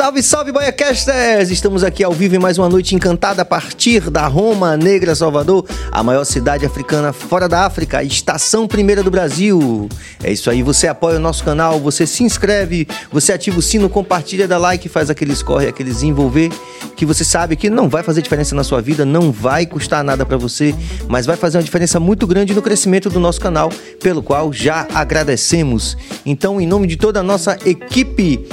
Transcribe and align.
Salve, 0.00 0.22
salve, 0.22 0.50
Baiacasters! 0.50 1.50
Estamos 1.50 1.84
aqui 1.84 2.02
ao 2.02 2.10
vivo 2.10 2.34
em 2.34 2.38
mais 2.38 2.56
uma 2.56 2.70
noite 2.70 2.94
encantada 2.94 3.42
a 3.42 3.44
partir 3.44 4.08
da 4.08 4.26
Roma 4.26 4.74
Negra, 4.74 5.14
Salvador, 5.14 5.66
a 5.92 6.02
maior 6.02 6.24
cidade 6.24 6.64
africana 6.64 7.12
fora 7.12 7.46
da 7.46 7.66
África, 7.66 7.98
a 7.98 8.02
estação 8.02 8.66
primeira 8.66 9.02
do 9.02 9.10
Brasil. 9.10 9.90
É 10.24 10.32
isso 10.32 10.48
aí, 10.48 10.62
você 10.62 10.88
apoia 10.88 11.18
o 11.18 11.20
nosso 11.20 11.44
canal, 11.44 11.78
você 11.78 12.06
se 12.06 12.24
inscreve, 12.24 12.88
você 13.12 13.34
ativa 13.34 13.58
o 13.58 13.62
sino, 13.62 13.90
compartilha, 13.90 14.48
dá 14.48 14.56
like, 14.56 14.88
faz 14.88 15.10
aqueles 15.10 15.42
corre, 15.42 15.68
aqueles 15.68 16.02
envolver, 16.02 16.48
que 16.96 17.04
você 17.04 17.22
sabe 17.22 17.54
que 17.54 17.68
não 17.68 17.86
vai 17.86 18.02
fazer 18.02 18.22
diferença 18.22 18.54
na 18.54 18.64
sua 18.64 18.80
vida, 18.80 19.04
não 19.04 19.30
vai 19.30 19.66
custar 19.66 20.02
nada 20.02 20.24
para 20.24 20.38
você, 20.38 20.74
mas 21.08 21.26
vai 21.26 21.36
fazer 21.36 21.58
uma 21.58 21.62
diferença 21.62 22.00
muito 22.00 22.26
grande 22.26 22.54
no 22.54 22.62
crescimento 22.62 23.10
do 23.10 23.20
nosso 23.20 23.38
canal, 23.38 23.68
pelo 24.02 24.22
qual 24.22 24.50
já 24.50 24.88
agradecemos. 24.94 25.94
Então, 26.24 26.58
em 26.58 26.66
nome 26.66 26.86
de 26.86 26.96
toda 26.96 27.20
a 27.20 27.22
nossa 27.22 27.58
equipe, 27.66 28.48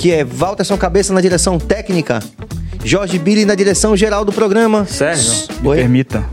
que 0.00 0.10
é 0.10 0.24
Walterson 0.24 0.78
Cabeça 0.78 1.12
na 1.12 1.20
direção 1.20 1.58
técnica, 1.58 2.20
Jorge 2.82 3.18
Billy 3.18 3.44
na 3.44 3.54
direção 3.54 3.94
geral 3.94 4.24
do 4.24 4.32
programa. 4.32 4.86
Sérgio, 4.86 5.30
me 5.60 5.68
Oi? 5.68 5.76
permita. 5.76 6.24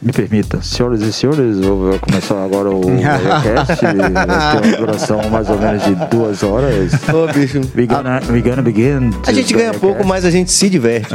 Me 0.00 0.12
permita, 0.12 0.62
senhoras 0.62 1.02
e 1.02 1.12
senhores, 1.12 1.58
vou 1.60 1.98
começar 1.98 2.42
agora 2.42 2.70
o 2.70 2.80
podcast. 2.80 3.80
Tem 3.80 3.90
uma 3.90 4.76
duração 4.78 5.28
mais 5.28 5.50
ou 5.50 5.58
menos 5.58 5.84
de 5.84 5.94
duas 6.06 6.42
horas. 6.42 6.92
Ô, 7.12 7.30
bicho. 7.30 7.60
We 7.76 7.86
gonna, 7.86 8.22
we 8.30 8.40
gonna 8.40 8.62
begin. 8.62 9.10
A 9.26 9.32
gente 9.32 9.52
ganha 9.52 9.74
pouco, 9.74 10.06
mas 10.06 10.24
a 10.24 10.30
gente 10.30 10.50
se 10.50 10.70
diverte. 10.70 11.14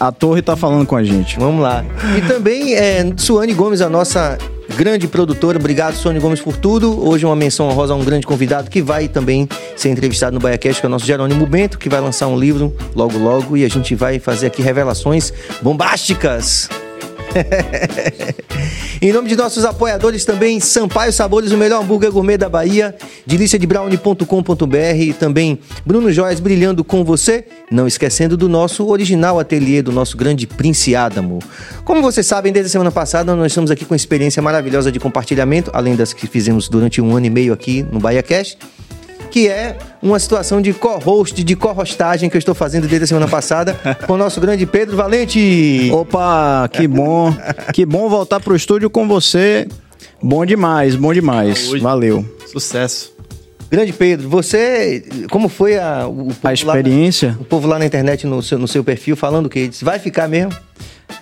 A 0.00 0.10
torre 0.10 0.40
tá 0.40 0.56
falando 0.56 0.86
com 0.86 0.96
a 0.96 1.04
gente. 1.04 1.38
Vamos 1.38 1.60
lá. 1.62 1.84
E 2.16 2.22
também 2.22 2.74
é, 2.74 3.12
Suane 3.14 3.52
Gomes, 3.52 3.82
a 3.82 3.90
nossa 3.90 4.38
grande 4.76 5.06
produtora. 5.06 5.58
Obrigado, 5.58 5.94
Suane 5.94 6.18
Gomes, 6.18 6.40
por 6.40 6.56
tudo. 6.56 7.06
Hoje 7.06 7.26
uma 7.26 7.36
menção 7.36 7.68
honrosa 7.68 7.92
a 7.92 7.96
um 7.96 8.04
grande 8.04 8.26
convidado 8.26 8.70
que 8.70 8.80
vai 8.80 9.08
também 9.08 9.48
ser 9.76 9.90
entrevistado 9.90 10.34
no 10.34 10.40
BaiaCast, 10.40 10.80
que 10.80 10.86
é 10.86 10.88
o 10.88 10.90
nosso 10.90 11.04
Jerônimo 11.04 11.46
Bento, 11.46 11.78
que 11.78 11.88
vai 11.88 12.00
lançar 12.00 12.28
um 12.28 12.38
livro 12.38 12.74
logo, 12.94 13.18
logo. 13.18 13.56
E 13.56 13.64
a 13.64 13.68
gente 13.68 13.94
vai 13.94 14.18
fazer 14.18 14.46
aqui 14.46 14.62
revelações 14.62 15.32
bombásticas. 15.60 16.68
em 19.00 19.12
nome 19.12 19.28
de 19.28 19.36
nossos 19.36 19.64
apoiadores 19.64 20.24
também, 20.24 20.60
Sampaio 20.60 21.12
Sabores, 21.12 21.52
o 21.52 21.56
melhor 21.56 21.82
hambúrguer 21.82 22.10
gourmet 22.10 22.36
da 22.36 22.48
Bahia, 22.48 22.94
deliciadebrownie.com.br 23.26 24.76
e 24.98 25.12
também 25.12 25.58
Bruno 25.84 26.12
Joias 26.12 26.40
brilhando 26.40 26.82
com 26.84 27.04
você, 27.04 27.44
não 27.70 27.86
esquecendo 27.86 28.36
do 28.36 28.48
nosso 28.48 28.86
original 28.88 29.38
ateliê, 29.38 29.82
do 29.82 29.92
nosso 29.92 30.16
grande 30.16 30.46
Prince 30.46 30.94
Adamo. 30.94 31.38
Como 31.84 32.02
vocês 32.02 32.26
sabem, 32.26 32.52
desde 32.52 32.68
a 32.68 32.72
semana 32.72 32.90
passada 32.90 33.34
nós 33.34 33.52
estamos 33.52 33.70
aqui 33.70 33.84
com 33.84 33.94
uma 33.94 33.96
experiência 33.96 34.42
maravilhosa 34.42 34.90
de 34.90 34.98
compartilhamento, 34.98 35.70
além 35.72 35.96
das 35.96 36.12
que 36.12 36.26
fizemos 36.26 36.68
durante 36.68 37.00
um 37.00 37.16
ano 37.16 37.26
e 37.26 37.30
meio 37.30 37.52
aqui 37.52 37.82
no 37.82 38.00
Bahia 38.00 38.22
Cash 38.22 38.56
que 39.30 39.48
é 39.48 39.78
uma 40.02 40.18
situação 40.18 40.60
de 40.60 40.72
co-host, 40.72 41.42
de 41.44 41.56
co-hostagem 41.56 42.28
que 42.28 42.36
eu 42.36 42.38
estou 42.38 42.54
fazendo 42.54 42.86
desde 42.88 43.04
a 43.04 43.06
semana 43.06 43.28
passada 43.28 43.74
com 44.06 44.14
o 44.14 44.16
nosso 44.16 44.40
grande 44.40 44.66
Pedro 44.66 44.96
Valente. 44.96 45.88
Opa, 45.92 46.68
que 46.72 46.86
bom. 46.88 47.32
Que 47.72 47.86
bom 47.86 48.08
voltar 48.08 48.40
pro 48.40 48.54
estúdio 48.56 48.90
com 48.90 49.06
você. 49.06 49.66
Bom 50.22 50.44
demais, 50.44 50.96
bom 50.96 51.12
demais. 51.14 51.58
Saúde. 51.60 51.82
Valeu. 51.82 52.36
Sucesso. 52.50 53.12
Grande 53.70 53.92
Pedro, 53.92 54.28
você, 54.28 55.04
como 55.30 55.48
foi 55.48 55.78
a, 55.78 56.04
o, 56.08 56.12
povo 56.26 56.36
A 56.42 56.48
lá- 56.48 56.52
experiência. 56.52 57.36
o 57.40 57.44
povo 57.44 57.68
lá 57.68 57.78
na 57.78 57.86
internet, 57.86 58.26
no 58.26 58.42
seu, 58.42 58.58
no 58.58 58.66
seu 58.66 58.82
perfil, 58.82 59.14
falando 59.14 59.46
o 59.46 59.48
quê? 59.48 59.68
Disse, 59.68 59.84
vai 59.84 60.00
ficar 60.00 60.26
mesmo? 60.28 60.50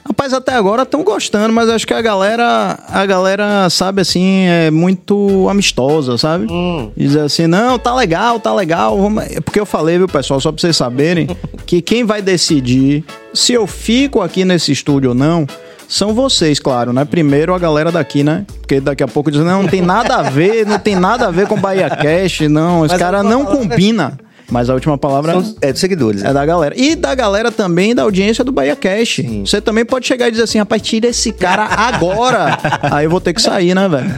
Rapaz, 0.06 0.32
até 0.32 0.54
agora 0.54 0.82
estão 0.82 1.02
gostando, 1.04 1.52
mas 1.52 1.68
acho 1.68 1.86
que 1.86 1.94
a 1.94 2.02
galera, 2.02 2.78
a 2.88 3.06
galera, 3.06 3.68
sabe 3.70 4.02
assim, 4.02 4.46
é 4.46 4.70
muito 4.70 5.46
amistosa, 5.48 6.16
sabe? 6.18 6.46
Diz 6.96 7.14
assim, 7.16 7.46
não, 7.46 7.78
tá 7.78 7.94
legal, 7.94 8.40
tá 8.40 8.54
legal. 8.54 9.00
vamos- 9.00 9.24
é 9.24 9.40
Porque 9.40 9.60
eu 9.60 9.66
falei, 9.66 9.98
viu, 9.98 10.08
pessoal, 10.08 10.40
só 10.40 10.50
pra 10.52 10.60
vocês 10.60 10.76
saberem, 10.76 11.28
que 11.66 11.80
quem 11.82 12.04
vai 12.04 12.20
decidir 12.22 13.04
se 13.32 13.52
eu 13.52 13.66
fico 13.66 14.20
aqui 14.22 14.44
nesse 14.44 14.72
estúdio 14.72 15.10
ou 15.10 15.14
não, 15.14 15.46
são 15.88 16.12
vocês, 16.12 16.58
claro, 16.60 16.92
né? 16.92 17.04
Primeiro 17.04 17.54
a 17.54 17.58
galera 17.58 17.90
daqui, 17.90 18.22
né? 18.22 18.44
Porque 18.60 18.78
daqui 18.80 19.02
a 19.02 19.08
pouco 19.08 19.30
diz, 19.30 19.40
não, 19.40 19.62
não 19.62 19.68
tem 19.70 19.80
nada 19.80 20.16
a 20.16 20.22
ver, 20.22 20.66
não 20.66 20.78
tem 20.78 20.94
nada 20.94 21.28
a 21.28 21.30
ver 21.30 21.46
com 21.46 21.58
Bahia 21.58 21.88
Cash, 21.88 22.40
não, 22.48 22.84
esse 22.84 22.92
Mas 22.94 23.00
cara 23.02 23.22
não 23.22 23.44
combina. 23.46 24.18
Mas 24.50 24.70
a 24.70 24.74
última 24.74 24.96
palavra 24.96 25.32
São- 25.34 25.56
é 25.60 25.70
dos 25.72 25.80
seguidores. 25.80 26.24
é 26.24 26.32
da 26.32 26.44
galera. 26.46 26.74
E 26.78 26.96
da 26.96 27.14
galera 27.14 27.52
também 27.52 27.94
da 27.94 28.02
audiência 28.04 28.42
do 28.42 28.50
Bahia 28.50 28.74
Cash. 28.74 29.20
Você 29.44 29.60
também 29.60 29.84
pode 29.84 30.06
chegar 30.06 30.28
e 30.28 30.30
dizer 30.30 30.44
assim, 30.44 30.58
rapaz, 30.58 30.80
tira 30.80 31.06
esse 31.08 31.32
cara 31.32 31.64
agora. 31.64 32.58
Aí 32.90 33.04
eu 33.04 33.10
vou 33.10 33.20
ter 33.20 33.34
que 33.34 33.42
sair, 33.42 33.74
né, 33.74 33.86
velho? 33.88 34.10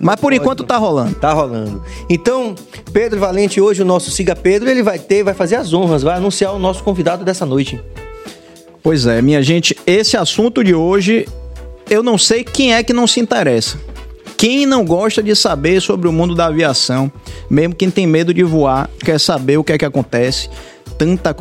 Mas 0.00 0.16
por 0.20 0.32
enquanto 0.32 0.62
tá 0.62 0.76
rolando. 0.76 1.14
Tá 1.16 1.32
rolando. 1.32 1.82
Então, 2.08 2.54
Pedro 2.92 3.18
Valente, 3.18 3.60
hoje 3.60 3.82
o 3.82 3.84
nosso 3.84 4.08
Siga 4.10 4.36
Pedro, 4.36 4.70
ele 4.70 4.84
vai 4.84 5.00
ter, 5.00 5.24
vai 5.24 5.34
fazer 5.34 5.56
as 5.56 5.72
honras, 5.72 6.02
vai 6.04 6.16
anunciar 6.16 6.54
o 6.54 6.58
nosso 6.60 6.84
convidado 6.84 7.24
dessa 7.24 7.44
noite. 7.44 7.80
Pois 8.84 9.04
é, 9.04 9.20
minha 9.20 9.42
gente, 9.42 9.76
esse 9.84 10.16
assunto 10.16 10.62
de 10.62 10.74
hoje, 10.76 11.26
eu 11.90 12.04
não 12.04 12.16
sei 12.16 12.44
quem 12.44 12.72
é 12.72 12.84
que 12.84 12.92
não 12.92 13.06
se 13.08 13.18
interessa. 13.18 13.76
Quem 14.36 14.66
não 14.66 14.84
gosta 14.84 15.22
de 15.22 15.34
saber 15.34 15.80
sobre 15.80 16.08
o 16.08 16.12
mundo 16.12 16.34
da 16.34 16.46
aviação, 16.46 17.10
mesmo 17.48 17.74
quem 17.74 17.90
tem 17.90 18.06
medo 18.06 18.34
de 18.34 18.42
voar, 18.42 18.90
quer 19.00 19.18
saber 19.18 19.56
o 19.56 19.64
que 19.64 19.72
é 19.72 19.78
que 19.78 19.84
acontece, 19.84 20.50
tanta. 20.98 21.34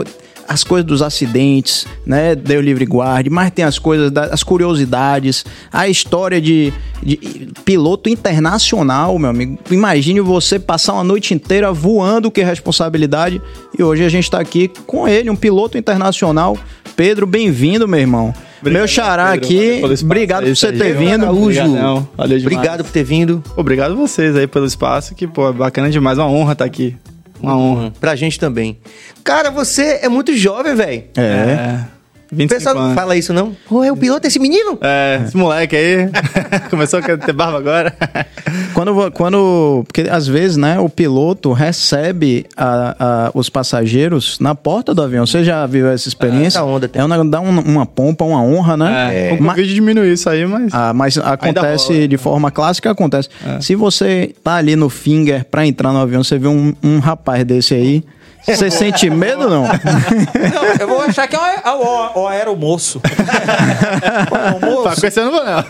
As 0.47 0.63
coisas 0.63 0.85
dos 0.85 1.01
acidentes, 1.01 1.87
né? 2.05 2.35
Deu 2.35 2.61
livre 2.61 2.85
guarde, 2.85 3.31
mas 3.31 3.49
tem 3.49 3.65
as 3.65 3.79
coisas, 3.79 4.15
as 4.15 4.43
curiosidades, 4.43 5.43
a 5.73 5.89
história 5.89 6.39
de, 6.39 6.71
de 7.01 7.49
piloto 7.65 8.09
internacional, 8.09 9.17
meu 9.17 9.31
amigo. 9.31 9.57
Imagine 9.71 10.21
você 10.21 10.59
passar 10.59 10.93
uma 10.93 11.03
noite 11.03 11.33
inteira 11.33 11.73
voando, 11.73 12.29
que 12.29 12.43
responsabilidade. 12.43 13.41
E 13.77 13.81
hoje 13.81 14.03
a 14.03 14.09
gente 14.09 14.29
tá 14.29 14.39
aqui 14.39 14.67
com 14.85 15.07
ele, 15.07 15.31
um 15.31 15.35
piloto 15.35 15.79
internacional. 15.79 16.55
Pedro, 16.95 17.27
bem-vindo, 17.27 17.87
meu 17.87 17.99
irmão. 17.99 18.33
Obrigado, 18.61 18.79
meu 18.79 18.87
xará 18.87 19.31
Pedro. 19.31 19.45
aqui, 19.45 19.81
obrigado 20.03 20.45
por 20.45 20.55
você 20.55 20.71
ter 20.71 20.95
vindo. 20.95 21.23
Araújo. 21.25 21.61
Demais. 21.61 22.41
Obrigado 22.41 22.83
por 22.83 22.91
ter 22.91 23.03
vindo. 23.03 23.43
Obrigado 23.55 23.91
a 23.91 23.95
vocês 23.95 24.35
aí 24.35 24.47
pelo 24.47 24.65
espaço, 24.65 25.13
que, 25.13 25.27
pô, 25.27 25.49
é 25.49 25.53
bacana 25.53 25.89
demais. 25.89 26.17
Uma 26.17 26.29
honra 26.29 26.53
estar 26.53 26.65
aqui. 26.65 26.95
Uma 27.41 27.57
honra. 27.57 27.93
Pra 27.99 28.15
gente 28.15 28.39
também. 28.39 28.79
Cara, 29.23 29.51
você 29.51 29.99
é 30.01 30.07
muito 30.09 30.35
jovem, 30.35 30.73
velho. 30.73 31.03
É. 31.17 31.21
É. 31.21 31.85
O 32.31 32.35
25 32.35 32.49
pessoal 32.59 32.75
não 32.75 32.81
anos. 32.83 32.95
fala 32.95 33.15
isso, 33.15 33.31
não? 33.33 33.55
Pô, 33.69 33.83
é 33.83 33.91
o 33.91 33.95
piloto 33.97 34.25
esse 34.27 34.39
menino? 34.39 34.77
É, 34.81 35.21
esse 35.25 35.37
moleque 35.37 35.75
aí 35.75 36.09
começou 36.69 36.99
a 36.99 37.01
ter 37.17 37.33
barba 37.33 37.57
agora. 37.57 37.93
Quando, 38.73 39.11
quando. 39.11 39.83
Porque 39.87 40.01
às 40.09 40.27
vezes, 40.27 40.57
né, 40.57 40.77
o 40.79 40.89
piloto 40.89 41.53
recebe 41.53 42.45
a- 42.57 42.95
a- 42.99 43.31
os 43.33 43.49
passageiros 43.49 44.37
na 44.39 44.53
porta 44.53 44.93
do 44.93 45.01
avião. 45.01 45.25
Você 45.25 45.43
já 45.45 45.65
viu 45.65 45.87
essa 45.87 46.07
experiência? 46.09 46.59
É, 46.59 46.61
onda 46.61 46.87
tem. 46.87 47.01
É 47.01 47.05
um, 47.05 47.29
dá 47.29 47.39
um- 47.39 47.59
uma 47.61 47.85
pompa, 47.85 48.25
uma 48.25 48.41
honra, 48.41 48.75
né? 48.75 49.29
É, 49.29 49.33
o 49.33 49.41
Ma- 49.41 49.53
Covid 49.53 49.73
diminuiu 49.73 50.13
isso 50.13 50.29
aí, 50.29 50.45
mas... 50.45 50.73
Ah, 50.73 50.93
mas 50.93 51.17
acontece 51.17 52.07
de 52.07 52.17
forma 52.17 52.51
clássica, 52.51 52.91
acontece. 52.91 53.29
Se 53.61 53.75
você 53.75 54.33
tá 54.43 54.55
ali 54.55 54.75
no 54.75 54.89
finger 54.89 55.45
pra 55.45 55.65
entrar 55.65 55.91
no 55.93 55.99
avião, 55.99 56.23
você 56.23 56.37
vê 56.37 56.47
um, 56.47 56.73
um 56.83 56.99
rapaz 56.99 57.43
desse 57.45 57.73
aí, 57.73 58.03
você 58.45 58.69
sente 58.69 59.09
medo 59.09 59.49
não? 59.49 59.63
Não, 59.63 60.63
eu 60.79 60.87
vou 60.87 61.01
achar 61.01 61.27
que 61.27 61.35
é 61.35 61.39
o, 61.71 62.19
o, 62.19 62.23
o 62.23 62.27
aeromoço. 62.27 62.99
o 63.01 64.83
Tá 64.83 64.95
conhecendo, 64.95 65.31
não, 65.31 65.43
não. 65.45 65.63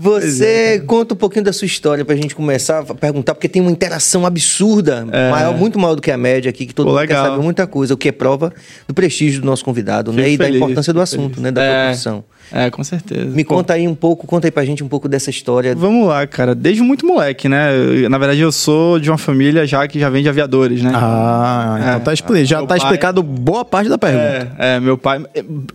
Você 0.00 0.82
conta 0.86 1.14
um 1.14 1.16
pouquinho 1.16 1.44
da 1.44 1.52
sua 1.52 1.66
história 1.66 2.04
pra 2.04 2.14
gente 2.16 2.34
começar 2.34 2.80
a 2.80 2.94
perguntar, 2.94 3.34
porque 3.34 3.48
tem 3.48 3.60
uma 3.62 3.70
interação 3.70 4.24
absurda, 4.26 5.06
maior, 5.30 5.54
muito 5.56 5.78
maior 5.78 5.94
do 5.94 6.02
que 6.02 6.10
a 6.10 6.16
média 6.16 6.48
aqui, 6.50 6.66
que 6.66 6.74
todo 6.74 6.86
Pô, 6.86 6.90
mundo 6.92 7.00
legal. 7.00 7.22
quer 7.24 7.30
saber 7.30 7.42
muita 7.42 7.66
coisa, 7.66 7.94
o 7.94 7.96
que 7.96 8.08
é 8.08 8.12
prova 8.12 8.52
do 8.88 8.94
prestígio 8.94 9.40
do 9.40 9.46
nosso 9.46 9.64
convidado, 9.64 10.12
né? 10.12 10.22
Fico 10.24 10.34
E 10.34 10.38
da 10.38 10.44
feliz, 10.44 10.60
importância 10.62 10.92
do 10.92 11.00
fico 11.00 11.02
assunto, 11.02 11.34
feliz. 11.36 11.42
né? 11.42 11.50
Da 11.52 11.62
É. 11.62 11.84
profissão. 11.86 12.24
É, 12.52 12.70
com 12.70 12.82
certeza. 12.82 13.26
Me 13.36 13.44
Pô, 13.44 13.54
conta 13.56 13.74
aí 13.74 13.86
um 13.86 13.94
pouco, 13.94 14.26
conta 14.26 14.46
aí 14.46 14.50
pra 14.50 14.64
gente 14.64 14.82
um 14.82 14.88
pouco 14.88 15.08
dessa 15.08 15.30
história. 15.30 15.74
Vamos 15.74 16.06
lá, 16.08 16.26
cara. 16.26 16.54
Desde 16.54 16.82
muito 16.82 17.06
moleque, 17.06 17.48
né? 17.48 17.70
Eu- 17.76 18.10
na 18.10 18.18
verdade, 18.18 18.40
eu 18.40 18.50
sou 18.50 18.98
de 18.98 19.10
uma 19.10 19.18
família 19.18 19.66
já 19.66 19.86
que 19.86 19.98
já 20.00 20.10
vem 20.10 20.22
de 20.22 20.28
aviadores, 20.28 20.82
né? 20.82 20.90
Ah, 20.94 21.76
então 21.80 21.92
É. 21.94 21.98
tá 22.00 22.12
expli- 22.12 22.44
já 22.44 22.58
Meu 22.58 22.66
tá 22.66 22.74
pai- 22.74 22.78
explicado 22.78 23.22
boa 23.22 23.64
parte 23.64 23.88
da 23.88 23.96
pergunta. 23.98 24.52
É, 24.58 24.76
é, 24.76 24.80
meu 24.80 24.98
pai. 24.98 25.24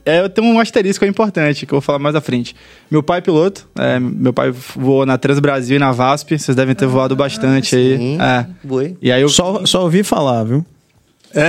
É, 0.05 0.19
eu 0.21 0.29
tenho 0.29 0.47
um 0.47 0.59
asterisco 0.59 1.05
importante 1.05 1.65
que 1.65 1.73
eu 1.73 1.77
vou 1.77 1.81
falar 1.81 1.99
mais 1.99 2.15
à 2.15 2.21
frente. 2.21 2.55
Meu 2.91 3.01
pai 3.01 3.19
é 3.19 3.21
piloto, 3.21 3.67
é, 3.77 3.99
meu 3.99 4.33
pai 4.33 4.51
voou 4.75 5.05
na 5.05 5.17
Trans 5.17 5.39
Brasil 5.39 5.77
e 5.77 5.79
na 5.79 5.91
VASP, 5.91 6.37
vocês 6.37 6.55
devem 6.55 6.75
ter 6.75 6.85
voado 6.87 7.15
bastante 7.15 7.75
aí. 7.75 7.97
Sim, 7.97 8.17
É. 8.21 8.45
foi. 8.67 8.95
E 9.01 9.11
aí 9.11 9.21
eu. 9.21 9.29
Só, 9.29 9.65
só 9.65 9.83
ouvi 9.83 10.03
falar, 10.03 10.43
viu? 10.43 10.65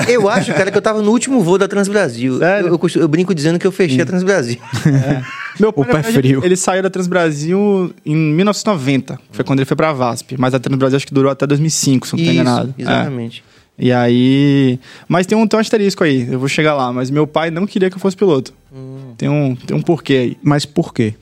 Eu 0.09 0.29
acho, 0.29 0.53
cara, 0.53 0.71
que 0.71 0.77
eu 0.77 0.83
tava 0.83 1.01
no 1.01 1.11
último 1.11 1.41
voo 1.43 1.59
da 1.59 1.69
Transbrasil. 1.69 2.43
Eu, 2.43 2.69
eu 2.69 2.81
eu 2.97 3.09
brinco 3.09 3.35
dizendo 3.35 3.59
que 3.59 3.67
eu 3.67 3.73
fechei 3.73 4.01
a 4.01 4.07
Transbrasil. 4.07 4.59
Meu 5.59 5.73
pai, 5.73 5.83
O 5.89 5.93
verdade, 5.93 6.13
frio. 6.13 6.45
Ele 6.45 6.57
saiu 6.57 6.83
da 6.83 6.91
Trans 6.91 7.07
Brasil 7.07 7.95
em 8.05 8.15
1990. 8.15 9.19
Foi 9.31 9.45
quando 9.45 9.61
ele 9.61 9.67
foi 9.67 9.77
pra 9.77 9.93
VASP. 9.93 10.37
Mas 10.39 10.55
a 10.55 10.59
Trans 10.59 10.77
Brasil 10.79 10.97
acho 10.97 11.07
que 11.07 11.15
durou 11.15 11.31
até 11.31 11.47
2005, 11.47 12.07
se 12.07 12.13
não 12.13 12.19
tô 12.19 12.25
Isso, 12.25 12.33
enganado. 12.33 12.75
É. 12.79 12.83
exatamente. 12.83 13.45
E 13.79 13.93
aí. 13.93 14.79
Mas 15.09 15.27
tem 15.27 15.37
um, 15.37 15.47
tem 15.47 15.57
um 15.57 15.61
asterisco 15.61 16.05
aí, 16.05 16.27
eu 16.31 16.39
vou 16.39 16.49
chegar 16.49 16.75
lá. 16.75 16.93
Mas 16.93 17.11
meu 17.11 17.27
pai 17.27 17.51
não 17.51 17.67
queria 17.67 17.89
que 17.91 17.97
eu 17.97 18.01
fosse 18.01 18.17
piloto. 18.17 18.53
Hum. 18.75 19.15
Tem, 19.17 19.29
um, 19.29 19.55
tem 19.55 19.77
um 19.77 19.83
porquê 19.83 20.13
aí. 20.15 20.37
Mas 20.43 20.65
por 20.67 20.93
quê? 20.93 21.15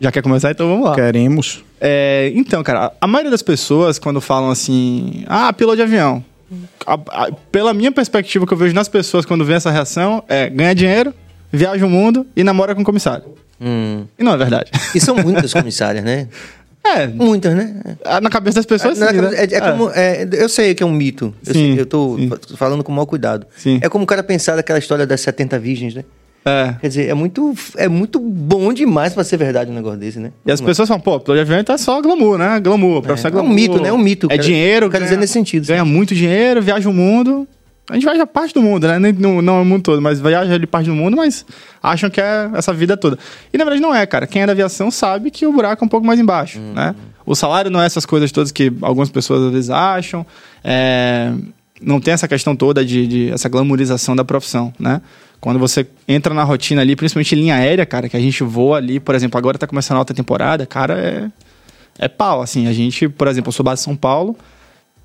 Já 0.00 0.12
quer 0.12 0.22
começar? 0.22 0.50
Então 0.50 0.68
vamos 0.68 0.84
lá. 0.86 0.94
Queremos. 0.94 1.64
É, 1.80 2.32
então, 2.34 2.62
cara, 2.62 2.92
a 3.00 3.06
maioria 3.06 3.30
das 3.30 3.42
pessoas, 3.42 3.98
quando 3.98 4.20
falam 4.20 4.50
assim, 4.50 5.24
ah, 5.26 5.52
piloto 5.52 5.76
de 5.76 5.82
avião, 5.82 6.24
a- 6.86 6.94
a- 6.94 7.32
pela 7.50 7.72
minha 7.74 7.90
perspectiva 7.92 8.46
que 8.46 8.52
eu 8.52 8.56
vejo 8.58 8.74
nas 8.74 8.88
pessoas 8.88 9.24
quando 9.24 9.44
vê 9.44 9.54
essa 9.54 9.70
reação, 9.70 10.22
é 10.28 10.48
ganha 10.48 10.74
dinheiro, 10.74 11.12
viaja 11.52 11.84
o 11.84 11.90
mundo 11.90 12.26
e 12.36 12.42
namora 12.44 12.74
com 12.74 12.84
comissário. 12.84 13.24
Hum. 13.60 14.04
E 14.18 14.22
não 14.22 14.32
é 14.34 14.36
verdade. 14.36 14.70
E 14.94 15.00
são 15.00 15.16
muitas 15.22 15.52
comissárias, 15.52 16.04
né? 16.04 16.28
É, 16.84 17.06
Muitas, 17.08 17.52
né? 17.52 17.74
na 18.22 18.30
cabeça 18.30 18.56
das 18.58 18.66
pessoas, 18.66 18.96
Na 18.96 19.08
sim, 19.08 19.16
cabeça- 19.16 19.32
né? 19.32 19.48
é, 19.50 19.56
é 19.56 19.60
como, 19.72 19.90
é, 19.92 20.28
eu 20.34 20.48
sei 20.48 20.72
que 20.72 20.84
é 20.84 20.86
um 20.86 20.92
mito. 20.92 21.34
Eu, 21.44 21.52
Sim, 21.52 21.72
sei, 21.72 21.80
eu 21.80 21.86
tô 21.86 22.16
sim. 22.16 22.28
fa- 22.28 22.38
falando 22.56 22.84
com 22.84 22.92
o 22.92 22.94
maior 22.94 23.06
cuidado. 23.06 23.44
Sim. 23.56 23.80
É 23.82 23.88
como 23.88 24.04
o 24.04 24.06
cara 24.06 24.22
pensar 24.22 24.54
daquela 24.54 24.78
história 24.78 25.04
das 25.04 25.20
70 25.20 25.58
virgens, 25.58 25.96
né? 25.96 26.04
É. 26.46 26.76
Quer 26.80 26.88
dizer, 26.88 27.08
é 27.08 27.14
muito, 27.14 27.52
é 27.76 27.88
muito 27.88 28.20
bom 28.20 28.72
demais 28.72 29.12
pra 29.12 29.24
ser 29.24 29.36
verdade 29.36 29.68
um 29.68 29.74
negócio 29.74 29.98
desse, 29.98 30.20
né? 30.20 30.30
E 30.46 30.52
as 30.52 30.60
pessoas 30.60 30.88
falam, 30.88 31.00
pô, 31.00 31.18
piloto 31.18 31.34
de 31.34 31.40
avião 31.52 31.74
é 31.74 31.76
só 31.76 32.00
glamour, 32.00 32.38
né? 32.38 32.60
Glamour, 32.60 33.02
profissão 33.02 33.28
é, 33.30 33.34
é 33.34 33.36
um 33.36 33.40
glamour. 33.40 33.54
mito, 33.54 33.82
né? 33.82 33.88
É 33.88 33.92
um 33.92 33.98
mito. 33.98 34.26
É 34.26 34.30
Quero- 34.30 34.42
dinheiro. 34.44 34.88
quero 34.90 35.02
dizer 35.04 35.18
nesse 35.18 35.32
sentido, 35.32 35.66
Ganha 35.66 35.84
muito 35.84 36.14
dinheiro, 36.14 36.62
viaja 36.62 36.88
o 36.88 36.92
mundo. 36.92 37.48
A 37.90 37.94
gente 37.94 38.04
viaja 38.04 38.26
parte 38.26 38.54
do 38.54 38.62
mundo, 38.62 38.86
né? 38.86 38.98
Não, 39.18 39.42
não 39.42 39.58
é 39.58 39.62
o 39.62 39.64
mundo 39.64 39.82
todo, 39.82 40.00
mas 40.00 40.20
viaja 40.20 40.54
ali 40.54 40.66
parte 40.66 40.86
do 40.88 40.94
mundo, 40.94 41.16
mas 41.16 41.44
acham 41.82 42.08
que 42.10 42.20
é 42.20 42.48
essa 42.54 42.72
vida 42.72 42.96
toda. 42.96 43.18
E 43.52 43.58
na 43.58 43.64
verdade 43.64 43.82
não 43.82 43.92
é, 43.94 44.04
cara. 44.06 44.26
Quem 44.26 44.42
é 44.42 44.46
da 44.46 44.52
aviação 44.52 44.90
sabe 44.90 45.30
que 45.32 45.46
o 45.46 45.52
buraco 45.52 45.82
é 45.82 45.86
um 45.86 45.88
pouco 45.88 46.06
mais 46.06 46.18
embaixo, 46.20 46.58
né? 46.60 46.94
O 47.24 47.34
salário 47.34 47.70
não 47.72 47.80
é 47.82 47.86
essas 47.86 48.06
coisas 48.06 48.30
todas 48.30 48.52
que 48.52 48.72
algumas 48.82 49.10
pessoas 49.10 49.42
às 49.42 49.52
vezes 49.52 49.70
acham. 49.70 50.24
É, 50.64 51.32
Não 51.80 52.00
tem 52.00 52.14
essa 52.14 52.26
questão 52.26 52.56
toda 52.56 52.84
de, 52.84 53.06
de 53.06 53.30
essa 53.32 53.48
glamorização 53.48 54.16
da 54.16 54.24
profissão, 54.24 54.72
né? 54.78 55.00
Quando 55.40 55.58
você 55.58 55.86
entra 56.08 56.32
na 56.34 56.42
rotina 56.42 56.80
ali, 56.80 56.96
principalmente 56.96 57.34
em 57.34 57.38
linha 57.38 57.54
aérea, 57.56 57.86
cara, 57.86 58.08
que 58.08 58.16
a 58.16 58.20
gente 58.20 58.42
voa 58.42 58.78
ali, 58.78 58.98
por 58.98 59.14
exemplo, 59.14 59.38
agora 59.38 59.58
tá 59.58 59.66
começando 59.66 59.96
a 59.96 60.00
alta 60.00 60.14
temporada, 60.14 60.66
cara, 60.66 60.98
é, 60.98 62.04
é 62.04 62.08
pau, 62.08 62.42
assim. 62.42 62.66
A 62.66 62.72
gente, 62.72 63.08
por 63.08 63.28
exemplo, 63.28 63.48
eu 63.48 63.52
sou 63.52 63.64
base 63.64 63.80
de 63.80 63.84
São 63.84 63.96
Paulo, 63.96 64.36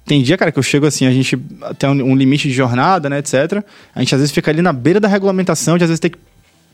tem 0.06 0.22
dia, 0.24 0.38
cara, 0.38 0.52
que 0.52 0.58
eu 0.58 0.64
chego 0.64 0.86
assim, 0.86 1.06
a 1.06 1.12
gente 1.12 1.38
tem 1.78 1.90
um, 1.90 2.12
um 2.12 2.16
limite 2.16 2.48
de 2.48 2.54
jornada, 2.54 3.10
né, 3.10 3.20
etc. 3.20 3.64
A 3.94 4.00
gente 4.00 4.16
às 4.16 4.22
vezes 4.22 4.34
fica 4.34 4.50
ali 4.50 4.62
na 4.62 4.74
beira 4.74 5.00
da 5.00 5.08
regulamentação, 5.08 5.78
de 5.78 5.84
às 5.84 5.90
vezes 5.90 6.00
ter 6.00 6.10
que 6.10 6.18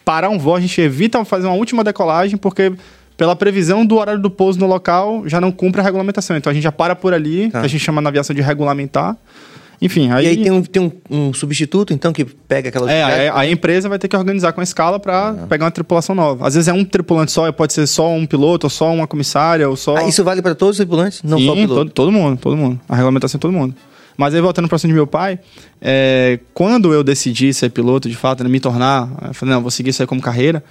parar 0.06 0.30
um 0.30 0.39
voo, 0.39 0.56
a 0.56 0.62
gente 0.62 0.80
evita 0.80 1.24
fazer 1.25 1.48
uma 1.48 1.56
última 1.56 1.83
decolagem, 1.83 2.38
porque 2.38 2.71
pela 3.18 3.36
previsão 3.36 3.86
do 3.86 3.98
horário 3.98 4.21
do 4.21 4.30
pouso 4.30 4.60
no 4.60 4.68
local, 4.68 5.24
já 5.27 5.42
não 5.42 5.51
cumpre 5.51 5.81
a 5.81 5.83
regulamentação. 5.83 6.38
Então 6.38 6.51
a 6.51 6.53
gente 6.53 6.63
já 6.63 6.71
para 6.71 6.95
por 6.95 7.13
ali, 7.13 7.50
Tá. 7.50 7.60
que 7.60 7.65
a 7.65 7.69
gente 7.69 7.83
chama 7.83 8.00
na 8.00 8.10
aviação 8.10 8.33
de 8.33 8.42
regulamentar. 8.42 9.18
Enfim, 9.81 10.09
aí... 10.12 10.25
E 10.25 10.29
aí 10.29 10.38
tem, 10.44 10.51
um, 10.51 10.63
tem 10.63 10.81
um, 10.81 10.91
um 11.09 11.33
substituto, 11.33 11.94
então, 11.94 12.12
que 12.12 12.25
pega 12.25 12.69
aquela... 12.69 12.91
É, 12.91 13.29
aí 13.29 13.50
a 13.50 13.51
empresa 13.51 13.88
vai 13.88 14.00
ter 14.00 14.07
que 14.07 14.15
organizar 14.18 14.51
com 14.53 14.59
a 14.59 14.63
escala 14.63 15.00
para 15.00 15.29
Ah. 15.29 15.47
pegar 15.47 15.65
uma 15.65 15.71
tripulação 15.71 16.15
nova. 16.15 16.47
Às 16.47 16.56
vezes 16.56 16.68
é 16.68 16.74
um 16.74 16.83
tripulante 16.83 17.31
só, 17.31 17.51
pode 17.51 17.74
ser 17.74 17.85
só 17.85 18.12
um 18.12 18.25
piloto, 18.25 18.65
ou 18.65 18.69
só 18.71 18.91
uma 18.91 19.06
comissária, 19.06 19.69
ou 19.69 19.75
só... 19.75 19.95
Ah, 19.97 20.07
isso 20.07 20.24
vale 20.24 20.41
pra 20.41 20.56
todos 20.56 20.74
os 20.74 20.77
tripulantes? 20.77 21.21
Não 21.21 21.38
Sim, 21.38 21.45
só 21.45 21.51
o 21.51 21.56
piloto? 21.56 21.75
Todo, 21.75 21.91
todo 21.91 22.12
mundo, 22.12 22.38
todo 22.39 22.57
mundo. 22.57 22.79
A 22.89 22.95
regulamentação 22.95 23.38
é 23.38 23.41
todo 23.41 23.51
mundo. 23.53 23.75
Mas 24.18 24.33
aí, 24.33 24.41
voltando 24.41 24.68
para 24.68 24.77
assunto 24.77 24.89
de 24.89 24.95
meu 24.95 25.06
pai, 25.06 25.38
é, 25.79 26.39
quando 26.51 26.91
eu 26.91 27.03
decidi 27.03 27.53
ser 27.53 27.69
piloto, 27.69 28.09
de 28.09 28.15
fato, 28.15 28.44
né, 28.44 28.50
me 28.50 28.59
tornar, 28.59 29.07
eu 29.27 29.33
falei, 29.35 29.53
não, 29.53 29.62
vou 29.62 29.69
seguir 29.69 29.91
isso 29.91 30.01
aí 30.01 30.07
como 30.07 30.19
carreira, 30.19 30.63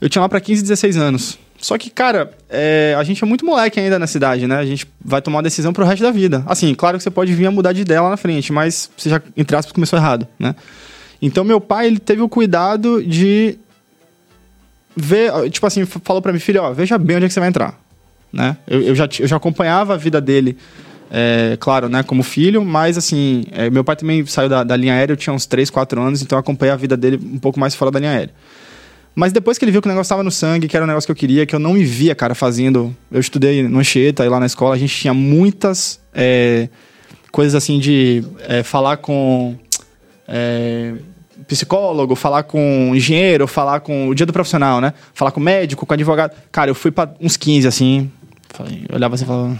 eu 0.00 0.08
tinha 0.08 0.20
lá 0.20 0.28
para 0.28 0.40
15, 0.40 0.62
16 0.62 0.96
anos. 0.96 1.38
Só 1.60 1.76
que, 1.76 1.90
cara, 1.90 2.30
é, 2.48 2.94
a 2.98 3.04
gente 3.04 3.22
é 3.22 3.26
muito 3.26 3.44
moleque 3.44 3.78
ainda 3.78 3.98
na 3.98 4.06
cidade, 4.06 4.46
né? 4.46 4.56
A 4.56 4.64
gente 4.64 4.86
vai 5.04 5.20
tomar 5.20 5.36
uma 5.38 5.42
decisão 5.42 5.72
pro 5.72 5.84
resto 5.84 6.02
da 6.02 6.10
vida. 6.10 6.42
Assim, 6.46 6.74
claro 6.74 6.96
que 6.96 7.04
você 7.04 7.10
pode 7.10 7.34
vir 7.34 7.46
a 7.46 7.50
mudar 7.50 7.72
de 7.72 7.82
ideia 7.82 8.00
lá 8.00 8.08
na 8.08 8.16
frente, 8.16 8.50
mas 8.50 8.90
você 8.96 9.10
já, 9.10 9.20
entre 9.36 9.54
aspas, 9.54 9.72
começou 9.72 9.98
errado, 9.98 10.26
né? 10.38 10.54
Então, 11.20 11.44
meu 11.44 11.60
pai, 11.60 11.86
ele 11.86 11.98
teve 11.98 12.22
o 12.22 12.28
cuidado 12.28 13.04
de 13.04 13.58
ver, 14.96 15.50
tipo 15.50 15.66
assim, 15.66 15.84
falou 15.84 16.22
pra 16.22 16.32
mim, 16.32 16.38
filho, 16.38 16.62
ó, 16.62 16.72
veja 16.72 16.96
bem 16.96 17.16
onde 17.16 17.26
é 17.26 17.28
que 17.28 17.34
você 17.34 17.40
vai 17.40 17.50
entrar, 17.50 17.78
né? 18.32 18.56
Eu, 18.66 18.80
eu 18.80 18.94
já, 18.94 19.06
eu 19.18 19.26
já 19.26 19.36
acompanhava 19.36 19.94
a 19.94 19.96
vida 19.98 20.18
dele, 20.18 20.56
é, 21.10 21.58
claro, 21.60 21.90
né, 21.90 22.02
como 22.02 22.22
filho, 22.22 22.64
mas 22.64 22.96
assim, 22.96 23.44
é, 23.52 23.68
meu 23.68 23.84
pai 23.84 23.96
também 23.96 24.24
saiu 24.24 24.48
da, 24.48 24.64
da 24.64 24.76
linha 24.76 24.94
aérea, 24.94 25.12
eu 25.12 25.16
tinha 25.16 25.34
uns 25.34 25.44
3, 25.44 25.68
4 25.68 26.00
anos, 26.00 26.22
então 26.22 26.36
eu 26.36 26.40
acompanhei 26.40 26.72
a 26.72 26.76
vida 26.76 26.96
dele 26.96 27.20
um 27.22 27.38
pouco 27.38 27.60
mais 27.60 27.74
fora 27.74 27.90
da 27.90 27.98
linha 27.98 28.12
aérea. 28.12 28.32
Mas 29.14 29.32
depois 29.32 29.58
que 29.58 29.64
ele 29.64 29.72
viu 29.72 29.82
que 29.82 29.88
o 29.88 29.90
negócio 29.90 30.08
estava 30.08 30.22
no 30.22 30.30
sangue, 30.30 30.68
que 30.68 30.76
era 30.76 30.84
um 30.84 30.88
negócio 30.88 31.06
que 31.06 31.12
eu 31.12 31.16
queria, 31.16 31.44
que 31.44 31.54
eu 31.54 31.58
não 31.58 31.74
me 31.74 31.84
via, 31.84 32.14
cara, 32.14 32.34
fazendo. 32.34 32.94
Eu 33.10 33.20
estudei 33.20 33.62
no 33.62 33.78
Anchieta 33.78 34.24
e 34.24 34.28
lá 34.28 34.38
na 34.38 34.46
escola 34.46 34.74
a 34.74 34.78
gente 34.78 34.94
tinha 34.94 35.12
muitas 35.12 36.00
é, 36.14 36.68
coisas 37.30 37.54
assim 37.54 37.78
de 37.78 38.24
é, 38.46 38.62
falar 38.62 38.98
com 38.98 39.56
é, 40.28 40.94
psicólogo, 41.46 42.14
falar 42.14 42.44
com 42.44 42.92
engenheiro, 42.94 43.46
falar 43.46 43.80
com 43.80 44.08
o 44.08 44.14
dia 44.14 44.24
do 44.24 44.32
profissional, 44.32 44.80
né? 44.80 44.94
Falar 45.12 45.32
com 45.32 45.40
médico, 45.40 45.84
com 45.84 45.92
advogado. 45.92 46.36
Cara, 46.52 46.70
eu 46.70 46.74
fui 46.74 46.90
pra 46.90 47.12
uns 47.20 47.36
15 47.36 47.66
assim. 47.66 48.10
Falei, 48.50 48.84
olhava 48.92 49.16
assim 49.16 49.24
e 49.24 49.26
falava. 49.26 49.58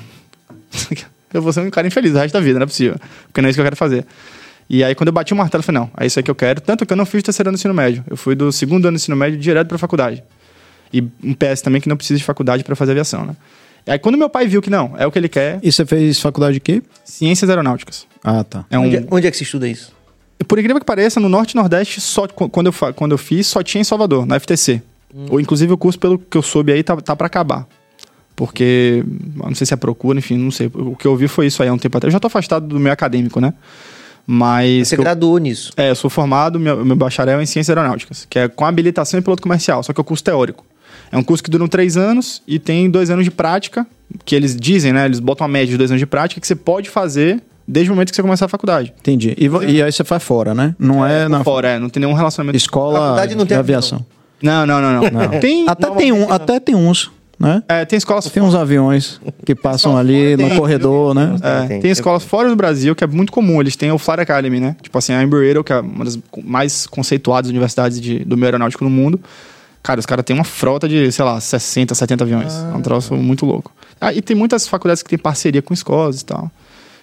eu 1.35 1.43
vou 1.43 1.53
ser 1.53 1.61
um 1.61 1.71
cara 1.71 1.87
infeliz 1.87 2.15
o 2.15 2.19
resto 2.19 2.35
da 2.35 2.41
vida, 2.41 2.59
não 2.59 2.65
é 2.65 2.67
possível. 2.67 2.97
Porque 3.27 3.41
não 3.41 3.49
é 3.49 3.51
isso 3.51 3.57
que 3.57 3.61
eu 3.61 3.65
quero 3.65 3.77
fazer. 3.77 4.07
E 4.73 4.85
aí, 4.85 4.95
quando 4.95 5.09
eu 5.09 5.13
bati 5.13 5.33
o 5.33 5.37
martelo, 5.37 5.61
eu 5.61 5.65
falei, 5.65 5.81
não, 5.81 5.91
é 5.99 6.07
isso 6.07 6.17
aí 6.19 6.23
que 6.23 6.31
eu 6.31 6.35
quero. 6.35 6.61
Tanto 6.61 6.87
que 6.87 6.93
eu 6.93 6.97
não 6.97 7.05
fiz 7.05 7.21
o 7.21 7.25
terceiro 7.25 7.49
ano 7.49 7.57
do 7.57 7.59
ensino 7.59 7.75
médio. 7.75 8.05
Eu 8.09 8.17
fui 8.17 8.37
do 8.37 8.53
segundo 8.53 8.87
ano 8.87 8.97
do 8.97 9.01
ensino 9.01 9.17
médio 9.17 9.37
direto 9.37 9.67
pra 9.67 9.77
faculdade. 9.79 10.23
E 10.93 11.01
um 11.25 11.35
PS 11.35 11.61
também 11.63 11.81
que 11.81 11.89
não 11.89 11.97
precisa 11.97 12.17
de 12.19 12.25
faculdade 12.25 12.63
pra 12.63 12.77
fazer 12.77 12.93
aviação, 12.93 13.27
né? 13.27 13.35
E 13.85 13.91
aí, 13.91 13.99
quando 13.99 14.17
meu 14.17 14.29
pai 14.31 14.47
viu 14.47 14.63
que 14.63 14.71
não, 14.71 14.95
é 14.97 15.05
o 15.07 15.11
que 15.11 15.19
ele 15.19 15.29
quer, 15.29 15.59
E 15.61 15.73
você 15.73 15.85
fez 15.85 16.21
faculdade 16.21 16.55
de 16.55 16.61
quê? 16.61 16.83
ciências 17.05 17.51
aeronáuticas. 17.51 18.07
Ah, 18.23 18.45
tá. 18.45 18.65
É 18.71 18.79
um, 18.79 18.85
Onde, 18.85 18.97
é- 18.99 19.07
onde 19.11 19.27
é 19.27 19.31
que 19.31 19.37
se 19.37 19.43
estuda 19.43 19.67
isso? 19.67 19.93
por 20.49 20.59
incrível 20.59 20.81
que 20.81 20.87
pareça, 20.87 21.19
no 21.21 21.29
Norte 21.29 21.53
e 21.53 21.57
Nordeste, 21.57 22.01
só, 22.01 22.27
qu- 22.29 22.49
quando, 22.49 22.69
eu, 22.69 22.93
quando 22.95 23.13
eu 23.13 23.19
fiz, 23.19 23.47
só 23.47 23.63
tinha 23.63 23.81
em 23.81 23.85
Salvador, 23.85 24.25
na 24.25 24.37
FTC. 24.41 24.81
Ou, 25.31 25.39
inclusive, 25.41 25.73
o 25.73 25.77
curso, 25.77 25.99
pelo 25.99 26.19
que 26.19 26.37
eu 26.39 26.43
soube 26.43 26.73
aí, 26.73 26.83
tá, 26.83 26.97
tá 26.97 27.15
para 27.17 27.27
acabar. 27.27 27.67
Porque, 28.37 29.05
não 29.37 29.55
sei 29.55 29.67
se 29.67 29.75
é 29.75 29.77
procura, 29.77 30.19
enfim, 30.19 30.39
não 30.39 30.51
sei. 30.51 30.71
O 30.73 30.97
que 30.97 31.07
eu 31.07 31.15
vi 31.17 31.29
foi 31.29 31.47
isso 31.47 31.63
aí 31.63 31.69
há 31.69 31.73
um 31.73 31.79
tempo 31.79 31.97
atrás. 31.99 32.11
Eu 32.11 32.17
já 32.17 32.21
tô 32.21 32.27
afastado 32.29 32.67
do 32.67 32.79
meio 32.81 32.93
acadêmico, 32.93 33.39
né? 33.41 33.53
Mas... 34.27 34.89
Você 34.89 34.97
eu- 34.97 35.01
graduou 35.01 35.39
nisso. 35.39 35.73
é, 35.77 35.91
eu 35.91 35.95
sou 35.95 36.11
formado, 36.11 36.59
meu, 36.59 36.85
meu 36.85 36.97
bacharel 36.97 37.39
é 37.41 37.43
em 37.43 37.47
Ciências 37.47 37.77
Aeronáuticas, 37.77 38.27
que 38.29 38.39
é 38.39 38.49
com 38.49 38.65
habilitação 38.65 39.19
em 39.19 39.23
piloto 39.23 39.43
comercial, 39.43 39.83
só 39.83 39.93
que 39.93 40.01
é 40.01 40.03
o 40.03 40.05
curso 40.05 40.23
teórico. 40.25 40.65
É 41.13 41.17
um 41.17 41.23
curso 41.23 41.43
que 41.43 41.51
dura 41.51 41.67
três 41.69 41.97
anos 41.97 42.41
e 42.47 42.59
tem 42.59 42.89
dois 42.89 43.11
anos 43.11 43.25
de 43.25 43.31
prática, 43.31 43.87
que 44.25 44.35
eles 44.35 44.55
dizem, 44.55 44.93
né? 44.93 45.05
Eles 45.07 45.19
botam 45.19 45.45
a 45.45 45.49
média 45.49 45.69
de 45.73 45.77
dois 45.77 45.91
anos 45.91 46.01
de 46.01 46.07
prática 46.07 46.41
que 46.41 46.47
você 46.47 46.55
pode 46.55 46.89
fazer 46.89 47.43
desde 47.67 47.91
o 47.91 47.95
momento 47.95 48.11
que 48.11 48.17
você 48.17 48.23
começar 48.23 48.47
a 48.47 48.49
faculdade. 48.49 48.93
Entendi. 48.99 49.35
E, 49.39 49.47
e 49.73 49.83
aí 49.83 49.91
você 49.91 50.05
faz 50.05 50.23
fora, 50.23 50.55
né? 50.55 50.75
Não 50.79 51.05
é, 51.07 51.29
na 51.29 51.43
Fora, 51.45 51.69
é, 51.69 51.79
não 51.79 51.89
tem 51.89 52.01
nenhum 52.01 52.15
relacionamento. 52.15 52.57
escola 52.57 52.99
Faculdade 52.99 53.35
não 53.35 53.47
tem 53.47 53.57
aviação. 53.57 54.05
Não, 54.43 54.65
não, 54.67 54.81
não, 54.81 55.11
não. 55.11 55.41
Tem, 55.41 55.69
Até 55.69 55.91
tem, 55.91 56.13
um, 56.13 56.33
até 56.33 56.59
tem 56.61 56.75
uns, 56.75 57.11
né? 57.41 57.63
é, 57.67 57.87
tem 57.87 57.97
escolas 57.97 58.27
Tem 58.27 58.43
uns 58.43 58.55
aviões 58.55 59.19
que 59.47 59.55
passam 59.55 59.97
ali 59.97 60.37
no 60.37 60.55
corredor, 60.57 61.15
né? 61.15 61.37
É, 61.41 61.59
Tem, 61.61 61.69
tem, 61.69 61.81
tem. 61.81 61.91
escolas 61.91 62.23
fora 62.23 62.51
do 62.51 62.55
Brasil 62.55 62.95
que 62.95 63.03
é 63.03 63.07
muito 63.07 63.33
comum. 63.33 63.61
Eles 63.63 63.75
têm 63.77 63.91
o 63.91 63.97
Flight 63.97 64.21
Academy, 64.21 64.61
né? 64.61 64.77
Tipo 64.83 64.99
assim, 64.99 65.15
a 65.15 65.23
Embry-Riddle, 65.23 65.65
que 65.65 65.73
é 65.73 65.81
uma 65.81 66.05
das 66.05 66.19
mais 66.45 66.87
conceituadas 66.87 67.51
universidades 67.51 67.99
de, 67.99 68.19
do 68.21 68.37
meio 68.37 68.49
aeronáutico 68.49 68.85
no 68.85 68.91
mundo. 68.91 69.19
Cara, 69.83 69.99
os 69.99 70.05
caras 70.05 70.23
têm 70.25 70.37
uma 70.37 70.45
frota 70.45 70.87
de, 70.87 71.11
sei 71.11 71.25
lá, 71.25 71.41
60, 71.41 71.95
70 71.95 72.25
aviões. 72.25 72.53
É 72.53 72.77
um 72.77 72.83
troço 72.83 73.15
muito 73.15 73.47
louco. 73.47 73.73
Ah, 73.99 74.13
e 74.13 74.21
tem 74.21 74.37
muitas 74.37 74.69
faculdades 74.69 75.03
que 75.03 75.09
têm 75.09 75.19
parceria 75.19 75.63
com 75.63 75.73
escolas 75.73 76.21
e 76.21 76.25
tal. 76.27 76.51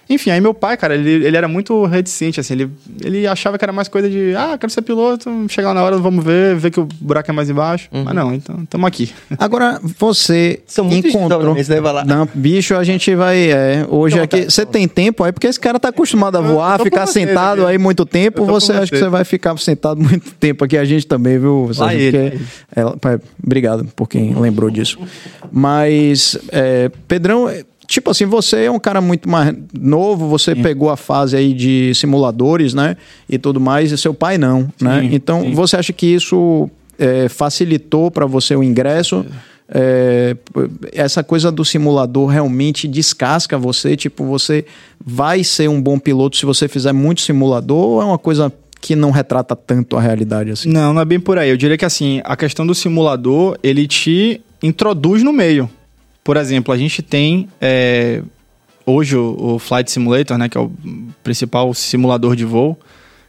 Enfim, 0.08 0.30
aí 0.30 0.40
meu 0.40 0.54
pai, 0.54 0.76
cara, 0.76 0.94
ele, 0.94 1.26
ele 1.26 1.36
era 1.36 1.46
muito 1.46 1.84
reticente, 1.84 2.40
assim, 2.40 2.54
ele, 2.54 2.70
ele 3.04 3.26
achava 3.26 3.58
que 3.58 3.64
era 3.64 3.72
mais 3.72 3.88
coisa 3.88 4.08
de, 4.08 4.34
ah, 4.34 4.56
quero 4.58 4.72
ser 4.72 4.82
piloto, 4.82 5.30
chegar 5.48 5.68
lá 5.68 5.74
na 5.74 5.82
hora, 5.82 5.98
vamos 5.98 6.24
ver, 6.24 6.56
ver 6.56 6.70
que 6.70 6.80
o 6.80 6.88
buraco 7.00 7.30
é 7.30 7.34
mais 7.34 7.50
embaixo. 7.50 7.88
Mas 7.92 8.14
não, 8.14 8.32
então, 8.34 8.64
tamo 8.66 8.86
aqui. 8.86 9.12
Agora, 9.38 9.78
você 9.98 10.60
São 10.66 10.90
encontrou... 10.90 11.54
né? 11.54 11.62
Vai 11.62 11.92
lá. 11.92 12.04
Não, 12.04 12.26
bicho, 12.32 12.74
a 12.74 12.84
gente 12.84 13.14
vai... 13.14 13.50
É, 13.50 13.86
hoje 13.88 14.18
aqui... 14.18 14.44
Você 14.44 14.64
tem 14.64 14.88
tempo 14.88 15.24
aí? 15.24 15.32
Porque 15.32 15.46
esse 15.46 15.60
cara 15.60 15.78
tá 15.78 15.88
acostumado 15.88 16.38
a 16.38 16.40
voar, 16.40 16.80
ficar 16.80 17.06
você, 17.06 17.20
sentado 17.20 17.66
aí 17.66 17.76
muito 17.76 18.06
tempo. 18.06 18.44
Você 18.46 18.72
acha 18.72 18.90
que 18.90 18.96
você. 18.96 19.04
você 19.04 19.10
vai 19.10 19.24
ficar 19.24 19.56
sentado 19.58 20.00
muito 20.02 20.32
tempo 20.34 20.64
aqui. 20.64 20.78
A 20.78 20.84
gente 20.84 21.06
também, 21.06 21.38
viu? 21.38 21.70
Sérgio? 21.72 21.84
Vai 21.84 21.96
ele, 21.96 22.40
é, 22.74 22.82
pai, 23.00 23.20
obrigado 23.44 23.84
por 23.94 24.08
quem 24.08 24.34
lembrou 24.34 24.70
disso. 24.70 24.98
Mas, 25.52 26.38
é, 26.50 26.90
Pedrão... 27.06 27.48
Tipo 27.88 28.10
assim, 28.10 28.26
você 28.26 28.64
é 28.64 28.70
um 28.70 28.78
cara 28.78 29.00
muito 29.00 29.26
mais 29.30 29.54
novo, 29.72 30.28
você 30.28 30.54
pegou 30.54 30.90
a 30.90 30.96
fase 30.96 31.34
aí 31.34 31.54
de 31.54 31.90
simuladores, 31.94 32.74
né? 32.74 32.98
E 33.26 33.38
tudo 33.38 33.58
mais, 33.58 33.90
e 33.90 33.96
seu 33.96 34.12
pai 34.12 34.36
não, 34.36 34.68
né? 34.78 35.00
Sim, 35.00 35.08
Então, 35.14 35.40
sim. 35.40 35.54
você 35.54 35.76
acha 35.76 35.90
que 35.94 36.06
isso 36.06 36.68
é, 36.98 37.30
facilitou 37.30 38.10
para 38.10 38.26
você 38.26 38.54
o 38.54 38.62
ingresso? 38.62 39.24
É, 39.70 40.36
essa 40.92 41.24
coisa 41.24 41.50
do 41.50 41.64
simulador 41.64 42.26
realmente 42.28 42.86
descasca 42.86 43.56
você? 43.56 43.96
Tipo, 43.96 44.22
você 44.26 44.66
vai 45.02 45.42
ser 45.42 45.70
um 45.70 45.80
bom 45.80 45.98
piloto 45.98 46.36
se 46.36 46.44
você 46.44 46.68
fizer 46.68 46.92
muito 46.92 47.22
simulador 47.22 47.86
ou 47.86 48.02
é 48.02 48.04
uma 48.04 48.18
coisa 48.18 48.52
que 48.82 48.94
não 48.94 49.10
retrata 49.10 49.56
tanto 49.56 49.96
a 49.96 50.00
realidade 50.00 50.50
assim? 50.50 50.68
Não, 50.68 50.92
não 50.92 51.00
é 51.00 51.06
bem 51.06 51.18
por 51.18 51.38
aí. 51.38 51.48
Eu 51.48 51.56
diria 51.56 51.78
que 51.78 51.86
assim, 51.86 52.20
a 52.22 52.36
questão 52.36 52.66
do 52.66 52.74
simulador, 52.74 53.58
ele 53.62 53.86
te 53.86 54.42
introduz 54.62 55.22
no 55.22 55.32
meio. 55.32 55.70
Por 56.28 56.36
exemplo, 56.36 56.74
a 56.74 56.76
gente 56.76 57.00
tem 57.00 57.48
é, 57.58 58.20
hoje 58.84 59.16
o, 59.16 59.54
o 59.54 59.58
Flight 59.58 59.90
Simulator, 59.90 60.36
né, 60.36 60.46
que 60.46 60.58
é 60.58 60.60
o 60.60 60.70
principal 61.24 61.72
simulador 61.72 62.36
de 62.36 62.44
voo. 62.44 62.78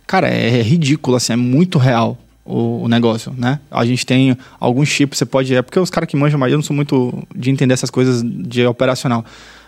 Cara, 0.06 0.28
é, 0.28 0.62
ridículo, 0.62 1.16
assim, 1.16 1.32
é 1.32 1.36
muito 1.38 1.78
real 1.78 2.18
o, 2.44 2.84
o 2.84 2.88
negócio, 2.90 3.34
né? 3.38 3.62
A 3.72 3.86
gente 3.86 4.06
tem 4.06 4.38
alguns 4.60 4.94
tipos, 4.94 5.18
você 5.18 5.26
pode... 5.26 5.56
É 5.56 5.62
porque 5.62 5.80
os 5.80 5.90
caras 5.90 6.10
que 6.10 6.18
manjam, 6.18 6.38
mas 6.38 6.52
eu 6.52 6.58
não 6.58 6.62
sou 6.62 6.76
muito 6.76 7.26
de 7.34 7.50
entender 7.50 7.74
essas 7.74 7.90
coisas 7.90 8.22
de 8.22 8.66
operacional. 8.66 9.24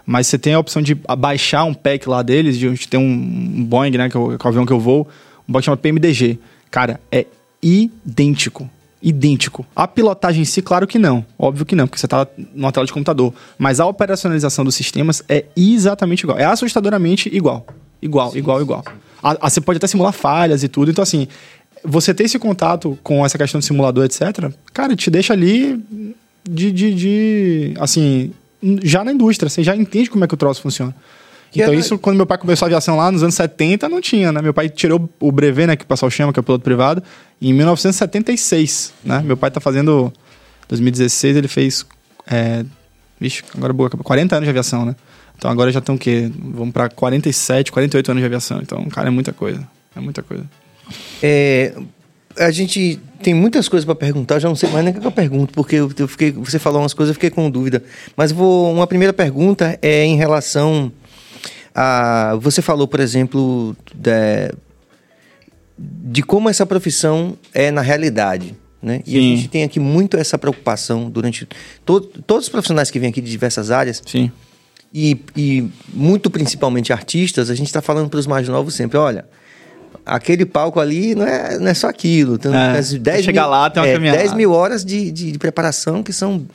Mas 0.05 0.27
você 0.27 0.37
tem 0.37 0.53
a 0.53 0.59
opção 0.59 0.81
de 0.81 0.93
baixar 0.93 1.63
um 1.63 1.73
pack 1.73 2.09
lá 2.09 2.21
deles, 2.21 2.57
de 2.57 2.67
a 2.67 2.69
gente 2.71 2.89
tem 2.89 2.99
um 2.99 3.63
Boeing, 3.63 3.91
né, 3.91 4.09
que 4.09 4.17
é 4.17 4.19
o, 4.19 4.37
que 4.37 4.45
é 4.45 4.45
o 4.45 4.49
avião 4.49 4.65
que 4.65 4.73
eu 4.73 4.79
vou, 4.81 5.07
um 5.47 5.53
banco 5.53 5.63
chamado 5.63 5.79
PMDG. 5.79 6.37
Cara, 6.69 6.99
é 7.09 7.25
idêntico. 7.63 8.69
Idêntico. 9.01 9.65
A 9.75 9.87
pilotagem 9.87 10.43
em 10.43 10.45
si, 10.45 10.61
claro 10.61 10.85
que 10.85 10.99
não. 10.99 11.25
Óbvio 11.37 11.65
que 11.65 11.75
não, 11.75 11.87
porque 11.87 11.99
você 11.99 12.05
está 12.05 12.27
numa 12.53 12.71
tela 12.71 12.85
de 12.85 12.93
computador. 12.93 13.33
Mas 13.57 13.79
a 13.79 13.85
operacionalização 13.85 14.63
dos 14.63 14.75
sistemas 14.75 15.23
é 15.27 15.45
exatamente 15.55 16.21
igual. 16.21 16.37
É 16.37 16.45
assustadoramente 16.45 17.29
igual. 17.33 17.65
Igual, 18.01 18.31
sim, 18.31 18.37
igual, 18.37 18.57
sim, 18.57 18.63
igual. 18.63 18.83
Sim. 18.87 18.93
A, 19.23 19.47
a, 19.47 19.49
você 19.49 19.59
pode 19.61 19.77
até 19.77 19.87
simular 19.87 20.13
falhas 20.13 20.63
e 20.63 20.67
tudo. 20.67 20.91
Então, 20.91 21.01
assim, 21.01 21.27
você 21.83 22.13
ter 22.13 22.25
esse 22.25 22.37
contato 22.37 22.97
com 23.03 23.25
essa 23.25 23.37
questão 23.37 23.59
de 23.59 23.65
simulador, 23.65 24.05
etc., 24.05 24.51
cara, 24.73 24.95
te 24.95 25.09
deixa 25.09 25.33
ali 25.33 25.83
de, 26.43 26.71
de, 26.71 26.93
de 26.93 27.73
assim, 27.79 28.31
já 28.83 29.03
na 29.03 29.11
indústria, 29.11 29.49
você 29.49 29.63
já 29.63 29.75
entende 29.75 30.09
como 30.09 30.23
é 30.23 30.27
que 30.27 30.33
o 30.33 30.37
troço 30.37 30.61
funciona. 30.61 30.95
Então, 31.53 31.73
é... 31.73 31.75
isso, 31.75 31.97
quando 31.97 32.17
meu 32.17 32.25
pai 32.25 32.37
começou 32.37 32.65
a 32.65 32.67
aviação 32.67 32.95
lá 32.95 33.11
nos 33.11 33.23
anos 33.23 33.35
70, 33.35 33.89
não 33.89 33.99
tinha, 33.99 34.31
né? 34.31 34.41
Meu 34.41 34.53
pai 34.53 34.69
tirou 34.69 35.09
o 35.19 35.31
brevet, 35.31 35.67
né? 35.67 35.75
Que 35.75 35.83
o 35.83 35.87
pessoal 35.87 36.09
chama, 36.09 36.31
que 36.31 36.39
é 36.39 36.41
o 36.41 36.43
piloto 36.43 36.63
privado, 36.63 37.03
em 37.41 37.53
1976, 37.53 38.93
né? 39.03 39.21
Meu 39.23 39.37
pai 39.37 39.51
tá 39.51 39.59
fazendo... 39.59 40.11
2016 40.69 41.35
ele 41.35 41.47
fez... 41.47 41.85
É, 42.25 42.63
vixe, 43.19 43.43
agora 43.55 43.73
boa, 43.73 43.89
40 43.89 44.35
anos 44.35 44.45
de 44.45 44.49
aviação, 44.49 44.85
né? 44.85 44.95
Então 45.37 45.49
agora 45.49 45.71
já 45.71 45.79
estão 45.79 45.95
o 45.95 45.97
quê? 45.97 46.31
Vamos 46.39 46.71
para 46.71 46.87
47, 46.87 47.71
48 47.71 48.11
anos 48.11 48.21
de 48.21 48.25
aviação. 48.25 48.59
Então, 48.61 48.85
cara, 48.85 49.07
é 49.07 49.11
muita 49.11 49.33
coisa. 49.33 49.67
É 49.95 49.99
muita 49.99 50.21
coisa. 50.21 50.45
É, 51.21 51.73
a 52.37 52.51
gente 52.51 52.99
tem 53.21 53.33
muitas 53.33 53.67
coisas 53.67 53.85
para 53.85 53.95
perguntar, 53.95 54.39
já 54.39 54.47
não 54.47 54.55
sei 54.55 54.69
mais 54.69 54.83
nem 54.83 54.93
o 54.93 54.99
que 54.99 55.05
eu 55.05 55.11
pergunto, 55.11 55.53
porque 55.53 55.75
eu 55.75 56.07
fiquei, 56.07 56.31
você 56.31 56.57
falou 56.59 56.81
umas 56.81 56.93
coisas, 56.93 57.11
eu 57.11 57.13
fiquei 57.15 57.29
com 57.29 57.49
dúvida. 57.49 57.83
Mas 58.15 58.31
vou, 58.31 58.71
uma 58.71 58.87
primeira 58.87 59.13
pergunta 59.13 59.77
é 59.81 60.05
em 60.05 60.15
relação 60.15 60.91
a. 61.73 62.37
Você 62.41 62.61
falou, 62.61 62.87
por 62.87 62.99
exemplo, 62.99 63.75
de, 63.93 64.53
de 65.77 66.23
como 66.23 66.49
essa 66.49 66.65
profissão 66.65 67.37
é 67.53 67.71
na 67.71 67.81
realidade. 67.81 68.55
Né? 68.81 69.01
E 69.05 69.17
a 69.17 69.21
gente 69.21 69.47
tem 69.47 69.63
aqui 69.63 69.79
muito 69.79 70.17
essa 70.17 70.37
preocupação 70.37 71.09
durante. 71.09 71.47
To, 71.85 72.01
todos 72.01 72.45
os 72.45 72.49
profissionais 72.49 72.89
que 72.89 72.99
vêm 72.99 73.09
aqui 73.09 73.21
de 73.21 73.29
diversas 73.29 73.71
áreas. 73.71 74.01
Sim. 74.05 74.31
E, 74.93 75.17
e 75.37 75.69
muito 75.93 76.29
principalmente 76.29 76.91
artistas, 76.91 77.49
a 77.49 77.55
gente 77.55 77.67
está 77.67 77.81
falando 77.81 78.09
para 78.09 78.19
os 78.19 78.27
mais 78.27 78.47
novos 78.47 78.73
sempre: 78.73 78.97
olha 78.97 79.25
aquele 80.05 80.45
palco 80.45 80.79
ali 80.79 81.15
não 81.15 81.25
é, 81.25 81.59
não 81.59 81.67
é 81.67 81.73
só 81.73 81.87
aquilo. 81.87 82.37
Tem, 82.37 82.51
é, 82.53 82.81
10 82.81 83.25
chegar 83.25 83.43
mil, 83.43 83.51
lá, 83.51 83.69
tem 83.69 83.81
uma 83.81 83.89
é, 83.89 83.93
caminhada. 83.93 84.17
10 84.19 84.33
mil 84.33 84.51
horas 84.51 84.83
de, 84.83 85.11
de, 85.11 85.31
de, 85.31 85.39
preparação 85.39 86.03
que 86.03 86.13
são, 86.13 86.45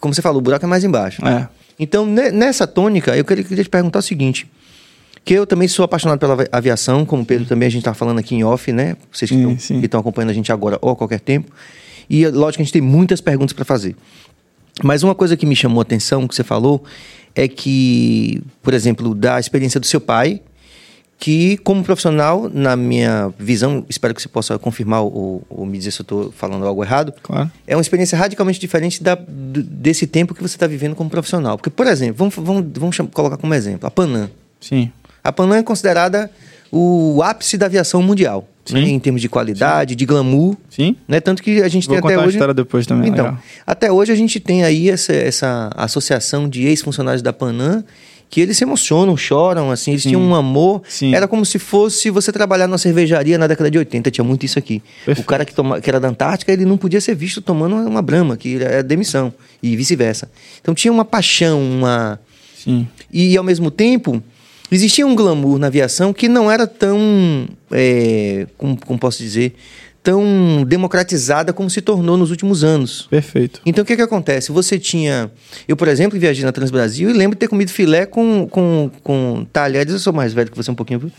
como 0.00 0.14
você 0.14 0.22
falou, 0.22 0.38
o 0.38 0.42
buraco 0.42 0.64
é 0.64 0.68
mais 0.68 0.84
embaixo. 0.84 1.24
É. 1.26 1.48
Então, 1.78 2.04
nessa 2.06 2.66
tônica, 2.66 3.16
eu 3.16 3.24
queria, 3.24 3.44
queria 3.44 3.64
te 3.64 3.70
perguntar 3.70 4.00
o 4.00 4.02
seguinte. 4.02 4.46
Que 5.24 5.34
eu 5.34 5.46
também 5.46 5.68
sou 5.68 5.84
apaixonado 5.84 6.18
pela 6.18 6.46
aviação, 6.50 7.04
como 7.04 7.22
o 7.22 7.26
Pedro 7.26 7.46
também, 7.46 7.66
a 7.66 7.70
gente 7.70 7.82
está 7.82 7.94
falando 7.94 8.18
aqui 8.18 8.34
em 8.34 8.44
off, 8.44 8.72
né? 8.72 8.96
Vocês 9.12 9.30
que 9.30 9.84
estão 9.84 10.00
acompanhando 10.00 10.30
a 10.30 10.32
gente 10.32 10.50
agora 10.50 10.78
ou 10.80 10.90
a 10.90 10.96
qualquer 10.96 11.20
tempo. 11.20 11.52
E, 12.08 12.26
lógico, 12.26 12.62
a 12.62 12.64
gente 12.64 12.72
tem 12.72 12.82
muitas 12.82 13.20
perguntas 13.20 13.52
para 13.52 13.64
fazer. 13.64 13.94
Mas 14.82 15.02
uma 15.02 15.14
coisa 15.14 15.36
que 15.36 15.44
me 15.44 15.54
chamou 15.54 15.80
a 15.80 15.82
atenção, 15.82 16.26
que 16.26 16.34
você 16.34 16.44
falou, 16.44 16.82
é 17.34 17.46
que, 17.46 18.42
por 18.62 18.72
exemplo, 18.72 19.14
da 19.14 19.38
experiência 19.38 19.78
do 19.78 19.86
seu 19.86 20.00
pai, 20.00 20.40
que, 21.18 21.56
como 21.58 21.82
profissional, 21.82 22.48
na 22.52 22.76
minha 22.76 23.32
visão, 23.36 23.84
espero 23.88 24.14
que 24.14 24.22
você 24.22 24.28
possa 24.28 24.56
confirmar 24.56 25.02
ou, 25.02 25.42
ou 25.50 25.66
me 25.66 25.76
dizer 25.76 25.90
se 25.90 26.00
eu 26.00 26.04
estou 26.04 26.32
falando 26.32 26.64
algo 26.64 26.84
errado, 26.84 27.12
claro. 27.20 27.50
é 27.66 27.74
uma 27.74 27.82
experiência 27.82 28.16
radicalmente 28.16 28.60
diferente 28.60 29.02
da, 29.02 29.18
desse 29.20 30.06
tempo 30.06 30.32
que 30.32 30.40
você 30.40 30.54
está 30.54 30.68
vivendo 30.68 30.94
como 30.94 31.10
profissional. 31.10 31.56
Porque, 31.56 31.70
por 31.70 31.88
exemplo, 31.88 32.16
vamos, 32.16 32.34
vamos, 32.36 32.96
vamos 32.96 33.12
colocar 33.12 33.36
como 33.36 33.52
exemplo 33.52 33.86
a 33.86 33.90
Panam. 33.90 34.30
Sim. 34.60 34.92
A 35.24 35.32
Panam 35.32 35.56
é 35.56 35.62
considerada 35.62 36.30
o 36.70 37.20
ápice 37.22 37.58
da 37.58 37.66
aviação 37.66 38.00
mundial. 38.00 38.48
Né? 38.70 38.80
Em 38.80 39.00
termos 39.00 39.22
de 39.22 39.30
qualidade, 39.30 39.94
Sim. 39.94 39.96
de 39.96 40.06
glamour. 40.06 40.54
Sim. 40.68 40.94
Né? 41.08 41.20
Tanto 41.20 41.42
que 41.42 41.62
a 41.62 41.68
gente 41.68 41.88
Vou 41.88 41.96
tem 41.96 42.04
até 42.04 42.18
hoje. 42.18 42.28
A 42.28 42.30
história 42.32 42.54
depois 42.54 42.86
também. 42.86 43.10
Então, 43.10 43.24
legal. 43.24 43.42
até 43.66 43.90
hoje 43.90 44.12
a 44.12 44.14
gente 44.14 44.38
tem 44.38 44.62
aí 44.62 44.90
essa, 44.90 45.12
essa 45.12 45.70
associação 45.74 46.48
de 46.48 46.66
ex-funcionários 46.66 47.22
da 47.22 47.32
Panam 47.32 47.82
que 48.30 48.40
eles 48.40 48.56
se 48.56 48.64
emocionam, 48.64 49.16
choram, 49.16 49.70
assim, 49.70 49.92
eles 49.92 50.02
Sim. 50.02 50.10
tinham 50.10 50.22
um 50.22 50.34
amor. 50.34 50.82
Sim. 50.88 51.14
Era 51.14 51.26
como 51.26 51.44
se 51.44 51.58
fosse 51.58 52.10
você 52.10 52.30
trabalhar 52.30 52.66
numa 52.66 52.78
cervejaria 52.78 53.38
na 53.38 53.46
década 53.46 53.70
de 53.70 53.78
80, 53.78 54.10
tinha 54.10 54.24
muito 54.24 54.44
isso 54.44 54.58
aqui. 54.58 54.82
Perfeito. 55.04 55.24
O 55.24 55.28
cara 55.28 55.44
que, 55.44 55.54
toma, 55.54 55.80
que 55.80 55.88
era 55.88 55.98
da 55.98 56.08
Antártica, 56.08 56.52
ele 56.52 56.64
não 56.64 56.76
podia 56.76 57.00
ser 57.00 57.14
visto 57.14 57.40
tomando 57.40 57.76
uma 57.76 58.02
brama, 58.02 58.36
que 58.36 58.56
era 58.56 58.82
demissão, 58.82 59.32
e 59.62 59.74
vice-versa. 59.76 60.30
Então 60.60 60.74
tinha 60.74 60.92
uma 60.92 61.04
paixão, 61.04 61.60
uma... 61.60 62.20
Sim. 62.56 62.86
E, 63.10 63.36
ao 63.36 63.44
mesmo 63.44 63.70
tempo, 63.70 64.22
existia 64.70 65.06
um 65.06 65.14
glamour 65.14 65.58
na 65.58 65.68
aviação 65.68 66.12
que 66.12 66.28
não 66.28 66.50
era 66.50 66.66
tão, 66.66 67.48
é, 67.70 68.46
como, 68.58 68.78
como 68.84 68.98
posso 68.98 69.18
dizer, 69.22 69.54
tão 70.08 70.64
democratizada 70.66 71.52
como 71.52 71.68
se 71.68 71.82
tornou 71.82 72.16
nos 72.16 72.30
últimos 72.30 72.64
anos. 72.64 73.06
Perfeito. 73.10 73.60
Então 73.66 73.82
o 73.82 73.86
que 73.86 73.94
que 73.94 74.00
acontece? 74.00 74.50
Você 74.50 74.78
tinha. 74.78 75.30
Eu, 75.68 75.76
por 75.76 75.86
exemplo, 75.86 76.18
viajei 76.18 76.42
na 76.42 76.50
Transbrasil 76.50 77.10
e 77.10 77.12
lembro 77.12 77.36
de 77.36 77.40
ter 77.40 77.48
comido 77.48 77.70
filé 77.70 78.06
com, 78.06 78.48
com, 78.50 78.90
com 79.02 79.46
talheres. 79.52 79.92
Eu 79.92 79.98
sou 79.98 80.14
mais 80.14 80.32
velho 80.32 80.50
que 80.50 80.56
você 80.56 80.70
um 80.70 80.74
pouquinho. 80.74 81.00
Viu? 81.00 81.12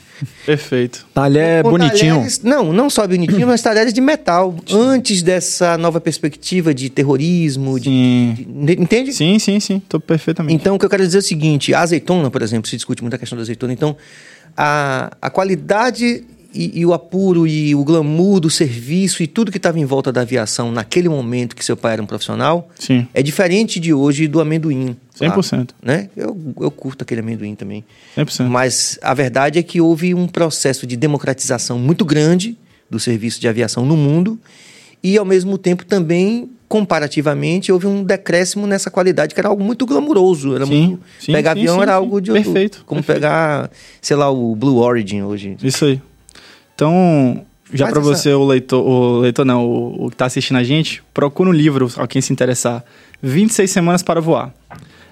Perfeito. 0.43 1.05
Talher 1.13 1.61
com 1.61 1.69
bonitinho. 1.69 2.15
Talheres, 2.15 2.41
não, 2.41 2.73
não 2.73 2.89
só 2.89 3.05
bonitinho, 3.05 3.45
mas 3.45 3.61
talheres 3.61 3.93
de 3.93 4.01
metal. 4.01 4.55
Antes 4.73 5.21
dessa 5.21 5.77
nova 5.77 6.01
perspectiva 6.01 6.73
de 6.73 6.89
terrorismo. 6.89 7.77
Sim. 7.77 8.33
De, 8.35 8.73
de, 8.75 8.81
entende? 8.81 9.13
Sim, 9.13 9.37
sim, 9.37 9.59
sim. 9.59 9.77
Estou 9.77 9.99
perfeitamente. 9.99 10.55
Então 10.55 10.73
o 10.73 10.79
que 10.79 10.85
eu 10.85 10.89
quero 10.89 11.03
dizer 11.03 11.19
é 11.19 11.21
o 11.21 11.23
seguinte: 11.23 11.75
a 11.75 11.81
azeitona, 11.81 12.31
por 12.31 12.41
exemplo, 12.41 12.67
se 12.67 12.75
discute 12.75 13.03
muito 13.03 13.13
a 13.13 13.19
questão 13.19 13.37
da 13.37 13.43
azeitona. 13.43 13.71
Então, 13.71 13.95
a, 14.57 15.11
a 15.21 15.29
qualidade 15.29 16.25
e, 16.53 16.79
e, 16.79 16.85
o 16.85 16.93
apuro 16.93 17.45
e 17.45 17.75
o 17.75 17.83
glamour 17.83 18.39
do 18.39 18.49
serviço 18.49 19.21
e 19.21 19.27
tudo 19.27 19.51
que 19.51 19.57
estava 19.57 19.79
em 19.79 19.85
volta 19.85 20.11
da 20.11 20.21
aviação 20.21 20.71
naquele 20.71 21.07
momento 21.07 21.55
que 21.55 21.63
seu 21.63 21.77
pai 21.77 21.93
era 21.93 22.01
um 22.01 22.05
profissional 22.05 22.69
Sim. 22.79 23.07
é 23.13 23.21
diferente 23.21 23.79
de 23.79 23.93
hoje 23.93 24.27
do 24.27 24.39
amendoim. 24.39 24.95
100%. 25.19 25.49
Claro, 25.49 25.67
né? 25.81 26.09
eu, 26.15 26.37
eu 26.59 26.71
curto 26.71 27.03
aquele 27.03 27.21
amendoim 27.21 27.53
também. 27.53 27.83
100%. 28.17 28.47
Mas 28.47 28.97
a 29.01 29.13
verdade 29.13 29.59
é 29.59 29.63
que 29.63 29.79
houve 29.79 30.13
um 30.15 30.27
processo 30.27 30.87
de 30.87 30.95
democratização 30.95 31.77
muito 31.77 32.03
grande 32.03 32.57
do 32.89 32.99
serviço 32.99 33.39
de 33.39 33.47
aviação 33.47 33.85
no 33.85 33.95
mundo 33.95 34.39
e, 35.03 35.17
ao 35.17 35.25
mesmo 35.25 35.57
tempo, 35.57 35.85
também 35.85 36.49
comparativamente, 36.69 37.71
houve 37.71 37.87
um 37.87 38.03
decréscimo 38.03 38.67
nessa 38.67 38.91
qualidade, 38.91 39.33
que 39.33 39.41
era 39.41 39.49
algo 39.49 39.63
muito 39.63 39.87
glamuroso. 39.87 40.55
Era 40.55 40.67
sim, 40.67 40.87
muito... 40.87 41.03
sim, 41.19 41.33
pegar 41.33 41.53
sim, 41.55 41.61
avião 41.61 41.75
sim, 41.75 41.81
era 41.81 41.93
algo 41.95 42.21
de. 42.21 42.31
Perfeito. 42.31 42.83
Como 42.85 43.01
perfeito. 43.01 43.21
pegar, 43.21 43.71
sei 43.99 44.15
lá, 44.15 44.29
o 44.29 44.55
Blue 44.55 44.77
Origin 44.77 45.23
hoje. 45.23 45.57
Isso 45.63 45.85
aí. 45.85 45.99
Então, 46.79 47.45
já 47.73 47.87
para 47.87 47.99
você, 47.99 48.33
o 48.33 48.45
leitor, 48.45 48.81
o 48.81 49.19
leitor 49.19 49.43
não, 49.43 49.65
o, 49.65 50.05
o 50.05 50.09
que 50.09 50.15
tá 50.15 50.25
assistindo 50.25 50.55
a 50.55 50.63
gente, 50.63 51.03
procura 51.13 51.49
um 51.49 51.53
livro, 51.53 51.91
a 51.97 52.07
quem 52.07 52.21
se 52.21 52.31
interessar. 52.31 52.85
26 53.21 53.69
Semanas 53.69 54.01
para 54.01 54.21
Voar. 54.21 54.53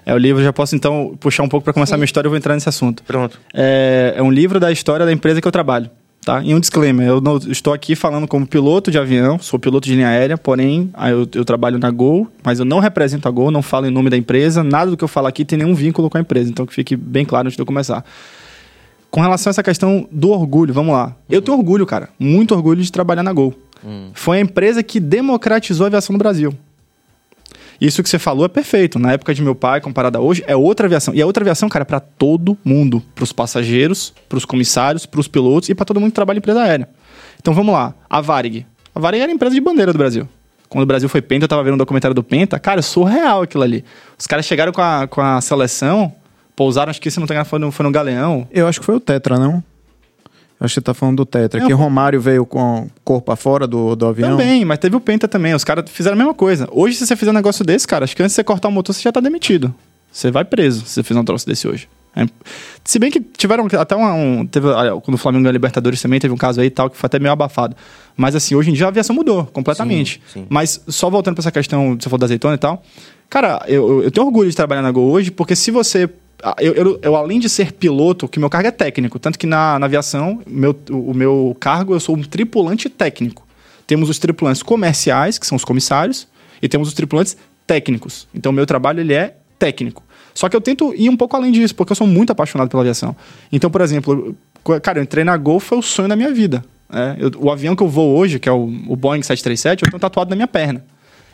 É 0.06 0.14
o 0.14 0.16
livro, 0.16 0.42
já 0.42 0.50
posso 0.50 0.74
então 0.74 1.14
puxar 1.20 1.42
um 1.42 1.48
pouco 1.48 1.64
para 1.64 1.74
começar 1.74 1.96
a 1.96 1.98
minha 1.98 2.06
história, 2.06 2.26
eu 2.26 2.30
vou 2.30 2.38
entrar 2.38 2.54
nesse 2.54 2.70
assunto. 2.70 3.02
Pronto. 3.02 3.38
É, 3.52 4.14
é 4.16 4.22
um 4.22 4.30
livro 4.30 4.58
da 4.58 4.72
história 4.72 5.04
da 5.04 5.12
empresa 5.12 5.42
que 5.42 5.46
eu 5.46 5.52
trabalho. 5.52 5.90
Tá? 6.24 6.42
E 6.42 6.54
um 6.54 6.60
disclaimer, 6.60 7.06
eu 7.06 7.20
não, 7.20 7.36
estou 7.36 7.74
aqui 7.74 7.94
falando 7.94 8.26
como 8.26 8.46
piloto 8.46 8.90
de 8.90 8.98
avião, 8.98 9.38
sou 9.38 9.58
piloto 9.58 9.86
de 9.86 9.94
linha 9.94 10.08
aérea, 10.08 10.38
porém 10.38 10.90
eu, 11.10 11.28
eu 11.34 11.44
trabalho 11.44 11.78
na 11.78 11.90
Gol, 11.90 12.28
mas 12.42 12.58
eu 12.58 12.64
não 12.64 12.80
represento 12.80 13.28
a 13.28 13.30
Gol, 13.30 13.50
não 13.50 13.62
falo 13.62 13.86
em 13.86 13.90
nome 13.90 14.08
da 14.08 14.16
empresa, 14.16 14.64
nada 14.64 14.90
do 14.90 14.96
que 14.96 15.04
eu 15.04 15.08
falo 15.08 15.26
aqui 15.26 15.44
tem 15.44 15.58
nenhum 15.58 15.74
vínculo 15.74 16.08
com 16.08 16.16
a 16.16 16.20
empresa, 16.20 16.50
então 16.50 16.64
que 16.64 16.72
fique 16.72 16.96
bem 16.96 17.26
claro 17.26 17.46
antes 17.46 17.56
de 17.56 17.62
eu 17.62 17.66
começar. 17.66 18.04
Com 19.10 19.20
relação 19.20 19.50
a 19.50 19.52
essa 19.52 19.62
questão 19.62 20.06
do 20.10 20.30
orgulho, 20.30 20.72
vamos 20.74 20.92
lá. 20.92 21.16
Eu 21.28 21.40
tenho 21.40 21.56
orgulho, 21.56 21.86
cara, 21.86 22.10
muito 22.18 22.54
orgulho 22.54 22.82
de 22.82 22.92
trabalhar 22.92 23.22
na 23.22 23.32
Gol. 23.32 23.54
Foi 24.12 24.38
a 24.38 24.40
empresa 24.40 24.82
que 24.82 25.00
democratizou 25.00 25.84
a 25.84 25.86
aviação 25.86 26.12
no 26.12 26.18
Brasil. 26.18 26.52
Isso 27.80 28.02
que 28.02 28.08
você 28.08 28.18
falou 28.18 28.44
é 28.44 28.48
perfeito. 28.48 28.98
Na 28.98 29.12
época 29.12 29.32
de 29.32 29.40
meu 29.40 29.54
pai, 29.54 29.80
comparado 29.80 30.18
a 30.18 30.20
hoje, 30.20 30.42
é 30.46 30.56
outra 30.56 30.86
aviação. 30.86 31.14
E 31.14 31.20
é 31.20 31.26
outra 31.26 31.44
aviação, 31.44 31.68
cara, 31.68 31.84
para 31.84 32.00
todo 32.00 32.58
mundo. 32.64 33.02
Para 33.14 33.22
os 33.22 33.32
passageiros, 33.32 34.12
para 34.28 34.36
os 34.36 34.44
comissários, 34.44 35.06
para 35.06 35.20
os 35.20 35.28
pilotos 35.28 35.68
e 35.68 35.74
para 35.74 35.84
todo 35.84 36.00
mundo 36.00 36.10
que 36.10 36.16
trabalha 36.16 36.38
em 36.38 36.40
empresa 36.40 36.60
aérea. 36.60 36.88
Então 37.40 37.54
vamos 37.54 37.72
lá. 37.72 37.94
A 38.10 38.20
Varig. 38.20 38.66
A 38.94 38.98
Varig 38.98 39.22
era 39.22 39.30
a 39.30 39.34
empresa 39.34 39.54
de 39.54 39.60
bandeira 39.60 39.92
do 39.92 39.98
Brasil. 39.98 40.28
Quando 40.68 40.82
o 40.82 40.86
Brasil 40.86 41.08
foi 41.08 41.22
Penta, 41.22 41.44
eu 41.44 41.48
tava 41.48 41.62
vendo 41.62 41.74
um 41.74 41.78
documentário 41.78 42.14
do 42.14 42.22
Penta. 42.22 42.58
Cara, 42.58 42.82
surreal 42.82 43.42
aquilo 43.42 43.62
ali. 43.62 43.84
Os 44.18 44.26
caras 44.26 44.44
chegaram 44.44 44.72
com 44.72 44.82
a, 44.82 45.06
com 45.06 45.20
a 45.20 45.40
seleção, 45.40 46.12
pousaram, 46.58 46.90
acho 46.90 47.00
que 47.00 47.08
se 47.08 47.20
não 47.20 47.26
tem 47.28 47.36
engano, 47.36 47.48
foi 47.48 47.58
no, 47.60 47.70
foi 47.70 47.84
no 47.86 47.92
Galeão. 47.92 48.48
Eu 48.50 48.66
acho 48.66 48.80
que 48.80 48.84
foi 48.86 48.96
o 48.96 49.00
Tetra, 49.00 49.38
não? 49.38 49.62
Acho 50.60 50.74
que 50.74 50.80
você 50.80 50.80
tá 50.80 50.92
falando 50.92 51.18
do 51.18 51.24
Tetra. 51.24 51.60
Não, 51.60 51.68
que 51.68 51.72
pô. 51.72 51.78
Romário 51.80 52.20
veio 52.20 52.44
com 52.44 52.80
o 52.80 52.90
corpo 53.04 53.30
afora 53.30 53.64
do, 53.64 53.94
do 53.94 54.06
avião. 54.06 54.30
Também, 54.30 54.64
mas 54.64 54.78
teve 54.80 54.96
o 54.96 55.00
Penta 55.00 55.28
também. 55.28 55.54
Os 55.54 55.62
caras 55.62 55.88
fizeram 55.88 56.14
a 56.16 56.18
mesma 56.18 56.34
coisa. 56.34 56.68
Hoje, 56.72 56.96
se 56.96 57.06
você 57.06 57.14
fizer 57.14 57.30
um 57.30 57.34
negócio 57.34 57.64
desse, 57.64 57.86
cara, 57.86 58.02
acho 58.04 58.16
que 58.16 58.22
antes 58.22 58.32
de 58.32 58.36
você 58.36 58.42
cortar 58.44 58.66
o 58.66 58.72
motor, 58.72 58.92
você 58.92 59.00
já 59.02 59.12
tá 59.12 59.20
demitido. 59.20 59.72
Você 60.10 60.32
vai 60.32 60.44
preso 60.44 60.84
se 60.84 60.94
você 60.94 61.02
fizer 61.04 61.20
um 61.20 61.24
troço 61.24 61.46
desse 61.46 61.68
hoje. 61.68 61.88
É- 62.16 62.26
Se 62.84 62.98
bem 62.98 63.08
que 63.08 63.20
tiveram 63.20 63.68
até 63.78 63.94
uma- 63.94 64.12
um. 64.14 64.44
Teve, 64.44 64.66
quando 65.04 65.14
o 65.14 65.18
Flamengo 65.18 65.42
ganhou 65.44 65.50
a 65.50 65.52
Libertadores 65.52 66.02
também, 66.02 66.18
teve 66.18 66.34
um 66.34 66.36
caso 66.36 66.60
aí 66.60 66.66
e 66.66 66.70
tal, 66.70 66.90
que 66.90 66.96
foi 66.96 67.06
até 67.06 67.20
meio 67.20 67.30
abafado. 67.32 67.76
Mas 68.16 68.34
assim, 68.34 68.56
hoje 68.56 68.70
em 68.70 68.72
dia 68.72 68.86
a 68.86 68.88
aviação 68.88 69.14
mudou 69.14 69.44
completamente. 69.46 70.20
Sim, 70.26 70.40
sim. 70.40 70.46
Mas 70.48 70.80
só 70.88 71.08
voltando 71.08 71.34
pra 71.36 71.42
essa 71.42 71.52
questão, 71.52 71.96
você 72.00 72.08
falou 72.08 72.18
da 72.18 72.24
azeitona 72.26 72.54
e 72.56 72.58
tal. 72.58 72.82
Cara, 73.30 73.62
eu, 73.68 73.88
eu- 73.88 74.02
eu 74.04 74.10
tenho 74.10 74.26
orgulho 74.26 74.50
de 74.50 74.56
trabalhar 74.56 74.82
na 74.82 74.90
Gol 74.90 75.08
hoje, 75.08 75.30
porque 75.30 75.54
se 75.54 75.70
você 75.70 76.08
Eu, 76.60 76.72
eu, 76.74 76.98
eu, 77.02 77.16
além 77.16 77.40
de 77.40 77.48
ser 77.48 77.72
piloto, 77.72 78.28
que 78.28 78.38
meu 78.38 78.48
cargo 78.48 78.68
é 78.68 78.70
técnico, 78.70 79.18
tanto 79.18 79.38
que 79.38 79.46
na, 79.46 79.78
na 79.78 79.86
aviação, 79.86 80.40
meu, 80.46 80.78
o 80.90 81.12
meu 81.12 81.56
cargo, 81.58 81.94
eu 81.94 82.00
sou 82.00 82.16
um 82.16 82.22
tripulante 82.22 82.88
técnico. 82.88 83.46
Temos 83.86 84.08
os 84.08 84.18
tripulantes 84.18 84.62
comerciais, 84.62 85.38
que 85.38 85.46
são 85.46 85.56
os 85.56 85.64
comissários, 85.64 86.28
e 86.62 86.68
temos 86.68 86.88
os 86.88 86.94
tripulantes 86.94 87.36
técnicos. 87.66 88.28
Então, 88.34 88.52
meu 88.52 88.66
trabalho 88.66 89.00
ele 89.00 89.14
é 89.14 89.36
técnico. 89.58 90.04
Só 90.32 90.48
que 90.48 90.54
eu 90.54 90.60
tento 90.60 90.94
ir 90.94 91.08
um 91.08 91.16
pouco 91.16 91.36
além 91.36 91.50
disso, 91.50 91.74
porque 91.74 91.90
eu 91.90 91.96
sou 91.96 92.06
muito 92.06 92.30
apaixonado 92.30 92.68
pela 92.68 92.82
aviação. 92.82 93.16
Então, 93.50 93.68
por 93.68 93.80
exemplo, 93.80 94.36
cara, 94.82 95.00
eu 95.00 95.02
entrei 95.02 95.24
na 95.24 95.36
Gol, 95.36 95.58
foi 95.58 95.78
o 95.78 95.82
sonho 95.82 96.08
da 96.08 96.14
minha 96.14 96.32
vida. 96.32 96.64
É, 96.92 97.16
eu, 97.18 97.32
o 97.38 97.50
avião 97.50 97.74
que 97.74 97.82
eu 97.82 97.88
vou 97.88 98.16
hoje, 98.16 98.38
que 98.38 98.48
é 98.48 98.52
o, 98.52 98.72
o 98.86 98.94
Boeing 98.94 99.22
737, 99.22 99.84
eu 99.84 99.90
tenho 99.90 100.00
tatuado 100.00 100.30
na 100.30 100.36
minha 100.36 100.46
perna. 100.46 100.84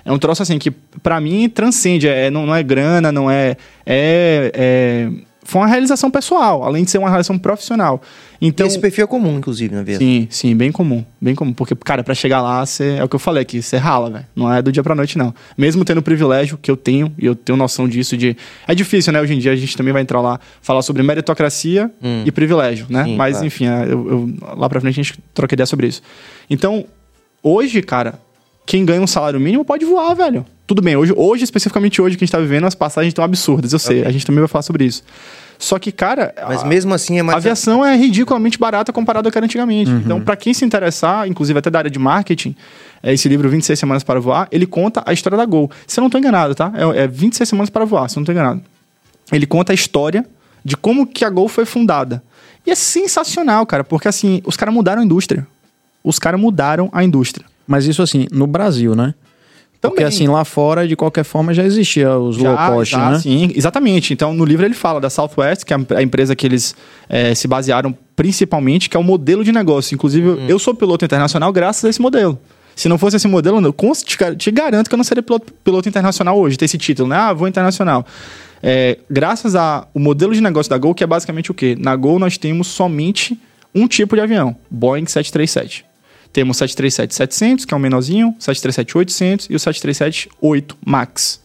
É 0.05 0.13
um 0.13 0.19
troço 0.19 0.43
assim 0.43 0.59
que, 0.59 0.71
para 0.71 1.21
mim, 1.21 1.49
transcende. 1.49 2.09
É, 2.09 2.31
não, 2.31 2.47
não 2.47 2.55
é 2.55 2.63
grana, 2.63 3.11
não 3.11 3.31
é, 3.31 3.57
é, 3.87 4.53
é 4.55 5.09
foi 5.45 5.61
uma 5.61 5.67
realização 5.67 6.11
pessoal, 6.11 6.65
além 6.65 6.85
de 6.85 6.91
ser 6.91 6.99
uma 6.99 7.09
realização 7.09 7.39
profissional. 7.39 8.01
Então, 8.41 8.67
esse 8.67 8.79
perfil 8.79 9.05
é 9.05 9.07
comum, 9.07 9.37
inclusive, 9.37 9.75
na 9.75 9.83
vida. 9.83 9.99
Sim, 9.99 10.27
sim, 10.31 10.57
bem 10.57 10.73
comum. 10.73 11.05
Bem 11.21 11.35
comum. 11.35 11.53
Porque, 11.53 11.75
cara, 11.75 12.03
para 12.03 12.15
chegar 12.15 12.41
lá, 12.41 12.65
cê, 12.65 12.97
é 12.99 13.05
o 13.05 13.09
que 13.09 13.15
eu 13.15 13.21
falei 13.21 13.43
aqui, 13.43 13.61
você 13.61 13.77
rala, 13.77 14.11
velho. 14.11 14.27
Não 14.35 14.53
é 14.53 14.63
do 14.63 14.73
dia 14.73 14.83
pra 14.83 14.95
noite, 14.95 15.19
não. 15.19 15.35
Mesmo 15.57 15.85
tendo 15.85 15.99
o 15.99 16.03
privilégio 16.03 16.59
que 16.61 16.71
eu 16.71 16.77
tenho, 16.77 17.13
e 17.19 17.27
eu 17.27 17.35
tenho 17.35 17.57
noção 17.57 17.87
disso, 17.87 18.17
de. 18.17 18.37
É 18.67 18.75
difícil, 18.75 19.13
né? 19.13 19.21
Hoje 19.21 19.35
em 19.35 19.39
dia 19.39 19.53
a 19.53 19.57
gente 19.57 19.77
também 19.77 19.93
vai 19.93 20.03
entrar 20.03 20.21
lá, 20.21 20.41
falar 20.63 20.83
sobre 20.83 21.03
meritocracia 21.03 21.91
hum. 22.03 22.23
e 22.25 22.33
privilégio, 22.33 22.87
né? 22.89 23.05
Sim, 23.05 23.17
Mas, 23.17 23.33
claro. 23.33 23.47
enfim, 23.47 23.67
é, 23.67 23.85
eu, 23.85 24.11
eu, 24.11 24.35
lá 24.57 24.69
pra 24.69 24.81
frente 24.81 24.99
a 24.99 25.03
gente 25.03 25.19
troca 25.35 25.55
ideia 25.55 25.67
sobre 25.67 25.89
isso. 25.89 26.03
Então, 26.49 26.87
hoje, 27.43 27.83
cara, 27.83 28.19
quem 28.67 28.85
ganha 28.85 29.01
um 29.01 29.07
salário 29.07 29.39
mínimo 29.39 29.65
pode 29.65 29.85
voar, 29.85 30.15
velho. 30.15 30.45
Tudo 30.67 30.81
bem, 30.81 30.97
hoje, 30.97 31.13
hoje 31.15 31.45
especificamente 31.45 32.01
hoje 32.01 32.17
que 32.17 32.25
a 32.25 32.27
gente 32.27 32.33
tá 32.33 32.39
vivendo, 32.39 32.67
as 32.67 32.75
passagens 32.75 33.11
estão 33.11 33.25
absurdas, 33.25 33.73
eu 33.73 33.79
sei. 33.79 33.99
Okay. 33.99 34.09
A 34.09 34.13
gente 34.13 34.25
também 34.25 34.41
vai 34.41 34.49
falar 34.49 34.63
sobre 34.63 34.85
isso. 34.85 35.03
Só 35.59 35.79
que, 35.79 35.93
cara. 35.93 36.35
Mas 36.49 36.63
a, 36.63 36.67
mesmo 36.67 36.93
assim 36.95 37.19
é 37.19 37.23
mais. 37.23 37.37
A 37.37 37.39
aviação 37.39 37.85
é 37.85 37.95
ridiculamente 37.95 38.59
barata 38.59 38.93
comparado 38.93 39.29
ao 39.29 39.33
que 39.33 39.39
era 39.39 39.45
antigamente. 39.45 39.91
Uhum. 39.91 39.99
Então, 39.99 40.21
para 40.21 40.37
quem 40.37 40.53
se 40.53 40.65
interessar, 40.65 41.29
inclusive 41.29 41.59
até 41.59 41.71
da 41.71 41.79
área 41.79 41.91
de 41.91 41.99
marketing, 41.99 42.57
é 43.03 43.13
esse 43.13 43.29
livro 43.29 43.49
26 43.49 43.79
Semanas 43.79 44.03
para 44.03 44.19
Voar, 44.19 44.49
ele 44.51 44.67
conta 44.67 45.03
a 45.07 45.13
história 45.13 45.37
da 45.37 45.45
Gol. 45.45 45.71
Se 45.87 46.01
eu 46.01 46.03
não 46.03 46.09
estou 46.09 46.19
enganado, 46.19 46.55
tá? 46.55 46.73
É, 46.75 47.05
é 47.05 47.07
26 47.07 47.49
Semanas 47.49 47.71
para 47.71 47.85
Voar, 47.85 48.09
se 48.09 48.17
eu 48.17 48.21
não 48.21 48.25
estou 48.25 48.33
enganado. 48.33 48.63
Ele 49.31 49.47
conta 49.47 49.73
a 49.73 49.75
história 49.75 50.27
de 50.65 50.77
como 50.77 51.07
que 51.07 51.25
a 51.25 51.31
Gol 51.31 51.49
foi 51.49 51.65
fundada. 51.65 52.23
E 52.67 52.71
é 52.71 52.75
sensacional, 52.75 53.67
cara, 53.67 53.85
porque 53.85 54.09
assim, 54.09 54.41
os 54.45 54.57
caras 54.57 54.75
mudaram 54.75 55.03
a 55.03 55.05
indústria. 55.05 55.47
Os 56.03 56.19
caras 56.19 56.41
mudaram 56.41 56.89
a 56.93 57.05
indústria. 57.05 57.47
Mas 57.67 57.87
isso 57.87 58.03
assim, 58.03 58.27
no 58.31 58.47
Brasil, 58.47 58.95
né? 58.95 59.15
Também. 59.81 59.97
Porque 59.97 60.05
assim, 60.05 60.27
lá 60.27 60.45
fora, 60.45 60.89
de 60.89 60.97
qualquer 60.97 61.25
forma, 61.25 61.53
já 61.53 61.63
existia 61.63 62.17
os 62.17 62.37
já, 62.37 62.49
low 62.49 62.77
cost, 62.77 62.93
já, 62.93 63.11
né? 63.11 63.19
Sim, 63.19 63.53
exatamente. 63.55 64.15
Então, 64.15 64.33
no 64.33 64.45
livro 64.45 64.65
ele 64.65 64.75
fala 64.75 64.99
da 64.99 65.11
Southwest, 65.11 65.65
que 65.65 65.75
é 65.75 65.77
a 65.97 66.03
empresa 66.03 66.35
que 66.35 66.47
eles 66.47 66.75
é, 67.09 67.35
se 67.35 67.47
basearam 67.47 67.95
principalmente, 68.17 68.89
que 68.89 68.97
é 68.97 69.01
o 69.01 69.03
modelo 69.03 69.45
de 69.45 69.53
negócio. 69.53 69.95
Inclusive, 69.95 70.27
hum. 70.27 70.47
eu 70.49 70.59
sou 70.59 70.75
piloto 70.75 71.05
internacional 71.05 71.53
graças 71.53 71.85
a 71.85 71.91
esse 71.91 72.01
modelo. 72.01 72.39
Se 72.75 72.89
não 72.89 72.99
fosse 72.99 73.17
esse 73.17 73.29
modelo, 73.29 73.61
eu 73.61 73.75
te, 74.05 74.17
te 74.37 74.51
garanto 74.51 74.89
que 74.89 74.95
eu 74.95 74.97
não 74.97 75.05
seria 75.05 75.23
piloto, 75.23 75.53
piloto 75.53 75.89
internacional 75.89 76.39
hoje, 76.39 76.57
ter 76.57 76.65
esse 76.65 76.79
título, 76.79 77.09
né? 77.09 77.17
Ah, 77.17 77.33
vou 77.33 77.47
internacional. 77.47 78.05
É, 78.63 78.99
graças 79.11 79.55
ao 79.55 79.89
modelo 79.95 80.33
de 80.33 80.41
negócio 80.41 80.71
da 80.71 80.79
Gol, 80.79 80.95
que 80.95 81.05
é 81.05 81.07
basicamente 81.07 81.51
o 81.51 81.55
quê? 81.55 81.77
Na 81.79 81.95
Gol 81.95 82.19
nós 82.19 82.39
temos 82.39 82.69
somente 82.69 83.39
um 83.75 83.87
tipo 83.87 84.17
de 84.17 84.23
avião, 84.23 84.57
Boeing 84.71 85.07
737. 85.07 85.85
Temos 86.35 86.61
o 86.61 86.65
737-700, 86.65 87.65
que 87.65 87.73
é 87.73 87.77
um 87.77 87.81
menorzinho, 87.81 88.35
737-800 88.41 89.47
e 89.51 89.55
o 89.55 89.59
737-8 89.59 90.75
MAX. 90.85 91.41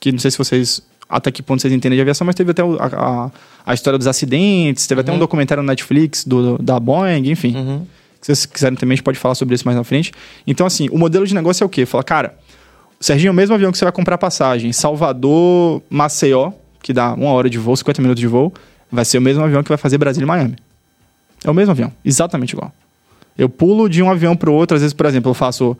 Que 0.00 0.10
não 0.10 0.18
sei 0.18 0.30
se 0.30 0.38
vocês 0.38 0.82
até 1.06 1.30
que 1.30 1.42
ponto 1.42 1.60
vocês 1.60 1.74
entendem 1.74 1.98
de 1.98 2.00
aviação, 2.00 2.24
mas 2.24 2.34
teve 2.34 2.52
até 2.52 2.62
a, 2.62 2.66
a, 2.66 3.30
a 3.66 3.74
história 3.74 3.98
dos 3.98 4.06
acidentes, 4.06 4.86
teve 4.86 4.98
uhum. 4.98 5.02
até 5.02 5.12
um 5.12 5.14
uhum. 5.16 5.20
documentário 5.20 5.62
no 5.62 5.66
Netflix 5.66 6.24
do, 6.24 6.56
da 6.56 6.80
Boeing, 6.80 7.28
enfim. 7.30 7.54
Uhum. 7.54 7.86
Se 8.22 8.34
vocês 8.34 8.46
quiserem 8.46 8.78
também, 8.78 8.94
a 8.94 8.96
gente 8.96 9.04
pode 9.04 9.18
falar 9.18 9.34
sobre 9.34 9.54
isso 9.54 9.66
mais 9.66 9.76
na 9.76 9.84
frente. 9.84 10.10
Então, 10.46 10.66
assim, 10.66 10.88
o 10.90 10.96
modelo 10.96 11.26
de 11.26 11.34
negócio 11.34 11.62
é 11.62 11.66
o 11.66 11.68
quê? 11.68 11.84
Fala, 11.84 12.02
cara, 12.02 12.34
Serginho, 12.98 13.28
é 13.28 13.32
o 13.32 13.34
mesmo 13.34 13.54
avião 13.54 13.70
que 13.70 13.76
você 13.76 13.84
vai 13.84 13.92
comprar 13.92 14.16
passagem, 14.16 14.72
Salvador, 14.72 15.82
Maceió, 15.90 16.52
que 16.82 16.94
dá 16.94 17.12
uma 17.12 17.32
hora 17.32 17.50
de 17.50 17.58
voo, 17.58 17.76
50 17.76 18.00
minutos 18.00 18.20
de 18.20 18.26
voo, 18.26 18.54
vai 18.90 19.04
ser 19.04 19.18
o 19.18 19.20
mesmo 19.20 19.44
avião 19.44 19.62
que 19.62 19.68
vai 19.68 19.78
fazer 19.78 19.98
Brasília 19.98 20.24
e 20.24 20.28
Miami. 20.28 20.56
É 21.44 21.50
o 21.50 21.54
mesmo 21.54 21.72
avião, 21.72 21.92
exatamente 22.02 22.54
igual. 22.54 22.72
Eu 23.36 23.48
pulo 23.48 23.88
de 23.88 24.02
um 24.02 24.10
avião 24.10 24.36
para 24.36 24.50
o 24.50 24.54
outro, 24.54 24.74
às 24.74 24.82
vezes, 24.82 24.94
por 24.94 25.06
exemplo, 25.06 25.30
eu 25.30 25.34
faço 25.34 25.76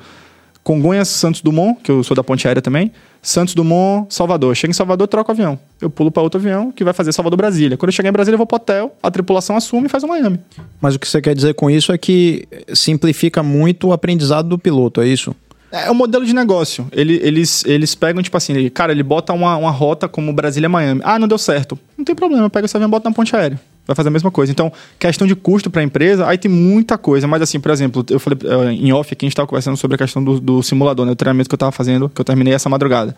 Congonhas, 0.63 1.09
Santos 1.09 1.41
Dumont, 1.41 1.81
que 1.83 1.91
eu 1.91 2.05
sou 2.05 2.15
da 2.15 2.23
ponte 2.23 2.47
aérea 2.47 2.61
também, 2.61 2.93
Santos 3.23 3.55
Dumont, 3.55 4.13
Salvador. 4.15 4.55
Chego 4.55 4.71
em 4.71 4.75
Salvador, 4.75 5.09
troco 5.09 5.31
o 5.31 5.33
avião. 5.33 5.59
Eu 5.81 5.89
pulo 5.89 6.11
para 6.11 6.23
outro 6.23 6.39
avião 6.39 6.71
que 6.71 6.85
vai 6.85 6.93
fazer 6.93 7.13
Salvador 7.13 7.37
Brasília. 7.37 7.77
Quando 7.77 7.89
eu 7.89 7.93
chegar 7.93 8.09
em 8.09 8.13
Brasília, 8.13 8.35
eu 8.35 8.39
vou 8.39 8.47
para 8.47 8.57
hotel, 8.57 8.97
a 9.03 9.11
tripulação 9.11 9.57
assume 9.57 9.87
e 9.87 9.89
faz 9.89 10.05
o 10.05 10.09
Miami. 10.09 10.39
Mas 10.81 10.95
o 10.95 10.99
que 10.99 11.09
você 11.09 11.21
quer 11.21 11.35
dizer 11.35 11.55
com 11.55 11.71
isso 11.71 11.93
é 11.93 11.99
que 11.99 12.47
simplifica 12.75 13.43
muito 13.43 13.89
o 13.89 13.93
aprendizado 13.93 14.49
do 14.49 14.59
piloto, 14.59 15.01
é 15.01 15.09
isso? 15.09 15.35
É 15.73 15.91
um 15.91 15.95
modelo 15.95 16.27
de 16.27 16.35
negócio. 16.35 16.87
Ele, 16.93 17.19
eles, 17.23 17.65
eles 17.65 17.95
pegam, 17.95 18.23
tipo 18.23 18.37
assim, 18.37 18.53
ele, 18.53 18.71
cara, 18.71 18.93
ele 18.93 19.03
bota 19.03 19.33
uma, 19.33 19.57
uma 19.57 19.71
rota 19.71 20.09
como 20.09 20.33
Brasília-Miami. 20.33 21.01
Ah, 21.05 21.19
não 21.19 21.29
deu 21.29 21.39
certo. 21.39 21.79
Não 21.97 22.05
tem 22.05 22.15
problema, 22.15 22.51
pega 22.51 22.67
esse 22.67 22.77
avião 22.77 22.89
e 22.89 22.91
bota 22.91 23.09
na 23.09 23.15
ponte 23.15 23.35
aérea 23.35 23.59
vai 23.87 23.95
fazer 23.95 24.09
a 24.09 24.13
mesma 24.13 24.31
coisa. 24.31 24.53
Então, 24.53 24.73
questão 24.99 25.27
de 25.27 25.35
custo 25.35 25.71
para 25.71 25.81
a 25.81 25.85
empresa, 25.85 26.27
aí 26.27 26.39
tem 26.39 26.51
muita 26.51 26.97
coisa. 26.97 27.27
Mas, 27.27 27.43
assim, 27.43 27.59
por 27.59 27.71
exemplo, 27.71 28.05
eu 28.09 28.21
falei 28.21 28.39
uh, 28.45 28.71
em 28.71 28.93
off 28.93 29.13
aqui, 29.13 29.25
a 29.25 29.27
gente 29.27 29.33
estava 29.33 29.47
conversando 29.47 29.77
sobre 29.77 29.95
a 29.97 29.99
questão 29.99 30.23
do, 30.23 30.41
do 30.41 30.63
simulador, 30.63 31.07
né? 31.07 31.13
O 31.13 31.17
treinamento 31.17 31.49
que 31.49 31.55
eu 31.55 31.57
estava 31.57 31.73
fazendo, 31.73 32.09
que 32.09 32.21
eu 32.21 32.25
terminei 32.25 32.55
essa 32.55 32.69
madrugada. 32.69 33.17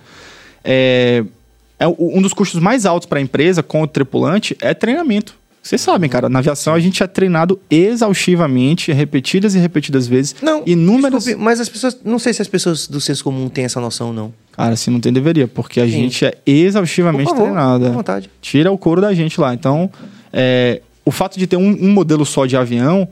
É, 0.65 1.25
é 1.79 1.87
um 1.87 2.23
dos 2.23 2.33
custos 2.33 2.61
mais 2.61 2.87
altos 2.87 3.07
para 3.07 3.19
a 3.19 3.23
empresa 3.23 3.63
com 3.63 3.83
o 3.83 3.87
tripulante 3.87 4.57
é 4.61 4.73
treinamento. 4.73 5.35
Vocês 5.63 5.81
sabem, 5.81 6.11
cara, 6.11 6.29
na 6.29 6.41
aviação 6.41 6.75
a 6.75 6.81
gente 6.81 7.03
é 7.05 7.07
treinado 7.07 7.59
exaustivamente, 7.71 8.91
repetidas 8.91 9.55
e 9.55 9.59
repetidas 9.59 10.09
vezes. 10.09 10.35
Não, 10.43 10.65
inúmeras. 10.67 11.25
Desculpe, 11.25 11.45
mas 11.45 11.61
as 11.61 11.69
pessoas. 11.69 11.97
Não 12.05 12.19
sei 12.19 12.33
se 12.33 12.43
as 12.43 12.49
pessoas 12.49 12.89
do 12.89 13.01
senso 13.01 13.23
comum 13.23 13.49
têm 13.49 13.65
essa 13.65 13.81
noção, 13.81 14.13
não. 14.13 14.35
Cara, 14.53 14.75
se 14.75 14.91
não 14.91 14.99
tem, 14.99 15.13
deveria, 15.13 15.47
porque 15.47 15.81
a 15.81 15.85
Sim. 15.85 15.93
gente 15.93 16.25
é 16.25 16.37
exaustivamente 16.45 17.25
Por 17.25 17.37
favor, 17.37 17.45
treinado. 17.45 17.87
À 17.87 17.91
vontade. 17.91 18.29
Tira 18.41 18.73
o 18.73 18.77
couro 18.77 19.01
da 19.01 19.15
gente 19.15 19.41
lá. 19.41 19.55
Então, 19.55 19.89
é, 20.33 20.81
o 21.05 21.11
fato 21.11 21.39
de 21.39 21.47
ter 21.47 21.57
um, 21.57 21.69
um, 21.69 21.91
modelo 21.91 22.25
só 22.25 22.47
de 22.47 22.57
avião 22.57 23.09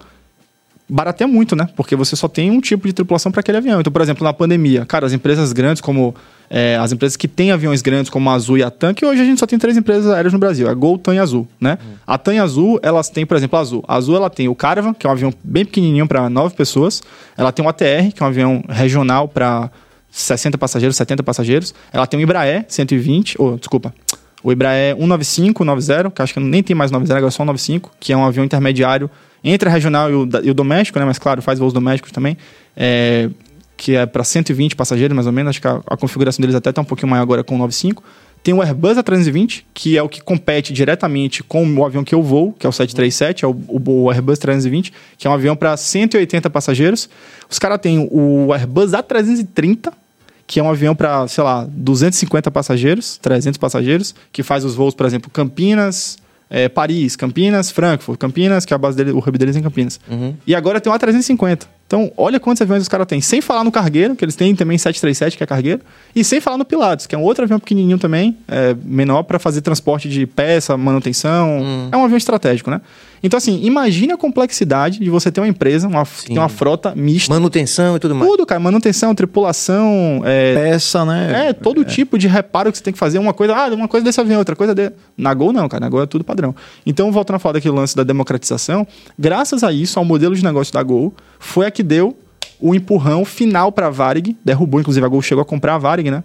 barateia 0.88 1.28
muito, 1.28 1.54
né? 1.54 1.68
Porque 1.76 1.94
você 1.94 2.16
só 2.16 2.26
tem 2.26 2.50
um 2.50 2.61
tipo 2.61 2.87
de 2.87 2.92
tripulação 2.92 3.30
para 3.30 3.40
aquele 3.40 3.59
avião. 3.59 3.80
Então, 3.80 3.92
por 3.92 4.02
exemplo, 4.02 4.24
na 4.24 4.33
pandemia, 4.33 4.85
cara, 4.85 5.06
as 5.06 5.12
empresas 5.12 5.52
grandes 5.52 5.80
como 5.80 6.14
é, 6.48 6.76
as 6.76 6.90
empresas 6.90 7.16
que 7.16 7.28
têm 7.28 7.52
aviões 7.52 7.80
grandes 7.80 8.11
como 8.11 8.28
a 8.28 8.35
Azul 8.35 8.59
e 8.59 8.62
a 8.62 8.70
TAM, 8.70 8.92
que 8.92 9.06
hoje 9.06 9.22
a 9.22 9.24
gente 9.24 9.38
só 9.38 9.46
tem 9.46 9.56
três 9.56 9.76
empresas 9.76 10.11
aéreas 10.12 10.33
no 10.33 10.38
Brasil, 10.38 10.68
a 10.68 10.74
Gol, 10.74 10.98
TAM 10.98 11.14
e 11.14 11.18
Azul, 11.20 11.46
né? 11.61 11.78
Uhum. 11.80 11.94
A 12.04 12.18
TAM 12.18 12.35
e 12.35 12.38
Azul, 12.40 12.80
elas 12.83 13.09
têm, 13.09 13.24
por 13.24 13.37
exemplo, 13.37 13.56
a 13.56 13.62
Azul. 13.62 13.85
A 13.87 13.94
Azul, 13.94 14.16
ela 14.16 14.28
tem 14.28 14.48
o 14.48 14.54
Caravan, 14.54 14.92
que 14.92 15.06
é 15.06 15.09
um 15.09 15.12
avião 15.12 15.33
bem 15.44 15.64
pequenininho 15.64 16.09
para 16.09 16.28
nove 16.28 16.56
pessoas. 16.56 17.02
Ela 17.37 17.52
tem 17.52 17.64
o 17.64 17.68
ATR, 17.68 18.12
que 18.12 18.20
é 18.20 18.26
um 18.26 18.28
avião 18.28 18.64
regional 18.68 19.28
para 19.28 19.70
60 20.11 20.59
passageiros, 20.59 20.96
70 20.96 21.22
passageiros. 21.22 21.72
Ela 21.92 22.06
tem 22.06 22.18
o 22.18 22.22
Embraer 22.22 22.64
120, 22.66 23.37
ou, 23.38 23.54
oh, 23.54 23.56
desculpa, 23.56 23.94
o 24.42 24.53
Embraer 24.53 24.96
195, 24.96 25.64
90, 25.64 26.11
que 26.11 26.22
acho 26.22 26.35
que 26.35 26.40
nem 26.40 26.62
tem 26.62 26.74
mais 26.74 26.90
90, 26.90 27.12
agora 27.12 27.29
é 27.29 27.31
só 27.31 27.44
95, 27.44 27.92
que 28.00 28.12
é 28.12 28.16
um 28.16 28.24
avião 28.24 28.44
intermediário 28.44 29.11
entre 29.42 29.68
a 29.68 29.72
regional 29.72 30.11
e 30.11 30.14
o, 30.14 30.29
e 30.42 30.50
o 30.50 30.55
doméstico, 30.55 30.98
né? 30.98 31.05
Mas 31.05 31.18
claro, 31.18 31.42
faz 31.42 31.59
voos 31.59 31.72
domésticos 31.72 32.12
também. 32.12 32.37
É, 32.76 33.29
que 33.76 33.96
é 33.96 34.05
para 34.05 34.22
120 34.22 34.76
passageiros, 34.76 35.14
mais 35.14 35.26
ou 35.26 35.33
menos. 35.33 35.50
Acho 35.50 35.61
que 35.62 35.66
a, 35.66 35.81
a 35.87 35.96
configuração 35.96 36.42
deles 36.42 36.55
até 36.55 36.68
está 36.68 36.83
um 36.83 36.85
pouquinho 36.85 37.09
maior 37.09 37.22
agora 37.22 37.42
com 37.42 37.55
o 37.55 37.59
95. 37.59 38.03
Tem 38.42 38.55
o 38.55 38.62
Airbus 38.62 38.96
A320, 38.96 39.64
que 39.74 39.98
é 39.98 40.03
o 40.03 40.09
que 40.09 40.20
compete 40.20 40.72
diretamente 40.72 41.42
com 41.42 41.66
o 41.74 41.85
avião 41.85 42.03
que 42.03 42.14
eu 42.14 42.22
vou, 42.22 42.53
que 42.53 42.66
é 42.66 42.68
o 42.68 42.72
737, 42.72 43.44
é 43.44 43.48
o, 43.48 43.50
o, 43.50 44.05
o 44.05 44.11
Airbus 44.11 44.38
320, 44.38 44.92
que 45.18 45.26
é 45.26 45.31
um 45.31 45.33
avião 45.35 45.57
para 45.57 45.76
180 45.76 46.48
passageiros. 46.48 47.09
Os 47.50 47.59
caras 47.59 47.79
têm 47.81 48.09
o 48.11 48.53
Airbus 48.53 48.92
A330, 48.92 49.92
que 50.50 50.58
é 50.58 50.62
um 50.64 50.68
avião 50.68 50.96
para, 50.96 51.28
sei 51.28 51.44
lá, 51.44 51.64
250 51.70 52.50
passageiros, 52.50 53.16
300 53.18 53.56
passageiros, 53.56 54.12
que 54.32 54.42
faz 54.42 54.64
os 54.64 54.74
voos, 54.74 54.94
por 54.94 55.06
exemplo, 55.06 55.30
Campinas, 55.30 56.18
é, 56.50 56.68
Paris, 56.68 57.14
Campinas, 57.14 57.70
Frankfurt, 57.70 58.18
Campinas, 58.18 58.64
que 58.64 58.74
é 58.74 58.74
a 58.74 58.78
base 58.78 58.96
dele, 58.96 59.12
o 59.12 59.18
hub 59.18 59.38
deles 59.38 59.54
é 59.54 59.60
em 59.60 59.62
Campinas. 59.62 60.00
Uhum. 60.10 60.34
E 60.44 60.52
agora 60.52 60.80
tem 60.80 60.92
o 60.92 60.96
A350. 60.96 61.68
Então, 61.86 62.10
olha 62.16 62.40
quantos 62.40 62.60
aviões 62.62 62.82
os 62.82 62.88
caras 62.88 63.06
têm. 63.06 63.20
Sem 63.20 63.40
falar 63.40 63.62
no 63.62 63.70
cargueiro, 63.70 64.16
que 64.16 64.24
eles 64.24 64.34
têm 64.34 64.56
também 64.56 64.76
737, 64.76 65.36
que 65.36 65.44
é 65.44 65.46
cargueiro. 65.46 65.82
E 66.16 66.24
sem 66.24 66.40
falar 66.40 66.58
no 66.58 66.64
Pilatus, 66.64 67.06
que 67.06 67.14
é 67.14 67.18
um 67.18 67.22
outro 67.22 67.44
avião 67.44 67.60
pequenininho 67.60 67.96
também, 67.96 68.36
é, 68.48 68.74
menor, 68.84 69.22
para 69.22 69.38
fazer 69.38 69.60
transporte 69.60 70.08
de 70.08 70.26
peça, 70.26 70.76
manutenção. 70.76 71.60
Hum. 71.60 71.88
É 71.92 71.96
um 71.96 72.02
avião 72.04 72.16
estratégico, 72.16 72.72
né? 72.72 72.80
Então, 73.22 73.37
assim, 73.37 73.61
imagine 73.62 74.12
a 74.12 74.16
complexidade 74.16 74.98
de 74.98 75.11
você 75.11 75.30
ter 75.30 75.40
uma 75.40 75.48
empresa, 75.48 75.87
uma, 75.87 76.04
ter 76.04 76.33
uma 76.33 76.48
frota 76.48 76.94
mista. 76.94 77.33
Manutenção 77.33 77.96
e 77.96 77.98
tudo 77.98 78.14
mais. 78.14 78.30
Tudo, 78.30 78.46
cara. 78.46 78.59
Manutenção, 78.61 79.14
tripulação. 79.14 80.22
É, 80.24 80.54
Peça, 80.54 81.04
né? 81.04 81.48
É, 81.48 81.52
todo 81.52 81.83
é. 81.83 81.85
tipo 81.85 82.16
de 82.16 82.26
reparo 82.26 82.72
que 82.72 82.78
você 82.78 82.85
tem 82.85 82.92
que 82.92 82.98
fazer. 82.98 83.18
Uma 83.18 83.35
coisa, 83.35 83.54
ah, 83.54 83.68
uma 83.68 83.88
coisa 83.88 84.04
desse 84.04 84.20
avião, 84.20 84.38
outra 84.38 84.56
coisa 84.56 84.74
de. 84.74 84.90
Na 85.16 85.35
Gol, 85.35 85.52
não, 85.52 85.68
cara. 85.68 85.80
Na 85.80 85.88
Gol 85.88 86.02
é 86.02 86.06
tudo 86.06 86.24
padrão. 86.24 86.54
Então, 86.87 87.12
voltando 87.12 87.37
a 87.37 87.38
falar 87.38 87.54
daquele 87.54 87.74
lance 87.74 87.94
da 87.94 88.02
democratização, 88.02 88.87
graças 89.18 89.62
a 89.62 89.70
isso, 89.70 89.98
ao 89.98 90.04
modelo 90.04 90.35
de 90.35 90.42
negócio 90.42 90.72
da 90.72 90.83
Gol, 90.83 91.12
foi 91.38 91.66
a 91.66 91.70
que 91.70 91.83
deu 91.83 92.16
o 92.59 92.74
empurrão 92.74 93.24
final 93.24 93.70
para 93.70 93.88
a 93.88 93.90
Varig. 93.90 94.37
Derrubou, 94.42 94.80
inclusive, 94.80 95.04
a 95.04 95.09
Gol 95.09 95.20
chegou 95.20 95.42
a 95.42 95.44
comprar 95.44 95.74
a 95.74 95.78
Varig, 95.78 96.11
né? 96.11 96.24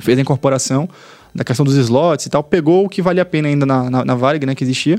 Fez 0.00 0.18
a 0.18 0.20
incorporação. 0.20 0.88
da 1.34 1.44
questão 1.44 1.64
dos 1.64 1.76
slots 1.76 2.26
e 2.26 2.28
tal, 2.28 2.42
pegou 2.42 2.84
o 2.84 2.88
que 2.88 3.00
valia 3.00 3.22
a 3.22 3.24
pena 3.24 3.48
ainda 3.48 3.64
na, 3.64 3.88
na, 3.88 4.04
na 4.04 4.14
Varig, 4.14 4.44
né, 4.44 4.54
que 4.54 4.64
existia. 4.64 4.98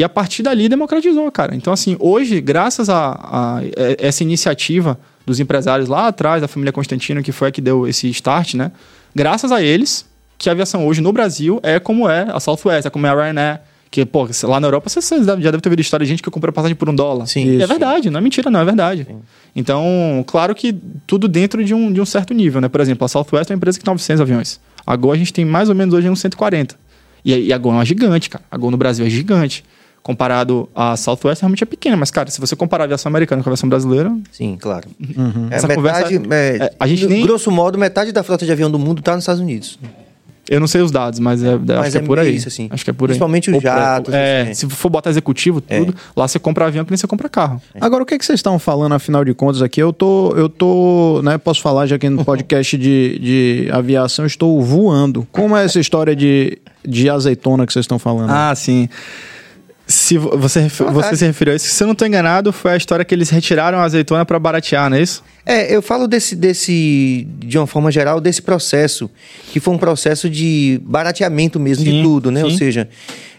E 0.00 0.04
a 0.04 0.08
partir 0.08 0.42
dali 0.42 0.66
democratizou, 0.66 1.30
cara. 1.30 1.54
Então, 1.54 1.70
assim, 1.74 1.94
hoje, 2.00 2.40
graças 2.40 2.88
a, 2.88 3.10
a 3.22 3.60
essa 3.98 4.22
iniciativa 4.22 4.98
dos 5.26 5.38
empresários 5.40 5.90
lá 5.90 6.06
atrás, 6.06 6.40
da 6.40 6.48
família 6.48 6.72
Constantino, 6.72 7.22
que 7.22 7.32
foi 7.32 7.48
a 7.48 7.50
que 7.50 7.60
deu 7.60 7.86
esse 7.86 8.08
start, 8.08 8.54
né? 8.54 8.72
Graças 9.14 9.52
a 9.52 9.60
eles, 9.62 10.06
que 10.38 10.48
a 10.48 10.52
aviação 10.52 10.86
hoje 10.86 11.02
no 11.02 11.12
Brasil 11.12 11.60
é 11.62 11.78
como 11.78 12.08
é 12.08 12.26
a 12.32 12.40
Southwest, 12.40 12.86
é 12.86 12.90
como 12.90 13.06
é 13.06 13.10
a 13.10 13.14
Ryanair. 13.14 13.60
Que, 13.90 14.06
pô, 14.06 14.26
lá 14.44 14.58
na 14.58 14.68
Europa 14.68 14.88
você 14.88 15.00
já 15.22 15.34
deve 15.36 15.60
ter 15.60 15.68
ouvido 15.68 15.80
história 15.80 16.06
de 16.06 16.10
gente 16.10 16.22
que 16.22 16.30
comprou 16.30 16.50
passagem 16.50 16.74
por 16.76 16.88
um 16.88 16.94
dólar. 16.94 17.26
Sim. 17.26 17.60
É 17.60 17.66
verdade, 17.66 18.08
não 18.08 18.18
é 18.18 18.22
mentira, 18.22 18.50
não, 18.50 18.60
é 18.60 18.64
verdade. 18.64 19.06
Então, 19.54 20.24
claro 20.26 20.54
que 20.54 20.74
tudo 21.06 21.28
dentro 21.28 21.62
de 21.62 21.74
um, 21.74 21.92
de 21.92 22.00
um 22.00 22.06
certo 22.06 22.32
nível, 22.32 22.60
né? 22.60 22.68
Por 22.68 22.80
exemplo, 22.80 23.04
a 23.04 23.08
Southwest 23.08 23.50
é 23.50 23.52
uma 23.52 23.56
empresa 23.58 23.78
que 23.78 23.84
tem 23.84 23.92
900 23.92 24.20
aviões. 24.22 24.60
A 24.86 24.96
Gol 24.96 25.12
a 25.12 25.16
gente 25.16 25.32
tem 25.32 25.44
mais 25.44 25.68
ou 25.68 25.74
menos 25.74 25.92
hoje 25.92 26.08
uns 26.08 26.20
140. 26.20 26.74
E, 27.22 27.34
a- 27.34 27.38
e 27.38 27.52
a 27.52 27.58
Gol 27.58 27.72
é 27.72 27.74
uma 27.74 27.84
gigante, 27.84 28.30
cara. 28.30 28.44
A 28.50 28.56
Gol 28.56 28.70
no 28.70 28.76
Brasil 28.78 29.04
é 29.04 29.10
gigante. 29.10 29.62
Comparado 30.02 30.68
à 30.74 30.96
Southwest, 30.96 31.42
realmente 31.42 31.62
é 31.62 31.66
pequena. 31.66 31.96
Mas, 31.96 32.10
cara, 32.10 32.30
se 32.30 32.40
você 32.40 32.56
comparar 32.56 32.84
a 32.84 32.86
aviação 32.86 33.10
americana 33.10 33.42
com 33.42 33.48
a 33.48 33.52
aviação 33.52 33.68
brasileira, 33.68 34.10
Sim, 34.32 34.56
claro. 34.58 34.88
É, 35.50 35.56
Essa 35.56 35.68
metade, 35.68 36.18
conversa- 36.18 36.34
é, 36.34 36.56
é, 36.64 36.72
a 36.80 36.86
gente 36.86 37.06
nem- 37.06 37.22
Grosso 37.26 37.50
modo, 37.50 37.78
metade 37.78 38.10
da 38.10 38.22
frota 38.22 38.46
de 38.46 38.50
avião 38.52 38.70
do 38.70 38.78
mundo 38.78 39.00
está 39.00 39.14
nos 39.14 39.22
Estados 39.24 39.40
Unidos. 39.42 39.78
eu 40.48 40.58
não 40.58 40.66
sei 40.66 40.80
os 40.80 40.90
dados, 40.90 41.20
mas, 41.20 41.44
é, 41.44 41.54
Mas 41.56 41.70
acho 41.70 41.90
que 41.92 41.98
é 41.98 42.00
é 42.00 42.04
por 42.04 42.18
aí. 42.18 42.34
isso, 42.34 42.48
assim. 42.48 42.66
Acho 42.72 42.82
que 42.82 42.90
é 42.90 42.92
por 42.92 43.04
aí. 43.04 43.08
Principalmente 43.10 43.50
os 43.50 43.54
Ou- 43.56 43.60
jatos, 43.60 44.12
É, 44.12 44.40
assim, 44.40 44.50
é. 44.50 44.54
se 44.54 44.66
for 44.70 44.88
botar 44.88 45.10
executivo, 45.10 45.60
tudo, 45.60 45.94
lá 46.16 46.26
você 46.26 46.38
compra 46.40 46.66
avião 46.66 46.84
que 46.84 46.90
nem 46.90 46.96
você 46.96 47.06
compra 47.06 47.28
carro. 47.28 47.60
Agora, 47.80 48.02
o 48.02 48.06
que, 48.06 48.18
que 48.18 48.24
vocês 48.24 48.38
estão 48.38 48.58
falando, 48.58 48.92
afinal 48.94 49.24
de 49.24 49.32
contas, 49.34 49.60
aqui? 49.62 49.80
Eu 49.80 49.92
tô, 49.92 50.32
eu 50.34 50.48
tô, 50.48 51.20
né, 51.22 51.36
posso 51.38 51.60
falar 51.62 51.86
já 51.86 51.98
que 51.98 52.08
no 52.08 52.24
podcast 52.24 52.76
de, 52.76 53.18
de 53.20 53.68
aviação 53.70 54.24
eu 54.24 54.26
estou 54.26 54.60
voando. 54.62 55.24
Como 55.30 55.56
é 55.56 55.64
essa 55.64 55.78
história 55.78 56.16
de, 56.16 56.58
de 56.84 57.08
azeitona 57.08 57.64
que 57.66 57.72
vocês 57.72 57.84
estão 57.84 57.98
falando? 57.98 58.30
Ah, 58.30 58.52
sim. 58.56 58.88
Se 59.90 60.16
vo- 60.16 60.36
você, 60.38 60.68
você 60.68 61.16
se 61.16 61.26
referiu 61.26 61.52
a 61.52 61.56
isso, 61.56 61.66
se 61.66 61.82
eu 61.82 61.86
não 61.86 61.92
estou 61.92 62.06
enganado, 62.06 62.52
foi 62.52 62.70
a 62.72 62.76
história 62.76 63.04
que 63.04 63.12
eles 63.14 63.28
retiraram 63.28 63.78
a 63.78 63.82
azeitona 63.82 64.24
para 64.24 64.38
baratear, 64.38 64.88
não 64.88 64.96
é 64.96 65.02
isso? 65.02 65.22
É, 65.44 65.74
eu 65.74 65.82
falo 65.82 66.06
desse, 66.06 66.36
desse, 66.36 67.26
de 67.40 67.58
uma 67.58 67.66
forma 67.66 67.90
geral, 67.90 68.20
desse 68.20 68.40
processo, 68.40 69.10
que 69.52 69.58
foi 69.58 69.74
um 69.74 69.78
processo 69.78 70.30
de 70.30 70.80
barateamento 70.84 71.58
mesmo 71.58 71.84
de 71.84 71.90
Sim, 71.90 72.02
tudo, 72.04 72.30
né? 72.30 72.44
Ou 72.44 72.50
sim. 72.50 72.58
seja, 72.58 72.88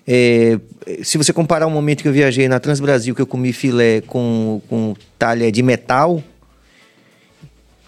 é, 0.05 0.59
se 1.03 1.17
você 1.17 1.31
comparar 1.31 1.67
o 1.67 1.71
momento 1.71 2.01
que 2.01 2.07
eu 2.09 2.13
viajei 2.13 2.47
na 2.49 2.59
Transbrasil, 2.59 3.15
que 3.15 3.21
eu 3.21 3.27
comi 3.27 3.53
filé 3.53 4.01
com, 4.01 4.61
com 4.67 4.93
talha 5.17 5.49
de 5.51 5.63
metal, 5.63 6.21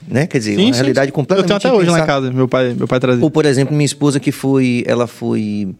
né? 0.08 0.28
Quer 0.28 0.38
dizer, 0.40 0.58
uma 0.60 0.74
realidade 0.76 1.10
Eu 1.10 1.14
completamente 1.14 1.48
tenho 1.48 1.58
até 1.58 1.72
hoje 1.72 1.90
lá 1.90 1.98
em 1.98 2.02
impensável. 2.02 2.24
casa, 2.30 2.34
meu 2.38 2.48
pai, 2.48 2.74
meu 2.74 2.88
pai 2.88 3.00
trazia. 3.00 3.24
Ou, 3.24 3.30
por 3.32 3.46
exemplo, 3.46 3.74
minha 3.76 3.86
esposa 3.86 4.20
que 4.20 4.32
foi, 4.32 4.84
ela 4.88 5.08
foi, 5.08 5.74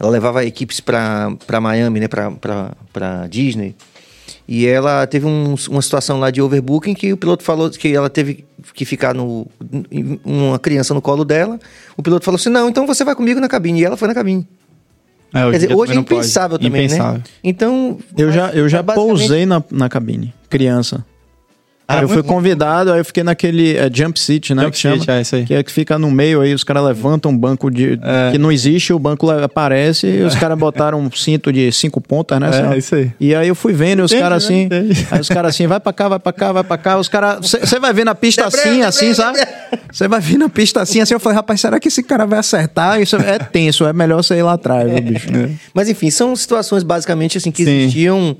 ela 0.00 0.10
levava 0.10 0.44
equipes 0.44 0.80
para 0.80 1.36
Miami, 1.60 2.00
né, 2.00 2.08
para 2.08 3.26
Disney. 3.28 3.74
E 4.48 4.66
ela 4.66 5.06
teve 5.06 5.26
um- 5.26 5.54
uma 5.68 5.80
situação 5.82 6.18
lá 6.18 6.30
de 6.30 6.42
overbooking 6.42 6.92
que 6.94 7.12
o 7.12 7.16
piloto 7.16 7.42
falou 7.44 7.70
que 7.70 7.94
ela 7.94 8.10
teve 8.10 8.44
que 8.74 8.84
ficar 8.84 9.14
no 9.14 9.46
uma 10.24 10.58
criança 10.58 10.92
no 10.92 11.00
colo 11.00 11.24
dela. 11.24 11.58
O 11.96 12.02
piloto 12.02 12.24
falou 12.24 12.36
assim: 12.36 12.48
"Não, 12.48 12.68
então 12.68 12.84
você 12.86 13.04
vai 13.04 13.14
comigo 13.14 13.38
na 13.40 13.48
cabine". 13.48 13.80
E 13.80 13.84
ela 13.84 13.96
foi 13.96 14.08
na 14.08 14.14
cabine. 14.14 14.46
É, 15.32 15.44
Quer 15.44 15.52
dizer, 15.52 15.74
hoje 15.74 15.92
é 15.92 15.94
não 15.94 16.02
pode. 16.02 16.14
impensável 16.18 16.58
também, 16.58 16.86
Impensável. 16.86 17.18
né? 17.18 17.24
Então, 17.44 17.98
eu 18.18 18.32
já, 18.32 18.50
eu 18.50 18.68
já 18.68 18.78
é 18.78 18.82
basicamente- 18.82 19.18
pousei 19.20 19.46
na, 19.46 19.62
na 19.70 19.88
cabine, 19.88 20.34
criança. 20.48 21.04
Eu 22.02 22.08
fui 22.08 22.22
convidado, 22.22 22.92
aí 22.92 23.00
eu 23.00 23.04
fiquei 23.04 23.22
naquele 23.22 23.76
é, 23.76 23.90
jump 23.92 24.18
seat, 24.18 24.54
né? 24.54 24.62
Jump 24.62 24.72
que 24.72 24.78
chama, 24.78 24.96
seat, 24.96 25.10
é 25.10 25.20
isso 25.20 25.36
aí. 25.36 25.44
Que 25.44 25.54
é 25.54 25.62
que 25.62 25.72
fica 25.72 25.98
no 25.98 26.10
meio 26.10 26.40
aí, 26.40 26.54
os 26.54 26.64
caras 26.64 26.84
levantam 26.84 27.30
um 27.30 27.36
banco 27.36 27.70
de. 27.70 27.98
É. 28.02 28.32
que 28.32 28.38
não 28.38 28.50
existe, 28.52 28.92
o 28.92 28.98
banco 28.98 29.30
aparece 29.30 30.06
e 30.06 30.22
os 30.22 30.34
caras 30.34 30.58
botaram 30.58 31.00
um 31.00 31.10
cinto 31.10 31.52
de 31.52 31.70
cinco 31.72 32.00
pontas, 32.00 32.38
né? 32.40 32.46
É, 32.46 32.50
Assim, 32.50 32.78
isso 32.78 32.94
aí. 32.94 33.12
E 33.20 33.34
aí 33.34 33.48
eu 33.48 33.54
fui 33.54 33.72
vendo 33.72 34.00
e 34.00 34.02
os 34.02 34.12
caras 34.12 34.44
assim. 34.44 34.68
né? 34.70 34.88
Aí 35.10 35.20
os 35.20 35.28
caras 35.28 35.54
assim, 35.54 35.66
vai 35.66 35.80
pra 35.80 35.92
cá, 35.92 36.08
vai 36.08 36.18
pra 36.18 36.32
cá, 36.32 36.52
vai 36.52 36.64
pra 36.64 36.78
cá. 36.78 36.98
Os 36.98 37.08
caras. 37.08 37.38
Você 37.40 37.78
vai 37.78 37.92
ver 37.92 38.04
na 38.04 38.14
pista 38.14 38.46
assim, 38.46 38.82
assim, 38.82 39.14
sabe? 39.14 39.38
Você 39.92 40.06
vai 40.08 40.20
vir 40.20 40.38
na 40.38 40.48
pista 40.48 40.80
assim, 40.80 41.00
assim. 41.00 41.14
Eu 41.14 41.20
falei, 41.20 41.36
rapaz, 41.36 41.60
será 41.60 41.78
que 41.80 41.88
esse 41.88 42.02
cara 42.02 42.26
vai 42.26 42.38
acertar? 42.38 43.00
Isso 43.00 43.16
é 43.16 43.38
tenso, 43.38 43.86
é 43.86 43.92
melhor 43.92 44.22
você 44.22 44.34
ir 44.36 44.42
lá 44.42 44.54
atrás, 44.54 44.90
viu, 44.90 45.02
bicho? 45.02 45.28
Mas 45.74 45.88
enfim, 45.88 46.10
são 46.10 46.34
situações 46.36 46.82
basicamente 46.82 47.38
assim 47.38 47.50
que 47.50 47.64
Sim. 47.64 47.70
existiam 47.70 48.36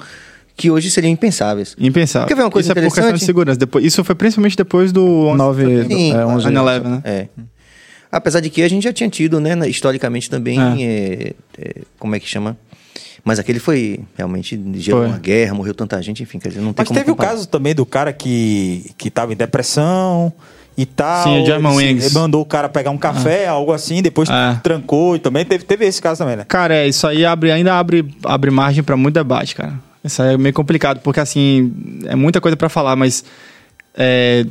que 0.60 0.70
hoje 0.70 0.90
seriam 0.90 1.10
impensáveis. 1.10 1.74
Impensável. 1.78 2.28
Quer 2.28 2.34
ver 2.34 2.42
uma 2.42 2.50
coisa 2.50 2.66
isso 2.66 2.72
é 2.72 2.74
por 2.74 2.82
questão 2.82 3.02
de 3.02 3.08
interessante? 3.08 3.26
segurança. 3.26 3.58
Depois, 3.58 3.84
isso 3.84 4.04
foi 4.04 4.14
principalmente 4.14 4.56
depois 4.56 4.92
do 4.92 5.04
11 5.04 5.30
de 5.32 5.36
Nove- 5.38 5.64
setembro. 5.64 5.96
Sim, 5.96 6.12
é, 6.14 6.26
11 6.26 6.48
9/11, 6.50 6.82
né? 6.88 7.00
É. 7.04 7.26
Apesar 8.12 8.40
de 8.40 8.50
que 8.50 8.62
a 8.62 8.68
gente 8.68 8.82
já 8.84 8.92
tinha 8.92 9.08
tido, 9.08 9.38
né, 9.40 9.56
historicamente 9.68 10.28
também, 10.28 10.58
é, 10.84 11.32
é, 11.58 11.74
como 11.98 12.14
é 12.14 12.20
que 12.20 12.28
chama? 12.28 12.56
Mas 13.24 13.38
aquele 13.38 13.58
foi 13.58 14.00
realmente 14.16 14.60
gerou 14.74 15.00
Foi. 15.02 15.08
uma 15.08 15.18
guerra, 15.18 15.54
morreu 15.54 15.74
tanta 15.74 16.00
gente, 16.02 16.22
enfim, 16.22 16.38
quer 16.38 16.48
dizer, 16.48 16.60
não 16.60 16.72
tem 16.72 16.82
Mas 16.82 16.88
como 16.88 16.98
teve 16.98 17.10
o 17.10 17.14
comparar. 17.14 17.30
caso 17.36 17.46
também 17.48 17.74
do 17.74 17.84
cara 17.86 18.12
que, 18.12 18.90
que 18.98 19.10
tava 19.10 19.32
em 19.32 19.36
depressão 19.36 20.32
e 20.76 20.86
tal. 20.86 21.24
Sim, 21.24 21.42
o 21.42 21.46
German 21.46 21.78
Ele 21.80 21.94
Wings. 22.00 22.12
mandou 22.14 22.40
o 22.40 22.44
cara 22.46 22.68
pegar 22.68 22.90
um 22.90 22.96
café, 22.98 23.46
algo 23.46 23.72
assim, 23.72 24.00
depois 24.02 24.28
Ah. 24.30 24.58
trancou 24.62 25.14
e 25.16 25.18
também 25.18 25.44
teve, 25.44 25.64
teve 25.64 25.84
esse 25.84 26.00
caso 26.00 26.18
também, 26.18 26.34
né? 26.36 26.44
Cara, 26.48 26.74
é, 26.74 26.88
isso 26.88 27.06
aí 27.06 27.24
abre, 27.24 27.52
ainda 27.52 27.74
abre, 27.78 28.04
abre 28.24 28.50
margem 28.50 28.82
pra 28.82 28.96
muito 28.96 29.14
debate, 29.14 29.54
cara. 29.54 29.74
Isso 30.02 30.22
aí 30.22 30.34
é 30.34 30.38
meio 30.38 30.54
complicado, 30.54 31.00
porque 31.00 31.20
assim, 31.20 31.72
é 32.06 32.14
muita 32.16 32.40
coisa 32.40 32.56
pra 32.56 32.68
falar, 32.68 32.96
mas 32.96 33.22
é, 33.94 34.46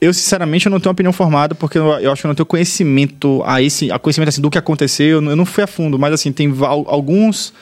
eu 0.00 0.12
sinceramente 0.14 0.66
eu 0.66 0.70
não 0.70 0.78
tenho 0.80 0.92
opinião 0.92 1.12
formada, 1.12 1.54
porque 1.54 1.78
eu, 1.78 1.86
eu 1.98 2.12
acho 2.12 2.22
que 2.22 2.26
eu 2.26 2.28
não 2.28 2.34
tenho 2.34 2.46
conhecimento 2.46 3.42
a 3.44 3.60
esse, 3.60 3.90
a 3.90 3.98
conhecimento 3.98 4.28
assim, 4.28 4.40
do 4.40 4.50
que 4.50 4.58
aconteceu, 4.58 5.16
eu 5.16 5.20
não, 5.20 5.30
eu 5.32 5.36
não 5.36 5.44
fui 5.46 5.64
a 5.64 5.66
fundo, 5.66 5.98
mas 5.98 6.12
assim, 6.12 6.30
tem 6.32 6.52
alguns 6.86 7.52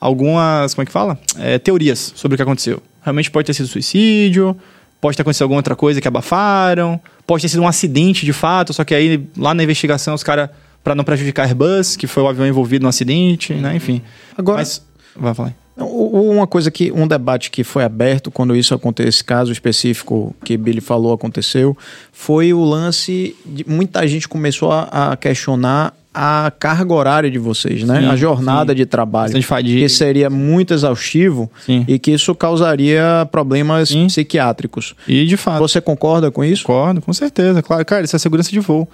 algumas, 0.00 0.74
como 0.74 0.82
é 0.82 0.86
que 0.86 0.90
fala? 0.92 1.16
É, 1.38 1.58
teorias 1.60 2.12
sobre 2.16 2.34
o 2.34 2.36
que 2.36 2.42
aconteceu. 2.42 2.82
Realmente 3.02 3.30
pode 3.30 3.46
ter 3.46 3.54
sido 3.54 3.68
suicídio, 3.68 4.56
pode 5.00 5.16
ter 5.16 5.22
acontecido 5.22 5.42
alguma 5.42 5.58
outra 5.60 5.76
coisa 5.76 6.00
que 6.00 6.08
abafaram, 6.08 7.00
pode 7.24 7.42
ter 7.42 7.48
sido 7.48 7.62
um 7.62 7.68
acidente 7.68 8.26
de 8.26 8.32
fato, 8.32 8.72
só 8.72 8.82
que 8.82 8.94
aí 8.96 9.24
lá 9.36 9.54
na 9.54 9.62
investigação 9.62 10.12
os 10.14 10.24
caras, 10.24 10.50
pra 10.82 10.96
não 10.96 11.04
prejudicar 11.04 11.44
a 11.44 11.46
Airbus, 11.46 11.94
que 11.94 12.08
foi 12.08 12.20
o 12.20 12.26
avião 12.28 12.44
envolvido 12.46 12.82
no 12.82 12.88
acidente, 12.88 13.54
né? 13.54 13.76
Enfim. 13.76 14.02
Agora- 14.36 14.58
Mas, 14.58 14.84
vai 15.14 15.32
falar. 15.34 15.54
Uma 15.82 16.46
coisa 16.46 16.70
que, 16.70 16.92
um 16.92 17.06
debate 17.06 17.50
que 17.50 17.64
foi 17.64 17.84
aberto 17.84 18.30
quando 18.30 18.54
isso 18.56 18.74
aconteceu, 18.74 19.08
esse 19.08 19.24
caso 19.24 19.52
específico 19.52 20.34
que 20.44 20.56
Billy 20.56 20.80
falou 20.80 21.12
aconteceu, 21.12 21.76
foi 22.12 22.52
o 22.52 22.64
lance 22.64 23.36
de 23.44 23.64
muita 23.68 24.06
gente 24.06 24.28
começou 24.28 24.72
a, 24.72 25.12
a 25.12 25.16
questionar 25.16 25.94
a 26.14 26.52
carga 26.58 26.92
horária 26.92 27.30
de 27.30 27.38
vocês, 27.38 27.84
né? 27.84 28.00
Sim, 28.00 28.06
a 28.06 28.16
jornada 28.16 28.72
sim. 28.72 28.76
de 28.76 28.86
trabalho. 28.86 29.32
Que 29.80 29.88
seria 29.88 30.28
muito 30.28 30.74
exaustivo 30.74 31.50
Sim. 31.64 31.84
e 31.88 31.98
que 31.98 32.10
isso 32.10 32.34
causaria 32.34 33.26
problemas 33.30 33.90
psiquiátricos. 33.90 34.94
E 35.08 35.24
de 35.24 35.36
fato. 35.36 35.60
Você 35.60 35.80
concorda 35.80 36.30
com 36.30 36.44
isso? 36.44 36.64
Concordo, 36.64 37.00
com 37.00 37.12
certeza, 37.12 37.62
claro. 37.62 37.84
Cara, 37.84 38.04
isso 38.04 38.14
é 38.14 38.18
segurança 38.18 38.50
de 38.50 38.60
voo. 38.60 38.86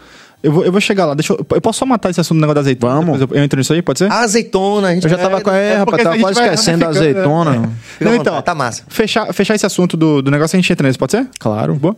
Eu 0.42 0.52
vou, 0.52 0.64
eu 0.64 0.70
vou 0.70 0.80
chegar 0.80 1.04
lá. 1.04 1.14
Deixa 1.14 1.32
eu, 1.32 1.46
eu 1.50 1.60
posso 1.60 1.80
só 1.80 1.86
matar 1.86 2.10
esse 2.10 2.20
assunto 2.20 2.38
do 2.38 2.40
negócio 2.40 2.54
da 2.56 2.60
azeitona? 2.60 2.94
Vamos. 2.94 3.20
Eu, 3.20 3.28
eu 3.32 3.42
entro 3.42 3.58
nisso 3.58 3.72
aí, 3.72 3.82
pode 3.82 3.98
ser? 3.98 4.10
A 4.10 4.20
azeitona, 4.20 4.88
a 4.88 4.94
gente 4.94 5.04
Eu 5.04 5.10
já 5.10 5.18
tava 5.18 5.40
com. 5.40 5.50
É, 5.50 5.76
rapaz, 5.76 5.84
porque 5.84 6.04
tava 6.04 6.16
a 6.16 6.20
quase 6.20 6.40
esquecendo 6.40 6.78
da 6.78 6.86
ramificando, 6.86 7.18
azeitona. 7.18 7.74
À 8.00 8.04
Não, 8.04 8.14
então, 8.14 8.42
tá 8.42 8.54
massa. 8.54 8.84
Fechar, 8.88 9.32
fechar 9.32 9.54
esse 9.54 9.66
assunto 9.66 9.96
do, 9.96 10.22
do 10.22 10.30
negócio, 10.30 10.56
a 10.56 10.60
gente 10.60 10.72
entra 10.72 10.86
nisso, 10.86 10.98
pode 10.98 11.12
ser? 11.12 11.26
Claro. 11.40 11.74
Boa. 11.74 11.96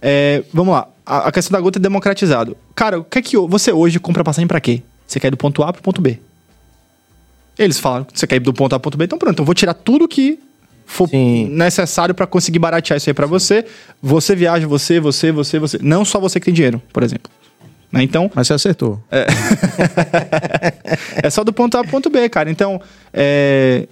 É, 0.00 0.44
vamos 0.52 0.72
lá. 0.72 0.86
A, 1.04 1.28
a 1.28 1.32
questão 1.32 1.52
da 1.52 1.60
gota 1.60 1.78
é 1.78 1.82
democratizado. 1.82 2.56
Cara, 2.74 3.00
o 3.00 3.04
que 3.04 3.18
é 3.18 3.22
que 3.22 3.36
você 3.36 3.72
hoje 3.72 3.98
compra 3.98 4.22
passagem 4.22 4.46
pra 4.46 4.60
quê? 4.60 4.82
Você 5.06 5.18
quer 5.18 5.26
ir 5.26 5.32
do 5.32 5.36
ponto 5.36 5.62
A 5.64 5.72
pro 5.72 5.82
ponto 5.82 6.00
B. 6.00 6.18
Eles 7.58 7.78
falaram 7.78 8.04
que 8.04 8.18
você 8.18 8.26
quer 8.26 8.36
ir 8.36 8.40
do 8.40 8.54
ponto 8.54 8.74
A 8.74 8.78
pro 8.78 8.90
ponto 8.90 8.96
B, 8.96 9.04
então 9.04 9.18
pronto, 9.18 9.40
eu 9.40 9.44
vou 9.44 9.54
tirar 9.54 9.74
tudo 9.74 10.06
que 10.06 10.38
for 10.86 11.08
Sim. 11.08 11.48
necessário 11.50 12.14
pra 12.14 12.26
conseguir 12.26 12.58
baratear 12.58 12.96
isso 12.96 13.10
aí 13.10 13.14
pra 13.14 13.26
você. 13.26 13.66
Você 14.00 14.34
viaja, 14.34 14.66
você, 14.66 15.00
você, 15.00 15.32
você, 15.32 15.58
você. 15.58 15.78
Não 15.82 16.04
só 16.04 16.20
você 16.20 16.38
que 16.38 16.46
tem 16.46 16.54
dinheiro, 16.54 16.80
por 16.92 17.02
exemplo. 17.02 17.30
Né? 17.92 18.02
Então, 18.02 18.30
Mas 18.34 18.46
você 18.46 18.54
acertou. 18.54 19.02
é 21.22 21.28
só 21.30 21.42
do 21.42 21.52
ponto 21.52 21.76
A 21.76 21.82
pro 21.82 21.90
ponto 21.90 22.08
B, 22.10 22.28
cara. 22.28 22.50
Então, 22.50 22.80
é... 23.12 23.88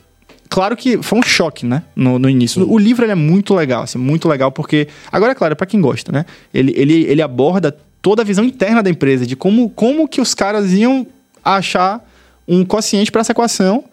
Claro 0.49 0.77
que 0.77 1.03
foi 1.03 1.19
um 1.19 1.23
choque, 1.23 1.67
né? 1.67 1.83
No, 1.95 2.19
no 2.19 2.29
início. 2.29 2.67
O 2.71 2.79
livro 2.79 3.05
é 3.05 3.15
muito 3.15 3.55
legal, 3.55 3.83
assim, 3.83 3.99
muito 3.99 4.27
legal, 4.27 4.51
porque. 4.51 4.89
Agora, 5.13 5.33
é 5.33 5.35
claro, 5.35 5.53
é 5.53 5.55
pra 5.55 5.67
quem 5.67 5.79
gosta, 5.79 6.11
né? 6.11 6.25
Ele, 6.55 6.73
ele, 6.75 7.05
ele 7.05 7.21
aborda 7.21 7.77
toda 8.01 8.23
a 8.23 8.25
visão 8.25 8.43
interna 8.43 8.83
da 8.83 8.89
empresa, 8.89 9.27
de 9.27 9.37
como, 9.37 9.69
como 9.69 10.09
que 10.09 10.23
os 10.23 10.33
caras 10.33 10.73
iam 10.73 11.07
achar 11.45 12.03
um 12.47 12.65
quociente 12.65 13.13
para 13.13 13.21
essa 13.21 13.33
equação 13.33 13.85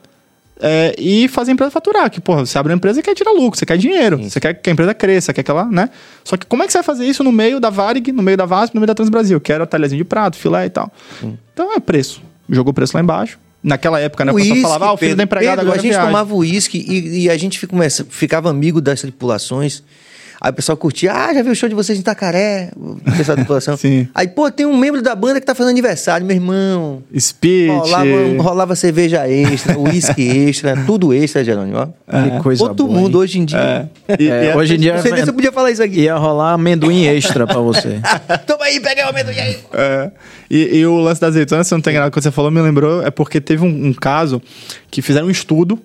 é, 0.59 0.95
e 0.97 1.27
fazer 1.27 1.51
a 1.51 1.53
empresa 1.53 1.71
faturar. 1.71 2.09
Que, 2.09 2.19
porra, 2.19 2.45
você 2.45 2.57
abre 2.57 2.71
uma 2.71 2.77
empresa 2.77 2.99
e 2.99 3.03
quer 3.03 3.13
tirar 3.13 3.31
lucro, 3.31 3.57
você 3.57 3.65
quer 3.65 3.77
dinheiro, 3.77 4.17
você 4.17 4.39
quer 4.39 4.53
que 4.53 4.69
a 4.69 4.73
empresa 4.73 4.93
cresça, 4.93 5.33
quer 5.33 5.43
que 5.43 5.51
ela, 5.51 5.65
né? 5.65 5.89
Só 6.23 6.37
que 6.37 6.45
como 6.45 6.63
é 6.63 6.65
que 6.65 6.71
você 6.71 6.79
vai 6.79 6.83
fazer 6.83 7.05
isso 7.05 7.23
no 7.23 7.31
meio 7.31 7.59
da 7.59 7.69
Varig, 7.69 8.11
no 8.11 8.23
meio 8.23 8.37
da 8.37 8.45
VASP, 8.45 8.75
no 8.75 8.81
meio 8.81 8.87
da 8.87 8.95
Transbrasil, 8.95 9.39
que 9.39 9.51
era 9.51 9.65
talherzinho 9.65 10.03
de 10.03 10.05
prato, 10.05 10.37
filé 10.37 10.65
e 10.65 10.69
tal. 10.69 10.91
Então 11.53 11.73
é 11.73 11.79
preço. 11.79 12.21
Jogou 12.49 12.71
o 12.71 12.73
preço 12.73 12.95
lá 12.95 13.01
embaixo. 13.01 13.39
Naquela 13.63 13.99
época, 13.99 14.23
né? 14.23 14.31
O 14.31 14.35
pessoal 14.35 14.57
falava, 14.57 14.85
ah, 14.85 14.93
o 14.93 14.97
filho 14.97 15.09
Pedro, 15.09 15.17
da 15.17 15.23
empregada 15.23 15.57
Pedro, 15.57 15.71
agora 15.71 15.79
a 15.79 15.81
gente 15.81 16.05
tomava 16.05 16.35
uísque 16.35 16.85
e, 16.87 17.23
e 17.23 17.29
a 17.31 17.35
gente 17.35 17.59
ficava 18.09 18.49
amigo 18.49 18.79
das 18.79 19.01
tripulações. 19.01 19.81
Aí 20.41 20.51
o 20.51 20.53
pessoal 20.53 20.77
curtia, 20.77 21.11
ah, 21.13 21.33
já 21.33 21.41
viu 21.41 21.51
o 21.51 21.55
show 21.55 21.67
de 21.69 21.75
vocês 21.75 21.97
em 21.97 22.01
Itacaré? 22.01 22.69
O 22.75 22.97
pessoal 23.17 23.35
da 23.37 23.43
população. 23.43 23.75
Sim. 23.77 24.07
Aí, 24.13 24.27
pô, 24.27 24.51
tem 24.51 24.65
um 24.65 24.75
membro 24.77 25.01
da 25.01 25.15
banda 25.15 25.39
que 25.39 25.45
tá 25.45 25.55
fazendo 25.55 25.71
aniversário, 25.71 26.25
meu 26.25 26.35
irmão. 26.35 27.01
Speech. 27.17 27.67
Rolava, 27.71 28.05
rolava 28.41 28.75
cerveja 28.75 29.27
extra, 29.27 29.77
uísque 29.79 30.21
extra, 30.27 30.75
tudo 30.85 31.13
extra, 31.13 31.43
Jerônimo. 31.43 31.77
ó. 31.77 31.85
Que 32.37 32.43
coisa 32.43 32.63
Outro 32.63 32.85
boa, 32.87 32.99
mundo 32.99 33.17
hein? 33.17 33.23
hoje 33.23 33.39
em 33.39 33.45
dia. 33.45 33.89
É. 34.07 34.15
E- 34.23 34.29
É, 34.29 34.51
e- 34.51 34.55
hoje 34.55 34.75
em 34.75 34.79
dia 34.79 34.93
Não 34.95 35.01
sei 35.01 35.11
nem 35.13 35.23
se 35.23 35.29
eu 35.29 35.33
podia 35.33 35.51
falar 35.51 35.71
isso 35.71 35.81
aqui. 35.83 36.01
ia 36.01 36.15
rolar 36.15 36.53
amendoim 36.53 37.05
extra 37.05 37.47
pra 37.47 37.59
você. 37.59 37.99
Toma 38.45 38.65
aí, 38.65 38.79
pega 38.79 39.05
o 39.05 39.09
amendoim 39.09 39.39
aí. 39.39 39.57
É. 39.73 40.11
E, 40.49 40.77
e 40.79 40.85
o 40.85 40.97
lance 40.99 41.19
da 41.21 41.27
azeitona, 41.27 41.63
se 41.63 41.71
não 41.73 41.81
tem 41.81 41.95
nada 41.95 42.11
que 42.11 42.21
você 42.21 42.29
falou, 42.29 42.51
me 42.51 42.61
lembrou, 42.61 43.01
é 43.05 43.09
porque 43.09 43.41
teve 43.41 43.63
um, 43.63 43.87
um 43.87 43.93
caso 43.93 44.41
que 44.91 45.01
fizeram 45.01 45.27
um 45.27 45.31
estudo 45.31 45.79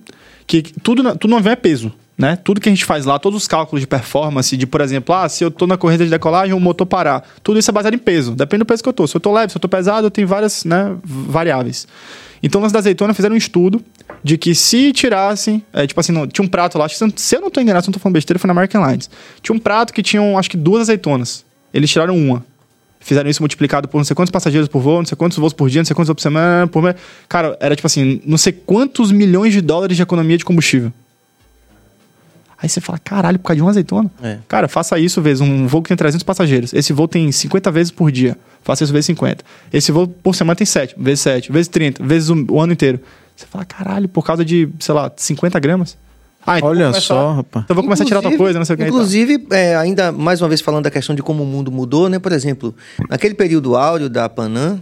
que 0.46 0.62
tudo, 0.82 1.02
na- 1.02 1.14
tudo 1.14 1.30
não 1.30 1.38
é 1.50 1.56
peso. 1.56 1.92
Né? 2.20 2.36
Tudo 2.36 2.60
que 2.60 2.68
a 2.68 2.72
gente 2.72 2.84
faz 2.84 3.06
lá, 3.06 3.18
todos 3.18 3.40
os 3.40 3.48
cálculos 3.48 3.80
de 3.80 3.86
performance, 3.86 4.54
de, 4.54 4.66
por 4.66 4.82
exemplo, 4.82 5.14
ah, 5.14 5.26
se 5.26 5.42
eu 5.42 5.50
tô 5.50 5.66
na 5.66 5.78
corrida 5.78 6.04
de 6.04 6.10
decolagem, 6.10 6.52
o 6.52 6.60
motor 6.60 6.86
parar. 6.86 7.26
Tudo 7.42 7.58
isso 7.58 7.70
é 7.70 7.72
baseado 7.72 7.94
em 7.94 7.98
peso. 7.98 8.32
Depende 8.32 8.58
do 8.58 8.66
peso 8.66 8.82
que 8.82 8.88
eu 8.90 8.92
tô. 8.92 9.06
Se 9.06 9.16
eu 9.16 9.20
tô 9.22 9.32
leve, 9.32 9.50
se 9.52 9.56
eu 9.56 9.60
tô 9.60 9.68
pesado, 9.68 10.10
tem 10.10 10.26
várias 10.26 10.64
né, 10.66 10.94
variáveis. 11.02 11.88
Então, 12.42 12.60
lance 12.60 12.74
da 12.74 12.78
azeitona 12.78 13.14
fizeram 13.14 13.34
um 13.34 13.38
estudo 13.38 13.82
de 14.22 14.36
que 14.36 14.54
se 14.54 14.92
tirassem, 14.92 15.62
é, 15.72 15.86
tipo 15.86 15.98
assim, 15.98 16.12
não- 16.12 16.26
tinha 16.26 16.44
um 16.44 16.48
prato 16.48 16.76
lá, 16.76 16.86
se 16.90 17.02
eu 17.36 17.40
não 17.40 17.50
tô 17.50 17.58
enganado, 17.58 17.84
se 17.84 17.88
eu 17.88 17.92
não 17.92 17.94
tô 17.98 18.00
falando 18.02 18.14
besteira, 18.14 18.38
foi 18.38 18.48
na 18.48 18.52
American 18.52 18.86
Lines. 18.86 19.08
Tinha 19.42 19.56
um 19.56 19.58
prato 19.58 19.90
que 19.94 20.02
tinham, 20.02 20.36
acho 20.36 20.50
que 20.50 20.58
duas 20.58 20.82
azeitonas. 20.82 21.42
Eles 21.72 21.88
tiraram 21.90 22.14
uma. 22.18 22.44
Fizeram 22.98 23.30
isso 23.30 23.40
multiplicado 23.40 23.88
por 23.88 23.96
não 23.96 24.04
sei 24.04 24.14
quantos 24.14 24.30
passageiros 24.30 24.68
por 24.68 24.80
voo, 24.82 24.98
não 24.98 25.06
sei 25.06 25.16
quantos 25.16 25.38
voos 25.38 25.54
por 25.54 25.70
dia, 25.70 25.80
não 25.80 25.86
sei 25.86 25.96
quantos 25.96 26.12
por 26.12 26.20
semana, 26.20 26.66
por 26.66 26.82
mês. 26.82 26.96
Cara, 27.30 27.56
era 27.58 27.74
tipo 27.74 27.86
assim, 27.86 28.20
não 28.26 28.36
sei 28.36 28.52
quantos 28.52 29.10
milhões 29.10 29.54
de 29.54 29.62
dólares 29.62 29.96
de 29.96 30.02
economia 30.02 30.36
de 30.36 30.44
combustível. 30.44 30.92
Aí 32.62 32.68
você 32.68 32.80
fala, 32.80 32.98
caralho, 32.98 33.38
por 33.38 33.46
causa 33.48 33.56
de 33.56 33.62
uma 33.62 33.70
azeitona? 33.70 34.10
É. 34.22 34.38
Cara, 34.46 34.68
faça 34.68 34.98
isso 34.98 35.22
vezes 35.22 35.40
um 35.40 35.66
voo 35.66 35.82
que 35.82 35.88
tem 35.88 35.96
300 35.96 36.22
passageiros. 36.22 36.72
Esse 36.74 36.92
voo 36.92 37.08
tem 37.08 37.30
50 37.32 37.70
vezes 37.70 37.90
por 37.90 38.12
dia. 38.12 38.36
Faça 38.62 38.84
isso 38.84 38.92
vezes 38.92 39.06
50. 39.06 39.42
Esse 39.72 39.90
voo 39.90 40.06
por 40.06 40.34
semana 40.34 40.54
tem 40.54 40.66
7, 40.66 40.94
vezes 40.98 41.20
7, 41.20 41.50
vezes 41.50 41.68
30, 41.68 42.04
vezes 42.04 42.28
o, 42.28 42.46
o 42.50 42.60
ano 42.60 42.72
inteiro. 42.74 43.00
Você 43.34 43.46
fala, 43.46 43.64
caralho, 43.64 44.06
por 44.08 44.22
causa 44.24 44.44
de, 44.44 44.68
sei 44.78 44.94
lá, 44.94 45.10
50 45.16 45.58
gramas? 45.58 45.96
Ah, 46.46 46.58
então 46.58 46.68
Olha 46.70 46.86
começar- 46.86 47.00
só, 47.00 47.32
rapaz. 47.34 47.64
Então 47.64 47.74
vou 47.74 47.82
começar 47.84 48.02
a 48.04 48.06
tirar 48.06 48.18
outra 48.18 48.28
Inclusive- 48.32 48.44
coisa, 48.44 48.58
não 48.58 48.64
sei 48.66 48.74
o 48.74 48.78
que. 48.78 48.84
Inclusive, 48.84 49.46
é, 49.50 49.76
ainda 49.76 50.10
mais 50.12 50.40
uma 50.42 50.48
vez 50.48 50.60
falando 50.60 50.84
da 50.84 50.90
questão 50.90 51.14
de 51.14 51.22
como 51.22 51.42
o 51.42 51.46
mundo 51.46 51.70
mudou, 51.70 52.08
né? 52.08 52.18
Por 52.18 52.32
exemplo, 52.32 52.74
naquele 53.08 53.34
período 53.34 53.76
áureo 53.76 54.08
da 54.10 54.28
Panam, 54.28 54.80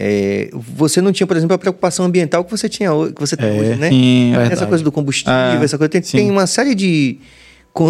é, 0.00 0.48
você 0.52 1.00
não 1.00 1.10
tinha, 1.10 1.26
por 1.26 1.36
exemplo, 1.36 1.54
a 1.54 1.58
preocupação 1.58 2.06
ambiental 2.06 2.44
que 2.44 2.50
você 2.52 2.68
tinha 2.68 2.90
que 3.14 3.20
você 3.20 3.36
tem 3.36 3.48
É, 3.48 3.60
hoje, 3.60 3.74
né? 3.76 3.88
sim, 3.90 4.28
é 4.30 4.36
essa 4.36 4.48
verdade. 4.48 4.68
coisa 4.68 4.84
do 4.84 4.92
combustível, 4.92 5.32
É, 5.34 5.64
essa 5.64 5.76
coisa 5.76 5.88
tem, 5.88 6.00
tem 6.00 6.30
uma 6.30 6.46
série 6.46 6.74
de 6.74 7.18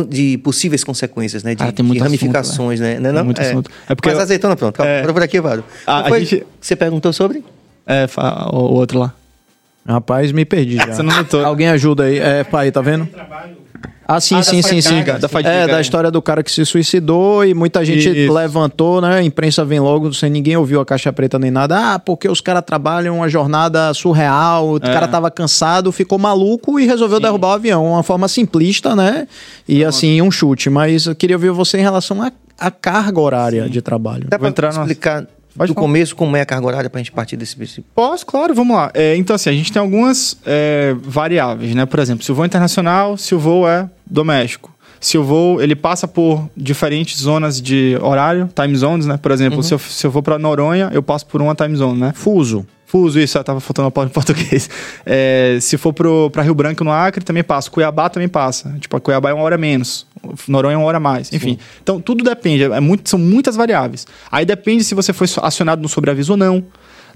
de 0.08 0.36
possíveis 0.38 0.84
consequências, 0.84 1.42
né? 1.42 1.52
De, 1.52 1.56
Cara, 1.58 1.72
tem 1.72 1.82
de 1.82 1.88
muito 1.88 2.02
ramificações, 2.02 2.78
né? 2.78 2.98
Não, 2.98 3.08
é 3.08 3.12
Tem 3.12 3.12
não? 3.12 3.24
muito 3.24 3.40
é. 3.40 3.48
assunto. 3.50 3.70
É 3.88 3.94
porque 3.94 4.08
Mas 4.10 4.18
eu- 4.18 4.22
azeitona, 4.22 4.54
pronto. 4.54 4.74
Calma, 4.74 4.90
É. 4.92 5.02
por 5.12 5.22
aqui, 5.22 5.40
Vado. 5.40 5.64
A- 5.86 6.04
foi? 6.08 6.18
a 6.18 6.20
gente- 6.20 6.46
Você 6.60 6.76
perguntou 6.76 7.10
sobre? 7.12 7.42
É, 7.86 8.06
o, 8.52 8.56
outro 8.74 8.98
lá. 8.98 9.14
Rapaz, 9.86 10.30
me 10.32 10.44
perdi 10.44 10.76
já. 10.76 10.92
Você 10.92 11.02
não 11.02 11.16
notou. 11.16 11.42
Alguém 11.42 11.68
ajuda 11.68 12.04
aí. 12.04 12.18
É, 12.18 12.44
pai, 12.44 12.70
tá 12.70 12.82
vendo? 12.82 13.08
Ah, 14.10 14.20
sim, 14.20 14.36
Ah, 14.36 14.42
sim, 14.42 14.62
sim, 14.62 14.80
sim. 14.80 15.04
da 15.20 15.28
fadiga, 15.28 15.52
é, 15.52 15.66
da 15.66 15.76
é. 15.76 15.80
história 15.82 16.10
do 16.10 16.22
cara 16.22 16.42
que 16.42 16.50
se 16.50 16.64
suicidou 16.64 17.44
e 17.44 17.52
muita 17.52 17.84
gente 17.84 18.08
Isso. 18.08 18.32
levantou, 18.32 19.02
né? 19.02 19.16
A 19.18 19.22
imprensa 19.22 19.66
vem 19.66 19.78
logo, 19.80 20.14
sem 20.14 20.30
ninguém 20.30 20.56
ouviu 20.56 20.80
a 20.80 20.86
caixa 20.86 21.12
preta 21.12 21.38
nem 21.38 21.50
nada. 21.50 21.92
Ah, 21.94 21.98
porque 21.98 22.26
os 22.26 22.40
caras 22.40 22.62
trabalham 22.64 23.16
uma 23.18 23.28
jornada 23.28 23.92
surreal, 23.92 24.70
o 24.70 24.76
É. 24.78 24.80
cara 24.80 25.06
tava 25.06 25.30
cansado, 25.30 25.92
ficou 25.92 26.18
maluco 26.18 26.80
e 26.80 26.86
resolveu 26.86 27.20
derrubar 27.20 27.48
o 27.48 27.52
avião. 27.52 27.84
Uma 27.86 28.02
forma 28.02 28.28
simplista, 28.28 28.96
né? 28.96 29.28
E 29.68 29.84
assim, 29.84 30.22
um 30.22 30.30
chute. 30.30 30.70
Mas 30.70 31.04
eu 31.04 31.14
queria 31.14 31.36
ouvir 31.36 31.50
você 31.50 31.76
em 31.76 31.82
relação 31.82 32.22
à 32.22 32.32
à 32.60 32.72
carga 32.72 33.20
horária 33.20 33.68
de 33.68 33.80
trabalho. 33.80 34.26
Dá 34.28 34.36
pra 34.36 34.48
entrar 34.48 34.70
explicar 34.70 35.26
Pode 35.56 35.70
do 35.70 35.74
falar. 35.74 35.86
começo 35.86 36.16
como 36.16 36.36
é 36.36 36.40
a 36.40 36.46
carga 36.46 36.66
horária 36.66 36.90
pra 36.90 36.98
gente 36.98 37.12
partir 37.12 37.36
desse 37.36 37.54
princípio? 37.54 37.84
Posso, 37.94 38.26
claro, 38.26 38.52
vamos 38.52 38.76
lá. 38.76 38.90
É, 38.94 39.14
então, 39.16 39.36
assim, 39.36 39.48
a 39.50 39.52
gente 39.52 39.70
tem 39.72 39.80
algumas 39.80 40.36
é, 40.44 40.92
variáveis, 41.02 41.72
né? 41.74 41.86
Por 41.86 42.00
exemplo, 42.00 42.24
se 42.24 42.32
o 42.32 42.34
voo 42.34 42.44
é 42.44 42.46
internacional, 42.46 43.16
se 43.16 43.32
o 43.32 43.38
voo 43.38 43.68
é 43.68 43.88
doméstico. 44.10 44.72
Se 45.00 45.16
o 45.16 45.22
voo, 45.22 45.62
ele 45.62 45.76
passa 45.76 46.08
por 46.08 46.48
diferentes 46.56 47.20
zonas 47.20 47.60
de 47.60 47.96
horário, 48.02 48.48
time 48.54 48.76
zones, 48.76 49.06
né? 49.06 49.16
Por 49.16 49.30
exemplo, 49.30 49.62
se, 49.62 49.72
eu, 49.72 49.78
se 49.78 50.04
eu 50.06 50.10
vou 50.10 50.22
para 50.22 50.38
Noronha, 50.38 50.90
eu 50.92 51.02
passo 51.02 51.24
por 51.26 51.40
uma 51.40 51.54
time 51.54 51.76
zone, 51.76 52.00
né? 52.00 52.12
Fuso. 52.14 52.66
Fuso, 52.84 53.20
isso, 53.20 53.36
eu 53.36 53.44
tava 53.44 53.60
faltando 53.60 53.88
a 53.88 53.90
palavra 53.90 54.10
em 54.10 54.14
português. 54.14 54.68
É, 55.04 55.58
se 55.60 55.76
for 55.76 55.92
pro, 55.92 56.30
pra 56.30 56.42
Rio 56.42 56.54
Branco, 56.54 56.82
no 56.82 56.90
Acre, 56.90 57.22
também 57.22 57.44
passa. 57.44 57.70
Cuiabá 57.70 58.08
também 58.08 58.28
passa. 58.28 58.74
Tipo, 58.80 58.96
a 58.96 59.00
Cuiabá 59.00 59.30
é 59.30 59.34
uma 59.34 59.44
hora 59.44 59.58
menos. 59.58 60.06
Noronha 60.48 60.74
é 60.74 60.78
uma 60.78 60.86
hora 60.86 60.96
a 60.96 61.00
mais. 61.00 61.30
Enfim. 61.32 61.58
Então, 61.82 62.00
tudo 62.00 62.24
depende. 62.24 62.64
É 62.64 62.80
muito, 62.80 63.08
são 63.08 63.18
muitas 63.18 63.56
variáveis. 63.56 64.06
Aí 64.32 64.46
depende 64.46 64.84
se 64.84 64.94
você 64.94 65.12
foi 65.12 65.26
acionado 65.42 65.82
no 65.82 65.88
sobreaviso 65.88 66.32
ou 66.32 66.38
não. 66.38 66.64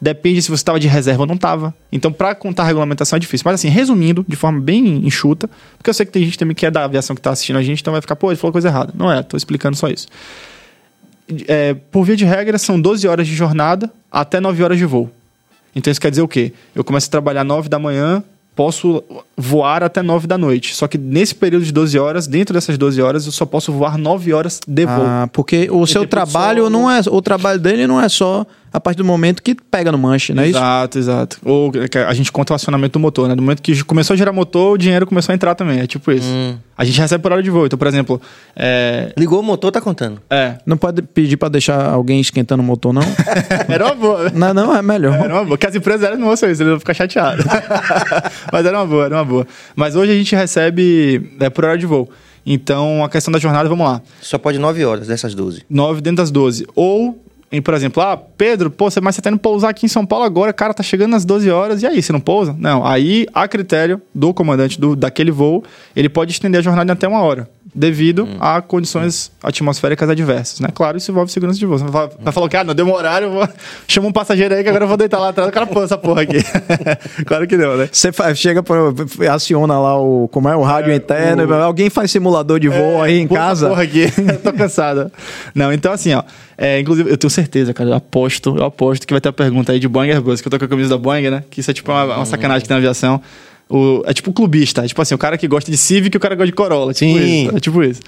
Depende 0.03 0.43
se 0.43 0.49
você 0.49 0.55
estava 0.55 0.81
de 0.81 0.89
reserva 0.89 1.23
ou 1.23 1.27
não 1.29 1.37
estava. 1.37 1.73
Então, 1.93 2.13
para 2.13 2.35
contar 2.35 2.65
a 2.65 2.67
regulamentação 2.67 3.17
é 3.17 3.21
difícil. 3.21 3.45
Mas, 3.47 3.55
assim, 3.55 3.69
resumindo, 3.69 4.25
de 4.27 4.35
forma 4.35 4.61
bem 4.61 5.07
enxuta, 5.07 5.49
porque 5.79 5.89
eu 5.89 5.95
sei 5.95 6.05
que 6.05 6.11
tem 6.11 6.25
gente 6.25 6.37
também 6.37 6.57
que 6.57 6.67
é 6.67 6.73
da 6.73 6.83
aviação 6.83 7.15
que 7.15 7.21
está 7.21 7.31
assistindo 7.31 7.57
a 7.57 7.63
gente, 7.63 7.81
então 7.81 7.93
vai 7.93 8.01
ficar, 8.01 8.17
pô, 8.17 8.33
ele 8.33 8.37
falou 8.37 8.51
coisa 8.51 8.67
errada. 8.67 8.93
Não 8.97 9.13
é, 9.13 9.23
tô 9.23 9.37
explicando 9.37 9.77
só 9.77 9.87
isso. 9.87 10.09
É, 11.47 11.75
por 11.93 12.03
via 12.03 12.17
de 12.17 12.25
regra, 12.25 12.59
são 12.59 12.81
12 12.81 13.07
horas 13.07 13.29
de 13.29 13.35
jornada 13.37 13.89
até 14.11 14.41
9 14.41 14.65
horas 14.65 14.77
de 14.77 14.85
voo. 14.85 15.09
Então 15.73 15.89
isso 15.89 16.01
quer 16.01 16.11
dizer 16.11 16.23
o 16.23 16.27
quê? 16.27 16.53
Eu 16.75 16.83
começo 16.83 17.07
a 17.07 17.11
trabalhar 17.13 17.45
9 17.45 17.69
da 17.69 17.79
manhã, 17.79 18.25
posso 18.57 19.05
voar 19.37 19.85
até 19.85 20.03
9 20.03 20.27
da 20.27 20.37
noite. 20.37 20.75
Só 20.75 20.89
que 20.89 20.99
nesse 20.99 21.33
período 21.33 21.65
de 21.65 21.73
12 21.73 21.97
horas, 21.97 22.27
dentro 22.27 22.53
dessas 22.53 22.77
12 22.77 23.01
horas, 23.01 23.25
eu 23.25 23.31
só 23.31 23.47
posso 23.47 23.73
voar 23.73 23.97
9 23.97 24.33
horas 24.33 24.61
de 24.67 24.85
voo. 24.85 25.05
Ah, 25.07 25.29
porque 25.33 25.69
o 25.71 25.87
seu 25.87 26.09
trabalho 26.09 26.65
sono. 26.65 26.79
não 26.81 26.91
é. 26.91 27.01
O 27.09 27.23
trabalho 27.23 27.61
dele 27.61 27.87
não 27.87 28.01
é 28.01 28.09
só 28.09 28.45
a 28.73 28.81
partir 28.81 28.99
do 28.99 29.05
momento 29.05 29.43
que 29.43 29.55
pega 29.55 29.93
no 29.93 29.99
manche, 29.99 30.33
não 30.33 30.43
é 30.43 30.49
isso? 30.49 30.59
Exato, 30.59 30.99
exato. 30.99 31.39
Ou 31.45 31.73
a 32.07 32.15
gente 32.15 32.33
conta 32.33 32.53
o 32.53 32.57
acionamento 32.57 32.95
do 32.95 33.01
motor, 33.01 33.29
né? 33.29 33.35
Do 33.35 33.43
momento 33.43 33.61
que 33.63 33.83
começou 33.85 34.15
a 34.15 34.17
gerar 34.17 34.33
motor, 34.33 34.75
o 34.75 34.79
dinheiro 34.79 35.07
começou 35.07 35.33
a 35.33 35.35
entrar 35.35 35.55
também. 35.55 35.81
É 35.81 35.87
tipo 35.87 36.11
isso. 36.11 36.29
Hum. 36.29 36.57
A 36.77 36.85
gente 36.85 36.99
recebe 37.01 37.23
por 37.23 37.33
hora 37.33 37.43
de 37.43 37.51
voo. 37.51 37.67
Então, 37.67 37.79
por 37.79 37.87
exemplo, 37.87 38.21
é. 38.57 39.13
Ligou 39.17 39.41
o 39.41 39.43
motor, 39.43 39.71
tá 39.71 39.81
contando. 39.81 40.21
é 40.31 40.57
Não 40.65 40.77
pode 40.77 41.03
pedir 41.03 41.37
pra 41.37 41.49
deixar 41.49 41.91
alguém 41.91 42.21
esquentando 42.21 42.63
o 42.63 42.67
motor, 42.67 42.93
não? 42.93 43.03
era 43.69 43.85
uma 43.85 43.95
boa. 43.95 44.31
não, 44.31 44.55
não, 44.55 44.77
é 44.77 44.83
melhor. 44.83 45.15
Era 45.15 45.35
uma 45.35 45.45
boa. 45.45 45.49
Porque 45.49 45.67
as 45.67 45.75
empresas 45.75 46.03
eram 46.03 46.17
não 46.19 46.29
ouçam 46.29 46.51
isso, 46.51 46.63
eles 46.63 46.71
vão 46.71 46.81
ficar 46.81 46.95
chateados. 46.95 47.45
Mas 48.51 48.65
era 48.65 48.79
uma 48.79 48.87
boa, 48.87 49.05
era 49.05 49.15
uma 49.17 49.25
boa. 49.25 49.47
Mas 49.77 49.95
hoje 49.95 50.13
a 50.13 50.15
gente 50.15 50.35
recebe 50.35 51.31
é, 51.39 51.51
por 51.51 51.65
hora 51.65 51.77
de 51.77 51.87
voo. 51.87 52.09
Então, 52.45 53.05
a 53.05 53.09
questão 53.09 53.31
da 53.31 53.39
jornada, 53.39 53.69
vamos 53.69 53.87
lá. 53.87 54.03
Só 54.21 54.37
pode 54.37 54.59
9 54.59 54.85
horas 54.85 55.07
dessas 55.07 55.35
12. 55.35 55.63
9 55.71 56.01
dentro 56.01 56.17
das 56.17 56.31
12. 56.31 56.67
Ou, 56.75 57.23
em, 57.53 57.61
por 57.61 57.75
exemplo, 57.75 58.03
ah, 58.03 58.17
Pedro, 58.17 58.71
pô, 58.71 58.91
você, 58.91 58.99
mas 58.99 59.15
você 59.15 59.21
tá 59.21 59.29
indo 59.29 59.39
pousar 59.39 59.69
aqui 59.69 59.85
em 59.85 59.89
São 59.89 60.07
Paulo 60.07 60.25
agora, 60.25 60.55
cara, 60.55 60.73
tá 60.73 60.83
chegando 60.83 61.11
nas 61.11 61.23
12 61.23 61.51
horas, 61.51 61.83
e 61.83 61.87
aí, 61.87 62.03
você 62.03 62.11
não 62.11 62.19
pousa? 62.19 62.57
Não, 62.59 62.85
aí, 62.85 63.27
a 63.35 63.47
critério 63.47 64.01
do 64.15 64.33
comandante 64.33 64.81
do, 64.81 64.97
daquele 64.97 65.31
voo, 65.31 65.63
ele 65.95 66.09
pode 66.09 66.33
estender 66.33 66.61
a 66.61 66.63
jornada 66.63 66.95
até 66.95 67.07
uma 67.07 67.21
hora, 67.21 67.47
devido 67.75 68.29
a 68.39 68.61
condições 68.61 69.33
atmosféricas 69.43 70.09
adversas, 70.09 70.61
né? 70.61 70.69
Claro, 70.75 70.99
isso 70.99 71.11
envolve 71.11 71.33
segurança 71.33 71.59
de 71.59 71.65
voo. 71.65 71.79
Você 71.79 71.85
vai, 71.87 72.09
vai 72.21 72.33
falar 72.33 72.49
que, 72.49 72.57
ah, 72.57 72.65
não, 72.65 72.75
deu 72.75 72.87
um 72.87 72.93
horário, 72.93 73.29
eu 73.29 73.33
vou... 73.33 73.49
chama 73.89 74.09
um 74.09 74.13
passageiro 74.13 74.55
aí 74.55 74.63
que 74.63 74.69
agora 74.69 74.85
eu 74.85 74.89
vou 74.89 74.97
deitar 74.97 75.19
lá 75.19 75.31
atrás, 75.31 75.49
o 75.49 75.53
cara 75.53 75.67
pôs 75.67 75.87
essa 75.87 75.97
porra 75.97 76.23
aqui. 76.23 76.37
claro 77.25 77.47
que 77.47 77.57
não, 77.57 77.77
né? 77.77 77.89
Você 77.91 78.13
fa- 78.13 78.35
chega, 78.35 78.63
pro, 78.63 78.95
aciona 79.31 79.79
lá 79.81 79.99
o. 79.99 80.29
Como 80.29 80.49
é? 80.49 80.57
O 80.57 80.63
rádio 80.63 80.93
interno. 80.93 81.53
Alguém 81.55 81.89
faz 81.89 82.11
simulador 82.11 82.61
de 82.61 82.69
voo 82.69 83.01
aí 83.01 83.21
em 83.21 83.27
Pô, 83.27 83.37
essa 83.37 83.45
casa? 83.45 83.69
Porra 83.69 83.83
aqui, 83.85 84.03
eu 84.19 84.39
tô 84.41 84.53
cansada. 84.53 85.11
Não, 85.55 85.73
então 85.73 85.93
assim, 85.93 86.13
ó. 86.13 86.23
é, 86.59 86.79
inclusive, 86.79 87.11
eu 87.11 87.17
tenho 87.17 87.31
certeza, 87.31 87.73
cara, 87.73 87.91
eu 87.91 87.95
aposto, 87.95 88.55
eu 88.57 88.65
aposto 88.65 89.07
que 89.07 89.15
vai 89.15 89.21
ter 89.21 89.31
a 89.31 89.33
pergunta 89.33 89.73
aí 89.73 89.79
de 89.79 89.89
Boeing 89.89 90.11
Airbus, 90.11 90.41
que 90.43 90.49
eu 90.49 90.51
tô 90.51 90.59
com 90.59 90.65
a 90.67 90.69
camisa 90.69 90.91
da 90.91 90.99
Boeing, 90.99 91.31
né? 91.31 91.45
Que 91.51 91.61
isso 91.61 91.71
é 91.71 91.75
tipo 91.75 91.91
uma, 91.91 92.17
uma 92.17 92.27
sacanagem 92.27 92.63
que 92.63 92.69
tem 92.69 92.75
na 92.75 92.79
aviação. 92.79 93.21
O, 93.69 94.03
é 94.07 94.13
tipo 94.13 94.31
o 94.31 94.33
clubista, 94.35 94.85
é 94.85 94.89
tipo 94.89 95.01
assim, 95.01 95.15
o 95.15 95.19
cara 95.19 95.39
que 95.39 95.49
gosta 95.49 95.71
de 95.71 95.77
Civic 95.79 96.15
e 96.15 96.19
o 96.19 96.21
cara 96.21 96.35
que 96.35 96.39
gosta 96.39 96.51
de 96.51 96.57
Corolla. 96.57 96.93
Tipo 96.93 97.19
Sim. 97.19 97.45
isso. 97.47 97.57
É 97.57 97.61
tipo 97.61 97.83
isso. 97.83 98.01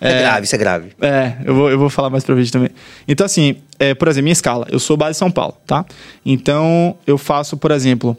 É, 0.00 0.20
grave, 0.20 0.44
isso 0.46 0.54
é 0.54 0.58
grave. 0.58 0.88
É, 1.00 1.34
eu 1.44 1.54
vou, 1.54 1.70
eu 1.70 1.78
vou 1.78 1.90
falar 1.90 2.08
mais 2.08 2.24
pra 2.24 2.34
vídeo 2.34 2.50
também. 2.50 2.70
Então, 3.06 3.26
assim, 3.26 3.56
é, 3.78 3.92
por 3.94 4.08
exemplo, 4.08 4.24
minha 4.24 4.32
escala. 4.32 4.66
Eu 4.70 4.78
sou 4.78 4.96
base 4.96 5.18
São 5.18 5.30
Paulo, 5.30 5.54
tá? 5.66 5.84
Então, 6.24 6.96
eu 7.06 7.18
faço, 7.18 7.56
por 7.58 7.70
exemplo. 7.70 8.16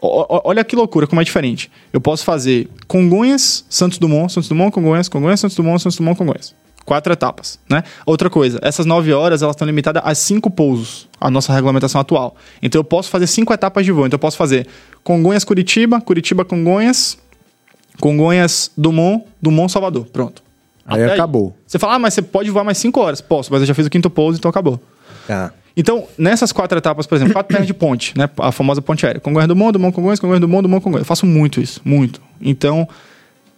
o- 0.00 0.40
Olha 0.44 0.62
que 0.62 0.76
loucura, 0.76 1.06
como 1.06 1.20
é 1.20 1.24
diferente. 1.24 1.68
Eu 1.92 2.00
posso 2.00 2.24
fazer 2.24 2.68
Congonhas, 2.86 3.64
Santos 3.68 3.98
Dumont, 3.98 4.32
Santos 4.32 4.48
Dumont, 4.48 4.70
Congonhas, 4.72 5.08
Congonhas, 5.08 5.40
Santos 5.40 5.56
Dumont, 5.56 5.82
Santos 5.82 5.96
Dumont, 5.98 6.16
Congonhas. 6.16 6.54
Quatro 6.86 7.12
etapas, 7.12 7.58
né? 7.68 7.82
Outra 8.06 8.30
coisa, 8.30 8.60
essas 8.62 8.86
nove 8.86 9.12
horas, 9.12 9.42
elas 9.42 9.54
estão 9.54 9.66
limitadas 9.66 10.00
a 10.04 10.14
cinco 10.14 10.48
pousos, 10.48 11.08
a 11.20 11.28
nossa 11.28 11.52
regulamentação 11.52 12.00
atual. 12.00 12.36
Então, 12.62 12.78
eu 12.78 12.84
posso 12.84 13.10
fazer 13.10 13.26
cinco 13.26 13.52
etapas 13.52 13.84
de 13.84 13.90
voo. 13.90 14.06
Então, 14.06 14.14
eu 14.14 14.20
posso 14.20 14.36
fazer 14.36 14.68
Congonhas, 15.02 15.42
Curitiba, 15.42 16.00
Curitiba, 16.00 16.44
Congonhas, 16.44 17.18
Congonhas, 18.00 18.70
Dumont, 18.76 19.24
Dumont, 19.42 19.70
Salvador. 19.72 20.06
Pronto. 20.06 20.42
Aí 20.86 21.02
Até 21.02 21.14
acabou. 21.14 21.56
Você 21.66 21.76
fala, 21.76 21.94
ah, 21.94 21.98
mas 21.98 22.14
você 22.14 22.22
pode 22.22 22.48
voar 22.50 22.62
mais 22.62 22.78
5 22.78 23.00
horas. 23.00 23.20
Posso, 23.20 23.52
mas 23.52 23.62
eu 23.62 23.66
já 23.66 23.74
fiz 23.74 23.84
o 23.86 23.90
quinto 23.90 24.08
pouso, 24.08 24.38
então 24.38 24.48
acabou. 24.48 24.80
Tá. 25.26 25.52
Então, 25.76 26.04
nessas 26.16 26.52
quatro 26.52 26.78
etapas, 26.78 27.06
por 27.06 27.16
exemplo, 27.16 27.34
quatro 27.34 27.48
pernas 27.48 27.66
de 27.66 27.74
ponte, 27.74 28.16
né? 28.16 28.30
A 28.38 28.50
famosa 28.50 28.80
ponte 28.80 29.04
aérea. 29.04 29.20
Congonhas 29.20 29.48
do 29.48 29.56
Mundo, 29.56 29.72
Dumont, 29.72 29.94
Congonhas, 29.94 30.20
Congonhas 30.20 30.40
do 30.40 30.48
Mundo, 30.48 30.62
Dumont, 30.62 30.82
Congonhas. 30.82 31.02
Eu 31.02 31.06
faço 31.06 31.26
muito 31.26 31.60
isso, 31.60 31.80
muito. 31.84 32.22
Então, 32.40 32.88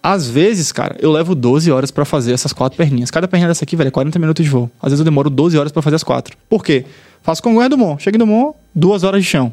Às 0.03 0.29
vezes, 0.29 0.71
cara, 0.73 0.97
eu 1.01 1.11
levo 1.11 1.35
12 1.35 1.71
horas 1.71 1.91
pra 1.91 2.05
fazer 2.05 2.33
essas 2.33 2.53
quatro 2.53 2.77
perninhas. 2.77 3.11
Cada 3.11 3.27
perninha 3.27 3.49
dessa 3.49 3.65
aqui, 3.65 3.75
velho, 3.77 3.89
é 3.89 3.91
40 3.91 4.19
minutos 4.19 4.45
de 4.45 4.51
voo. 4.51 4.71
Às 4.81 4.91
vezes 4.91 5.01
eu 5.01 5.05
demoro 5.05 5.29
12 5.29 5.59
horas 5.59 5.73
pra 5.73 5.83
fazer 5.83 5.97
as 5.97 6.05
quatro. 6.05 6.37
Por 6.49 6.65
quê? 6.65 6.85
Faço 7.23 7.43
com 7.43 7.57
o 7.57 7.69
Dumont. 7.69 8.03
Chego 8.03 8.17
em 8.17 8.19
Dumont, 8.21 8.57
duas 8.75 9.03
horas 9.03 9.23
de 9.23 9.29
chão. 9.29 9.53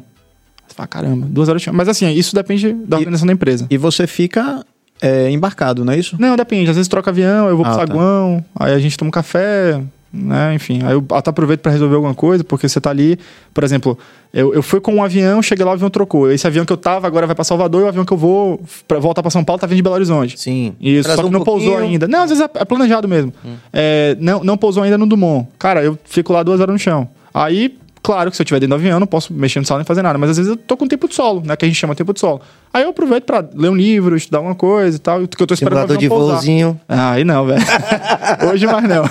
Você 0.66 0.74
fala, 0.74 0.86
caramba, 0.86 1.26
duas 1.28 1.48
horas 1.48 1.60
de 1.60 1.64
chão. 1.66 1.74
Mas 1.74 1.88
assim, 1.88 2.08
isso 2.10 2.34
depende 2.34 2.72
da 2.72 2.96
organização 2.96 3.26
da 3.26 3.32
empresa. 3.32 3.66
E 3.68 3.76
você 3.76 4.06
fica 4.06 4.64
é, 5.00 5.30
embarcado, 5.30 5.84
não 5.84 5.92
é 5.92 5.98
isso? 5.98 6.16
Não, 6.18 6.36
depende. 6.36 6.70
Às 6.70 6.76
vezes 6.76 6.88
troca 6.88 7.10
avião, 7.10 7.48
eu 7.48 7.56
vou 7.56 7.66
Ah, 7.66 7.70
pro 7.70 7.78
tá. 7.78 7.86
saguão, 7.86 8.44
aí 8.58 8.72
a 8.72 8.78
gente 8.78 8.96
toma 8.96 9.08
um 9.08 9.12
café, 9.12 9.82
né? 10.16 10.54
Enfim, 10.54 10.80
aí 10.84 10.94
eu 10.94 11.04
até 11.12 11.30
aproveito 11.30 11.60
pra 11.60 11.70
resolver 11.72 11.94
alguma 11.94 12.14
coisa, 12.14 12.42
porque 12.42 12.68
você 12.68 12.80
tá 12.80 12.90
ali, 12.90 13.18
por 13.52 13.62
exemplo, 13.64 13.98
eu, 14.32 14.52
eu 14.54 14.62
fui 14.62 14.80
com 14.80 14.94
um 14.94 15.02
avião, 15.02 15.40
cheguei 15.42 15.64
lá, 15.64 15.70
o 15.70 15.74
avião 15.74 15.88
trocou. 15.90 16.30
Esse 16.30 16.46
avião 16.46 16.64
que 16.64 16.72
eu 16.72 16.76
tava 16.76 17.06
agora 17.06 17.26
vai 17.26 17.34
pra 17.34 17.44
Salvador 17.44 17.82
e 17.82 17.84
o 17.84 17.88
avião 17.88 18.04
que 18.04 18.12
eu 18.12 18.16
vou 18.16 18.60
pra 18.86 18.98
voltar 18.98 19.22
pra 19.22 19.30
São 19.30 19.44
Paulo 19.44 19.60
tá 19.60 19.66
vindo 19.66 19.76
de 19.76 19.82
Belo 19.82 19.94
Horizonte. 19.94 20.38
Sim. 20.38 20.74
Isso, 20.80 21.04
só 21.04 21.12
Atrasou 21.12 21.30
que 21.30 21.36
um 21.36 21.38
não 21.38 21.44
pousou 21.44 21.68
pouquinho. 21.68 21.88
Hum. 21.88 21.92
ainda. 21.92 22.08
Não, 22.08 22.22
às 22.22 22.30
vezes 22.30 22.44
é 22.44 22.50
é 22.60 22.64
planejado 22.64 23.08
mesmo. 23.08 23.32
É, 23.72 24.16
não, 24.20 24.42
não 24.42 24.56
pousou 24.56 24.82
ainda 24.82 24.98
no 24.98 25.06
Dumont. 25.06 25.48
Cara, 25.58 25.82
eu 25.82 25.98
fico 26.04 26.32
lá 26.32 26.42
duas 26.42 26.60
horas 26.60 26.72
no 26.72 26.78
chão. 26.78 27.08
Aí, 27.32 27.76
claro 28.06 28.30
que 28.30 28.36
se 28.36 28.42
eu 28.42 28.44
estiver 28.44 28.60
dentro 28.60 28.76
do 28.76 28.80
avião, 28.80 28.94
eu 28.96 29.00
não 29.00 29.06
posso 29.06 29.32
mexer 29.34 29.58
no 29.58 29.66
solo 29.66 29.78
nem 29.78 29.84
fazer 29.84 30.00
nada. 30.02 30.16
Mas 30.16 30.30
às 30.30 30.36
vezes 30.36 30.50
eu 30.50 30.56
tô 30.56 30.76
com 30.76 30.86
tempo 30.86 31.08
de 31.08 31.14
solo, 31.14 31.42
né? 31.44 31.56
Que 31.56 31.64
a 31.64 31.68
gente 31.68 31.76
chama 31.76 31.94
tempo 31.94 32.12
de 32.14 32.20
solo. 32.20 32.40
Aí 32.72 32.82
eu 32.84 32.90
aproveito 32.90 33.24
pra 33.24 33.44
ler 33.54 33.68
um 33.70 33.74
livro, 33.74 34.16
estudar 34.16 34.38
alguma 34.38 34.54
coisa 34.54 34.96
e 34.96 35.00
tal. 35.00 35.26
Que 35.26 35.42
eu 35.42 35.46
tô 35.46 35.54
esperando 35.54 35.78
o 35.78 35.80
Simulador 35.80 35.96
de 35.96 36.08
pousar. 36.08 36.34
voozinho. 36.34 36.80
Ah, 36.88 37.12
aí 37.12 37.24
não, 37.24 37.44
velho. 37.46 37.60
Hoje 38.52 38.66
mais 38.66 38.88
não. 38.88 39.04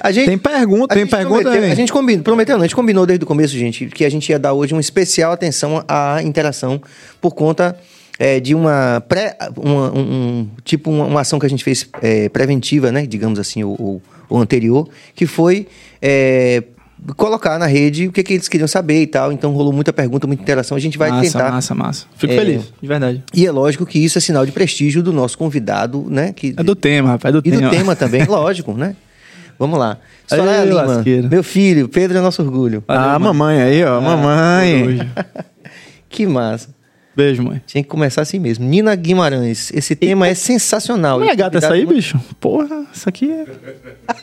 A 0.00 0.10
gente, 0.10 0.26
Tem 0.26 0.38
pergunta, 0.38 0.94
a 0.94 0.96
tem 0.96 1.04
gente 1.04 1.10
pergunta 1.10 1.42
prometeu- 1.42 1.64
aí. 1.64 1.72
A 1.72 1.74
gente 1.74 1.92
combinou, 1.92 2.22
prometeu, 2.24 2.56
não, 2.56 2.62
a 2.64 2.66
gente 2.66 2.76
combinou 2.76 3.04
desde 3.06 3.24
o 3.24 3.26
começo, 3.26 3.52
gente, 3.52 3.86
que 3.86 4.04
a 4.04 4.10
gente 4.10 4.30
ia 4.30 4.38
dar 4.38 4.52
hoje 4.54 4.72
uma 4.74 4.80
especial 4.80 5.32
atenção 5.32 5.84
à 5.86 6.22
interação 6.22 6.80
por 7.20 7.34
conta 7.34 7.76
é, 8.18 8.38
de 8.40 8.54
uma 8.54 9.02
pré, 9.08 9.36
uma, 9.56 9.92
um, 9.92 10.00
um- 10.00 10.48
tipo 10.64 10.90
uma, 10.90 11.04
uma 11.04 11.20
ação 11.20 11.38
que 11.38 11.46
a 11.46 11.50
gente 11.50 11.64
fez 11.64 11.86
é, 12.00 12.28
preventiva, 12.28 12.90
né, 12.92 13.04
digamos 13.06 13.38
assim, 13.38 13.64
ou, 13.64 13.76
ou- 13.78 14.02
ou 14.28 14.38
anterior, 14.40 14.88
que 15.14 15.26
foi 15.26 15.66
é, 16.00 16.62
colocar 17.16 17.58
na 17.58 17.66
rede 17.66 18.08
o 18.08 18.12
que, 18.12 18.22
que 18.22 18.34
eles 18.34 18.48
queriam 18.48 18.66
saber 18.68 19.02
e 19.02 19.06
tal. 19.06 19.30
Então 19.32 19.52
rolou 19.52 19.72
muita 19.72 19.92
pergunta, 19.92 20.26
muita 20.26 20.42
interação. 20.42 20.76
A 20.76 20.80
gente 20.80 20.96
vai 20.98 21.10
massa, 21.10 21.22
tentar. 21.38 21.50
massa, 21.52 21.74
massa. 21.74 22.06
Fico 22.16 22.32
É. 22.32 22.36
feliz, 22.36 22.72
de 22.80 22.88
verdade. 22.88 23.22
E 23.34 23.46
é 23.46 23.50
lógico 23.52 23.84
que 23.84 23.98
isso 23.98 24.16
é 24.18 24.20
sinal 24.20 24.44
de 24.46 24.52
prestígio 24.52 25.02
do 25.02 25.12
nosso 25.12 25.36
convidado, 25.38 26.06
né? 26.08 26.32
Que, 26.32 26.54
É 26.56 26.62
do 26.62 26.74
tema, 26.74 27.10
rapaz, 27.10 27.34
é 27.34 27.40
do 27.40 27.46
e 27.46 27.50
tema. 27.50 27.62
do 27.62 27.70
tema 27.70 27.94
também, 27.96 28.24
lógico, 28.24 28.72
né? 28.74 28.96
Vamos 29.58 29.78
lá. 29.78 29.98
Soraya 30.26 30.64
Lima, 30.64 30.82
lasqueira. 30.82 31.28
meu 31.28 31.44
filho, 31.44 31.88
Pedro 31.88 32.18
é 32.18 32.20
nosso 32.20 32.42
orgulho. 32.42 32.82
Ah, 32.88 33.18
mamãe 33.18 33.60
aí, 33.62 33.84
ó, 33.84 34.00
mamãe. 34.00 34.98
Que 36.08 36.26
massa. 36.26 36.68
Beijo, 37.16 37.42
mãe. 37.42 37.60
Tinha 37.66 37.82
que 37.82 37.88
começar 37.88 38.22
assim 38.22 38.38
mesmo. 38.38 38.64
Nina 38.64 38.94
Guimarães, 38.96 39.70
esse 39.72 39.94
tema 39.94 40.26
é 40.28 40.34
sensacional. 40.34 41.18
Mulher 41.20 41.36
gata 41.36 41.58
essa 41.58 41.72
aí, 41.72 41.84
Convidado- 41.84 41.94
bicho? 41.94 42.20
Porra, 42.40 42.84
isso 42.92 43.08
aqui 43.08 43.30
é... 43.30 43.44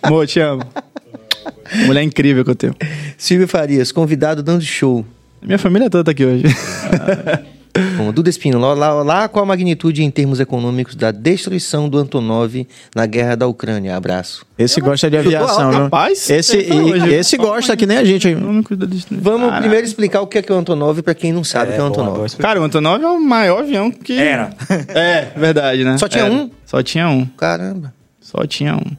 Amor, 0.04 0.28
te 0.28 0.40
amo. 0.40 0.64
Mulher 1.86 2.04
incrível 2.04 2.44
que 2.44 2.52
eu 2.52 2.56
tenho. 2.56 2.76
Silvio 3.18 3.48
Farias, 3.48 3.92
convidado 3.92 4.42
dando 4.44 4.64
show. 4.64 5.06
Minha 5.42 5.58
família 5.58 5.90
toda 5.90 6.04
tá 6.04 6.12
aqui 6.12 6.26
hoje. 6.26 6.44
Bom, 7.98 8.12
Duda 8.12 8.30
Espino, 8.30 8.60
lá, 8.60 8.74
lá, 8.74 8.92
lá 9.02 9.28
qual 9.30 9.44
a 9.44 9.46
magnitude 9.46 10.04
em 10.04 10.12
termos 10.12 10.42
econômicos 10.42 10.94
da 10.94 11.10
destruição 11.10 11.88
do 11.88 11.98
Antonov 11.98 12.68
na 12.94 13.06
guerra 13.06 13.36
da 13.36 13.48
Ucrânia? 13.48 13.96
Abraço. 13.96 14.46
Esse 14.58 14.82
gosta 14.82 15.10
de 15.10 15.16
aviação, 15.18 15.72
viu? 15.72 15.80
Rapaz, 15.84 16.30
Esse, 16.30 16.66
falou 16.66 16.98
e- 16.98 17.14
esse 17.14 17.38
gosta 17.38 17.78
que 17.78 17.86
nem 17.86 17.98
a 17.98 18.04
gente. 18.04 18.34
Vamos 18.36 18.66
Caralho. 18.68 19.62
primeiro 19.62 19.86
explicar 19.86 20.20
o 20.20 20.28
que 20.28 20.40
é, 20.40 20.42
que 20.42 20.52
é 20.52 20.56
o 20.56 20.58
Antonov 20.58 21.02
para 21.02 21.16
quem 21.16 21.32
não 21.32 21.46
sabe 21.46 21.72
o 21.72 21.74
que 21.76 21.80
é 21.80 21.84
o 21.84 21.86
Antonov. 21.86 22.36
Cara, 22.38 22.60
o 22.60 22.64
Antonov 22.66 23.02
é 23.02 23.08
o 23.08 23.22
maior 23.22 23.60
avião 23.60 23.90
que. 23.90 24.18
Era. 24.20 24.50
É, 24.90 25.28
verdade, 25.38 25.86
né? 25.86 25.98
Só 25.98 26.10
tinha 26.10 26.26
Era. 26.26 26.34
um? 26.34 26.52
Só 26.66 26.84
tinha 26.84 27.08
um. 27.08 27.26
Caramba. 27.38 27.94
Só 28.20 28.46
tinha 28.46 28.76
um. 28.76 28.92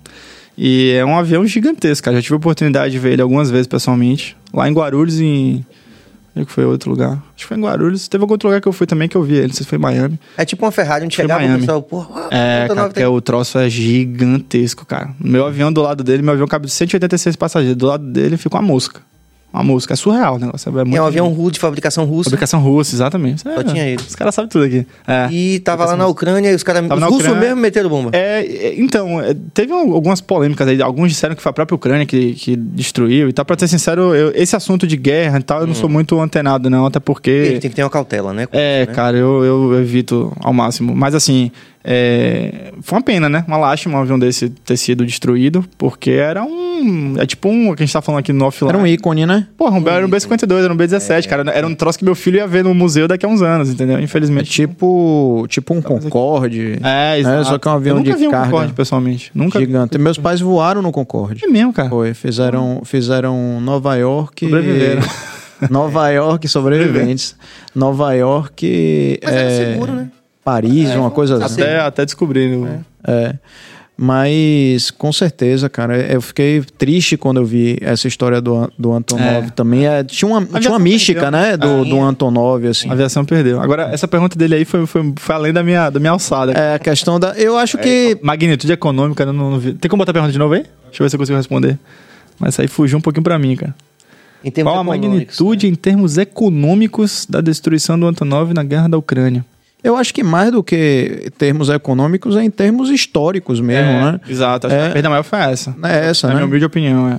E 0.57 0.93
é 0.93 1.05
um 1.05 1.17
avião 1.19 1.47
gigantesco, 1.47 2.05
cara. 2.05 2.17
Já 2.17 2.23
tive 2.23 2.35
a 2.35 2.37
oportunidade 2.37 2.93
de 2.93 2.99
ver 2.99 3.13
ele 3.13 3.23
algumas 3.23 3.51
vezes 3.51 3.67
pessoalmente. 3.67 4.37
Lá 4.53 4.69
em 4.69 4.73
Guarulhos, 4.73 5.21
em. 5.21 5.65
Onde 6.35 6.47
que 6.47 6.53
foi 6.53 6.65
outro 6.65 6.91
lugar? 6.91 7.13
Acho 7.13 7.23
que 7.37 7.45
foi 7.45 7.59
em 7.59 7.61
Guarulhos. 7.61 8.09
Teve 8.09 8.23
algum 8.23 8.33
outro 8.33 8.49
lugar 8.49 8.61
que 8.61 8.67
eu 8.67 8.73
fui 8.73 8.87
também 8.87 9.07
que 9.07 9.17
eu 9.17 9.23
vi 9.23 9.35
ele. 9.35 9.49
Não 9.49 9.55
sei 9.55 9.65
se 9.65 9.69
foi 9.69 9.77
em 9.79 9.81
Miami. 9.83 10.19
É 10.37 10.45
tipo 10.47 10.65
uma 10.65 10.73
Ferrari 10.73 11.05
onde 11.05 11.15
chegava 11.15 11.45
o 11.45 11.59
pessoal, 11.59 11.87
ah, 12.15 12.29
É, 12.31 12.65
Antonov 12.65 12.77
cara, 12.77 12.89
porque 12.89 13.05
o 13.05 13.21
troço 13.21 13.59
é 13.59 13.69
gigantesco, 13.69 14.87
cara. 14.87 15.11
Meu 15.21 15.47
avião 15.47 15.71
do 15.71 15.83
lado 15.83 16.03
dele, 16.03 16.23
meu 16.23 16.33
avião 16.33 16.47
cabe 16.47 16.71
186 16.71 17.37
passageiros. 17.37 17.77
Do 17.77 17.87
lado 17.87 18.05
dele 18.05 18.39
fica 18.39 18.57
uma 18.57 18.63
mosca. 18.63 19.03
Uma 19.53 19.63
mosca. 19.63 19.93
É 19.93 19.97
surreal 19.97 20.37
o 20.37 20.39
negócio. 20.39 20.69
É, 20.69 20.73
muito 20.85 20.97
É 20.97 21.03
um 21.03 21.07
avião 21.07 21.29
russo 21.29 21.53
de 21.53 21.61
fabricação 21.61 22.05
russa. 22.05 22.31
Fabricação 22.31 22.61
russa, 22.61 22.95
exatamente. 22.95 23.47
É, 23.47 23.63
tinha 23.65 23.85
ele. 23.87 24.01
Os 24.03 24.15
caras 24.15 24.35
sabem 24.35 24.49
tudo 24.49 24.65
aqui. 24.65 24.87
É. 25.07 25.29
E 25.31 25.59
tava 25.61 25.85
lá 25.85 25.97
na 25.97 26.07
Ucrânia 26.07 26.51
e 26.51 26.55
os 26.55 26.63
caras. 26.63 26.83
Os 26.91 27.03
russos 27.03 27.37
mesmo 27.37 27.57
meteram 27.57 27.91
bomba. 27.91 28.11
É, 28.15 28.41
é, 28.45 28.81
então, 28.81 29.21
é, 29.21 29.35
teve 29.53 29.73
al- 29.73 29.93
algumas 29.93 30.21
polêmicas 30.21 30.67
aí. 30.67 30.81
Alguns 30.81 31.11
disseram 31.11 31.35
que 31.35 31.43
foi 31.43 31.51
a 31.51 31.53
própria 31.53 31.75
Ucrânia 31.77 32.07
que, 32.07 32.33
que 32.35 32.57
destruiu 32.57 33.29
e 33.29 33.33
tal. 33.33 33.45
Pra 33.45 33.59
ser 33.59 33.69
sincero, 33.69 34.15
eu- 34.15 34.33
esse 34.35 34.57
assunto 34.57 34.87
de 34.87 34.97
guerra 34.97 35.39
e 35.39 35.43
tal, 35.43 35.61
eu 35.61 35.67
não 35.67 35.75
sou 35.75 35.89
muito 35.89 36.19
antenado, 36.19 36.71
não. 36.71 36.87
Até 36.87 36.97
Ele 36.99 37.05
porque. 37.05 37.59
tem 37.61 37.71
que 37.71 37.77
ter 37.77 37.83
uma 37.85 37.91
cautela, 37.91 38.33
né? 38.33 38.47
É, 38.53 38.87
né? 38.87 38.95
cara, 38.95 39.17
eu, 39.19 39.45
eu 39.45 39.81
evito 39.81 40.33
ao 40.41 40.53
máximo. 40.53 40.95
Mas 40.95 41.15
assim, 41.15 41.51
é, 41.85 42.73
foi 42.81 42.99
uma 42.99 43.05
pena, 43.05 43.29
né? 43.29 43.45
Uma 43.49 43.57
lástima 43.57 43.99
um 43.99 44.03
avião 44.03 44.19
desse 44.19 44.49
ter 44.49 44.77
sido 44.77 45.05
destruído, 45.05 45.65
porque 45.77 46.11
era 46.11 46.45
um. 46.45 47.17
É 47.19 47.27
tipo 47.27 47.49
um. 47.49 47.75
que 47.75 47.83
a 47.83 47.87
gente 47.87 47.93
tá 47.93 48.01
falando 48.01 48.21
aqui 48.21 48.33
no 48.33 48.45
offline. 48.45 48.71
Era 48.73 48.79
um 48.79 48.87
ícone, 48.87 49.27
né? 49.27 49.49
Porra, 49.57 49.79
um, 49.79 49.89
era 49.89 50.07
um 50.07 50.09
B52, 50.11 50.65
era 50.65 50.73
um 50.73 50.77
B17, 50.77 51.27
cara. 51.27 51.51
Era 51.51 51.67
um 51.67 51.75
troço 51.75 51.99
que 51.99 52.05
meu 52.05 52.15
filho 52.15 52.37
ia 52.37 52.47
ver 52.47 52.63
no 52.63 52.73
museu 52.75 53.09
daqui 53.09 53.27
a 53.27 53.29
uns 53.29 53.43
anos, 53.43 53.69
entendeu? 53.69 53.99
É 53.99 54.03
Infelizmente. 54.03 54.51
tipo, 54.51 55.45
tipo 55.49 55.75
um 55.75 55.83
Concorde. 55.83 56.79
É, 56.83 57.19
exato. 57.19 57.45
só 57.47 57.59
que 57.59 57.67
é 57.67 57.71
um 57.71 57.75
avião 57.75 57.97
eu 57.97 57.99
nunca 58.01 58.13
de 58.13 58.19
vi 58.19 58.29
um 58.29 58.31
carga 58.31 58.51
Concorde, 58.51 58.73
pessoalmente. 58.75 59.31
Nunca 59.35 59.59
vi. 59.59 59.67
Gigante. 59.67 59.99
Meus 59.99 60.19
pais 60.19 60.41
voaram 60.41 60.83
no 60.83 60.93
Concorde. 60.93 61.45
É 61.45 61.49
mesmo, 61.49 61.73
cara. 61.73 61.89
Foi, 61.89 62.15
fizeram, 62.15 62.83
fizeram 62.85 63.61
Nova 63.61 63.97
York. 63.97 64.45
Sobreviveram. 64.45 65.03
Nova 65.69 66.09
York, 66.11 66.47
sobreviventes. 66.49 67.35
Nova 67.75 68.13
York. 68.13 69.19
Mas 69.23 69.33
era 69.33 69.51
é, 69.51 69.73
seguro, 69.73 69.93
né? 69.93 70.09
Paris, 70.45 70.91
uma 70.95 71.11
coisa 71.11 71.45
assim. 71.45 71.63
Até, 71.63 71.81
até 71.81 72.05
descobrir. 72.05 72.57
né? 72.57 72.81
É. 73.07 73.35
Mas, 73.97 74.91
com 74.91 75.13
certeza, 75.13 75.69
cara, 75.69 75.97
eu 76.13 76.21
fiquei 76.21 76.63
triste 76.77 77.17
quando 77.17 77.37
eu 77.37 77.45
vi 77.45 77.79
essa 77.83 78.09
história 78.09 78.41
do, 78.41 78.69
do 78.77 78.93
Antonov 78.93 79.47
É. 79.47 79.51
também. 79.51 79.87
É, 79.87 80.03
tinha, 80.03 80.29
uma, 80.29 80.45
tinha 80.59 80.73
uma 80.73 80.79
mística, 80.79 81.21
perdeu. 81.21 81.41
né, 81.41 81.57
do, 81.57 81.85
do 81.85 82.01
Antonov, 82.01 82.67
assim. 82.67 82.89
A 82.89 82.95
aviação 82.95 83.25
perdeu. 83.25 83.61
Agora, 83.61 83.91
essa 83.93 84.09
pergunta 84.09 84.37
dele 84.37 84.57
aí 84.57 84.65
foi, 84.65 84.87
foi, 84.87 85.13
foi 85.17 85.35
além 85.35 85.53
da 85.53 85.63
minha, 85.63 85.89
da 85.91 86.01
minha 86.01 86.11
alçada. 86.11 86.53
É 86.53 86.75
a 86.75 86.79
questão 86.79 87.21
da. 87.21 87.35
Eu 87.35 87.57
acho 87.57 87.79
que. 87.79 88.19
Magnitude 88.23 88.73
econômica, 88.73 89.23
eu 89.23 89.33
não, 89.33 89.51
não 89.53 89.59
vi. 89.59 89.75
Tem 89.75 89.89
como 89.89 90.01
botar 90.01 90.11
a 90.11 90.15
pergunta 90.15 90.33
de 90.33 90.39
novo 90.39 90.55
aí? 90.55 90.63
Deixa 90.87 91.03
eu 91.03 91.05
ver 91.05 91.11
se 91.11 91.17
eu 91.17 91.19
consigo 91.21 91.37
responder. 91.37 91.79
Mas 92.41 92.55
isso 92.55 92.63
aí 92.63 92.69
fugiu 92.69 92.99
um 92.99 93.01
pouquinho 93.01 93.23
pra 93.23 93.39
mim, 93.39 93.55
cara. 93.55 93.75
Qual 94.65 94.79
a 94.79 94.83
magnitude 94.83 95.69
em 95.69 95.75
termos 95.77 96.19
econômicos 96.19 97.25
da 97.31 97.41
destruição 97.41 97.97
do 98.01 98.07
Antonov 98.09 98.53
na 98.53 98.65
guerra 98.65 98.89
da 98.89 98.99
Ucrânia? 98.99 99.45
Eu 99.85 99.97
acho 99.97 100.15
que 100.15 100.23
mais 100.23 100.53
do 100.53 100.63
que 100.63 101.31
termos 101.37 101.69
econômicos, 101.69 102.37
é 102.37 102.45
em 102.45 102.51
termos 102.51 102.89
históricos 102.91 103.61
mesmo, 103.61 103.91
né? 103.93 104.21
Exato. 104.29 104.67
Acho 104.69 104.77
É. 104.77 104.81
que 104.81 104.87
a 104.87 104.93
perda 104.93 105.11
maior 105.11 105.23
foi 105.25 105.39
essa. 105.41 105.75
É 105.85 106.09
essa, 106.09 106.27
Na 106.29 106.35
né? 106.35 106.39
minha 106.41 106.47
humilde 106.47 106.65
opinião, 106.65 107.09
é. 107.11 107.19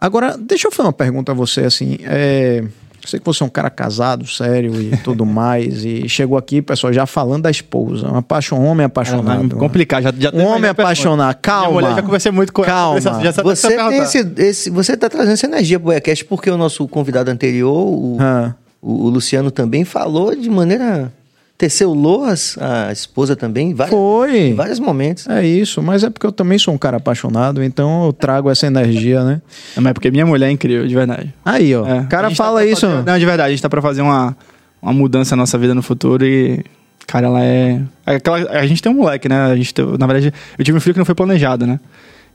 Agora, 0.00 0.36
deixa 0.38 0.68
eu 0.68 0.70
fazer 0.72 0.86
uma 0.86 0.92
pergunta 0.92 1.32
a 1.32 1.34
você, 1.34 1.62
assim. 1.62 1.98
É... 2.04 2.62
Eu 3.02 3.08
sei 3.08 3.18
que 3.20 3.24
você 3.26 3.42
é 3.42 3.46
um 3.46 3.48
cara 3.48 3.70
casado, 3.70 4.26
sério 4.26 4.80
e 4.80 4.96
tudo 4.98 5.24
mais. 5.26 5.84
E 5.84 6.08
chegou 6.08 6.36
aqui, 6.38 6.60
pessoal, 6.62 6.92
já 6.92 7.06
falando 7.06 7.42
da 7.44 7.50
esposa. 7.50 8.06
Um 8.12 8.16
apaixon... 8.16 8.56
um 8.56 8.66
homem 8.66 8.84
apaixonado. 8.86 9.56
Complicado. 9.56 10.02
Já, 10.02 10.12
já 10.16 10.30
Um 10.32 10.44
homem 10.44 10.68
apaixonado. 10.70 11.36
Calma. 11.40 11.68
Minha 11.68 11.80
mulher 11.80 11.96
já 11.96 12.02
conversei 12.02 12.30
muito 12.32 12.52
com 12.52 12.62
Calma. 12.62 12.98
ela. 13.00 13.32
Sabe 13.32 13.48
Você, 13.48 13.76
tem 13.76 13.98
esse, 13.98 14.32
esse- 14.36 14.70
você 14.70 14.96
tá 14.96 15.08
trazendo 15.08 15.32
essa 15.32 15.46
energia 15.46 15.78
pro 15.80 15.86
Boiacast 15.86 16.24
porque 16.26 16.50
o 16.50 16.56
nosso 16.56 16.86
convidado 16.86 17.30
anterior, 17.30 17.72
o, 17.76 18.18
Ah. 18.20 18.54
o- 18.82 19.06
o 19.06 19.08
Luciano, 19.08 19.50
também 19.50 19.84
falou 19.84 20.34
de 20.36 20.50
maneira. 20.50 21.12
Teceu 21.58 21.92
loas, 21.92 22.56
a 22.60 22.92
esposa 22.92 23.34
também, 23.34 23.70
em 23.70 23.74
vários, 23.74 23.92
Foi. 23.92 24.38
em 24.50 24.54
vários 24.54 24.78
momentos. 24.78 25.26
É 25.28 25.44
isso, 25.44 25.82
mas 25.82 26.04
é 26.04 26.08
porque 26.10 26.24
eu 26.24 26.30
também 26.30 26.56
sou 26.56 26.72
um 26.72 26.78
cara 26.78 26.98
apaixonado, 26.98 27.64
então 27.64 28.06
eu 28.06 28.12
trago 28.12 28.48
essa 28.48 28.68
energia, 28.68 29.24
né? 29.24 29.42
Mas 29.74 29.86
é 29.86 29.92
porque 29.92 30.08
minha 30.08 30.24
mulher 30.24 30.46
é 30.46 30.52
incrível, 30.52 30.86
de 30.86 30.94
verdade. 30.94 31.34
Aí, 31.44 31.74
ó. 31.74 31.84
É. 31.84 32.00
O 32.02 32.06
cara 32.06 32.28
tá 32.28 32.36
fala 32.36 32.60
pra 32.60 32.70
isso. 32.70 32.86
fazer- 32.86 33.02
Não, 33.04 33.18
de 33.18 33.26
verdade, 33.26 33.48
a 33.48 33.50
gente 33.50 33.60
tá 33.62 33.68
pra 33.68 33.82
fazer 33.82 34.02
uma, 34.02 34.36
uma 34.80 34.92
mudança 34.92 35.34
na 35.34 35.42
nossa 35.42 35.58
vida 35.58 35.74
no 35.74 35.82
futuro 35.82 36.24
e. 36.24 36.64
Cara, 37.08 37.26
ela 37.26 37.42
é. 37.42 37.80
é 38.06 38.14
aquela, 38.16 38.38
a 38.50 38.64
gente 38.66 38.80
tem 38.80 38.92
um 38.92 38.96
moleque, 38.96 39.28
né? 39.28 39.40
A 39.40 39.56
gente 39.56 39.74
tem- 39.74 39.84
na 39.98 40.06
verdade, 40.06 40.32
eu 40.56 40.64
tive 40.64 40.78
um 40.78 40.80
filho 40.80 40.94
que 40.94 40.98
não 41.00 41.06
foi 41.06 41.14
planejado, 41.16 41.66
né? 41.66 41.80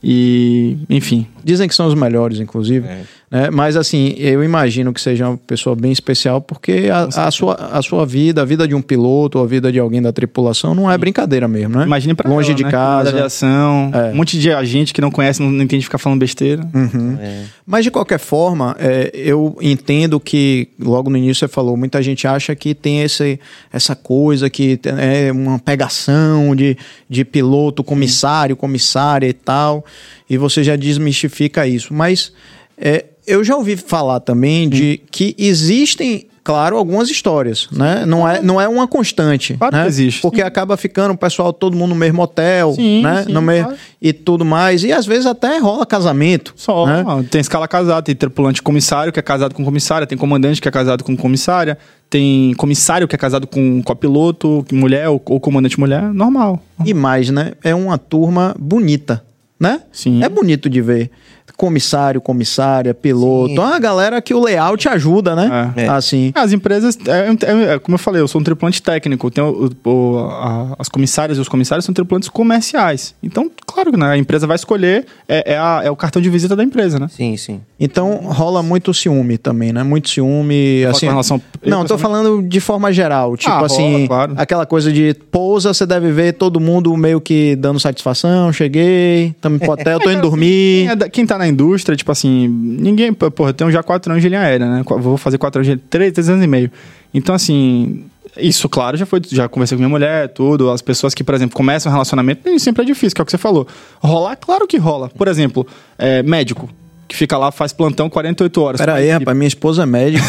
E, 0.04 0.78
enfim. 0.90 1.26
Dizem 1.44 1.68
que 1.70 1.74
são 1.74 1.88
os 1.88 1.94
melhores, 1.94 2.40
inclusive. 2.42 2.86
Né? 3.34 3.50
Mas, 3.50 3.76
assim, 3.76 4.14
eu 4.16 4.44
imagino 4.44 4.94
que 4.94 5.02
seja 5.02 5.28
uma 5.28 5.38
pessoa 5.38 5.76
bem 5.76 5.92
especial, 5.92 6.40
porque 6.40 6.88
a, 6.94 7.26
a 7.26 7.32
sua, 7.32 7.56
a 7.56 7.82
sua 7.82 8.06
vida, 8.06 8.44
a 8.44 8.46
vida 8.46 8.68
de 8.68 8.76
um 8.76 8.82
piloto, 8.82 9.40
ou 9.40 9.44
a 9.44 9.48
vida 9.48 9.72
de 9.72 9.80
alguém 9.80 10.00
da 10.00 10.14
tripulação, 10.14 10.76
não 10.76 10.90
é 10.90 10.96
brincadeira 11.00 11.48
mesmo, 11.48 11.80
né? 11.80 11.84
Imagine 11.84 12.14
pra 12.14 12.30
Longe 12.30 12.50
ela, 12.50 12.58
de 12.58 12.64
né? 12.64 12.70
casa. 12.70 13.12
Da 13.12 13.18
aviação. 13.18 13.92
É. 13.92 14.12
Um 14.12 14.18
monte 14.18 14.38
de 14.38 14.66
gente 14.68 14.94
que 14.94 15.02
não 15.02 15.10
conhece, 15.10 15.42
não, 15.42 15.50
não 15.50 15.64
entende 15.64 15.84
ficar 15.84 15.98
falando 15.98 16.20
besteira. 16.20 16.62
Uhum. 16.76 17.18
Mas 17.66 17.84
de 17.84 17.90
qualquer 17.90 18.20
forma, 18.20 18.76
é, 18.78 19.10
eu 19.16 19.58
entendo 19.60 20.20
que, 20.20 20.68
logo 20.80 21.10
no 21.10 21.18
início 21.18 21.40
você 21.40 21.48
falou, 21.48 21.76
muita 21.76 22.04
gente 22.04 22.28
acha 22.28 22.56
que 22.56 22.76
tem 22.76 23.02
esse, 23.02 23.40
essa 23.72 23.96
coisa 23.96 24.48
que 24.48 24.80
é 24.86 25.32
uma 25.32 25.58
pegação 25.58 26.56
de, 26.56 26.78
de 27.10 27.26
piloto, 27.26 27.84
comissário, 27.84 28.56
comissária 28.56 29.28
e 29.28 29.34
tal, 29.34 29.84
e 30.30 30.38
você 30.38 30.64
já 30.64 30.76
desmistifica 30.76 31.66
isso. 31.66 31.96
Mas 31.96 32.32
é, 32.78 33.06
eu 33.26 33.44
já 33.44 33.56
ouvi 33.56 33.76
falar 33.76 34.20
também 34.20 34.70
de 34.70 35.02
que 35.12 35.36
existem. 35.38 36.28
Claro, 36.44 36.76
algumas 36.76 37.10
histórias, 37.10 37.70
né? 37.72 38.06
Não 38.06 38.28
é, 38.28 38.42
não 38.42 38.60
é 38.60 38.68
uma 38.68 38.86
constante. 38.86 39.54
Claro 39.54 39.74
né? 39.74 39.84
que 39.84 39.88
existe, 39.88 40.22
Porque 40.22 40.42
acaba 40.42 40.76
ficando 40.76 41.14
o 41.14 41.18
pessoal, 41.18 41.54
todo 41.54 41.74
mundo 41.78 41.92
no 41.92 41.96
mesmo 41.96 42.22
hotel, 42.22 42.74
Sim, 42.74 43.02
né? 43.02 43.24
sim, 43.24 43.32
no 43.32 43.42
mesmo, 43.42 43.68
claro. 43.68 43.80
E 44.02 44.12
tudo 44.12 44.44
mais. 44.44 44.84
E 44.84 44.92
às 44.92 45.06
vezes 45.06 45.26
até 45.26 45.58
rola 45.58 45.86
casamento. 45.86 46.54
Só. 46.58 46.86
né? 46.86 47.06
Tem 47.32 47.40
escala 47.40 47.66
casada, 47.66 48.02
tem 48.02 48.14
tripulante 48.14 48.62
comissário 48.62 49.14
que 49.14 49.20
é 49.20 49.24
casado 49.24 49.56
com 49.56 49.64
comissária, 49.64 50.06
tem 50.06 50.18
comandante 50.18 50.62
que 50.62 50.68
é 50.68 50.72
casado 50.72 51.02
com 51.02 51.16
comissária, 51.16 51.78
tem 52.10 52.54
comissário 52.56 53.08
que 53.08 53.16
é 53.16 53.18
casado 53.18 53.48
com 53.48 53.82
copiloto, 53.82 54.66
mulher 54.70 55.08
ou, 55.08 55.22
ou 55.26 55.40
comandante 55.40 55.80
mulher. 55.80 56.02
Normal. 56.14 56.62
E 56.84 56.94
mais, 56.94 57.30
né? 57.30 57.54
É 57.64 57.74
uma 57.74 57.98
turma 57.98 58.54
bonita, 58.60 59.24
né? 59.58 59.80
Sim. 59.94 60.22
É 60.22 60.28
bonito 60.28 60.70
de 60.70 60.82
ver. 60.82 61.10
Comissário, 61.58 62.20
comissária, 62.20 62.94
piloto. 62.94 63.54
É 63.56 63.60
uma 63.60 63.80
galera 63.80 64.22
que 64.22 64.34
o 64.34 64.44
layout 64.44 64.88
ajuda, 64.90 65.36
né? 65.36 65.74
É. 65.76 65.88
Assim. 65.88 66.32
As 66.36 66.52
empresas, 66.52 66.98
é, 67.08 67.30
é- 67.30 67.74
é- 67.76 67.80
como 67.80 67.96
eu 67.96 68.00
falei, 68.00 68.22
eu 68.22 68.28
sou 68.28 68.42
um 68.42 68.44
tripulante 68.44 68.82
técnico. 68.82 69.30
Tem 69.30 69.44
o- 69.44 69.70
o- 69.86 70.18
a- 70.30 70.76
as 70.80 70.90
comissárias 70.90 71.38
e 71.38 71.42
os 71.42 71.48
comissários 71.48 71.86
são 71.86 71.94
tripulantes 71.94 72.28
comerciais. 72.30 73.14
Então, 73.22 73.50
claro 73.66 73.92
que 73.92 73.98
né, 73.98 74.08
a 74.12 74.18
empresa 74.18 74.48
vai 74.48 74.56
escolher, 74.56 75.06
é, 75.28 75.54
é 75.54 75.58
a- 75.58 75.82
é 75.84 75.92
o 75.92 75.96
cartão 75.96 76.22
de 76.22 76.30
visita 76.30 76.56
da 76.56 76.64
empresa, 76.64 76.98
né? 77.00 77.08
Sim, 77.10 77.38
sim. 77.38 77.62
Então 77.80 78.16
rola 78.24 78.64
muito 78.64 78.94
ciúme 78.94 79.38
também, 79.38 79.72
né? 79.74 79.84
Muito 79.84 80.10
ciúme. 80.10 80.86
Assim, 80.86 81.06
com 81.06 81.12
relação- 81.12 81.42
eu, 81.62 81.70
não, 81.70 81.86
tô 81.86 81.96
pessoalmente- 81.96 82.02
falando 82.02 82.48
de 82.48 82.60
forma 82.60 82.92
geral. 82.92 83.36
Tipo 83.38 83.52
Ah, 83.52 83.56
rola, 83.56 83.66
assim, 83.68 84.08
claro. 84.08 84.34
aquela 84.38 84.66
coisa 84.66 84.92
de 84.92 85.14
pousa, 85.32 85.74
você 85.74 85.86
deve 85.86 86.12
ver 86.12 86.34
todo 86.34 86.60
mundo 86.60 86.96
meio 86.98 87.20
que 87.22 87.56
dando 87.58 87.80
satisfação. 87.80 88.52
Cheguei, 88.54 89.36
tamo 89.42 89.60
pro 89.60 89.72
hotel, 89.74 90.00
tô 90.00 90.10
indo 90.10 90.22
dormir. 90.22 90.88
Quem, 90.88 91.06
é 91.08 91.10
quem 91.10 91.26
tá 91.26 91.38
na 91.38 91.43
indústria, 91.48 91.96
tipo 91.96 92.12
assim, 92.12 92.48
ninguém. 92.48 93.14
Porra, 93.14 93.50
eu 93.50 93.54
tenho 93.54 93.72
já 93.72 93.84
quatro 93.84 94.12
anos 94.12 94.22
de 94.22 94.30
linha 94.30 94.42
aérea, 94.42 94.68
né? 94.68 94.84
Vou 94.86 95.18
fazer 95.18 95.38
quatro 95.38 95.62
anos 95.62 95.68
de. 95.68 95.78
Três, 95.78 96.12
três 96.12 96.30
anos 96.30 96.44
e 96.44 96.48
meio. 96.48 96.72
Então, 97.14 97.34
assim. 97.34 98.06
Isso, 98.36 98.68
claro, 98.68 98.98
já 98.98 99.06
foi. 99.06 99.22
Já 99.28 99.48
conversei 99.48 99.78
com 99.78 99.80
minha 99.80 99.90
mulher, 99.90 100.28
tudo. 100.30 100.72
As 100.72 100.82
pessoas 100.82 101.14
que, 101.14 101.24
por 101.24 101.36
exemplo, 101.36 101.56
começam 101.56 101.92
um 101.92 101.94
relacionamento, 101.94 102.42
nem 102.46 102.58
sempre 102.58 102.82
é 102.82 102.86
difícil, 102.86 103.14
que 103.14 103.22
é 103.22 103.24
o 103.24 103.26
que 103.26 103.32
você 103.32 103.38
falou. 103.38 103.68
Rolar, 104.00 104.36
claro 104.36 104.66
que 104.68 104.78
rola. 104.78 105.10
Por 105.10 105.28
exemplo, 105.28 105.68
é, 105.98 106.24
médico, 106.24 106.68
que 107.14 107.18
fica 107.20 107.38
lá, 107.38 107.52
faz 107.52 107.72
plantão 107.72 108.10
48 108.10 108.62
horas. 108.62 108.82
Pera 108.82 108.96
aí, 108.96 109.10
rapaz, 109.12 109.38
minha 109.38 109.48
esposa 109.48 109.84
é 109.84 109.86
médica. 109.86 110.24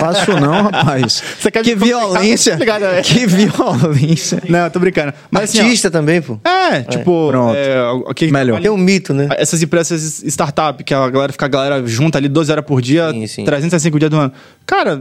Faço 0.00 0.32
não, 0.32 0.64
rapaz. 0.64 1.22
Você 1.38 1.50
quer 1.52 1.62
que 1.62 1.74
violência. 1.76 2.54
Obrigado, 2.54 2.84
é. 2.84 3.00
que 3.00 3.26
violência. 3.26 4.42
Não, 4.48 4.68
tô 4.68 4.80
brincando. 4.80 5.14
Mas 5.30 5.44
assim, 5.44 5.60
ó, 5.60 5.62
Artista 5.62 5.88
também, 5.90 6.20
pô. 6.20 6.38
É, 6.44 6.82
tipo. 6.82 7.28
Pronto. 7.28 7.54
É, 7.56 7.90
o 7.90 8.12
que- 8.12 8.30
Melhor. 8.30 8.60
Tem 8.60 8.70
um 8.70 8.76
mito, 8.76 9.14
né? 9.14 9.28
Essas 9.38 9.62
empresas 9.62 10.22
startup, 10.26 10.82
que 10.82 10.92
a 10.92 11.08
galera 11.08 11.32
fica 11.32 11.44
a 11.44 11.48
galera 11.48 11.86
junta 11.86 12.18
ali 12.18 12.28
12 12.28 12.50
horas 12.50 12.64
por 12.64 12.82
dia, 12.82 13.10
Sim, 13.12 13.26
sim. 13.28 13.44
365 13.44 13.98
dias 13.98 14.10
do 14.10 14.16
ano. 14.16 14.32
Cara, 14.66 15.00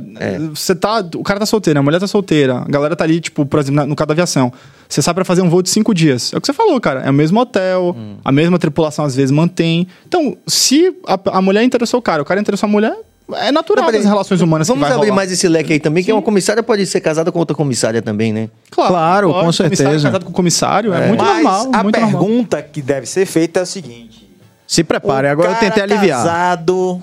você 0.54 0.76
tá. 0.76 1.04
O 1.16 1.24
cara 1.24 1.40
tá 1.40 1.46
solteiro, 1.46 1.80
a 1.80 1.84
mulher 1.84 2.00
tá 2.00 2.06
solteira, 2.06 2.58
a 2.60 2.66
galera 2.70 2.96
tá 2.96 3.04
ali, 3.04 3.20
tipo, 3.20 3.46
por 3.48 3.60
exemplo, 3.60 3.86
no 3.88 3.96
caso 3.96 4.08
da 4.08 4.14
aviação. 4.14 4.54
Você 4.88 5.02
sai 5.02 5.14
pra 5.16 5.26
fazer 5.26 5.42
um 5.42 5.50
voo 5.50 5.64
de 5.64 5.70
cinco 5.72 5.92
dias. 5.94 6.32
É 6.34 6.38
o 6.38 6.42
que 6.42 6.46
você 6.46 6.54
falou, 6.54 6.80
cara. 6.80 7.02
É 7.02 7.10
o 7.10 7.14
mesmo 7.14 7.40
hotel, 7.40 7.96
Hum. 7.98 8.18
a 8.24 8.32
mesma 8.32 8.60
tripulação 8.60 9.04
às 9.06 9.16
vezes 9.16 9.32
mantém. 9.32 9.88
Então, 10.08 10.38
se 10.46 10.96
a, 11.08 11.20
a 11.38 11.42
mulher 11.42 11.64
interessou 11.64 12.00
o 12.00 12.04
cara, 12.04 12.22
o 12.22 12.26
cara 12.26 12.40
interessou 12.40 12.68
a 12.68 12.72
mulher, 12.72 12.96
é 13.34 13.52
natural 13.52 13.92
das 13.92 14.06
relações 14.06 14.40
humanas 14.40 14.68
Vamos 14.68 14.84
que 14.84 14.88
vai 14.88 14.96
abrir 14.96 15.10
rolar. 15.10 15.16
mais 15.16 15.32
esse 15.32 15.48
leque 15.48 15.74
aí 15.74 15.80
também, 15.80 16.04
que 16.04 16.14
uma 16.14 16.22
comissária 16.22 16.62
pode 16.62 16.86
ser 16.86 17.02
casada 17.02 17.32
com 17.32 17.40
outra 17.40 17.56
comissária 17.58 18.00
também, 18.04 18.32
né? 18.32 18.50
Claro, 18.70 19.34
com 19.34 19.40
Comissário 19.40 19.76
certeza. 19.76 20.08
casado 20.10 20.26
com 20.26 20.32
comissário, 20.32 20.94
é, 20.94 21.08
muito 21.08 21.24
Mas 21.24 21.44
normal. 21.44 21.72
a 21.74 21.82
muito 21.84 22.00
normal. 22.00 22.20
pergunta 22.22 22.62
que 22.62 22.84
deve 22.84 23.08
ser 23.08 23.26
feita 23.26 23.62
é 23.62 23.64
a 23.64 23.66
seguinte: 23.66 24.30
Se 24.68 24.84
prepare, 24.84 25.26
O 25.28 25.32
agora 25.32 25.54
eu 25.54 25.56
tentei 25.56 25.82
aliviar. 25.82 26.20
casado, 26.24 27.02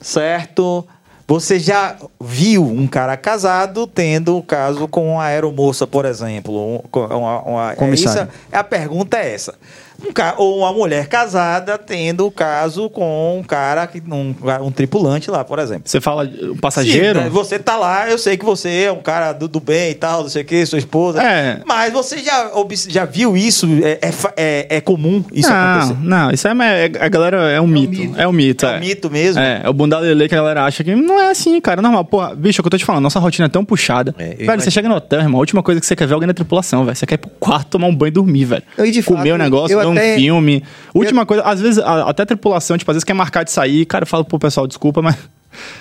certo? 0.00 0.86
Você 1.30 1.58
já 1.58 1.94
viu 2.18 2.64
um 2.64 2.86
cara 2.86 3.14
casado 3.14 3.86
tendo 3.86 4.34
um 4.38 4.40
caso 4.40 4.88
com 4.88 5.12
uma 5.12 5.24
aeromoça, 5.24 5.86
por 5.86 6.06
exemplo? 6.06 6.76
Um- 6.76 6.78
com 6.90 7.00
uma, 7.04 7.42
uma, 7.42 7.72
é, 7.72 7.76
Comissário. 7.76 8.30
isso, 8.32 8.40
a 8.50 8.64
pergunta 8.64 9.18
é 9.18 9.34
essa. 9.34 9.54
Um 10.06 10.12
ca- 10.12 10.34
ou 10.38 10.58
uma 10.58 10.72
mulher 10.72 11.08
casada 11.08 11.76
tendo 11.76 12.24
o 12.26 12.30
caso 12.30 12.88
com 12.88 13.38
um 13.40 13.42
cara, 13.42 13.84
que, 13.86 14.00
um, 14.10 14.34
um 14.62 14.70
tripulante 14.70 15.28
lá, 15.30 15.44
por 15.44 15.58
exemplo. 15.58 15.82
Você 15.86 16.00
fala 16.00 16.28
um 16.42 16.56
passageiro. 16.56 17.18
Sim, 17.18 17.24
né? 17.24 17.30
você 17.30 17.58
tá 17.58 17.76
lá, 17.76 18.08
eu 18.08 18.16
sei 18.16 18.36
que 18.36 18.44
você 18.44 18.84
é 18.84 18.92
um 18.92 19.00
cara 19.02 19.32
do, 19.32 19.48
do 19.48 19.58
bem 19.58 19.90
e 19.90 19.94
tal, 19.94 20.22
não 20.22 20.28
sei 20.28 20.42
o 20.42 20.44
que, 20.44 20.64
sua 20.66 20.78
esposa. 20.78 21.20
É. 21.22 21.60
Mas 21.66 21.92
você 21.92 22.18
já, 22.18 22.48
já 22.88 23.04
viu 23.04 23.36
isso? 23.36 23.66
É, 23.82 23.98
é, 24.08 24.12
é- 24.36 24.76
é 24.76 24.80
comum 24.80 25.24
isso 25.32 25.50
não, 25.50 25.56
acontecer? 25.56 25.96
não, 26.00 26.30
isso 26.30 26.46
é, 26.48 26.52
é- 26.52 27.04
a 27.04 27.08
galera 27.08 27.50
é 27.50 27.60
um 27.60 27.66
mito. 27.66 28.14
É 28.16 28.26
um 28.28 28.32
mito. 28.32 28.66
É 28.66 28.76
um 28.76 28.80
mito 28.80 29.10
mesmo? 29.10 29.40
É, 29.42 29.62
é 29.64 29.68
o 29.68 29.72
bundalele 29.72 30.28
que 30.28 30.34
a 30.34 30.38
galera 30.38 30.64
acha 30.64 30.84
que 30.84 30.94
não 30.94 31.20
é 31.20 31.30
assim, 31.30 31.60
cara. 31.60 31.82
Normal. 31.82 32.04
Pô, 32.04 32.24
bicho, 32.36 32.60
é 32.60 32.60
o 32.60 32.62
que 32.62 32.68
eu 32.68 32.70
tô 32.70 32.78
te 32.78 32.84
falando, 32.84 33.02
nossa 33.02 33.18
rotina 33.18 33.46
é 33.46 33.48
tão 33.48 33.64
puxada. 33.64 34.14
É, 34.16 34.24
velho, 34.28 34.42
imagino. 34.44 34.62
você 34.62 34.70
chega 34.70 34.88
no 34.88 34.94
hotel, 34.94 35.20
irmão, 35.20 35.38
a 35.38 35.40
última 35.40 35.62
coisa 35.62 35.80
que 35.80 35.86
você 35.86 35.96
quer 35.96 36.06
ver 36.06 36.12
é 36.12 36.14
alguém 36.14 36.28
na 36.28 36.34
tripulação, 36.34 36.84
velho. 36.84 36.96
Você 36.96 37.04
quer 37.04 37.14
ir 37.16 37.18
pro 37.18 37.30
quarto, 37.40 37.66
tomar 37.70 37.88
um 37.88 37.94
banho 37.94 38.08
e 38.08 38.12
dormir, 38.12 38.44
velho. 38.44 38.62
Eu, 38.76 38.88
de 38.88 39.02
Comer 39.02 39.18
fato, 39.30 39.34
o 39.34 39.38
negócio, 39.38 39.72
eu 39.74 39.80
ver 39.80 39.87
um 39.88 39.92
até- 39.92 40.16
filme. 40.16 40.62
Última 40.94 41.24
coisa, 41.26 41.42
às 41.42 41.60
vezes, 41.60 41.78
até 41.78 42.22
a 42.22 42.26
tripulação, 42.26 42.76
tipo, 42.78 42.90
às 42.90 42.96
vezes 42.96 43.04
quer 43.04 43.14
marcar 43.14 43.44
de 43.44 43.50
sair, 43.50 43.84
cara, 43.86 44.02
eu 44.04 44.06
falo 44.06 44.24
pro 44.24 44.38
pessoal, 44.38 44.66
desculpa, 44.66 45.00
mas. 45.02 45.16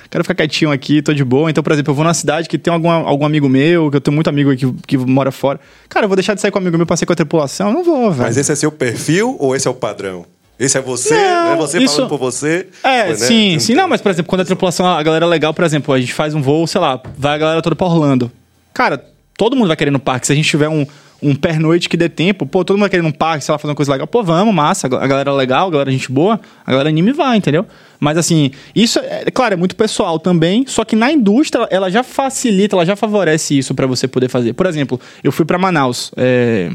Quero 0.09 0.23
ficar 0.23 0.33
quietinho 0.35 0.71
aqui, 0.71 1.01
tô 1.01 1.13
de 1.13 1.23
boa. 1.23 1.49
Então, 1.51 1.61
por 1.63 1.71
exemplo, 1.73 1.91
eu 1.91 1.95
vou 1.95 2.03
numa 2.03 2.13
cidade 2.13 2.47
que 2.47 2.57
tem 2.57 2.73
algum, 2.73 2.89
algum 2.89 3.25
amigo 3.25 3.47
meu, 3.49 3.91
que 3.91 3.97
eu 3.97 4.01
tenho 4.01 4.15
muito 4.15 4.27
amigo 4.29 4.49
aqui 4.49 4.65
que, 4.65 4.73
que 4.87 4.97
mora 4.97 5.31
fora. 5.31 5.59
Cara, 5.89 6.05
eu 6.05 6.07
vou 6.09 6.15
deixar 6.15 6.33
de 6.33 6.41
sair 6.41 6.49
com 6.51 6.57
um 6.57 6.61
amigo 6.61 6.77
meu 6.77 6.85
pra 6.87 6.95
sair 6.97 7.05
com 7.05 7.13
a 7.13 7.15
tripulação? 7.15 7.67
Eu 7.67 7.73
não 7.73 7.83
vou, 7.83 8.09
velho. 8.11 8.23
Mas 8.23 8.37
esse 8.37 8.51
é 8.51 8.55
seu 8.55 8.71
perfil 8.71 9.35
ou 9.39 9.55
esse 9.55 9.67
é 9.67 9.71
o 9.71 9.73
padrão? 9.75 10.25
Esse 10.57 10.77
é 10.77 10.81
você? 10.81 11.13
Não, 11.13 11.53
é 11.53 11.55
você 11.57 11.77
isso- 11.79 11.95
falando 11.95 12.09
por 12.09 12.17
você? 12.17 12.67
É, 12.83 13.09
né? 13.09 13.15
sim, 13.15 13.59
sim. 13.59 13.75
Não 13.75 13.87
mas, 13.87 14.01
por 14.01 14.09
exemplo, 14.09 14.27
quando 14.29 14.41
a 14.41 14.45
tripulação, 14.45 14.87
a 14.87 15.03
galera 15.03 15.25
é 15.25 15.27
legal, 15.29 15.53
por 15.53 15.63
exemplo, 15.63 15.93
a 15.93 15.99
gente 15.99 16.13
faz 16.13 16.33
um 16.33 16.41
voo, 16.41 16.65
sei 16.65 16.81
lá, 16.81 16.99
vai 17.15 17.35
a 17.35 17.37
galera 17.37 17.61
toda 17.61 17.75
pra 17.75 17.85
Orlando. 17.85 18.31
Cara, 18.73 19.03
todo 19.37 19.55
mundo 19.55 19.67
vai 19.67 19.77
querer 19.77 19.91
no 19.91 19.99
parque. 19.99 20.25
Se 20.25 20.33
a 20.33 20.35
gente 20.35 20.49
tiver 20.49 20.69
um, 20.69 20.87
um 21.21 21.35
pernoite 21.35 21.89
que 21.89 21.97
dê 21.97 22.07
tempo, 22.07 22.45
pô, 22.45 22.63
todo 22.63 22.77
mundo 22.77 22.93
ir 22.93 23.01
num 23.01 23.11
parque, 23.11 23.43
sei 23.43 23.51
lá, 23.51 23.57
fazer 23.57 23.71
uma 23.71 23.75
coisa 23.75 23.91
legal. 23.91 24.07
Pô, 24.07 24.23
vamos, 24.23 24.53
massa. 24.53 24.87
A 24.87 25.07
galera 25.07 25.31
é 25.31 25.33
legal, 25.33 25.67
a 25.67 25.71
galera 25.71 25.89
é 25.89 25.93
gente 25.93 26.11
boa, 26.11 26.39
a 26.65 26.71
galera 26.71 26.89
anime 26.89 27.11
vai, 27.11 27.37
entendeu? 27.37 27.65
Mas, 27.99 28.17
assim, 28.17 28.51
isso, 28.75 28.99
é, 28.99 29.25
claro, 29.31 29.55
é 29.55 29.57
muito 29.57 29.75
pessoal 29.75 30.19
também, 30.19 30.65
só 30.67 30.85
que 30.85 30.95
na 30.95 31.11
indústria, 31.11 31.67
ela 31.71 31.89
já 31.89 32.03
facilita, 32.03 32.75
ela 32.75 32.85
já 32.85 32.95
favorece 32.95 33.57
isso 33.57 33.73
pra 33.73 33.87
você 33.87 34.07
poder 34.07 34.29
fazer. 34.29 34.53
Por 34.53 34.65
exemplo, 34.65 34.99
eu 35.23 35.31
fui 35.31 35.45
pra 35.45 35.57
Manaus, 35.57 36.11
é, 36.15 36.69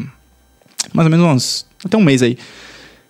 mais 0.93 1.07
ou 1.07 1.11
menos 1.11 1.27
uns, 1.27 1.67
até 1.85 1.97
um 1.97 2.03
mês 2.03 2.23
aí. 2.23 2.37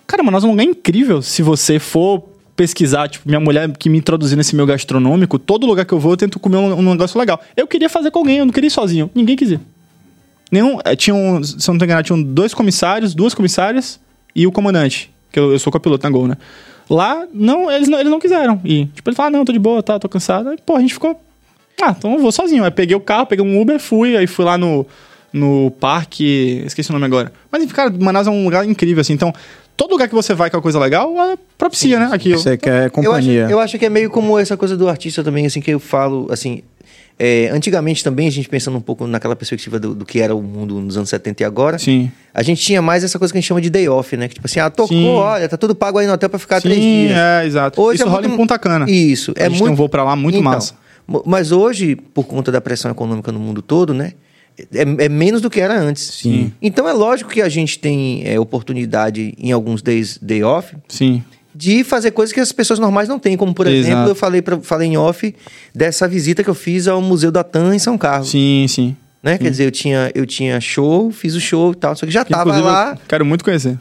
Cara, 0.07 0.23
Manaus 0.23 0.45
é 0.45 0.47
um 0.47 0.51
lugar 0.51 0.65
incrível 0.65 1.23
se 1.23 1.43
você 1.43 1.79
for 1.79 2.23
pesquisar, 2.55 3.09
tipo, 3.09 3.27
minha 3.27 3.41
mulher 3.41 3.71
que 3.79 3.89
me 3.89 3.97
introduziu 3.97 4.37
nesse 4.37 4.55
meu 4.55 4.67
gastronômico, 4.67 5.39
todo 5.39 5.67
lugar 5.67 5.87
que 5.87 5.95
eu 5.95 5.99
vou 5.99 6.13
eu 6.13 6.17
tento 6.19 6.39
comer 6.39 6.59
um, 6.59 6.75
um 6.79 6.83
negócio 6.83 7.19
legal. 7.19 7.41
Eu 7.57 7.67
queria 7.67 7.89
fazer 7.89 8.11
com 8.11 8.19
alguém, 8.19 8.39
eu 8.39 8.45
não 8.45 8.53
queria 8.53 8.69
ir 8.69 8.71
sozinho. 8.71 9.11
Ninguém 9.15 9.37
quis 9.37 9.53
ir. 9.53 9.61
Nenhum, 10.53 10.79
eh, 10.85 10.95
tinha 10.95 11.15
um, 11.15 11.43
se 11.43 11.67
eu 11.67 11.73
não 11.73 11.79
tô 11.79 11.87
enganado, 11.87 12.05
tinham 12.07 12.23
dois 12.23 12.53
comissários, 12.53 13.15
duas 13.15 13.33
comissárias 13.33 13.99
e 14.37 14.47
o 14.47 14.53
comandante, 14.53 15.11
que 15.33 15.41
eu, 15.41 15.51
eu 15.51 15.59
sou 15.59 15.73
copiloto 15.73 16.05
na 16.05 16.11
Gol, 16.11 16.29
né? 16.29 16.37
Lá, 16.91 17.27
não, 17.33 17.71
eles 17.71 17.89
não, 17.89 17.99
eles 17.99 18.11
não 18.11 18.21
quiseram 18.21 18.61
ir. 18.63 18.87
Tipo, 18.95 19.09
ele 19.09 19.17
falou, 19.17 19.29
ah, 19.29 19.31
não, 19.31 19.45
tô 19.47 19.53
de 19.53 19.59
boa, 19.59 19.83
tá, 19.83 19.99
tô 19.99 20.11
cansado. 20.11 20.51
Aí, 20.51 20.59
pô, 20.65 20.77
a 20.77 20.81
gente 20.81 20.93
ficou, 20.93 21.19
ah, 21.81 21.95
então 21.97 22.13
eu 22.13 22.19
vou 22.19 22.31
sozinho. 22.31 22.65
Aí 22.65 22.71
peguei 22.71 22.95
o 22.95 23.01
carro, 23.01 23.25
peguei 23.25 23.43
um 23.43 23.59
Uber, 23.59 23.81
fui, 23.81 24.15
aí 24.15 24.27
fui 24.27 24.45
lá 24.45 24.59
no, 24.59 24.87
no 25.33 25.71
parque, 25.81 26.63
esqueci 26.67 26.91
o 26.91 26.93
nome 26.93 27.07
agora. 27.07 27.33
Mas, 27.51 27.63
enfim, 27.63 27.75
cara, 27.75 27.91
Manaus 27.99 28.27
é 28.27 28.31
um 28.31 28.45
lugar 28.45 28.69
incrível, 28.69 29.01
assim, 29.01 29.15
então... 29.15 29.33
Todo 29.75 29.93
lugar 29.93 30.07
que 30.07 30.15
você 30.15 30.35
vai 30.35 30.51
com 30.51 30.59
a 30.59 30.63
coisa 30.63 30.79
legal, 30.79 31.19
é 31.19 31.37
propicia, 31.57 31.99
né? 31.99 32.11
Aqui, 32.13 32.33
Você 32.35 32.59
quer 32.59 32.83
Eu 32.83 32.85
acho, 32.85 32.93
companhia. 32.93 33.47
eu 33.51 33.59
acho 33.59 33.79
que 33.79 33.87
é 33.87 33.89
meio 33.89 34.11
como 34.11 34.39
essa 34.39 34.55
coisa 34.55 34.77
do 34.77 34.87
artista 34.87 35.25
também, 35.25 35.47
assim, 35.47 35.63
que 35.63 35.71
eu 35.71 35.81
falo, 35.81 36.29
assim... 36.31 36.63
é, 37.19 37.49
antigamente 37.53 38.03
também, 38.03 38.27
a 38.27 38.31
gente 38.31 38.49
pensando 38.49 38.77
um 38.77 38.81
pouco 38.81 39.07
naquela 39.07 39.37
perspectiva 39.37 39.79
do, 39.79 39.95
do 39.95 40.05
que 40.05 40.21
era 40.21 40.35
o 40.35 40.43
mundo 40.43 40.81
nos 40.81 40.97
anos 40.97 41.09
70 41.09 41.43
e 41.43 41.47
agora, 41.47 41.79
Sim. 41.79 42.11
a 42.35 42.43
gente 42.43 42.61
tinha 42.63 42.83
mais 42.83 43.05
essa 43.05 43.19
coisa 43.19 43.33
que 43.33 43.39
a 43.39 43.41
gente 43.41 43.49
chama 43.49 43.61
de 43.61 43.71
day 43.71 43.89
off, 43.89 44.17
né? 44.17 44.29
Que 44.29 44.35
tipo 44.35 44.47
assim, 44.47 44.59
ah, 44.61 44.71
tocou, 44.71 44.89
Sim. 44.97 45.09
olha, 45.09 45.49
tá 45.49 45.57
tudo 45.57 45.75
pago 45.75 45.99
aí 45.99 46.07
no 46.07 46.13
hotel 46.15 46.29
pra 46.31 46.39
ficar 46.39 46.61
três 46.61 46.79
Sim, 46.79 47.07
dias. 47.07 47.17
é, 47.19 47.47
exato. 47.47 47.81
Hoje 47.81 47.97
Isso 47.97 48.05
é 48.05 48.07
rola 48.11 48.23
muito- 48.23 48.35
em 48.35 48.37
Punta 48.37 48.59
Cana. 48.59 48.91
Isso, 48.91 49.33
A 49.37 49.41
é 49.41 49.43
gente 49.45 49.51
muito... 49.53 49.65
tem 49.65 49.73
um 49.73 49.77
voo 49.77 49.89
pra 49.89 50.03
lá 50.05 50.17
muito 50.17 50.39
Então, 50.39 50.51
massa. 50.53 50.75
Mas 51.27 51.53
hoje, 51.53 51.97
por 51.97 52.25
conta 52.25 52.51
da 52.53 52.61
pressão 52.61 52.91
econômica 52.91 53.31
no 53.33 53.39
mundo 53.41 53.61
todo, 53.63 53.93
né? 53.93 54.13
é, 54.75 55.05
é 55.05 55.09
menos 55.09 55.41
do 55.41 55.49
que 55.51 55.61
era 55.61 55.79
antes. 55.79 56.03
Sim. 56.03 56.53
Então 56.61 56.89
é 56.89 56.93
lógico 56.93 57.31
que 57.31 57.41
a 57.43 57.49
gente 57.49 57.79
tem 57.79 58.23
é, 58.27 58.39
oportunidade 58.39 59.35
em 59.39 59.51
alguns 59.53 59.81
days 59.83 60.19
day 60.21 60.43
off 60.45 60.77
Sim. 60.89 61.25
De 61.55 61.85
fazer 61.85 62.11
coisas 62.11 62.33
que 62.33 62.41
as 62.41 62.53
pessoas 62.53 62.79
normais 62.79 63.09
não 63.09 63.19
têm, 63.19 63.37
como 63.37 63.55
por 63.55 63.67
Exato. 63.67 63.81
exemplo, 63.81 64.11
eu 64.11 64.15
falei, 64.15 64.43
pra, 64.43 64.59
falei 64.61 64.89
em 64.89 64.97
off 64.97 65.35
dessa 65.75 66.09
visita 66.09 66.43
que 66.43 66.51
eu 66.51 66.55
fiz 66.55 66.89
ao 66.89 67.01
Museu 67.01 67.31
da 67.31 67.45
TAM 67.45 67.75
em 67.75 67.79
São 67.79 67.99
Carlos. 67.99 68.31
Sim, 68.31 68.67
sim. 68.69 68.97
Né? 69.23 69.39
Quer 69.39 69.51
dizer, 69.51 69.65
eu 69.67 69.71
tinha, 69.71 70.11
eu 70.15 70.27
tinha 70.27 70.61
show, 70.61 71.11
fiz 71.13 71.35
o 71.35 71.41
show 71.41 71.73
e 71.73 71.77
tal, 71.77 71.95
só 71.95 72.05
que 72.05 72.13
já 72.13 72.25
Que, 72.25 72.33
tava 72.33 72.59
lá. 72.59 72.99
Quero 73.07 73.25
muito 73.25 73.45
conhecer. 73.45 73.79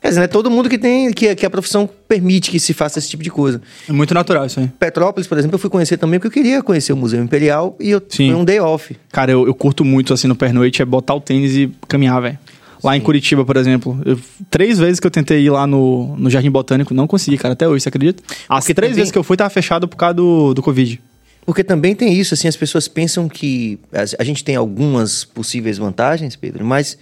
Quer 0.00 0.08
dizer, 0.08 0.20
não 0.20 0.24
é 0.26 0.28
todo 0.28 0.50
mundo 0.50 0.68
que 0.68 0.76
tem, 0.76 1.10
que, 1.12 1.34
que 1.34 1.46
a 1.46 1.50
profissão 1.50 1.88
permite 2.06 2.50
que 2.50 2.60
se 2.60 2.74
faça 2.74 2.98
esse 2.98 3.08
tipo 3.08 3.22
de 3.22 3.30
coisa. 3.30 3.60
É 3.88 3.92
muito 3.92 4.12
natural 4.12 4.44
isso 4.44 4.60
aí. 4.60 4.68
Petrópolis, 4.78 5.26
por 5.26 5.38
exemplo, 5.38 5.54
eu 5.54 5.58
fui 5.58 5.70
conhecer 5.70 5.96
também 5.96 6.20
porque 6.20 6.38
eu 6.38 6.42
queria 6.42 6.62
conhecer 6.62 6.92
o 6.92 6.96
Museu 6.96 7.22
Imperial 7.22 7.74
e 7.80 7.90
eu 7.90 8.02
Sim. 8.06 8.34
um 8.34 8.44
day 8.44 8.60
off. 8.60 8.94
Cara, 9.10 9.32
eu, 9.32 9.46
eu 9.46 9.54
curto 9.54 9.82
muito, 9.82 10.12
assim, 10.12 10.28
no 10.28 10.36
pernoite, 10.36 10.82
é 10.82 10.84
botar 10.84 11.14
o 11.14 11.20
tênis 11.22 11.56
e 11.56 11.72
caminhar, 11.88 12.20
velho. 12.20 12.38
Lá 12.84 12.96
em 12.96 13.00
Curitiba, 13.00 13.44
por 13.44 13.56
exemplo. 13.56 13.98
eu- 14.04 14.18
três 14.50 14.78
vezes 14.78 15.00
que 15.00 15.06
eu 15.06 15.10
tentei 15.10 15.40
ir 15.42 15.50
lá 15.50 15.66
no, 15.66 16.16
no 16.16 16.28
Jardim 16.30 16.50
Botânico, 16.50 16.92
não 16.94 17.06
consegui, 17.06 17.38
cara, 17.38 17.54
até 17.54 17.66
hoje, 17.66 17.82
você 17.82 17.88
acredita? 17.88 18.22
As 18.48 18.64
Porque 18.64 18.74
três 18.74 18.90
também- 18.90 18.96
vezes 18.96 19.10
que 19.12 19.18
eu 19.18 19.24
fui, 19.24 19.36
tava 19.36 19.50
fechado 19.50 19.88
por 19.88 19.96
causa 19.96 20.14
do, 20.14 20.52
do 20.54 20.62
Covid. 20.62 21.00
Porque 21.46 21.62
também 21.62 21.94
tem 21.94 22.12
isso, 22.12 22.32
assim, 22.34 22.48
as 22.48 22.56
pessoas 22.56 22.88
pensam 22.88 23.28
que 23.28 23.78
a 24.18 24.24
gente 24.24 24.42
tem 24.42 24.56
algumas 24.56 25.24
possíveis 25.24 25.76
vantagens, 25.76 26.36
Pedro, 26.36 26.64
mas 26.64 26.96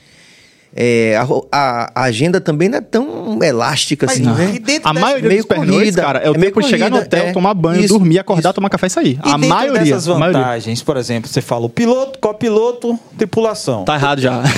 é, 0.74 1.16
a, 1.16 1.26
a- 1.94 2.02
agenda 2.04 2.40
também 2.40 2.68
não 2.68 2.78
é 2.78 2.80
tão 2.80 3.38
elástica 3.42 4.06
Mas 4.06 4.16
assim, 4.16 4.24
não. 4.24 4.34
né? 4.34 4.52
E 4.54 4.58
dentro 4.58 4.88
A 4.88 4.92
maioria 4.94 5.28
meio 5.28 5.40
dos 5.40 5.46
pernoites, 5.48 5.76
corrida, 5.78 6.02
cara, 6.02 6.18
é 6.20 6.30
o 6.30 6.34
é 6.34 6.38
tempo 6.38 6.62
de 6.62 6.68
chegar 6.68 6.90
no 6.90 6.96
hotel, 6.98 7.24
é. 7.26 7.32
tomar 7.32 7.52
banho, 7.54 7.80
Isso, 7.84 7.92
dormir, 7.98 8.18
acordar, 8.18 8.48
isso. 8.50 8.54
tomar 8.54 8.70
café 8.70 8.86
e 8.86 8.90
sair. 8.90 9.18
E 9.24 9.28
a 9.30 9.36
maioria. 9.38 9.80
dessas 9.84 10.08
a 10.08 10.18
maioria. 10.18 10.40
vantagens, 10.40 10.82
por 10.82 10.96
exemplo, 10.96 11.28
você 11.28 11.40
fala 11.42 11.66
o 11.66 11.68
piloto, 11.68 12.18
copiloto, 12.18 12.98
tripulação. 13.18 13.84
Tá 13.84 13.94
errado 13.96 14.20
já. 14.20 14.42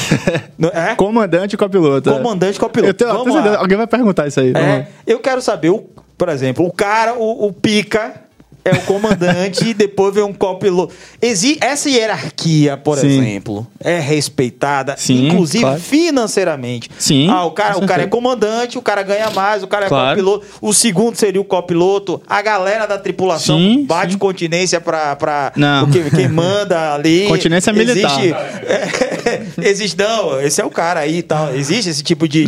É? 0.72 0.94
Comandante 0.94 1.54
e 1.54 1.56
copiloto. 1.56 2.08
é. 2.10 2.12
Comandante, 2.16 2.58
copiloto. 2.58 2.90
Eu 2.90 2.94
tenho, 2.94 3.12
Vamos 3.12 3.34
lá. 3.34 3.58
alguém 3.58 3.76
vai 3.76 3.86
perguntar 3.86 4.26
isso 4.26 4.40
aí. 4.40 4.52
É, 4.54 4.86
eu 5.06 5.18
quero 5.18 5.42
saber, 5.42 5.70
o, 5.70 5.84
por 6.16 6.28
exemplo, 6.28 6.64
o 6.64 6.72
cara, 6.72 7.14
o, 7.14 7.46
o 7.48 7.52
pica 7.52 8.14
é 8.64 8.72
o 8.72 8.80
comandante 8.82 9.68
e 9.68 9.74
depois 9.74 10.14
vem 10.14 10.24
um 10.24 10.32
copiloto. 10.32 10.94
Exi 11.20 11.58
essa 11.60 11.88
hierarquia, 11.90 12.76
por 12.76 12.96
Sim. 12.98 13.06
exemplo, 13.18 13.66
é 13.80 13.98
respeitada, 14.00 14.94
Sim, 14.96 15.26
inclusive 15.28 15.62
claro. 15.64 15.80
financeiramente. 15.80 16.90
Sim, 16.98 17.28
Ah, 17.28 17.44
o 17.44 17.50
cara, 17.50 17.78
o 17.78 17.86
cara 17.86 18.02
é 18.02 18.06
comandante, 18.06 18.78
o 18.78 18.82
cara 18.82 19.02
ganha 19.02 19.30
mais, 19.30 19.62
o 19.62 19.66
cara 19.66 19.86
é 19.86 19.88
Claro. 19.88 20.10
copiloto. 20.10 20.46
O 20.60 20.72
segundo 20.72 21.16
seria 21.16 21.40
o 21.40 21.44
copiloto. 21.44 22.22
A 22.26 22.40
galera 22.42 22.86
da 22.86 22.98
tripulação 22.98 23.58
Sim, 23.58 23.84
bate 23.84 24.12
sim. 24.12 24.18
continência 24.18 24.80
pra, 24.80 25.14
pra 25.16 25.52
Não. 25.56 25.84
porque 25.90 26.10
quem 26.10 26.28
manda 26.28 26.94
ali. 26.94 27.26
Continência 27.34 27.72
militar. 27.72 28.18
Existe, 28.20 28.34
é, 28.34 29.42
existe, 29.68 29.98
não, 29.98 30.40
esse 30.40 30.60
é 30.60 30.64
o 30.64 30.70
cara 30.70 31.00
aí 31.00 31.18
e 31.18 31.22
tal. 31.22 31.54
Existe 31.54 31.90
esse 31.90 32.02
tipo 32.02 32.26
de, 32.28 32.44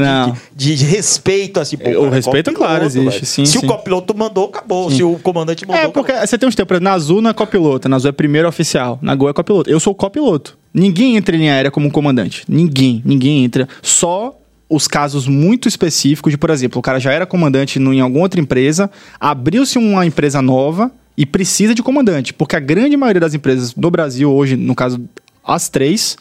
de, 0.54 0.74
de- 0.76 0.84
respeito, 0.84 1.60
assim. 1.60 1.76
pô, 1.76 1.90
O 1.90 1.94
cara 1.94 2.06
é 2.06 2.10
respeito, 2.10 2.50
copiloto, 2.52 2.54
claro, 2.54 2.84
existe, 2.86 3.26
sim, 3.26 3.44
Se 3.44 3.58
o 3.58 3.62
copiloto 3.66 4.16
mandou, 4.16 4.46
acabou. 4.46 4.90
Se 4.90 5.02
o 5.02 5.18
comandante 5.18 5.66
mandou, 5.66 5.82
É, 5.82 5.88
porque 6.06 6.26
você 6.26 6.38
tem 6.38 6.48
uns 6.48 6.54
tempos, 6.54 6.78
na 6.80 6.92
Azul 6.92 7.20
não 7.20 7.30
é 7.30 7.34
copiloto, 7.34 7.88
na 7.88 7.96
Azul 7.96 8.10
é 8.10 8.12
primeiro 8.12 8.48
oficial, 8.48 8.98
na 9.02 9.14
Gol 9.16 9.28
é 9.28 9.32
copiloto. 9.32 9.68
Eu 9.68 9.80
sou 9.80 9.92
copiloto. 9.92 10.56
Ninguém 10.72 11.16
entra 11.16 11.34
em 11.34 11.40
linha 11.40 11.52
aérea 11.52 11.70
como 11.70 11.88
um 11.88 11.90
comandante. 11.90 12.44
Ninguém, 12.48 13.02
ninguém 13.04 13.44
entra. 13.44 13.68
Só 13.82 14.38
os 14.68 14.86
casos 14.86 15.26
muito 15.26 15.66
específicos 15.66 16.30
de, 16.30 16.38
por 16.38 16.50
exemplo, 16.50 16.78
o 16.78 16.82
cara 16.82 17.00
já 17.00 17.12
era 17.12 17.26
comandante 17.26 17.80
em 17.80 18.00
alguma 18.00 18.22
outra 18.22 18.40
empresa, 18.40 18.88
abriu-se 19.18 19.78
uma 19.78 20.06
empresa 20.06 20.40
nova 20.40 20.92
e 21.16 21.26
precisa 21.26 21.74
de 21.74 21.82
comandante. 21.82 22.32
Porque 22.32 22.54
a 22.54 22.60
grande 22.60 22.96
maioria 22.96 23.20
das 23.20 23.34
empresas 23.34 23.72
do 23.72 23.90
Brasil 23.90 24.32
hoje, 24.32 24.54
no 24.54 24.76
caso, 24.76 25.00
as 25.44 25.68
três, 25.68 26.16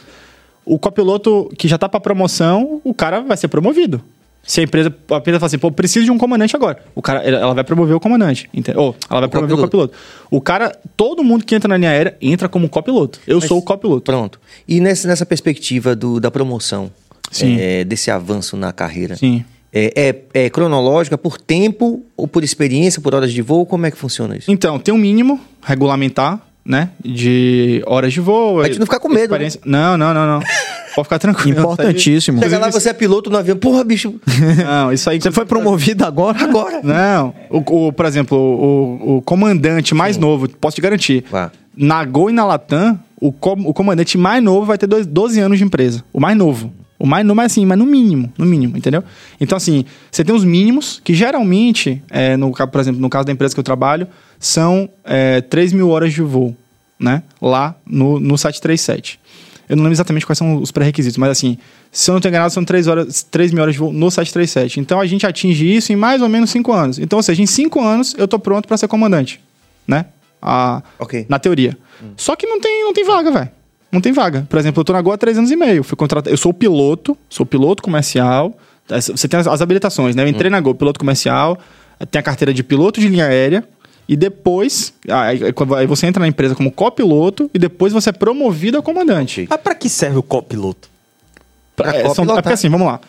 o 0.65 0.79
copiloto 0.79 1.51
que 1.57 1.67
já 1.67 1.77
tá 1.77 1.87
para 1.87 1.99
promoção, 1.99 2.81
o 2.83 2.93
cara 2.93 3.21
vai 3.21 3.37
ser 3.37 3.49
promovido. 3.49 4.01
Se 4.45 4.61
a 4.61 4.63
empresa, 4.63 4.93
a 5.11 5.15
empresa 5.17 5.39
fala 5.39 5.47
assim, 5.47 5.57
pô, 5.57 5.71
preciso 5.71 6.05
de 6.05 6.11
um 6.11 6.17
comandante 6.19 6.55
agora. 6.55 6.77
O 6.93 7.01
cara, 7.01 7.23
ela 7.23 7.53
vai 7.53 7.63
promover 7.63 7.95
o 7.95 7.99
comandante? 7.99 8.47
Ou 8.75 8.95
ela 9.09 9.21
vai 9.21 9.29
promover 9.29 9.57
copiloto. 9.57 9.63
o 9.85 9.89
copiloto. 9.89 9.93
O 10.29 10.39
cara, 10.39 10.71
todo 10.95 11.23
mundo 11.23 11.43
que 11.43 11.55
entra 11.55 11.67
na 11.67 11.77
linha 11.77 11.89
aérea 11.89 12.15
entra 12.21 12.47
como 12.47 12.69
copiloto. 12.69 13.19
Eu 13.25 13.39
Mas- 13.39 13.47
sou 13.47 13.57
o 13.57 13.61
copiloto. 13.61 14.01
Pronto. 14.03 14.39
E 14.67 14.79
nessa, 14.79 15.07
nessa 15.07 15.25
perspectiva 15.25 15.95
do, 15.95 16.19
da 16.19 16.29
promoção, 16.29 16.91
é, 17.41 17.83
desse 17.83 18.11
avanço 18.11 18.55
na 18.55 18.71
carreira, 18.71 19.15
Sim. 19.15 19.43
é, 19.73 20.21
é, 20.33 20.45
é 20.45 20.49
cronológica 20.49 21.17
por 21.17 21.41
tempo 21.41 22.03
ou 22.15 22.27
por 22.27 22.43
experiência, 22.43 23.01
por 23.01 23.15
horas 23.15 23.33
de 23.33 23.41
voo? 23.41 23.65
Como 23.65 23.85
é 23.87 23.91
que 23.91 23.97
funciona 23.97 24.37
isso? 24.37 24.51
Então, 24.51 24.77
tem 24.77 24.93
um 24.93 24.97
mínimo 24.97 25.39
regulamentar, 25.63 26.39
né? 26.65 26.89
De 27.03 27.83
horas 27.85 28.11
de 28.11 28.19
voo. 28.19 28.55
Pra 28.57 28.67
gente 28.67 28.79
não 28.79 28.85
ficar 28.85 28.99
com 28.99 29.07
medo, 29.09 29.37
né? 29.37 29.47
Não, 29.65 29.97
não, 29.97 30.13
não, 30.13 30.25
não. 30.25 30.39
Pode 30.95 31.05
ficar 31.07 31.19
tranquilo. 31.19 31.59
Importantíssimo. 31.59 32.39
Chega 32.41 32.57
lá, 32.57 32.69
você 32.71 32.89
é 32.89 32.93
piloto 32.93 33.29
no 33.29 33.37
avião, 33.37 33.57
porra, 33.57 33.83
bicho, 33.83 34.15
Não, 34.65 34.91
isso 34.93 35.09
aí. 35.09 35.19
Você 35.21 35.31
foi 35.31 35.45
promovido 35.45 36.05
agora? 36.05 36.41
agora. 36.43 36.81
Não, 36.83 37.33
o, 37.49 37.87
o- 37.87 37.93
por 37.93 38.05
exemplo, 38.05 38.37
o, 38.37 39.17
o 39.17 39.21
comandante 39.21 39.93
mais 39.93 40.17
novo, 40.17 40.47
posso 40.49 40.75
te 40.75 40.81
garantir. 40.81 41.23
Vá. 41.29 41.51
Na 41.75 42.03
Gol 42.05 42.29
e 42.29 42.33
na 42.33 42.45
Latam, 42.45 42.97
o, 43.19 43.31
com- 43.31 43.61
o 43.65 43.73
comandante 43.73 44.17
mais 44.17 44.41
novo 44.41 44.65
vai 44.65 44.77
ter 44.77 44.87
dois- 44.87 45.05
12 45.05 45.39
anos 45.39 45.57
de 45.57 45.63
empresa. 45.65 46.03
O 46.13 46.19
mais 46.21 46.37
novo. 46.37 46.71
O 46.97 47.05
mais 47.05 47.25
novo, 47.25 47.35
mas 47.35 47.51
assim, 47.51 47.65
mas 47.65 47.77
no 47.77 47.85
mínimo, 47.85 48.31
no 48.37 48.45
mínimo, 48.45 48.77
entendeu? 48.77 49.03
Então, 49.39 49.57
assim, 49.57 49.83
você 50.09 50.23
tem 50.23 50.33
os 50.33 50.45
mínimos, 50.45 51.01
que 51.03 51.13
geralmente, 51.13 52.01
é, 52.09 52.37
no, 52.37 52.51
por 52.53 52.79
exemplo, 52.79 53.01
no 53.01 53.09
caso 53.09 53.25
da 53.25 53.33
empresa 53.33 53.53
que 53.53 53.59
eu 53.59 53.63
trabalho, 53.65 54.07
são 54.39 54.89
é, 55.03 55.41
3 55.41 55.73
mil 55.73 55.89
horas 55.89 56.13
de 56.13 56.21
voo, 56.21 56.55
né? 56.99 57.23
Lá 57.41 57.75
no, 57.85 58.19
no 58.19 58.37
737. 58.37 59.19
Eu 59.67 59.75
não 59.75 59.83
lembro 59.83 59.95
exatamente 59.95 60.25
quais 60.25 60.37
são 60.37 60.61
os 60.61 60.71
pré-requisitos, 60.71 61.17
mas 61.17 61.31
assim, 61.31 61.57
se 61.91 62.11
eu 62.11 62.13
não 62.13 62.21
tenho 62.21 62.31
enganado, 62.31 62.53
são 62.53 62.63
3, 62.63 62.87
horas, 62.87 63.23
3 63.23 63.51
mil 63.51 63.63
horas 63.63 63.73
de 63.73 63.79
voo 63.79 63.91
no 63.91 64.11
737. 64.11 64.79
Então 64.79 64.99
a 64.99 65.05
gente 65.07 65.25
atinge 65.25 65.75
isso 65.75 65.91
em 65.91 65.95
mais 65.95 66.21
ou 66.21 66.29
menos 66.29 66.49
5 66.51 66.71
anos. 66.71 66.99
Então, 66.99 67.17
ou 67.17 67.23
seja, 67.23 67.41
em 67.41 67.47
5 67.47 67.81
anos 67.81 68.15
eu 68.17 68.27
tô 68.27 68.37
pronto 68.37 68.67
para 68.67 68.77
ser 68.77 68.87
comandante, 68.87 69.41
né? 69.87 70.05
A, 70.41 70.83
Ok. 70.99 71.25
Na 71.27 71.39
teoria. 71.39 71.75
Só 72.15 72.35
que 72.35 72.45
não 72.45 72.59
tem, 72.59 72.83
não 72.83 72.93
tem 72.93 73.03
vaga, 73.03 73.31
velho. 73.31 73.49
Não 73.91 74.01
tem 74.01 74.11
vaga. 74.11 74.45
Por 74.49 74.59
exemplo, 74.59 74.81
eu 74.81 74.83
tô 74.83 74.93
na 74.93 75.01
Goa 75.01 75.15
há 75.15 75.17
3 75.17 75.37
anos 75.39 75.49
e 75.49 75.55
meio. 75.55 75.83
Fui 75.83 75.95
contratado. 75.95 76.31
Eu 76.31 76.37
sou 76.37 76.53
piloto, 76.53 77.17
sou 77.29 77.45
piloto 77.45 77.81
comercial. 77.81 78.55
Você 78.87 79.27
tem 79.27 79.39
as, 79.39 79.47
as 79.47 79.61
habilitações, 79.61 80.15
né? 80.15 80.23
Eu 80.23 80.27
entrei 80.27 80.51
na 80.51 80.59
Gol, 80.59 80.75
piloto 80.75 80.99
comercial, 80.99 81.57
tem 82.11 82.19
a 82.19 82.23
carteira 82.23 82.53
de 82.53 82.61
piloto 82.63 82.99
de 82.99 83.07
linha 83.07 83.25
aérea. 83.25 83.67
E 84.07 84.15
depois, 84.15 84.93
aí, 85.09 85.39
aí 85.77 85.87
você 85.87 86.05
entra 86.05 86.19
na 86.21 86.27
empresa 86.27 86.53
como 86.53 86.71
copiloto 86.71 87.49
e 87.53 87.57
depois 87.59 87.91
você 87.91 88.09
é 88.09 88.13
promovido 88.13 88.77
a 88.77 88.81
comandante. 88.81 89.47
Mas 89.49 89.59
pra 89.61 89.73
que 89.73 89.89
serve 89.89 90.17
o 90.17 90.23
copiloto? 90.23 90.89
Pra 91.75 91.89
É, 91.95 92.09
são- 92.13 92.23
é 92.23 92.41
porque 92.41 92.53
assim, 92.53 92.69
vamos 92.69 92.85
lá. 92.87 92.99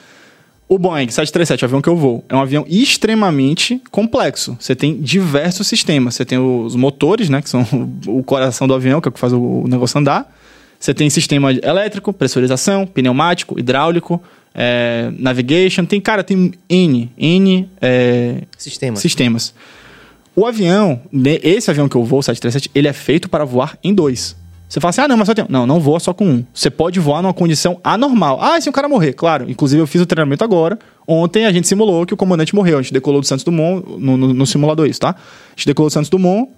O 0.69 0.79
Boeing 0.79 1.07
737, 1.09 1.63
o 1.63 1.67
avião 1.67 1.81
que 1.83 1.89
eu 1.89 1.97
vou, 1.97 2.25
é 2.29 2.35
um 2.35 2.41
avião 2.41 2.65
extremamente 2.69 3.81
complexo. 3.91 4.57
Você 4.59 4.75
tem 4.75 5.01
diversos 5.01 5.69
sistemas. 5.69 6.15
Você 6.17 6.25
tem 6.25 6.39
os 6.39 6.75
motores, 6.75 7.29
né, 7.29 7.41
que 7.41 7.49
são 7.49 7.65
o 8.07 8.23
coração 8.25 8.67
do 8.67 8.75
avião, 8.75 9.01
que 9.01 9.07
é 9.07 9.11
o 9.11 9.13
que 9.13 9.21
faz 9.21 9.33
o 9.33 9.65
negócio 9.69 9.99
andar. 10.01 10.35
Você 10.81 10.93
tem 10.93 11.09
sistema 11.09 11.53
elétrico, 11.53 12.13
pressurização, 12.13 12.87
pneumático, 12.87 13.59
hidráulico, 13.59 14.21
é, 14.55 15.11
navigation. 15.19 15.85
Tem, 15.85 16.01
cara, 16.01 16.25
tem 16.25 16.53
N, 16.69 17.11
N 17.17 17.69
é, 17.81 18.43
Sistema. 18.59 18.97
sistemas. 18.97 19.55
O 20.37 20.45
avião, 20.47 21.01
ne- 21.11 21.41
esse 21.43 21.71
avião 21.71 21.89
que 21.89 21.97
eu 21.97 22.05
vou, 22.05 22.19
o 22.19 22.23
737, 22.23 22.71
ele 22.75 22.87
é 22.87 22.93
feito 22.93 23.29
para 23.29 23.45
voar 23.45 23.79
em 23.83 23.95
dois. 23.95 24.37
Você 24.69 24.81
fala 24.81 24.91
assim, 24.91 25.01
ah, 25.01 25.09
não, 25.09 25.17
mas 25.17 25.27
só 25.29 25.33
tem 25.35 25.45
um. 25.45 25.49
Não, 25.49 25.65
não 25.67 25.81
voa 25.81 25.99
só 26.01 26.13
com 26.13 26.27
um. 26.27 26.45
Você 26.53 26.69
pode 26.69 26.99
voar 27.01 27.23
numa 27.23 27.33
condição 27.33 27.81
anormal. 27.85 28.39
Ah, 28.43 28.59
e 28.59 28.63
se 28.63 28.69
o 28.69 28.73
cara 28.73 28.89
morrer? 28.89 29.13
Claro. 29.13 29.49
Inclusive, 29.49 29.81
eu 29.81 29.87
fiz 29.87 30.03
o 30.03 30.07
treinamento 30.07 30.43
agora. 30.45 30.77
Ontem 31.07 31.47
a 31.47 31.53
gente 31.53 31.69
simulou 31.69 32.05
que 32.05 32.13
o 32.13 32.17
comandante 32.17 32.53
morreu. 32.55 32.79
A 32.79 32.83
gente 32.83 32.93
decolou 32.93 33.21
do 33.21 33.27
Santos 33.27 33.45
Dumont 33.45 33.87
no, 33.99 34.17
no, 34.17 34.35
no 34.35 34.47
simulador 34.47 34.87
isso, 34.89 34.99
tá? 35.01 35.11
A 35.11 35.51
gente 35.57 35.67
decolou 35.69 35.89
do 35.89 35.93
Santos 35.93 36.11
Dumont. 36.11 36.51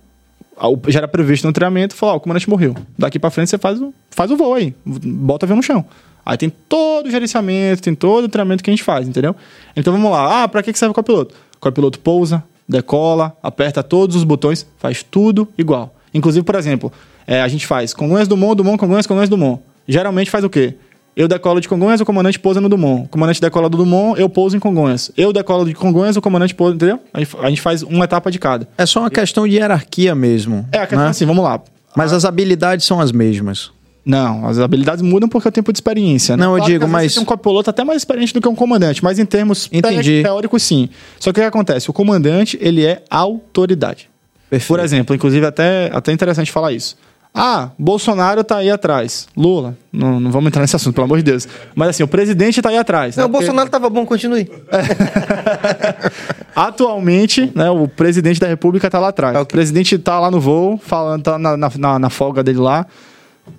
ah, 0.58 0.68
Já 0.88 1.00
era 1.00 1.08
previsto 1.08 1.46
no 1.46 1.52
treinamento. 1.52 1.94
Falou, 1.94 2.14
ó, 2.14 2.18
o 2.18 2.20
comandante 2.20 2.48
morreu. 2.48 2.74
Daqui 2.98 3.18
pra 3.18 3.30
frente 3.30 3.50
você 3.50 3.58
faz 3.58 3.78
o, 3.80 3.92
faz 4.10 4.30
o 4.30 4.36
voo 4.38 4.54
aí. 4.54 4.74
Bota 4.86 5.44
o 5.44 5.46
avião 5.46 5.56
no 5.58 5.62
chão. 5.62 5.84
Aí 6.24 6.36
tem 6.38 6.50
todo 6.66 7.06
o 7.08 7.10
gerenciamento, 7.10 7.82
tem 7.82 7.94
todo 7.94 8.24
o 8.24 8.28
treinamento 8.28 8.62
que 8.64 8.70
a 8.70 8.72
gente 8.72 8.82
faz, 8.82 9.06
entendeu? 9.06 9.36
Então 9.76 9.92
vamos 9.92 10.10
lá. 10.10 10.42
Ah, 10.44 10.48
pra 10.48 10.62
que 10.62 10.72
serve 10.78 10.92
o 10.92 10.94
copiloto? 10.94 11.34
O 11.56 11.60
copiloto 11.60 12.00
pousa, 12.00 12.42
decola, 12.68 13.36
aperta 13.42 13.82
todos 13.82 14.14
os 14.14 14.24
botões, 14.24 14.66
faz 14.78 15.02
tudo 15.02 15.48
igual. 15.56 15.94
Inclusive, 16.12 16.44
por 16.44 16.54
exemplo, 16.54 16.92
é, 17.26 17.40
a 17.40 17.48
gente 17.48 17.66
faz 17.66 17.94
Congonhas 17.94 18.28
Dumont, 18.28 18.56
Dumont, 18.56 18.78
Congonhas, 18.78 19.06
Congonhas, 19.06 19.28
Dumont. 19.28 19.62
Geralmente 19.86 20.30
faz 20.30 20.44
o 20.44 20.50
quê? 20.50 20.74
Eu 21.16 21.26
decolo 21.26 21.60
de 21.60 21.68
Congonhas, 21.68 22.00
o 22.00 22.04
comandante 22.04 22.38
pousa 22.38 22.60
no 22.60 22.68
Dumont. 22.68 23.06
O 23.06 23.08
comandante 23.08 23.40
decola 23.40 23.68
do 23.68 23.76
Dumont, 23.76 24.20
eu 24.20 24.28
pouso 24.28 24.56
em 24.56 24.60
Congonhas. 24.60 25.10
Eu 25.16 25.32
decolo 25.32 25.64
de 25.64 25.74
Congonhas, 25.74 26.16
o 26.16 26.22
comandante 26.22 26.54
pousa, 26.54 26.76
entendeu? 26.76 27.00
A 27.12 27.48
gente, 27.48 27.60
faz 27.60 27.82
uma 27.82 28.04
etapa 28.04 28.30
de 28.30 28.38
cada. 28.38 28.68
É 28.78 28.86
só 28.86 29.00
uma 29.00 29.10
questão 29.10 29.46
de 29.46 29.56
hierarquia 29.56 30.14
mesmo. 30.14 30.68
É, 30.70 30.78
a 30.78 30.86
questão 30.86 31.04
né? 31.04 31.10
assim, 31.10 31.26
vamos 31.26 31.42
lá. 31.42 31.60
Mas 31.96 32.12
as 32.12 32.24
habilidades 32.24 32.86
são 32.86 33.00
as 33.00 33.10
mesmas. 33.10 33.72
Não, 34.05 34.46
as 34.46 34.59
habilidades 34.59 35.03
mudam 35.03 35.28
porque 35.28 35.49
é 35.49 35.51
o 35.51 35.53
tempo 35.53 35.70
de 35.72 35.76
experiência. 35.76 36.36
Né? 36.36 36.44
Não, 36.44 36.53
eu 36.53 36.59
Claro 36.59 36.72
digo, 36.72 36.88
mas- 36.88 37.16
um 37.18 37.24
copiloto 37.24 37.68
até 37.68 37.84
mais 37.84 37.99
experiente 37.99 38.32
do 38.32 38.40
que 38.40 38.49
um 38.49 38.55
comandante, 38.55 39.05
mas 39.05 39.18
em 39.18 39.26
termos 39.26 39.68
Entendi. 39.72 40.18
te- 40.18 40.22
teóricos, 40.22 40.62
sim. 40.62 40.88
Só 41.20 41.32
que 41.32 41.40
o 41.40 41.42
que 41.42 41.46
acontece? 41.49 41.90
O 41.90 41.92
comandante, 41.92 42.57
ele 42.61 42.84
é 42.86 43.03
autoridade. 43.11 44.09
Perfeito. 44.49 44.68
Por 44.68 44.80
exemplo, 44.80 45.14
inclusive 45.14 45.44
até, 45.44 45.90
até 45.92 46.11
interessante 46.11 46.51
falar 46.51 46.72
isso. 46.72 46.96
Ah, 47.34 47.68
Bolsonaro 47.78 48.42
tá 48.42 48.57
aí 48.57 48.70
atrás. 48.70 49.28
Lula. 49.36 49.76
Não, 49.92 50.18
não 50.18 50.30
vamos 50.30 50.49
entrar 50.49 50.62
nesse 50.62 50.74
assunto, 50.74 50.94
pelo 50.94 51.05
amor 51.05 51.18
de 51.18 51.24
Deus. 51.24 51.46
Mas 51.74 51.90
assim, 51.90 52.03
o 52.03 52.09
presidente 52.09 52.61
tá 52.62 52.70
aí 52.70 52.78
atrás. 52.78 53.14
Não, 53.16 53.24
né? 53.24 53.28
o 53.28 53.30
Bolsonaro 53.30 53.68
tava 53.68 53.90
bom, 53.90 54.07
continue. 54.07 54.51
Atualmente, 56.57 57.53
né, 57.55 57.70
o 57.70 57.86
presidente 57.86 58.40
da 58.40 58.46
República 58.46 58.90
tá 58.90 58.99
lá 58.99 59.09
atrás. 59.09 59.36
Ah, 59.36 59.42
O 59.42 59.46
presidente 59.46 59.99
tá 59.99 60.18
lá 60.18 60.30
no 60.30 60.40
voo, 60.40 60.78
falando, 60.82 61.22
tá 61.22 61.38
na, 61.38 61.57
na, 61.57 61.70
na- 61.76 61.99
na 61.99 62.11
folga 62.11 62.42
dele 62.42 62.59
lá. 62.59 62.86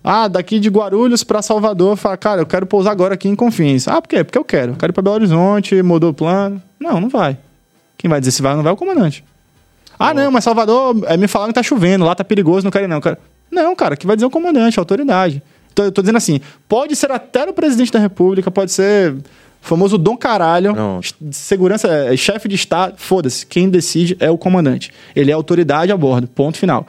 Ah, 0.03 0.27
daqui 0.27 0.59
de 0.59 0.69
Guarulhos 0.69 1.23
pra 1.23 1.41
Salvador, 1.41 1.95
fala, 1.95 2.17
cara, 2.17 2.41
eu 2.41 2.45
quero 2.45 2.65
pousar 2.65 2.91
agora 2.91 3.13
aqui 3.13 3.27
em 3.27 3.35
Confins. 3.35 3.87
Ah, 3.87 4.01
por 4.01 4.07
quê? 4.07 4.23
Porque 4.23 4.37
eu 4.37 4.43
quero. 4.43 4.75
Quero 4.75 4.91
ir 4.91 4.93
pra 4.93 5.01
Belo 5.01 5.15
Horizonte, 5.15 5.81
mudou 5.81 6.11
o 6.11 6.13
plano. 6.13 6.61
Não, 6.79 6.99
não 6.99 7.09
vai. 7.09 7.37
Quem 7.97 8.09
vai 8.09 8.19
dizer 8.19 8.31
se 8.31 8.41
vai 8.41 8.51
ou 8.51 8.57
não 8.57 8.63
vai 8.63 8.71
é 8.71 8.73
o 8.73 8.77
comandante. 8.77 9.23
Ah, 9.97 10.13
não, 10.13 10.31
mas 10.31 10.45
Salvador, 10.45 10.95
é, 11.07 11.17
me 11.17 11.27
falaram 11.27 11.51
que 11.51 11.55
tá 11.55 11.63
chovendo, 11.63 12.05
lá 12.05 12.15
tá 12.15 12.23
perigoso, 12.23 12.63
não 12.63 12.71
quero 12.71 12.85
ir 12.85 12.87
não. 12.87 13.01
Cara. 13.01 13.19
Não, 13.51 13.75
cara, 13.75 13.97
que 13.97 14.07
vai 14.07 14.15
dizer 14.15 14.25
o 14.25 14.29
comandante, 14.29 14.79
a 14.79 14.81
autoridade. 14.81 15.43
Então, 15.73 15.85
eu 15.85 15.91
tô 15.91 16.01
dizendo 16.01 16.17
assim, 16.17 16.39
pode 16.67 16.95
ser 16.95 17.11
até 17.11 17.43
o 17.43 17.53
presidente 17.53 17.91
da 17.91 17.99
república, 17.99 18.49
pode 18.49 18.71
ser 18.71 19.13
o 19.13 19.21
famoso 19.61 19.97
Dom 19.97 20.15
Caralho, 20.15 20.73
Não. 20.73 21.01
segurança, 21.31 21.87
é, 21.87 22.15
chefe 22.15 22.47
de 22.47 22.55
estado, 22.55 22.95
foda-se, 22.97 23.45
quem 23.45 23.69
decide 23.69 24.15
é 24.19 24.29
o 24.31 24.37
comandante. 24.37 24.91
Ele 25.15 25.31
é 25.31 25.33
autoridade 25.33 25.91
a 25.91 25.97
bordo, 25.97 26.27
ponto 26.27 26.57
final. 26.57 26.85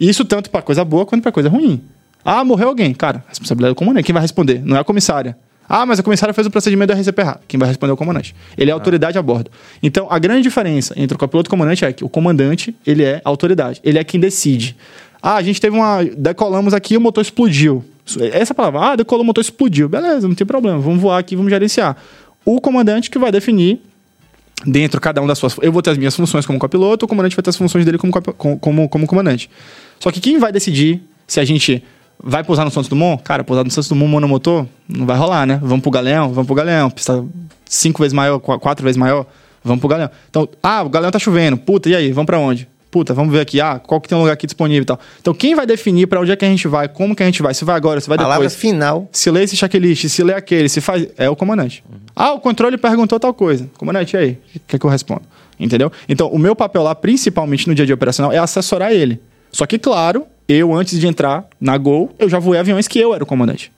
Isso 0.00 0.24
tanto 0.24 0.50
pra 0.50 0.62
coisa 0.62 0.84
boa 0.84 1.04
quanto 1.06 1.22
pra 1.22 1.32
coisa 1.32 1.48
ruim. 1.48 1.82
Ah, 2.24 2.44
morreu 2.44 2.68
alguém. 2.68 2.94
Cara, 2.94 3.24
responsabilidade 3.28 3.74
do 3.74 3.76
comandante. 3.76 4.04
Quem 4.04 4.12
vai 4.12 4.22
responder? 4.22 4.62
Não 4.64 4.76
é 4.76 4.80
a 4.80 4.84
comissária. 4.84 5.36
Ah, 5.68 5.86
mas 5.86 5.98
a 5.98 6.02
comissária 6.02 6.32
fez 6.34 6.46
o 6.46 6.50
procedimento 6.50 6.92
do 6.94 7.00
RCP 7.00 7.20
errado. 7.20 7.40
Quem 7.48 7.58
vai 7.58 7.68
responder 7.68 7.90
é 7.90 7.94
o 7.94 7.96
comandante. 7.96 8.34
Ele 8.56 8.70
é 8.70 8.72
autoridade 8.72 9.18
a 9.18 9.22
bordo. 9.22 9.50
Então, 9.82 10.06
a 10.10 10.18
grande 10.18 10.42
diferença 10.42 10.94
entre 10.96 11.16
o 11.16 11.18
copiloto 11.18 11.48
e 11.48 11.50
o 11.50 11.50
comandante 11.50 11.84
é 11.84 11.92
que 11.92 12.04
o 12.04 12.08
comandante, 12.08 12.74
ele 12.86 13.02
é 13.02 13.20
autoridade. 13.24 13.80
Ele 13.82 13.98
é 13.98 14.04
quem 14.04 14.20
decide. 14.20 14.76
Ah, 15.22 15.36
a 15.36 15.42
gente 15.42 15.60
teve 15.60 15.74
uma... 15.74 16.04
Decolamos 16.04 16.74
aqui 16.74 16.94
e 16.94 16.96
o 16.96 17.00
motor 17.00 17.22
explodiu. 17.22 17.84
Essa 18.32 18.54
palavra, 18.54 18.80
ah, 18.80 18.96
decolou, 18.96 19.22
o 19.22 19.26
motor 19.26 19.40
explodiu. 19.40 19.88
Beleza, 19.88 20.28
não 20.28 20.34
tem 20.34 20.46
problema. 20.46 20.78
Vamos 20.78 21.00
voar 21.00 21.18
aqui, 21.18 21.34
vamos 21.34 21.50
gerenciar. 21.50 21.96
O 22.44 22.60
comandante 22.60 23.10
que 23.10 23.18
vai 23.18 23.32
definir 23.32 23.80
dentro 24.66 25.00
cada 25.00 25.22
um 25.22 25.26
das 25.26 25.38
suas. 25.38 25.56
Eu 25.62 25.72
vou 25.72 25.80
ter 25.80 25.90
as 25.90 25.98
minhas 25.98 26.14
funções 26.14 26.44
como 26.44 26.58
copiloto, 26.58 27.06
o 27.06 27.08
comandante 27.08 27.34
vai 27.34 27.42
ter 27.42 27.50
as 27.50 27.56
funções 27.56 27.84
dele 27.86 27.96
como, 27.96 28.12
como, 28.12 28.88
como 28.88 29.06
comandante. 29.06 29.50
Só 29.98 30.10
que 30.10 30.20
quem 30.20 30.38
vai 30.38 30.52
decidir 30.52 31.02
se 31.26 31.40
a 31.40 31.44
gente 31.44 31.82
vai 32.22 32.42
pousar 32.44 32.64
no 32.64 32.70
Santos 32.70 32.88
Dumont? 32.88 33.22
Cara, 33.22 33.42
pousar 33.44 33.64
no 33.64 33.70
Santos 33.70 33.88
Dumont 33.88 34.10
monomotor 34.10 34.66
não 34.88 35.06
vai 35.06 35.16
rolar, 35.16 35.46
né? 35.46 35.58
Vamos 35.62 35.80
pro 35.82 35.90
Galeão? 35.90 36.28
Vamos 36.30 36.46
pro 36.46 36.54
Galeão. 36.54 36.90
Pista 36.90 37.24
cinco 37.66 38.02
vezes 38.02 38.12
maior, 38.12 38.38
qu- 38.38 38.58
quatro 38.58 38.84
vezes 38.84 38.96
maior? 38.96 39.26
Vamos 39.62 39.80
pro 39.80 39.88
Galeão. 39.88 40.10
Então, 40.28 40.48
ah, 40.62 40.82
o 40.82 40.88
Galeão 40.88 41.10
tá 41.10 41.18
chovendo. 41.18 41.56
Puta, 41.56 41.88
e 41.88 41.94
aí? 41.96 42.12
Vamos 42.12 42.26
pra 42.26 42.38
onde? 42.38 42.68
Puta, 42.90 43.12
vamos 43.12 43.32
ver 43.32 43.40
aqui. 43.40 43.60
Ah, 43.60 43.80
qual 43.84 44.00
que 44.00 44.08
tem 44.08 44.16
um 44.16 44.20
lugar 44.20 44.34
aqui 44.34 44.46
disponível 44.46 44.82
e 44.82 44.86
tal. 44.86 45.00
Então, 45.20 45.34
quem 45.34 45.54
vai 45.56 45.66
definir 45.66 46.06
pra 46.06 46.20
onde 46.20 46.30
é 46.30 46.36
que 46.36 46.44
a 46.44 46.48
gente 46.48 46.68
vai, 46.68 46.86
como 46.86 47.16
que 47.16 47.22
a 47.24 47.26
gente 47.26 47.42
vai? 47.42 47.52
Se 47.52 47.64
vai 47.64 47.74
agora, 47.74 48.00
se 48.00 48.08
vai 48.08 48.16
Palavra 48.16 48.46
depois. 48.46 48.54
final. 48.54 49.08
Se 49.10 49.30
lê 49.30 49.42
esse 49.42 49.56
checklist, 49.56 50.06
se 50.08 50.22
lê 50.22 50.32
aquele, 50.34 50.68
se 50.68 50.80
faz. 50.80 51.08
É 51.18 51.28
o 51.28 51.34
comandante. 51.34 51.82
Ah, 52.14 52.32
o 52.34 52.40
controle 52.40 52.76
perguntou 52.78 53.18
tal 53.18 53.34
coisa. 53.34 53.68
Comandante, 53.76 54.14
e 54.14 54.16
aí? 54.18 54.38
O 54.54 54.60
que, 54.68 54.76
é 54.76 54.78
que 54.78 54.86
eu 54.86 54.90
respondo? 54.90 55.22
Entendeu? 55.58 55.90
Então, 56.08 56.28
o 56.28 56.38
meu 56.38 56.54
papel 56.54 56.82
lá, 56.84 56.94
principalmente 56.94 57.66
no 57.66 57.74
dia 57.74 57.82
a 57.82 57.86
dia 57.86 57.94
operacional, 57.94 58.30
é 58.32 58.38
assessorar 58.38 58.92
ele. 58.92 59.20
Só 59.50 59.66
que, 59.66 59.76
claro, 59.78 60.24
eu, 60.48 60.74
antes 60.74 60.98
de 60.98 61.06
entrar 61.06 61.46
na 61.60 61.76
Gol, 61.78 62.14
eu 62.18 62.28
já 62.28 62.38
voei 62.38 62.58
aviões 62.58 62.86
que 62.88 62.98
eu 62.98 63.14
era 63.14 63.22
o 63.22 63.26
comandante. 63.26 63.72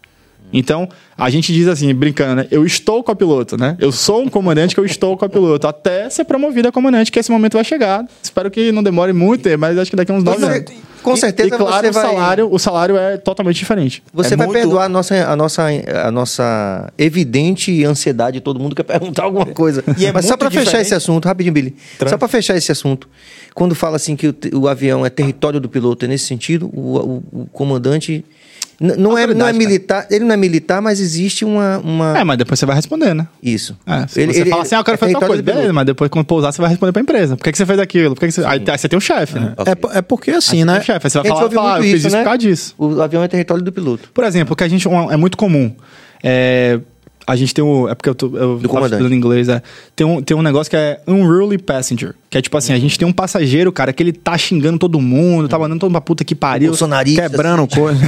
Então, 0.52 0.88
a 1.18 1.28
gente 1.28 1.52
diz 1.52 1.66
assim, 1.66 1.92
brincando, 1.92 2.36
né? 2.36 2.46
Eu 2.52 2.64
estou 2.64 3.02
copiloto, 3.02 3.56
né? 3.56 3.76
Eu 3.80 3.90
sou 3.90 4.22
um 4.22 4.28
comandante 4.28 4.74
que 4.74 4.80
eu 4.80 4.84
estou 4.84 5.16
copiloto. 5.16 5.66
Até 5.66 6.08
ser 6.08 6.24
promovido 6.24 6.68
a 6.68 6.72
comandante, 6.72 7.10
que 7.10 7.18
esse 7.18 7.30
momento 7.32 7.54
vai 7.54 7.64
chegar. 7.64 8.04
Espero 8.22 8.48
que 8.50 8.70
não 8.70 8.82
demore 8.82 9.12
muito, 9.12 9.48
mas 9.58 9.76
acho 9.76 9.90
que 9.90 9.96
daqui 9.96 10.12
a 10.12 10.14
uns 10.14 10.22
nove 10.22 10.38
Você- 10.38 10.44
anos. 10.46 10.72
Com 11.06 11.14
E- 11.14 11.16
certeza 11.18 11.54
e, 11.54 11.58
claro, 11.58 11.86
você 11.86 11.92
vai- 11.92 12.04
o 12.04 12.08
salário, 12.16 12.48
o 12.52 12.58
salário 12.58 12.96
é 12.96 13.16
totalmente 13.16 13.56
diferente. 13.56 14.02
Você 14.12 14.34
É 14.34 14.36
vai 14.36 14.46
muito- 14.46 14.58
perdoar 14.58 14.86
a 14.86 14.88
nossa, 14.88 15.14
a, 15.14 15.36
nossa, 15.36 15.62
a 16.04 16.10
nossa 16.10 16.92
evidente 16.98 17.84
ansiedade 17.84 18.38
de 18.38 18.40
todo 18.40 18.58
mundo 18.58 18.74
quer 18.74 18.82
perguntar 18.82 19.22
alguma 19.22 19.46
coisa. 19.46 19.84
E 19.96 20.04
é 20.04 20.12
Mas 20.12 20.26
só 20.26 20.36
pra 20.36 20.50
fechar 20.50 20.80
esse 20.80 20.94
assunto, 20.94 21.26
rapidinho, 21.26 21.52
Billy. 21.54 21.76
Tran- 21.98 22.10
Só 22.10 22.18
pra 22.18 22.26
fechar 22.26 22.56
esse 22.56 22.72
assunto. 22.72 23.08
Quando 23.54 23.74
fala 23.74 23.96
assim 23.96 24.16
que 24.16 24.28
o, 24.28 24.34
o 24.54 24.68
avião 24.68 25.06
é 25.06 25.10
território 25.10 25.60
do 25.60 25.68
piloto, 25.68 26.04
é 26.04 26.08
nesse 26.08 26.26
sentido, 26.26 26.68
o, 26.74 26.96
o- 26.98 27.40
o 27.42 27.46
comandante. 27.52 28.24
Não 28.78 28.94
é, 28.94 28.98
não 28.98 29.16
é 29.16 29.22
Autoridade, 29.22 29.38
cara. 29.38 29.52
militar, 29.52 30.06
ele 30.10 30.24
não 30.24 30.34
é 30.34 30.36
militar, 30.36 30.82
mas 30.82 31.00
existe 31.00 31.44
uma. 31.44 31.78
uma... 31.78 32.18
É, 32.18 32.24
mas 32.24 32.36
depois 32.36 32.58
você 32.58 32.66
vai 32.66 32.76
responder, 32.76 33.14
né? 33.14 33.26
Isso. 33.42 33.76
É, 33.86 34.06
se 34.06 34.26
você 34.26 34.44
fala 34.44 34.62
assim, 34.62 34.74
ah, 34.74 34.78
eu 34.80 34.84
quero 34.84 34.94
é 34.96 34.98
fazer 34.98 35.12
tal 35.12 35.20
território 35.20 35.42
coisa. 35.42 35.42
Beleza, 35.42 35.72
mas 35.72 35.86
depois 35.86 36.10
quando 36.10 36.26
pousar, 36.26 36.52
você 36.52 36.60
vai 36.60 36.70
responder 36.70 36.92
pra 36.92 37.00
empresa. 37.00 37.36
Por 37.36 37.44
que, 37.44 37.52
que 37.52 37.58
você 37.58 37.64
fez 37.64 37.78
aquilo? 37.78 38.14
Por 38.14 38.20
que 38.20 38.26
que 38.26 38.32
você... 38.32 38.44
Aí, 38.44 38.62
aí 38.68 38.78
você 38.78 38.88
tem 38.88 38.96
um 38.98 39.00
chefe, 39.00 39.38
né? 39.38 39.54
É, 39.64 39.98
é 39.98 40.02
porque 40.02 40.30
assim, 40.30 40.58
Aí 40.58 40.64
né? 40.64 40.72
Tem 40.74 40.82
um 40.82 40.84
chefe. 40.84 41.06
Aí 41.06 41.10
você 41.10 41.18
vai 41.18 41.28
falar, 41.28 41.50
falar, 41.50 41.72
muito 41.78 41.86
eu 41.86 41.90
fiz 41.90 41.98
isso, 42.00 42.06
isso 42.08 42.16
né? 42.16 42.22
por 42.22 42.24
causa 42.26 42.38
disso. 42.38 42.74
O 42.76 43.00
avião 43.00 43.22
é 43.22 43.28
território 43.28 43.62
do 43.62 43.72
piloto. 43.72 44.10
Por 44.12 44.24
exemplo, 44.24 44.52
o 44.52 44.56
que 44.56 44.64
a 44.64 44.68
gente 44.68 44.86
um- 44.86 45.10
é 45.10 45.16
muito 45.16 45.38
comum. 45.38 45.74
É, 46.22 46.78
a 47.26 47.34
gente 47.34 47.52
tem 47.52 47.64
o. 47.64 47.88
É 47.88 47.94
porque 47.94 48.08
eu 48.08 48.14
tô. 48.14 48.26
Eu 48.26 48.56
tava 48.56 48.68
comandante. 48.68 48.92
estudando 48.92 49.14
inglês, 49.14 49.48
é. 49.48 49.60
Tem 49.96 50.06
um, 50.06 50.22
tem 50.22 50.36
um 50.36 50.42
negócio 50.42 50.70
que 50.70 50.76
é 50.76 51.00
unruly 51.08 51.58
passenger. 51.58 52.14
Que 52.30 52.38
é 52.38 52.42
tipo 52.42 52.56
assim, 52.56 52.72
a 52.72 52.78
gente 52.78 52.96
tem 52.96 53.06
um 53.06 53.12
passageiro, 53.12 53.72
cara, 53.72 53.92
que 53.92 54.00
ele 54.00 54.12
tá 54.12 54.38
xingando 54.38 54.78
todo 54.78 55.00
mundo, 55.00 55.48
tá 55.48 55.58
mandando 55.58 55.80
todo 55.80 55.88
mundo 55.90 55.94
pra 55.94 56.00
puta 56.02 56.24
que 56.24 56.36
pariu. 56.36 56.68
Bolsonarista. 56.68 57.22
Quebrando 57.22 57.66
coisa. 57.74 58.00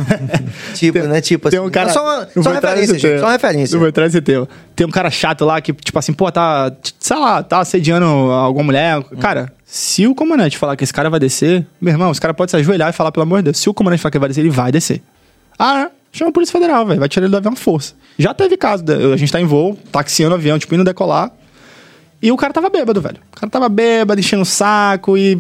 Tipo, 0.75 0.99
né? 1.01 1.21
Tipo 1.21 1.51
Tem 1.51 1.59
um 1.59 1.69
cara. 1.69 1.91
É 1.91 1.93
só 1.93 2.05
uma, 2.05 2.29
só 2.43 2.53
referência, 2.53 2.99
gente. 2.99 3.19
Só 3.19 3.29
referência. 3.29 3.75
Não 3.75 3.81
vou 3.81 3.89
entrar 3.89 4.05
nesse 4.05 4.21
tema. 4.21 4.49
Tem 4.77 4.87
um 4.87 4.91
cara 4.91 5.11
chato 5.11 5.45
lá 5.45 5.61
que, 5.61 5.73
tipo 5.73 5.99
assim, 5.99 6.12
pô, 6.12 6.31
tá. 6.31 6.71
Sei 7.01 7.16
lá, 7.16 7.43
tá 7.43 7.59
assediando 7.59 8.05
alguma 8.05 8.66
mulher. 8.66 9.03
Cara, 9.19 9.53
se 9.64 10.07
o 10.07 10.14
comandante 10.14 10.57
falar 10.57 10.77
que 10.77 10.85
esse 10.85 10.93
cara 10.93 11.11
vai 11.11 11.19
descer, 11.19 11.66
meu 11.81 11.93
irmão, 11.93 12.12
esse 12.12 12.21
cara 12.21 12.33
pode 12.33 12.53
se 12.53 12.57
ajoelhar 12.57 12.91
e 12.91 12.93
falar, 12.93 13.11
pelo 13.11 13.25
amor 13.25 13.39
de 13.39 13.47
Deus. 13.47 13.59
Se 13.59 13.69
o 13.69 13.75
comandante 13.75 14.01
falar 14.01 14.12
que 14.12 14.19
vai 14.19 14.29
descer, 14.29 14.43
ele 14.43 14.51
vai 14.51 14.71
descer. 14.71 15.03
Ah? 15.59 15.91
Chama 16.19 16.31
a 16.31 16.33
Polícia 16.33 16.53
Federal, 16.53 16.85
velho. 16.85 16.99
Vai 17.01 17.09
tirar 17.09 17.25
ele 17.27 17.31
do 17.31 17.37
avião 17.37 17.53
à 17.53 17.57
força. 17.57 17.95
Já 18.19 18.35
teve 18.35 18.57
caso. 18.57 18.83
A 19.12 19.16
gente 19.16 19.31
tá 19.31 19.41
em 19.41 19.45
voo, 19.45 19.79
taxiando 19.93 20.35
o 20.35 20.39
avião, 20.39 20.59
tipo, 20.59 20.75
indo 20.75 20.83
decolar. 20.85 21.31
E 22.21 22.33
o 22.33 22.37
cara 22.37 22.53
tava 22.53 22.69
bêbado, 22.69 23.01
velho. 23.01 23.19
O 23.33 23.41
cara 23.41 23.49
tava 23.49 23.69
bêbado, 23.69 24.19
enchendo 24.19 24.43
o 24.43 24.47
saco 24.47 25.16
e 25.16 25.39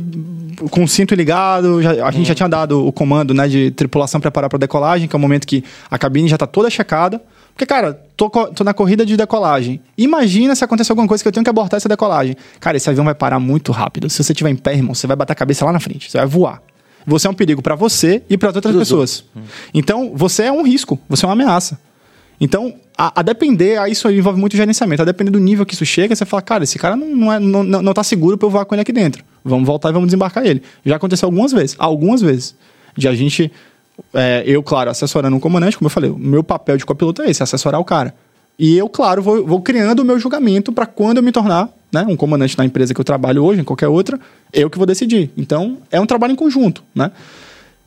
com 0.70 0.84
o 0.84 0.88
cinto 0.88 1.12
ligado. 1.16 1.82
Já- 1.82 2.06
a 2.06 2.10
gente 2.12 2.26
já 2.28 2.34
tinha 2.36 2.48
dado 2.48 2.86
o 2.86 2.92
comando, 2.92 3.34
né, 3.34 3.48
de 3.48 3.72
tripulação 3.72 4.20
preparar 4.20 4.48
pra 4.48 4.58
decolagem, 4.60 5.08
que 5.08 5.16
é 5.16 5.18
o 5.18 5.20
momento 5.20 5.44
que 5.44 5.64
a 5.90 5.98
cabine 5.98 6.28
já 6.28 6.38
tá 6.38 6.46
toda 6.46 6.70
checada. 6.70 7.20
Porque, 7.52 7.66
cara, 7.66 7.94
tô, 8.16 8.30
tô 8.30 8.62
na 8.62 8.72
corrida 8.72 9.04
de 9.04 9.16
decolagem. 9.16 9.80
Imagina 9.96 10.54
se 10.54 10.62
acontecer 10.62 10.92
alguma 10.92 11.08
coisa 11.08 11.24
que 11.24 11.26
eu 11.26 11.32
tenho 11.32 11.42
que 11.42 11.50
abortar 11.50 11.78
essa 11.78 11.88
decolagem. 11.88 12.36
Cara, 12.60 12.76
esse 12.76 12.88
avião 12.88 13.04
vai 13.04 13.16
parar 13.16 13.40
muito 13.40 13.72
rápido. 13.72 14.08
Se 14.08 14.22
você 14.22 14.32
tiver 14.32 14.50
em 14.50 14.54
pé, 14.56 14.74
irmão, 14.74 14.94
você 14.94 15.08
vai 15.08 15.16
bater 15.16 15.32
a 15.32 15.34
cabeça 15.36 15.64
lá 15.64 15.72
na 15.72 15.80
frente. 15.80 16.08
Você 16.08 16.16
vai 16.18 16.26
voar. 16.28 16.62
Você 17.08 17.26
é 17.26 17.30
um 17.30 17.34
perigo 17.34 17.62
pra 17.62 17.74
você 17.74 18.22
e 18.28 18.36
para 18.36 18.50
outras 18.50 18.76
pessoas. 18.76 19.24
Então, 19.72 20.12
você 20.14 20.44
é 20.44 20.52
um 20.52 20.62
risco. 20.62 21.00
Você 21.08 21.24
é 21.24 21.28
uma 21.28 21.32
ameaça. 21.32 21.80
Então, 22.40 22.74
a, 22.96 23.20
a 23.20 23.22
depender, 23.22 23.78
aí 23.78 23.92
isso 23.92 24.08
envolve 24.10 24.38
muito 24.38 24.56
gerenciamento. 24.56 25.00
A 25.00 25.04
depender 25.04 25.30
do 25.30 25.40
nível 25.40 25.64
que 25.64 25.74
isso 25.74 25.86
chega, 25.86 26.14
você 26.14 26.26
fala, 26.26 26.42
cara, 26.42 26.64
esse 26.64 26.78
cara 26.78 26.94
não, 26.94 27.08
não, 27.08 27.32
é, 27.32 27.40
não, 27.40 27.64
não 27.64 27.82
não 27.82 27.94
tá 27.94 28.04
seguro 28.04 28.36
pra 28.36 28.46
eu 28.46 28.50
voar 28.50 28.64
com 28.66 28.74
ele 28.74 28.82
aqui 28.82 28.92
dentro. 28.92 29.24
Vamos 29.42 29.66
voltar 29.66 29.88
e 29.88 29.92
vamos 29.92 30.08
desembarcar 30.08 30.46
ele. 30.46 30.62
Já 30.84 30.96
aconteceu 30.96 31.26
algumas 31.26 31.50
vezes. 31.50 31.74
Algumas 31.78 32.20
vezes. 32.20 32.54
De 32.94 33.08
a 33.08 33.14
gente, 33.14 33.50
é, 34.12 34.42
eu, 34.46 34.62
claro, 34.62 34.90
assessorando 34.90 35.34
um 35.34 35.40
comandante, 35.40 35.78
como 35.78 35.86
eu 35.86 35.90
falei, 35.90 36.10
o 36.10 36.18
meu 36.18 36.44
papel 36.44 36.76
de 36.76 36.84
copiloto 36.84 37.22
é 37.22 37.30
esse, 37.30 37.42
assessorar 37.42 37.80
o 37.80 37.84
cara. 37.84 38.14
E 38.58 38.76
eu, 38.76 38.88
claro, 38.88 39.22
vou, 39.22 39.46
vou 39.46 39.62
criando 39.62 40.00
o 40.00 40.04
meu 40.04 40.18
julgamento 40.18 40.72
para 40.72 40.84
quando 40.84 41.16
eu 41.16 41.22
me 41.22 41.32
tornar 41.32 41.70
né, 41.92 42.04
um 42.08 42.16
comandante 42.16 42.56
na 42.56 42.64
empresa 42.64 42.92
que 42.92 43.00
eu 43.00 43.04
trabalho 43.04 43.44
hoje, 43.44 43.60
em 43.60 43.64
qualquer 43.64 43.88
outra, 43.88 44.18
eu 44.52 44.68
que 44.68 44.76
vou 44.76 44.86
decidir. 44.86 45.30
Então, 45.36 45.78
é 45.90 46.00
um 46.00 46.06
trabalho 46.06 46.32
em 46.32 46.36
conjunto, 46.36 46.82
né? 46.94 47.10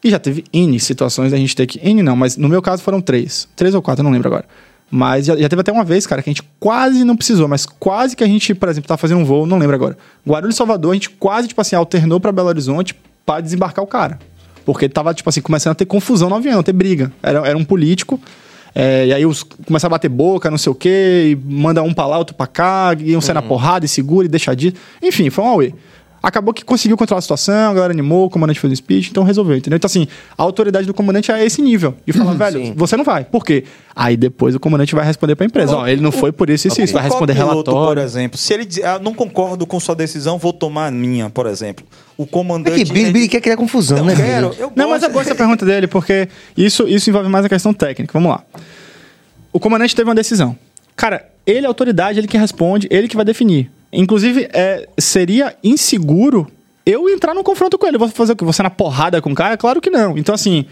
E 0.04 0.10
já 0.10 0.18
teve 0.18 0.43
N 0.52 0.80
situações 0.80 1.32
da 1.32 1.38
gente 1.38 1.56
ter 1.56 1.68
que. 1.68 1.80
N 1.88 2.02
não, 2.02 2.16
mas 2.16 2.36
no 2.36 2.49
meu 2.49 2.62
caso 2.62 2.82
foram 2.82 2.99
três. 2.99 3.47
Três 3.56 3.76
ou 3.76 3.82
quatro, 3.82 4.04
não 4.04 4.12
lembro 4.12 4.28
agora. 4.28 4.45
Mas 4.89 5.28
já, 5.28 5.38
já 5.38 5.47
teve 5.47 5.62
até 5.62 5.72
uma 5.72 5.86
vez, 5.86 6.06
cara, 6.06 6.22
que 6.22 6.30
a 6.30 6.34
gente 6.34 6.43
quase 6.60 7.04
não 7.06 7.16
precisou, 7.16 7.47
mas 7.47 7.66
quase 7.66 8.16
que 8.16 8.24
a 8.24 8.28
gente, 8.28 8.54
por 8.54 8.68
exemplo, 8.68 8.88
tá 8.88 8.97
fazendo 8.97 9.22
um 9.22 9.26
voo, 9.26 9.45
não 9.45 9.58
lembro 9.58 9.76
agora. 9.76 9.97
Guarulhos 10.28 10.56
Salvador, 10.56 10.91
a 10.91 10.93
gente 10.95 11.10
quase, 11.12 11.47
tipo 11.47 11.62
assim, 11.62 11.76
alternou 11.76 12.20
para 12.20 12.32
Belo 12.32 12.49
Horizonte 12.49 12.93
para 13.26 13.39
desembarcar 13.39 13.86
o 13.86 13.88
cara. 13.88 14.20
Porque 14.66 14.89
tava, 14.89 15.14
tipo 15.14 15.30
assim, 15.30 15.41
começando 15.41 15.72
a 15.72 15.76
ter 15.76 15.86
confusão 15.86 16.30
no 16.30 16.36
avião, 16.36 16.62
ter 16.62 16.74
briga. 16.74 17.12
Era, 17.24 17.47
era 17.47 17.58
um 17.58 17.64
político. 17.64 18.20
É, 18.74 19.07
e 19.07 19.13
aí 19.13 19.26
os, 19.26 19.43
começa 19.43 19.88
a 19.88 19.89
bater 19.89 20.09
boca, 20.09 20.49
não 20.49 20.57
sei 20.57 20.72
o 20.72 20.76
quê, 20.76 21.32
e 21.32 21.36
manda 21.36 21.84
um 21.84 21.93
pra 21.93 22.05
lá, 22.05 22.17
outro 22.17 22.36
pra 22.36 22.47
cá, 22.47 22.95
e 22.97 23.15
um 23.15 23.22
sai 23.22 23.36
na 23.36 23.41
porrada 23.41 23.86
e 23.86 23.89
segura 23.89 24.26
e 24.26 24.30
deixa 24.30 24.55
de. 24.55 24.74
Enfim, 25.01 25.30
foi 25.30 25.43
um 25.43 25.47
auê. 25.47 25.74
Acabou 26.24 26.53
que 26.53 26.63
conseguiu 26.63 26.95
controlar 26.95 27.17
a 27.17 27.22
situação, 27.22 27.72
a 27.72 27.74
galera 27.74 27.91
animou, 27.93 28.28
o 28.28 28.30
comandante 28.30 28.59
fez 28.59 28.72
o 28.72 28.76
speech, 28.76 29.09
então 29.09 29.24
resolveu, 29.24 29.57
entendeu? 29.57 29.78
Então, 29.78 29.88
assim, 29.88 30.07
a 30.38 30.43
autoridade 30.43 30.86
do 30.86 30.93
comandante 30.93 31.32
é 31.32 31.43
esse 31.43 31.63
nível. 31.63 31.95
De 32.05 32.13
falar, 32.13 32.34
velho, 32.38 32.63
sim. 32.63 32.74
você 32.76 32.95
não 32.95 33.03
vai. 33.03 33.24
Por 33.26 33.43
quê? 33.43 33.63
Aí 33.95 34.15
depois 34.15 34.53
o 34.53 34.59
comandante 34.59 34.93
vai 34.93 35.03
responder 35.03 35.36
pra 35.36 35.47
empresa. 35.47 35.76
Ó, 35.76 35.88
ele 35.88 35.99
não 35.99 36.11
foi 36.11 36.32
por 36.32 36.47
isso 36.49 36.67
e 36.67 36.69
isso, 36.69 36.80
isso. 36.82 36.93
Vai 36.93 37.01
responder 37.03 37.34
copiloto, 37.34 37.63
Por 37.63 37.72
relatório. 37.74 38.03
exemplo, 38.03 38.38
se 38.38 38.53
ele 38.53 38.65
diz, 38.65 38.84
ah, 38.84 38.99
não 38.99 39.15
concordo 39.15 39.65
com 39.65 39.80
sua 39.80 39.95
decisão, 39.95 40.38
vou 40.38 40.53
tomar 40.53 40.88
a 40.88 40.91
minha, 40.91 41.28
por 41.30 41.47
exemplo. 41.47 41.84
O 42.15 42.24
É 42.24 42.26
comandante. 42.28 42.86
que 42.86 42.93
Billy, 42.93 43.11
Billy 43.11 43.28
quer 43.28 43.41
criar 43.41 43.57
confusão, 43.57 43.97
Não 43.97 44.05
né? 44.05 44.13
Billy? 44.13 44.28
quero, 44.28 44.55
eu 44.59 44.72
Não, 44.76 44.89
mas 44.91 45.01
é 45.01 45.07
gosto. 45.09 45.26
essa 45.28 45.36
pergunta 45.36 45.65
dele, 45.65 45.88
porque 45.88 46.30
isso, 46.55 46.88
isso 46.88 47.09
envolve 47.09 47.30
mais 47.30 47.45
a 47.45 47.49
questão 47.49 47.74
técnica. 47.74 48.13
Vamos 48.13 48.30
lá. 48.32 48.43
O 49.51 49.59
comandante 49.59 49.95
teve 49.95 50.07
uma 50.07 50.15
decisão. 50.15 50.55
Cara, 50.95 51.26
ele 51.47 51.61
é 51.61 51.65
a 51.65 51.67
autoridade, 51.67 52.19
ele 52.19 52.28
que 52.28 52.38
responde, 52.38 52.88
ele 52.91 53.07
que 53.07 53.15
vai 53.15 53.26
definir. 53.26 53.72
Inclusive, 53.92 54.48
é, 54.54 54.88
seria 54.98 55.56
inseguro 55.64 56.48
eu 56.86 57.10
entrar 57.10 57.34
no 57.34 57.44
confronto 57.44 57.78
com 57.78 57.88
ele. 57.88 57.98
Vou 57.98 58.08
fazer 58.08 58.34
o 58.34 58.36
quê? 58.36 58.46
Você 58.46 58.64
na 58.64 58.70
porrada 58.70 59.22
com 59.22 59.32
o 59.32 59.36
cara? 59.36 59.58
Claro 59.58 59.82
que 59.82 59.89
não. 59.89 60.18
Então, 60.18 60.34
assim, 60.34 60.66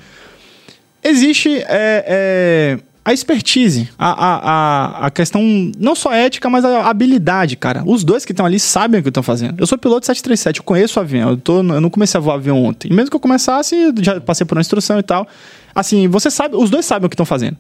existe 1.04 1.58
é, 1.58 1.66
é, 1.68 2.80
a 3.04 3.14
expertise, 3.14 3.90
a, 3.98 4.12
a, 4.12 4.36
a, 4.36 5.08
a 5.08 5.12
questão 5.12 5.42
não 5.78 5.96
só 5.96 6.14
ética, 6.14 6.50
mas 6.50 6.64
a 6.64 6.90
habilidade, 6.90 7.56
cara. 7.56 7.84
Os 7.86 8.04
dois 8.04 8.26
que 8.26 8.32
estão 8.32 8.46
ali 8.46 8.60
sabem 8.60 9.00
o 9.00 9.04
que 9.04 9.10
estão 9.10 9.24
fazendo. 9.24 9.60
Eu 9.60 9.68
sou 9.68 9.78
piloto 9.78 10.06
737, 10.06 10.60
eu 10.60 10.64
conheço 10.64 11.00
o 11.00 11.02
avião, 11.02 11.30
eu, 11.32 11.38
tô, 11.38 11.58
eu 11.60 11.82
não 11.82 11.90
comecei 11.90 12.18
a 12.18 12.22
voar 12.22 12.36
avião 12.36 12.64
ontem. 12.64 12.90
E 12.90 12.94
mesmo 12.94 13.10
que 13.10 13.16
eu 13.16 13.20
começasse, 13.20 13.94
já 14.02 14.20
passei 14.22 14.46
por 14.46 14.58
uma 14.58 14.62
instrução 14.62 15.00
e 15.00 15.04
tal. 15.04 15.28
Assim, 15.74 16.08
você 16.08 16.30
sabe, 16.30 16.56
os 16.56 16.70
dois 16.70 16.86
sabem 16.86 17.08
o 17.08 17.10
que 17.10 17.16
estão 17.16 17.26
fazendo. 17.26 17.58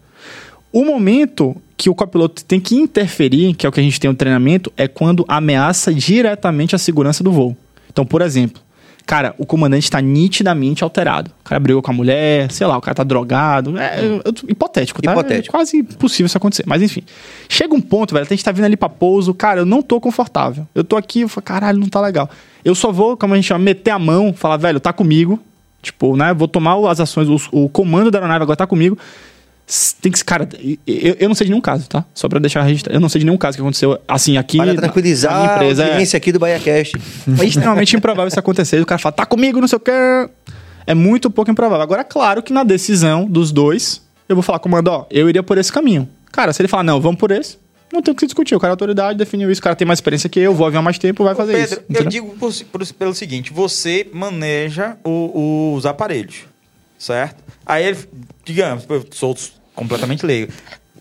O 0.71 0.85
momento 0.85 1.55
que 1.75 1.89
o 1.89 1.95
copiloto 1.95 2.43
tem 2.45 2.59
que 2.59 2.75
interferir, 2.75 3.53
que 3.55 3.65
é 3.65 3.69
o 3.69 3.71
que 3.71 3.79
a 3.79 3.83
gente 3.83 3.99
tem 3.99 4.09
no 4.09 4.15
treinamento, 4.15 4.71
é 4.77 4.87
quando 4.87 5.25
ameaça 5.27 5.93
diretamente 5.93 6.75
a 6.75 6.77
segurança 6.77 7.23
do 7.23 7.31
voo. 7.31 7.55
Então, 7.91 8.05
por 8.05 8.21
exemplo, 8.21 8.61
cara, 9.05 9.33
o 9.39 9.45
comandante 9.45 9.85
está 9.85 9.99
nitidamente 9.99 10.83
alterado. 10.83 11.31
O 11.41 11.43
cara 11.43 11.59
brigou 11.59 11.81
com 11.81 11.89
a 11.89 11.93
mulher, 11.93 12.51
sei 12.51 12.67
lá, 12.67 12.77
o 12.77 12.81
cara 12.81 12.93
tá 12.93 13.03
drogado. 13.03 13.75
É, 13.79 13.99
hipotético, 14.47 15.01
tá? 15.01 15.11
Hipotético. 15.13 15.55
É 15.55 15.57
quase 15.57 15.77
impossível 15.77 16.25
isso 16.27 16.37
acontecer. 16.37 16.63
Mas 16.67 16.81
enfim. 16.83 17.01
Chega 17.47 17.73
um 17.73 17.81
ponto, 17.81 18.13
velho, 18.13 18.25
a 18.25 18.29
gente 18.29 18.43
tá 18.43 18.51
vindo 18.51 18.65
ali 18.65 18.77
pra 18.77 18.89
pouso, 18.89 19.33
cara, 19.33 19.61
eu 19.61 19.65
não 19.65 19.81
tô 19.81 19.99
confortável. 19.99 20.67
Eu 20.75 20.83
tô 20.83 20.95
aqui, 20.97 21.21
eu 21.21 21.29
falo, 21.29 21.43
caralho, 21.45 21.79
não 21.79 21.87
tá 21.87 21.99
legal. 22.01 22.29
Eu 22.63 22.75
só 22.75 22.91
vou, 22.91 23.17
como 23.17 23.33
a 23.33 23.37
gente 23.37 23.45
chama, 23.47 23.63
meter 23.63 23.91
a 23.91 23.97
mão, 23.97 24.33
falar, 24.33 24.57
velho, 24.57 24.79
tá 24.79 24.93
comigo. 24.93 25.39
Tipo, 25.81 26.15
né? 26.17 26.33
Vou 26.33 26.47
tomar 26.47 26.75
as 26.91 26.99
ações, 26.99 27.29
os- 27.29 27.47
o, 27.53 27.69
comando 27.69 28.11
da 28.11 28.19
aeronave 28.19 28.43
agora 28.43 28.57
tá 28.57 28.67
comigo. 28.67 28.97
Tem 30.01 30.11
que, 30.11 30.23
cara, 30.25 30.49
eu, 30.87 31.15
eu 31.19 31.27
não 31.29 31.35
sei 31.35 31.45
de 31.45 31.51
nenhum 31.51 31.61
caso, 31.61 31.87
tá? 31.87 32.03
Só 32.15 32.27
pra 32.27 32.39
deixar 32.39 32.63
registrado. 32.63 32.97
Eu 32.97 32.99
não 32.99 33.07
sei 33.07 33.19
de 33.19 33.25
nenhum 33.25 33.37
caso 33.37 33.55
que 33.55 33.61
aconteceu 33.61 33.99
assim 34.07 34.35
aqui. 34.35 34.57
Para 34.57 34.73
na- 34.73 34.81
tranquilizar 34.81 35.31
na 35.31 35.39
minha 35.41 35.55
empresa. 35.55 35.83
a 35.83 35.85
é. 35.85 35.91
audiência 35.91 36.17
aqui 36.17 36.31
do 36.31 36.39
BaiaCast. 36.39 36.97
É 37.39 37.45
extremamente 37.45 37.95
improvável 37.95 38.27
isso 38.27 38.39
acontecer. 38.39 38.81
O 38.81 38.85
cara 38.85 38.97
fala, 38.97 39.13
tá 39.13 39.25
comigo, 39.27 39.61
não 39.61 39.67
sei 39.67 39.77
o 39.77 39.79
que. 39.79 39.91
É 40.87 40.95
muito 40.95 41.29
pouco 41.29 41.51
improvável. 41.51 41.83
Agora, 41.83 42.03
claro 42.03 42.41
que 42.41 42.51
na 42.51 42.63
decisão 42.63 43.25
dos 43.25 43.51
dois, 43.51 44.01
eu 44.27 44.35
vou 44.35 44.41
falar, 44.41 44.57
comando, 44.57 44.87
ó, 44.87 45.05
eu 45.11 45.29
iria 45.29 45.43
por 45.43 45.57
esse 45.59 45.71
caminho. 45.71 46.09
Cara, 46.31 46.51
se 46.51 46.61
ele 46.63 46.67
falar, 46.67 46.83
não, 46.83 46.99
vamos 46.99 47.19
por 47.19 47.29
esse, 47.29 47.59
não 47.93 48.01
tem 48.01 48.11
o 48.11 48.15
que 48.15 48.21
se 48.21 48.25
discutir. 48.27 48.55
O 48.55 48.59
cara 48.59 48.71
é 48.71 48.73
autoridade, 48.73 49.19
definiu 49.19 49.51
isso, 49.51 49.59
o 49.61 49.63
cara 49.63 49.75
tem 49.75 49.85
mais 49.85 49.97
experiência 49.97 50.27
que 50.27 50.39
eu, 50.39 50.55
vou 50.55 50.65
aviar 50.65 50.81
mais 50.81 50.97
tempo, 50.97 51.23
vai 51.23 51.35
fazer 51.35 51.53
Pedro, 51.53 51.65
isso. 51.73 51.79
eu 51.81 51.85
entendeu? 51.91 52.09
digo 52.09 52.27
por- 52.39 52.53
por- 52.71 52.93
pelo 52.93 53.13
seguinte: 53.13 53.53
você 53.53 54.07
maneja 54.11 54.97
o- 55.03 55.75
os 55.75 55.85
aparelhos, 55.85 56.37
certo? 56.97 57.43
Aí 57.65 57.85
ele, 57.85 57.97
digamos, 58.43 58.83
eu 58.89 59.05
sou 59.11 59.35
completamente 59.79 60.25
leigo. 60.25 60.51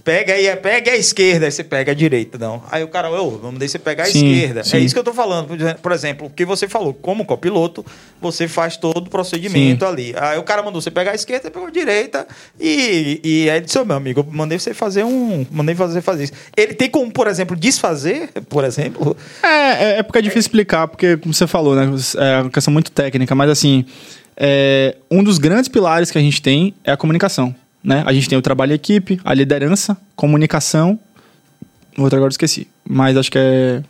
Pega 0.04 0.32
aí, 0.32 0.56
pega 0.56 0.92
a 0.92 0.96
esquerda, 0.96 1.44
aí 1.44 1.52
você 1.52 1.62
pega 1.62 1.92
a 1.92 1.94
direita, 1.94 2.38
não. 2.38 2.62
Aí 2.70 2.82
o 2.82 2.88
cara, 2.88 3.10
ô, 3.10 3.30
vamos 3.32 3.58
deixar 3.58 3.72
você 3.72 3.78
pegar 3.80 4.04
a 4.04 4.06
Sim, 4.06 4.32
esquerda. 4.32 4.64
sim. 4.64 4.76
É 4.78 4.80
isso 4.80 4.94
que 4.94 4.98
eu 4.98 5.04
tô 5.04 5.12
falando. 5.12 5.48
Por 5.82 5.92
exemplo- 5.92 6.28
o 6.28 6.30
que 6.30 6.46
você 6.46 6.66
falou, 6.66 6.94
como 6.94 7.26
copiloto, 7.26 7.84
você 8.18 8.48
faz 8.48 8.78
todo 8.78 8.98
o 9.08 9.10
procedimento 9.10 9.84
ali. 9.84 10.14
Aí 10.16 10.38
o 10.38 10.42
cara 10.44 10.62
mandou 10.62 10.80
você 10.80 10.90
pegar 10.90 11.10
a 11.10 11.14
esquerda, 11.14 11.42
você 11.42 11.50
pegou 11.50 11.68
a 11.68 11.70
direita 11.70 12.26
e, 12.58 13.20
e 13.22 13.50
aí 13.50 13.60
disse, 13.60 13.78
ô 13.78 13.84
meu 13.84 13.96
amigo, 13.96 14.20
eu 14.20 14.26
mandei 14.32 14.58
você 14.58 14.72
fazer 14.72 15.04
um. 15.04 15.44
Mandei 15.50 15.74
você 15.74 16.00
fazer 16.00 16.24
isso. 16.24 16.32
Ele 16.56 16.72
tem 16.72 16.88
como, 16.88 17.12
por 17.12 17.26
exemplo, 17.26 17.54
desfazer, 17.54 18.30
por 18.48 18.64
exemplo. 18.64 19.14
É, 19.42 19.48
é, 19.48 19.98
é 19.98 20.02
porque 20.02 20.20
é 20.20 20.22
difícil 20.22 20.40
explicar, 20.40 20.88
porque, 20.88 21.18
como 21.18 21.34
você 21.34 21.46
falou, 21.46 21.74
né? 21.76 21.82
É 22.16 22.40
uma 22.42 22.50
questão 22.50 22.72
muito 22.72 22.90
técnica, 22.92 23.34
mas 23.34 23.50
assim, 23.50 23.84
é, 24.38 24.96
um 25.10 25.22
dos 25.22 25.36
grandes 25.36 25.68
pilares 25.68 26.10
que 26.10 26.16
a 26.16 26.20
gente 26.22 26.40
tem 26.40 26.72
é 26.82 26.92
a 26.92 26.96
comunicação. 26.96 27.54
Né? 27.88 28.02
A 28.04 28.12
gente 28.12 28.28
tem 28.28 28.36
o 28.36 28.42
trabalho 28.42 28.72
em 28.72 28.74
equipe, 28.74 29.18
a 29.24 29.32
liderança, 29.32 29.96
comunicação. 30.14 31.00
O 31.96 32.02
outro 32.02 32.18
agora 32.18 32.30
esqueci. 32.30 32.68
Mas 32.86 33.16
acho 33.16 33.32
que 33.32 33.38
é. 33.38 33.82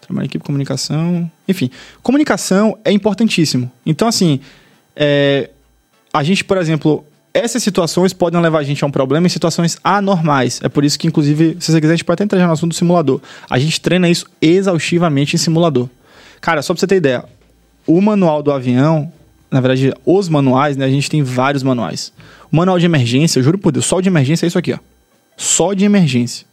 Trabalho 0.00 0.24
em 0.24 0.26
equipe, 0.26 0.44
comunicação. 0.44 1.30
Enfim, 1.46 1.70
comunicação 2.02 2.76
é 2.84 2.90
importantíssimo. 2.90 3.70
Então, 3.86 4.08
assim, 4.08 4.40
é, 4.96 5.50
a 6.12 6.24
gente, 6.24 6.42
por 6.42 6.58
exemplo, 6.58 7.06
essas 7.32 7.62
situações 7.62 8.12
podem 8.12 8.40
levar 8.40 8.58
a 8.58 8.64
gente 8.64 8.82
a 8.82 8.88
um 8.88 8.90
problema 8.90 9.24
em 9.24 9.30
situações 9.30 9.78
anormais. 9.84 10.58
É 10.64 10.68
por 10.68 10.84
isso 10.84 10.98
que, 10.98 11.06
inclusive, 11.06 11.56
se 11.60 11.70
você 11.70 11.80
quiser, 11.80 11.92
a 11.92 11.96
gente 11.96 12.04
pode 12.04 12.16
até 12.16 12.24
entrar 12.24 12.44
no 12.44 12.52
assunto 12.52 12.70
do 12.70 12.74
simulador. 12.74 13.20
A 13.48 13.56
gente 13.56 13.80
treina 13.80 14.08
isso 14.08 14.26
exaustivamente 14.42 15.36
em 15.36 15.38
simulador. 15.38 15.88
Cara, 16.40 16.60
só 16.60 16.74
pra 16.74 16.80
você 16.80 16.88
ter 16.88 16.96
ideia, 16.96 17.24
o 17.86 18.00
manual 18.00 18.42
do 18.42 18.50
avião, 18.50 19.12
na 19.50 19.60
verdade, 19.60 19.92
os 20.04 20.28
manuais, 20.28 20.76
né? 20.76 20.84
A 20.84 20.90
gente 20.90 21.08
tem 21.10 21.22
vários 21.22 21.62
manuais. 21.62 22.12
O 22.50 22.56
manual 22.56 22.78
de 22.78 22.84
emergência, 22.86 23.38
eu 23.38 23.42
juro 23.42 23.58
por 23.58 23.72
Deus, 23.72 23.86
só 23.86 24.00
de 24.00 24.08
emergência 24.08 24.46
é 24.46 24.48
isso 24.48 24.58
aqui, 24.58 24.72
ó. 24.72 24.78
Só 25.36 25.72
de 25.74 25.84
emergência. 25.84 26.46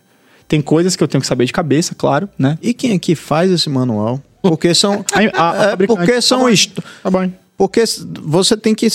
Tem 0.47 0.61
coisas 0.61 0.95
que 0.95 1.03
eu 1.03 1.07
tenho 1.07 1.21
que 1.21 1.27
saber 1.27 1.45
de 1.45 1.53
cabeça, 1.53 1.95
claro, 1.95 2.27
né? 2.37 2.57
E 2.61 2.73
quem 2.73 2.91
é 2.93 2.99
que 2.99 3.15
faz 3.15 3.49
esse 3.51 3.69
manual? 3.69 4.21
Porque 4.41 4.73
são. 4.75 5.05
A- 5.13 5.41
a- 5.41 5.51
a 5.69 5.71
é, 5.71 5.75
porque 5.87 6.21
são. 6.21 6.39
Tá 6.39 6.43
bom. 6.45 6.49
estu- 6.49 6.83
Tá 7.01 7.09
bom. 7.11 7.31
Porque 7.55 7.83
você 8.21 8.57
tem 8.57 8.75
que 8.75 8.87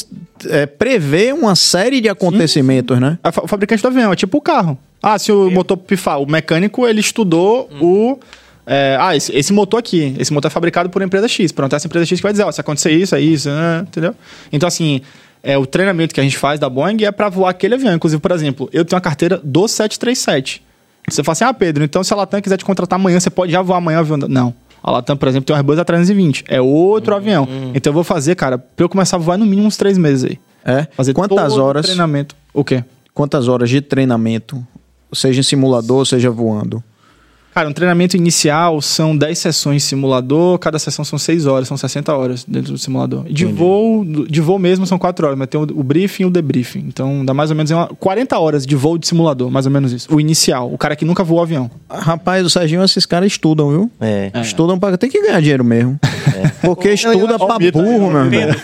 é, 0.47 0.67
prever 0.67 1.33
uma 1.33 1.55
série 1.55 2.01
de 2.01 2.09
acontecimentos, 2.09 2.99
né? 3.01 3.19
A 3.23 3.33
fa- 3.33 3.43
O 3.45 3.47
fabricante 3.49 3.81
do 3.81 3.89
avião, 3.89 4.13
é 4.13 4.17
tipo 4.17 4.37
o 4.37 4.41
carro. 4.43 4.77
Ah, 5.03 5.19
se 5.19 5.31
o 5.33 5.51
motor 5.51 5.77
pifar, 5.77 6.21
o 6.21 6.27
mecânico, 6.27 6.87
ele 6.87 7.01
estudou 7.01 7.71
o... 7.81 8.19
é, 8.71 8.99
ah, 9.01 9.17
esse, 9.17 9.35
esse 9.35 9.51
motor 9.51 9.81
aqui, 9.81 10.15
esse 10.19 10.31
motor 10.31 10.49
é 10.49 10.53
fabricado 10.53 10.91
por 10.91 11.01
empresa 11.01 11.27
X. 11.27 11.51
Pronto, 11.53 11.75
essa 11.75 11.87
empresa 11.87 12.05
X 12.05 12.19
que 12.19 12.23
vai 12.23 12.33
dizer, 12.33 12.45
ó, 12.45 12.53
se 12.53 12.61
acontecer 12.61 12.91
isso, 12.93 13.15
é 13.15 13.21
isso, 13.21 13.49
né, 13.49 13.81
entendeu? 13.89 14.15
Então, 14.53 14.67
assim, 14.67 15.01
é, 15.43 15.57
o 15.57 15.65
treinamento 15.65 16.13
que 16.15 16.21
a 16.21 16.23
gente 16.23 16.37
faz 16.37 16.61
da 16.61 16.69
Boeing 16.69 17.03
é 17.05 17.11
pra 17.11 17.31
voar 17.31 17.51
aquele 17.51 17.75
avião. 17.75 17.95
Inclusive, 17.95 18.21
por 18.21 18.31
exemplo, 18.31 18.69
eu 18.73 18.85
tenho 18.85 18.97
uma 18.97 19.01
carteira 19.01 19.41
do 19.43 19.67
737. 19.67 20.63
Você 21.09 21.25
fala 21.25 21.33
assim, 21.33 21.45
ah, 21.45 21.55
Pedro, 21.55 21.83
então 21.83 22.05
se 22.05 22.13
a 22.13 22.17
Latam 22.17 22.43
quiser 22.43 22.59
te 22.59 22.65
contratar 22.65 22.99
amanhã, 22.99 23.19
você 23.19 23.31
pode 23.31 23.51
já 23.53 23.63
voar 23.63 23.79
amanhã 23.79 23.97
o 23.97 24.01
avião. 24.01 24.19
da-" 24.19 24.29
Não. 24.29 24.53
A 24.83 24.91
Latam, 24.91 25.17
por 25.17 25.27
exemplo, 25.29 25.47
tem 25.47 25.55
um 25.55 25.57
Airbus 25.57 25.79
A320. 25.79 26.45
É 26.47 26.61
outro 26.61 27.15
avião. 27.17 27.49
Então 27.75 27.91
eu 27.91 27.95
vou 27.95 28.05
fazer, 28.05 28.35
cara, 28.35 28.59
pra 28.59 28.85
eu 28.85 28.89
começar 28.89 29.17
a 29.17 29.19
voar 29.19 29.39
no 29.39 29.47
mínimo 29.47 29.67
uns 29.67 29.77
três 29.77 29.97
meses 29.97 30.25
aí. 30.25 30.39
É. 30.65 30.87
Fazer 30.93 31.15
Quantas 31.15 31.53
todo 31.55 31.61
o 31.61 31.65
horas? 31.65 31.87
treinamento. 31.87 32.37
O 32.53 32.63
quê? 32.63 32.85
Quantas 33.15 33.49
horas 33.49 33.71
de 33.71 33.81
treinamento, 33.81 34.65
seja 35.13 35.41
em 35.41 35.43
simulador, 35.43 36.05
seja 36.07 36.31
voando? 36.31 36.85
Cara, 37.59 37.69
um 37.69 37.73
treinamento 37.73 38.17
inicial 38.17 38.81
são 38.81 39.17
10 39.17 39.37
sessões 39.37 39.83
de 39.83 39.89
simulador, 39.89 40.61
cada 40.61 40.79
sessão 40.79 41.05
são 41.05 41.19
6 41.19 41.45
horas, 41.45 41.67
são 41.67 41.77
60 41.77 42.15
horas 42.17 42.45
dentro 42.45 42.71
do 42.71 42.79
simulador. 42.79 43.25
De 43.25 43.45
voo, 43.47 44.05
de 44.05 44.41
voo 44.41 44.61
mesmo 44.61 44.87
são 44.87 44.97
4 44.97 45.27
horas, 45.27 45.37
mas 45.37 45.49
tem 45.49 45.61
o, 45.61 45.65
o 45.65 45.83
briefing 45.83 46.23
e 46.23 46.27
o 46.27 46.31
debriefing. 46.31 46.85
Então 46.87 47.25
dá 47.25 47.35
mais 47.35 47.51
ou 47.51 47.57
menos 47.57 47.69
uma- 47.73 47.89
40 47.89 48.39
horas 48.39 48.65
de 48.65 48.77
voo 48.77 48.97
de 48.97 49.09
simulador, 49.09 49.51
mais 49.51 49.67
ou 49.67 49.73
menos 49.73 49.93
isso. 49.93 50.07
O 50.15 50.21
inicial, 50.21 50.73
o 50.73 50.79
cara 50.79 50.95
que 50.95 51.05
nunca 51.05 51.25
voou 51.25 51.43
avião. 51.43 51.69
Rapaz, 51.91 52.47
o 52.47 52.49
Serginho, 52.49 52.81
esses 52.85 53.05
caras 53.05 53.27
estudam, 53.33 53.71
viu? 53.71 53.91
É. 54.01 54.31
Estudam 54.41 54.79
para 54.79 54.97
tem 54.97 55.11
que 55.11 55.21
ganhar 55.21 55.41
dinheiro 55.41 55.65
mesmo. 55.65 55.99
Porque 56.63 56.91
estuda 56.91 57.41
pra 57.41 57.59
burro, 57.73 58.09
meu 58.09 58.25
irmão. 58.25 58.55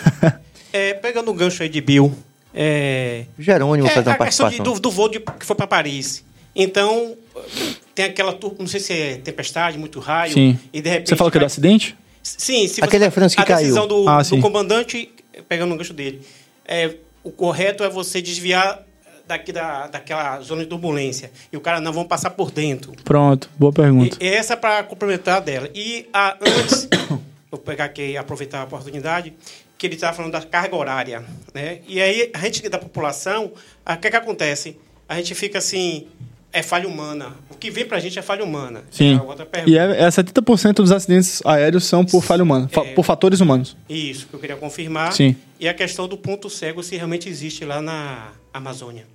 É, 0.71 0.93
pegando 0.93 1.29
o 1.29 1.33
gancho 1.33 1.61
aí 1.63 1.67
de 1.67 1.81
Bill, 1.81 2.13
é, 2.53 3.25
Jerônimo 3.37 3.87
é 3.87 3.91
faz 3.91 4.07
uma 4.07 4.13
a 4.13 4.17
questão 4.19 4.45
de- 4.49 4.55
participação. 4.55 4.73
do, 4.75 4.79
do 4.79 4.89
voo 4.89 5.09
de- 5.09 5.19
que 5.19 5.45
foi 5.45 5.53
para 5.57 5.67
Paris. 5.67 6.23
Então, 6.55 7.15
tem 7.93 8.05
aquela, 8.05 8.33
tur- 8.33 8.55
não 8.57 8.67
sei 8.67 8.79
se 8.79 8.93
é 8.93 9.15
tempestade, 9.17 9.77
muito 9.77 9.99
raio, 9.99 10.33
Sim. 10.33 10.59
e 10.71 10.81
de 10.81 10.89
repente... 10.89 11.09
Você 11.09 11.15
falou 11.15 11.29
que 11.31 11.37
é 11.37 11.41
do 11.41 11.45
acidente? 11.45 11.95
Sim, 12.23 12.67
se 12.67 12.83
Aquele 12.83 12.99
você, 12.99 13.05
Air 13.05 13.11
France 13.11 13.35
que 13.35 13.41
a 13.41 13.45
caiu. 13.45 13.59
decisão 13.59 13.87
do, 13.87 14.07
Ah, 14.07 14.21
do 14.21 14.39
comandante, 14.39 15.11
pegando 15.47 15.73
o 15.73 15.77
gancho 15.77 15.93
dele, 15.93 16.21
é, 16.65 16.95
o 17.23 17.31
correto 17.31 17.83
é 17.83 17.89
você 17.89 18.21
desviar 18.21 18.83
daqui 19.27 19.51
da, 19.51 19.87
daquela 19.87 20.39
zona 20.41 20.63
de 20.63 20.69
turbulência. 20.69 21.31
E 21.51 21.57
o 21.57 21.61
cara, 21.61 21.79
não, 21.81 21.91
vamos 21.91 22.07
passar 22.07 22.29
por 22.31 22.51
dentro. 22.51 22.93
Pronto, 23.03 23.49
boa 23.57 23.73
pergunta. 23.73 24.17
E, 24.19 24.27
essa 24.27 24.55
para 24.55 24.83
complementar 24.83 25.41
dela. 25.41 25.69
E 25.73 26.07
a, 26.13 26.37
antes, 26.41 26.87
vou 27.51 27.59
pegar 27.59 27.85
aqui 27.85 28.11
e 28.11 28.17
aproveitar 28.17 28.61
a 28.61 28.63
oportunidade, 28.65 29.33
que 29.77 29.87
ele 29.87 29.95
estava 29.95 30.15
falando 30.15 30.31
da 30.31 30.41
carga 30.41 30.75
horária. 30.75 31.23
Né? 31.53 31.79
E 31.87 32.01
aí, 32.01 32.31
a 32.33 32.39
gente 32.39 32.67
da 32.69 32.77
população, 32.77 33.51
o 33.85 33.97
que, 33.97 34.09
que 34.09 34.15
acontece? 34.15 34.77
A 35.07 35.15
gente 35.17 35.35
fica 35.35 35.57
assim, 35.59 36.07
é 36.55 36.63
falha 36.63 36.87
humana. 36.87 37.33
O 37.49 37.55
que 37.55 37.69
vem 37.69 37.85
para 37.85 37.97
a 37.97 37.99
gente 37.99 38.17
é 38.17 38.21
falha 38.21 38.43
humana. 38.43 38.83
Sim. 38.89 39.19
É. 39.53 39.63
E 39.69 39.77
é, 39.77 40.03
é 40.03 40.07
70% 40.07 40.73
dos 40.75 40.91
acidentes 40.91 41.41
aéreos 41.45 41.83
são 41.83 42.05
por 42.05 42.23
falha 42.23 42.43
humana, 42.43 42.69
É. 42.73 42.93
por 42.93 43.03
fatores 43.03 43.41
humanos. 43.41 43.75
Isso, 43.89 44.27
que 44.27 44.33
eu 44.33 44.39
queria 44.39 44.55
confirmar. 44.55 45.11
Sim. 45.13 45.35
E 45.59 45.67
a 45.67 45.73
questão 45.73 46.07
do 46.07 46.17
ponto 46.17 46.49
cego, 46.49 46.81
se 46.81 46.95
realmente 46.95 47.27
existe 47.27 47.65
lá 47.65 47.81
na 47.81 48.29
Amazônia. 48.53 49.05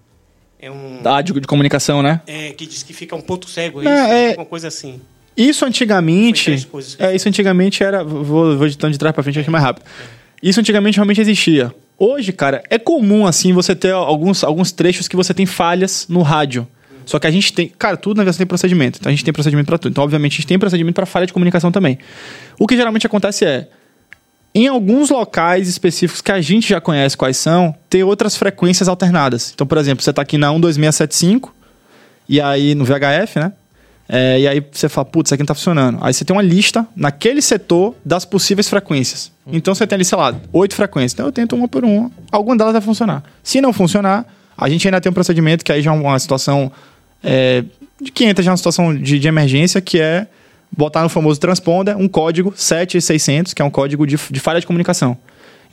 É 0.58 0.70
um... 0.70 1.00
Ah, 1.04 1.22
de, 1.22 1.32
de 1.32 1.46
comunicação, 1.46 2.02
né? 2.02 2.20
É, 2.26 2.50
que 2.52 2.66
diz 2.66 2.82
que 2.82 2.92
fica 2.92 3.16
um 3.16 3.20
ponto 3.22 3.48
cego, 3.48 3.82
Não, 3.82 3.90
isso, 3.90 4.12
é- 4.12 4.28
alguma 4.28 4.46
coisa 4.46 4.68
assim. 4.68 5.00
Isso 5.36 5.64
antigamente. 5.64 6.68
É, 6.98 7.14
isso 7.14 7.26
antigamente 7.28 7.82
era. 7.82 8.04
Vou, 8.04 8.58
vou 8.58 8.66
editando 8.66 8.92
de 8.92 8.98
trás 8.98 9.14
pra 9.14 9.22
frente, 9.22 9.38
acho 9.38 9.50
mais 9.50 9.64
rápido. 9.64 9.86
Isso 10.42 10.60
antigamente 10.60 10.96
realmente 10.96 11.20
existia. 11.20 11.74
Hoje, 11.98 12.32
cara, 12.32 12.62
é 12.68 12.78
comum 12.78 13.26
assim 13.26 13.52
você 13.52 13.74
ter 13.74 13.92
alguns, 13.92 14.44
alguns 14.44 14.72
trechos 14.72 15.08
que 15.08 15.16
você 15.16 15.32
tem 15.32 15.46
falhas 15.46 16.06
no 16.08 16.20
rádio. 16.20 16.66
Só 17.04 17.18
que 17.18 17.26
a 17.26 17.30
gente 17.30 17.52
tem. 17.52 17.68
Cara, 17.68 17.96
tudo 17.96 18.16
na 18.16 18.22
aviação 18.22 18.38
tem 18.38 18.46
procedimento. 18.46 18.98
Então 19.00 19.10
a 19.10 19.12
gente 19.12 19.24
tem 19.24 19.32
procedimento 19.32 19.66
pra 19.66 19.78
tudo. 19.78 19.92
Então, 19.92 20.04
obviamente, 20.04 20.34
a 20.34 20.36
gente 20.36 20.46
tem 20.46 20.58
procedimento 20.58 20.94
pra 20.94 21.06
falha 21.06 21.26
de 21.26 21.32
comunicação 21.32 21.72
também. 21.72 21.98
O 22.58 22.66
que 22.66 22.76
geralmente 22.76 23.06
acontece 23.06 23.44
é. 23.44 23.68
Em 24.52 24.66
alguns 24.66 25.10
locais 25.10 25.68
específicos 25.68 26.20
que 26.20 26.32
a 26.32 26.40
gente 26.40 26.68
já 26.68 26.80
conhece 26.80 27.16
quais 27.16 27.36
são, 27.36 27.74
tem 27.88 28.02
outras 28.02 28.36
frequências 28.36 28.88
alternadas. 28.88 29.52
Então, 29.54 29.64
por 29.64 29.78
exemplo, 29.78 30.02
você 30.02 30.12
tá 30.12 30.22
aqui 30.22 30.36
na 30.36 30.48
12675, 30.48 31.54
e 32.28 32.40
aí 32.40 32.74
no 32.74 32.84
VHF, 32.84 33.38
né? 33.38 33.52
É, 34.08 34.40
e 34.40 34.48
aí 34.48 34.64
você 34.72 34.88
fala, 34.88 35.04
putz, 35.04 35.28
isso 35.28 35.34
aqui 35.34 35.42
não 35.42 35.46
tá 35.46 35.54
funcionando. 35.54 35.98
Aí 36.00 36.12
você 36.12 36.24
tem 36.24 36.34
uma 36.34 36.42
lista 36.42 36.84
naquele 36.96 37.40
setor 37.40 37.94
das 38.04 38.24
possíveis 38.24 38.68
frequências. 38.68 39.30
Então 39.46 39.72
você 39.72 39.86
tem 39.86 39.94
ali, 39.94 40.04
sei 40.04 40.18
lá, 40.18 40.34
oito 40.52 40.74
frequências. 40.74 41.12
Então 41.12 41.26
eu 41.26 41.32
tento 41.32 41.54
uma 41.54 41.68
por 41.68 41.84
uma. 41.84 42.10
Alguma 42.32 42.56
delas 42.56 42.72
vai 42.72 42.82
funcionar. 42.82 43.22
Se 43.42 43.60
não 43.60 43.72
funcionar, 43.72 44.26
a 44.60 44.68
gente 44.68 44.86
ainda 44.86 45.00
tem 45.00 45.10
um 45.10 45.14
procedimento 45.14 45.64
que 45.64 45.72
aí 45.72 45.82
já 45.82 45.90
é 45.90 45.94
uma 45.94 46.18
situação 46.18 46.70
é, 47.24 47.64
de 48.00 48.10
que 48.12 48.24
entra 48.24 48.42
já 48.42 48.50
uma 48.50 48.56
situação 48.56 48.94
de, 48.94 49.18
de 49.18 49.28
emergência, 49.28 49.80
que 49.80 50.00
é 50.00 50.26
botar 50.70 51.02
no 51.02 51.08
famoso 51.08 51.40
transponder 51.40 51.96
um 51.96 52.06
código 52.06 52.52
7600, 52.54 53.54
que 53.54 53.62
é 53.62 53.64
um 53.64 53.70
código 53.70 54.06
de, 54.06 54.16
de 54.30 54.40
falha 54.40 54.60
de 54.60 54.66
comunicação. 54.66 55.16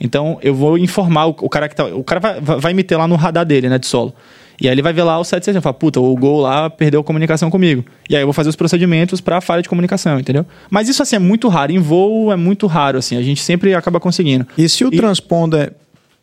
Então 0.00 0.38
eu 0.42 0.54
vou 0.54 0.78
informar 0.78 1.26
o, 1.26 1.30
o 1.40 1.48
cara 1.48 1.68
que 1.68 1.76
tá. 1.76 1.84
O 1.86 2.02
cara 2.04 2.40
vai, 2.40 2.74
vai 2.74 2.86
lá 2.96 3.06
no 3.06 3.16
radar 3.16 3.44
dele, 3.44 3.68
né, 3.68 3.78
de 3.78 3.86
solo. 3.86 4.14
E 4.60 4.66
aí 4.66 4.74
ele 4.74 4.82
vai 4.82 4.92
ver 4.92 5.04
lá 5.04 5.18
o 5.18 5.24
7600 5.24 5.60
e 5.60 5.62
fala, 5.62 5.74
puta, 5.74 6.00
o 6.00 6.16
Gol 6.16 6.40
lá 6.40 6.68
perdeu 6.68 7.00
a 7.00 7.04
comunicação 7.04 7.48
comigo. 7.48 7.84
E 8.10 8.16
aí 8.16 8.22
eu 8.22 8.26
vou 8.26 8.32
fazer 8.32 8.48
os 8.48 8.56
procedimentos 8.56 9.20
pra 9.20 9.40
falha 9.40 9.62
de 9.62 9.68
comunicação, 9.68 10.18
entendeu? 10.18 10.44
Mas 10.68 10.88
isso 10.88 11.00
assim 11.00 11.14
é 11.14 11.18
muito 11.20 11.46
raro. 11.48 11.70
Em 11.70 11.78
voo 11.78 12.32
é 12.32 12.36
muito 12.36 12.66
raro, 12.66 12.98
assim. 12.98 13.16
A 13.16 13.22
gente 13.22 13.40
sempre 13.40 13.72
acaba 13.72 14.00
conseguindo. 14.00 14.44
E 14.58 14.68
se 14.68 14.84
o 14.84 14.92
E- 14.92 14.96
transponder 14.96 15.72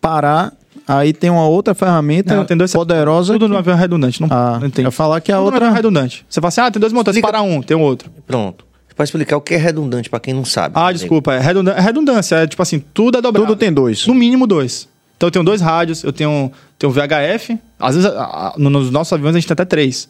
parar, 0.01 0.51
aí 0.87 1.13
tem 1.13 1.29
uma 1.29 1.47
outra 1.47 1.73
ferramenta 1.73 2.35
Não, 2.35 2.45
tem 2.45 2.55
dois 2.57 2.71
poderosa. 2.73 3.33
Tudo 3.33 3.45
que- 3.45 3.51
no 3.51 3.57
avião 3.57 3.75
é 3.75 3.79
redundante. 3.79 4.21
Não, 4.21 4.27
Ah, 4.31 4.59
não 4.61 4.69
tem. 4.69 4.85
eu 4.85 4.91
falar 4.91 5.19
que 5.21 5.31
a 5.31 5.37
Tudo 5.37 5.45
outra- 5.45 5.67
é 5.67 5.71
redundante. 5.71 6.25
Você 6.29 6.39
fala 6.41 6.49
assim, 6.49 6.61
ah, 6.61 6.71
tem 6.71 6.79
dois 6.79 6.93
motores, 6.93 7.17
Explica- 7.17 7.31
para 7.37 7.41
um, 7.41 7.61
tem 7.61 7.75
um 7.75 7.81
outro. 7.81 8.09
Pronto. 8.27 8.65
Você 8.87 8.93
pode 8.95 9.07
explicar 9.07 9.37
o 9.37 9.41
que 9.41 9.53
é 9.53 9.57
redundante 9.57 10.09
pra 10.09 10.19
quem 10.19 10.33
não 10.33 10.45
sabe. 10.45 10.73
Ah, 10.77 10.91
desculpa, 10.91 11.33
é 11.33 11.39
redundância. 11.39 11.79
É 11.79 11.81
redundância, 11.81 12.35
é 12.37 12.47
tipo 12.47 12.61
assim, 12.61 12.79
tudo 12.93 13.17
é 13.17 13.21
dobrado. 13.21 13.47
Tudo 13.47 13.57
tem 13.59 13.71
dois. 13.71 14.05
No 14.07 14.13
mínimo 14.13 14.47
dois. 14.47 14.87
Então 15.17 15.27
eu 15.27 15.31
tenho 15.31 15.45
dois 15.45 15.61
rádios, 15.61 16.03
eu 16.03 16.11
tenho, 16.11 16.51
tenho 16.77 16.91
VHF. 16.91 17.57
Às 17.79 17.95
vezes, 17.95 18.09
a- 18.11 18.21
a- 18.23 18.53
no- 18.57 18.69
nos 18.69 18.91
nossos 18.91 19.11
aviões 19.13 19.33
a 19.35 19.39
gente 19.39 19.47
tem 19.47 19.53
até 19.53 19.63
três. 19.65 20.09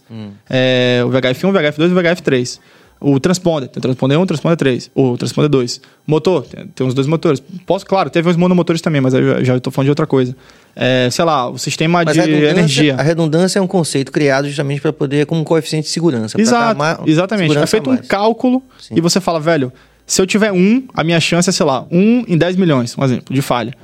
É, 0.49 1.03
o 1.05 1.09
VHF1, 1.09 1.49
o 1.49 1.53
VHF2 1.53 1.89
e 1.89 1.93
o 1.93 1.95
VHF3. 1.95 2.59
O 3.07 3.19
transponder, 3.19 3.69
tem 3.69 3.79
o 3.79 3.81
transponder 3.83 4.17
1, 4.17 4.21
o 4.23 4.25
transponder 4.25 4.57
3. 4.57 4.91
O 4.95 5.15
transponder 5.15 5.47
2. 5.47 5.79
Motor, 6.07 6.47
tem, 6.47 6.65
tem 6.65 6.87
os 6.87 6.95
dois 6.95 7.05
motores. 7.05 7.39
Posso, 7.63 7.85
claro, 7.85 8.09
teve 8.09 8.27
os 8.27 8.35
monomotores 8.35 8.81
também, 8.81 8.99
mas 8.99 9.13
aí 9.13 9.45
já, 9.45 9.59
tô 9.59 9.69
falando 9.69 9.85
de 9.85 9.91
outra 9.91 10.07
coisa. 10.07 10.35
É, 10.75 11.07
sei 11.11 11.23
lá, 11.23 11.47
o 11.47 11.55
sistema 11.59 12.01
Mas 12.03 12.15
de 12.15 12.21
a 12.21 12.27
energia. 12.27 12.95
a 12.95 13.03
redundância 13.03 13.59
é 13.59 13.61
um 13.61 13.67
conceito 13.67 14.11
criado 14.11 14.47
justamente 14.47 14.81
para 14.81 14.91
poder, 14.91 15.27
como 15.27 15.39
um 15.39 15.43
coeficiente 15.43 15.85
de 15.85 15.91
segurança. 15.91 16.41
Exato, 16.41 16.81
exatamente. 17.05 17.45
É 17.45 17.49
segurança 17.49 17.67
feito 17.67 17.91
a 17.91 17.93
um 17.93 17.97
cálculo 17.97 18.63
Sim. 18.79 18.95
e 18.97 19.01
você 19.01 19.21
fala, 19.21 19.39
velho, 19.39 19.71
se 20.07 20.19
eu 20.19 20.25
tiver 20.25 20.51
um, 20.51 20.83
a 20.91 21.03
minha 21.03 21.19
chance 21.19 21.47
é, 21.47 21.53
sei 21.53 21.65
lá, 21.65 21.85
um 21.91 22.25
em 22.27 22.35
10 22.35 22.55
milhões, 22.55 22.97
um 22.97 23.03
exemplo, 23.03 23.35
de 23.35 23.41
falha. 23.43 23.75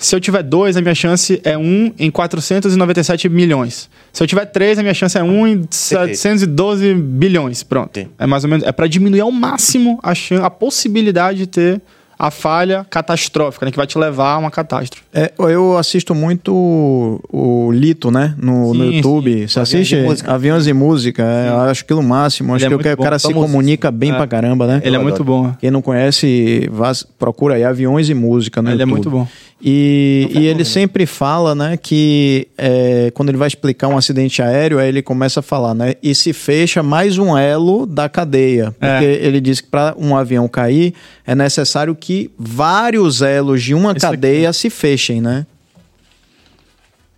Se 0.00 0.14
eu 0.14 0.20
tiver 0.20 0.44
dois, 0.44 0.76
a 0.76 0.80
minha 0.80 0.94
chance 0.94 1.40
é 1.42 1.58
um 1.58 1.92
em 1.98 2.08
497 2.08 3.28
milhões. 3.28 3.90
Se 4.12 4.22
eu 4.22 4.26
tiver 4.28 4.46
três, 4.46 4.78
a 4.78 4.82
minha 4.82 4.94
chance 4.94 5.18
é 5.18 5.22
um 5.24 5.44
em 5.44 5.66
712 5.68 6.94
bilhões. 6.94 7.62
Pronto. 7.62 7.98
É 8.18 8.26
mais 8.26 8.44
ou 8.44 8.50
menos. 8.50 8.64
É 8.64 8.70
para 8.72 8.86
diminuir 8.86 9.20
ao 9.20 9.32
máximo 9.32 9.98
a, 10.02 10.14
chan- 10.14 10.42
a 10.44 10.50
possibilidade 10.50 11.38
de 11.40 11.46
ter 11.48 11.82
a 12.16 12.32
falha 12.32 12.84
catastrófica, 12.90 13.64
né? 13.64 13.70
Que 13.70 13.76
vai 13.76 13.86
te 13.86 13.96
levar 13.96 14.32
a 14.34 14.38
uma 14.38 14.50
catástrofe. 14.50 15.04
É, 15.14 15.32
eu 15.38 15.78
assisto 15.78 16.14
muito 16.16 16.52
o, 16.52 17.20
o 17.68 17.72
Lito, 17.72 18.10
né? 18.10 18.34
No, 18.36 18.74
no 18.74 18.84
Sim, 18.86 18.96
YouTube. 18.96 19.46
Você 19.48 19.60
Aviões 19.60 19.68
assiste? 19.82 19.94
e 19.96 20.02
Música. 20.02 20.32
Aviões 20.32 20.66
e 20.66 20.72
música. 20.72 21.22
é, 21.22 21.48
eu 21.48 21.58
acho 21.60 21.84
aquilo 21.84 22.00
o 22.00 22.02
máximo. 22.02 22.54
Acho 22.56 22.64
é 22.64 22.68
que 22.68 22.74
o 22.74 22.76
muito 22.76 22.88
que 22.88 22.92
o 22.92 22.96
bom, 22.96 23.02
cara 23.04 23.18
se 23.20 23.32
comunica 23.32 23.90
bem 23.92 24.10
É. 24.12 24.16
pra 24.16 24.26
caramba, 24.26 24.66
né? 24.66 24.80
Ele 24.84 24.96
é 24.96 24.98
Eu 24.98 25.02
muito 25.02 25.22
adoro. 25.22 25.42
bom. 25.44 25.54
Quem 25.60 25.70
não 25.70 25.80
conhece, 25.80 26.68
vá- 26.72 26.90
procura 27.18 27.54
aí 27.54 27.62
Aviões 27.62 28.08
e 28.08 28.14
Música 28.14 28.60
no 28.60 28.68
Ele 28.70 28.82
é 28.82 28.84
YouTube. 28.84 28.94
muito 28.94 29.10
bom. 29.10 29.28
E, 29.60 30.28
e 30.32 30.46
ele 30.46 30.64
sempre 30.64 31.04
fala, 31.04 31.52
né, 31.52 31.76
que 31.76 32.46
é, 32.56 33.10
quando 33.12 33.30
ele 33.30 33.38
vai 33.38 33.48
explicar 33.48 33.88
um 33.88 33.98
acidente 33.98 34.40
aéreo, 34.40 34.78
aí 34.78 34.88
ele 34.88 35.02
começa 35.02 35.40
a 35.40 35.42
falar, 35.42 35.74
né, 35.74 35.94
e 36.00 36.14
se 36.14 36.32
fecha 36.32 36.80
mais 36.80 37.18
um 37.18 37.36
elo 37.36 37.84
da 37.84 38.08
cadeia. 38.08 38.70
Porque 38.70 38.86
É. 39.04 39.14
ele 39.26 39.40
diz 39.40 39.60
que 39.60 39.66
para 39.68 39.96
um 39.98 40.16
avião 40.16 40.46
cair, 40.46 40.94
é 41.26 41.34
necessário 41.34 41.92
que 41.96 42.30
vários 42.38 43.20
elos 43.20 43.60
de 43.60 43.74
uma 43.74 43.90
aqui. 43.90 44.00
cadeia 44.00 44.52
se 44.52 44.70
fechem, 44.70 45.20
né? 45.20 45.44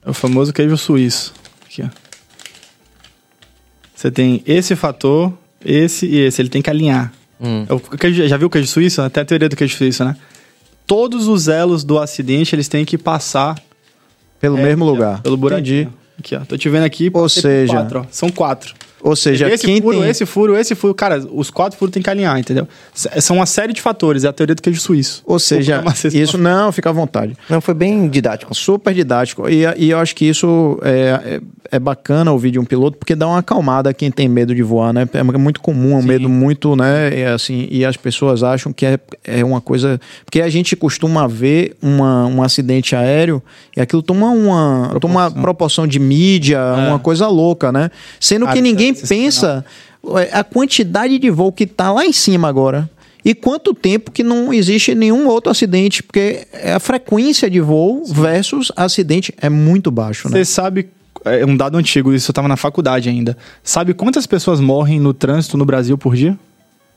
É 0.03 0.09
o 0.09 0.15
famoso 0.15 0.51
queijo 0.51 0.79
suíço. 0.79 1.35
Aqui, 1.67 1.83
ó. 1.83 1.89
Você 3.95 4.11
tem 4.11 4.43
esse 4.47 4.75
fator, 4.75 5.31
esse 5.63 6.07
e 6.07 6.21
esse. 6.21 6.41
Ele 6.41 6.49
tem 6.49 6.63
que 6.63 6.71
alinhar. 6.71 7.13
Hum. 7.39 7.67
É 7.93 7.97
queijo- 7.99 8.27
já 8.27 8.39
viu 8.39 8.47
o 8.47 8.51
queijo 8.51 8.67
suíço? 8.67 9.03
Até 9.03 9.21
a 9.21 9.25
teoria 9.27 9.49
do 9.49 9.57
queijo 9.57 9.77
suíço, 9.77 10.03
né? 10.05 10.17
Todos 10.91 11.29
os 11.29 11.47
elos 11.47 11.85
do 11.85 12.01
acidente, 12.01 12.53
eles 12.53 12.67
têm 12.67 12.85
que 12.85 12.99
passar 12.99 13.55
Pelo 14.41 14.59
é, 14.59 14.63
mesmo 14.65 14.83
aqui, 14.83 14.91
ó, 14.91 14.93
lugar. 14.93 15.23
Pelo 15.23 15.37
buraquinho. 15.37 15.83
Entendi. 15.83 15.97
Aqui, 16.19 16.35
ó. 16.35 16.41
Tô 16.41 16.59
te 16.59 16.69
vendo 16.69 16.83
aqui. 16.83 17.09
Ou 17.15 17.29
seja- 17.29 17.75
quatro, 17.75 18.01
ó. 18.01 18.05
São 18.11 18.29
quatro. 18.29 18.75
Ou 19.01 19.15
seja, 19.15 19.49
esse 19.49 19.65
quem 19.65 19.81
furo, 19.81 20.01
tem... 20.01 20.11
esse 20.11 20.27
furo, 20.27 20.57
esse 20.57 20.75
furo. 20.75 20.93
Cara, 20.93 21.25
os 21.33 21.49
quatro 21.49 21.79
furos 21.79 21.93
tem 21.93 22.03
que 22.03 22.11
alinhar, 22.11 22.37
entendeu? 22.41 22.67
São 22.93 23.37
uma 23.37 23.47
série 23.47 23.73
de 23.73 23.81
fatores. 23.81 24.25
É 24.25 24.29
a 24.29 24.33
teoria 24.33 24.55
do 24.55 24.61
queijo 24.61 24.81
suíço. 24.81 25.23
Ou 25.25 25.39
seja, 25.39 25.81
isso 26.13 26.37
não, 26.37 26.73
fica 26.73 26.91
à 26.91 26.93
vontade. 26.93 27.37
Não, 27.49 27.61
foi 27.61 27.73
bem 27.73 28.09
didático. 28.09 28.53
Super 28.53 28.93
didático. 28.93 29.49
E, 29.49 29.63
e 29.77 29.91
eu 29.91 29.99
acho 29.99 30.15
que 30.17 30.25
isso 30.25 30.77
é, 30.83 31.21
é, 31.25 31.41
é 31.71 31.79
bacana 31.79 32.33
ouvir 32.33 32.51
de 32.51 32.59
um 32.59 32.65
piloto, 32.65 32.99
porque 32.99 33.15
dá 33.15 33.27
uma 33.27 33.39
acalmada 33.39 33.91
a 33.91 33.95
quem 33.95 34.11
tem 34.11 34.29
medo 34.29 34.55
de 34.55 34.63
voar, 34.63 34.93
né? 34.93 35.09
É 35.13 35.23
muito 35.23 35.61
comum, 35.61 35.93
é 35.93 35.97
um 35.97 36.03
Sim. 36.03 36.09
medo 36.09 36.29
muito, 36.29 36.75
né? 36.75 37.21
É 37.21 37.29
assim, 37.29 37.69
e 37.71 37.85
as 37.85 37.97
pessoas 37.97 38.43
acham 38.43 38.73
que 38.73 38.85
é, 38.85 38.99
é 39.25 39.45
uma 39.45 39.61
coisa. 39.61 40.01
Porque 40.25 40.41
a 40.41 40.49
gente 40.49 40.75
costuma 40.75 41.27
ver 41.27 41.77
uma, 41.81 42.27
um 42.27 42.43
acidente 42.43 42.97
aéreo 42.97 43.43
e 43.77 43.81
aquilo 43.81 44.03
toma 44.03 44.31
uma, 44.31 44.97
toma 45.01 45.29
uma 45.29 45.31
proporção 45.31 45.87
de 45.87 45.99
mídia, 45.99 46.61
uma 46.89 46.99
coisa 46.99 47.29
louca, 47.29 47.71
né? 47.71 47.91
Sendo 48.19 48.47
que 48.49 48.61
ninguém 48.61 48.91
é 48.91 49.07
pensa 49.07 49.65
é, 50.17 50.31
a 50.33 50.43
quantidade 50.43 51.19
de 51.19 51.31
voo 51.31 51.53
que 51.53 51.67
tá 51.67 51.93
lá 51.93 52.05
em 52.05 52.13
cima 52.13 52.49
agora. 52.49 52.91
E 53.25 53.35
quanto 53.35 53.75
tempo 53.75 54.11
que 54.11 54.23
não 54.23 54.53
existe 54.53 54.95
nenhum 54.95 55.29
outro 55.29 55.51
acidente, 55.51 56.03
porque 56.03 56.47
a 56.75 56.81
frequência 56.81 57.51
de 57.51 57.61
voo 57.61 58.03
versus 58.07 58.73
acidente 58.75 59.35
é 59.41 59.49
muito 59.49 59.91
baixo, 59.91 60.29
né? 60.29 60.39
Você 60.39 60.45
sabe, 60.45 60.89
é 61.25 61.45
um 61.47 61.57
dado 61.57 61.77
antigo, 61.79 62.13
isso 62.15 62.31
eu 62.31 62.35
tava 62.35 62.49
na 62.49 62.57
faculdade 62.57 63.09
ainda. 63.09 63.37
Sabe 63.63 63.95
quantas 63.95 64.27
pessoas 64.27 64.61
morrem 64.61 64.99
no 65.01 65.13
trânsito 65.15 65.57
no 65.57 65.65
Brasil 65.65 65.97
por 65.99 66.15
dia? 66.17 66.39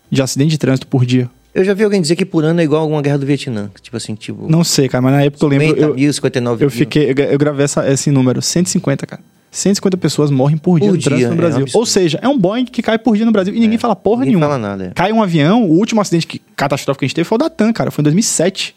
De 0.10 0.22
acidente 0.22 0.52
de 0.52 0.58
trânsito 0.58 0.88
por 0.88 1.06
dia? 1.06 1.30
Eu 1.54 1.64
já 1.64 1.74
vi 1.74 1.84
alguém 1.84 2.02
dizer 2.02 2.16
que 2.16 2.26
por 2.26 2.44
ano 2.44 2.62
é 2.62 2.64
igual 2.64 2.82
a 2.82 2.84
alguma 2.84 3.02
guerra 3.02 3.18
do 3.20 3.26
Vietnã. 3.26 3.70
Tipo 3.82 3.98
assim, 3.98 4.16
tipo. 4.16 4.48
Não 4.50 4.64
sei, 4.64 4.90
cara, 4.90 5.02
mas 5.02 5.14
na 5.14 5.24
época 5.24 5.44
eu 5.46 5.50
lembro. 5.50 5.68
50 5.68 5.82
Eu, 5.86 5.96
mil, 5.96 6.14
59 6.14 6.56
eu 6.66 6.68
mil. 6.68 6.70
fiquei, 6.78 7.10
eu, 7.12 7.16
gra- 7.16 7.26
eu 7.26 7.38
gravei 7.38 7.64
essa, 7.66 7.88
esse 7.92 8.10
número, 8.10 8.42
150, 8.42 9.06
cara. 9.06 9.22
150 9.52 9.98
pessoas 9.98 10.32
morrem 10.32 10.58
por 10.58 10.80
dia 10.80 10.90
Por 10.90 10.96
no 10.96 11.02
trânsito 11.02 11.18
dia, 11.20 11.28
no 11.28 11.34
é 11.34 11.38
Brasil. 11.38 11.62
absurdo. 11.62 11.80
Ou 11.80 11.86
seja, 11.86 12.20
é 12.24 12.28
um 12.28 12.40
Boeing 12.40 12.66
que 12.66 12.82
cai 12.82 12.98
por 12.98 13.16
dia 13.16 13.24
no 13.26 13.32
Brasil 13.32 13.54
e 13.54 13.60
ninguém 13.60 13.78
fala 13.78 13.96
porra 13.96 14.22
Ninguém 14.22 14.30
nenhuma. 14.40 14.48
fala 14.48 14.58
nada, 14.58 14.86
é. 14.86 14.90
Cai 14.96 15.12
um 15.14 15.22
avião, 15.22 15.64
o 15.64 15.74
último 15.78 16.02
acidente 16.02 16.26
que, 16.26 16.40
catastrófico 16.56 17.02
que 17.02 17.06
a 17.06 17.08
gente 17.08 17.16
teve 17.16 17.26
foi 17.28 17.36
o 17.36 17.40
da 17.40 17.52
TAM, 17.52 17.72
cara. 17.72 17.92
Foi 17.92 18.02
em 18.02 18.06
2007. 18.06 18.76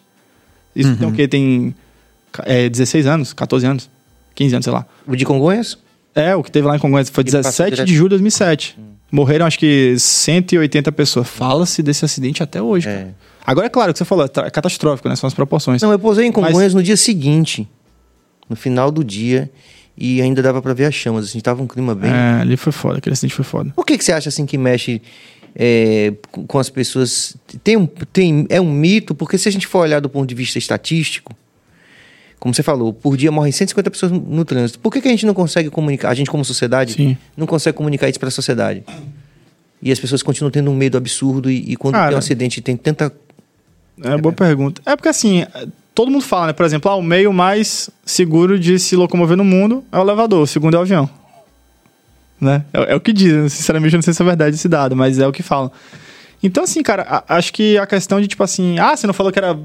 Isso 0.74 0.90
Uhum. 0.90 0.96
tem 0.96 1.08
o 1.08 1.12
quê? 1.12 1.26
Tem 1.26 1.74
é, 2.44 2.68
16 2.68 3.06
anos, 3.06 3.32
14 3.32 3.64
anos, 3.66 3.88
15 4.36 4.54
anos, 4.54 4.64
sei 4.64 4.72
lá. 4.72 4.86
O 5.06 5.16
de 5.16 5.24
Congonhas? 5.24 5.76
É, 6.14 6.36
o 6.36 6.42
que 6.44 6.50
teve 6.52 6.66
lá 6.68 6.76
em 6.76 6.78
Congonhas 6.78 7.10
foi 7.10 7.22
Ele 7.22 7.32
passou 7.32 7.42
17 7.50 7.70
direto. 7.72 7.86
de 7.88 7.94
julho 7.94 8.08
de 8.10 8.14
2007. 8.16 8.78
Morreram 9.10 9.44
acho 9.46 9.58
que 9.58 9.96
180 9.98 10.92
pessoas. 10.92 11.26
Fala-se 11.28 11.82
desse 11.82 12.04
acidente 12.04 12.42
até 12.42 12.62
hoje, 12.62 12.88
É. 12.88 12.94
cara. 12.94 13.14
Agora 13.46 13.66
é 13.66 13.70
claro 13.70 13.92
que 13.92 13.98
você 13.98 14.04
falou, 14.04 14.24
é 14.24 14.50
catastrófico, 14.50 15.08
né? 15.08 15.14
São 15.16 15.26
as 15.28 15.34
proporções. 15.34 15.80
Não, 15.82 15.90
eu 15.92 15.98
posei 15.98 16.26
em 16.26 16.32
Mas- 16.34 16.46
Congonhas 16.46 16.74
no 16.74 16.82
dia 16.82 16.96
seguinte. 16.96 17.68
No 18.48 18.54
final 18.56 18.90
do 18.90 19.02
dia. 19.04 19.50
E 19.98 20.20
ainda 20.20 20.42
dava 20.42 20.60
pra 20.60 20.74
ver 20.74 20.84
as 20.86 20.94
chamas. 20.94 21.24
Assim, 21.26 21.40
tava 21.40 21.62
um 21.62 21.66
clima 21.66 21.94
bem. 21.94 22.10
É, 22.10 22.40
ali 22.40 22.56
foi 22.56 22.72
foda, 22.72 22.98
aquele 22.98 23.14
acidente 23.14 23.34
foi 23.34 23.44
foda. 23.44 23.72
Por 23.74 23.86
que, 23.86 23.96
que 23.96 24.04
você 24.04 24.12
acha 24.12 24.28
assim 24.28 24.44
que 24.44 24.58
mexe 24.58 25.00
é, 25.54 26.12
com 26.30 26.46
com 26.46 26.58
as 26.58 26.68
pessoas? 26.68 27.36
Tem 27.64 27.76
um, 27.76 27.86
tem, 27.86 28.46
é 28.50 28.60
um 28.60 28.70
mito, 28.70 29.14
porque 29.14 29.38
se 29.38 29.48
a 29.48 29.52
gente 29.52 29.66
for 29.66 29.78
olhar 29.78 30.00
do 30.00 30.08
ponto 30.08 30.28
de 30.28 30.34
vista 30.34 30.58
estatístico, 30.58 31.34
como 32.46 32.54
você 32.54 32.62
falou, 32.62 32.92
por 32.92 33.16
dia 33.16 33.32
morrem 33.32 33.50
150 33.50 33.90
pessoas 33.90 34.12
no, 34.12 34.44
trânsito. 34.44 34.78
Por 34.78 34.92
que, 34.92 35.00
que 35.00 35.08
a 35.08 35.10
gente 35.10 35.26
não 35.26 35.34
consegue 35.34 35.68
comunicar? 35.68 36.10
A 36.10 36.14
gente, 36.14 36.30
como 36.30 36.44
sociedade, 36.44 36.92
Sim. 36.92 37.16
não 37.36 37.44
consegue 37.44 37.76
comunicar 37.76 38.08
isso 38.08 38.20
para 38.20 38.28
a 38.28 38.30
sociedade. 38.30 38.84
E 39.82 39.90
as 39.90 39.98
pessoas 39.98 40.22
continuam 40.22 40.52
tendo 40.52 40.70
um 40.70 40.76
medo 40.76 40.96
absurdo. 40.96 41.50
E, 41.50 41.72
e 41.72 41.76
quando 41.76 41.94
Cara. 41.94 42.06
tem 42.06 42.14
um 42.14 42.18
acidente, 42.20 42.60
tem 42.60 42.76
tanta. 42.76 43.12
É, 44.00 44.16
boa 44.16 44.32
pergunta. 44.32 44.80
É 44.86 44.94
porque 44.94 45.08
assim, 45.08 45.42
é, 45.42 45.66
todo 45.92 46.08
mundo 46.08 46.22
fala, 46.22 46.46
né? 46.46 46.52
Por 46.52 46.64
exemplo, 46.64 46.88
ah, 46.88 46.94
o 46.94 47.02
meio 47.02 47.32
mais 47.32 47.90
seguro 48.04 48.60
de 48.60 48.78
se 48.78 48.94
locomover 48.94 49.36
no 49.36 49.44
mundo 49.44 49.82
é 49.90 49.98
o 49.98 50.02
elevador, 50.02 50.42
o 50.42 50.46
segundo 50.46 50.76
é 50.76 50.78
o 50.78 50.82
avião. 50.82 51.10
Né? 52.40 52.64
É, 52.72 52.92
é 52.92 52.94
o 52.94 53.00
que 53.00 53.12
dizem, 53.12 53.48
sinceramente 53.48 53.92
eu 53.92 53.98
não 53.98 54.02
sei 54.02 54.14
se 54.14 54.22
é 54.22 54.24
verdade 54.24 54.54
esse 54.54 54.68
dado, 54.68 54.94
mas 54.94 55.18
é 55.18 55.26
o 55.26 55.32
que 55.32 55.42
falam. 55.42 55.72
Então, 56.46 56.64
assim, 56.64 56.82
cara, 56.82 57.02
a- 57.08 57.36
acho 57.36 57.52
que 57.52 57.76
a 57.78 57.86
questão 57.86 58.20
de, 58.20 58.26
tipo 58.26 58.42
assim, 58.42 58.78
ah, 58.78 58.96
você 58.96 59.06
não 59.06 59.14
falou 59.14 59.30
que 59.32 59.38
era, 59.38 59.56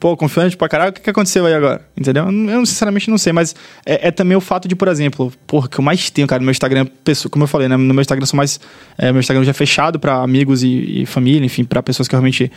pô, 0.00 0.16
confiante 0.16 0.56
pra 0.56 0.68
caralho, 0.68 0.90
o 0.90 0.92
que, 0.94 1.00
que 1.00 1.10
aconteceu 1.10 1.44
aí 1.46 1.54
agora? 1.54 1.86
Entendeu? 1.96 2.24
Eu, 2.50 2.64
sinceramente 2.66 3.10
não 3.10 3.18
sei, 3.18 3.32
mas 3.32 3.54
é, 3.84 4.08
é 4.08 4.10
também 4.10 4.36
o 4.36 4.40
fato 4.40 4.66
de, 4.66 4.74
por 4.74 4.88
exemplo, 4.88 5.32
porra, 5.46 5.68
que 5.68 5.78
eu 5.78 5.84
mais 5.84 6.10
tenho, 6.10 6.26
cara, 6.26 6.40
no 6.40 6.44
meu 6.46 6.52
Instagram, 6.52 6.86
pessoa, 7.04 7.30
como 7.30 7.44
eu 7.44 7.48
falei, 7.48 7.68
né? 7.68 7.76
No 7.76 7.94
meu 7.94 8.00
Instagram 8.00 8.26
são 8.26 8.36
mais. 8.36 8.58
É, 8.98 9.12
meu 9.12 9.20
Instagram 9.20 9.44
já 9.44 9.50
é 9.50 9.54
fechado 9.54 9.98
pra 10.00 10.16
amigos 10.22 10.62
e, 10.62 11.02
e 11.02 11.06
família, 11.06 11.44
enfim, 11.44 11.64
pra 11.64 11.82
pessoas 11.82 12.08
que 12.08 12.14
realmente 12.14 12.50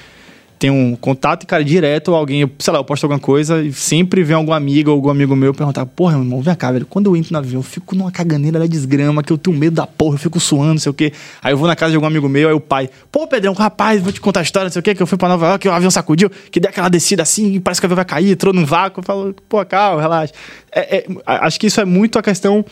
tenho 0.58 0.74
um 0.74 0.96
contato, 0.96 1.46
cara, 1.46 1.64
direto, 1.64 2.14
alguém, 2.14 2.50
sei 2.60 2.74
lá, 2.74 2.80
eu 2.80 2.84
posto 2.84 3.04
alguma 3.04 3.20
coisa 3.20 3.62
e 3.62 3.74
sempre 3.74 4.24
vem 4.24 4.36
algum 4.36 4.54
amigo 4.54 4.90
ou 4.90 4.96
algum 4.96 5.10
amigo 5.10 5.36
meu 5.36 5.54
perguntar, 5.54 5.86
porra, 5.86 6.14
meu 6.14 6.24
irmão, 6.24 6.42
vem 6.42 6.56
cá, 6.56 6.72
velho, 6.72 6.86
quando 6.86 7.08
eu 7.08 7.16
entro 7.16 7.34
no 7.34 7.40
avião, 7.40 7.60
eu 7.60 7.64
fico 7.64 7.96
numa 7.96 8.12
caganeira 8.12 8.60
da 8.60 8.66
desgrama, 8.66 9.22
que 9.22 9.34
eu 9.34 9.38
tenho 9.38 9.58
medo 9.58 9.76
da 9.76 9.86
porra, 9.86 10.16
eu 10.16 10.20
fico 10.20 10.40
suando, 10.40 10.74
não 10.74 10.80
sei 10.80 10.90
o 10.90 10.94
quê. 10.94 11.12
Aí 11.42 11.52
eu 11.54 11.58
vou 11.58 11.68
na 11.68 11.76
casa 11.76 11.92
de 11.92 11.96
algum 11.98 12.08
amigo 12.08 12.30
meu, 12.30 12.48
aí 12.48 12.56
o 12.56 12.60
pai, 12.60 12.90
pô, 13.12 13.28
Pedrão, 13.28 13.54
rapaz, 13.54 14.02
vou 14.02 14.12
te 14.12 14.22
contar 14.22 14.40
a 14.40 14.44
história, 14.44 14.66
não 14.66 14.72
sei 14.72 14.80
o 14.80 14.84
quê, 14.84 14.96
que 14.96 15.04
eu 15.04 15.08
fui 15.08 15.18
pra 15.18 15.28
Nova 15.28 15.46
York, 15.48 15.62
que 15.62 15.68
o 15.68 15.72
avião 15.72 15.92
sacudiu, 15.92 16.30
que 16.50 16.60
deu 16.60 16.70
aquela 16.70 16.90
descida 16.90 17.24
assim, 17.24 17.60
parece 17.60 17.82
que 17.82 17.86
o 17.86 17.88
avião 17.88 17.96
vai 17.98 18.06
cair, 18.06 18.32
entrou 18.32 18.54
num 18.54 18.66
vácuo, 18.66 19.02
eu 19.02 19.04
falo, 19.04 19.36
pô, 19.50 19.64
calma, 19.66 20.02
relaxa. 20.02 20.34
É, 20.72 20.98
é, 20.98 21.06
acho 21.26 21.60
que 21.60 21.68
isso 21.68 21.82
é 21.82 21.86
muito 21.86 22.18
a 22.18 22.24
questão 22.24 22.66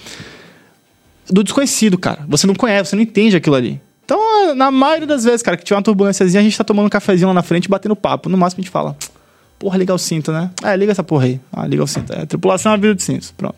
do 1.29 1.43
desconhecido, 1.43 1.97
cara. 1.97 2.25
Você 2.27 2.47
não 2.47 2.55
conhece, 2.55 2.89
você 2.89 2.95
não 2.95 3.03
entende 3.03 3.35
aquilo 3.35 3.55
ali. 3.55 3.81
Então, 4.05 4.53
na 4.55 4.69
maioria 4.69 5.07
das 5.07 5.23
vezes, 5.23 5.41
cara, 5.41 5.55
que 5.55 5.63
tiver 5.63 5.77
uma 5.77 5.83
turbulênciazinha, 5.83 6.41
a 6.41 6.43
gente 6.43 6.57
tá 6.57 6.63
tomando 6.63 6.87
um 6.87 6.89
cafezinho 6.89 7.27
lá 7.29 7.33
na 7.33 7.43
frente, 7.43 7.69
batendo 7.69 7.95
papo. 7.95 8.29
No 8.29 8.37
máximo 8.37 8.59
a 8.59 8.63
gente 8.63 8.71
fala, 8.71 8.95
porra, 9.57 9.77
liga 9.77 9.93
o 9.93 9.97
cinto, 9.97 10.31
né? 10.31 10.51
É, 10.63 10.75
liga 10.75 10.91
essa 10.91 11.03
porra 11.03 11.25
aí. 11.25 11.39
Ah, 11.51 11.65
liga 11.65 11.83
o 11.83 11.87
cinto. 11.87 12.11
É, 12.11 12.25
tripulação 12.25 12.73
é 12.73 12.77
vida 12.77 12.95
de 12.95 13.03
cintos. 13.03 13.31
Pronto. 13.31 13.55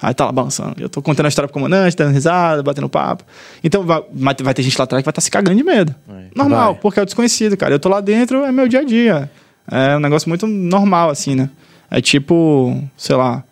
Aí 0.00 0.12
tá 0.12 0.26
lá 0.26 0.32
balançando. 0.32 0.74
Eu 0.78 0.88
tô 0.88 1.00
contando 1.00 1.26
a 1.26 1.28
história 1.28 1.48
pro 1.48 1.54
comandante, 1.54 1.96
dando 1.96 2.12
risada, 2.12 2.62
batendo 2.62 2.88
papo. 2.88 3.24
Então 3.62 3.84
vai, 3.84 4.02
vai 4.12 4.54
ter 4.54 4.62
gente 4.62 4.76
lá 4.76 4.84
atrás 4.84 5.02
que 5.02 5.04
vai 5.06 5.10
estar 5.10 5.20
se 5.20 5.30
cagando 5.30 5.56
de 5.56 5.64
medo. 5.64 5.94
Normal, 6.34 6.72
Vai. 6.72 6.80
porque 6.82 7.00
é 7.00 7.02
o 7.02 7.06
desconhecido, 7.06 7.56
cara. 7.56 7.74
Eu 7.74 7.78
tô 7.78 7.88
lá 7.88 8.00
dentro, 8.00 8.44
é 8.44 8.52
meu 8.52 8.68
dia 8.68 8.80
a 8.80 8.84
dia. 8.84 9.30
É 9.70 9.96
um 9.96 10.00
negócio 10.00 10.28
muito 10.28 10.46
normal, 10.46 11.10
assim, 11.10 11.34
né? 11.34 11.48
É 11.90 12.00
tipo, 12.00 12.82
sei 12.96 13.16
lá. 13.16 13.44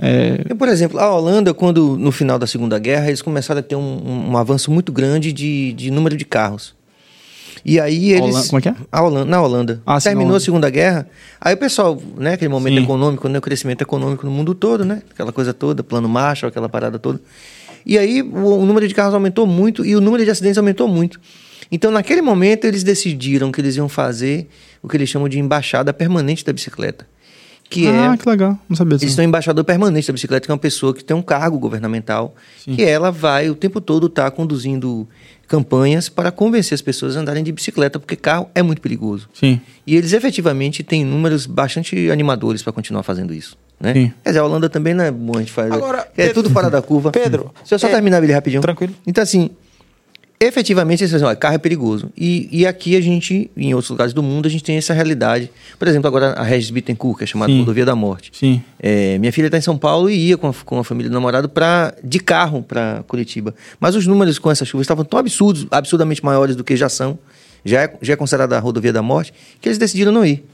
É, 0.00 0.44
Eu, 0.48 0.56
por 0.56 0.68
exemplo, 0.68 0.98
a 0.98 1.12
Holanda, 1.12 1.52
quando 1.52 1.96
no 1.96 2.12
final 2.12 2.38
da 2.38 2.46
Segunda 2.46 2.78
Guerra, 2.78 3.08
eles 3.08 3.20
começaram 3.22 3.58
a 3.60 3.62
ter 3.62 3.74
um, 3.74 3.80
um- 3.80 4.30
um 4.30 4.36
avanço 4.36 4.70
muito 4.70 4.92
grande 4.92 5.32
de, 5.32 5.72
de 5.72 5.90
número 5.90 6.16
de 6.16 6.24
carros. 6.24 6.76
E 7.64 7.80
aí 7.80 8.12
eles. 8.12 8.30
Holanda- 8.34 8.46
como 8.48 8.58
é 8.58 8.62
que 8.62 8.68
é? 8.68 8.74
A 8.92 9.02
Holanda, 9.02 9.24
na 9.24 9.42
Holanda. 9.42 9.82
Ah, 9.84 10.00
Terminou 10.00 10.26
Holanda. 10.28 10.36
a 10.36 10.44
Segunda 10.44 10.70
Guerra. 10.70 11.08
Aí 11.40 11.54
o 11.54 11.56
pessoal, 11.56 12.00
né, 12.16 12.34
aquele 12.34 12.48
momento 12.48 12.76
Sim. 12.76 12.84
econômico, 12.84 13.28
né, 13.28 13.38
o 13.38 13.42
crescimento 13.42 13.82
econômico 13.82 14.24
no 14.24 14.30
mundo 14.30 14.54
todo, 14.54 14.84
né? 14.84 15.02
Aquela 15.10 15.32
coisa 15.32 15.52
toda, 15.52 15.82
plano 15.82 16.08
Marshall, 16.08 16.48
aquela 16.48 16.68
parada 16.68 16.98
toda. 17.00 17.20
E 17.84 17.98
aí 17.98 18.22
o, 18.22 18.60
o 18.60 18.64
número 18.66 18.86
de 18.86 18.94
carros 18.94 19.14
aumentou 19.14 19.46
muito 19.46 19.84
e 19.84 19.96
o 19.96 20.00
número 20.00 20.24
de 20.24 20.30
acidentes 20.30 20.58
aumentou 20.58 20.86
muito. 20.86 21.20
Então, 21.72 21.90
naquele 21.90 22.22
momento, 22.22 22.64
eles 22.64 22.82
decidiram 22.84 23.50
que 23.50 23.60
eles 23.60 23.76
iam 23.76 23.88
fazer 23.88 24.48
o 24.82 24.88
que 24.88 24.96
eles 24.96 25.08
chamam 25.08 25.28
de 25.28 25.38
embaixada 25.40 25.92
permanente 25.92 26.44
da 26.44 26.52
bicicleta. 26.52 27.06
Que 27.70 27.86
ah, 27.86 28.14
é 28.14 28.16
que 28.16 28.28
legal. 28.28 28.58
Não 28.68 28.74
sabia 28.76 28.92
eles 28.92 29.02
disso. 29.02 29.16
têm 29.16 29.26
um 29.26 29.28
embaixador 29.28 29.62
permanente 29.64 30.06
da 30.06 30.12
bicicleta, 30.12 30.46
que 30.46 30.50
é 30.50 30.54
uma 30.54 30.58
pessoa 30.58 30.94
que 30.94 31.04
tem 31.04 31.14
um 31.16 31.20
cargo 31.22 31.58
governamental, 31.58 32.34
que 32.64 32.82
ela 32.82 33.10
vai 33.10 33.50
o 33.50 33.54
tempo 33.54 33.80
todo 33.80 34.06
estar 34.06 34.30
conduzindo 34.30 35.06
campanhas 35.46 36.08
para 36.08 36.30
convencer 36.30 36.74
as 36.74 36.82
pessoas 36.82 37.16
a 37.16 37.20
andarem 37.20 37.42
de 37.42 37.52
bicicleta, 37.52 37.98
porque 37.98 38.16
carro 38.16 38.48
é 38.54 38.62
muito 38.62 38.80
perigoso. 38.80 39.28
Sim. 39.32 39.60
E 39.86 39.96
eles 39.96 40.12
efetivamente 40.12 40.82
têm 40.82 41.04
números 41.04 41.46
bastante 41.46 42.10
animadores 42.10 42.62
para 42.62 42.72
continuar 42.72 43.02
fazendo 43.02 43.32
isso. 43.34 43.56
Né? 43.80 43.92
Sim. 43.94 44.12
Quer 44.24 44.30
dizer, 44.30 44.38
a 44.40 44.44
Holanda 44.44 44.68
também 44.68 44.92
não 44.92 45.04
é 45.04 45.10
bom 45.10 45.36
a 45.36 45.40
gente 45.40 45.52
fazer. 45.52 45.72
Agora, 45.72 45.98
é 46.16 46.26
Pedro- 46.26 46.34
tudo 46.42 46.50
fora 46.50 46.68
da 46.68 46.82
curva. 46.82 47.10
Pedro, 47.12 47.50
Deixa 47.60 47.74
eu 47.76 47.78
só 47.78 47.86
é- 47.88 47.92
terminar 47.92 48.22
ele 48.22 48.32
rapidinho. 48.32 48.60
Tranquilo. 48.60 48.92
Então, 49.06 49.22
assim, 49.22 49.50
efetivamente, 50.40 51.02
eles 51.02 51.10
dizem, 51.10 51.26
olha, 51.26 51.36
carro 51.36 51.54
é 51.54 51.58
perigoso. 51.58 52.10
E, 52.16 52.48
e 52.50 52.66
aqui 52.66 52.96
a 52.96 53.00
gente, 53.00 53.50
em 53.56 53.74
outros 53.74 53.90
lugares 53.90 54.12
do 54.12 54.22
mundo, 54.22 54.46
a 54.46 54.50
gente 54.50 54.62
tem 54.62 54.76
essa 54.76 54.92
realidade. 54.92 55.50
Por 55.78 55.88
exemplo, 55.88 56.06
agora 56.06 56.32
a 56.32 56.42
Regis 56.42 56.70
Bittencourt, 56.70 57.18
que 57.18 57.24
é 57.24 57.26
chamada 57.26 57.52
Sim. 57.52 57.58
Rodovia 57.60 57.84
da 57.84 57.96
Morte. 57.96 58.30
Sim. 58.32 58.62
É, 58.78 59.18
minha 59.18 59.32
filha 59.32 59.46
está 59.46 59.58
em 59.58 59.62
São 59.62 59.76
Paulo 59.76 60.08
e 60.08 60.28
ia 60.28 60.36
com 60.36 60.48
a, 60.48 60.54
com 60.64 60.78
a 60.78 60.84
família 60.84 61.10
do 61.10 61.14
namorado 61.14 61.48
pra, 61.48 61.94
de 62.02 62.20
carro 62.20 62.62
para 62.62 63.02
Curitiba. 63.08 63.54
Mas 63.80 63.96
os 63.96 64.06
números 64.06 64.38
com 64.38 64.50
essa 64.50 64.64
chuva 64.64 64.82
estavam 64.82 65.04
tão 65.04 65.18
absurdos, 65.18 65.66
absurdamente 65.70 66.24
maiores 66.24 66.54
do 66.54 66.62
que 66.62 66.76
já 66.76 66.88
são, 66.88 67.18
já 67.64 67.82
é, 67.82 67.94
já 68.00 68.12
é 68.12 68.16
considerada 68.16 68.56
a 68.56 68.60
rodovia 68.60 68.92
da 68.92 69.02
morte, 69.02 69.32
que 69.60 69.68
eles 69.68 69.78
decidiram 69.78 70.12
não 70.12 70.24
ir. 70.24 70.44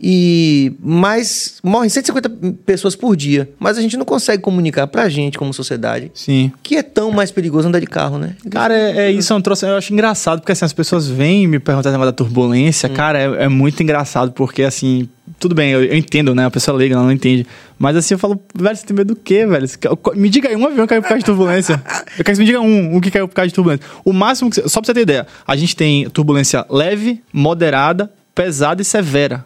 E 0.00 0.72
mas 0.80 1.58
morrem 1.62 1.88
150 1.88 2.28
pessoas 2.66 2.94
por 2.94 3.16
dia, 3.16 3.48
mas 3.58 3.78
a 3.78 3.80
gente 3.80 3.96
não 3.96 4.04
consegue 4.04 4.42
comunicar 4.42 4.86
pra 4.86 5.08
gente 5.08 5.38
como 5.38 5.52
sociedade 5.54 6.10
Sim. 6.14 6.52
que 6.62 6.76
é 6.76 6.82
tão 6.82 7.10
mais 7.10 7.30
perigoso 7.30 7.68
andar 7.68 7.80
de 7.80 7.86
carro, 7.86 8.18
né? 8.18 8.36
Cara, 8.50 8.76
é, 8.76 9.06
é 9.06 9.10
isso 9.10 9.32
é 9.32 9.36
um 9.36 9.40
troço, 9.40 9.64
eu 9.64 9.76
acho 9.76 9.92
engraçado, 9.92 10.40
porque 10.40 10.52
assim, 10.52 10.64
as 10.64 10.72
pessoas 10.72 11.08
vêm 11.08 11.46
me 11.46 11.58
perguntar 11.58 11.90
da 11.96 12.12
turbulência, 12.12 12.88
cara, 12.88 13.18
é, 13.18 13.44
é 13.44 13.48
muito 13.48 13.82
engraçado, 13.82 14.32
porque 14.32 14.62
assim, 14.62 15.08
tudo 15.38 15.54
bem, 15.54 15.70
eu, 15.70 15.82
eu 15.82 15.96
entendo, 15.96 16.34
né? 16.34 16.44
A 16.44 16.50
pessoa 16.50 16.76
leiga, 16.76 16.94
ela 16.94 17.04
não 17.04 17.12
entende. 17.12 17.46
Mas 17.78 17.96
assim, 17.96 18.14
eu 18.14 18.18
falo, 18.18 18.40
velho, 18.54 18.76
você 18.76 18.86
tem 18.86 18.96
medo 18.96 19.14
do 19.14 19.20
quê, 19.20 19.46
velho? 19.46 19.66
Me 20.14 20.28
diga 20.28 20.48
aí, 20.48 20.56
um 20.56 20.66
avião 20.66 20.86
caiu 20.86 21.02
por 21.02 21.08
causa 21.08 21.18
de 21.18 21.24
turbulência. 21.24 21.82
Eu 22.18 22.24
quero 22.24 22.24
que 22.24 22.34
você 22.36 22.40
me 22.40 22.46
diga 22.46 22.60
um, 22.60 22.96
um 22.96 23.00
que 23.00 23.10
caiu 23.10 23.28
por 23.28 23.34
causa 23.34 23.48
de 23.48 23.54
turbulência. 23.54 23.84
O 24.04 24.12
máximo 24.12 24.50
que 24.50 24.56
você, 24.56 24.68
Só 24.68 24.80
pra 24.80 24.86
você 24.86 24.94
ter 24.94 25.00
ideia, 25.00 25.26
a 25.46 25.56
gente 25.56 25.74
tem 25.74 26.08
turbulência 26.10 26.64
leve, 26.70 27.22
moderada, 27.32 28.10
pesada 28.34 28.80
e 28.80 28.84
severa. 28.84 29.44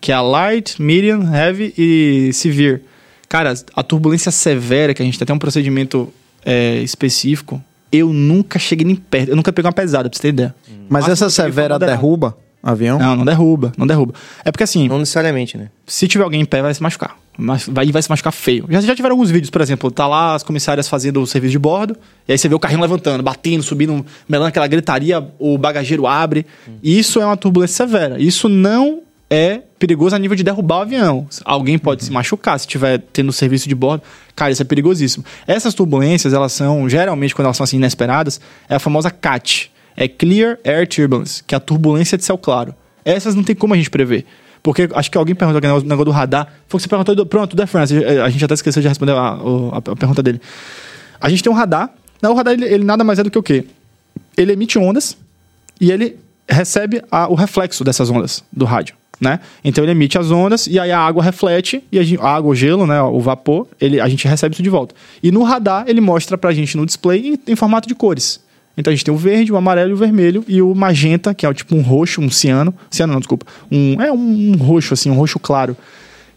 Que 0.00 0.12
é 0.12 0.14
a 0.14 0.20
light, 0.20 0.80
medium, 0.80 1.22
heavy 1.34 1.74
e 1.76 2.32
severe. 2.32 2.82
Cara, 3.28 3.54
a 3.74 3.82
turbulência 3.82 4.30
severa, 4.30 4.94
que 4.94 5.02
a 5.02 5.04
gente 5.04 5.18
tem 5.18 5.24
até 5.24 5.32
um 5.32 5.38
procedimento 5.38 6.12
é, 6.44 6.76
específico, 6.78 7.62
eu 7.90 8.12
nunca 8.12 8.58
cheguei 8.58 8.86
nem 8.86 8.96
perto. 8.96 9.30
Eu 9.30 9.36
nunca 9.36 9.52
peguei 9.52 9.68
uma 9.68 9.74
pesada, 9.74 10.08
pra 10.08 10.16
você 10.16 10.22
ter 10.22 10.28
ideia. 10.28 10.54
Mas 10.88 11.06
Máximo 11.08 11.12
essa 11.12 11.30
severa 11.30 11.78
derruba 11.78 12.36
avião? 12.62 12.98
Não, 12.98 13.16
não 13.16 13.24
derruba, 13.24 13.72
não 13.76 13.86
derruba. 13.86 14.14
É 14.44 14.50
porque 14.50 14.64
assim, 14.64 14.88
Não 14.88 14.98
necessariamente, 14.98 15.56
né? 15.56 15.68
se 15.86 16.08
tiver 16.08 16.24
alguém 16.24 16.40
em 16.40 16.44
pé, 16.44 16.62
vai 16.62 16.74
se 16.74 16.82
machucar. 16.82 17.16
Mas 17.38 17.66
vai, 17.68 17.90
vai 17.92 18.02
se 18.02 18.08
machucar 18.08 18.32
feio. 18.32 18.66
Já, 18.68 18.80
já 18.80 18.96
tiveram 18.96 19.12
alguns 19.12 19.30
vídeos, 19.30 19.50
por 19.50 19.60
exemplo, 19.60 19.90
tá 19.90 20.06
lá 20.06 20.34
as 20.34 20.42
comissárias 20.42 20.88
fazendo 20.88 21.20
o 21.20 21.26
serviço 21.26 21.52
de 21.52 21.58
bordo, 21.58 21.96
e 22.26 22.32
aí 22.32 22.38
você 22.38 22.48
vê 22.48 22.54
o 22.54 22.58
carrinho 22.58 22.80
levantando, 22.80 23.22
batendo, 23.22 23.62
subindo, 23.62 24.04
melando 24.28 24.48
aquela 24.48 24.66
gritaria, 24.66 25.24
o 25.38 25.58
bagageiro 25.58 26.06
abre. 26.06 26.46
Isso 26.82 27.20
é 27.20 27.26
uma 27.26 27.36
turbulência 27.36 27.86
severa. 27.86 28.20
Isso 28.20 28.48
não 28.48 29.02
é 29.28 29.60
perigoso 29.78 30.14
a 30.14 30.18
nível 30.18 30.36
de 30.36 30.42
derrubar 30.44 30.78
o 30.78 30.82
avião. 30.82 31.28
Alguém 31.44 31.78
pode 31.78 32.04
se 32.04 32.12
machucar 32.12 32.58
se 32.58 32.66
estiver 32.66 32.98
tendo 33.12 33.32
serviço 33.32 33.68
de 33.68 33.74
bordo. 33.74 34.02
Cara, 34.34 34.50
isso 34.52 34.62
é 34.62 34.64
perigosíssimo. 34.64 35.24
Essas 35.46 35.74
turbulências, 35.74 36.32
elas 36.32 36.52
são, 36.52 36.88
geralmente, 36.88 37.34
quando 37.34 37.46
elas 37.46 37.56
são 37.56 37.64
assim 37.64 37.76
inesperadas, 37.76 38.40
é 38.68 38.76
a 38.76 38.78
famosa 38.78 39.10
CAT. 39.10 39.70
É 39.96 40.06
Clear 40.06 40.58
Air 40.64 40.86
Turbulence, 40.88 41.42
que 41.44 41.54
é 41.54 41.56
a 41.56 41.60
turbulência 41.60 42.16
de 42.18 42.24
céu 42.24 42.36
claro. 42.38 42.74
Essas 43.04 43.34
não 43.34 43.42
tem 43.42 43.54
como 43.56 43.72
a 43.74 43.76
gente 43.76 43.90
prever. 43.90 44.24
Porque 44.62 44.88
acho 44.94 45.10
que 45.10 45.16
alguém 45.16 45.34
perguntou 45.34 45.58
aquele 45.58 45.70
negócio, 45.72 45.88
negócio 45.88 46.04
do 46.06 46.10
radar. 46.10 46.46
Foi 46.68 46.76
o 46.76 46.80
que 46.80 46.82
você 46.82 46.88
perguntou. 46.88 47.24
Pronto, 47.26 47.54
da 47.56 47.66
France. 47.66 47.94
A 48.04 48.28
gente 48.28 48.44
até 48.44 48.54
esqueceu 48.54 48.82
de 48.82 48.88
responder 48.88 49.12
a, 49.12 49.34
o- 49.36 49.70
a- 49.72 49.78
a 49.78 49.96
pergunta 49.96 50.22
dele. 50.22 50.40
A 51.20 51.28
gente 51.30 51.42
tem 51.42 51.50
um 51.50 51.54
radar. 51.54 51.90
Não, 52.20 52.32
o 52.32 52.34
radar, 52.34 52.52
ele, 52.54 52.64
ele 52.66 52.84
nada 52.84 53.04
mais 53.04 53.18
é 53.18 53.22
do 53.22 53.30
que 53.30 53.38
o 53.38 53.42
quê? 53.42 53.64
Ele 54.36 54.52
emite 54.52 54.78
ondas 54.78 55.16
e 55.80 55.90
ele 55.90 56.16
recebe 56.48 57.02
a- 57.10 57.28
o 57.28 57.34
reflexo 57.34 57.84
dessas 57.84 58.10
ondas 58.10 58.42
do 58.52 58.64
rádio, 58.64 58.94
né? 59.20 59.40
Então 59.64 59.82
ele 59.84 59.92
emite 59.92 60.18
as 60.18 60.30
ondas 60.30 60.66
e 60.66 60.78
aí 60.78 60.92
a 60.92 60.98
água 60.98 61.22
reflete 61.22 61.82
e 61.90 62.18
a, 62.18 62.28
água, 62.28 62.50
o 62.50 62.54
gelo, 62.54 62.86
né, 62.86 63.00
o 63.02 63.18
vapor, 63.20 63.66
ele, 63.80 64.00
a 64.00 64.08
gente 64.08 64.26
recebe 64.28 64.54
isso 64.54 64.62
de 64.62 64.70
volta. 64.70 64.94
E 65.22 65.30
no 65.32 65.42
radar 65.42 65.84
ele 65.86 66.00
mostra 66.00 66.36
pra 66.36 66.52
gente 66.52 66.76
no 66.76 66.84
display 66.84 67.28
em, 67.46 67.52
em 67.52 67.56
formato 67.56 67.88
de 67.88 67.94
cores. 67.94 68.44
Então 68.76 68.92
a 68.92 68.94
gente 68.94 69.04
tem 69.06 69.14
o 69.14 69.16
verde, 69.16 69.50
o 69.52 69.56
amarelo 69.56 69.90
e 69.90 69.94
o 69.94 69.96
vermelho 69.96 70.44
e 70.46 70.60
o 70.60 70.74
magenta, 70.74 71.34
que 71.34 71.46
é 71.46 71.54
tipo 71.54 71.74
um 71.74 71.80
roxo, 71.80 72.20
um 72.20 72.30
ciano, 72.30 72.74
ciano 72.90 73.12
não, 73.14 73.20
desculpa, 73.20 73.46
um 73.72 74.00
é 74.02 74.12
um, 74.12 74.52
um 74.52 74.56
roxo 74.56 74.92
assim, 74.92 75.10
um 75.10 75.14
roxo 75.14 75.38
claro, 75.38 75.74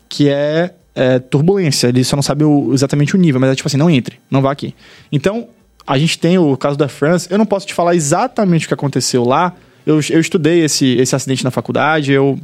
que 0.07 0.29
é, 0.29 0.73
é, 0.95 1.19
turbulência. 1.19 1.87
Ele 1.87 2.03
só 2.03 2.15
não 2.15 2.23
sabe 2.23 2.45
o- 2.45 2.73
exatamente 2.73 3.13
o 3.13 3.19
nível, 3.19 3.41
mas 3.41 3.51
é 3.51 3.55
tipo 3.55 3.67
assim, 3.67 3.75
não 3.77 3.89
entre, 3.89 4.19
não 4.31 4.41
vá 4.41 4.51
aqui. 4.53 4.73
Então, 5.11 5.49
a 5.85 5.97
gente 5.97 6.17
tem 6.17 6.37
o 6.37 6.55
caso 6.55 6.77
da 6.77 6.87
France. 6.87 7.27
Eu 7.29 7.37
não 7.37 7.45
posso 7.45 7.67
te 7.67 7.73
falar 7.73 7.93
exatamente 7.95 8.65
o 8.65 8.67
que 8.69 8.73
aconteceu 8.73 9.25
lá. 9.25 9.53
Eu, 9.85 9.99
eu 10.09 10.19
estudei 10.19 10.63
esse, 10.63 10.85
esse 10.97 11.15
acidente 11.15 11.43
na 11.43 11.51
faculdade, 11.51 12.11
eu 12.11 12.39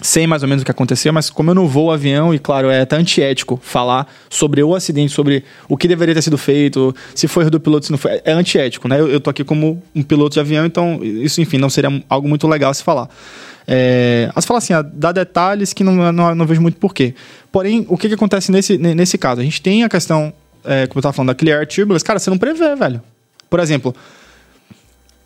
sei 0.00 0.26
mais 0.26 0.42
ou 0.42 0.48
menos 0.48 0.62
o 0.62 0.64
que 0.64 0.70
aconteceu, 0.70 1.12
mas 1.12 1.30
como 1.30 1.50
eu 1.50 1.54
não 1.54 1.68
vou 1.68 1.92
avião, 1.92 2.34
e 2.34 2.38
claro, 2.38 2.70
é 2.70 2.80
até 2.80 2.96
antiético 2.96 3.60
falar 3.62 4.12
sobre 4.28 4.62
o 4.62 4.74
acidente, 4.74 5.12
sobre 5.12 5.44
o 5.68 5.76
que 5.76 5.86
deveria 5.86 6.14
ter 6.14 6.22
sido 6.22 6.38
feito, 6.38 6.94
se 7.14 7.28
foi 7.28 7.48
do 7.50 7.60
piloto, 7.60 7.86
se 7.86 7.92
não 7.92 7.98
foi. 7.98 8.20
É 8.24 8.32
antiético, 8.32 8.88
né? 8.88 8.98
Eu, 8.98 9.08
eu 9.08 9.20
tô 9.20 9.30
aqui 9.30 9.44
como 9.44 9.82
um 9.94 10.02
piloto 10.02 10.34
de 10.34 10.40
avião, 10.40 10.64
então 10.64 11.00
isso, 11.02 11.40
enfim, 11.40 11.58
não 11.58 11.70
seria 11.70 12.02
algo 12.08 12.28
muito 12.28 12.48
legal 12.48 12.72
se 12.74 12.82
falar. 12.82 13.08
É, 13.66 14.28
a 14.34 14.40
se 14.40 14.46
falar 14.46 14.58
assim, 14.58 14.72
dá 14.94 15.12
detalhes 15.12 15.72
que 15.72 15.84
não, 15.84 16.12
não, 16.12 16.34
não 16.34 16.46
vejo 16.46 16.60
muito 16.60 16.78
porquê. 16.78 17.14
Porém, 17.52 17.86
o 17.88 17.96
que, 17.96 18.08
que 18.08 18.14
acontece 18.14 18.50
nesse, 18.50 18.76
ne- 18.78 18.94
nesse 18.94 19.16
caso? 19.16 19.40
A 19.40 19.44
gente 19.44 19.62
tem 19.62 19.84
a 19.84 19.88
questão, 19.88 20.32
é, 20.64 20.86
como 20.86 20.98
eu 20.98 21.02
tava 21.02 21.12
falando, 21.12 21.28
da 21.28 21.34
Clear 21.34 21.66
Turbulence, 21.66 22.04
cara, 22.04 22.18
você 22.18 22.30
não 22.30 22.38
prevê, 22.38 22.74
velho. 22.74 23.00
Por 23.48 23.60
exemplo, 23.60 23.94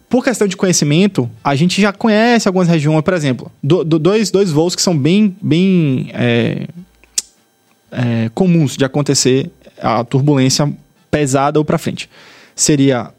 por 0.09 0.23
questão 0.25 0.47
de 0.47 0.57
conhecimento, 0.57 1.29
a 1.43 1.55
gente 1.57 1.81
já 1.81 1.93
conhece 1.93 2.47
algumas 2.49 2.69
regiões, 2.69 3.03
por 3.03 3.15
exemplo, 3.15 3.51
do- 3.63 3.83
do- 3.85 3.99
dois, 3.99 4.31
dois 4.31 4.51
voos 4.53 4.75
que 4.77 4.83
são 4.83 4.97
bem, 4.97 5.37
bem 5.43 6.11
é, 6.15 6.67
é, 7.91 8.31
comuns 8.35 8.77
de 8.77 8.85
acontecer 8.85 9.51
a 9.81 10.05
turbulência 10.05 10.73
pesada 11.11 11.59
ou 11.59 11.65
para 11.65 11.79
frente. 11.79 12.09
Seria 12.55 13.11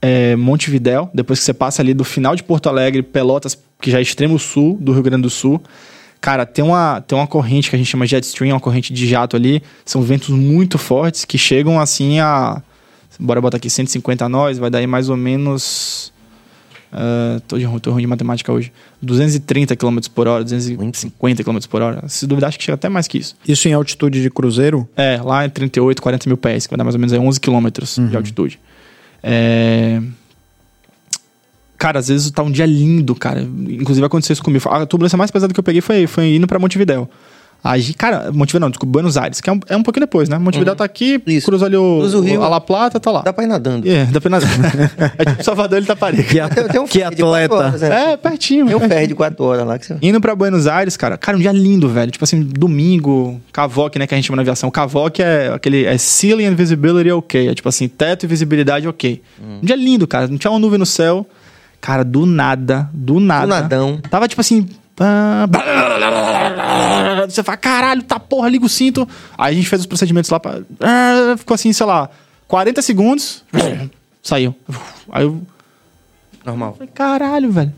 é, 0.00 0.34
Montevidéu, 0.36 1.08
depois 1.14 1.38
que 1.38 1.44
você 1.44 1.54
passa 1.54 1.80
ali 1.80 1.94
do 1.94 2.04
final 2.04 2.34
de 2.34 2.42
Porto 2.42 2.68
Alegre, 2.68 3.02
Pelotas, 3.02 3.56
que 3.80 3.90
já 3.90 3.98
é 3.98 4.02
extremo 4.02 4.38
sul 4.38 4.76
do 4.80 4.92
Rio 4.92 5.02
Grande 5.02 5.22
do 5.22 5.30
Sul. 5.30 5.60
Cara, 6.20 6.44
tem 6.46 6.64
uma, 6.64 7.00
tem 7.00 7.16
uma 7.18 7.26
corrente 7.26 7.68
que 7.70 7.74
a 7.76 7.78
gente 7.78 7.88
chama 7.88 8.06
jet 8.06 8.24
stream, 8.24 8.52
uma 8.54 8.60
corrente 8.60 8.92
de 8.92 9.08
jato 9.08 9.36
ali. 9.36 9.62
São 9.84 10.02
ventos 10.02 10.28
muito 10.28 10.78
fortes 10.78 11.24
que 11.24 11.36
chegam 11.38 11.80
assim 11.80 12.20
a. 12.20 12.62
Bora 13.18 13.40
botar 13.40 13.56
aqui 13.58 13.68
150 13.68 14.28
nós, 14.28 14.56
vai 14.58 14.70
dar 14.70 14.78
aí 14.78 14.86
mais 14.86 15.08
ou 15.08 15.16
menos 15.16 16.11
ah, 16.92 17.40
tô, 17.48 17.56
de, 17.58 17.66
tô 17.80 17.90
ruim 17.90 18.02
de 18.02 18.06
matemática 18.06 18.52
hoje. 18.52 18.70
230 19.00 19.74
km 19.76 19.98
por 20.14 20.28
hora, 20.28 20.44
250 20.44 21.42
km 21.42 21.58
por 21.68 21.80
hora. 21.82 22.06
Se 22.08 22.26
duvidar, 22.26 22.48
acho 22.48 22.58
que 22.58 22.64
chega 22.64 22.74
até 22.74 22.88
mais 22.88 23.08
que 23.08 23.18
isso. 23.18 23.34
Isso 23.48 23.66
em 23.66 23.72
altitude 23.72 24.20
de 24.20 24.30
cruzeiro? 24.30 24.86
É, 24.96 25.20
lá 25.22 25.44
é 25.44 25.48
38, 25.48 26.02
40 26.02 26.28
mil 26.28 26.36
pés, 26.36 26.66
que 26.66 26.70
vai 26.72 26.78
dar 26.78 26.84
mais 26.84 26.94
ou 26.94 27.00
menos 27.00 27.12
aí 27.12 27.18
11 27.18 27.40
quilômetros 27.40 27.96
Uhum. 27.96 28.08
de 28.08 28.16
altitude. 28.16 28.60
É... 29.22 30.00
Cara, 31.78 31.98
às 31.98 32.08
vezes 32.08 32.30
tá 32.30 32.42
um 32.42 32.50
dia 32.50 32.66
lindo, 32.66 33.14
cara. 33.14 33.42
Inclusive 33.42 34.06
aconteceu 34.06 34.34
isso 34.34 34.42
comigo. 34.42 34.68
A 34.68 34.86
turbulência 34.86 35.16
mais 35.16 35.30
pesada 35.32 35.52
que 35.52 35.58
eu 35.58 35.64
peguei 35.64 35.80
foi, 35.80 36.06
foi 36.06 36.36
indo 36.36 36.46
pra 36.46 36.58
Montevidéu. 36.58 37.08
Aí, 37.64 37.94
cara, 37.94 38.32
Montevidéu 38.32 38.60
não, 38.60 38.70
desculpa, 38.70 38.90
Buenos 38.92 39.16
Aires, 39.16 39.40
que 39.40 39.48
é 39.48 39.52
um, 39.52 39.60
é 39.68 39.76
um 39.76 39.82
pouquinho 39.84 40.04
depois, 40.04 40.28
né? 40.28 40.36
Montevidéu 40.36 40.74
tá 40.74 40.84
aqui, 40.84 41.22
Uhum. 41.24 41.32
Isso. 41.32 41.46
cruza 41.46 41.66
ali 41.66 41.76
o, 41.76 41.98
Cruza 42.00 42.18
o 42.18 42.20
rio. 42.20 42.42
a 42.42 42.48
La 42.48 42.60
Plata, 42.60 42.98
tá 42.98 43.10
lá. 43.12 43.22
Dá 43.22 43.32
pra 43.32 43.44
ir 43.44 43.46
nadando. 43.46 43.88
É, 43.88 44.04
dá 44.06 44.20
pra 44.20 44.30
nadar. 44.30 44.48
é 45.16 45.24
tipo 45.24 45.44
Salvador 45.44 45.78
e 45.78 45.82
Itaparica. 45.82 46.22
Que, 46.24 46.54
Tem, 46.54 46.68
tem 46.68 46.80
um 46.80 46.86
que 46.86 46.98
quatro 47.00 47.24
atleta. 47.26 47.54
horas, 47.54 47.80
né? 47.82 48.12
É, 48.12 48.16
pertinho. 48.16 48.66
Tem 48.66 48.74
um 48.74 48.78
pertinho. 48.80 48.88
ferry 48.98 49.06
de 49.06 49.14
4 49.14 49.44
horas 49.44 49.66
lá 49.66 49.78
que 49.78 49.86
você... 49.86 49.96
Indo 50.02 50.20
pra 50.20 50.34
Buenos 50.34 50.66
Aires, 50.66 50.96
cara, 50.96 51.16
cara, 51.16 51.36
um 51.36 51.40
dia 51.40 51.52
lindo, 51.52 51.88
velho. 51.88 52.10
Tipo 52.10 52.24
assim, 52.24 52.42
domingo, 52.42 53.40
Cavoc, 53.52 53.96
né, 53.98 54.06
que 54.06 54.14
a 54.14 54.16
gente 54.16 54.26
chama 54.26 54.36
na 54.36 54.42
aviação. 54.42 54.70
Cavoc 54.70 55.20
é 55.20 55.52
aquele, 55.54 55.84
é 55.84 55.96
ceiling 55.98 56.46
and 56.46 56.54
visibility 56.56 57.10
ok. 57.12 57.48
É 57.48 57.54
tipo 57.54 57.68
assim, 57.68 57.86
teto 57.86 58.24
e 58.24 58.26
visibilidade 58.26 58.88
ok. 58.88 59.22
Um 59.40 59.64
dia 59.64 59.76
lindo, 59.76 60.06
cara. 60.08 60.26
Não 60.26 60.36
tinha 60.36 60.50
uma 60.50 60.58
nuvem 60.58 60.78
no 60.78 60.86
céu. 60.86 61.24
Cara, 61.80 62.04
do 62.04 62.26
nada, 62.26 62.88
do 62.92 63.18
nada. 63.20 63.46
Do 63.46 63.50
nadão. 63.50 64.00
Tava 64.10 64.26
tipo 64.26 64.40
assim... 64.40 64.68
Você 67.28 67.42
fala, 67.42 67.56
caralho, 67.56 68.02
tá 68.02 68.18
porra, 68.20 68.48
liga 68.48 68.64
o 68.64 68.68
cinto. 68.68 69.08
Aí 69.36 69.54
a 69.54 69.56
gente 69.56 69.68
fez 69.68 69.80
os 69.80 69.86
procedimentos 69.86 70.30
lá 70.30 70.38
pra... 70.38 70.60
ah, 70.80 71.34
Ficou 71.36 71.54
assim, 71.54 71.72
sei 71.72 71.86
lá, 71.86 72.10
40 72.48 72.82
segundos. 72.82 73.44
Saiu. 74.22 74.54
Aí 75.10 75.24
eu 75.24 75.42
Normal. 76.44 76.74
Falei, 76.74 76.90
caralho, 76.92 77.50
velho. 77.50 77.72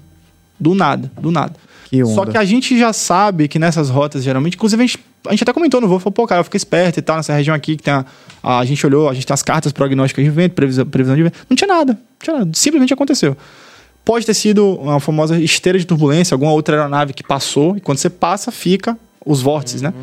Do 0.58 0.74
nada, 0.74 1.10
do 1.20 1.30
nada. 1.30 1.54
Que 1.90 2.02
onda. 2.02 2.14
Só 2.14 2.24
que 2.26 2.36
a 2.38 2.44
gente 2.44 2.78
já 2.78 2.92
sabe 2.92 3.46
que 3.48 3.58
nessas 3.58 3.90
rotas, 3.90 4.22
geralmente, 4.24 4.54
inclusive 4.54 4.82
a 4.82 4.86
gente, 4.86 4.98
a 5.26 5.30
gente 5.30 5.42
até 5.42 5.52
comentou 5.52 5.80
no 5.80 5.88
voo, 5.88 5.98
falou, 5.98 6.12
pô, 6.12 6.26
cara, 6.26 6.42
fica 6.42 6.56
esperto 6.56 6.98
e 6.98 7.02
tal, 7.02 7.16
nessa 7.16 7.34
região 7.34 7.54
aqui 7.54 7.76
que 7.76 7.82
tem 7.82 7.92
a, 7.92 8.04
a, 8.42 8.58
a 8.60 8.64
gente 8.64 8.84
olhou, 8.86 9.08
a 9.08 9.14
gente 9.14 9.26
tem 9.26 9.34
as 9.34 9.42
cartas 9.42 9.72
prognósticas 9.72 10.24
de 10.24 10.30
vento, 10.30 10.52
previsão, 10.54 10.86
previsão 10.86 11.14
de 11.16 11.24
vento. 11.24 11.38
Não 11.48 11.56
tinha 11.56 11.68
nada, 11.68 11.92
não 11.92 11.98
tinha 12.22 12.38
nada, 12.38 12.50
simplesmente 12.54 12.94
aconteceu. 12.94 13.36
Pode 14.05 14.26
ter 14.26 14.34
sido 14.34 14.74
uma 14.74 15.00
famosa 15.00 15.38
esteira 15.40 15.78
de 15.78 15.86
turbulência, 15.86 16.34
alguma 16.34 16.52
outra 16.52 16.76
aeronave 16.76 17.12
que 17.14 17.22
passou, 17.22 17.76
e 17.76 17.80
quando 17.80 17.98
você 17.98 18.11
passa, 18.11 18.50
fica 18.52 18.96
os 19.24 19.40
vórtices, 19.40 19.80
né? 19.80 19.94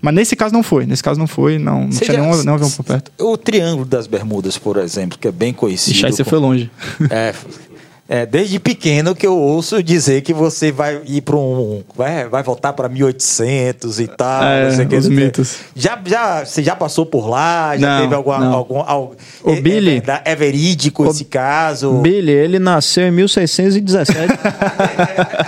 Mas 0.00 0.14
nesse 0.14 0.36
caso 0.36 0.54
não 0.54 0.62
foi, 0.62 0.86
nesse 0.86 1.02
caso 1.02 1.18
não 1.18 1.26
foi, 1.26 1.58
não, 1.58 1.80
não 1.82 1.90
tinha 1.90 2.20
nenhum, 2.20 2.36
nenhum 2.36 2.54
avião 2.54 2.70
por 2.70 2.84
perto. 2.84 3.10
O 3.18 3.36
Triângulo 3.36 3.84
das 3.84 4.06
Bermudas, 4.06 4.56
por 4.56 4.76
exemplo, 4.76 5.18
que 5.18 5.26
é 5.26 5.32
bem 5.32 5.52
conhecido. 5.52 5.94
Ixi, 5.96 6.06
aí 6.06 6.12
você 6.12 6.22
com- 6.22 6.30
foi 6.30 6.38
longe. 6.38 6.70
É, 7.10 7.34
é, 8.08 8.24
desde 8.24 8.58
pequeno 8.58 9.14
que 9.14 9.26
eu 9.26 9.36
ouço 9.36 9.82
dizer 9.82 10.22
que 10.22 10.32
você 10.32 10.72
vai 10.72 11.00
ir 11.06 11.20
para 11.20 11.36
um. 11.36 11.82
Vai, 11.94 12.26
vai 12.28 12.42
voltar 12.42 12.72
para 12.72 12.88
1800 12.88 14.00
e 14.00 14.06
tal. 14.06 14.42
É, 14.44 14.70
não 14.76 14.84
o 14.86 14.98
os 14.98 15.06
o 15.06 15.08
que. 15.10 15.14
mitos. 15.16 15.56
Já, 15.76 15.98
já, 16.06 16.44
você 16.44 16.62
já 16.62 16.74
passou 16.74 17.04
por 17.04 17.28
lá? 17.28 17.76
Já 17.76 17.94
Não, 17.96 18.02
teve 18.02 18.14
alguma, 18.14 18.38
não. 18.38 18.54
algum. 18.54 18.80
algum 18.80 19.14
O 19.44 19.50
é, 19.52 19.60
Billy- 19.60 20.02
É, 20.24 20.32
é 20.32 20.36
verídico 20.36 21.06
esse 21.06 21.24
caso? 21.26 21.92
Billy, 22.00 22.32
ele 22.32 22.58
nasceu 22.58 23.06
em 23.06 23.10
1617. 23.10 24.22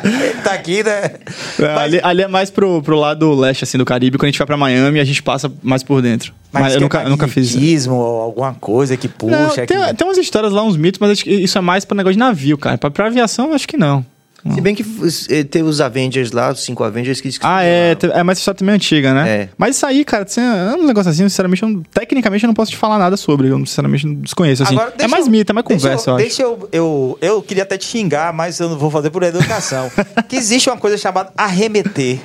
Ele 0.04 0.34
tá 0.44 0.52
aqui, 0.52 0.82
né? 0.82 1.02
É, 1.58 1.74
Mas- 1.74 1.78
ali, 1.78 2.00
ali 2.02 2.22
é 2.22 2.28
mais 2.28 2.50
pro, 2.50 2.82
pro 2.82 2.96
lado 2.96 3.32
leste, 3.34 3.64
assim, 3.64 3.78
do 3.78 3.84
Caribe. 3.84 4.18
Quando 4.18 4.24
a 4.28 4.30
gente 4.30 4.38
vai 4.38 4.46
pra 4.46 4.56
Miami, 4.56 5.00
a 5.00 5.04
gente 5.04 5.22
passa 5.22 5.50
mais 5.62 5.82
por 5.82 6.02
dentro. 6.02 6.32
Mas, 6.52 6.74
eu 6.74 6.78
que 6.78 6.78
é 6.78 6.80
nunca, 6.80 7.02
eu 7.02 7.10
nunca 7.10 7.28
fiz 7.28 7.46
isso. 7.48 7.54
magnetismo 7.56 7.94
ou 7.94 8.20
alguma 8.22 8.54
coisa 8.54 8.96
que 8.96 9.06
puxa. 9.08 9.36
Não, 9.38 9.50
que- 9.50 9.66
tem, 9.66 9.94
tem 9.94 10.06
umas 10.06 10.18
histórias 10.18 10.52
lá, 10.52 10.62
uns 10.62 10.76
mitos, 10.76 10.98
mas 10.98 11.10
acho 11.10 11.24
que 11.24 11.30
isso 11.30 11.56
é 11.56 11.60
mais 11.60 11.84
pra 11.84 11.96
negócio 11.96 12.14
de 12.14 12.18
navio, 12.18 12.58
cara. 12.58 12.76
Pra, 12.78 12.90
pra 12.90 13.06
aviação, 13.06 13.52
acho 13.54 13.68
que 13.68 13.76
não. 13.76 14.04
Se 14.54 14.58
bem 14.62 14.74
que 14.74 14.82
eh, 15.28 15.44
teve 15.44 15.68
os 15.68 15.82
Avengers 15.82 16.32
lá, 16.32 16.50
os 16.50 16.64
cinco 16.64 16.82
Avengers 16.82 17.20
que 17.20 17.28
Ah, 17.42 17.62
é, 17.62 17.94
te- 17.94 18.06
é, 18.06 18.22
mas 18.22 18.38
essa 18.38 18.40
história 18.40 18.56
também 18.58 18.72
é 18.72 18.76
antiga, 18.76 19.12
né? 19.12 19.28
É. 19.28 19.48
Mas 19.58 19.76
isso 19.76 19.84
aí, 19.84 20.02
cara, 20.02 20.24
assim, 20.24 20.40
é 20.40 20.74
um 20.80 20.86
negócio 20.86 21.10
assim, 21.10 21.24
sinceramente, 21.24 21.62
eu 21.62 21.82
tecnicamente 21.92 22.42
eu 22.44 22.48
não 22.48 22.54
posso 22.54 22.70
te 22.70 22.76
falar 22.78 22.98
nada 22.98 23.18
sobre. 23.18 23.48
Eu, 23.48 23.58
sinceramente, 23.66 24.06
não 24.06 24.14
desconheço, 24.14 24.62
assim. 24.62 24.74
Agora, 24.74 24.94
é 24.98 25.06
mais 25.06 25.26
eu- 25.26 25.30
mito, 25.30 25.52
é 25.52 25.54
mais 25.54 25.66
deixa 25.66 25.82
conversa, 25.82 26.10
eu, 26.10 26.14
acho. 26.14 26.24
Deixa 26.24 26.42
eu, 26.42 26.68
eu. 26.72 27.18
Eu 27.20 27.42
queria 27.42 27.64
até 27.64 27.76
te 27.76 27.84
xingar, 27.84 28.32
mas 28.32 28.58
eu 28.58 28.70
não 28.70 28.78
vou 28.78 28.90
fazer 28.90 29.10
por 29.10 29.22
educação. 29.22 29.90
que 30.26 30.36
existe 30.36 30.70
uma 30.70 30.78
coisa 30.78 30.96
chamada 30.96 31.30
arremeter. 31.36 32.18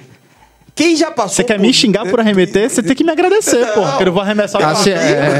Quem 0.76 0.94
já 0.98 1.10
passou 1.10 1.36
Você 1.38 1.44
quer 1.46 1.58
me 1.58 1.74
xingar 1.74 2.06
por 2.06 2.20
arremeter? 2.20 2.70
Você 2.70 2.84
tem 2.84 2.94
que 2.94 3.04
me 3.04 3.10
agradecer, 3.12 3.66
pô. 3.68 3.80
Eu 3.98 4.06
não 4.08 4.12
vou 4.12 4.22
arremessar 4.22 4.62
A 4.62 4.74
o 4.74 4.76
se- 4.76 4.92
é, 4.92 5.40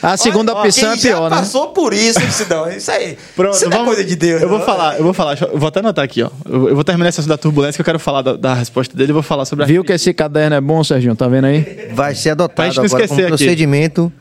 a 0.00 0.16
segunda 0.16 0.52
Olha, 0.54 0.68
opção 0.68 0.90
é 0.90 0.92
quem 0.92 1.02
pior, 1.02 1.22
já 1.28 1.30
né? 1.30 1.36
passou 1.42 1.68
por 1.70 1.92
isso, 1.92 2.20
Sidão. 2.30 2.70
Isso 2.70 2.90
aí. 2.92 3.18
Pronto, 3.34 3.56
isso 3.56 3.64
é 3.64 3.68
vamos- 3.68 3.86
coisa 3.86 4.04
de 4.04 4.14
Deus. 4.14 4.40
Eu 4.42 4.48
vou 4.48 4.60
falar, 4.60 4.96
eu 4.96 5.02
vou 5.02 5.12
falar, 5.12 5.36
eu 5.42 5.58
vou 5.58 5.66
até 5.68 5.80
anotar 5.80 6.04
aqui, 6.04 6.22
ó. 6.22 6.30
Eu, 6.48 6.72
vou 6.76 6.84
terminar 6.84 7.08
esse 7.08 7.18
assunto 7.18 7.30
da 7.30 7.36
turbulência 7.36 7.74
que 7.76 7.80
eu 7.80 7.84
quero 7.84 7.98
falar 7.98 8.22
da, 8.22 8.36
da 8.36 8.54
resposta 8.54 8.96
dele 8.96 9.10
e 9.10 9.12
vou 9.12 9.22
falar 9.24 9.44
sobre 9.44 9.64
a 9.64 9.66
Viu 9.66 9.82
que 9.82 9.92
esse 9.92 10.14
caderno 10.14 10.54
é 10.54 10.60
bom, 10.60 10.84
Serginho? 10.84 11.16
Tá 11.16 11.26
vendo 11.26 11.46
aí? 11.46 11.88
Vai 11.92 12.14
ser 12.14 12.30
adotado 12.30 12.66
gente 12.68 12.76
não 12.76 12.84
agora 12.84 13.08
como 13.08 13.20
esquecer 13.20 13.22
aqui. 13.32 13.44
procedimento. 13.44 14.12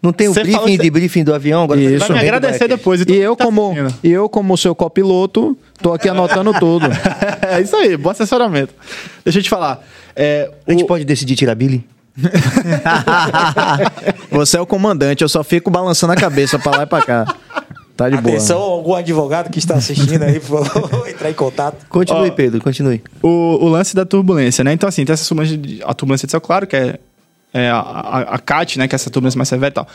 Não 0.00 0.12
tem 0.12 0.28
o 0.28 0.34
falou 0.34 0.46
briefing 0.46 0.76
que 0.76 0.82
de 0.84 0.90
briefing 0.90 1.24
do 1.24 1.34
avião? 1.34 1.64
Agora 1.64 1.80
Isso. 1.80 1.98
Vai 2.06 2.10
me 2.10 2.16
é 2.24 2.28
agradecer 2.28 2.58
vai? 2.60 2.68
depois. 2.68 3.00
E 3.00 3.04
todo 3.04 3.16
eu, 3.16 3.34
tá 3.36 3.44
como, 3.44 3.74
e 4.02 4.10
eu, 4.12 4.28
como 4.28 4.56
seu 4.56 4.72
copiloto, 4.74 5.56
tô 5.82 5.92
aqui 5.92 6.08
anotando 6.08 6.52
tudo. 6.54 6.86
é 7.42 7.60
isso 7.60 7.74
aí, 7.76 7.96
bom 7.96 8.10
assessoramento. 8.10 8.72
Deixa 9.24 9.38
eu 9.40 9.42
te 9.42 9.50
falar. 9.50 9.80
É, 10.20 10.50
A 10.66 10.72
gente 10.72 10.82
o- 10.82 10.86
pode 10.86 11.04
decidir 11.04 11.36
tirar 11.36 11.54
Billy? 11.54 11.86
Você 14.30 14.56
é 14.56 14.60
o 14.60 14.66
comandante, 14.66 15.22
eu 15.22 15.28
só 15.28 15.42
fico 15.44 15.70
balançando 15.70 16.12
a 16.12 16.16
cabeça 16.16 16.58
pra 16.58 16.76
lá 16.78 16.82
e 16.82 16.86
pra 16.86 17.02
cá. 17.02 17.36
Tá 17.96 18.08
de 18.08 18.16
boa. 18.16 18.36
Atenção, 18.36 18.60
algum 18.60 18.94
advogado 18.94 19.50
que 19.50 19.58
está 19.58 19.74
assistindo 19.74 20.22
aí, 20.22 20.38
por 20.38 20.64
favor, 20.64 21.06
entrar 21.08 21.30
em 21.30 21.34
contato. 21.34 21.84
Continue, 21.88 22.30
Ó. 22.30 22.32
Pedro, 22.32 22.60
continue. 22.60 23.02
o, 23.22 23.28
o 23.60 23.68
lance 23.68 23.94
da 23.94 24.04
turbulência, 24.04 24.62
né? 24.62 24.72
Então, 24.72 24.88
assim, 24.88 25.04
tem 25.04 25.12
essa 25.12 25.26
turbulência, 25.26 25.58
de- 25.58 25.82
a 25.82 25.92
turbulência 25.94 26.26
de 26.26 26.30
céu 26.30 26.40
claro, 26.40 26.66
que 26.66 26.76
é, 26.76 26.98
é 27.52 27.68
a, 27.68 27.78
a, 27.78 28.20
a 28.34 28.38
CAT, 28.38 28.78
né? 28.78 28.86
Que 28.86 28.94
é 28.94 28.96
essa 28.96 29.10
turbulência 29.10 29.36
mais 29.38 29.48
severa 29.48 29.70
e 29.70 29.74
tal. 29.74 29.88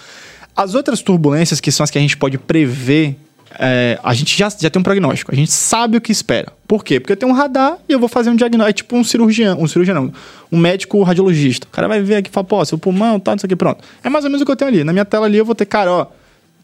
As 0.55 0.75
outras 0.75 1.01
turbulências, 1.01 1.59
que 1.61 1.71
são 1.71 1.83
as 1.83 1.89
que 1.91 1.97
a 1.97 2.01
gente 2.01 2.17
pode 2.17 2.37
prever, 2.37 3.15
é, 3.59 3.99
a 4.03 4.13
gente 4.13 4.37
já, 4.37 4.49
já 4.49 4.69
tem 4.69 4.79
um 4.79 4.83
prognóstico. 4.83 5.31
A 5.31 5.35
gente 5.35 5.51
sabe 5.51 5.97
o 5.97 6.01
que 6.01 6.11
espera. 6.11 6.51
Por 6.67 6.83
quê? 6.83 6.99
Porque 6.99 7.13
eu 7.13 7.17
tenho 7.17 7.31
um 7.31 7.35
radar 7.35 7.77
e 7.87 7.93
eu 7.93 7.99
vou 7.99 8.09
fazer 8.09 8.29
um 8.29 8.35
diagnóstico. 8.35 8.69
É 8.69 8.73
tipo 8.73 8.95
um 8.97 9.03
cirurgião, 9.03 9.59
um 9.61 9.67
cirurgião 9.67 9.95
não, 9.95 10.13
um 10.51 10.57
médico 10.57 11.01
radiologista. 11.03 11.67
O 11.67 11.69
cara 11.71 11.87
vai 11.87 12.01
ver 12.01 12.15
aqui 12.15 12.29
e 12.29 12.33
fala, 12.33 12.43
pô, 12.45 12.63
seu 12.65 12.77
pulmão, 12.77 13.19
tá, 13.19 13.31
não 13.31 13.39
sei 13.39 13.47
o 13.47 13.49
que, 13.49 13.55
pronto. 13.55 13.83
É 14.03 14.09
mais 14.09 14.23
ou 14.25 14.29
menos 14.31 14.41
o 14.41 14.45
que 14.45 14.51
eu 14.51 14.55
tenho 14.55 14.69
ali. 14.71 14.83
Na 14.83 14.91
minha 14.93 15.05
tela 15.05 15.25
ali 15.25 15.37
eu 15.37 15.45
vou 15.45 15.55
ter, 15.55 15.65
cara, 15.65 15.91
ó, 15.91 16.07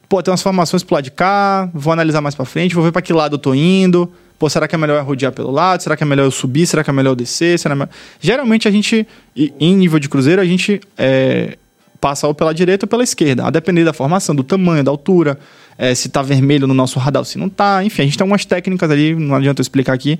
pô, 0.08 0.22
tem 0.24 0.32
umas 0.32 0.42
formações 0.42 0.84
pro 0.84 0.96
lado 0.96 1.04
de 1.04 1.12
cá, 1.12 1.70
vou 1.74 1.94
analisar 1.94 2.22
mais 2.22 2.34
pra 2.36 2.46
frente, 2.46 2.74
vou 2.76 2.84
ver 2.84 2.92
pra 2.92 3.02
que 3.02 3.14
lado 3.14 3.36
eu 3.36 3.40
tô 3.40 3.54
indo. 3.54 4.12
Pô, 4.40 4.50
será 4.50 4.68
que 4.68 4.74
é 4.74 4.78
melhor 4.78 4.98
eu 5.00 5.04
rodear 5.04 5.32
pelo 5.34 5.52
lado? 5.52 5.84
Será 5.84 5.98
que 5.98 6.04
é 6.04 6.06
melhor 6.06 6.24
eu 6.24 6.32
subir? 6.32 6.66
Será 6.66 6.82
que 6.84 6.90
é 6.90 6.94
melhor 6.94 7.12
eu 7.12 7.16
descer? 7.16 7.60
Será 7.60 7.76
me- 7.76 7.88
Geralmente 8.22 8.68
a 8.68 8.72
gente, 8.72 9.06
em 9.36 9.76
nível 9.76 10.00
de 10.00 10.08
cruzeiro, 10.08 10.42
a 10.42 10.46
gente 10.46 10.80
é, 10.98 11.58
passa 12.00 12.26
ou 12.26 12.34
pela 12.34 12.54
direita 12.54 12.86
ou 12.86 12.88
pela 12.90 13.04
esquerda, 13.04 13.46
a 13.46 13.50
depender 13.50 13.84
da 13.84 13.92
formação, 13.92 14.34
do 14.34 14.42
tamanho, 14.44 14.82
da 14.82 14.90
altura, 14.92 15.38
é, 15.80 15.95
se 15.95 16.09
tá 16.09 16.21
vermelho 16.21 16.67
no 16.67 16.73
nosso 16.73 16.99
radar 16.99 17.23
se 17.23 17.38
não 17.38 17.47
tá. 17.47 17.82
Enfim, 17.84 18.01
a 18.01 18.05
gente 18.05 18.17
tem 18.17 18.25
algumas 18.25 18.43
técnicas 18.43 18.91
ali, 18.91 19.15
não 19.15 19.34
adianta 19.34 19.61
eu 19.61 19.63
explicar 19.63 19.93
aqui, 19.93 20.19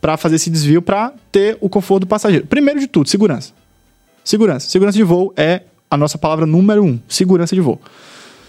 pra 0.00 0.16
fazer 0.16 0.36
esse 0.36 0.48
desvio 0.48 0.80
pra 0.80 1.12
ter 1.30 1.58
o 1.60 1.68
conforto 1.68 2.00
do 2.00 2.06
passageiro. 2.06 2.46
Primeiro 2.46 2.80
de 2.80 2.86
tudo, 2.86 3.06
segurança. 3.06 3.52
Segurança. 4.24 4.68
Segurança 4.68 4.96
de 4.96 5.04
voo 5.04 5.34
é 5.36 5.60
a 5.90 5.96
nossa 5.98 6.16
palavra 6.16 6.46
número 6.46 6.82
um. 6.82 6.98
Segurança 7.08 7.54
de 7.54 7.60
voo. 7.60 7.78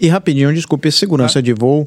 E 0.00 0.08
rapidinho, 0.08 0.52
desculpe, 0.54 0.90
segurança 0.90 1.42
de 1.42 1.52
voo 1.52 1.86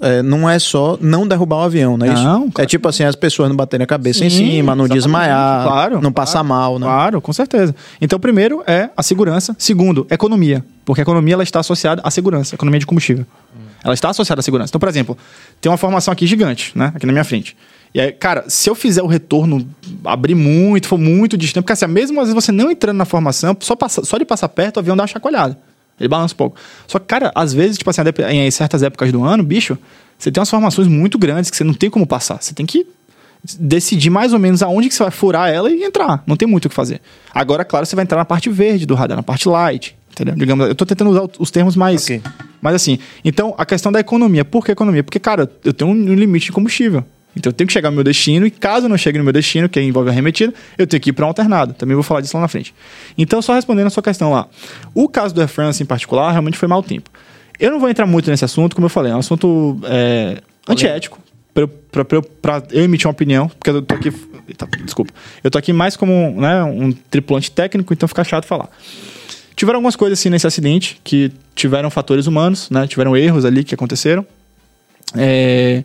é, 0.00 0.22
não 0.22 0.48
é 0.48 0.58
só 0.58 0.98
não 1.00 1.26
derrubar 1.26 1.56
o 1.56 1.62
avião, 1.62 1.96
não 1.96 2.06
é 2.06 2.12
isso? 2.12 2.22
Não, 2.22 2.50
É 2.58 2.64
tipo 2.66 2.88
assim, 2.88 3.04
as 3.04 3.14
pessoas 3.14 3.48
não 3.48 3.56
baterem 3.56 3.84
a 3.84 3.86
cabeça 3.86 4.24
em 4.24 4.30
Sim, 4.30 4.36
cima, 4.52 4.74
não 4.74 4.88
desmaiar, 4.88 5.64
Claro, 5.64 6.00
não 6.00 6.12
passar 6.12 6.44
claro, 6.44 6.48
mal, 6.48 6.78
né? 6.78 6.86
Claro, 6.86 7.20
com 7.20 7.32
certeza. 7.32 7.74
Então, 8.00 8.18
primeiro 8.18 8.62
é 8.66 8.90
a 8.96 9.02
segurança. 9.02 9.54
Segundo, 9.58 10.06
economia. 10.10 10.64
Porque 10.84 11.00
a 11.00 11.02
economia 11.02 11.34
ela 11.34 11.42
está 11.42 11.60
associada 11.60 12.00
à 12.04 12.10
segurança, 12.10 12.54
economia 12.54 12.80
de 12.80 12.86
combustível. 12.86 13.26
Ela 13.88 13.94
está 13.94 14.10
associada 14.10 14.40
à 14.40 14.42
segurança. 14.42 14.70
Então, 14.70 14.78
por 14.78 14.88
exemplo, 14.88 15.16
tem 15.60 15.70
uma 15.70 15.78
formação 15.78 16.12
aqui 16.12 16.26
gigante, 16.26 16.72
né? 16.74 16.92
Aqui 16.94 17.06
na 17.06 17.12
minha 17.12 17.24
frente. 17.24 17.56
E 17.94 18.00
aí, 18.00 18.12
cara, 18.12 18.44
se 18.48 18.68
eu 18.68 18.74
fizer 18.74 19.02
o 19.02 19.06
retorno, 19.06 19.66
abrir 20.04 20.34
muito, 20.34 20.86
for 20.86 20.98
muito 20.98 21.38
distante, 21.38 21.64
porque 21.64 21.72
assim, 21.72 21.86
mesmo 21.86 22.20
às 22.20 22.28
vezes 22.28 22.34
você 22.34 22.52
não 22.52 22.70
entrando 22.70 22.98
na 22.98 23.06
formação, 23.06 23.56
só, 23.60 23.74
passa, 23.74 24.04
só 24.04 24.18
de 24.18 24.26
passar 24.26 24.48
perto, 24.50 24.76
o 24.76 24.80
avião 24.80 24.96
dá 24.96 25.04
uma 25.04 25.06
chacoalhada. 25.06 25.58
Ele 25.98 26.08
balança 26.08 26.34
um 26.34 26.36
pouco. 26.36 26.56
Só 26.86 26.98
que, 26.98 27.06
cara, 27.06 27.32
às 27.34 27.52
vezes, 27.52 27.78
tipo 27.78 27.90
assim, 27.90 28.02
em 28.30 28.50
certas 28.50 28.82
épocas 28.82 29.10
do 29.10 29.24
ano, 29.24 29.42
bicho, 29.42 29.76
você 30.18 30.30
tem 30.30 30.40
umas 30.40 30.50
formações 30.50 30.86
muito 30.86 31.18
grandes 31.18 31.50
que 31.50 31.56
você 31.56 31.64
não 31.64 31.74
tem 31.74 31.90
como 31.90 32.06
passar. 32.06 32.40
Você 32.40 32.54
tem 32.54 32.66
que 32.66 32.86
decidir 33.58 34.10
mais 34.10 34.32
ou 34.32 34.38
menos 34.38 34.62
aonde 34.62 34.88
que 34.88 34.94
você 34.94 35.02
vai 35.02 35.10
furar 35.10 35.48
ela 35.48 35.70
e 35.70 35.82
entrar. 35.82 36.22
Não 36.26 36.36
tem 36.36 36.46
muito 36.46 36.66
o 36.66 36.68
que 36.68 36.74
fazer. 36.74 37.00
Agora, 37.34 37.64
claro, 37.64 37.86
você 37.86 37.96
vai 37.96 38.04
entrar 38.04 38.18
na 38.18 38.24
parte 38.24 38.50
verde 38.50 38.86
do 38.86 38.94
radar, 38.94 39.16
na 39.16 39.22
parte 39.22 39.48
light. 39.48 39.96
Entendeu? 40.22 40.34
Digamos, 40.38 40.68
eu 40.68 40.74
tô 40.74 40.84
tentando 40.84 41.10
usar 41.10 41.28
os 41.38 41.50
termos 41.50 41.76
mais. 41.76 42.02
Ok. 42.04 42.20
Mas 42.60 42.74
assim, 42.74 42.98
então 43.24 43.54
a 43.56 43.64
questão 43.64 43.92
da 43.92 44.00
economia. 44.00 44.44
Por 44.44 44.64
que 44.64 44.72
economia? 44.72 45.04
Porque, 45.04 45.18
cara, 45.20 45.50
eu 45.64 45.72
tenho 45.72 45.90
um 45.90 46.14
limite 46.14 46.46
de 46.46 46.52
combustível. 46.52 47.04
Então 47.36 47.50
eu 47.50 47.54
tenho 47.54 47.66
que 47.68 47.72
chegar 47.72 47.90
no 47.90 47.94
meu 47.94 48.02
destino 48.02 48.46
e 48.46 48.50
caso 48.50 48.86
eu 48.86 48.88
não 48.88 48.96
chegue 48.98 49.16
no 49.16 49.22
meu 49.22 49.32
destino, 49.32 49.68
que 49.68 49.80
envolve 49.80 50.08
a 50.08 50.12
arremetida, 50.12 50.52
eu 50.76 50.86
tenho 50.88 51.00
que 51.00 51.10
ir 51.10 51.12
para 51.12 51.24
um 51.24 51.28
alternado. 51.28 51.72
Também 51.74 51.94
vou 51.94 52.02
falar 52.02 52.20
disso 52.20 52.36
lá 52.36 52.40
na 52.40 52.48
frente. 52.48 52.74
Então, 53.16 53.40
só 53.40 53.54
respondendo 53.54 53.86
a 53.86 53.90
sua 53.90 54.02
questão 54.02 54.32
lá. 54.32 54.48
O 54.92 55.08
caso 55.08 55.32
do 55.34 55.40
Air 55.40 55.48
France 55.48 55.80
em 55.80 55.86
particular 55.86 56.32
realmente 56.32 56.58
foi 56.58 56.66
mau 56.66 56.82
tempo. 56.82 57.08
Eu 57.60 57.70
não 57.70 57.78
vou 57.78 57.88
entrar 57.88 58.06
muito 58.06 58.28
nesse 58.30 58.44
assunto, 58.44 58.74
como 58.74 58.86
eu 58.86 58.90
falei, 58.90 59.12
é 59.12 59.14
um 59.14 59.18
assunto 59.20 59.78
é, 59.84 60.40
antiético. 60.68 61.20
pra, 61.54 61.62
eu- 61.62 61.70
eu- 62.72 62.82
emitir 62.84 63.06
uma 63.06 63.12
opinião, 63.12 63.48
porque 63.48 63.70
eu 63.70 63.82
tô 63.82 63.94
aqui. 63.94 64.12
Desculpa. 64.84 65.12
Eu 65.44 65.50
tô 65.50 65.58
aqui 65.58 65.72
mais 65.72 65.94
como 65.96 66.40
né, 66.40 66.64
um 66.64 66.90
tripulante 66.92 67.50
técnico, 67.50 67.92
então 67.92 68.08
fica 68.08 68.24
chato 68.24 68.46
falar. 68.46 68.68
Tiveram 69.58 69.78
algumas 69.78 69.96
coisas 69.96 70.16
assim 70.16 70.30
nesse 70.30 70.46
acidente 70.46 71.00
que 71.02 71.32
tiveram 71.52 71.90
fatores 71.90 72.28
humanos, 72.28 72.70
né? 72.70 72.86
Tiveram 72.86 73.16
erros 73.16 73.44
ali 73.44 73.64
que 73.64 73.74
aconteceram. 73.74 74.24
É, 75.16 75.82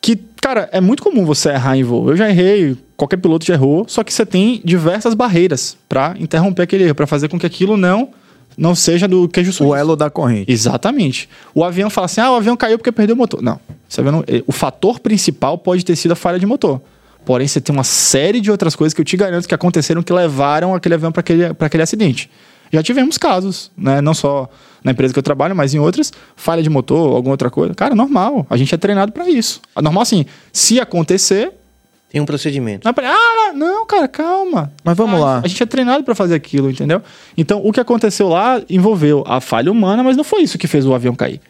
que, 0.00 0.14
cara, 0.40 0.68
é 0.70 0.80
muito 0.80 1.02
comum 1.02 1.24
você 1.24 1.48
errar 1.48 1.76
em 1.76 1.82
voo. 1.82 2.08
Eu 2.10 2.16
já 2.16 2.30
errei, 2.30 2.76
qualquer 2.96 3.16
piloto 3.16 3.44
já 3.44 3.54
errou, 3.54 3.84
só 3.88 4.04
que 4.04 4.14
você 4.14 4.24
tem 4.24 4.60
diversas 4.64 5.12
barreiras 5.12 5.76
pra 5.88 6.14
interromper 6.20 6.62
aquele 6.62 6.84
erro, 6.84 6.94
pra 6.94 7.04
fazer 7.06 7.26
com 7.28 7.36
que 7.36 7.44
aquilo 7.46 7.76
não 7.76 8.10
não 8.56 8.76
seja 8.76 9.08
do 9.08 9.28
queijo 9.28 9.52
suíço. 9.52 9.72
O 9.72 9.74
elo 9.74 9.96
da 9.96 10.08
corrente. 10.08 10.52
Exatamente. 10.52 11.28
O 11.52 11.64
avião 11.64 11.90
fala 11.90 12.04
assim: 12.04 12.20
ah, 12.20 12.30
o 12.30 12.36
avião 12.36 12.56
caiu 12.56 12.78
porque 12.78 12.92
perdeu 12.92 13.16
o 13.16 13.18
motor. 13.18 13.42
Não. 13.42 13.58
Você 13.88 14.00
vê, 14.00 14.12
não- 14.12 14.22
eh, 14.28 14.44
o 14.46 14.52
fator 14.52 15.00
principal 15.00 15.58
pode 15.58 15.84
ter 15.84 15.96
sido 15.96 16.12
a 16.12 16.14
falha 16.14 16.38
de 16.38 16.46
motor. 16.46 16.80
Porém, 17.24 17.48
você 17.48 17.60
tem 17.60 17.74
uma 17.74 17.82
série 17.82 18.40
de 18.40 18.52
outras 18.52 18.76
coisas 18.76 18.94
que 18.94 19.00
eu 19.00 19.04
te 19.04 19.16
garanto 19.16 19.48
que 19.48 19.54
aconteceram 19.54 20.00
que 20.04 20.12
levaram 20.12 20.72
aquele 20.74 20.94
avião 20.94 21.10
para 21.10 21.18
aquele, 21.20 21.52
pra 21.54 21.66
aquele 21.66 21.82
acidente. 21.82 22.30
Já 22.74 22.82
tivemos 22.82 23.16
casos, 23.16 23.70
né? 23.76 24.00
Não 24.00 24.12
só 24.14 24.48
na 24.82 24.90
empresa 24.92 25.12
que 25.14 25.18
eu 25.18 25.22
trabalho, 25.22 25.54
mas 25.56 25.72
em 25.74 25.78
outras, 25.78 26.12
falha 26.36 26.62
de 26.62 26.68
motor, 26.68 27.14
alguma 27.16 27.32
outra 27.32 27.50
coisa. 27.50 27.74
Cara, 27.74 27.94
normal. 27.94 28.46
A 28.50 28.56
gente 28.56 28.74
é 28.74 28.78
treinado 28.78 29.12
para 29.12 29.28
isso. 29.30 29.60
Normal 29.80 30.02
assim, 30.02 30.26
se 30.52 30.78
acontecer, 30.80 31.52
Tem 32.10 32.20
um 32.20 32.26
procedimento. 32.26 32.84
não 32.84 32.90
é 33.04 33.06
ah, 33.08 33.52
não, 33.54 33.86
cara, 33.86 34.06
calma. 34.06 34.72
Mas 34.84 34.96
vamos 34.96 35.20
Ah, 35.20 35.24
lá. 35.24 35.40
A 35.44 35.48
gente 35.48 35.62
é 35.62 35.66
treinado 35.66 36.04
pra 36.04 36.14
fazer 36.14 36.34
aquilo, 36.34 36.70
entendeu? 36.70 37.02
Então, 37.36 37.60
o 37.64 37.72
que 37.72 37.80
aconteceu 37.80 38.28
lá 38.28 38.60
envolveu 38.68 39.24
a 39.26 39.40
falha 39.40 39.70
humana, 39.72 40.02
mas 40.02 40.16
não 40.16 40.22
foi 40.24 40.42
isso 40.42 40.58
que 40.58 40.66
fez 40.66 40.84
o 40.86 40.94
avião 40.94 41.14
cair. 41.14 41.40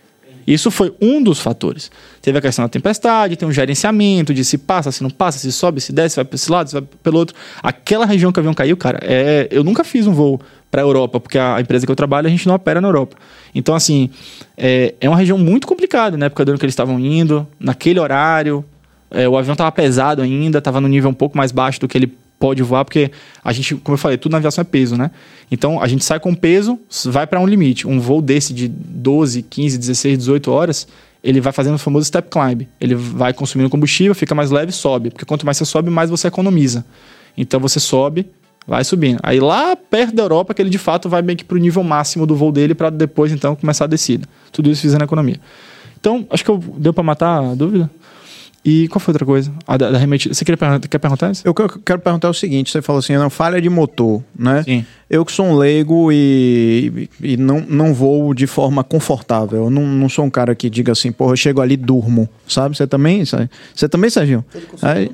Isso 0.46 0.70
foi 0.70 0.94
um 1.01 1.22
dos 1.22 1.40
fatores. 1.40 1.90
Teve 2.20 2.36
a 2.38 2.40
questão 2.40 2.64
da 2.66 2.68
tempestade, 2.68 3.34
tem 3.34 3.48
um 3.48 3.52
gerenciamento 3.52 4.32
de 4.34 4.44
se 4.44 4.59
passa, 4.59 4.92
se 4.92 5.02
não 5.02 5.09
passa, 5.10 5.38
se 5.38 5.51
sobe, 5.51 5.80
se 5.80 5.90
desce, 5.92 6.16
vai 6.16 6.24
para 6.24 6.34
esse 6.36 6.51
lado, 6.52 6.68
se 6.68 6.74
vai 6.74 6.82
pelo 7.02 7.18
outro. 7.18 7.34
Aquela 7.62 8.05
região 8.05 8.30
que 8.30 8.38
o 8.38 8.40
avião 8.40 8.52
caiu, 8.55 8.76
cara, 8.76 8.98
é... 9.02 9.48
eu 9.51 9.64
nunca 9.64 9.82
fiz 9.82 10.06
um 10.06 10.12
voo 10.12 10.38
para 10.74 10.82
a 10.82 10.84
Europa, 10.84 11.20
porque 11.20 11.38
a 11.38 11.60
empresa 11.60 11.86
que 11.86 11.92
eu 11.92 11.94
trabalho, 11.94 12.26
a 12.26 12.30
gente 12.30 12.48
não 12.48 12.56
opera 12.56 12.80
na 12.80 12.88
Europa. 12.88 13.16
Então, 13.55 13.76
assim, 13.76 14.10
é, 14.56 14.92
é 15.01 15.09
uma 15.09 15.16
região 15.16 15.38
muito 15.38 15.68
complicada, 15.68 16.16
na 16.16 16.26
época 16.26 16.44
do 16.44 16.48
ano 16.48 16.59
que 16.59 16.64
eles 16.64 16.72
estavam 16.72 16.98
indo, 16.98 17.46
naquele 17.60 18.01
horário, 18.01 18.64
é, 19.09 19.28
o 19.28 19.38
avião 19.38 19.52
estava 19.52 19.70
pesado 19.70 20.20
ainda, 20.20 20.59
estava 20.59 20.80
no 20.80 20.88
nível 20.88 21.09
um 21.09 21.14
pouco 21.14 21.38
mais 21.38 21.52
baixo 21.52 21.78
do 21.78 21.86
que 21.86 21.96
ele 21.96 22.12
pode 22.40 22.60
voar, 22.64 22.84
porque 22.84 23.12
a 23.44 23.52
gente, 23.52 23.76
como 23.76 23.94
eu 23.94 23.98
falei, 23.98 24.18
tudo 24.18 24.32
na 24.32 24.38
aviação 24.38 24.62
é 24.62 24.64
peso, 24.64 24.96
né? 24.96 25.12
Então 25.48 25.80
a 25.80 25.86
gente 25.86 26.05
sai 26.05 26.18
com 26.18 26.34
peso, 26.34 26.76
vai 27.05 27.24
para 27.24 27.38
um 27.38 27.46
limite. 27.46 27.86
Um 27.86 28.01
voo 28.01 28.20
desse 28.20 28.52
de 28.52 28.66
12, 28.66 29.42
15, 29.42 29.78
16, 29.78 30.18
18 30.18 30.51
horas, 30.51 30.88
ele 31.22 31.40
vai 31.40 31.52
fazendo 31.52 31.76
o 31.76 31.78
famoso 31.78 32.05
step 32.05 32.28
climb. 32.28 32.66
Ele 32.80 32.96
vai 32.96 33.32
consumindo 33.32 33.70
combustível, 33.70 34.12
fica 34.12 34.34
mais 34.34 34.51
leve, 34.51 34.72
sobe. 34.72 35.10
Porque 35.10 35.24
quanto 35.24 35.46
mais 35.46 35.56
você 35.56 35.64
sobe, 35.64 35.88
mais 35.88 36.10
você 36.10 36.26
economiza. 36.26 36.84
Então 37.36 37.60
você 37.60 37.78
sobe, 37.78 38.26
vai 38.66 38.82
subindo. 38.84 39.18
Aí 39.22 39.40
lá 39.40 39.76
perto 39.76 40.14
da 40.14 40.22
Europa, 40.22 40.54
que 40.54 40.62
ele 40.62 40.70
de 40.70 40.78
fato 40.78 41.08
vai 41.08 41.22
meio 41.22 41.36
que 41.36 41.44
pro 41.44 41.58
nível 41.58 41.82
máximo 41.82 42.26
do 42.26 42.34
voo 42.36 42.50
dele 42.52 42.74
para 42.74 42.90
depois 42.90 43.32
então 43.32 43.54
começar 43.56 43.84
a 43.84 43.88
descida. 43.88 44.26
Tudo 44.52 44.70
isso 44.70 44.82
fazendo 44.82 45.04
economia. 45.04 45.36
Então, 46.00 46.26
acho 46.30 46.44
que 46.44 46.50
eu, 46.50 46.58
deu 46.76 46.92
para 46.92 47.02
matar 47.02 47.42
a 47.42 47.54
dúvida. 47.54 47.90
E 48.64 48.88
qual 48.88 48.98
foi 48.98 49.12
outra 49.12 49.26
coisa? 49.26 49.52
A 49.66 49.76
da, 49.76 49.90
da 49.90 49.98
remetida. 49.98 50.32
Você 50.34 50.42
queria 50.42 50.56
perguntar, 50.56 50.88
quer 50.88 50.98
perguntar 50.98 51.30
isso? 51.30 51.42
Eu 51.46 51.52
que- 51.52 51.60
eu 51.62 51.68
quero 51.68 51.98
perguntar 52.00 52.30
o 52.30 52.34
seguinte: 52.34 52.70
você 52.70 52.80
falou 52.80 52.98
assim, 53.00 53.14
não, 53.14 53.28
falha 53.28 53.60
de 53.60 53.68
motor, 53.68 54.22
né? 54.38 54.62
Sim. 54.62 54.86
Eu 55.09 55.24
que 55.24 55.32
sou 55.32 55.47
um 55.47 55.55
leigo 55.56 56.10
e, 56.10 57.09
e 57.22 57.36
não, 57.36 57.60
não 57.68 57.93
vou 57.94 58.32
de 58.32 58.47
forma 58.47 58.82
confortável. 58.82 59.64
Eu 59.64 59.70
não, 59.70 59.86
não 59.86 60.09
sou 60.09 60.24
um 60.24 60.31
cara 60.31 60.55
que 60.55 60.70
diga 60.70 60.93
assim, 60.93 61.12
porra, 61.12 61.32
eu 61.32 61.36
chego 61.36 61.60
ali 61.60 61.74
e 61.74 61.76
durmo, 61.76 62.28
sabe? 62.48 62.76
Você 62.76 62.86
também? 62.86 63.22
Você 63.24 63.89
também, 63.89 64.09
Serginho? 64.10 64.44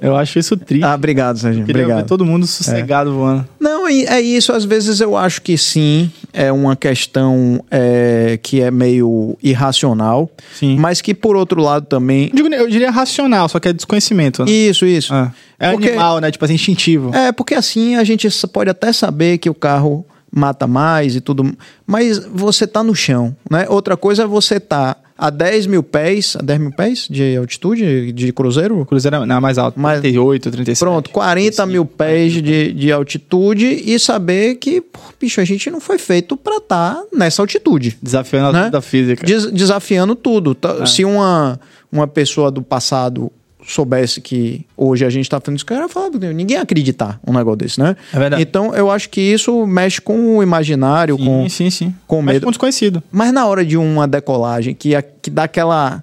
Eu 0.01 0.17
acho 0.17 0.39
isso 0.39 0.57
triste. 0.57 0.85
ah, 0.85 0.95
obrigado, 0.95 1.39
Serginho. 1.39 1.65
Obrigado. 1.65 2.07
todo 2.07 2.25
mundo 2.25 2.47
sossegado 2.47 3.12
voando. 3.12 3.47
Não, 3.59 3.87
é 3.89 4.21
isso. 4.21 4.53
Às 4.53 4.65
vezes 4.65 5.01
eu 5.01 5.17
acho 5.17 5.43
que 5.43 5.59
sim, 5.59 6.11
é 6.33 6.53
uma 6.53 6.77
questão 6.77 7.62
é, 7.71 8.39
que 8.43 8.61
é 8.61 8.71
meio 8.71 9.37
irracional, 9.43 10.31
Sim. 10.55 10.77
mas 10.79 11.01
que 11.01 11.12
por 11.15 11.35
outro 11.37 11.61
lado 11.61 11.87
também. 11.87 12.31
Eu, 12.33 12.37
digo- 12.49 12.55
eu 12.55 12.69
diria 12.69 12.91
racional, 12.91 13.49
só 13.49 13.59
que 13.59 13.69
é 13.69 13.73
desconhecimento. 13.73 14.45
Né? 14.45 14.51
Isso, 14.51 14.87
isso. 14.87 15.12
É, 15.12 15.31
é 15.61 15.70
Porque- 15.73 15.89
animal, 15.91 16.19
né? 16.20 16.31
Tipo 16.31 16.45
assim, 16.45 16.55
instintivo. 16.55 17.15
É, 17.15 17.31
porque 17.31 17.55
assim 17.55 17.95
a 17.97 18.03
gente 18.05 18.27
pode 18.49 18.70
até 18.70 18.93
saber 18.93 19.39
que 19.39 19.49
o 19.51 19.55
carro 19.55 20.05
mata 20.32 20.66
mais 20.66 21.15
e 21.16 21.20
tudo, 21.20 21.53
mas 21.87 22.19
você 22.24 22.66
tá 22.66 22.82
no 22.82 22.95
chão, 22.95 23.35
né? 23.51 23.66
Outra 23.69 23.97
coisa 23.97 24.23
é 24.23 24.27
você 24.27 24.59
tá 24.61 24.97
a 25.19 25.28
10 25.28 25.66
mil 25.66 25.82
pés, 25.82 26.35
a 26.39 26.43
10 26.43 26.59
mil 26.61 26.70
pés 26.73 27.07
de 27.11 27.37
altitude, 27.37 28.11
de 28.12 28.32
cruzeiro? 28.32 28.87
Cruzeiro 28.87 29.16
é 29.16 29.27
não, 29.27 29.37
é 29.37 29.41
mais 29.41 29.59
alto. 29.59 29.78
Mais- 29.78 30.01
38, 30.01 30.51
37. 30.51 30.78
Pronto, 30.78 31.11
40 31.11 31.66
mil 31.66 31.85
pés 31.85 32.32
de, 32.32 32.73
de 32.73 32.91
altitude 32.93 33.66
e 33.85 33.99
saber 33.99 34.55
que, 34.55 34.81
pô, 34.81 34.99
bicho, 35.20 35.41
a 35.41 35.45
gente 35.45 35.69
não 35.69 35.81
foi 35.81 35.99
feito 35.99 36.37
pra 36.39 36.57
estar 36.57 37.03
nessa 37.12 37.43
altitude. 37.43 37.99
Desafiando 38.01 38.49
a 38.57 38.65
Né? 38.65 38.70
da 38.70 38.81
física. 38.81 39.27
Des- 39.27 39.51
desafiando 39.51 40.15
tudo. 40.15 40.55
Tá- 40.55 40.78
É. 40.82 40.87
Se 40.87 41.05
uma, 41.05 41.61
uma 41.93 42.07
pessoa 42.07 42.51
do 42.51 42.62
passado 42.62 43.31
soubesse 43.66 44.20
que 44.20 44.66
hoje 44.77 45.05
a 45.05 45.11
gente 45.11 45.28
tá 45.28 45.41
fazendo 45.41 45.57
isso, 45.57 45.66
cara, 45.66 45.89
falar, 45.89 46.11
ninguém 46.11 46.57
ia 46.57 46.62
acreditar 46.62 47.20
um 47.27 47.32
negócio 47.32 47.59
desse, 47.59 47.78
né? 47.81 47.97
É 48.12 48.19
verdade. 48.19 48.43
Então 48.43 48.74
eu 48.74 48.91
acho 48.91 49.09
que 49.09 49.20
isso 49.20 49.66
mexe 49.66 50.01
com 50.01 50.37
o 50.39 50.43
imaginário, 50.43 51.16
com, 51.19 51.43
Sim, 51.43 51.49
sim, 51.49 51.70
sim. 51.70 51.95
com 52.07 52.20
medo. 52.23 52.45
com 52.45 52.51
desconhecido. 52.51 53.03
mas 53.11 53.32
na 53.32 53.47
hora 53.47 53.65
de 53.65 53.77
uma 53.77 54.07
decolagem, 54.09 54.74
que, 54.74 54.95
a- 54.95 55.03
que 55.03 55.31
dá 55.31 55.45
aquela. 55.45 56.03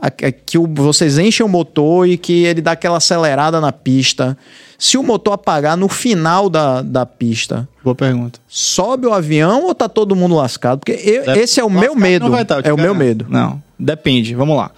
a- 0.00 0.06
a- 0.06 0.10
que 0.32 0.56
o- 0.56 0.68
vocês 0.72 1.18
enchem 1.18 1.44
o 1.44 1.48
motor 1.48 2.06
e 2.08 2.16
que 2.16 2.44
ele 2.44 2.60
dá 2.60 2.72
aquela 2.72 2.98
acelerada 2.98 3.60
na 3.60 3.72
pista. 3.72 4.38
Se 4.78 4.96
o 4.96 5.02
motor 5.02 5.32
apagar 5.32 5.76
no 5.76 5.88
final 5.88 6.48
da, 6.48 6.82
da 6.82 7.04
pista, 7.04 7.68
Boa 7.82 7.96
pergunta. 7.96 8.38
sobe 8.46 9.08
o 9.08 9.12
avião 9.12 9.64
ou 9.64 9.74
tá 9.74 9.88
todo 9.88 10.14
mundo 10.14 10.36
lascado? 10.36 10.78
Porque 10.78 10.92
eu- 10.92 11.34
esse 11.34 11.58
é 11.58 11.64
o 11.64 11.68
meu 11.70 11.96
medo. 11.96 12.26
eu 12.26 12.44
te 12.62 12.68
é 12.68 12.72
o 12.72 12.76
meu 12.76 12.94
medo. 12.94 13.26
Não, 13.28 13.60
depende. 13.76 14.36
Vamos 14.36 14.56
lá. 14.56 14.70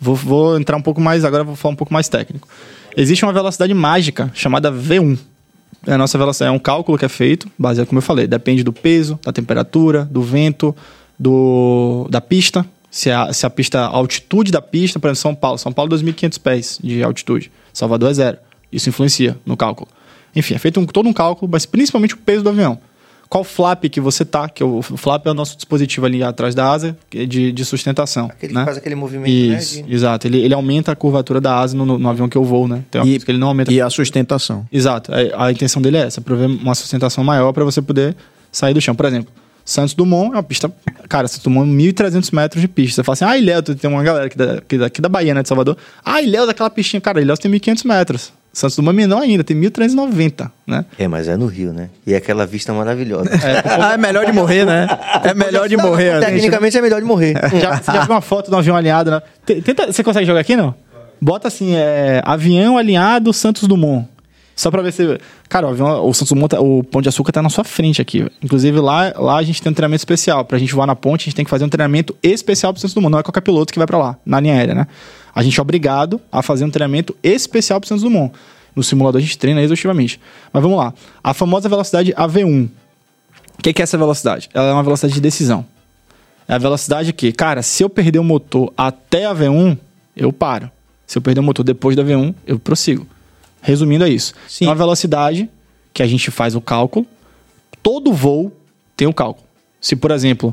Vou, 0.00 0.14
vou 0.14 0.58
entrar 0.58 0.76
um 0.76 0.82
pouco 0.82 1.00
mais, 1.00 1.24
agora 1.24 1.44
vou 1.44 1.56
falar 1.56 1.72
um 1.72 1.76
pouco 1.76 1.92
mais 1.92 2.08
técnico. 2.08 2.46
Existe 2.96 3.24
uma 3.24 3.32
velocidade 3.32 3.72
mágica 3.74 4.30
chamada 4.34 4.70
V1. 4.72 5.18
É 5.86 5.92
a 5.92 5.98
nossa 5.98 6.18
velocidade, 6.18 6.48
é 6.48 6.52
um 6.52 6.58
cálculo 6.58 6.98
que 6.98 7.04
é 7.04 7.08
feito, 7.08 7.48
baseado, 7.58 7.86
como 7.86 7.98
eu 7.98 8.02
falei, 8.02 8.26
depende 8.26 8.62
do 8.62 8.72
peso, 8.72 9.18
da 9.24 9.32
temperatura, 9.32 10.04
do 10.04 10.20
vento, 10.22 10.74
do, 11.18 12.06
da 12.10 12.20
pista. 12.20 12.64
Se 12.90 13.10
a, 13.10 13.32
se 13.32 13.44
a 13.44 13.50
pista, 13.50 13.80
a 13.80 13.86
altitude 13.86 14.50
da 14.50 14.62
pista, 14.62 14.98
por 14.98 15.08
exemplo, 15.08 15.20
São 15.20 15.34
Paulo. 15.34 15.58
São 15.58 15.72
Paulo, 15.72 15.90
2.500 15.94 16.40
pés 16.40 16.78
de 16.82 17.02
altitude. 17.02 17.50
Salvador 17.72 18.10
é 18.10 18.14
zero. 18.14 18.38
Isso 18.72 18.88
influencia 18.88 19.36
no 19.44 19.56
cálculo. 19.56 19.88
Enfim, 20.34 20.54
é 20.54 20.58
feito 20.58 20.80
um- 20.80 20.86
todo 20.86 21.08
um 21.08 21.12
cálculo, 21.12 21.50
mas 21.50 21.66
principalmente 21.66 22.14
o 22.14 22.18
peso 22.18 22.42
do 22.42 22.48
avião. 22.48 22.78
Qual 23.28 23.44
flap 23.44 23.84
que 23.90 24.00
você 24.00 24.24
tá, 24.24 24.48
que 24.48 24.64
o, 24.64 24.78
o 24.78 24.82
flap 24.82 25.26
é 25.26 25.30
o 25.30 25.34
nosso 25.34 25.54
dispositivo 25.54 26.06
ali 26.06 26.22
atrás 26.22 26.54
da 26.54 26.70
asa 26.70 26.96
é 27.14 27.26
de, 27.26 27.52
de 27.52 27.64
sustentação. 27.64 28.26
Aquele 28.26 28.54
né? 28.54 28.60
que 28.60 28.64
faz 28.64 28.78
aquele 28.78 28.94
movimento, 28.94 29.28
Isso, 29.28 29.76
né? 29.76 29.82
de- 29.86 29.94
exato. 29.94 30.26
Ele, 30.26 30.38
ele 30.40 30.54
aumenta 30.54 30.92
a 30.92 30.96
curvatura 30.96 31.38
da 31.40 31.58
asa 31.58 31.76
no, 31.76 31.84
no- 31.84 31.98
no 31.98 32.08
avião 32.08 32.26
que 32.28 32.36
eu 32.38 32.44
vou, 32.44 32.66
né? 32.66 32.82
Uma 32.94 33.06
E, 33.06 33.20
ele 33.28 33.36
não 33.38 33.48
aumenta. 33.48 33.70
e 33.72 33.80
a 33.82 33.90
sustentação. 33.90 34.66
Exato. 34.72 35.12
A, 35.12 35.46
a 35.46 35.52
intenção 35.52 35.82
dele 35.82 35.98
é 35.98 36.02
essa, 36.04 36.20
prover 36.22 36.48
uma 36.48 36.74
sustentação 36.74 37.22
maior 37.22 37.52
para 37.52 37.64
você 37.64 37.82
poder 37.82 38.16
sair 38.50 38.72
do 38.72 38.80
chão. 38.80 38.94
Por 38.94 39.04
exemplo, 39.04 39.30
Santos 39.62 39.92
Dumont 39.92 40.28
é 40.32 40.36
uma 40.36 40.42
pista. 40.42 40.72
Cara, 41.06 41.28
Santos 41.28 41.44
Dumont 41.44 41.68
é 41.70 41.92
1.300 41.92 42.32
metros 42.34 42.62
de 42.62 42.68
pista. 42.68 43.02
Você 43.02 43.04
fala 43.04 43.12
assim, 43.12 43.24
ah, 43.26 43.36
Ilhéus, 43.36 43.62
tem 43.78 43.90
uma 43.90 44.02
galera 44.02 44.24
aqui 44.24 44.38
da, 44.38 44.52
aqui 44.54 44.78
da, 44.78 44.86
aqui 44.86 45.00
da 45.02 45.08
Bahia, 45.10 45.34
né, 45.34 45.42
de 45.42 45.48
Salvador. 45.48 45.76
Ah, 46.02 46.22
Ilhéus, 46.22 46.48
aquela 46.48 46.70
pistinha. 46.70 46.98
Cara, 47.02 47.20
Ilhéus 47.20 47.38
tem 47.38 47.50
1.500 47.50 47.84
metros. 47.86 48.32
Santos 48.52 48.76
Dumont 48.76 48.94
é 48.96 48.96
menor 48.96 49.22
ainda, 49.22 49.44
tem 49.44 49.56
1.390, 49.60 50.50
né? 50.66 50.84
É, 50.98 51.06
mas 51.06 51.28
é 51.28 51.36
no 51.36 51.46
Rio, 51.46 51.72
né? 51.72 51.90
E 52.06 52.14
aquela 52.14 52.44
vista 52.46 52.72
maravilhosa. 52.72 53.30
Ah, 53.80 53.94
é 53.94 53.96
melhor 53.96 54.26
de 54.26 54.32
morrer, 54.32 54.64
né? 54.64 54.86
É 55.22 55.32
melhor 55.34 55.68
de 55.68 55.76
morrer. 55.76 56.18
né? 56.20 56.26
Tecnicamente 56.26 56.76
é 56.76 56.82
melhor 56.82 57.00
de 57.00 57.06
morrer. 57.06 57.34
Já, 57.60 57.76
você 57.80 57.92
já 57.92 58.04
viu 58.04 58.14
uma 58.14 58.20
foto 58.20 58.48
de 58.50 58.54
um 58.56 58.58
avião 58.58 58.76
alinhado? 58.76 59.10
Né? 59.10 59.22
Tenta, 59.46 59.92
você 59.92 60.02
consegue 60.02 60.26
jogar 60.26 60.40
aqui, 60.40 60.56
não? 60.56 60.74
Bota 61.20 61.48
assim, 61.48 61.74
é, 61.76 62.20
avião 62.24 62.76
alinhado 62.78 63.32
Santos 63.32 63.64
Dumont. 63.68 64.08
Só 64.56 64.72
pra 64.72 64.82
ver 64.82 64.92
se... 64.92 65.18
Cara, 65.48 65.68
o, 65.68 65.70
avião, 65.70 66.04
o 66.08 66.12
Santos 66.12 66.30
Dumont, 66.32 66.48
tá- 66.48 66.60
o 66.60 66.82
Pão 66.82 67.00
de 67.00 67.08
Açúcar 67.08 67.30
tá 67.30 67.40
na 67.40 67.48
sua 67.48 67.62
frente 67.62 68.02
aqui. 68.02 68.26
Inclusive, 68.42 68.80
lá, 68.80 69.12
lá 69.16 69.36
a 69.36 69.42
gente 69.44 69.62
tem 69.62 69.70
um 69.70 69.74
treinamento 69.74 70.00
especial. 70.00 70.44
Pra 70.44 70.58
gente 70.58 70.74
voar 70.74 70.86
na 70.86 70.96
ponte, 70.96 71.22
a 71.22 71.24
gente 71.26 71.36
tem 71.36 71.44
que 71.44 71.50
fazer 71.50 71.64
um 71.64 71.68
treinamento 71.68 72.16
especial 72.22 72.72
pro 72.72 72.80
Santos 72.80 72.92
Dumont. 72.94 73.12
Não 73.12 73.20
é 73.20 73.22
qualquer 73.22 73.40
piloto 73.40 73.72
que 73.72 73.78
vai 73.78 73.86
pra 73.86 73.98
lá, 73.98 74.16
na 74.26 74.40
linha 74.40 74.54
aérea, 74.54 74.74
né? 74.74 74.86
A 75.38 75.42
gente 75.44 75.56
é 75.56 75.62
obrigado 75.62 76.20
a 76.32 76.42
fazer 76.42 76.64
um 76.64 76.70
treinamento 76.70 77.16
especial 77.22 77.78
pro 77.78 77.88
Santos 77.88 78.02
Dumont. 78.02 78.34
No 78.74 78.82
simulador 78.82 79.20
a 79.20 79.22
gente 79.22 79.38
treina 79.38 79.62
exaustivamente. 79.62 80.18
Mas 80.52 80.60
vamos 80.60 80.76
lá. 80.76 80.92
A 81.22 81.32
famosa 81.32 81.68
velocidade 81.68 82.12
AV1. 82.12 82.68
O 83.56 83.62
que, 83.62 83.72
que 83.72 83.80
é 83.80 83.84
essa 83.84 83.96
velocidade? 83.96 84.50
Ela 84.52 84.70
é 84.70 84.72
uma 84.72 84.82
velocidade 84.82 85.14
de 85.14 85.20
decisão. 85.20 85.64
É 86.48 86.54
a 86.54 86.58
velocidade 86.58 87.12
que, 87.12 87.30
cara, 87.30 87.62
se 87.62 87.84
eu 87.84 87.88
perder 87.88 88.18
o 88.18 88.24
motor 88.24 88.72
até 88.76 89.26
a 89.26 89.32
V1, 89.32 89.78
eu 90.16 90.32
paro. 90.32 90.68
Se 91.06 91.18
eu 91.18 91.22
perder 91.22 91.38
o 91.38 91.44
motor 91.44 91.64
depois 91.64 91.94
da 91.94 92.02
V1, 92.02 92.34
eu 92.44 92.58
prossigo. 92.58 93.06
Resumindo, 93.62 94.04
é 94.04 94.08
isso. 94.08 94.34
Sim. 94.48 94.64
É 94.64 94.68
uma 94.68 94.74
velocidade 94.74 95.48
que 95.94 96.02
a 96.02 96.06
gente 96.08 96.32
faz 96.32 96.56
o 96.56 96.60
cálculo. 96.60 97.06
Todo 97.80 98.12
voo 98.12 98.50
tem 98.96 99.06
um 99.06 99.12
cálculo. 99.12 99.46
Se, 99.80 99.94
por 99.94 100.10
exemplo, 100.10 100.52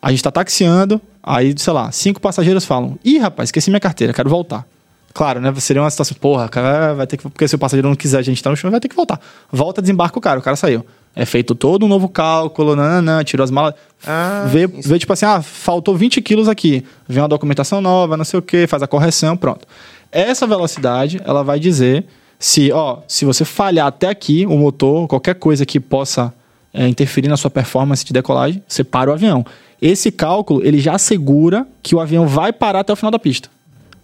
a 0.00 0.10
gente 0.10 0.20
está 0.20 0.30
taxiando, 0.30 1.00
aí, 1.22 1.54
sei 1.56 1.72
lá, 1.72 1.90
cinco 1.92 2.20
passageiros 2.20 2.64
falam: 2.64 2.98
Ih, 3.04 3.18
rapaz, 3.18 3.48
esqueci 3.48 3.70
minha 3.70 3.80
carteira, 3.80 4.12
quero 4.12 4.28
voltar. 4.28 4.66
Claro, 5.14 5.40
né? 5.40 5.52
Seria 5.56 5.82
uma 5.82 5.90
situação, 5.90 6.16
porra, 6.18 6.48
cara 6.48 6.94
vai 6.94 7.06
ter 7.06 7.16
que. 7.16 7.22
Porque 7.24 7.46
se 7.46 7.54
o 7.54 7.58
passageiro 7.58 7.88
não 7.88 7.94
quiser 7.94 8.18
a 8.18 8.22
gente 8.22 8.38
estar 8.38 8.50
no 8.50 8.56
chão, 8.56 8.70
vai 8.70 8.80
ter 8.80 8.88
que 8.88 8.96
voltar. 8.96 9.20
Volta, 9.50 9.82
desembarca 9.82 10.18
o 10.18 10.22
cara, 10.22 10.38
o 10.38 10.42
cara 10.42 10.56
saiu. 10.56 10.84
É 11.14 11.26
feito 11.26 11.54
todo 11.54 11.84
um 11.84 11.88
novo 11.88 12.08
cálculo, 12.08 12.74
nananã, 12.74 13.22
tirou 13.22 13.44
as 13.44 13.50
malas. 13.50 13.74
Ah, 14.06 14.46
vê, 14.48 14.66
vê, 14.66 14.98
tipo 14.98 15.12
assim, 15.12 15.26
ah, 15.26 15.42
faltou 15.42 15.94
20 15.94 16.22
quilos 16.22 16.48
aqui. 16.48 16.82
Vem 17.06 17.22
uma 17.22 17.28
documentação 17.28 17.82
nova, 17.82 18.16
não 18.16 18.24
sei 18.24 18.38
o 18.38 18.42
que, 18.42 18.66
faz 18.66 18.82
a 18.82 18.86
correção, 18.86 19.36
pronto. 19.36 19.66
Essa 20.10 20.46
velocidade, 20.46 21.20
ela 21.24 21.44
vai 21.44 21.60
dizer 21.60 22.06
se, 22.38 22.72
ó, 22.72 22.98
se 23.06 23.26
você 23.26 23.44
falhar 23.44 23.86
até 23.86 24.08
aqui, 24.08 24.46
o 24.46 24.56
motor, 24.56 25.06
qualquer 25.06 25.34
coisa 25.34 25.66
que 25.66 25.78
possa 25.78 26.32
é, 26.72 26.88
interferir 26.88 27.28
na 27.28 27.36
sua 27.36 27.50
performance 27.50 28.04
de 28.04 28.12
decolagem, 28.12 28.62
você 28.66 28.82
para 28.82 29.10
o 29.10 29.12
avião. 29.12 29.44
Esse 29.82 30.12
cálculo, 30.12 30.64
ele 30.64 30.78
já 30.78 30.94
assegura 30.94 31.66
que 31.82 31.92
o 31.92 32.00
avião 32.00 32.24
vai 32.24 32.52
parar 32.52 32.80
até 32.80 32.92
o 32.92 32.96
final 32.96 33.10
da 33.10 33.18
pista. 33.18 33.48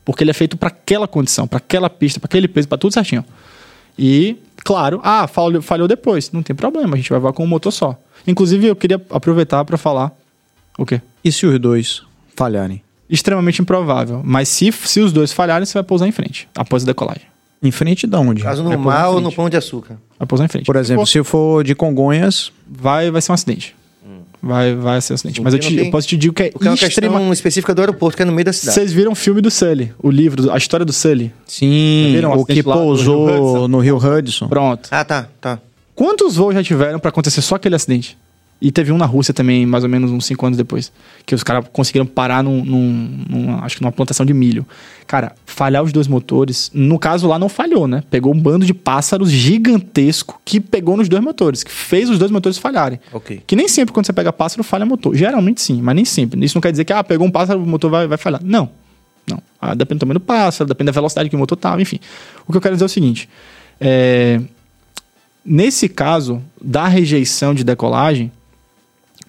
Porque 0.04 0.24
ele 0.24 0.32
é 0.32 0.34
feito 0.34 0.56
para 0.56 0.68
aquela 0.68 1.06
condição, 1.06 1.46
para 1.46 1.58
aquela 1.58 1.88
pista, 1.88 2.18
para 2.18 2.26
aquele 2.26 2.48
peso, 2.48 2.66
para 2.66 2.76
tudo 2.76 2.92
certinho. 2.92 3.24
E, 3.96 4.36
claro, 4.64 5.00
ah, 5.04 5.28
falhou, 5.28 5.62
falhou 5.62 5.86
depois. 5.86 6.32
Não 6.32 6.42
tem 6.42 6.56
problema, 6.56 6.94
a 6.94 6.96
gente 6.96 7.10
vai 7.10 7.20
voar 7.20 7.32
com 7.32 7.44
um 7.44 7.46
motor 7.46 7.70
só. 7.70 7.96
Inclusive, 8.26 8.66
eu 8.66 8.74
queria 8.74 9.00
aproveitar 9.10 9.64
para 9.64 9.78
falar 9.78 10.10
o 10.76 10.84
quê? 10.84 11.00
E 11.24 11.30
se 11.30 11.46
os 11.46 11.58
dois 11.60 12.02
falharem? 12.34 12.82
Extremamente 13.08 13.62
improvável. 13.62 14.20
Mas 14.24 14.48
se, 14.48 14.72
se 14.72 14.98
os 15.00 15.12
dois 15.12 15.32
falharem, 15.32 15.64
você 15.64 15.74
vai 15.74 15.84
pousar 15.84 16.08
em 16.08 16.12
frente, 16.12 16.48
após 16.56 16.82
a 16.82 16.86
decolagem. 16.86 17.22
Em 17.62 17.70
frente 17.70 18.06
de 18.06 18.16
onde? 18.16 18.42
Caso 18.42 18.64
no 18.64 18.72
É, 18.72 18.76
mar 18.76 19.10
ou 19.10 19.20
no 19.20 19.32
pão 19.32 19.48
de 19.48 19.56
açúcar. 19.56 19.96
Vai 20.18 20.26
pousar 20.26 20.44
em 20.44 20.48
frente. 20.48 20.66
Por 20.66 20.76
exemplo, 20.76 21.02
Pô, 21.02 21.06
se 21.06 21.22
for 21.22 21.62
de 21.62 21.74
Congonhas, 21.74 22.52
vai, 22.68 23.10
vai 23.10 23.20
ser 23.20 23.32
um 23.32 23.34
acidente. 23.34 23.74
Vai, 24.42 24.74
vai 24.74 25.00
ser 25.00 25.12
um 25.12 25.16
acidente. 25.16 25.40
Mas 25.42 25.52
eu, 25.54 25.58
te- 25.60 25.70
não 25.70 25.76
eu 25.78 25.82
tem- 25.84 25.90
posso 25.90 26.06
te 26.08 26.16
dizer 26.16 26.32
que 26.32 26.42
é 26.44 26.50
Porque 26.50 26.66
é 26.68 26.70
uma 26.70 26.74
extrema... 26.74 27.14
questão 27.18 27.32
específica 27.32 27.74
do 27.74 27.80
aeroporto, 27.80 28.16
que 28.16 28.22
é 28.22 28.24
no 28.24 28.32
meio 28.32 28.44
da 28.44 28.52
cidade. 28.52 28.74
Vocês 28.74 28.92
viram 28.92 29.12
o 29.12 29.14
filme 29.14 29.40
do 29.40 29.50
Sully, 29.50 29.92
o 30.02 30.10
livro, 30.10 30.50
a 30.52 30.56
história 30.56 30.86
do 30.86 30.92
Sully? 30.92 31.32
sim, 31.46 32.10
viram 32.12 32.32
o 32.32 32.40
o 32.42 32.46
que 32.46 32.62
pousou 32.62 33.66
no 33.68 33.78
Rio 33.80 33.96
Hudson. 33.96 34.48
Pronto. 34.48 34.88
Ah, 34.92 35.04
tá, 35.04 35.28
tá. 35.40 35.58
Quantos 35.94 36.36
voos 36.36 36.54
já 36.54 36.62
tiveram 36.62 36.98
pra 37.00 37.08
acontecer 37.08 37.42
só 37.42 37.56
aquele 37.56 37.74
acidente? 37.74 38.16
E 38.60 38.72
teve 38.72 38.90
um 38.90 38.98
na 38.98 39.06
Rússia 39.06 39.32
também, 39.32 39.64
mais 39.64 39.84
ou 39.84 39.90
menos 39.90 40.10
uns 40.10 40.26
5 40.26 40.44
anos 40.46 40.56
depois. 40.56 40.90
Que 41.24 41.32
os 41.32 41.44
caras 41.44 41.64
conseguiram 41.72 42.04
parar 42.04 42.42
num, 42.42 42.64
num- 42.64 43.24
num- 43.28 43.54
acho 43.62 43.76
que 43.76 43.82
numa 43.82 43.92
plantação 43.92 44.26
de 44.26 44.34
milho. 44.34 44.66
Cara, 45.06 45.36
falhar 45.46 45.82
os 45.84 45.92
dois 45.92 46.08
motores, 46.08 46.68
no 46.74 46.98
caso 46.98 47.28
lá 47.28 47.38
não 47.38 47.48
falhou, 47.48 47.86
né? 47.86 48.02
Pegou 48.10 48.34
um 48.34 48.38
bando 48.40 48.66
de 48.66 48.74
pássaros 48.74 49.30
gigantesco 49.30 50.40
que 50.44 50.58
pegou 50.58 50.96
nos 50.96 51.08
dois 51.08 51.22
motores, 51.22 51.62
que 51.62 51.70
fez 51.70 52.10
os 52.10 52.18
dois 52.18 52.32
motores 52.32 52.58
falharem. 52.58 52.98
Que 53.46 53.54
nem 53.54 53.68
sempre 53.68 53.92
quando 53.94 54.06
você 54.06 54.12
pega 54.12 54.32
pássaro 54.32 54.64
falha 54.64 54.84
motor. 54.84 55.14
Geralmente 55.14 55.60
sim, 55.60 55.80
mas 55.80 55.94
nem 55.94 56.04
sempre. 56.04 56.44
Isso 56.44 56.56
não 56.56 56.60
quer 56.60 56.72
dizer 56.72 56.84
que, 56.84 56.92
ah, 56.92 57.04
pegou 57.04 57.26
um 57.26 57.30
pássaro, 57.30 57.62
o 57.62 57.66
motor 57.66 57.90
vai, 57.90 58.08
vai 58.08 58.18
falhar. 58.18 58.40
Não. 58.42 58.68
Não. 59.30 59.40
Ah, 59.60 59.72
depende 59.74 59.98
do 59.98 60.00
tamanho 60.00 60.18
do 60.18 60.24
pássaro, 60.24 60.66
depende 60.66 60.86
da 60.86 60.92
velocidade 60.92 61.28
que 61.30 61.36
o 61.36 61.38
motor 61.38 61.54
tava, 61.56 61.80
enfim. 61.80 62.00
O 62.44 62.50
que 62.50 62.56
eu 62.58 62.60
quero 62.60 62.74
dizer 62.74 62.84
é 62.84 62.86
o 62.86 62.88
seguinte: 62.88 63.28
é, 63.80 64.40
nesse 65.44 65.88
caso 65.88 66.42
da 66.60 66.88
rejeição 66.88 67.54
de 67.54 67.62
decolagem, 67.62 68.32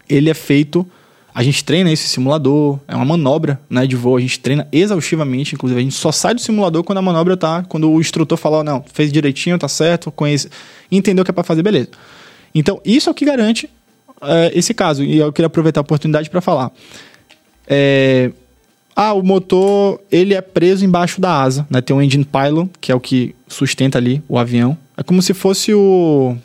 ele 0.10 0.30
é 0.30 0.34
feito. 0.34 0.86
A 1.34 1.44
gente 1.44 1.64
treina 1.64 1.92
esse 1.92 2.10
simulador, 2.10 2.80
é 2.88 2.96
uma 2.96 3.06
manobra 3.06 3.62
né, 3.70 3.86
de 3.86 3.96
voo, 3.96 4.18
a 4.18 4.20
gente 4.20 4.40
treina 4.40 4.68
exaustivamente, 4.72 5.56
inclusive 5.56 5.80
a 5.80 5.84
gente 5.84 5.96
só 5.96 6.12
sai 6.12 6.34
do 6.34 6.42
simulador 6.42 6.84
quando 6.84 6.98
a 6.98 7.02
manobra 7.02 7.38
tá, 7.38 7.64
quando 7.70 7.90
o 7.90 8.02
instrutor 8.02 8.38
fala, 8.38 8.64
não, 8.64 8.84
fez 8.92 9.12
direitinho, 9.12 9.58
tá 9.58 9.68
certo, 9.68 10.12
conhece, 10.12 10.50
entendeu 10.92 11.22
o 11.22 11.26
que 11.26 11.32
é 11.32 11.34
para 11.34 11.44
fazer, 11.44 11.62
beleza. 11.62 11.90
Então, 12.54 12.82
isso 12.84 13.10
é 13.10 13.12
o 13.12 13.16
que 13.16 13.24
garante 13.24 13.70
é, 14.22 14.52
esse 14.54 14.74
caso, 14.74 15.04
e 15.04 15.18
eu 15.18 15.32
queria 15.32 15.48
aproveitar 15.48 15.80
a 15.80 15.84
oportunidade 15.84 16.30
para 16.30 16.42
falar. 16.42 16.72
É, 17.68 18.32
ah, 18.96 19.14
o 19.14 19.24
motor, 19.24 20.02
ele 20.12 20.34
é 20.34 20.42
preso 20.42 20.84
embaixo 20.84 21.22
da 21.22 21.42
asa, 21.42 21.66
né? 21.70 21.80
Tem 21.80 21.96
um 21.96 22.02
engine 22.02 22.26
pylon, 22.26 22.68
que 22.82 22.92
é 22.92 22.96
o 22.96 23.00
que 23.00 23.34
sustenta 23.48 23.98
ali 23.98 24.22
o 24.28 24.38
avião. 24.38 24.78
É 24.98 25.04
como 25.04 25.22
se 25.22 25.34
fosse 25.34 25.74
o... 25.74 26.36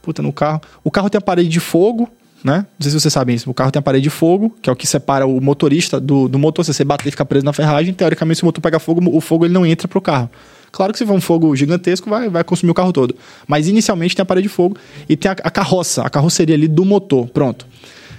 Puta, 0.00 0.22
no 0.22 0.32
carro. 0.32 0.60
O 0.84 0.90
carro 0.90 1.10
tem 1.10 1.18
a 1.18 1.20
parede 1.20 1.48
de 1.48 1.58
fogo, 1.58 2.08
né? 2.44 2.66
Não 2.78 2.82
sei 2.82 2.90
se 2.90 3.00
vocês 3.00 3.12
sabem 3.12 3.34
isso. 3.34 3.50
O 3.50 3.54
carro 3.54 3.70
tem 3.70 3.80
a 3.80 3.82
parede 3.82 4.02
de 4.02 4.10
fogo, 4.10 4.54
que 4.60 4.68
é 4.68 4.72
o 4.72 4.76
que 4.76 4.86
separa 4.86 5.26
o 5.26 5.40
motorista 5.40 5.98
do, 5.98 6.28
do 6.28 6.38
motor. 6.38 6.62
Se 6.62 6.74
você 6.74 6.84
bater 6.84 7.08
e 7.08 7.10
ficar 7.10 7.24
preso 7.24 7.42
na 7.42 7.54
ferragem, 7.54 7.94
teoricamente, 7.94 8.36
se 8.36 8.42
o 8.42 8.46
motor 8.46 8.60
pegar 8.60 8.78
fogo, 8.78 9.00
o 9.16 9.20
fogo 9.20 9.46
ele 9.46 9.54
não 9.54 9.64
entra 9.64 9.88
pro 9.88 9.98
carro. 9.98 10.30
Claro 10.70 10.92
que 10.92 10.98
se 10.98 11.06
for 11.06 11.14
um 11.14 11.20
fogo 11.20 11.56
gigantesco, 11.56 12.10
vai, 12.10 12.28
vai 12.28 12.44
consumir 12.44 12.72
o 12.72 12.74
carro 12.74 12.92
todo. 12.92 13.16
Mas 13.48 13.66
inicialmente 13.66 14.14
tem 14.14 14.22
a 14.22 14.26
parede 14.26 14.48
de 14.48 14.52
fogo 14.52 14.76
e 15.08 15.16
tem 15.16 15.30
a, 15.30 15.36
a 15.42 15.50
carroça, 15.50 16.02
a 16.02 16.10
carroceria 16.10 16.54
ali 16.54 16.68
do 16.68 16.84
motor. 16.84 17.28
Pronto. 17.28 17.66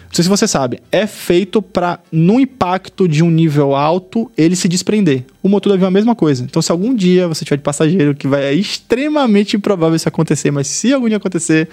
Não 0.06 0.14
sei 0.16 0.24
se 0.24 0.30
você 0.30 0.48
sabe, 0.48 0.80
é 0.92 1.06
feito 1.06 1.62
para 1.62 2.00
no 2.12 2.40
impacto 2.40 3.08
de 3.08 3.22
um 3.22 3.30
nível 3.30 3.76
alto 3.76 4.32
ele 4.38 4.56
se 4.56 4.68
desprender. 4.68 5.26
O 5.44 5.50
motor 5.50 5.70
do 5.70 5.74
avião 5.74 5.88
é 5.88 5.90
a 5.90 5.92
mesma 5.92 6.16
coisa. 6.16 6.44
Então, 6.46 6.62
se 6.62 6.72
algum 6.72 6.96
dia 6.96 7.28
você 7.28 7.44
tiver 7.44 7.58
de 7.58 7.64
passageiro, 7.64 8.16
que 8.16 8.28
vai 8.28 8.46
é 8.46 8.54
extremamente 8.54 9.58
improvável 9.58 9.96
isso 9.96 10.08
acontecer, 10.08 10.52
mas 10.52 10.68
se 10.68 10.94
algum 10.94 11.10
dia 11.10 11.18
acontecer, 11.18 11.68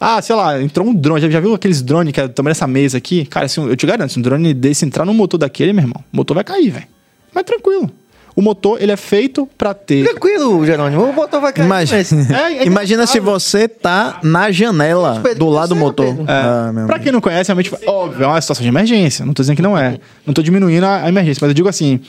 ah, 0.00 0.20
sei 0.22 0.34
lá, 0.34 0.60
entrou 0.62 0.86
um 0.86 0.94
drone. 0.94 1.20
Já, 1.20 1.28
já 1.30 1.40
viu 1.40 1.54
aqueles 1.54 1.82
drones 1.82 2.12
que 2.12 2.20
é 2.20 2.26
do 2.26 2.32
tamanho 2.32 2.54
dessa 2.54 2.66
mesa 2.66 2.96
aqui? 2.98 3.24
Cara, 3.26 3.46
um- 3.58 3.68
eu 3.68 3.76
te 3.76 3.86
garanto, 3.86 4.12
se 4.12 4.18
um 4.18 4.22
drone 4.22 4.54
desse 4.54 4.84
entrar 4.84 5.04
no 5.04 5.12
motor 5.12 5.36
daquele, 5.38 5.72
meu 5.72 5.82
irmão, 5.84 6.02
o 6.12 6.16
motor 6.16 6.34
vai 6.34 6.44
cair, 6.44 6.70
velho. 6.70 6.86
Mas 7.34 7.44
tranquilo. 7.44 7.90
O 8.34 8.42
motor, 8.42 8.80
ele 8.80 8.92
é 8.92 8.96
feito 8.96 9.46
para 9.58 9.74
ter. 9.74 10.04
Tranquilo, 10.08 10.64
Jerônimo. 10.64 11.02
O 11.04 11.12
motor 11.12 11.40
vai 11.40 11.52
cair. 11.52 11.66
Imagina, 11.66 11.98
mas- 11.98 12.30
É, 12.30 12.58
é 12.58 12.64
imagina 12.64 13.06
se 13.06 13.18
você 13.20 13.66
tá 13.68 14.20
na 14.22 14.50
janela 14.52 15.20
do 15.36 15.48
lado 15.48 15.70
do 15.70 15.76
motor. 15.76 16.06
Ah, 16.28 16.70
meu 16.72 16.86
Pra 16.86 16.94
amigo. 16.94 17.02
quem 17.02 17.12
não 17.12 17.20
conhece, 17.20 17.48
realmente, 17.48 17.70
óbvio, 17.86 18.24
é 18.24 18.26
uma 18.26 18.40
situação 18.40 18.62
de 18.62 18.68
emergência. 18.68 19.26
Não 19.26 19.34
tô 19.34 19.42
dizendo 19.42 19.56
que 19.56 19.62
não 19.62 19.76
é. 19.76 19.98
Não 20.24 20.32
tô 20.32 20.42
diminuindo 20.42 20.84
a, 20.86 21.04
a 21.04 21.08
emergência, 21.08 21.40
mas 21.42 21.50
eu 21.50 21.54
digo 21.54 21.68
assim: 21.68 22.00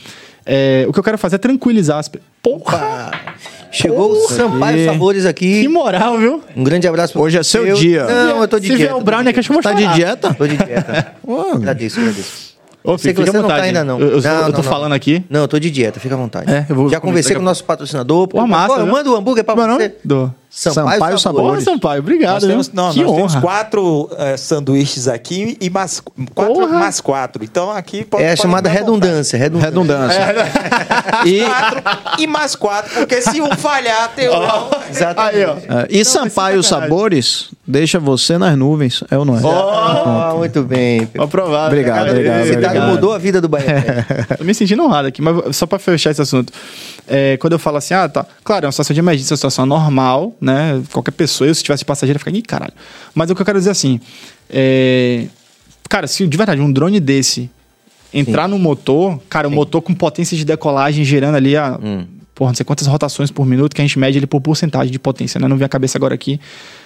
é, 0.45 0.85
o 0.87 0.93
que 0.93 0.99
eu 0.99 1.03
quero 1.03 1.17
fazer 1.17 1.35
é 1.35 1.39
tranquilizar 1.39 1.97
as 1.97 2.07
pessoas. 2.07 2.29
Porra! 2.41 3.11
Chegou 3.71 4.11
o 4.11 4.27
Sampaio 4.27 4.75
aqui. 4.75 4.85
Sabores 4.85 5.23
Que 5.23 5.29
aqui. 5.29 5.67
moral, 5.67 6.17
viu? 6.17 6.41
Um 6.55 6.63
grande 6.63 6.87
abraço 6.87 7.13
pra 7.13 7.21
Hoje 7.21 7.37
é 7.37 7.43
seu 7.43 7.65
Eu- 7.65 7.75
dia. 7.75 8.05
Não, 8.05 8.41
eu 8.41 8.47
tô 8.47 8.59
de 8.59 8.67
Se 8.67 8.75
vier 8.75 8.87
dieta. 8.89 8.95
o 8.97 9.01
Brown 9.03 9.19
aqui, 9.21 9.39
acho 9.39 9.47
que 9.49 9.51
eu 9.57 9.61
vou 9.61 9.63
Tá 9.63 9.73
de 9.73 9.87
dieta? 9.87 10.33
Tô 10.33 10.45
de 10.47 10.57
dieta. 10.57 11.15
Agradeço, 11.55 11.99
agradeço. 11.99 12.51
Ô, 12.83 12.97
filho, 12.97 13.13
que 13.13 13.21
fica 13.21 13.31
você 13.31 13.37
à 13.37 13.41
não 13.41 13.47
tá 13.47 13.55
vontade. 13.55 13.67
ainda, 13.67 13.83
não. 13.83 13.99
Eu, 13.99 14.07
eu, 14.13 14.21
Não, 14.21 14.31
eu 14.31 14.39
tô 14.45 14.51
não, 14.51 14.57
não. 14.57 14.63
falando 14.63 14.93
aqui. 14.93 15.23
Não, 15.29 15.41
eu 15.41 15.47
tô 15.47 15.59
de 15.59 15.69
dieta, 15.69 15.99
fica 15.99 16.15
à 16.15 16.17
vontade. 16.17 16.51
É, 16.51 16.65
eu 16.67 16.75
vou 16.75 16.89
Já 16.89 16.99
conversei 16.99 17.35
com 17.35 17.41
o 17.41 17.45
nosso 17.45 17.63
patrocinador. 17.63 18.27
Porra, 18.27 18.47
massa, 18.47 18.73
Pô, 18.73 18.79
eu 18.79 18.87
mando 18.87 19.13
o 19.13 19.15
hambúrguer 19.15 19.43
pra 19.43 19.53
o 19.53 19.57
você. 19.57 19.67
nome? 19.67 19.91
Do- 20.03 20.33
Sampaio 20.53 20.99
Porra, 20.99 21.17
Sabores. 21.17 21.63
Sampaio, 21.63 22.01
obrigado. 22.01 22.41
Nós 22.41 22.43
temos, 22.43 22.71
não, 22.73 22.91
que 22.91 22.99
nós 22.99 23.09
honra. 23.09 23.17
temos 23.17 23.35
quatro 23.35 24.09
eh, 24.17 24.35
sanduíches 24.35 25.07
aqui 25.07 25.57
e 25.61 25.69
mais 25.69 26.01
quatro 26.35 26.53
Porra. 26.53 26.77
mais 26.77 26.99
quatro. 26.99 27.41
Então 27.41 27.71
aqui 27.71 28.03
pode 28.03 28.21
É 28.21 28.33
a 28.33 28.35
chamada 28.35 28.67
redundância. 28.67 29.39
Redundância. 29.39 29.69
Redundância. 29.69 30.51
E... 31.25 31.43
Quatro 31.43 31.81
e 32.19 32.27
mais 32.27 32.55
quatro, 32.55 32.91
porque 32.95 33.21
se 33.21 33.41
um 33.41 33.55
falhar, 33.55 34.11
tem 34.15 34.27
o. 34.27 34.33
Exatamente. 34.89 35.35
Aí, 35.35 35.45
ó. 35.45 35.55
Ah, 35.69 35.87
e 35.89 36.03
Sampaio 36.03 36.61
sacanagem. 36.63 36.89
Sabores 36.89 37.49
deixa 37.71 37.99
você 37.99 38.37
nas 38.37 38.57
nuvens, 38.57 39.03
é 39.09 39.17
ou 39.17 39.23
não 39.23 39.37
é? 39.37 39.41
Ah, 39.43 40.33
muito 40.35 40.63
bem. 40.63 41.05
Provar. 41.29 41.67
Obrigado, 41.67 42.09
obrigado, 42.09 42.41
obrigado. 42.41 42.87
mudou 42.89 43.13
a 43.13 43.17
vida 43.17 43.39
do 43.39 43.47
Bahia. 43.47 44.05
Tô 44.37 44.43
me 44.43 44.53
sentindo 44.53 44.83
honrado 44.83 45.07
aqui, 45.07 45.21
mas 45.21 45.55
só 45.55 45.65
pra 45.65 45.79
fechar 45.79 46.11
esse 46.11 46.21
assunto. 46.21 46.51
É, 47.07 47.37
quando 47.37 47.53
eu 47.53 47.59
falo 47.59 47.77
assim, 47.77 47.93
ah, 47.93 48.07
tá. 48.07 48.25
Claro, 48.43 48.65
é 48.65 48.67
uma 48.67 48.71
situação 48.71 48.93
de 48.93 48.99
emergência, 48.99 49.31
é 49.31 49.33
uma 49.33 49.37
situação 49.37 49.65
normal, 49.65 50.33
né? 50.41 50.81
Qualquer 50.91 51.11
pessoa, 51.11 51.47
eu, 51.47 51.55
se 51.55 51.63
tivesse 51.63 51.85
passageiro, 51.85 52.17
ia 52.17 52.19
ficar, 52.19 52.35
ih, 52.35 52.41
caralho. 52.41 52.73
Mas 53.13 53.29
o 53.29 53.35
que 53.35 53.41
eu 53.41 53.45
quero 53.45 53.59
dizer 53.59 53.69
assim, 53.69 54.01
é... 54.49 55.27
Cara, 55.87 56.07
se 56.07 56.25
de 56.25 56.37
verdade 56.37 56.61
um 56.61 56.71
drone 56.71 56.99
desse 56.99 57.49
entrar 58.13 58.47
no 58.47 58.57
motor, 58.57 59.19
cara, 59.29 59.47
o 59.47 59.51
motor 59.51 59.81
com 59.81 59.93
potência 59.93 60.35
de 60.37 60.45
decolagem 60.45 61.03
gerando 61.03 61.35
ali 61.35 61.55
a. 61.55 61.77
Porra, 62.33 62.51
não 62.51 62.55
sei 62.55 62.65
quantas 62.65 62.87
rotações 62.87 63.29
por 63.29 63.45
minuto, 63.45 63.75
que 63.75 63.81
a 63.81 63.85
gente 63.85 63.99
mede 63.99 64.17
ele 64.17 64.25
por 64.25 64.39
porcentagem 64.39 64.91
de 64.91 64.97
potência, 64.97 65.39
né? 65.39 65.47
Não 65.49 65.57
vem 65.57 65.65
a 65.65 65.69
cabeça 65.69 65.97
agora 65.97 66.15
aqui 66.15 66.39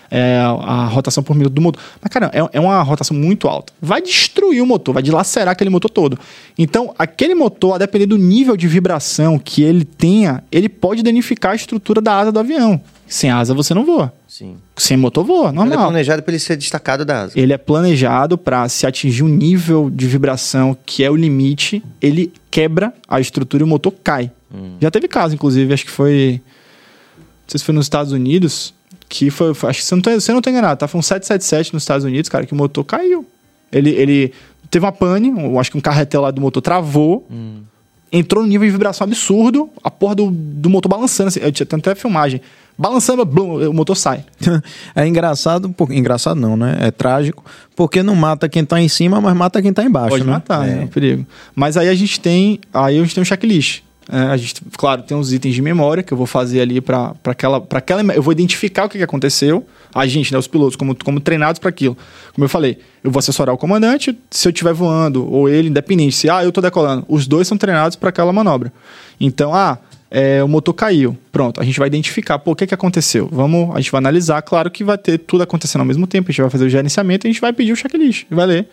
é, 0.10 0.40
a, 0.40 0.86
rotação 0.86 1.24
por 1.24 1.36
minuto 1.36 1.54
do 1.54 1.62
motor. 1.62 1.82
Mas, 2.02 2.12
cara, 2.12 2.32
é, 2.34 2.58
é 2.58 2.60
uma 2.60 2.82
rotação 2.82 3.16
muito 3.16 3.48
alta. 3.48 3.74
Vai 3.82 4.02
destruir 4.02 4.62
o 4.62 4.66
motor, 4.66 4.94
vai 4.94 5.04
dilacerar 5.04 5.52
aquele 5.52 5.70
motor 5.70 5.90
todo. 5.90 6.18
Então, 6.58 6.94
aquele 6.98 7.36
motor, 7.36 7.76
a 7.76 7.78
depender 7.78 8.06
do 8.06 8.18
nível 8.18 8.56
de 8.56 8.68
vibração 8.68 9.38
que 9.38 9.64
ele 9.64 9.86
tenha, 9.86 10.44
ele 10.52 10.70
pode 10.70 11.04
danificar 11.04 11.54
a 11.54 11.56
estrutura 11.56 12.02
da 12.02 12.18
asa 12.18 12.32
do 12.32 12.40
avião. 12.40 12.82
Sem 13.08 13.30
asa 13.30 13.54
você 13.54 13.74
não 13.74 13.86
voa. 13.86 14.12
Sim. 14.28 14.58
Sem 14.76 14.98
motor 14.98 15.24
voa, 15.24 15.50
Ele 15.50 15.60
é 15.60 15.66
normal. 15.66 15.88
planejado 15.88 16.24
pra 16.24 16.32
ele 16.34 16.40
ser 16.40 16.58
destacado 16.58 17.06
da 17.06 17.22
asa. 17.22 17.40
Ele 17.40 17.54
é 17.54 17.58
planejado 17.58 18.38
para 18.38 18.68
se 18.68 18.86
atingir 18.86 19.24
um 19.24 19.28
nível 19.30 19.90
de 19.90 20.08
vibração 20.08 20.76
que 20.86 21.04
é 21.04 21.10
o 21.10 21.16
limite, 21.16 21.84
ele 22.02 22.34
quebra 22.50 22.94
a 23.08 23.20
estrutura 23.20 23.64
e 23.64 23.66
o 23.66 23.68
motor 23.68 23.94
cai. 24.04 24.32
Já 24.82 24.90
teve 24.90 25.08
caso, 25.08 25.36
inclusive, 25.36 25.74
acho 25.74 25.86
que 25.86 25.92
foi. 25.92 26.42
Não 27.18 27.50
sei 27.50 27.60
se 27.60 27.66
foi 27.66 27.76
nos 27.76 27.86
Estados 27.86 28.12
Unidos, 28.12 28.74
que 29.10 29.30
foi. 29.30 29.50
acho 29.52 29.80
que 29.80 29.86
você 29.86 29.96
não, 29.96 30.02
tá, 30.02 30.14
você 30.14 30.34
não 30.34 30.42
tá 30.42 30.50
enganado, 30.52 30.80
tá? 30.80 30.88
Foi 30.88 31.00
um 31.00 31.02
777 31.02 31.74
nos 31.74 31.84
Estados 31.84 32.04
Unidos, 32.06 32.30
cara, 32.30 32.46
que 32.46 32.54
o 32.54 32.56
motor 32.56 32.84
caiu. 32.84 33.26
Ele, 33.72 33.90
ele 33.92 34.34
teve 34.70 34.86
uma 34.86 34.92
pane, 34.92 35.32
um- 35.32 35.60
acho 35.60 35.72
que 35.72 35.78
um 35.78 35.82
carretel 35.82 36.22
lá 36.22 36.32
do 36.32 36.42
motor 36.42 36.62
travou. 36.62 37.28
Entrou 38.12 38.44
num 38.44 38.50
nível 38.50 38.66
de 38.68 38.72
vibração 38.72 39.06
absurdo, 39.06 39.70
a 39.84 39.92
porra 39.92 40.16
do, 40.16 40.32
do 40.32 40.70
motor 40.70 40.88
balançando. 40.88 41.28
Assim, 41.30 41.40
eu 41.42 41.52
tinha 41.52 41.66
tem 41.66 41.80
até 41.80 41.94
filmagem. 41.96 42.40
Balançando, 42.78 43.26
blum, 43.26 43.70
o 43.70 43.74
motor 43.74 43.96
sai. 43.96 44.24
É 44.96 45.06
engraçado, 45.08 45.70
por- 45.70 45.92
engraçado 45.92 46.40
não, 46.40 46.56
né? 46.56 46.78
É 46.82 46.92
trágico, 46.92 47.44
porque 47.76 48.04
não 48.04 48.16
mata 48.16 48.48
quem 48.48 48.64
tá 48.64 48.80
em 48.80 48.88
cima, 48.88 49.20
mas 49.20 49.36
mata 49.36 49.62
quem 49.62 49.74
tá 49.74 49.84
embaixo, 49.84 50.10
Pode 50.10 50.24
né? 50.24 50.32
matar, 50.32 50.66
É. 50.68 50.76
né? 50.76 50.82
É 50.82 50.86
um 50.86 50.88
perigo. 50.88 51.26
Mas 51.54 51.76
aí 51.78 51.90
a 51.90 51.96
gente 51.96 52.20
tem. 52.20 52.60
Aí 52.74 52.98
a 52.98 53.02
gente 53.02 53.16
tem 53.16 53.22
um 53.22 53.26
checklist. 53.26 53.82
É, 54.12 54.18
a 54.18 54.38
gente, 54.38 54.62
claro, 54.78 55.02
tem 55.02 55.18
uns 55.18 55.34
itens 55.34 55.56
de 55.56 55.62
memória 55.62 56.04
que 56.04 56.14
eu 56.14 56.18
vou 56.18 56.28
fazer 56.28 56.62
ali 56.62 56.80
para 56.80 57.16
aquela, 57.26 57.60
pra 57.60 57.80
aquela. 57.80 58.02
Eu 58.14 58.22
vou 58.22 58.32
identificar 58.32 58.86
o 58.86 58.90
que, 58.90 58.98
que 58.98 59.04
aconteceu. 59.04 59.66
A 59.94 60.06
gente, 60.06 60.32
né, 60.32 60.38
os 60.38 60.48
pilotos, 60.48 60.76
como, 60.76 60.96
como 61.04 61.20
treinados 61.20 61.60
para 61.60 61.70
aquilo. 61.70 61.98
Como 62.34 62.46
eu 62.46 62.50
falei, 62.50 62.78
eu 63.04 63.10
vou 63.10 63.20
assessorar 63.20 63.54
o 63.54 63.58
comandante 63.58 64.18
se 64.30 64.48
eu 64.48 64.52
estiver 64.52 64.74
voando, 64.74 65.30
ou 65.32 65.50
ele, 65.50 65.70
independente. 65.70 66.16
Se, 66.16 66.30
ah, 66.30 66.44
eu 66.44 66.52
tô 66.52 66.62
decolando. 66.62 67.06
Os 67.08 67.28
dois 67.28 67.48
são 67.48 67.58
treinados 67.58 67.96
para 67.96 68.10
aquela 68.10 68.32
manobra. 68.32 68.72
Então, 69.20 69.54
ah, 69.54 69.80
é, 70.12 70.44
o 70.44 70.48
motor 70.48 70.74
caiu. 70.74 71.18
Pronto, 71.32 71.60
a 71.60 71.64
gente 71.64 71.80
vai 71.80 71.88
identificar, 71.88 72.38
pô, 72.40 72.52
o 72.52 72.56
que, 72.56 72.68
que 72.68 72.74
aconteceu? 72.74 73.28
Vamos, 73.32 73.76
a 73.76 73.80
gente 73.80 73.92
vai 73.92 74.00
analisar, 74.00 74.42
claro 74.42 74.70
que 74.70 74.84
vai 74.84 74.98
ter 74.98 75.18
tudo 75.18 75.44
acontecendo 75.44 75.82
ao 75.82 75.86
mesmo 75.86 76.06
tempo, 76.08 76.30
a 76.30 76.32
gente 76.32 76.42
vai 76.42 76.50
fazer 76.50 76.66
o 76.66 76.70
gerenciamento 76.70 77.26
e 77.26 77.30
a 77.30 77.32
gente 77.32 77.42
vai 77.42 77.52
pedir 77.52 77.74
o 77.74 77.76
checklist, 77.76 78.26
vai 78.30 78.46
ler. 78.46 78.70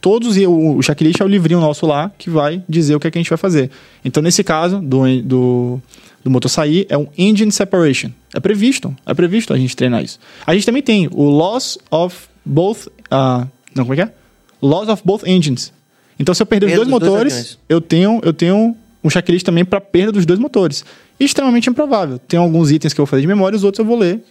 Todos, 0.00 0.36
e 0.36 0.46
o, 0.46 0.76
o 0.76 0.82
checklist 0.82 1.20
é 1.20 1.24
o 1.24 1.28
livrinho 1.28 1.60
nosso 1.60 1.86
lá 1.86 2.10
que 2.18 2.28
vai 2.28 2.62
dizer 2.68 2.94
o 2.94 3.00
que, 3.00 3.06
é 3.06 3.10
que 3.10 3.18
a 3.18 3.20
gente 3.20 3.28
vai 3.28 3.38
fazer. 3.38 3.70
Então, 4.04 4.22
nesse 4.22 4.44
caso, 4.44 4.80
do, 4.80 5.22
do, 5.22 5.80
do 6.22 6.30
motor 6.30 6.48
sair, 6.48 6.86
é 6.88 6.98
um 6.98 7.06
engine 7.16 7.50
separation. 7.50 8.10
É 8.34 8.40
previsto, 8.40 8.94
é 9.06 9.14
previsto 9.14 9.52
a 9.54 9.58
gente 9.58 9.74
treinar 9.74 10.02
isso. 10.02 10.18
A 10.46 10.54
gente 10.54 10.66
também 10.66 10.82
tem 10.82 11.08
o 11.10 11.24
loss 11.24 11.78
of 11.90 12.28
both, 12.44 12.86
uh, 12.86 13.48
não, 13.74 13.84
como 13.84 13.94
é 13.94 13.96
que 13.96 14.02
é? 14.02 14.12
Loss 14.60 14.88
of 14.88 15.02
both 15.04 15.26
engines. 15.26 15.72
Então, 16.18 16.34
se 16.34 16.42
eu 16.42 16.46
perder 16.46 16.66
os 16.66 16.72
Perda 16.72 16.84
dois 16.84 17.00
dos 17.00 17.08
dois 17.08 17.12
motores, 17.12 17.58
eu 17.68 17.80
tenho, 17.80 18.20
eu 18.22 18.32
tenho 18.32 18.76
um 19.02 19.10
checklist 19.10 19.44
também 19.44 19.64
para 19.64 19.80
perda 19.80 20.12
dos 20.12 20.24
dois 20.24 20.38
motores. 20.38 20.84
Extremamente 21.20 21.68
improvável. 21.68 22.18
Tem 22.18 22.38
alguns 22.38 22.70
itens 22.70 22.92
que 22.92 23.00
eu 23.00 23.04
vou 23.04 23.10
fazer 23.10 23.20
de 23.20 23.28
memória, 23.28 23.54
os 23.54 23.62
outros 23.62 23.78
eu 23.78 23.84
vou 23.84 23.98
ler. 23.98 24.24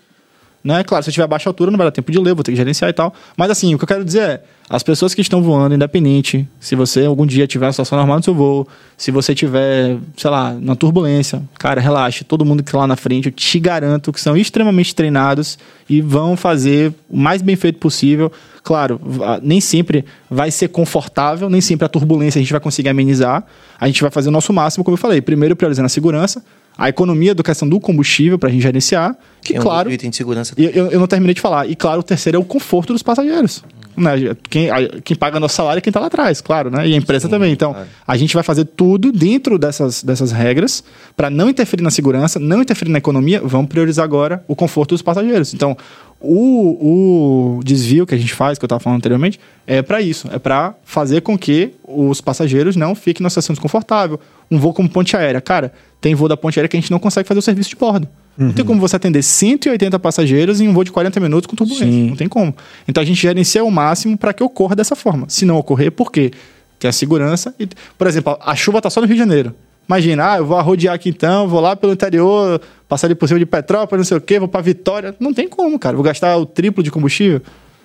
Né? 0.64 0.84
Claro, 0.84 1.04
se 1.04 1.10
eu 1.10 1.14
tiver 1.14 1.28
baixa 1.28 1.50
altura, 1.50 1.70
não 1.70 1.78
vai 1.78 1.88
dar 1.88 1.92
tempo 1.92 2.10
de 2.10 2.18
ler, 2.18 2.34
vou 2.34 2.44
ter 2.44 2.52
que 2.52 2.58
gerenciar 2.58 2.90
e 2.90 2.94
tal. 2.94 3.14
Mas 3.36 3.52
assim, 3.52 3.76
o 3.76 3.78
que 3.78 3.84
eu 3.84 3.88
quero 3.88 4.06
dizer 4.06 4.22
é, 4.22 4.44
as 4.70 4.82
pessoas 4.82 5.14
que 5.14 5.20
estão 5.20 5.44
voando, 5.44 5.76
independente, 5.76 6.48
se 6.58 6.74
você 6.74 7.06
algum 7.06 7.26
dia 7.26 7.46
tiver 7.46 7.66
uma 7.66 7.74
situação 7.74 7.98
normal 7.98 8.18
no 8.18 8.24
seu 8.24 8.34
voo, 8.34 8.66
se 8.98 9.12
você 9.12 9.36
tiver, 9.36 9.98
sei 10.16 10.32
lá, 10.32 10.54
na 10.54 10.74
turbulência, 10.74 11.44
cara, 11.60 11.82
relaxe, 11.82 12.24
todo 12.24 12.46
mundo 12.46 12.64
que 12.64 12.72
tá 12.72 12.78
lá 12.78 12.88
na 12.88 12.96
frente, 12.96 13.26
eu 13.26 13.32
te 13.34 13.60
garanto 13.60 14.14
que 14.14 14.22
são 14.22 14.38
extremamente 14.38 14.96
treinados 14.96 15.60
e 15.90 16.02
vão 16.02 16.38
fazer 16.38 16.94
o 17.10 17.18
mais 17.18 17.42
bem 17.42 17.58
feito 17.58 17.78
possível. 17.80 18.32
Claro, 18.64 19.02
nem 19.42 19.60
sempre 19.60 20.06
vai 20.30 20.50
ser 20.50 20.70
confortável, 20.70 21.50
nem 21.50 21.60
sempre 21.60 21.86
a 21.86 21.90
turbulência 21.90 22.40
a 22.40 22.42
gente 22.42 22.54
vai 22.54 22.62
conseguir 22.62 22.88
amenizar. 22.88 23.44
A 23.78 23.88
gente 23.88 24.02
vai 24.02 24.10
fazer 24.10 24.30
o 24.30 24.32
nosso 24.32 24.54
máximo, 24.54 24.86
como 24.86 24.96
eu 24.96 25.00
falei, 25.00 25.20
primeiro 25.20 25.58
priorizando 25.58 25.88
a 25.88 25.90
segurança, 25.90 26.42
a 26.78 26.90
economia 26.90 27.36
da 27.36 27.44
questão 27.44 27.68
do 27.68 27.80
combustível 27.80 28.40
para 28.40 28.50
a 28.50 28.52
gente 28.52 28.62
gerenciar, 28.62 29.16
que 29.42 29.56
é 29.56 29.60
um 29.60 29.64
claro, 29.64 29.92
item 29.92 30.10
de 30.10 30.16
segurança. 30.16 30.54
e 30.58 30.66
eu, 30.66 30.92
eu 30.92 31.00
não 31.00 31.08
terminei 31.08 31.34
de 31.34 31.42
falar. 31.42 31.70
E 31.70 31.76
claro, 31.76 32.00
o 32.00 32.04
terceiro 32.04 32.38
é 32.38 32.40
o 32.40 32.44
conforto 32.46 32.94
dos 32.94 33.04
passageiros. 33.04 33.64
Né? 33.98 34.36
Quem, 34.50 34.70
a- 34.70 34.90
quem 35.04 35.16
paga 35.16 35.40
nosso 35.40 35.56
salário 35.56 35.78
é 35.80 35.82
quem 35.82 35.90
está 35.92 36.00
lá 36.00 36.08
atrás, 36.08 36.42
claro, 36.42 36.70
né? 36.70 36.88
E 36.88 36.94
a 36.94 36.98
empresa 36.98 37.28
também. 37.30 37.52
Então, 37.52 37.74
claro. 37.74 37.88
a 38.08 38.18
gente 38.18 38.34
vai 38.34 38.44
fazer 38.44 38.66
tudo 38.66 39.12
dentro 39.12 39.58
dessas, 39.58 40.04
dessas 40.04 40.32
regras 40.32 40.84
para 41.16 41.30
não 41.30 41.50
interferir 41.50 41.84
na 41.84 41.92
segurança, 41.92 42.40
não 42.40 42.62
interferir 42.62 42.92
na 42.92 42.98
economia. 42.98 43.42
Vamos 43.44 43.68
priorizar 43.70 44.04
agora 44.04 44.44
o 44.48 44.56
conforto 44.56 44.90
dos 44.96 45.02
passageiros. 45.02 45.54
Então, 45.54 45.78
o, 46.20 47.58
o 47.58 47.64
desvio 47.64 48.06
que 48.08 48.16
a 48.16 48.18
gente 48.18 48.34
faz, 48.34 48.58
que 48.58 48.64
eu 48.64 48.68
estava 48.68 48.80
falando 48.80 48.98
anteriormente, 48.98 49.40
é 49.68 49.82
para 49.82 50.02
isso. 50.02 50.30
É 50.32 50.40
para 50.40 50.74
fazer 50.84 51.22
com 51.22 51.38
que 51.38 51.74
os 51.84 52.22
passageiros 52.22 52.76
não 52.76 52.96
fiquem 52.96 53.22
numa 53.24 53.30
situação 53.30 53.54
desconfortável. 53.54 54.20
Um 54.50 54.58
voo 54.58 54.74
como 54.74 54.90
ponte 54.90 55.16
aérea. 55.18 55.42
Cara, 55.42 55.74
tem 56.00 56.16
voo 56.16 56.28
da 56.28 56.38
ponte 56.38 56.58
aérea 56.60 56.70
que 56.70 56.78
a 56.78 56.80
gente 56.80 56.92
não 56.92 57.00
consegue 57.00 57.28
fazer 57.28 57.40
o 57.40 57.44
serviço 57.44 57.70
de 57.70 57.76
bordo. 57.76 58.08
Não 58.38 58.52
tem 58.52 58.66
como 58.66 58.80
você 58.80 58.96
atender 58.96 59.22
180 59.22 60.00
passageiros 60.00 60.60
em 60.60 60.68
um 60.68 60.74
voo 60.74 60.84
de 60.84 60.92
40 60.92 61.20
minutos 61.20 61.46
com 61.48 61.56
turbulência. 61.56 61.86
Sim. 61.86 62.10
Não 62.10 62.16
tem 62.16 62.28
como. 62.28 62.56
Então 62.88 63.02
a 63.02 63.06
gente 63.06 63.22
gerencia 63.22 63.64
o 63.64 63.70
máximo 63.70 64.18
para 64.18 64.34
que 64.34 64.44
ocorra 64.44 64.76
dessa 64.76 64.96
forma. 64.96 65.28
Se 65.30 65.46
não 65.46 65.58
ocorrer, 65.58 65.92
por 65.92 66.12
quê? 66.12 66.32
Tem 66.80 66.90
a 66.90 66.92
segurança. 66.92 67.54
E, 67.60 67.68
por 67.98 68.08
exemplo, 68.08 68.38
a 68.42 68.56
chuva 68.56 68.80
está 68.80 68.90
só 68.90 69.02
no 69.02 69.08
Rio 69.08 69.16
de 69.16 69.20
Janeiro. 69.20 69.54
Imagina, 69.88 70.34
ah, 70.34 70.38
eu 70.38 70.46
vou 70.46 70.58
arrodear 70.58 70.96
aqui 70.96 71.10
então, 71.10 71.48
vou 71.48 71.60
lá 71.60 71.76
pelo 71.76 71.92
interior, 71.92 72.62
passar 72.88 73.08
ali 73.08 73.16
por 73.16 73.28
cima 73.28 73.40
de 73.40 73.46
Petrópolis, 73.46 74.00
não 74.00 74.08
sei 74.08 74.18
o 74.18 74.22
quê, 74.22 74.40
vou 74.40 74.48
para 74.48 74.62
Vitória. 74.62 75.16
Não 75.20 75.34
tem 75.34 75.48
como, 75.48 75.78
cara. 75.78 75.96
Vou 75.96 76.04
gastar 76.04 76.38
o 76.38 76.46
triplo 76.46 76.82
de 76.82 76.90
combustível. 76.90 77.42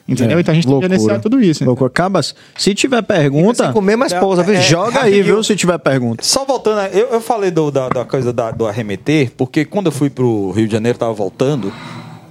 Entendeu? 0.09 0.39
É, 0.39 0.41
então 0.41 0.53
a 0.53 0.55
gente 0.55 0.65
tem 0.65 0.71
que 0.71 0.73
loucura. 0.81 0.89
gerenciar 0.95 1.21
tudo 1.21 1.39
isso. 1.41 1.65
Loucura. 1.65 1.91
Cabas, 1.91 2.35
se 2.57 2.75
tiver 2.75 3.03
pergunta, 3.03 3.65
Sem 3.65 3.73
comer 3.75 3.95
mais 3.97 4.13
pousa, 4.15 4.43
viu? 4.43 4.55
é, 4.55 4.61
joga 4.63 4.87
aí, 5.03 5.11
rapidinho. 5.11 5.25
viu? 5.25 5.45
Se 5.45 5.55
tiver 5.55 5.77
pergunta. 5.79 6.25
Só 6.25 6.45
voltando, 6.47 6.81
eu, 6.95 7.09
eu 7.09 7.21
falei 7.21 7.51
do- 7.51 7.71
da, 7.71 7.89
da 7.91 8.05
coisa 8.07 8.33
da- 8.33 8.51
do 8.51 8.67
arremeter, 8.67 9.31
porque 9.37 9.65
quando 9.67 9.87
eu 9.87 9.93
fui 9.93 10.09
pro 10.09 10.51
Rio 10.53 10.67
de 10.67 10.73
Janeiro, 10.73 10.97
tava 10.99 11.13
voltando, 11.13 11.71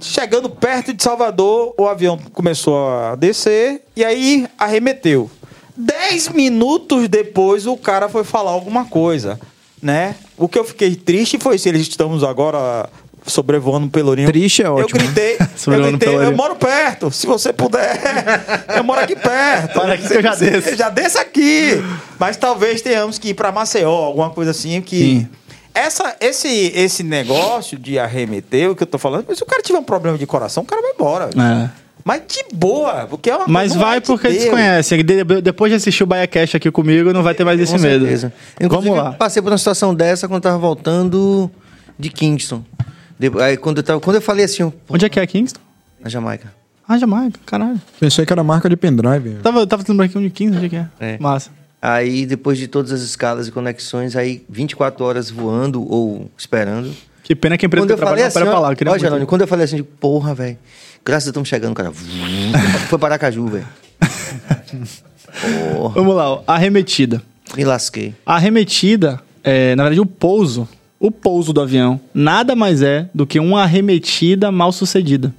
chegando 0.00 0.50
perto 0.50 0.92
de 0.92 1.02
Salvador, 1.02 1.72
o 1.78 1.86
avião 1.86 2.18
começou 2.32 2.88
a 2.88 3.14
descer 3.14 3.82
e 3.96 4.04
aí 4.04 4.46
arremeteu. 4.58 5.30
Dez 5.76 6.28
minutos 6.28 7.08
depois, 7.08 7.64
o 7.66 7.76
cara 7.76 8.08
foi 8.08 8.24
falar 8.24 8.50
alguma 8.50 8.84
coisa, 8.86 9.38
né? 9.80 10.16
O 10.36 10.48
que 10.48 10.58
eu 10.58 10.64
fiquei 10.64 10.96
triste 10.96 11.38
foi 11.38 11.56
se 11.58 11.68
eles 11.68 11.82
estamos 11.82 12.24
agora 12.24 12.88
sobrevoando 13.28 13.86
o 13.86 13.90
Pelourinho. 13.90 14.28
Triste 14.28 14.62
é 14.62 14.70
ótimo, 14.70 14.98
Eu 15.00 15.04
gritei, 15.04 15.36
eu 15.66 15.82
gritei, 15.90 16.14
eu 16.16 16.36
moro 16.36 16.56
perto, 16.56 17.10
se 17.10 17.26
você 17.26 17.52
puder. 17.52 17.98
eu 18.76 18.82
moro 18.84 19.00
aqui 19.00 19.14
perto. 19.16 19.74
Para 19.80 19.94
aqui 19.94 20.08
que 20.08 20.14
eu 20.14 20.22
já 20.22 20.34
desço. 20.34 20.76
Já 20.76 20.88
desça 20.88 21.20
aqui. 21.20 21.82
Mas 22.18 22.36
talvez 22.36 22.80
tenhamos 22.82 23.18
que 23.18 23.28
ir 23.30 23.34
para 23.34 23.52
Maceió, 23.52 23.90
alguma 23.90 24.30
coisa 24.30 24.50
assim 24.50 24.80
que. 24.80 24.96
Sim. 24.98 25.28
Essa, 25.74 26.16
esse, 26.20 26.72
esse 26.74 27.04
negócio 27.04 27.78
de 27.78 27.98
arremeter, 28.00 28.68
o 28.70 28.74
que 28.74 28.82
eu 28.82 28.86
tô 28.86 28.98
falando, 28.98 29.32
se 29.36 29.42
o 29.42 29.46
cara 29.46 29.62
tiver 29.62 29.78
um 29.78 29.84
problema 29.84 30.18
de 30.18 30.26
coração, 30.26 30.64
o 30.64 30.66
cara 30.66 30.82
vai 30.82 30.90
embora. 30.92 31.30
É. 31.36 31.70
Mas 32.04 32.22
de 32.26 32.44
boa, 32.52 33.06
porque 33.08 33.30
é 33.30 33.36
uma 33.36 33.46
Mas 33.46 33.74
vai 33.74 33.98
é 33.98 34.00
de 34.00 34.06
porque 34.06 34.28
Deus. 34.28 34.40
desconhece. 34.42 35.02
De- 35.02 35.24
Depois 35.42 35.70
de 35.70 35.76
assistir 35.76 36.02
o 36.02 36.06
BaiaCast 36.06 36.56
aqui 36.56 36.70
comigo, 36.70 37.12
não 37.12 37.22
vai 37.22 37.34
ter 37.34 37.44
mais 37.44 37.60
esse 37.60 37.74
Com 37.74 37.78
medo. 37.80 38.00
certeza. 38.06 38.32
Vamos 38.62 38.96
lá. 38.96 39.08
eu 39.08 39.12
passei 39.12 39.40
por 39.42 39.52
uma 39.52 39.58
situação 39.58 39.94
dessa 39.94 40.26
quando 40.26 40.36
eu 40.38 40.40
tava 40.50 40.58
voltando 40.58 41.50
de 41.98 42.08
Kingston. 42.08 42.62
De- 43.18 43.42
Aí, 43.42 43.56
quando, 43.56 43.78
eu 43.78 43.82
tava, 43.82 44.00
quando 44.00 44.16
eu 44.16 44.22
falei 44.22 44.44
assim, 44.44 44.62
ó, 44.62 44.70
Onde 44.88 45.04
é 45.04 45.08
que 45.08 45.18
é 45.18 45.26
Kingston? 45.26 45.60
na 46.00 46.08
Jamaica. 46.08 46.52
Ah, 46.86 46.96
Jamaica, 46.96 47.38
caralho. 47.44 47.80
Pensei 48.00 48.24
que 48.24 48.32
era 48.32 48.42
marca 48.42 48.68
de 48.68 48.76
pendrive. 48.76 49.34
Tava, 49.42 49.66
tava 49.66 49.82
lembrando 49.88 50.08
aqui 50.08 50.18
onde 50.18 50.30
15, 50.30 50.56
onde 50.56 50.66
é 50.66 50.68
que 50.68 50.76
é? 50.76 50.86
É. 51.00 51.18
Massa. 51.18 51.50
Aí, 51.82 52.24
depois 52.24 52.56
de 52.58 52.66
todas 52.66 52.92
as 52.92 53.00
escalas 53.02 53.46
e 53.46 53.52
conexões, 53.52 54.16
aí 54.16 54.44
24 54.48 55.04
horas 55.04 55.30
voando 55.30 55.82
ou 55.88 56.30
esperando. 56.36 56.92
Que 57.22 57.34
pena 57.36 57.58
que 57.58 57.64
a 57.64 57.68
empresa 57.68 57.82
Quando 57.86 57.88
que 57.96 58.02
eu 58.02 58.04
eu 58.04 58.08
falei 58.08 58.24
assim, 58.24 58.38
não 58.38 58.46
para 58.46 58.54
falar. 58.54 58.76
Eu 58.80 58.92
ó. 58.92 58.98
Janone, 58.98 59.26
quando 59.26 59.40
eu 59.42 59.46
falei 59.46 59.64
assim, 59.66 59.76
de 59.76 59.82
porra, 59.82 60.34
velho, 60.34 60.56
graças 61.04 61.24
a 61.24 61.26
Deus 61.26 61.46
estamos 61.46 61.48
chegando, 61.48 61.74
cara. 61.74 61.92
Foi 62.88 62.98
para 62.98 63.14
Aracaju, 63.14 63.46
velho. 63.48 63.66
Porra, 65.74 65.94
Vamos 65.94 66.14
lá, 66.16 66.30
ó. 66.32 66.42
arremetida. 66.46 67.22
me 67.56 67.64
lasquei. 67.64 68.14
A 68.24 68.36
arremetida, 68.36 69.20
é, 69.44 69.76
na 69.76 69.82
verdade, 69.84 70.00
o 70.00 70.06
pouso, 70.06 70.68
o 71.00 71.10
pouso 71.10 71.52
do 71.52 71.60
avião, 71.60 72.00
nada 72.12 72.54
mais 72.56 72.82
é 72.82 73.08
do 73.14 73.26
que 73.26 73.38
uma 73.38 73.62
arremetida 73.62 74.50
mal 74.50 74.72
sucedida. 74.72 75.32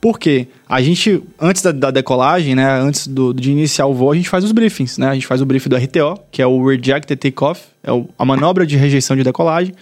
Por 0.00 0.18
quê? 0.18 0.48
A 0.68 0.80
gente, 0.80 1.22
antes 1.38 1.60
da, 1.62 1.72
da 1.72 1.90
decolagem, 1.90 2.54
né, 2.54 2.80
antes 2.80 3.06
do- 3.06 3.34
de 3.34 3.50
iniciar 3.50 3.86
o 3.86 3.92
voo, 3.94 4.10
a 4.10 4.14
gente 4.16 4.30
faz 4.30 4.42
os 4.42 4.50
briefings, 4.50 4.96
né? 4.96 5.08
A 5.08 5.14
gente 5.14 5.26
faz 5.26 5.42
o 5.42 5.46
briefing 5.46 5.68
do 5.68 5.76
RTO, 5.76 6.18
que 6.32 6.40
é 6.40 6.46
o 6.46 6.66
Rejected 6.66 7.16
Takeoff, 7.20 7.60
é 7.84 7.92
o- 7.92 8.08
a 8.18 8.24
manobra 8.24 8.66
de 8.66 8.76
rejeição 8.76 9.14
de 9.14 9.22
decolagem. 9.22 9.74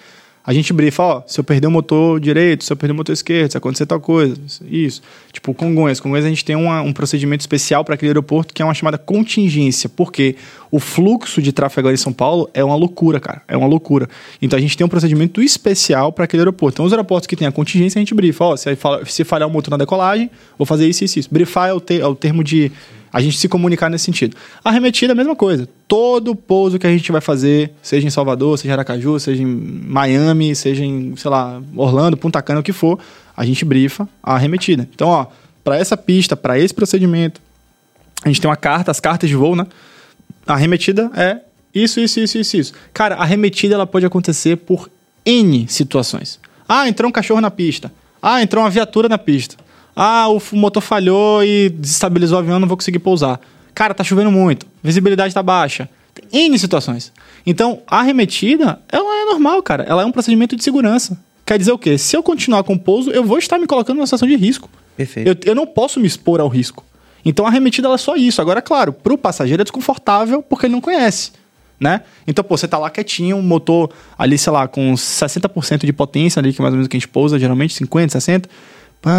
A 0.48 0.52
gente 0.54 0.72
briefa, 0.72 1.02
ó, 1.02 1.22
se 1.26 1.38
eu 1.38 1.44
perder 1.44 1.66
o 1.66 1.70
motor 1.70 2.18
direito, 2.18 2.64
se 2.64 2.72
eu 2.72 2.76
perder 2.76 2.94
o 2.94 2.96
motor 2.96 3.12
esquerdo, 3.12 3.50
se 3.50 3.58
acontecer 3.58 3.84
tal 3.84 4.00
coisa, 4.00 4.34
isso. 4.66 5.02
Tipo, 5.30 5.52
Congonhas. 5.52 6.00
Congonhas 6.00 6.24
a 6.24 6.28
gente 6.30 6.42
tem 6.42 6.56
uma- 6.56 6.80
um 6.80 6.90
procedimento 6.90 7.42
especial 7.42 7.84
para 7.84 7.94
aquele 7.96 8.08
aeroporto 8.08 8.54
que 8.54 8.62
é 8.62 8.64
uma 8.64 8.72
chamada 8.72 8.96
contingência, 8.96 9.90
porque 9.90 10.36
o 10.70 10.80
fluxo 10.80 11.42
de 11.42 11.52
tráfego 11.52 11.80
agora 11.80 11.94
em 11.94 11.98
São 11.98 12.14
Paulo 12.14 12.48
é 12.54 12.64
uma 12.64 12.74
loucura, 12.76 13.20
cara. 13.20 13.42
É 13.46 13.58
uma 13.58 13.66
loucura. 13.66 14.08
Então 14.40 14.56
a 14.56 14.60
gente 14.60 14.74
tem 14.74 14.86
um 14.86 14.88
procedimento 14.88 15.42
especial 15.42 16.12
para 16.14 16.24
aquele 16.24 16.40
aeroporto. 16.40 16.76
Então 16.76 16.86
os 16.86 16.92
aeroportos 16.94 17.26
que 17.26 17.36
tem 17.36 17.46
a 17.46 17.52
contingência, 17.52 17.98
a 17.98 18.00
gente 18.00 18.14
briefa, 18.14 18.44
ó, 18.46 18.56
se, 18.56 18.70
se 19.06 19.24
falhar 19.24 19.46
o 19.46 19.52
motor 19.52 19.70
na 19.72 19.76
decolagem, 19.76 20.30
vou 20.56 20.64
fazer 20.64 20.88
isso, 20.88 21.04
isso, 21.04 21.18
isso. 21.18 21.28
Briefar 21.30 21.68
é 21.68 21.74
o, 21.74 21.80
te- 21.80 22.00
é 22.00 22.06
o 22.06 22.14
termo 22.14 22.42
de 22.42 22.72
a 23.12 23.20
gente 23.20 23.38
se 23.38 23.48
comunicar 23.48 23.88
nesse 23.88 24.04
sentido. 24.04 24.36
Arremetida 24.64 25.12
a 25.12 25.16
mesma 25.16 25.34
coisa. 25.34 25.68
Todo 25.86 26.34
pouso 26.34 26.78
que 26.78 26.86
a 26.86 26.90
gente 26.90 27.10
vai 27.10 27.20
fazer, 27.20 27.72
seja 27.82 28.06
em 28.06 28.10
Salvador, 28.10 28.58
seja 28.58 28.70
em 28.70 28.72
Aracaju, 28.72 29.18
seja 29.18 29.42
em 29.42 29.46
Miami, 29.46 30.54
seja 30.54 30.84
em, 30.84 31.14
sei 31.16 31.30
lá, 31.30 31.60
Orlando, 31.76 32.16
Punta 32.16 32.42
Cana, 32.42 32.60
o 32.60 32.62
que 32.62 32.72
for, 32.72 32.98
a 33.36 33.44
gente 33.44 33.64
brifa 33.64 34.08
a 34.22 34.34
arremetida. 34.34 34.88
Então, 34.94 35.08
ó, 35.08 35.26
para 35.64 35.76
essa 35.76 35.96
pista, 35.96 36.36
para 36.36 36.58
esse 36.58 36.74
procedimento, 36.74 37.40
a 38.24 38.28
gente 38.28 38.40
tem 38.40 38.48
uma 38.48 38.56
carta, 38.56 38.90
as 38.90 39.00
cartas 39.00 39.28
de 39.28 39.36
voo, 39.36 39.54
né? 39.54 39.66
A 40.46 40.54
arremetida 40.54 41.10
é 41.14 41.40
isso, 41.74 42.00
isso, 42.00 42.20
isso, 42.20 42.38
isso, 42.38 42.56
isso. 42.56 42.72
Cara, 42.92 43.16
a 43.16 43.22
arremetida 43.22 43.74
ela 43.74 43.86
pode 43.86 44.04
acontecer 44.04 44.56
por 44.56 44.90
N 45.24 45.66
situações. 45.68 46.40
Ah, 46.68 46.88
entrou 46.88 47.08
um 47.08 47.12
cachorro 47.12 47.40
na 47.40 47.50
pista. 47.50 47.92
Ah, 48.20 48.42
entrou 48.42 48.64
uma 48.64 48.70
viatura 48.70 49.08
na 49.08 49.18
pista. 49.18 49.56
Ah, 50.00 50.28
o 50.28 50.40
motor 50.52 50.80
falhou 50.80 51.42
e 51.42 51.70
desestabilizou 51.70 52.38
o 52.38 52.40
avião, 52.40 52.60
não 52.60 52.68
vou 52.68 52.76
conseguir 52.76 53.00
pousar. 53.00 53.40
Cara, 53.74 53.92
tá 53.92 54.04
chovendo 54.04 54.30
muito. 54.30 54.64
Visibilidade 54.80 55.34
tá 55.34 55.42
baixa. 55.42 55.88
Tem 56.14 56.46
N 56.46 56.56
situações. 56.56 57.12
Então, 57.44 57.80
a 57.84 57.98
arremetida, 57.98 58.80
ela 58.88 59.22
é 59.22 59.24
normal, 59.24 59.60
cara. 59.60 59.82
Ela 59.82 60.02
é 60.02 60.04
um 60.04 60.12
procedimento 60.12 60.54
de 60.54 60.62
segurança. 60.62 61.18
Quer 61.44 61.58
dizer 61.58 61.72
o 61.72 61.78
quê? 61.78 61.98
Se 61.98 62.16
eu 62.16 62.22
continuar 62.22 62.62
com 62.62 62.74
o 62.74 62.78
pouso, 62.78 63.10
eu 63.10 63.24
vou 63.24 63.38
estar 63.38 63.58
me 63.58 63.66
colocando 63.66 63.96
numa 63.96 64.06
situação 64.06 64.28
de 64.28 64.36
risco. 64.36 64.70
Perfeito. 64.96 65.26
Eu, 65.26 65.36
eu 65.50 65.54
não 65.56 65.66
posso 65.66 65.98
me 65.98 66.06
expor 66.06 66.40
ao 66.40 66.46
risco. 66.46 66.84
Então 67.24 67.44
a 67.44 67.48
arremetida 67.48 67.88
ela 67.88 67.96
é 67.96 67.98
só 67.98 68.14
isso. 68.14 68.40
Agora, 68.40 68.62
claro, 68.62 68.92
para 68.92 69.12
o 69.12 69.18
passageiro 69.18 69.62
é 69.62 69.64
desconfortável 69.64 70.42
porque 70.42 70.66
ele 70.66 70.74
não 70.74 70.80
conhece. 70.80 71.32
né? 71.80 72.02
Então, 72.26 72.44
pô, 72.44 72.56
você 72.56 72.68
tá 72.68 72.78
lá 72.78 72.90
quietinho, 72.90 73.36
um 73.36 73.42
motor 73.42 73.90
ali, 74.16 74.36
sei 74.36 74.52
lá, 74.52 74.68
com 74.68 74.92
60% 74.94 75.86
de 75.86 75.92
potência 75.92 76.40
ali, 76.40 76.52
que 76.52 76.60
é 76.60 76.62
mais 76.62 76.72
ou 76.72 76.76
menos 76.76 76.86
o 76.86 76.88
que 76.90 76.96
a 76.96 77.00
gente 77.00 77.08
pousa, 77.08 77.38
geralmente, 77.38 77.74
50, 77.74 78.12
60. 78.12 78.48
Pá, 79.00 79.10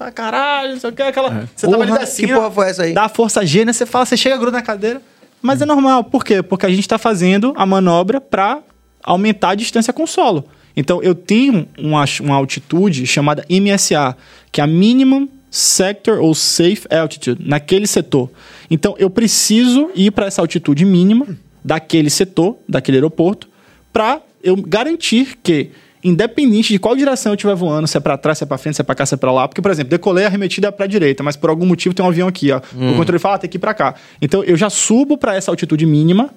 ah, 0.00 0.10
caralho, 0.14 0.72
não 0.72 0.80
sei 0.80 0.90
o 0.90 0.92
que, 0.92 1.02
aquela... 1.02 1.48
Você 1.54 1.66
tava 1.66 1.82
ali 1.82 1.92
Porra, 1.92 2.04
descendo, 2.04 2.28
que 2.28 2.34
porra 2.34 2.50
foi 2.50 2.68
essa 2.68 2.82
aí? 2.82 2.92
dá 2.92 3.04
a 3.04 3.08
força 3.08 3.44
G, 3.46 3.64
né? 3.64 3.72
Você 3.72 3.86
fala, 3.86 4.04
você 4.04 4.16
chega, 4.16 4.36
gruda 4.36 4.58
na 4.58 4.62
cadeira. 4.62 5.00
Mas 5.40 5.62
é 5.62 5.66
normal. 5.66 6.04
Por 6.04 6.24
quê? 6.24 6.42
Porque 6.42 6.66
a 6.66 6.68
gente 6.68 6.80
está 6.80 6.98
fazendo 6.98 7.52
a 7.56 7.64
manobra 7.64 8.20
para 8.20 8.60
aumentar 9.02 9.50
a 9.50 9.54
distância 9.54 9.92
com 9.92 10.02
o 10.02 10.06
solo. 10.06 10.44
Então, 10.76 11.02
eu 11.02 11.14
tenho 11.14 11.68
uma, 11.78 12.04
uma 12.20 12.36
altitude 12.36 13.06
chamada 13.06 13.44
MSA, 13.50 14.16
que 14.52 14.60
é 14.60 14.64
a 14.64 14.66
Minimum 14.66 15.28
Sector 15.50 16.20
ou 16.20 16.34
Safe 16.34 16.82
Altitude, 16.90 17.42
naquele 17.46 17.86
setor. 17.86 18.30
Então, 18.70 18.94
eu 18.98 19.08
preciso 19.08 19.90
ir 19.94 20.10
para 20.10 20.26
essa 20.26 20.40
altitude 20.40 20.84
mínima 20.84 21.26
daquele 21.64 22.10
setor, 22.10 22.56
daquele 22.68 22.98
aeroporto, 22.98 23.48
para 23.92 24.20
eu 24.42 24.56
garantir 24.56 25.38
que, 25.42 25.70
independente 26.02 26.72
de 26.72 26.78
qual 26.78 26.94
direção 26.96 27.32
eu 27.32 27.34
estiver 27.34 27.54
voando, 27.54 27.86
se 27.86 27.96
é 27.96 28.00
para 28.00 28.16
trás, 28.16 28.38
se 28.38 28.44
é 28.44 28.46
para 28.46 28.58
frente, 28.58 28.76
se 28.76 28.80
é 28.82 28.84
para 28.84 28.94
cá, 28.94 29.04
se 29.06 29.14
é 29.14 29.16
para 29.16 29.32
lá, 29.32 29.48
porque, 29.48 29.60
por 29.60 29.70
exemplo, 29.70 29.90
decolei 29.90 30.24
a 30.24 30.28
arremetida 30.28 30.70
para 30.70 30.86
direita, 30.86 31.22
mas 31.22 31.36
por 31.36 31.50
algum 31.50 31.66
motivo 31.66 31.94
tem 31.94 32.04
um 32.04 32.08
avião 32.08 32.28
aqui, 32.28 32.50
ó. 32.52 32.58
O 32.58 32.96
controle 32.96 33.18
fala, 33.18 33.34
ah, 33.36 33.38
tem 33.38 33.50
que 33.50 33.56
ir 33.56 33.60
para 33.60 33.74
cá. 33.74 33.94
Então, 34.22 34.42
eu 34.44 34.56
já 34.56 34.70
subo 34.70 35.16
para 35.18 35.34
essa 35.34 35.50
altitude 35.50 35.84
mínima 35.86 36.30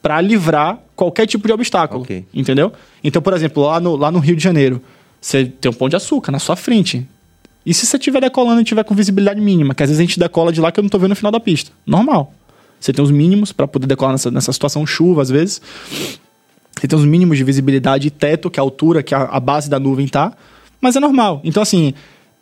para 0.00 0.20
livrar 0.20 0.78
qualquer 0.96 1.26
tipo 1.26 1.46
de 1.46 1.52
obstáculo, 1.52 2.02
Ok. 2.02 2.24
entendeu? 2.34 2.72
Então, 3.04 3.22
por 3.22 3.32
exemplo, 3.34 3.62
lá 3.64 3.78
no, 3.78 3.96
lá 3.96 4.10
no 4.10 4.18
Rio 4.18 4.34
de 4.34 4.42
Janeiro, 4.42 4.82
você 5.20 5.44
tem 5.44 5.70
um 5.70 5.74
pão 5.74 5.88
de 5.88 5.94
açúcar 5.96 6.32
na 6.32 6.38
sua 6.40 6.56
frente. 6.56 7.06
E 7.64 7.72
se 7.72 7.86
você 7.86 7.96
estiver 7.96 8.20
decolando 8.20 8.60
e 8.60 8.64
tiver 8.64 8.82
com 8.82 8.94
visibilidade 8.94 9.40
mínima, 9.40 9.72
que 9.74 9.82
às 9.82 9.88
vezes 9.88 10.00
a 10.00 10.02
gente 10.02 10.18
decola 10.18 10.52
de 10.52 10.60
lá 10.60 10.72
que 10.72 10.80
eu 10.80 10.82
não 10.82 10.88
tô 10.88 10.98
vendo 10.98 11.12
o 11.12 11.16
final 11.16 11.30
da 11.30 11.38
pista. 11.38 11.70
Normal. 11.86 12.32
Você 12.80 12.92
tem 12.92 13.04
os 13.04 13.12
mínimos 13.12 13.52
para 13.52 13.68
poder 13.68 13.86
decolar 13.86 14.12
nessa, 14.12 14.28
nessa 14.32 14.52
situação, 14.52 14.84
chuva 14.84 15.22
às 15.22 15.30
vezes. 15.30 15.62
Você 16.78 16.88
tem 16.88 16.98
os 16.98 17.04
mínimos 17.04 17.36
de 17.38 17.44
visibilidade 17.44 18.08
e 18.08 18.10
teto, 18.10 18.50
que 18.50 18.58
é 18.58 18.62
a 18.62 18.64
altura 18.64 19.02
que 19.02 19.14
a, 19.14 19.22
a 19.22 19.40
base 19.40 19.68
da 19.68 19.78
nuvem 19.78 20.08
tá. 20.08 20.32
Mas 20.80 20.96
é 20.96 21.00
normal. 21.00 21.40
Então, 21.44 21.62
assim, 21.62 21.94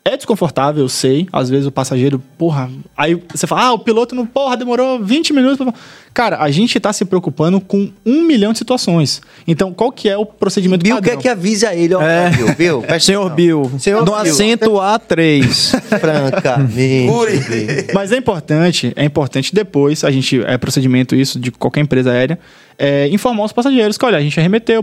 é 0.05 0.17
desconfortável, 0.17 0.83
eu 0.83 0.89
sei. 0.89 1.29
Às 1.31 1.51
vezes 1.51 1.67
o 1.67 1.73
passageiro, 1.73 2.23
porra. 2.39 2.71
Aí 2.97 3.23
você 3.33 3.47
fala, 3.47 3.65
ah, 3.65 3.73
o 3.73 3.79
piloto 3.79 4.15
não, 4.15 4.25
porra, 4.25 4.57
demorou 4.57 4.99
20 4.99 5.33
minutos. 5.33 5.59
pra-" 5.59 5.75
Cara, 6.13 6.39
a 6.43 6.51
gente 6.51 6.81
tá 6.81 6.93
se 6.93 7.05
preocupando 7.05 7.61
com 7.61 7.93
um 8.05 8.23
milhão 8.23 8.53
de 8.53 8.59
situações. 8.59 9.21
Então, 9.47 9.73
qual 9.73 9.93
que 9.93 10.09
é 10.09 10.17
o 10.17 10.25
procedimento 10.25 10.83
Bill 10.83 10.97
padrão? 10.97 11.17
quer 11.17 11.21
que 11.21 11.29
avise 11.29 11.67
a 11.67 11.77
ele, 11.77 11.95
ó. 11.95 12.03
É. 12.03 12.31
Bill, 12.31 12.55
Bill, 12.55 12.85
Senhor 12.99 13.27
atenção. 13.27 13.37
Bill, 13.37 13.73
Senhor 13.79 13.99
no 14.01 14.13
Bill. 14.13 14.17
assento 14.17 14.71
A3. 14.73 15.81
Francamente. 16.01 17.93
Mas 17.95 18.11
é 18.11 18.17
importante, 18.17 18.93
é 18.97 19.05
importante 19.05 19.55
depois, 19.55 20.03
a 20.03 20.11
gente, 20.11 20.43
é 20.43 20.57
procedimento 20.57 21.15
isso 21.15 21.39
de 21.39 21.51
qualquer 21.53 21.81
empresa 21.81 22.11
aérea, 22.11 22.39
é, 22.83 23.07
informar 23.09 23.45
os 23.45 23.53
passageiros 23.53 23.99
que, 23.99 24.05
olha, 24.07 24.17
a 24.17 24.23
gente 24.23 24.41
arremeteu. 24.41 24.83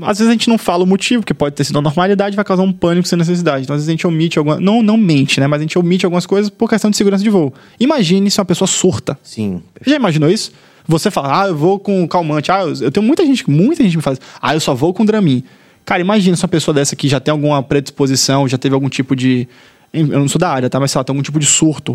Às 0.00 0.18
vezes 0.18 0.30
a 0.30 0.32
gente 0.32 0.48
não 0.48 0.56
fala 0.56 0.84
o 0.84 0.86
motivo, 0.86 1.22
que 1.22 1.34
pode 1.34 1.54
ter 1.54 1.64
sido 1.64 1.76
uma 1.76 1.82
normalidade, 1.82 2.34
vai 2.34 2.42
causar 2.42 2.62
um 2.62 2.72
pânico 2.72 3.06
sem 3.06 3.18
necessidade. 3.18 3.64
Então, 3.64 3.76
às 3.76 3.82
vezes 3.82 3.90
a 3.90 3.92
gente 3.92 4.06
omite 4.06 4.38
alguma. 4.38 4.58
Não, 4.58 4.82
não 4.82 4.96
mente, 4.96 5.38
né? 5.38 5.46
Mas 5.46 5.60
a 5.60 5.62
gente 5.62 5.78
omite 5.78 6.06
algumas 6.06 6.24
coisas 6.24 6.48
por 6.48 6.66
questão 6.66 6.90
de 6.90 6.96
segurança 6.96 7.22
de 7.22 7.28
voo. 7.28 7.52
Imagine 7.78 8.30
se 8.30 8.40
uma 8.40 8.46
pessoa 8.46 8.66
surta. 8.66 9.18
Sim. 9.22 9.60
Já 9.86 9.96
imaginou 9.96 10.30
isso? 10.30 10.50
Você 10.88 11.10
fala, 11.10 11.42
ah, 11.42 11.48
eu 11.48 11.54
vou 11.54 11.78
com 11.78 12.08
calmante. 12.08 12.50
Ah, 12.50 12.62
eu, 12.62 12.72
eu 12.84 12.90
tenho 12.90 13.04
muita 13.04 13.22
gente, 13.26 13.50
muita 13.50 13.82
gente 13.82 13.98
me 13.98 14.02
isso. 14.02 14.22
ah, 14.40 14.54
eu 14.54 14.60
só 14.60 14.74
vou 14.74 14.94
com 14.94 15.04
Dramin. 15.04 15.44
Cara, 15.84 16.00
imagina 16.00 16.34
se 16.36 16.42
uma 16.42 16.48
pessoa 16.48 16.74
dessa 16.74 16.96
que 16.96 17.06
já 17.06 17.20
tem 17.20 17.32
alguma 17.32 17.62
predisposição, 17.62 18.48
já 18.48 18.56
teve 18.56 18.74
algum 18.74 18.88
tipo 18.88 19.14
de. 19.14 19.46
Eu 19.92 20.06
não 20.06 20.28
sou 20.28 20.38
da 20.38 20.48
área, 20.48 20.70
tá? 20.70 20.80
Mas 20.80 20.90
sei 20.90 20.98
lá, 20.98 21.04
tem 21.04 21.12
algum 21.12 21.22
tipo 21.22 21.38
de 21.38 21.46
surto 21.46 21.94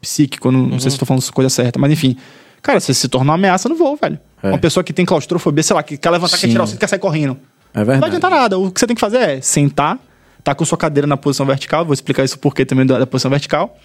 psíquico, 0.00 0.48
eu 0.48 0.52
não, 0.52 0.66
não 0.66 0.80
sei 0.80 0.90
se 0.90 0.96
estou 0.96 1.06
falando 1.06 1.24
a 1.26 1.32
coisa 1.32 1.48
certa, 1.48 1.78
mas 1.78 1.92
enfim. 1.92 2.16
Cara, 2.62 2.78
você 2.80 2.94
se 2.94 3.08
torna 3.08 3.30
uma 3.30 3.34
ameaça 3.34 3.68
no 3.68 3.74
voo, 3.74 3.98
velho. 4.00 4.18
É. 4.42 4.48
Uma 4.48 4.58
pessoa 4.58 4.82
que 4.84 4.92
tem 4.92 5.04
claustrofobia, 5.04 5.62
sei 5.62 5.74
lá, 5.74 5.82
que 5.82 5.96
quer 5.96 6.10
levantar, 6.10 6.36
quer 6.38 6.46
Sim. 6.46 6.52
tirar 6.52 6.64
o 6.64 6.66
cinto, 6.66 6.78
quer 6.78 6.86
sair 6.88 6.98
correndo. 6.98 7.36
É 7.74 7.78
Não 7.78 7.84
vai 7.84 7.94
verdade. 7.96 8.16
adiantar 8.16 8.30
nada. 8.30 8.58
O 8.58 8.70
que 8.70 8.78
você 8.78 8.86
tem 8.86 8.94
que 8.94 9.00
fazer 9.00 9.18
é 9.18 9.40
sentar, 9.40 9.98
tá 10.44 10.54
com 10.54 10.64
sua 10.64 10.78
cadeira 10.78 11.06
na 11.06 11.16
posição 11.16 11.44
vertical, 11.46 11.84
vou 11.84 11.94
explicar 11.94 12.24
isso 12.24 12.38
porque 12.38 12.64
também 12.64 12.86
da, 12.86 13.06
posição 13.06 13.30
vertical, 13.30 13.76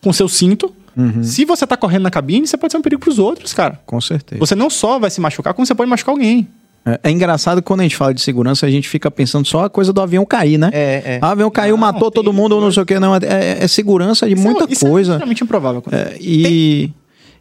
com 0.00 0.12
seu 0.12 0.28
cinto. 0.28 0.74
Uhum. 0.96 1.22
Se 1.24 1.44
você 1.44 1.66
tá 1.66 1.76
correndo 1.76 2.02
na 2.04 2.10
cabine, 2.10 2.46
você 2.46 2.56
pode 2.56 2.72
ser 2.72 2.78
um 2.78 2.82
perigo 2.82 3.00
pros 3.02 3.18
outros, 3.18 3.52
cara. 3.52 3.80
Com 3.84 4.00
certeza. 4.00 4.38
Você 4.38 4.54
não 4.54 4.70
só 4.70 4.98
vai 4.98 5.10
se 5.10 5.20
machucar, 5.20 5.52
como 5.52 5.66
você 5.66 5.74
pode 5.74 5.90
machucar 5.90 6.14
alguém. 6.14 6.46
É, 6.86 7.00
é 7.04 7.10
engraçado 7.10 7.62
que 7.62 7.66
quando 7.66 7.80
a 7.80 7.82
gente 7.82 7.96
fala 7.96 8.12
de 8.14 8.20
segurança, 8.20 8.66
a 8.66 8.70
gente 8.70 8.88
fica 8.88 9.10
pensando 9.10 9.46
só 9.48 9.64
a 9.64 9.70
coisa 9.70 9.92
do 9.92 10.00
avião 10.00 10.24
cair, 10.24 10.58
né? 10.58 10.70
É, 10.72 11.02
é. 11.14 11.18
Ah, 11.20 11.28
o 11.28 11.32
avião 11.32 11.50
caiu, 11.50 11.76
Não, 11.76 11.80
matou 11.80 12.10
tem 12.10 12.22
todo 12.22 12.32
mundo, 12.32 12.52
ou 12.56 12.60
não 12.60 12.70
sei 12.70 12.82
o 12.82 12.86
que. 12.86 12.98
Não, 13.00 13.14
é, 13.14 13.18
é- 13.22 13.64
é 13.64 13.68
segurança 13.68 14.26
de 14.28 14.34
Isso 14.34 14.42
é- 14.42 14.50
muita 14.50 14.72
isso 14.72 14.86
coisa. 14.86 15.12
É 15.12 15.14
extremamente 15.14 15.42
improvável. 15.42 15.82
É, 15.90 16.16
e, 16.20 16.92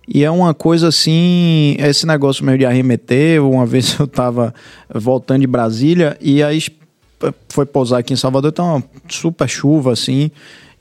e 0.08 0.24
é 0.24 0.30
uma 0.30 0.54
coisa 0.54 0.90
assim, 0.90 1.76
esse 1.80 2.06
negócio 2.06 2.46
meio 2.46 2.58
de 2.58 2.66
arremeter. 2.66 3.44
Uma 3.44 3.66
vez 3.68 3.98
eu 4.00 4.08
tava 4.08 4.54
voltando 4.94 5.42
de 5.42 5.48
Brasília 5.48 6.18
e 6.20 6.44
aí 6.44 6.62
foi 7.48 7.66
pousar 7.66 8.00
aqui 8.00 8.14
em 8.14 8.18
Salvador, 8.18 8.52
tá 8.52 8.64
uma 8.64 8.84
super 9.08 9.48
chuva 9.48 9.94
assim. 9.94 10.30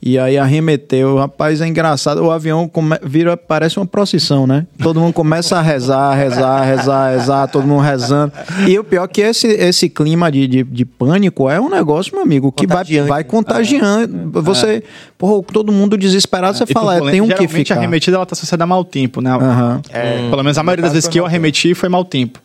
E 0.05 0.19
aí 0.19 0.37
arremeteu, 0.37 1.15
rapaz, 1.15 1.61
é 1.61 1.67
engraçado. 1.67 2.21
O 2.25 2.29
avião 2.29 2.67
come- 2.67 2.99
vira, 3.03 3.37
parece 3.37 3.77
uma 3.79 3.85
procissão, 3.85 4.45
né? 4.45 4.67
Todo 4.81 4.99
mundo 4.99 5.13
começa 5.13 5.57
a 5.57 5.61
rezar, 5.61 6.13
rezar, 6.13 6.61
rezar, 6.65 7.11
rezar, 7.11 7.47
todo 7.47 7.65
mundo 7.65 7.79
rezando. 7.81 8.33
E 8.67 8.77
o 8.77 8.83
pior 8.83 9.05
é 9.05 9.07
que 9.07 9.21
esse, 9.21 9.47
esse 9.47 9.87
clima 9.87 10.29
de, 10.29 10.45
de, 10.45 10.63
de 10.63 10.83
pânico 10.83 11.49
é 11.49 11.57
um 11.57 11.69
negócio, 11.69 12.13
meu 12.13 12.21
amigo, 12.21 12.51
que 12.51 12.67
vai, 12.67 12.83
vai 12.83 13.23
né? 13.23 13.29
contagiando. 13.29 14.41
Você, 14.41 14.83
porra, 15.17 15.41
todo 15.53 15.71
mundo 15.71 15.97
desesperado, 15.97 16.57
você 16.57 16.65
E 16.67 16.73
fala, 16.73 16.97
é, 16.97 17.11
tem 17.11 17.21
um 17.21 17.29
que 17.29 17.47
ficar. 17.47 17.75
a 17.75 17.77
arremetida 17.77 18.17
ela 18.17 18.25
tá 18.25 18.33
associada 18.33 18.65
a 18.65 18.67
mau 18.67 18.83
tempo, 18.83 19.21
né? 19.21 19.31
Aham. 19.31 19.81
É, 19.89 20.29
pelo 20.29 20.43
menos 20.43 20.57
a 20.57 20.63
maioria 20.63 20.83
das 20.83 20.91
vezes 20.91 21.07
que 21.07 21.17
eu 21.17 21.25
arremeti 21.25 21.73
foi 21.73 21.87
mau 21.87 22.03
tempo. 22.03 22.39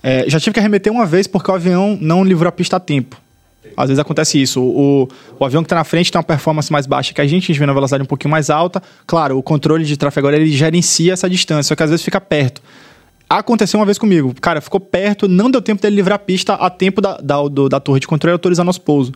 É, 0.00 0.26
já 0.28 0.38
tive 0.38 0.54
que 0.54 0.60
arremeter 0.60 0.92
uma 0.92 1.06
vez 1.06 1.26
porque 1.26 1.50
o 1.50 1.54
avião 1.54 1.98
não 2.00 2.22
livrou 2.22 2.48
a 2.48 2.52
pista 2.52 2.76
a 2.76 2.80
tempo. 2.80 3.16
Às 3.76 3.88
vezes 3.88 3.98
acontece 3.98 4.40
isso. 4.40 4.60
O, 4.62 5.08
o 5.38 5.44
avião 5.44 5.62
que 5.62 5.66
está 5.66 5.76
na 5.76 5.84
frente 5.84 6.10
tem 6.10 6.18
uma 6.18 6.24
performance 6.24 6.72
mais 6.72 6.86
baixa 6.86 7.12
que 7.12 7.20
a 7.20 7.26
gente, 7.26 7.44
a 7.44 7.46
gente 7.48 7.58
vem 7.58 7.66
na 7.66 7.72
velocidade 7.72 8.02
um 8.02 8.06
pouquinho 8.06 8.30
mais 8.30 8.50
alta. 8.50 8.82
Claro, 9.06 9.36
o 9.38 9.42
controle 9.42 9.84
de 9.84 9.96
tráfego 9.96 10.26
aéreo 10.28 10.44
ele 10.44 10.50
gerencia 10.52 11.12
essa 11.12 11.28
distância, 11.28 11.68
só 11.68 11.76
que 11.76 11.82
às 11.82 11.90
vezes 11.90 12.04
fica 12.04 12.20
perto. 12.20 12.62
Aconteceu 13.28 13.78
uma 13.78 13.86
vez 13.86 13.96
comigo. 13.98 14.34
Cara, 14.40 14.60
ficou 14.60 14.80
perto, 14.80 15.28
não 15.28 15.50
deu 15.50 15.62
tempo 15.62 15.80
dele 15.80 15.96
livrar 15.96 16.16
a 16.16 16.18
pista 16.18 16.54
a 16.54 16.68
tempo 16.68 17.00
da, 17.00 17.16
da, 17.18 17.40
do- 17.48 17.68
da 17.68 17.78
torre 17.78 18.00
de 18.00 18.06
controle 18.06 18.32
autorizar 18.32 18.64
nosso 18.66 18.80
pouso. 18.80 19.12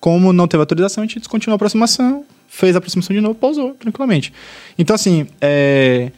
Como 0.00 0.32
não 0.32 0.46
teve 0.48 0.60
autorização, 0.62 1.02
a 1.02 1.06
gente 1.06 1.18
descontinuou 1.18 1.54
a 1.54 1.56
aproximação, 1.56 2.24
fez 2.48 2.74
a 2.74 2.78
aproximação 2.78 3.14
de 3.14 3.20
novo, 3.20 3.34
pousou 3.34 3.74
tranquilamente. 3.74 4.32
Então, 4.78 4.94
assim, 4.94 5.26
é, 5.40 6.10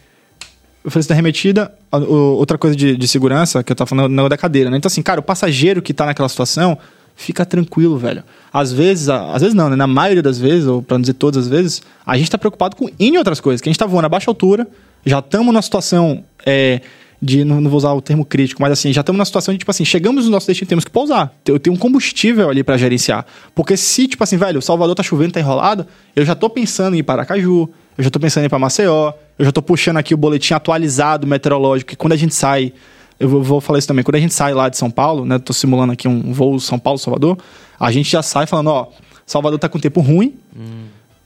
da 1.09 1.15
remetida. 1.15 1.75
Outra 1.91 2.57
coisa 2.57 2.77
de, 2.77 2.97
de 2.97 3.09
segurança 3.09 3.65
que 3.65 3.73
eu 3.73 3.77
tava 3.77 3.89
falando 3.89 4.09
não 4.13 4.29
da 4.29 4.37
cadeira, 4.37 4.71
né? 4.71 4.77
Então, 4.77 4.87
assim, 4.89 5.03
cara, 5.03 5.19
o 5.19 5.23
passageiro 5.23 5.83
que 5.83 5.93
tá 5.93 6.07
naquela 6.07 6.29
situação, 6.29 6.79
fica 7.17 7.45
tranquilo, 7.45 7.99
velho. 7.99 8.23
Às 8.53 8.73
vezes, 8.73 9.09
às 9.09 9.43
vezes 9.43 9.55
não, 9.55 9.71
né? 9.71 9.77
Na 9.77 9.87
maioria 9.87 10.23
das 10.23 10.39
vezes, 10.39 10.67
ou 10.67 10.83
pra 10.83 10.97
não 10.97 11.03
dizer 11.03 11.15
todas 11.15 11.45
as 11.45 11.49
vezes, 11.51 11.83
a 12.05 12.17
gente 12.17 12.31
tá 12.31 12.39
preocupado 12.39 12.77
com 12.77 12.89
N 12.99 13.19
outras 13.19 13.41
coisas. 13.41 13.61
Que 13.61 13.69
a 13.69 13.73
gente 13.73 13.79
tá 13.79 13.87
voando 13.87 14.07
a 14.07 14.09
baixa 14.09 14.31
altura, 14.31 14.67
já 15.05 15.19
estamos 15.19 15.47
numa 15.47 15.63
situação 15.63 16.25
é, 16.45 16.81
de. 17.21 17.45
Não, 17.45 17.63
vou 17.63 17.77
usar 17.77 17.93
o 17.93 18.01
termo 18.01 18.25
crítico, 18.25 18.61
mas 18.63 18.73
assim, 18.73 18.93
já 18.93 19.01
estamos 19.01 19.19
numa 19.19 19.25
situação 19.25 19.53
de, 19.53 19.59
tipo 19.59 19.71
assim, 19.71 19.85
chegamos 19.85 20.25
no 20.25 20.31
nosso 20.31 20.47
destino, 20.47 20.69
temos 20.69 20.85
que 20.85 20.91
pousar. 20.91 21.33
Eu 21.47 21.59
tenho 21.59 21.75
um 21.75 21.79
combustível 21.79 22.49
ali 22.49 22.65
pra 22.65 22.77
gerenciar. 22.77 23.27
Porque 23.55 23.77
se, 23.77 24.09
tipo 24.09 24.23
assim, 24.25 24.37
velho, 24.37 24.59
o 24.59 24.63
Salvador 24.63 24.95
tá 24.95 25.03
chovendo, 25.03 25.33
tá 25.33 25.41
enrolado, 25.41 25.87
eu 26.17 26.25
já 26.25 26.35
tô 26.35 26.49
pensando 26.49 26.97
em 26.97 27.01
ir 27.01 27.03
para 27.03 27.23
Aracaju, 27.23 27.69
eu 27.97 28.05
já 28.05 28.11
tô 28.11 28.19
pensando 28.19 28.45
em 28.45 28.47
ir 28.47 28.49
pra 28.49 28.59
Maceió, 28.59 29.13
eu 29.39 29.45
já 29.45 29.53
tô 29.53 29.63
puxando 29.63 29.99
aqui 29.99 30.15
o 30.15 30.17
boletim 30.17 30.55
atualizado 30.55 31.27
meteorológico, 31.27 31.91
que 31.91 31.97
quando 31.97 32.13
a 32.13 32.17
gente 32.17 32.35
sai, 32.35 32.73
eu 33.21 33.29
vou, 33.29 33.43
vou 33.43 33.61
falar 33.61 33.79
isso 33.79 33.87
também, 33.87 34.03
quando 34.03 34.15
a 34.15 34.21
gente 34.21 34.33
sai 34.33 34.55
lá 34.55 34.71
de 34.71 34.79
São 34.79 34.91
Paulo, 34.91 35.27
né, 35.27 35.39
tô 35.39 35.53
simulando 35.53 35.93
aqui 35.93 36.09
um 36.09 36.33
voo 36.33 36.59
São 36.59 36.79
Paulo-Salvador, 36.79 37.37
a 37.79 37.93
gente 37.93 38.11
já 38.11 38.23
sai 38.23 38.47
falando, 38.47 38.71
ó, 38.71 38.89
Salvador 39.27 39.59
tá 39.59 39.69
com 39.69 39.79
tempo 39.79 40.01
ruim, 40.01 40.35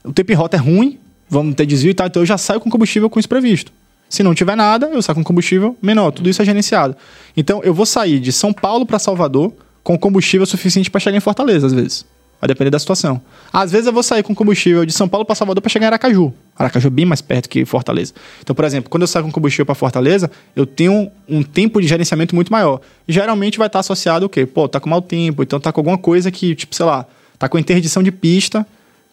o 0.03 0.11
tempo 0.11 0.31
em 0.31 0.35
rota 0.35 0.57
é 0.57 0.59
ruim, 0.59 0.99
vamos 1.29 1.55
ter 1.55 1.65
desvio 1.65 1.91
e 1.91 1.93
tal, 1.93 2.07
então 2.07 2.21
eu 2.21 2.25
já 2.25 2.37
saio 2.37 2.59
com 2.59 2.69
combustível 2.69 3.09
com 3.09 3.17
isso 3.17 3.29
previsto. 3.29 3.71
Se 4.09 4.21
não 4.21 4.35
tiver 4.35 4.55
nada, 4.55 4.87
eu 4.87 5.01
saio 5.01 5.15
com 5.15 5.23
combustível 5.23 5.75
menor, 5.81 6.11
tudo 6.11 6.29
isso 6.29 6.41
é 6.41 6.45
gerenciado. 6.45 6.95
Então 7.35 7.61
eu 7.63 7.73
vou 7.73 7.85
sair 7.85 8.19
de 8.19 8.31
São 8.31 8.53
Paulo 8.53 8.85
para 8.85 8.99
Salvador 8.99 9.53
com 9.83 9.97
combustível 9.97 10.45
suficiente 10.45 10.91
para 10.91 10.99
chegar 10.99 11.17
em 11.17 11.21
Fortaleza, 11.21 11.65
às 11.65 11.73
vezes. 11.73 12.05
Vai 12.39 12.47
depender 12.47 12.69
da 12.69 12.77
situação. 12.77 13.21
Às 13.51 13.71
vezes 13.71 13.87
eu 13.87 13.93
vou 13.93 14.03
sair 14.03 14.21
com 14.21 14.35
combustível 14.35 14.85
de 14.85 14.91
São 14.91 15.07
Paulo 15.07 15.25
para 15.25 15.35
Salvador 15.35 15.61
para 15.61 15.69
chegar 15.69 15.85
em 15.85 15.87
Aracaju. 15.87 16.33
Aracaju 16.57 16.87
é 16.87 16.89
bem 16.89 17.05
mais 17.05 17.21
perto 17.21 17.49
que 17.49 17.65
Fortaleza. 17.65 18.13
Então, 18.41 18.55
por 18.55 18.65
exemplo, 18.65 18.89
quando 18.89 19.03
eu 19.03 19.07
saio 19.07 19.25
com 19.25 19.31
combustível 19.31 19.65
para 19.65 19.75
Fortaleza, 19.75 20.29
eu 20.55 20.65
tenho 20.65 21.09
um 21.27 21.41
tempo 21.41 21.81
de 21.81 21.87
gerenciamento 21.87 22.35
muito 22.35 22.51
maior. 22.51 22.81
Geralmente 23.07 23.57
vai 23.57 23.67
estar 23.67 23.79
associado 23.79 24.25
o 24.25 24.29
quê? 24.29 24.45
Pô, 24.45 24.67
tá 24.67 24.79
com 24.79 24.89
mau 24.89 25.01
tempo, 25.01 25.43
então 25.43 25.59
tá 25.59 25.71
com 25.71 25.79
alguma 25.79 25.97
coisa 25.97 26.29
que, 26.29 26.53
tipo, 26.55 26.75
sei 26.75 26.85
lá, 26.85 27.05
tá 27.39 27.47
com 27.47 27.57
interdição 27.57 28.03
de 28.03 28.11
pista, 28.11 28.65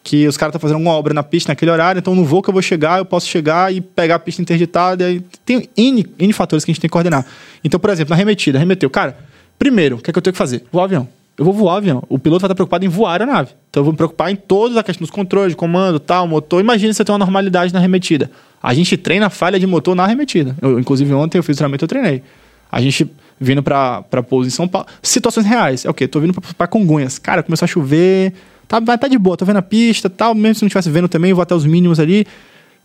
que 0.03 0.27
os 0.27 0.35
caras 0.35 0.51
estão 0.51 0.59
fazendo 0.59 0.75
alguma 0.75 0.93
obra 0.93 1.13
na 1.13 1.23
pista 1.23 1.51
naquele 1.51 1.71
horário, 1.71 1.99
então 1.99 2.13
no 2.13 2.25
voo 2.25 2.41
que 2.41 2.49
eu 2.49 2.53
vou 2.53 2.61
chegar, 2.61 2.99
eu 2.99 3.05
posso 3.05 3.27
chegar 3.27 3.73
e 3.73 3.79
pegar 3.79 4.15
a 4.15 4.19
pista 4.19 4.41
interditada. 4.41 5.05
Tem 5.45 5.69
N, 5.77 6.05
N 6.19 6.33
fatores 6.33 6.65
que 6.65 6.71
a 6.71 6.73
gente 6.73 6.81
tem 6.81 6.89
que 6.89 6.93
coordenar. 6.93 7.25
Então, 7.63 7.79
por 7.79 7.89
exemplo, 7.89 8.09
na 8.09 8.17
remetida, 8.17 8.59
remeteu. 8.59 8.89
Cara, 8.89 9.17
primeiro, 9.57 9.95
o 9.95 9.99
que 9.99 10.09
é 10.09 10.13
que 10.13 10.19
eu 10.19 10.21
tenho 10.21 10.33
que 10.33 10.37
fazer? 10.37 10.63
Voar 10.71 10.83
o 10.83 10.85
avião. 10.85 11.22
Eu 11.37 11.45
vou 11.45 11.53
voar 11.53 11.73
o 11.73 11.77
avião. 11.77 12.03
O 12.07 12.19
piloto 12.19 12.41
vai 12.41 12.47
estar 12.47 12.55
preocupado 12.55 12.85
em 12.85 12.87
voar 12.87 13.09
a 13.09 13.13
aeronave. 13.13 13.51
Então 13.69 13.81
eu 13.81 13.85
vou 13.85 13.93
me 13.93 13.97
preocupar 13.97 14.31
em 14.31 14.35
todos 14.35 14.77
a 14.77 14.83
questão 14.83 15.03
dos 15.03 15.09
controles, 15.09 15.51
de 15.51 15.55
comando, 15.55 15.99
tal, 15.99 16.27
motor. 16.27 16.61
Imagina 16.61 16.93
se 16.93 16.97
você 16.97 17.05
tem 17.05 17.13
uma 17.13 17.19
normalidade 17.19 17.73
na 17.73 17.79
remetida. 17.79 18.29
A 18.61 18.73
gente 18.73 18.95
treina 18.97 19.29
falha 19.29 19.59
de 19.59 19.65
motor 19.65 19.95
na 19.95 20.03
arremetida. 20.03 20.55
Eu, 20.61 20.79
inclusive, 20.79 21.11
ontem 21.13 21.37
eu 21.37 21.43
fiz 21.43 21.55
o 21.55 21.57
treinamento, 21.57 21.83
eu 21.83 21.87
treinei. 21.87 22.23
A 22.71 22.79
gente 22.79 23.09
vindo 23.39 23.61
pra, 23.61 24.03
São 24.49 24.67
Paulo. 24.67 24.87
Situações 25.01 25.45
reais. 25.45 25.85
É 25.85 25.89
o 25.89 25.93
quê? 25.93 26.07
Tô 26.07 26.19
vindo 26.19 26.33
pra, 26.33 26.67
Congonhas. 26.67 27.17
Cara, 27.19 27.43
começou 27.43 27.65
a 27.65 27.67
chover. 27.67 28.33
Tá, 28.67 28.79
tá 28.81 29.07
de 29.07 29.17
boa, 29.17 29.35
tô 29.35 29.45
vendo 29.45 29.57
a 29.57 29.61
pista 29.61 30.09
tal. 30.09 30.33
Mesmo 30.33 30.55
se 30.55 30.61
não 30.63 30.67
estivesse 30.67 30.89
vendo 30.89 31.07
também, 31.07 31.33
vou 31.33 31.41
até 31.41 31.53
os 31.53 31.65
mínimos 31.65 31.99
ali. 31.99 32.25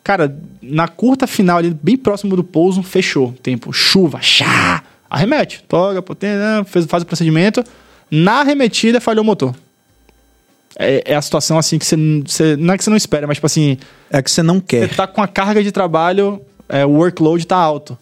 Cara, 0.03 0.37
na 0.63 0.89
curta 0.89 1.27
final 1.27 1.59
ali, 1.59 1.77
bem 1.83 1.97
próximo 1.97 2.35
do 2.35 2.43
pouso, 2.43 2.83
fechou. 2.83 3.35
Tempo, 3.43 3.73
chuva, 3.73 4.21
chá. 4.21 4.83
Arremete, 5.09 5.65
toga, 5.69 6.03
potência, 6.03 6.65
fez, 6.67 6.87
faz 6.87 7.03
o 7.03 7.07
procedimento. 7.07 7.63
Na 8.11 8.41
arremetida, 8.41 9.01
falhou 9.01 9.23
o 9.23 9.27
motor. 9.27 9.55
É, 10.79 11.03
é 11.13 11.15
a 11.17 11.23
situação 11.23 11.59
assim 11.59 11.79
que 11.79 11.85
você, 11.85 11.97
você. 12.27 12.57
Não 12.57 12.75
é 12.75 12.79
que 12.79 12.85
você 12.85 12.91
não 12.91 12.97
espera, 12.97 13.27
mas 13.27 13.37
tipo 13.37 13.47
assim. 13.47 13.79
É 14.11 14.23
que 14.23 14.31
você 14.31 14.43
não 14.43 14.57
Você 14.57 14.63
quer. 14.67 14.95
tá 14.95 15.07
com 15.07 15.21
a 15.23 15.27
carga 15.29 15.63
de 15.63 15.73
trabalho, 15.73 16.41
é, 16.69 16.85
o 16.87 16.91
workload 16.91 17.47
tá 17.47 17.57
alto. 17.57 17.99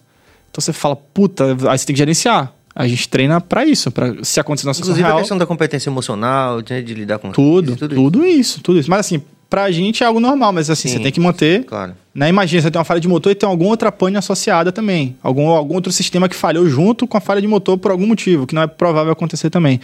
Então 0.51 0.61
você 0.61 0.73
fala, 0.73 0.95
puta, 0.97 1.57
aí 1.71 1.79
você 1.79 1.87
tem 1.87 1.95
que 1.95 1.99
gerenciar. 1.99 2.53
A 2.75 2.87
gente 2.87 3.09
treina 3.09 3.41
pra 3.41 3.65
isso, 3.65 3.91
pra 3.91 4.15
se 4.23 4.39
acontecer 4.39 4.67
na 4.67 4.75
situação 4.75 4.93
Inclusive 4.93 5.05
a 5.05 5.07
real. 5.09 5.19
questão 5.19 5.39
da 5.39 5.47
competência 5.47 5.89
emocional, 5.89 6.61
de, 6.61 6.83
de 6.83 6.95
lidar 6.95 7.19
com 7.19 7.31
Tudo, 7.33 7.71
isso, 7.73 7.89
tudo, 7.89 8.25
isso. 8.27 8.61
tudo 8.63 8.79
isso. 8.79 8.91
Mas 8.91 9.01
assim, 9.01 9.23
pra 9.49 9.71
gente 9.71 10.03
é 10.03 10.07
algo 10.07 10.21
normal, 10.21 10.53
mas 10.53 10.69
assim, 10.69 10.89
Sim. 10.89 10.97
você 10.99 11.03
tem 11.03 11.11
que 11.13 11.21
manter. 11.21 11.65
Claro. 11.65 11.95
Né? 12.17 12.31
Imagina, 12.31 12.63
você 12.63 12.71
tem 12.71 12.79
uma 12.79 12.85
falha 12.85 12.99
de 12.99 13.07
motor 13.07 13.31
e 13.31 13.35
tem 13.35 13.47
alguma 13.47 13.69
outra 13.69 13.93
pane 13.93 14.17
associada 14.17 14.73
também. 14.73 15.15
Algum, 15.23 15.49
algum 15.49 15.75
outro 15.75 15.93
sistema 15.93 16.31
que 16.31 16.35
falhou 16.35 16.67
junto 16.67 17.07
com 17.07 17.19
a 17.19 17.21
falha 17.21 17.43
de 17.43 17.47
motor 17.47 17.77
por 17.77 17.91
algum 17.91 18.07
motivo, 18.07 18.47
que 18.47 18.55
não 18.55 18.63
é 18.63 18.67
provável 18.67 19.13
acontecer 19.13 19.51
também. 19.51 19.79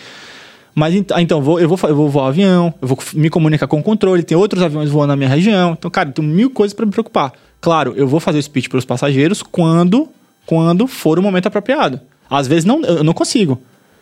Mas 0.75 0.95
ah, 1.13 1.21
então, 1.21 1.43
vou, 1.43 1.61
eu, 1.61 1.69
vou, 1.69 1.79
eu 1.87 1.95
vou 1.95 2.09
voar 2.09 2.29
avião, 2.29 2.73
eu 2.81 2.89
vou 2.89 2.99
me 3.13 3.29
comunicar 3.29 3.67
com 3.67 3.79
o 3.79 3.83
controle, 3.83 4.23
tem 4.23 4.35
outros 4.35 4.63
aviões 4.63 4.89
voando 4.89 5.09
na 5.09 5.17
minha 5.17 5.29
região. 5.29 5.77
Então, 5.79 5.91
cara, 5.91 6.11
tem 6.11 6.25
mil 6.25 6.49
coisas 6.49 6.73
para 6.73 6.87
me 6.87 6.93
preocupar. 6.93 7.35
Claro, 7.61 7.93
eu 7.99 8.09
vou 8.09 8.19
fazer 8.19 8.39
o 8.39 8.43
speech 8.43 8.71
para 8.71 8.79
os 8.79 8.85
passageiros 8.87 9.43
quando, 9.43 10.09
quando 10.47 10.87
for 10.87 11.19
o 11.19 11.23
momento 11.23 11.49
apropriado. 11.49 12.01
Às 12.31 12.47
vezes 12.47 12.65
não, 12.65 12.81
eu 12.83 13.05
não 13.05 13.13
consigo. 13.13 13.61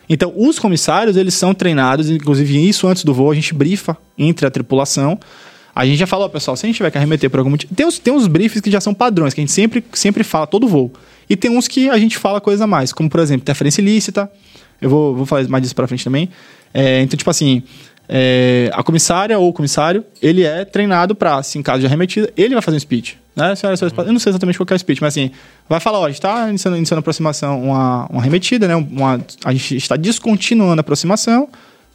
Então, 0.08 0.32
os 0.36 0.56
comissários, 0.56 1.16
eles 1.16 1.34
são 1.34 1.52
treinados, 1.52 2.08
inclusive 2.08 2.68
isso 2.68 2.86
antes 2.86 3.02
do 3.02 3.12
voo, 3.12 3.32
a 3.32 3.34
gente 3.34 3.52
brifa 3.52 3.96
entre 4.16 4.46
a 4.46 4.50
tripulação. 4.50 5.18
A 5.74 5.86
gente 5.86 5.98
já 5.98 6.06
falou, 6.06 6.28
pessoal, 6.28 6.56
se 6.56 6.66
a 6.66 6.68
gente 6.68 6.76
tiver 6.76 6.90
que 6.90 6.98
arremeter 6.98 7.30
por 7.30 7.38
algum 7.38 7.50
motivo. 7.50 7.74
Tem 7.74 7.86
uns, 7.86 7.98
tem 7.98 8.12
uns 8.12 8.26
briefings 8.26 8.60
que 8.60 8.70
já 8.70 8.80
são 8.80 8.92
padrões, 8.92 9.32
que 9.32 9.40
a 9.40 9.42
gente 9.42 9.52
sempre, 9.52 9.84
sempre 9.92 10.24
fala 10.24 10.46
todo 10.46 10.66
voo. 10.66 10.92
E 11.28 11.36
tem 11.36 11.50
uns 11.50 11.68
que 11.68 11.88
a 11.88 11.98
gente 11.98 12.18
fala 12.18 12.40
coisa 12.40 12.64
a 12.64 12.66
mais, 12.66 12.92
como, 12.92 13.08
por 13.08 13.20
exemplo, 13.20 13.42
interferência 13.42 13.80
ilícita. 13.80 14.30
Eu 14.80 14.90
vou, 14.90 15.14
vou 15.14 15.26
falar 15.26 15.46
mais 15.48 15.62
disso 15.62 15.74
pra 15.74 15.86
frente 15.86 16.02
também. 16.02 16.28
É, 16.74 17.02
então, 17.02 17.16
tipo 17.16 17.30
assim, 17.30 17.62
é, 18.08 18.68
a 18.72 18.82
comissária 18.82 19.38
ou 19.38 19.48
o 19.48 19.52
comissário, 19.52 20.04
ele 20.20 20.42
é 20.42 20.64
treinado 20.64 21.14
pra, 21.14 21.42
se 21.44 21.56
em 21.58 21.62
caso 21.62 21.80
de 21.80 21.86
arremetida, 21.86 22.32
ele 22.36 22.54
vai 22.54 22.62
fazer 22.62 22.76
um 22.76 22.80
speech. 22.80 23.16
Né? 23.36 23.54
Senhoras 23.54 23.78
e 23.78 23.88
senhores, 23.88 24.08
eu 24.08 24.12
não 24.12 24.18
sei 24.18 24.30
exatamente 24.30 24.58
qual 24.58 24.66
que 24.66 24.72
é 24.72 24.76
o 24.76 24.78
speech, 24.78 25.00
mas 25.00 25.14
assim, 25.14 25.30
vai 25.68 25.78
falar, 25.78 26.00
ó, 26.00 26.04
a 26.06 26.08
gente 26.08 26.16
está 26.16 26.48
iniciando, 26.48 26.76
iniciando 26.76 26.98
aproximação, 26.98 27.62
uma, 27.62 28.06
uma 28.06 28.20
arremetida, 28.20 28.66
né? 28.66 28.74
Uma, 28.74 29.20
a 29.44 29.52
gente 29.52 29.76
está 29.76 29.94
descontinuando 29.94 30.80
a 30.80 30.82
aproximação. 30.82 31.48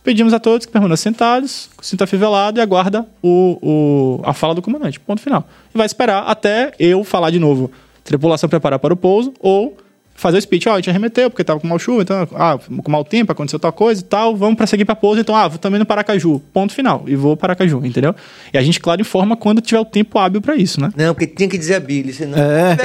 Pedimos 0.06 0.34
a 0.34 0.40
todos 0.40 0.68
que 0.68 0.72
permaneçam 0.72 1.12
sentados, 1.12 1.68
cinto 1.82 2.04
afivelado 2.04 2.60
e 2.60 2.62
aguarda 2.62 3.08
o, 3.24 3.58
o, 3.60 4.22
a 4.24 4.34
fala 4.34 4.54
do 4.54 4.62
comandante. 4.62 5.00
Ponto 5.00 5.20
final. 5.20 5.50
E 5.74 5.78
vai 5.78 5.88
esperar 5.88 6.26
até 6.28 6.72
eu 6.78 7.04
falar 7.04 7.32
de 7.32 7.40
novo. 7.40 7.72
Tripulação 8.04 8.48
preparar 8.48 8.78
para 8.78 8.94
o 8.94 8.98
pouso 8.98 9.34
ou 9.40 9.76
fazer 10.14 10.38
o 10.38 10.42
speech. 10.42 10.70
Ó, 10.70 10.74
a 10.74 10.76
gente 10.76 10.92
arremeteu 10.92 11.32
porque 11.32 11.44
tava 11.44 11.60
com 11.60 11.68
mau 11.68 11.80
chuva, 11.80 12.04
então, 12.04 12.28
ah, 12.36 12.60
com 12.84 12.92
mau 12.92 13.04
tempo, 13.04 13.32
aconteceu 13.32 13.58
tal 13.58 13.74
coisa 13.74 14.00
e 14.00 14.04
tal, 14.04 14.36
vamos 14.36 14.56
para 14.56 14.68
seguir 14.68 14.86
para 14.86 14.96
pouso, 14.96 15.22
então, 15.22 15.36
ah, 15.36 15.48
vou 15.48 15.58
também 15.58 15.80
no 15.80 15.88
Paracaju. 15.88 16.40
Ponto 16.54 16.72
final. 16.72 17.04
E 17.08 17.16
vou 17.16 17.36
para 17.36 17.56
Paracaju, 17.56 17.84
entendeu? 17.84 18.14
E 18.54 18.60
a 18.60 18.62
gente, 18.62 18.80
claro, 18.80 19.02
informa 19.02 19.36
quando 19.36 19.60
tiver 19.60 19.80
o 19.80 19.86
tempo 19.86 20.20
hábil 20.20 20.40
para 20.40 20.56
isso, 20.56 20.80
né? 20.80 20.92
Não, 20.96 21.16
porque 21.16 21.26
tinha 21.26 21.50
que 21.50 21.58
dizer 21.58 21.74
a 21.74 21.80
Billy, 21.80 22.14
senão... 22.14 22.38
É. 22.38 22.78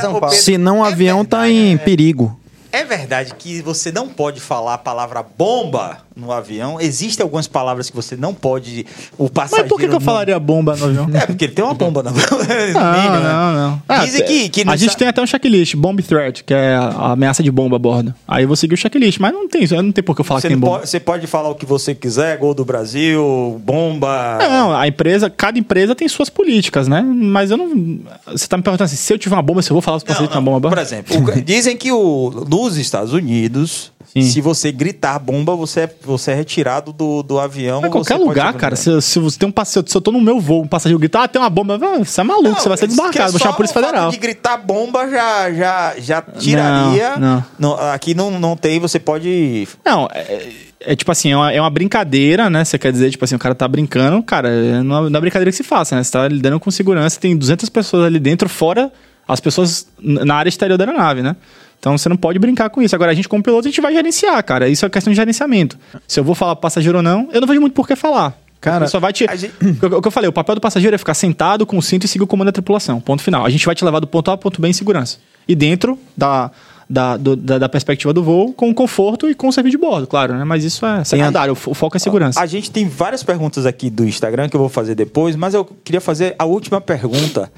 São 0.00 0.14
o 0.14 0.84
É 0.84 0.88
avião 0.88 1.24
tá 1.24 1.42
verdade, 1.42 1.60
em 1.60 1.74
é. 1.74 1.78
perigo. 1.78 2.40
É 2.72 2.84
verdade 2.84 3.34
que 3.38 3.62
você 3.62 3.92
não 3.92 4.08
pode 4.08 4.40
falar 4.40 4.74
a 4.74 4.78
palavra 4.78 5.22
bomba 5.22 6.05
no 6.16 6.32
avião. 6.32 6.80
Existem 6.80 7.22
algumas 7.22 7.46
palavras 7.46 7.90
que 7.90 7.94
você 7.94 8.16
não 8.16 8.32
pode. 8.32 8.86
O 9.18 9.28
passageiro. 9.28 9.64
Mas 9.64 9.68
por 9.68 9.78
que, 9.78 9.84
que 9.86 9.90
eu 9.90 9.94
não- 9.94 10.00
falaria 10.00 10.38
bomba 10.40 10.74
no 10.74 10.84
avião? 10.86 11.10
É, 11.12 11.26
porque 11.26 11.44
ele 11.44 11.52
tem 11.52 11.62
uma 11.64 11.74
bomba 11.74 12.02
no 12.02 12.08
avião. 12.08 12.26
Não, 12.72 13.22
não, 13.22 13.52
não. 13.54 13.82
Ah, 13.88 14.04
Dizem 14.04 14.24
que, 14.24 14.48
que 14.48 14.64
a 14.68 14.76
gente 14.76 14.92
sa- 14.92 14.98
tem 14.98 15.08
até 15.08 15.20
um 15.22 15.26
checklist, 15.26 15.74
bomb 15.76 16.00
threat, 16.02 16.42
que 16.42 16.54
é 16.54 16.74
a 16.74 17.12
ameaça 17.12 17.42
de 17.42 17.50
bomba 17.50 17.76
a 17.76 17.78
bordo. 17.78 18.14
Aí 18.26 18.44
eu 18.44 18.48
vou 18.48 18.56
seguir 18.56 18.74
o 18.74 18.76
checklist, 18.76 19.18
mas 19.20 19.32
não 19.32 19.48
tem 19.48 19.62
isso, 19.64 19.74
não 19.80 19.92
tem 19.92 20.02
por 20.02 20.14
que 20.14 20.20
eu 20.20 20.24
falar 20.24 20.40
Você, 20.40 20.48
que 20.48 20.54
tem 20.54 20.60
bomba. 20.60 20.78
pode, 20.78 20.88
você 20.90 21.00
pode 21.00 21.26
falar 21.26 21.48
o 21.50 21.54
que 21.54 21.66
você 21.66 21.94
quiser, 21.94 22.38
gol 22.38 22.54
do 22.54 22.64
Brasil, 22.64 23.60
bomba. 23.64 24.38
Não, 24.40 24.74
a 24.74 24.86
empresa, 24.88 25.28
cada 25.30 25.58
empresa 25.58 25.94
tem 25.94 26.08
suas 26.08 26.30
políticas, 26.30 26.88
né? 26.88 27.02
Mas 27.02 27.50
eu 27.50 27.56
não. 27.56 27.98
Você 28.26 28.46
tá 28.46 28.56
me 28.56 28.62
perguntando 28.62 28.86
assim, 28.86 28.96
se 28.96 29.12
eu 29.12 29.18
tiver 29.18 29.36
uma 29.36 29.42
bomba, 29.42 29.62
se 29.62 29.70
eu 29.70 29.74
vou 29.74 29.82
falar 29.82 29.98
os 29.98 30.02
passageiros 30.04 30.28
que 30.28 30.32
tem 30.34 30.42
uma 30.42 30.52
bomba 30.60 30.68
Por 30.68 30.78
exemplo, 30.78 31.16
o- 31.16 31.40
dizem 31.42 31.76
que 31.76 31.92
o, 31.92 32.46
nos 32.48 32.76
Estados 32.76 33.12
Unidos, 33.12 33.92
Sim. 34.12 34.22
se 34.22 34.40
você 34.40 34.72
gritar 34.72 35.18
bomba, 35.18 35.54
você 35.54 35.80
é, 35.80 35.86
você 36.06 36.30
é 36.30 36.34
retirado 36.34 36.92
do, 36.92 37.22
do 37.22 37.38
avião. 37.38 37.80
Mas 37.80 37.90
qualquer 37.90 38.16
lugar, 38.16 38.54
cara, 38.54 38.76
se, 38.76 39.00
se 39.02 39.18
você 39.18 39.38
tem 39.38 39.48
um 39.48 39.52
passageiro, 39.52 39.90
se 39.90 39.96
eu 39.96 40.00
tô 40.00 40.12
no 40.12 40.20
meu 40.20 40.40
voo, 40.40 40.62
um 40.62 40.66
passageiro 40.68 40.98
grita, 40.98 41.22
ah, 41.22 41.28
tem 41.28 41.40
uma 41.40 41.50
bomba, 41.50 41.78
você 41.98 42.20
é 42.20 42.24
maluco, 42.24 42.48
Não, 42.48 42.54
você 42.54 42.68
vai 42.68 42.78
ser 42.78 42.86
porque 42.86 43.02
desbarcado, 43.02 43.32
vou 43.32 43.40
chamar 43.40 43.52
a 43.52 43.56
Polícia 43.56 43.74
Federal. 43.74 44.10
de 44.10 44.16
gritar 44.16 44.56
bomba 44.56 45.08
já, 45.08 45.52
já, 45.52 45.94
já 45.98 46.22
tiraria. 46.22 47.16
não. 47.18 47.44
Não, 47.58 47.74
aqui 47.90 48.14
não, 48.14 48.30
não 48.38 48.56
tem, 48.56 48.78
você 48.78 48.98
pode. 48.98 49.68
Não, 49.84 50.08
é, 50.12 50.48
é 50.80 50.96
tipo 50.96 51.10
assim, 51.10 51.32
é 51.32 51.36
uma, 51.36 51.52
é 51.52 51.60
uma 51.60 51.70
brincadeira, 51.70 52.48
né? 52.48 52.64
Você 52.64 52.78
quer 52.78 52.92
dizer, 52.92 53.10
tipo 53.10 53.24
assim, 53.24 53.34
o 53.34 53.38
cara 53.38 53.54
tá 53.54 53.66
brincando, 53.66 54.22
cara, 54.22 54.48
é 54.48 54.82
não 54.82 55.06
é 55.06 55.20
brincadeira 55.20 55.50
que 55.50 55.56
se 55.56 55.64
faça, 55.64 55.96
né? 55.96 56.02
Você 56.02 56.12
tá 56.12 56.28
lidando 56.28 56.60
com 56.60 56.70
segurança, 56.70 57.18
tem 57.20 57.36
200 57.36 57.68
pessoas 57.68 58.04
ali 58.06 58.18
dentro, 58.18 58.48
fora 58.48 58.92
as 59.28 59.40
pessoas 59.40 59.88
na 59.98 60.36
área 60.36 60.48
exterior 60.48 60.78
da 60.78 60.84
aeronave, 60.84 61.22
né? 61.22 61.34
Então 61.78 61.96
você 61.96 62.08
não 62.08 62.16
pode 62.16 62.38
brincar 62.38 62.68
com 62.70 62.82
isso. 62.82 62.94
Agora 62.94 63.12
a 63.12 63.14
gente, 63.14 63.28
como 63.28 63.42
piloto, 63.42 63.68
a 63.68 63.70
gente 63.70 63.80
vai 63.80 63.92
gerenciar, 63.92 64.42
cara. 64.44 64.68
Isso 64.68 64.84
é 64.84 64.90
questão 64.90 65.12
de 65.12 65.16
gerenciamento. 65.16 65.78
Se 66.08 66.18
eu 66.18 66.24
vou 66.24 66.34
falar 66.34 66.56
pro 66.56 66.62
passageiro 66.62 66.98
ou 66.98 67.02
não, 67.02 67.28
eu 67.32 67.40
não 67.40 67.46
vejo 67.48 67.60
muito 67.60 67.74
por 67.74 67.86
que 67.86 67.94
falar. 67.94 68.36
Cara, 68.60 68.88
só 68.88 68.98
vai 68.98 69.12
te. 69.12 69.24
gente- 69.36 69.52
O 69.96 70.00
que- 70.00 70.08
eu 70.08 70.10
falei, 70.10 70.28
o 70.28 70.32
papel 70.32 70.54
do 70.56 70.60
passageiro 70.60 70.94
é 70.94 70.98
ficar 70.98 71.14
sentado 71.14 71.64
com 71.66 71.78
o 71.78 71.82
cinto 71.82 72.04
e 72.04 72.08
seguir 72.08 72.24
o 72.24 72.26
comando 72.26 72.46
da 72.46 72.52
tripulação. 72.52 73.00
Ponto 73.00 73.22
final. 73.22 73.44
A 73.44 73.50
gente 73.50 73.64
vai 73.64 73.74
te 73.74 73.84
levar 73.84 74.00
do 74.00 74.06
ponto 74.06 74.28
A 74.28 74.32
ao 74.34 74.38
ponto 74.38 74.60
B 74.60 74.66
em 74.68 74.72
segurança. 74.72 75.18
E 75.46 75.54
dentro 75.54 75.96
da, 76.16 76.50
da, 76.90 77.16
do- 77.16 77.36
da, 77.36 77.58
da 77.58 77.68
perspectiva 77.68 78.12
do 78.12 78.24
voo, 78.24 78.52
com 78.52 78.74
conforto 78.74 79.28
e 79.30 79.34
com 79.34 79.46
o 79.46 79.52
serviço 79.52 79.76
de 79.76 79.80
bordo, 79.80 80.06
claro, 80.08 80.34
né? 80.34 80.42
Mas 80.42 80.64
isso 80.64 80.84
é 80.84 81.04
secundário. 81.04 81.52
O 81.52 81.74
foco 81.74 81.96
é 81.96 82.00
segurança. 82.00 82.40
A 82.40 82.46
gente 82.46 82.70
tem 82.70 82.88
várias 82.88 83.22
perguntas 83.22 83.66
aqui 83.66 83.88
do 83.90 84.04
Instagram 84.04 84.48
que 84.48 84.56
eu 84.56 84.60
vou 84.60 84.70
fazer 84.70 84.96
depois, 84.96 85.36
mas 85.36 85.54
eu 85.54 85.64
queria 85.64 86.00
fazer 86.00 86.34
a 86.36 86.44
última 86.44 86.80
pergunta 86.80 87.52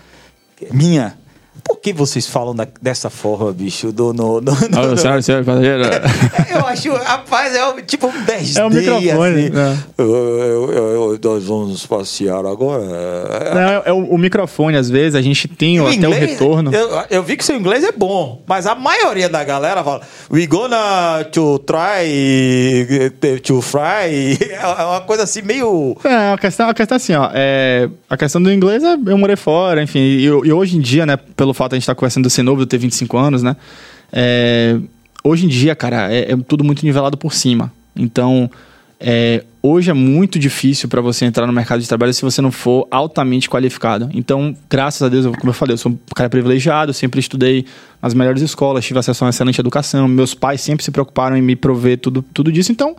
minha. 0.72 1.16
Por 1.64 1.76
que 1.80 1.92
vocês 1.92 2.26
falam 2.26 2.54
da- 2.54 2.66
dessa 2.80 3.08
forma, 3.10 3.52
bicho? 3.52 3.92
Do, 3.92 4.12
no, 4.12 4.40
no- 4.40 4.52
no- 4.52 4.96
senhor, 4.98 5.22
senhor 5.22 5.44
passageiro. 5.44 5.82
Eu 6.50 6.66
acho, 6.66 6.92
rapaz, 6.92 7.54
é 7.54 7.66
um- 7.66 7.80
tipo 7.82 8.06
um 8.06 8.24
10 8.24 8.56
É 8.56 8.64
o 8.64 8.70
microfone, 8.70 9.50
né? 9.50 9.78
Eu- 9.96 10.06
eu- 10.06 10.72
eu- 10.72 11.18
nós 11.22 11.44
vamos 11.44 11.86
passear 11.86 12.44
agora. 12.46 12.84
Não, 13.54 13.60
é, 13.60 13.82
é 13.86 13.92
o, 13.92 13.98
o 14.14 14.18
microfone, 14.18 14.76
às 14.76 14.88
vezes, 14.88 15.14
a 15.14 15.22
gente 15.22 15.46
tem 15.48 15.80
O 15.80 15.86
até 15.86 15.94
o 15.96 16.12
inglês, 16.12 16.30
retorno. 16.30 16.74
Eu, 16.74 16.88
eu 17.10 17.22
vi 17.22 17.36
que 17.36 17.44
seu 17.44 17.56
inglês 17.56 17.84
é 17.84 17.92
bom, 17.92 18.42
mas 18.46 18.66
a 18.66 18.74
maioria 18.74 19.28
da 19.28 19.42
galera 19.44 19.82
fala 19.84 20.00
We 20.30 20.46
gonna 20.46 21.24
to 21.32 21.58
try 21.60 23.40
to 23.42 23.60
fry. 23.62 24.38
É 24.58 24.84
uma 24.84 25.00
coisa 25.00 25.22
assim 25.24 25.42
meio. 25.42 25.96
É, 26.04 26.32
a 26.32 26.38
questão, 26.38 26.68
a 26.68 26.74
questão 26.74 26.96
é 26.96 26.98
assim, 26.98 27.14
ó. 27.14 27.30
é, 27.32 27.88
a 28.08 28.16
questão 28.16 28.42
do 28.42 28.52
inglês 28.52 28.82
é 28.82 28.94
eu 29.06 29.18
morei 29.18 29.36
fora, 29.36 29.82
enfim. 29.82 29.98
E, 29.98 30.24
e 30.24 30.52
hoje 30.52 30.76
em 30.76 30.80
dia, 30.80 31.06
né, 31.06 31.16
pelo 31.36 31.47
fato 31.54 31.70
de 31.70 31.74
a 31.74 31.78
gente 31.78 31.82
estar 31.84 31.94
conversando 31.94 32.24
do 32.30 32.62
eu 32.62 32.66
ter 32.66 32.78
25 32.78 33.16
anos, 33.16 33.42
né? 33.42 33.56
é, 34.12 34.78
hoje 35.22 35.44
em 35.44 35.48
dia, 35.48 35.74
cara, 35.74 36.12
é, 36.12 36.32
é 36.32 36.36
tudo 36.36 36.64
muito 36.64 36.84
nivelado 36.84 37.16
por 37.16 37.32
cima. 37.34 37.72
Então, 37.96 38.50
é, 39.00 39.44
hoje 39.62 39.90
é 39.90 39.94
muito 39.94 40.38
difícil 40.38 40.88
para 40.88 41.00
você 41.00 41.24
entrar 41.24 41.46
no 41.46 41.52
mercado 41.52 41.80
de 41.80 41.88
trabalho 41.88 42.12
se 42.12 42.22
você 42.22 42.40
não 42.40 42.50
for 42.50 42.86
altamente 42.90 43.48
qualificado. 43.48 44.08
Então, 44.14 44.56
graças 44.68 45.02
a 45.02 45.08
Deus, 45.08 45.24
eu- 45.24 45.32
como 45.32 45.50
eu 45.50 45.54
falei, 45.54 45.74
eu 45.74 45.78
sou 45.78 45.92
um 45.92 45.98
cara 46.14 46.28
privilegiado, 46.30 46.92
sempre 46.92 47.20
estudei 47.20 47.64
nas 48.00 48.14
melhores 48.14 48.42
escolas, 48.42 48.84
tive 48.84 48.98
acesso 48.98 49.22
a 49.22 49.26
uma 49.26 49.30
excelente 49.30 49.60
educação. 49.60 50.08
Meus 50.08 50.34
pais 50.34 50.60
sempre 50.60 50.84
se 50.84 50.90
preocuparam 50.90 51.36
em 51.36 51.42
me 51.42 51.54
prover 51.56 51.98
tudo, 51.98 52.24
tudo 52.32 52.50
disso. 52.50 52.72
Então, 52.72 52.96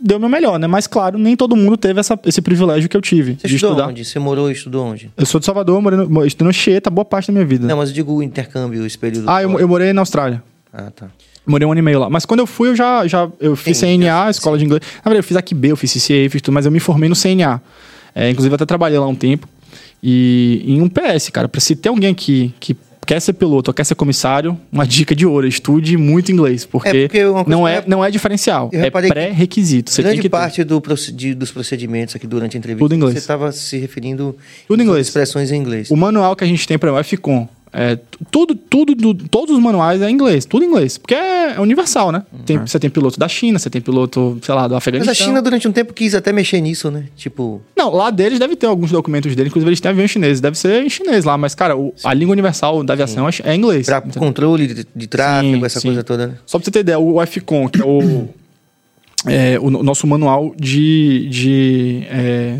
deu 0.00 0.18
o 0.18 0.20
meu 0.20 0.28
melhor, 0.28 0.58
né? 0.58 0.66
Mas, 0.66 0.86
claro, 0.86 1.18
nem 1.18 1.36
todo 1.36 1.56
mundo 1.56 1.76
teve 1.76 1.98
essa- 2.00 2.18
esse 2.26 2.40
privilégio 2.42 2.88
que 2.88 2.96
eu 2.96 3.00
tive 3.00 3.36
Você 3.40 3.48
de 3.48 3.54
estudou 3.56 3.74
estudar. 3.76 3.88
onde? 3.90 4.04
Você 4.04 4.18
morou 4.18 4.48
e 4.50 4.52
estudou 4.52 4.84
onde? 4.86 5.10
Eu 5.16 5.26
sou 5.26 5.38
de 5.40 5.46
Salvador, 5.46 5.80
morei 5.80 5.98
no, 5.98 6.26
estudei 6.26 6.46
no 6.46 6.52
Chieta 6.52 6.90
boa 6.90 7.04
parte 7.04 7.28
da 7.28 7.32
minha 7.32 7.44
vida. 7.44 7.66
Não, 7.66 7.76
mas 7.76 7.88
eu 7.90 7.94
digo 7.94 8.12
o 8.14 8.22
intercâmbio, 8.22 8.84
esse 8.86 8.98
período. 8.98 9.28
ah, 9.30 9.42
eu, 9.42 9.58
eu 9.58 9.66
morei 9.68 9.92
na 9.92 10.02
Austrália. 10.02 10.42
Ah, 10.72 10.90
tá. 10.94 11.08
Morei 11.46 11.66
um 11.66 11.70
ano 11.70 11.78
e 11.78 11.82
meio 11.82 12.00
lá. 12.00 12.10
Mas 12.10 12.26
quando 12.26 12.40
eu 12.40 12.46
fui, 12.46 12.68
eu 12.70 12.76
já, 12.76 13.06
já 13.06 13.28
eu 13.40 13.54
fiz 13.54 13.76
Sim, 13.78 13.98
CNA, 13.98 14.30
escola 14.30 14.58
de 14.58 14.64
inglês. 14.64 14.82
Na 14.96 15.02
verdade, 15.10 15.18
eu 15.20 15.22
fiz 15.22 15.36
AQB, 15.36 15.68
eu 15.68 15.76
fiz 15.76 15.92
CCA, 15.92 16.28
fiz 16.28 16.42
tudo, 16.42 16.52
mas 16.54 16.66
eu 16.66 16.72
me 16.72 16.80
formei 16.80 17.08
no 17.08 17.14
CNA. 17.14 17.62
É, 18.14 18.28
inclusive, 18.30 18.54
até 18.54 18.66
trabalhei 18.66 18.98
lá 18.98 19.06
um 19.06 19.14
tempo. 19.14 19.48
E 20.02 20.62
em 20.66 20.80
um 20.82 20.88
PS, 20.88 21.30
cara, 21.30 21.48
pra 21.48 21.60
se 21.60 21.74
ter 21.76 21.88
alguém 21.88 22.10
aqui 22.10 22.52
que 22.60 22.76
quer 23.06 23.20
ser 23.20 23.32
piloto 23.34 23.70
ou 23.70 23.74
quer 23.74 23.84
ser 23.84 23.94
comissário, 23.94 24.58
uma 24.72 24.86
dica 24.86 25.14
de 25.14 25.24
ouro, 25.24 25.46
estude 25.46 25.96
muito 25.96 26.32
inglês, 26.32 26.64
porque, 26.64 26.88
É, 26.88 27.02
porque 27.08 27.22
não, 27.50 27.66
é, 27.66 27.78
eu- 27.78 27.84
não 27.86 28.04
é 28.04 28.10
diferencial, 28.10 28.68
é 28.72 28.90
pré-requisito. 28.90 29.92
Grande 30.02 30.28
parte 30.28 30.64
do 30.64 30.80
procedi- 30.80 31.34
dos 31.34 31.50
procedimentos 31.50 32.14
aqui 32.16 32.26
durante 32.26 32.56
a 32.56 32.58
entrevista, 32.58 32.84
Tudo 32.84 32.94
inglês. 32.94 33.14
você 33.14 33.18
estava 33.18 33.52
se 33.52 33.78
referindo 33.78 34.36
Tudo 34.66 34.82
em 34.82 34.86
inglês. 34.86 35.06
expressões 35.06 35.50
em 35.52 35.56
inglês. 35.56 35.90
O 35.90 35.96
manual 35.96 36.34
que 36.34 36.44
a 36.44 36.46
gente 36.46 36.66
tem 36.66 36.78
para 36.78 36.92
o 36.92 36.96
FCOM, 37.02 37.46
é, 37.78 37.98
tudo, 38.30 38.54
tudo, 38.54 38.94
do- 38.94 39.28
todos 39.28 39.54
os 39.54 39.62
manuais 39.62 40.00
é 40.00 40.08
em 40.08 40.14
inglês, 40.14 40.46
tudo 40.46 40.64
em 40.64 40.68
inglês, 40.68 40.96
porque 40.96 41.14
é, 41.14 41.56
é 41.56 41.60
universal, 41.60 42.10
né? 42.10 42.22
Tem- 42.46 42.56
Você 42.58 42.78
tem 42.78 42.88
piloto 42.88 43.18
da 43.20 43.28
China, 43.28 43.58
você 43.58 43.68
tem 43.68 43.82
piloto, 43.82 44.38
sei 44.40 44.54
lá, 44.54 44.66
do 44.66 44.72
Mas 44.72 44.78
Afeganistão. 44.78 45.12
a 45.12 45.14
China, 45.14 45.42
durante 45.42 45.68
um 45.68 45.72
tempo, 45.72 45.92
quis 45.92 46.14
até 46.14 46.32
mexer 46.32 46.58
nisso, 46.62 46.90
né? 46.90 47.04
Tipo, 47.14 47.60
Não, 47.76 47.92
lá 47.94 48.10
deles 48.10 48.38
deve 48.38 48.56
ter 48.56 48.64
alguns 48.66 48.90
documentos 48.90 49.36
dele, 49.36 49.48
inclusive 49.50 49.68
eles 49.68 49.80
têm 49.80 49.90
avião 49.90 50.08
chinês, 50.08 50.40
deve 50.40 50.56
ser 50.56 50.82
em 50.84 50.88
chinês 50.88 51.26
lá, 51.26 51.36
mas, 51.36 51.54
cara, 51.54 51.76
o- 51.76 51.92
a 52.02 52.14
língua 52.14 52.32
universal 52.32 52.82
da 52.82 52.94
aviação 52.94 53.28
é, 53.28 53.32
é 53.44 53.54
inglês. 53.54 53.84
para 53.84 53.98
entendeu? 53.98 54.20
controle 54.20 54.66
de, 54.68 54.86
de 54.96 55.06
tráfego, 55.06 55.58
Sim, 55.58 55.64
essa 55.66 55.80
sim. 55.80 55.88
coisa 55.88 56.02
toda, 56.02 56.26
né? 56.28 56.34
Só 56.46 56.58
pra 56.58 56.64
você 56.64 56.70
ter 56.70 56.80
ideia, 56.80 56.98
o 56.98 57.20
FCON, 57.26 57.68
que 57.68 57.82
é 57.82 57.84
o, 57.84 58.28
é, 59.26 59.58
o 59.60 59.70
no- 59.70 59.82
nosso 59.82 60.06
manual 60.06 60.54
de, 60.58 61.28
de 61.28 62.02
é, 62.08 62.58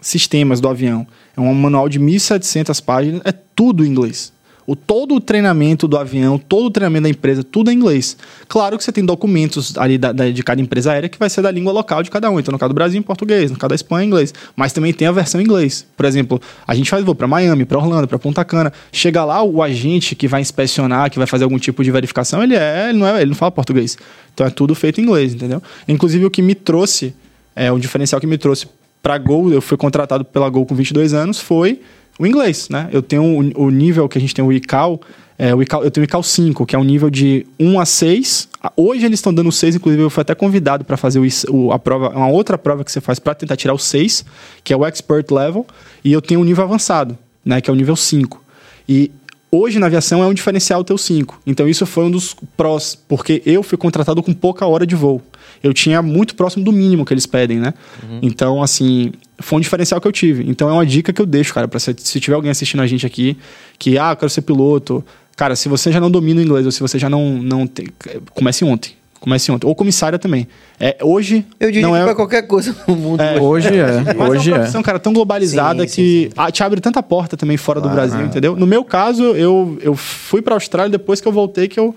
sistemas 0.00 0.60
do 0.60 0.68
avião, 0.68 1.06
é 1.36 1.40
um 1.40 1.54
manual 1.54 1.88
de 1.88 1.98
1.700 1.98 2.80
páginas, 2.84 3.22
é 3.24 3.32
tudo 3.54 3.84
em 3.84 3.88
inglês. 3.88 4.32
O, 4.66 4.76
todo 4.76 5.16
o 5.16 5.20
treinamento 5.20 5.88
do 5.88 5.96
avião, 5.98 6.38
todo 6.38 6.66
o 6.66 6.70
treinamento 6.70 7.02
da 7.04 7.08
empresa, 7.08 7.42
tudo 7.42 7.70
é 7.70 7.74
inglês. 7.74 8.16
Claro 8.46 8.78
que 8.78 8.84
você 8.84 8.92
tem 8.92 9.04
documentos 9.04 9.76
ali 9.76 9.98
da- 9.98 10.12
da- 10.12 10.30
de 10.30 10.42
cada 10.42 10.60
empresa 10.60 10.92
aérea 10.92 11.08
que 11.08 11.18
vai 11.18 11.28
ser 11.28 11.42
da 11.42 11.50
língua 11.50 11.72
local 11.72 12.02
de 12.02 12.10
cada 12.10 12.30
um. 12.30 12.38
Então, 12.38 12.52
no 12.52 12.58
caso 12.58 12.68
do 12.68 12.74
Brasil, 12.74 12.98
em 12.98 13.02
português, 13.02 13.50
no 13.50 13.56
caso 13.58 13.70
da 13.70 13.74
Espanha, 13.74 14.04
em 14.04 14.06
inglês. 14.06 14.32
Mas 14.54 14.72
também 14.72 14.92
tem 14.92 15.08
a 15.08 15.12
versão 15.12 15.40
em 15.40 15.44
inglês. 15.44 15.84
Por 15.96 16.06
exemplo, 16.06 16.40
a 16.66 16.74
gente 16.74 16.88
faz 16.88 17.04
voo 17.04 17.14
para 17.14 17.26
Miami, 17.26 17.64
para 17.64 17.76
Orlando, 17.78 18.06
para 18.06 18.18
Punta 18.18 18.44
Cana. 18.44 18.72
Chega 18.92 19.24
lá, 19.24 19.42
o 19.42 19.62
agente 19.62 20.14
que 20.14 20.28
vai 20.28 20.40
inspecionar, 20.40 21.10
que 21.10 21.18
vai 21.18 21.26
fazer 21.26 21.42
algum 21.44 21.58
tipo 21.58 21.82
de 21.82 21.90
verificação, 21.90 22.42
ele 22.42 22.54
é, 22.54 22.90
ele 22.90 22.98
não 22.98 23.06
é, 23.06 23.20
ele 23.20 23.30
não 23.30 23.36
fala 23.36 23.50
português. 23.50 23.98
Então 24.32 24.46
é 24.46 24.50
tudo 24.50 24.74
feito 24.74 25.00
em 25.00 25.04
inglês, 25.04 25.34
entendeu? 25.34 25.60
Inclusive 25.88 26.24
o 26.24 26.30
que 26.30 26.40
me 26.40 26.54
trouxe, 26.54 27.14
é 27.56 27.70
o 27.72 27.78
diferencial 27.78 28.20
que 28.20 28.26
me 28.26 28.38
trouxe 28.38 28.66
para 29.02 29.18
Gol, 29.18 29.52
eu 29.52 29.60
fui 29.60 29.76
contratado 29.76 30.24
pela 30.24 30.48
Gol 30.48 30.64
com 30.64 30.74
22 30.76 31.12
anos, 31.12 31.40
foi 31.40 31.80
o 32.18 32.26
inglês, 32.26 32.68
né? 32.68 32.88
Eu 32.92 33.02
tenho 33.02 33.22
o, 33.22 33.64
o 33.66 33.70
nível 33.70 34.08
que 34.08 34.18
a 34.18 34.20
gente 34.20 34.34
tem 34.34 34.44
o 34.44 34.52
ICAO, 34.52 35.00
é, 35.38 35.54
o 35.54 35.62
ICAO 35.62 35.82
eu 35.82 35.90
tenho 35.90 36.04
o 36.04 36.06
ICAO 36.06 36.22
5, 36.22 36.66
que 36.66 36.76
é 36.76 36.78
um 36.78 36.84
nível 36.84 37.10
de 37.10 37.46
1 37.58 37.80
a 37.80 37.84
6. 37.84 38.48
Ah, 38.62 38.72
Hoje 38.76 39.04
eles 39.04 39.18
estão 39.18 39.32
dando 39.34 39.50
6, 39.50 39.76
inclusive 39.76 40.02
eu 40.02 40.10
fui 40.10 40.20
até 40.20 40.34
convidado 40.34 40.84
para 40.84 40.96
fazer 40.96 41.20
o, 41.48 41.72
a 41.72 41.78
prova, 41.78 42.10
uma 42.10 42.28
outra 42.28 42.56
prova 42.56 42.84
que 42.84 42.92
você 42.92 43.00
faz 43.00 43.18
para 43.18 43.34
tentar 43.34 43.56
tirar 43.56 43.74
o 43.74 43.78
6, 43.78 44.24
que 44.62 44.72
é 44.72 44.76
o 44.76 44.86
Expert 44.86 45.26
Level, 45.32 45.66
e 46.04 46.12
eu 46.12 46.22
tenho 46.22 46.40
o 46.40 46.44
nível 46.44 46.62
avançado, 46.62 47.18
né, 47.44 47.60
que 47.60 47.68
é 47.68 47.72
o 47.72 47.76
nível 47.76 47.96
5. 47.96 48.40
E 48.88 49.10
hoje 49.50 49.78
na 49.78 49.86
aviação 49.86 50.22
é 50.22 50.26
um 50.26 50.34
diferencial 50.34 50.84
ter 50.84 50.92
o 50.92 50.98
5. 50.98 51.40
Então 51.46 51.68
isso 51.68 51.84
foi 51.86 52.04
um 52.04 52.10
dos 52.10 52.36
prós, 52.56 52.94
porque 52.94 53.42
eu 53.44 53.62
fui 53.62 53.76
contratado 53.76 54.22
com 54.22 54.32
pouca 54.32 54.64
hora 54.66 54.86
de 54.86 54.94
voo. 54.94 55.20
Eu 55.62 55.72
tinha 55.72 56.02
muito 56.02 56.34
próximo 56.34 56.64
do 56.64 56.72
mínimo 56.72 57.04
que 57.04 57.14
eles 57.14 57.26
pedem, 57.26 57.58
né? 57.58 57.72
Então, 58.20 58.62
assim, 58.62 59.12
foi 59.38 59.58
um 59.58 59.60
diferencial 59.60 60.00
que 60.00 60.06
eu 60.06 60.12
tive. 60.12 60.48
Então 60.48 60.68
é 60.68 60.72
uma 60.72 60.86
dica 60.86 61.12
que 61.12 61.20
eu 61.20 61.26
deixo, 61.26 61.52
cara, 61.52 61.66
para 61.68 61.80
se, 61.80 61.94
se 61.98 62.20
tiver 62.20 62.34
alguém 62.34 62.50
assistindo 62.50 62.80
a 62.80 62.86
gente 62.86 63.06
aqui 63.06 63.36
que, 63.78 63.98
ah, 63.98 64.12
eu 64.12 64.16
quero 64.16 64.30
ser 64.30 64.42
piloto. 64.42 65.04
Cara, 65.36 65.56
se 65.56 65.68
você 65.68 65.90
já 65.90 66.00
não 66.00 66.10
domina 66.10 66.40
o 66.40 66.44
inglês 66.44 66.66
ou 66.66 66.72
se 66.72 66.80
você 66.80 66.98
já 66.98 67.08
não, 67.08 67.42
não 67.42 67.66
tem. 67.66 67.88
Comece 68.34 68.64
ontem. 68.64 68.92
Comece 69.18 69.52
ontem. 69.52 69.66
Ou 69.66 69.74
comissária 69.74 70.18
também. 70.18 70.48
É, 70.80 70.96
hoje. 71.00 71.46
Eu 71.60 71.70
diria 71.70 71.86
não 71.86 71.94
que 71.94 72.00
é, 72.00 72.04
pra 72.04 72.14
qualquer 72.14 72.42
coisa 72.42 72.74
no 72.88 72.96
mundo. 72.96 73.20
É, 73.20 73.40
Hoje 73.40 73.68
é, 73.68 74.14
mas 74.16 74.30
hoje 74.30 74.50
é 74.50 74.52
uma 74.52 74.56
é. 74.56 74.58
profissão, 74.60 74.82
cara, 74.82 74.98
tão 74.98 75.12
globalizada 75.12 75.86
Sim, 75.86 75.94
que 75.94 76.30
ah, 76.36 76.50
te 76.50 76.62
abre 76.62 76.80
tanta 76.80 77.00
porta 77.02 77.36
também 77.36 77.56
fora 77.56 77.80
do 77.80 77.88
Brasil, 77.88 78.20
entendeu? 78.20 78.56
No 78.56 78.66
meu 78.66 78.84
caso, 78.84 79.22
eu, 79.22 79.78
eu 79.80 79.94
fui 79.94 80.42
pra 80.42 80.54
Austrália 80.54 80.90
depois 80.90 81.20
que 81.20 81.28
eu 81.28 81.32
voltei, 81.32 81.68
que 81.68 81.78
eu 81.78 81.94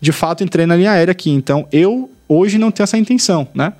de 0.00 0.12
fato 0.12 0.42
entrei 0.42 0.64
na 0.64 0.74
linha 0.74 0.92
aérea 0.92 1.12
aqui. 1.12 1.30
Então, 1.30 1.68
eu 1.70 2.10
hoje 2.26 2.56
não 2.56 2.70
tenho 2.70 2.84
essa 2.84 2.96
intenção, 2.96 3.46
né? 3.54 3.74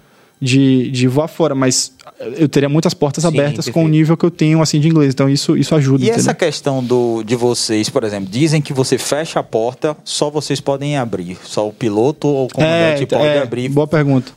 De, 0.44 0.90
de 0.90 1.06
voar 1.06 1.28
fora, 1.28 1.54
mas 1.54 1.92
eu 2.36 2.48
teria 2.48 2.68
muitas 2.68 2.92
portas 2.92 3.22
Sim, 3.22 3.28
abertas 3.28 3.66
com 3.66 3.70
o 3.70 3.72
perfeito. 3.74 3.90
nível 3.90 4.16
que 4.16 4.24
eu 4.24 4.30
tenho 4.30 4.60
assim 4.60 4.80
de 4.80 4.88
inglês. 4.88 5.14
Então, 5.14 5.28
isso, 5.28 5.56
isso 5.56 5.72
ajuda. 5.72 6.04
E 6.04 6.10
essa 6.10 6.32
entendeu? 6.32 6.34
questão 6.34 6.82
do, 6.82 7.22
de 7.22 7.36
vocês, 7.36 7.88
por 7.88 8.02
exemplo, 8.02 8.28
dizem 8.28 8.60
que 8.60 8.72
você 8.72 8.98
fecha 8.98 9.38
a 9.38 9.42
porta, 9.44 9.96
só 10.02 10.30
vocês 10.30 10.60
podem 10.60 10.96
abrir. 10.96 11.38
Só 11.44 11.68
o 11.68 11.72
piloto 11.72 12.26
ou 12.26 12.46
o 12.46 12.48
comandante 12.52 13.06
pode 13.06 13.24
é, 13.24 13.40
abrir. 13.40 13.68
Boa 13.68 13.86
pergunta. 13.86 14.32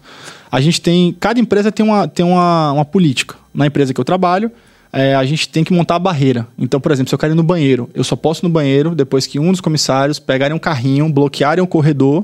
A 0.52 0.62
gente 0.62 0.80
tem. 0.80 1.12
Cada 1.20 1.40
empresa 1.40 1.72
tem 1.72 1.84
uma, 1.84 2.08
tem 2.08 2.24
uma, 2.24 2.72
uma 2.72 2.86
política. 2.86 3.36
Na 3.52 3.66
empresa 3.66 3.94
que 3.94 4.00
eu 4.00 4.06
trabalho, 4.06 4.52
é, 4.94 5.16
a 5.16 5.26
gente 5.26 5.50
tem 5.50 5.64
que 5.64 5.74
montar 5.74 5.96
a 5.96 6.00
barreira. 6.00 6.48
Então, 6.58 6.80
por 6.80 6.92
exemplo, 6.92 7.10
se 7.10 7.16
eu 7.16 7.20
quero 7.20 7.34
ir 7.34 7.36
no 7.36 7.44
banheiro, 7.44 7.90
eu 7.94 8.04
só 8.04 8.16
posso 8.16 8.42
ir 8.42 8.48
no 8.48 8.50
banheiro 8.50 8.94
depois 8.94 9.26
que 9.26 9.40
um 9.40 9.52
dos 9.52 9.60
comissários 9.60 10.20
pegarem 10.20 10.56
um 10.56 10.60
carrinho, 10.60 11.12
bloquearem 11.12 11.64
o 11.64 11.68
corredor. 11.68 12.24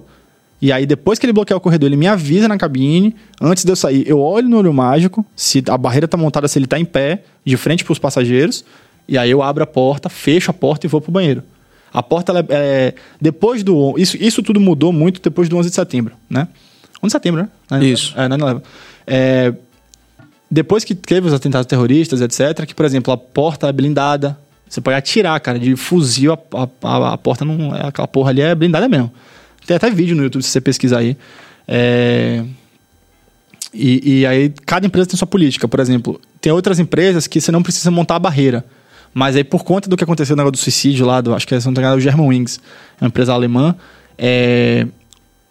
E 0.62 0.72
aí, 0.72 0.86
depois 0.86 1.18
que 1.18 1.26
ele 1.26 1.34
bloquear 1.34 1.58
o 1.58 1.62
corredor, 1.62 1.88
ele 1.88 1.96
me 1.98 2.06
avisa 2.08 2.48
na 2.48 2.56
cabine. 2.58 3.16
Antes 3.42 3.66
de 3.66 3.72
eu 3.72 3.76
sair, 3.76 4.08
eu 4.08 4.20
olho 4.20 4.48
no 4.48 4.58
olho 4.58 4.72
mágico 4.74 5.26
se 5.36 5.64
a 5.68 5.78
barreira 5.78 6.08
tá 6.08 6.16
montada, 6.18 6.48
se 6.48 6.60
ele 6.60 6.68
tá 6.68 6.80
em 6.80 6.86
pé, 6.86 7.24
de 7.44 7.58
frente 7.58 7.84
para 7.84 7.94
os 7.94 7.98
passageiros. 8.00 8.64
E 9.08 9.18
aí 9.18 9.32
eu 9.32 9.42
abro 9.42 9.64
a 9.64 9.68
porta, 9.68 10.08
fecho 10.08 10.52
a 10.52 10.54
porta 10.54 10.86
e 10.86 10.90
vou 10.90 11.02
pro 11.02 11.12
banheiro. 11.12 11.42
A 11.92 12.04
porta, 12.04 12.32
ela 12.32 12.40
é, 12.42 12.46
é, 12.50 12.94
depois 13.20 13.64
do... 13.64 13.96
Isso, 13.98 14.16
isso 14.18 14.44
tudo 14.44 14.60
mudou 14.62 14.94
muito 14.94 15.20
depois 15.22 15.50
do 15.50 15.58
11 15.58 15.70
de 15.70 15.76
setembro, 15.76 16.14
né? 16.30 16.48
11 17.04 17.08
de 17.08 17.12
setembro, 17.12 17.42
né? 17.42 17.50
Isso. 17.84 18.14
É, 18.16 18.30
9/11. 18.30 18.62
É, 19.08 19.54
depois 20.50 20.84
que 20.84 20.94
teve 20.94 21.28
os 21.28 21.34
atentados 21.34 21.66
terroristas, 21.66 22.22
etc., 22.22 22.66
que, 22.66 22.76
por 22.76 22.86
exemplo, 22.86 23.12
a 23.12 23.18
porta 23.18 23.68
é 23.68 23.72
blindada. 23.72 24.38
Você 24.70 24.80
pode 24.80 24.96
atirar, 24.96 25.40
cara, 25.40 25.58
de 25.60 25.76
fuzil, 25.76 26.34
a, 26.34 26.38
a, 26.54 26.68
a- 27.10 27.14
a 27.14 27.18
porta 27.18 27.44
não. 27.44 27.76
é- 27.76 27.88
Aquela 27.88 28.08
porra 28.08 28.30
ali 28.30 28.42
é 28.42 28.54
blindada 28.56 28.88
mesmo. 28.88 29.12
Tem 29.66 29.78
até 29.78 29.90
vídeo 29.90 30.16
no 30.16 30.24
YouTube 30.24 30.44
se 30.44 30.50
você 30.50 30.62
pesquisar 30.62 31.00
aí. 31.00 31.18
É, 31.68 32.44
e, 33.74 34.20
e 34.20 34.26
aí, 34.26 34.54
cada 34.66 34.86
empresa 34.86 35.10
tem 35.10 35.18
sua 35.18 35.28
política. 35.28 35.68
Por 35.68 35.80
exemplo, 35.80 36.20
tem 36.40 36.52
outras 36.52 36.80
empresas 36.80 37.28
que 37.28 37.40
você 37.40 37.52
não 37.52 37.64
precisa 37.64 37.90
montar 37.90 38.16
a 38.16 38.20
barreira. 38.20 38.66
Mas 39.14 39.36
aí, 39.36 39.44
por 39.44 39.64
conta 39.64 39.90
do 39.90 39.98
que 39.98 40.04
aconteceu 40.04 40.36
no 40.36 40.42
negócio 40.42 40.54
do 40.54 40.58
suicídio 40.58 41.06
lá, 41.06 41.22
do, 41.22 41.34
acho 41.34 41.48
que 41.48 41.54
é, 41.54 41.58
o 41.58 42.00
Germanwings, 42.00 42.60
é 43.00 43.04
uma 43.04 43.08
empresa 43.08 43.34
alemã, 43.34 43.76
é, 44.18 44.88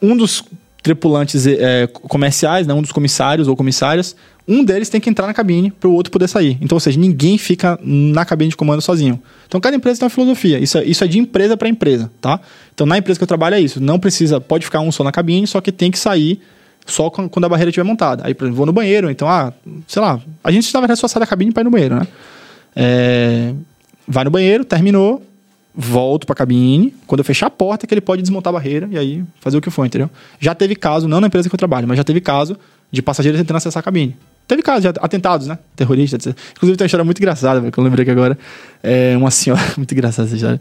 um 0.00 0.16
dos 0.16 0.44
tripulantes 0.82 1.46
é, 1.46 1.86
comerciais, 1.86 2.66
né, 2.66 2.74
um 2.74 2.82
dos 2.82 2.92
comissários 2.92 3.48
ou 3.48 3.56
comissárias, 3.56 4.16
um 4.48 4.64
deles 4.64 4.88
tem 4.88 5.00
que 5.00 5.08
entrar 5.10 5.26
na 5.26 5.34
cabine 5.34 5.70
para 5.70 5.88
o 5.88 5.92
outro 5.92 6.10
poder 6.10 6.26
sair. 6.26 6.58
Então, 6.60 6.74
ou 6.76 6.80
seja, 6.80 6.98
ninguém 6.98 7.36
fica 7.38 7.78
na 7.82 8.24
cabine 8.24 8.50
de 8.50 8.56
comando 8.56 8.80
sozinho. 8.80 9.20
Então, 9.46 9.60
cada 9.60 9.76
empresa 9.76 10.00
tem 10.00 10.06
uma 10.06 10.10
filosofia. 10.10 10.58
Isso 10.58 10.78
é, 10.78 10.84
isso 10.84 11.04
é 11.04 11.06
de 11.06 11.18
empresa 11.18 11.56
para 11.56 11.68
empresa, 11.68 12.10
tá? 12.20 12.40
Então, 12.74 12.86
na 12.86 12.98
empresa 12.98 13.18
que 13.18 13.22
eu 13.22 13.28
trabalho 13.28 13.54
é 13.54 13.60
isso. 13.60 13.80
Não 13.80 13.98
precisa, 13.98 14.40
pode 14.40 14.64
ficar 14.64 14.80
um 14.80 14.90
só 14.90 15.04
na 15.04 15.12
cabine, 15.12 15.46
só 15.46 15.60
que 15.60 15.70
tem 15.70 15.90
que 15.90 15.98
sair 15.98 16.40
só 16.86 17.10
quan- 17.10 17.28
quando 17.28 17.44
a 17.44 17.48
barreira 17.48 17.68
estiver 17.70 17.84
montada. 17.84 18.26
Aí, 18.26 18.34
por 18.34 18.44
exemplo, 18.44 18.56
vou 18.56 18.66
no 18.66 18.72
banheiro, 18.72 19.08
então, 19.10 19.28
ah, 19.28 19.52
sei 19.86 20.00
lá, 20.02 20.18
a 20.42 20.50
gente, 20.50 20.72
na 20.74 20.80
verdade, 20.80 20.98
só 20.98 21.06
sai 21.06 21.20
da 21.20 21.26
cabine 21.26 21.52
para 21.52 21.60
ir 21.60 21.64
no 21.64 21.70
banheiro, 21.70 21.94
né? 21.94 22.06
É, 22.74 23.52
vai 24.08 24.24
no 24.24 24.30
banheiro, 24.30 24.64
terminou, 24.64 25.22
volto 25.74 26.26
pra 26.26 26.34
cabine. 26.34 26.94
Quando 27.06 27.20
eu 27.20 27.24
fechar 27.24 27.46
a 27.46 27.50
porta, 27.50 27.86
que 27.86 27.94
ele 27.94 28.00
pode 28.00 28.22
desmontar 28.22 28.50
a 28.50 28.54
barreira 28.54 28.88
e 28.90 28.98
aí 28.98 29.24
fazer 29.40 29.56
o 29.56 29.60
que 29.60 29.70
for, 29.70 29.84
entendeu? 29.84 30.10
Já 30.38 30.54
teve 30.54 30.74
caso, 30.74 31.08
não 31.08 31.20
na 31.20 31.26
empresa 31.26 31.48
que 31.48 31.54
eu 31.54 31.58
trabalho, 31.58 31.86
mas 31.86 31.96
já 31.96 32.04
teve 32.04 32.20
caso 32.20 32.56
de 32.90 33.02
passageiros 33.02 33.40
tentando 33.40 33.56
acessar 33.56 33.80
a 33.80 33.84
cabine. 33.84 34.16
Teve 34.46 34.62
caso 34.62 34.80
de 34.80 34.88
atentados, 35.00 35.46
né? 35.46 35.58
Terroristas, 35.76 36.26
etc. 36.26 36.36
Inclusive 36.56 36.76
tem 36.76 36.84
uma 36.84 36.86
história 36.86 37.04
muito 37.04 37.18
engraçada, 37.18 37.70
que 37.70 37.78
eu 37.78 37.84
lembrei 37.84 38.02
aqui 38.02 38.10
agora. 38.10 38.36
É 38.82 39.16
uma 39.16 39.30
senhora. 39.30 39.62
muito 39.76 39.92
engraçada 39.92 40.26
essa 40.26 40.34
história. 40.34 40.60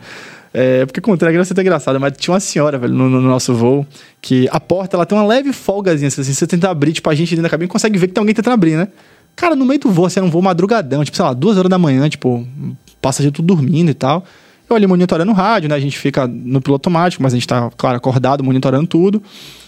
É, 0.53 0.85
porque 0.85 1.01
não 1.01 1.43
ser 1.43 1.53
tão 1.53 1.61
engraçada, 1.61 1.99
mas 1.99 2.13
tinha 2.17 2.33
uma 2.33 2.39
senhora, 2.39 2.77
velho, 2.77 2.93
no, 2.93 3.09
no 3.09 3.21
nosso 3.21 3.53
voo, 3.53 3.85
que 4.21 4.47
a 4.51 4.59
porta 4.59 4.97
ela 4.97 5.05
tem 5.05 5.17
uma 5.17 5.25
leve 5.25 5.53
folgazinha, 5.53 6.07
assim, 6.07 6.23
você 6.23 6.47
tentar 6.47 6.71
abrir, 6.71 6.91
tipo, 6.91 7.07
a 7.09 7.13
gente 7.13 7.29
dentro 7.29 7.43
da 7.43 7.49
cabine 7.49 7.67
consegue 7.67 7.97
ver 7.99 8.07
que 8.07 8.13
tem 8.13 8.21
alguém 8.21 8.33
tentando 8.33 8.53
abrir, 8.53 8.75
né? 8.75 8.87
Cara, 9.35 9.55
no 9.55 9.65
meio 9.65 9.79
do 9.79 9.91
voo, 9.91 10.05
assim, 10.05 10.19
era 10.19 10.27
um 10.27 10.29
voo 10.31 10.41
madrugadão, 10.41 11.03
tipo, 11.03 11.15
sei 11.15 11.25
lá, 11.25 11.33
duas 11.33 11.57
horas 11.57 11.69
da 11.69 11.77
manhã, 11.77 12.09
tipo, 12.09 12.47
passageiro 13.01 13.33
tudo 13.33 13.45
dormindo 13.45 13.89
e 13.91 13.93
tal. 13.93 14.25
Eu 14.69 14.75
ali 14.75 14.85
monitorando 14.85 15.31
o 15.31 15.35
rádio, 15.35 15.67
né? 15.67 15.75
A 15.75 15.79
gente 15.79 15.97
fica 15.97 16.27
no 16.27 16.61
piloto 16.61 16.87
automático, 16.87 17.23
mas 17.23 17.33
a 17.33 17.35
gente 17.35 17.47
tá, 17.47 17.71
claro, 17.75 17.97
acordado, 17.97 18.43
monitorando 18.43 18.85
tudo. 18.85 19.21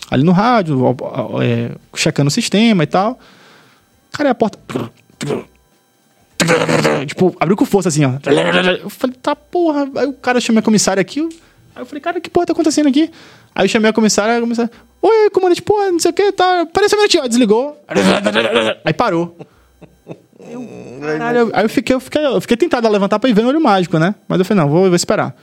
Ali 0.10 0.23
no 0.23 0.32
rádio, 0.32 0.95
é, 1.41 1.72
checando 1.95 2.28
o 2.28 2.32
sistema 2.32 2.84
e 2.84 2.88
tal. 2.88 3.19
Cara, 4.11 4.32
a 4.32 4.36
porta. 4.36 4.60
Tipo, 7.06 7.36
abriu 7.40 7.56
com 7.56 7.65
força 7.65 7.90
assim, 7.90 8.03
ó. 8.03 8.14
Eu 8.84 8.90
falei, 8.90 9.15
tá 9.22 9.36
porra. 9.36 9.88
Aí 9.95 10.07
o 10.07 10.14
cara 10.14 10.40
chamou 10.41 10.60
a 10.60 10.64
comissária 10.64 10.99
aqui. 10.99 11.22
Aí 11.76 11.82
eu 11.82 11.86
falei, 11.86 12.02
cara, 12.02 12.19
que 12.19 12.30
porra 12.30 12.48
tá 12.48 12.53
acontecendo 12.53 12.90
aqui? 12.90 13.10
Aí 13.53 13.65
eu 13.65 13.69
chamei 13.69 13.90
a 13.90 13.94
comissária, 13.94 14.38
a 14.38 14.41
comissária, 14.41 14.72
oi, 15.02 15.30
comandante, 15.30 15.61
porra, 15.61 15.91
não 15.91 15.99
sei 15.99 16.11
o 16.11 16.14
que, 16.14 16.32
tá. 16.32 16.68
Parece 16.73 16.95
um 16.95 16.98
minutinho, 16.98 17.23
ó, 17.23 17.28
desligou. 17.28 17.82
Aí 18.84 18.94
parou. 18.94 19.38
Eu, 20.49 20.68
caralho, 21.01 21.38
eu- 21.39 21.51
aí 21.53 21.63
eu 21.65 21.69
fiquei, 21.69 21.95
eu 21.95 21.99
fiquei, 21.99 22.26
eu 22.26 22.41
fiquei 22.41 22.57
tentado 22.57 22.88
a 22.88 22.89
levantar 22.89 23.19
pra 23.19 23.30
ir 23.30 23.34
ver 23.34 23.41
no 23.43 23.49
olho 23.49 23.61
mágico, 23.61 23.97
né? 23.99 24.15
Mas 24.27 24.39
eu 24.39 24.45
falei, 24.45 24.63
não, 24.63 24.69
vou, 24.69 24.81
vou 24.88 24.95
esperar. 24.95 25.35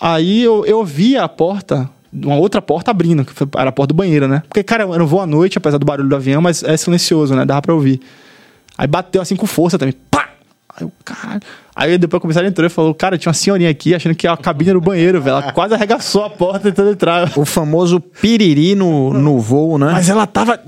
Aí 0.00 0.42
eu, 0.42 0.64
eu 0.66 0.84
vi 0.84 1.16
a 1.16 1.28
porta, 1.28 1.88
uma 2.12 2.36
outra 2.36 2.60
porta 2.60 2.90
abrindo, 2.90 3.24
que 3.24 3.32
foi- 3.32 3.48
era 3.56 3.70
a 3.70 3.72
porta 3.72 3.88
do 3.88 3.96
banheiro, 3.96 4.28
né? 4.28 4.42
Porque, 4.48 4.62
cara, 4.62 4.84
eu 4.84 4.98
não 4.98 5.06
vou 5.06 5.20
à 5.20 5.26
noite, 5.26 5.56
apesar 5.58 5.78
do 5.78 5.86
barulho 5.86 6.08
do 6.08 6.16
avião, 6.16 6.42
mas 6.42 6.62
é 6.62 6.76
silencioso, 6.76 7.34
né? 7.34 7.44
Dava 7.44 7.62
pra 7.62 7.74
ouvir. 7.74 8.00
Aí 8.78 8.86
bateu 8.86 9.22
assim 9.22 9.36
com 9.36 9.46
força 9.46 9.78
também. 9.78 9.94
Aí 10.76 10.82
eu, 10.84 10.92
caralho. 11.04 11.40
Aí 11.74 11.98
depois 11.98 12.18
o 12.18 12.20
comissário 12.22 12.48
entrou 12.48 12.66
e 12.66 12.70
falou, 12.70 12.94
cara, 12.94 13.16
tinha 13.18 13.30
uma 13.30 13.34
senhorinha 13.34 13.70
aqui 13.70 13.94
achando 13.94 14.14
que 14.14 14.26
a 14.26 14.36
cabine 14.36 14.70
era 14.70 14.78
o 14.78 14.80
banheiro, 14.80 15.20
velho. 15.20 15.36
Ela 15.36 15.52
quase 15.52 15.74
arregaçou 15.74 16.24
a 16.24 16.30
porta 16.30 16.60
tentando 16.60 16.90
entrar. 16.90 17.32
O 17.36 17.44
famoso 17.44 18.00
piriri 18.00 18.74
no, 18.74 19.12
no 19.12 19.38
voo, 19.38 19.78
né? 19.78 19.90
Mas 19.92 20.08
ela 20.08 20.26
tava. 20.26 20.60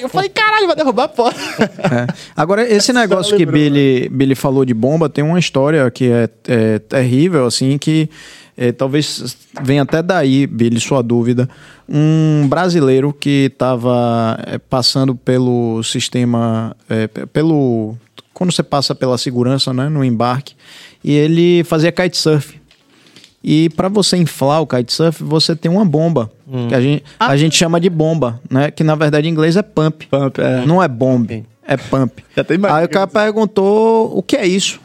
Eu 0.00 0.08
falei, 0.08 0.28
caralho, 0.28 0.66
vai 0.66 0.76
derrubar 0.76 1.04
a 1.04 1.08
porta. 1.08 1.40
É. 1.60 2.06
Agora, 2.36 2.68
esse 2.68 2.92
negócio 2.94 3.36
que 3.36 3.44
Billy, 3.44 4.08
Billy 4.08 4.34
falou 4.34 4.64
de 4.64 4.74
bomba 4.74 5.08
tem 5.08 5.22
uma 5.22 5.38
história 5.38 5.90
que 5.90 6.10
é, 6.10 6.28
é 6.48 6.78
terrível, 6.78 7.46
assim, 7.46 7.76
que 7.78 8.08
é, 8.56 8.72
talvez 8.72 9.36
venha 9.62 9.82
até 9.82 10.02
daí, 10.02 10.46
Billy, 10.46 10.78
sua 10.78 11.02
dúvida. 11.02 11.48
Um 11.88 12.46
brasileiro 12.48 13.12
que 13.12 13.50
estava 13.52 14.38
passando 14.68 15.14
pelo 15.14 15.82
sistema, 15.82 16.76
é, 16.88 17.08
pelo 17.08 17.96
quando 18.40 18.52
você 18.52 18.62
passa 18.62 18.94
pela 18.94 19.18
segurança, 19.18 19.70
né, 19.74 19.90
no 19.90 20.02
embarque, 20.02 20.54
e 21.04 21.12
ele 21.12 21.62
fazia 21.64 21.92
kitesurf. 21.92 22.58
E 23.44 23.68
para 23.68 23.86
você 23.90 24.16
inflar 24.16 24.62
o 24.62 24.66
kitesurf, 24.66 25.22
você 25.22 25.54
tem 25.54 25.70
uma 25.70 25.84
bomba, 25.84 26.30
que 26.70 26.74
a 26.74 26.80
gente, 26.80 27.04
a 27.18 27.36
gente 27.36 27.54
chama 27.54 27.78
de 27.78 27.90
bomba, 27.90 28.40
né, 28.50 28.70
que 28.70 28.82
na 28.82 28.94
verdade 28.94 29.28
em 29.28 29.30
inglês 29.30 29.58
é 29.58 29.62
pump. 29.62 30.06
Pump, 30.06 30.38
é. 30.40 30.64
Não 30.64 30.82
é 30.82 30.88
bomb, 30.88 31.44
é 31.66 31.76
pump. 31.76 32.24
Já 32.34 32.42
tem 32.42 32.56
mais- 32.56 32.74
Aí 32.74 32.86
o 32.86 32.88
cara 32.88 33.06
perguntou 33.06 34.16
o 34.16 34.22
que 34.22 34.36
é 34.36 34.46
isso. 34.46 34.80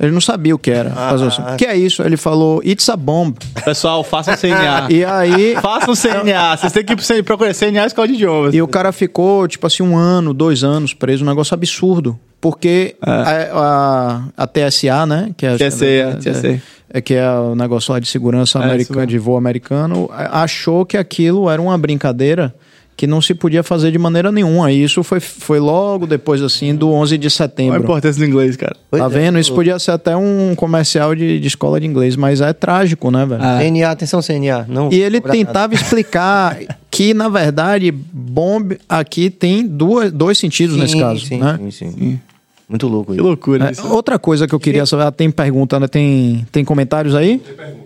Ele 0.00 0.10
não 0.12 0.20
sabia 0.20 0.54
o 0.54 0.58
que 0.58 0.70
era. 0.70 0.90
Fazer 0.90 1.26
assim, 1.26 1.42
o 1.42 1.56
que 1.56 1.64
é 1.64 1.76
isso? 1.76 2.02
Ele 2.02 2.16
falou, 2.16 2.60
it's 2.64 2.88
a 2.88 2.96
bomb. 2.96 3.36
Pessoal, 3.64 4.02
façam 4.02 4.34
CNA. 4.38 4.88
E 4.90 5.04
aí, 5.04 5.56
Façam 5.62 5.94
CNA. 5.94 6.56
Vocês 6.56 6.72
têm 6.72 6.84
que 6.84 6.92
ir 6.92 6.96
pro 6.96 7.04
CNA, 7.04 7.22
procurar 7.24 7.54
CNA 7.54 7.86
Escola 7.86 8.08
de 8.08 8.14
Idiomas. 8.14 8.54
e 8.54 8.60
o 8.62 8.66
cara 8.68 8.90
ficou, 8.92 9.46
tipo 9.46 9.66
assim, 9.68 9.84
um 9.84 9.96
ano, 9.96 10.32
dois 10.34 10.64
anos 10.64 10.94
preso, 10.94 11.24
um 11.24 11.28
negócio 11.28 11.52
absurdo. 11.54 12.18
Porque 12.40 12.94
a, 13.02 14.22
a, 14.36 14.44
a 14.44 14.46
TSA, 14.46 15.06
né? 15.06 15.30
Que 15.36 15.44
é, 15.46 15.56
TSA, 15.56 15.84
é, 15.86 16.12
TSA. 16.16 16.62
é 16.92 17.00
que 17.00 17.14
é 17.14 17.28
o 17.32 17.54
negócio 17.56 17.92
lá 17.92 17.98
de 17.98 18.06
segurança 18.06 18.60
É, 18.60 18.64
americana, 18.64 19.06
de 19.06 19.18
voo 19.18 19.36
americano, 19.36 20.08
a- 20.12 20.42
achou 20.42 20.86
que 20.86 20.96
aquilo 20.96 21.50
era 21.50 21.60
uma 21.60 21.76
brincadeira 21.76 22.54
que 22.96 23.06
não 23.06 23.22
se 23.22 23.32
podia 23.32 23.62
fazer 23.62 23.92
de 23.92 23.98
maneira 23.98 24.32
nenhuma. 24.32 24.72
E 24.72 24.82
isso 24.82 25.04
foi, 25.04 25.20
foi 25.20 25.60
logo 25.60 26.04
depois, 26.04 26.42
assim, 26.42 26.74
do 26.74 26.90
11 26.90 27.16
de 27.16 27.28
Qual 27.28 27.28
a 27.28 27.30
setembro. 27.30 27.80
importância 27.82 28.20
do 28.24 28.28
inglês, 28.28 28.56
cara? 28.56 28.74
Pois 28.90 29.00
Tá 29.00 29.06
é, 29.06 29.08
vendo? 29.08 29.38
Isso 29.38 29.54
podia 29.54 29.78
ser 29.78 29.92
até 29.92 30.16
um 30.16 30.52
comercial 30.56 31.14
de, 31.14 31.38
de 31.38 31.46
escola 31.46 31.78
de 31.80 31.86
inglês, 31.86 32.16
mas 32.16 32.40
é 32.40 32.52
trágico, 32.52 33.08
né, 33.12 33.24
velho? 33.24 33.40
CNA, 33.40 33.90
atenção, 33.90 34.20
CNA. 34.20 34.64
Não 34.68 34.90
E 34.92 35.00
ele 35.00 35.20
nada. 35.20 35.30
tentava 35.32 35.74
explicar 35.74 36.58
que, 36.90 37.14
na 37.14 37.28
verdade, 37.28 37.92
bomb 37.92 38.76
aqui 38.88 39.30
tem 39.30 39.64
duas, 39.64 40.10
dois 40.10 40.36
sentidos 40.36 40.74
Sim, 40.74 40.80
nesse 40.80 40.98
caso, 40.98 41.20
sim, 41.24 41.38
né? 41.38 41.56
sim, 41.70 41.70
sim. 41.92 42.20
Muito 42.68 42.86
louco 42.86 43.12
Que 43.12 43.18
isso. 43.18 43.26
loucura 43.26 43.68
É, 43.68 43.72
isso. 43.72 43.88
outra 43.88 44.18
coisa 44.18 44.46
que 44.46 44.54
eu 44.54 44.60
queria 44.60 44.84
saber, 44.84 45.10
tem 45.12 45.30
pergunta, 45.30 45.80
né? 45.80 45.88
Tem, 45.88 46.46
tem 46.52 46.64
comentários 46.64 47.14
aí? 47.14 47.40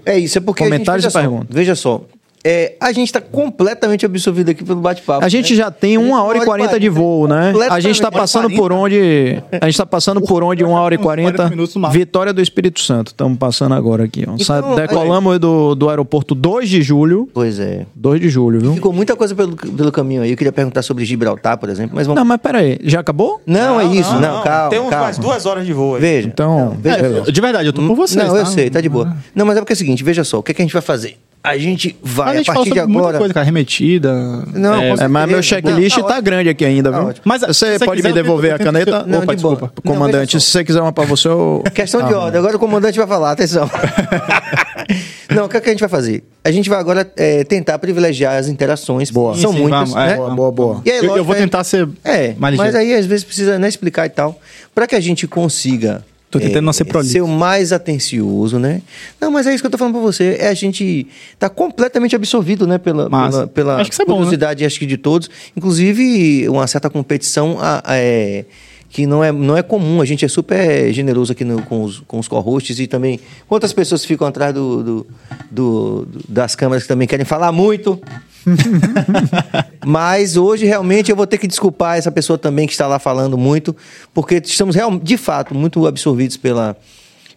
É 0.04 0.18
isso, 0.18 0.38
é 0.38 0.40
porque. 0.40 0.64
Comentários 0.64 1.04
a 1.04 1.08
gente, 1.08 1.16
e 1.16 1.20
perguntas. 1.20 1.46
Veja 1.54 1.74
só. 1.76 2.02
É, 2.44 2.74
a 2.80 2.90
gente 2.92 3.12
tá 3.12 3.20
completamente 3.20 4.04
absorvido 4.04 4.50
aqui 4.50 4.64
pelo 4.64 4.80
bate-papo. 4.80 5.24
A 5.24 5.28
gente 5.28 5.52
né? 5.52 5.56
já 5.56 5.70
tem 5.70 5.96
uma 5.96 6.22
hora 6.22 6.38
e 6.38 6.44
quarenta 6.44 6.78
de 6.78 6.88
voo, 6.88 7.28
né? 7.28 7.52
A 7.70 7.78
gente 7.78 8.00
tá 8.00 8.10
passando 8.10 8.50
por 8.50 8.72
onde. 8.72 9.42
A 9.60 9.66
gente 9.66 9.76
tá 9.76 9.86
passando 9.86 10.20
por 10.20 10.42
onde 10.42 10.64
uma 10.64 10.80
hora 10.80 10.94
e 10.94 10.98
40 10.98 11.32
quarenta. 11.32 11.50
minutos 11.50 11.74
no 11.74 11.82
máximo. 11.82 12.00
Vitória 12.00 12.32
do 12.32 12.42
Espírito 12.42 12.80
Santo. 12.80 13.08
Estamos 13.08 13.38
passando 13.38 13.74
agora 13.74 14.04
aqui. 14.04 14.24
Ó. 14.26 14.34
Então, 14.38 14.74
Decolamos 14.74 15.38
do, 15.38 15.74
do 15.74 15.88
aeroporto 15.88 16.34
2 16.34 16.68
de 16.68 16.82
julho. 16.82 17.28
Pois 17.32 17.58
é. 17.58 17.86
2 17.94 18.20
de 18.20 18.28
julho, 18.28 18.60
viu? 18.60 18.74
Ficou 18.74 18.92
muita 18.92 19.14
coisa 19.14 19.34
pelo, 19.34 19.56
pelo 19.56 19.92
caminho 19.92 20.22
aí. 20.22 20.30
Eu 20.30 20.36
queria 20.36 20.52
perguntar 20.52 20.82
sobre 20.82 21.04
Gibraltar, 21.04 21.58
por 21.58 21.68
exemplo, 21.68 21.94
mas 21.94 22.06
vamos. 22.06 22.18
Não, 22.18 22.26
mas 22.26 22.40
peraí, 22.40 22.78
já 22.82 23.00
acabou? 23.00 23.40
Não, 23.46 23.80
é 23.80 23.84
isso, 23.84 24.12
não, 24.18 24.42
calma. 24.42 24.70
Tem 24.70 24.80
uns 24.80 24.90
calma. 24.90 25.04
mais 25.04 25.18
duas 25.18 25.46
horas 25.46 25.64
de 25.64 25.72
voo 25.72 25.94
aí. 25.94 26.00
Veja. 26.00 26.28
Então, 26.28 26.76
veja 26.80 27.24
só. 27.24 27.30
De 27.30 27.40
verdade, 27.40 27.68
eu 27.68 27.72
tô 27.72 27.86
por 27.86 27.94
vocês, 27.94 28.24
Não, 28.24 28.36
eu 28.36 28.44
tá? 28.44 28.50
sei, 28.50 28.70
tá 28.70 28.80
de 28.80 28.88
boa. 28.88 29.16
Não, 29.34 29.46
mas 29.46 29.56
é 29.56 29.60
porque 29.60 29.72
é 29.72 29.74
o 29.74 29.76
seguinte, 29.76 30.02
veja 30.02 30.24
só, 30.24 30.38
o 30.38 30.42
que, 30.42 30.52
é 30.52 30.54
que 30.54 30.62
a 30.62 30.64
gente 30.64 30.72
vai 30.72 30.82
fazer? 30.82 31.16
A 31.44 31.58
gente 31.58 31.96
vai, 32.00 32.28
a 32.28 32.30
a, 32.30 32.36
gente 32.36 32.46
falou 32.46 32.60
partir 32.60 32.72
de 32.74 32.78
sobre 32.80 32.92
muita 32.92 33.08
agora. 33.08 33.18
coisa, 33.18 33.34
cara. 33.34 33.44
Remetida. 33.44 34.12
Não, 34.54 34.74
é, 34.76 34.90
É, 34.90 35.08
mas 35.08 35.28
meu 35.28 35.42
checklist 35.42 35.96
Não, 35.96 36.04
tá 36.06 36.14
tá 36.14 36.20
grande 36.20 36.48
aqui 36.48 36.64
ainda, 36.64 36.90
viu? 36.92 37.00
ótimo. 37.06 37.22
Mas, 37.24 37.40
se 37.40 37.46
você 37.48 37.78
você 37.78 37.84
pode 37.84 37.96
quiser, 38.00 38.08
me 38.10 38.14
devolver 38.14 38.50
eu 38.52 38.56
a 38.56 38.58
caneta? 38.60 39.04
Não, 39.04 39.18
Opa, 39.18 39.26
de 39.34 39.42
desculpa. 39.42 39.72
Não, 39.82 39.92
Comandante, 39.94 40.40
se 40.40 40.46
você 40.50 40.64
quiser 40.64 40.80
uma 40.80 40.92
pra 40.92 41.04
você, 41.04 41.26
eu... 41.26 41.64
Questão 41.74 42.06
de 42.06 42.14
Ah, 42.14 42.18
ordem. 42.20 42.38
Agora 42.38 42.54
o 42.56 42.60
comandante 42.60 42.96
vai 42.96 43.08
falar, 43.08 43.32
atenção. 43.32 43.68
Não, 45.34 45.46
o 45.46 45.48
que, 45.48 45.56
é 45.56 45.60
que 45.60 45.68
a 45.68 45.72
gente 45.72 45.80
vai 45.80 45.88
fazer? 45.88 46.22
A 46.44 46.50
gente 46.50 46.68
vai 46.68 46.78
agora 46.78 47.10
é, 47.16 47.42
tentar 47.44 47.78
privilegiar 47.78 48.36
as 48.36 48.48
interações. 48.48 49.10
Boa. 49.10 49.34
São 49.36 49.52
Sim, 49.52 49.60
muitas, 49.60 49.90
vamos, 49.90 50.04
é, 50.04 50.08
né? 50.10 50.16
Boa, 50.16 50.30
boa, 50.34 50.52
boa. 50.52 50.82
E 50.84 50.90
aí, 50.90 50.96
Eu, 50.98 51.02
eu 51.04 51.08
lógico, 51.10 51.24
vou 51.26 51.34
é- 51.34 51.38
tentar 51.38 51.64
ser 51.64 51.88
É, 52.04 52.34
mais 52.38 52.54
mas 52.56 52.74
aí 52.74 52.94
às 52.94 53.06
vezes 53.06 53.24
precisa 53.24 53.58
né, 53.58 53.66
explicar 53.68 54.06
e 54.06 54.10
tal. 54.10 54.38
Pra 54.74 54.86
que 54.86 54.94
a 54.94 55.00
gente 55.00 55.26
consiga. 55.26 56.04
Tô 56.32 56.40
tentando 56.40 56.64
não 56.64 56.72
ser 56.72 56.86
prolixo. 56.86 57.12
Ser 57.12 57.20
o 57.20 57.28
mais 57.28 57.72
atencioso, 57.72 58.58
né? 58.58 58.80
Não, 59.20 59.30
mas 59.30 59.46
é 59.46 59.52
isso 59.54 59.62
que 59.62 59.66
eu 59.66 59.70
tô 59.70 59.76
falando 59.76 59.92
pra 59.92 60.02
você. 60.02 60.38
É 60.40 60.48
a 60.48 60.54
gente 60.54 61.06
tá 61.38 61.48
completamente 61.48 62.16
absorvido, 62.16 62.66
né? 62.66 62.78
Pela, 62.78 63.08
pela, 63.10 63.46
pela 63.46 63.76
Acho 63.82 63.92
isso 63.92 64.00
é 64.00 64.04
bom, 64.06 64.12
né? 64.12 64.18
curiosidade, 64.20 64.64
acho 64.64 64.78
que 64.78 64.86
de 64.86 64.96
todos. 64.96 65.28
Inclusive, 65.54 66.48
uma 66.48 66.66
certa 66.66 66.88
competição 66.88 67.58
a- 67.60 67.82
a- 67.84 67.96
é, 67.96 68.46
que 68.92 69.06
não 69.06 69.24
é, 69.24 69.32
não 69.32 69.56
é 69.56 69.62
comum. 69.62 70.02
A 70.02 70.04
gente 70.04 70.22
é 70.22 70.28
super 70.28 70.92
generoso 70.92 71.32
aqui 71.32 71.44
no- 71.44 71.62
com 71.62 71.82
os, 71.82 72.00
com 72.00 72.18
os 72.18 72.28
co-hosts 72.28 72.78
e 72.78 72.86
também. 72.86 73.18
Quantas 73.48 73.72
pessoas 73.72 74.04
ficam 74.04 74.26
atrás 74.26 74.52
do, 74.52 74.82
do- 74.82 75.06
do- 75.50 76.04
do- 76.06 76.20
das 76.28 76.54
câmeras 76.54 76.82
que 76.84 76.88
também 76.88 77.08
querem 77.08 77.24
falar 77.24 77.50
muito? 77.52 77.98
Mas 79.84 80.36
hoje 80.36 80.66
realmente 80.66 81.10
eu 81.10 81.16
vou 81.16 81.26
ter 81.26 81.38
que 81.38 81.46
desculpar 81.46 81.96
essa 81.96 82.10
pessoa 82.10 82.38
também 82.38 82.66
que 82.66 82.72
está 82.72 82.86
lá 82.86 82.98
falando 82.98 83.36
muito, 83.38 83.74
porque 84.12 84.36
estamos 84.44 84.74
real, 84.76 84.98
de 84.98 85.16
fato 85.16 85.54
muito 85.54 85.86
absorvidos 85.86 86.36
pela, 86.36 86.76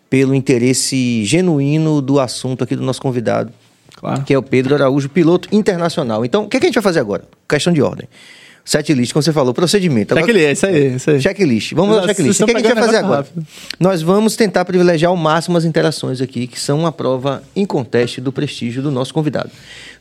pelo 0.09 0.33
interesse 0.35 1.23
genuíno 1.25 2.01
do 2.01 2.19
assunto 2.19 2.63
aqui 2.63 2.75
do 2.75 2.83
nosso 2.83 3.01
convidado, 3.01 3.51
Claro. 3.95 4.23
que 4.23 4.33
é 4.33 4.37
o 4.37 4.43
Pedro 4.43 4.75
Araújo, 4.75 5.07
piloto 5.09 5.47
internacional. 5.53 6.25
Então, 6.25 6.43
o 6.43 6.49
que, 6.49 6.57
é 6.57 6.59
que 6.59 6.65
a 6.65 6.69
gente 6.69 6.75
vai 6.75 6.83
fazer 6.83 6.99
agora? 6.99 7.23
Questão 7.47 7.71
de 7.71 7.81
ordem. 7.81 8.07
Setlist, 8.67 9.13
como 9.13 9.21
você 9.21 9.31
falou, 9.31 9.53
procedimento. 9.53 10.13
Agora- 10.17 10.25
Checklist, 10.25 10.51
isso 10.57 10.65
aí, 10.65 10.95
isso 10.95 11.09
aí. 11.11 11.21
Checklist. 11.21 11.73
Vamos 11.73 11.97
Vocês 11.97 12.07
checklist. 12.17 12.41
O 12.41 12.45
que, 12.45 12.51
é 12.51 12.53
que 12.55 12.59
a 12.61 12.63
gente 12.63 12.73
vai 12.73 12.83
fazer 12.83 12.97
agora? 12.97 13.17
rápido. 13.17 13.45
Nós 13.79 14.01
vamos 14.01 14.35
tentar 14.35 14.65
privilegiar 14.65 15.11
ao 15.11 15.15
máximo 15.15 15.55
as 15.55 15.65
interações 15.65 16.19
aqui, 16.19 16.47
que 16.47 16.59
são 16.59 16.79
uma 16.79 16.91
prova 16.91 17.43
inconteste 17.55 18.19
do 18.19 18.31
prestígio 18.31 18.81
do 18.81 18.89
nosso 18.89 19.13
convidado. 19.13 19.51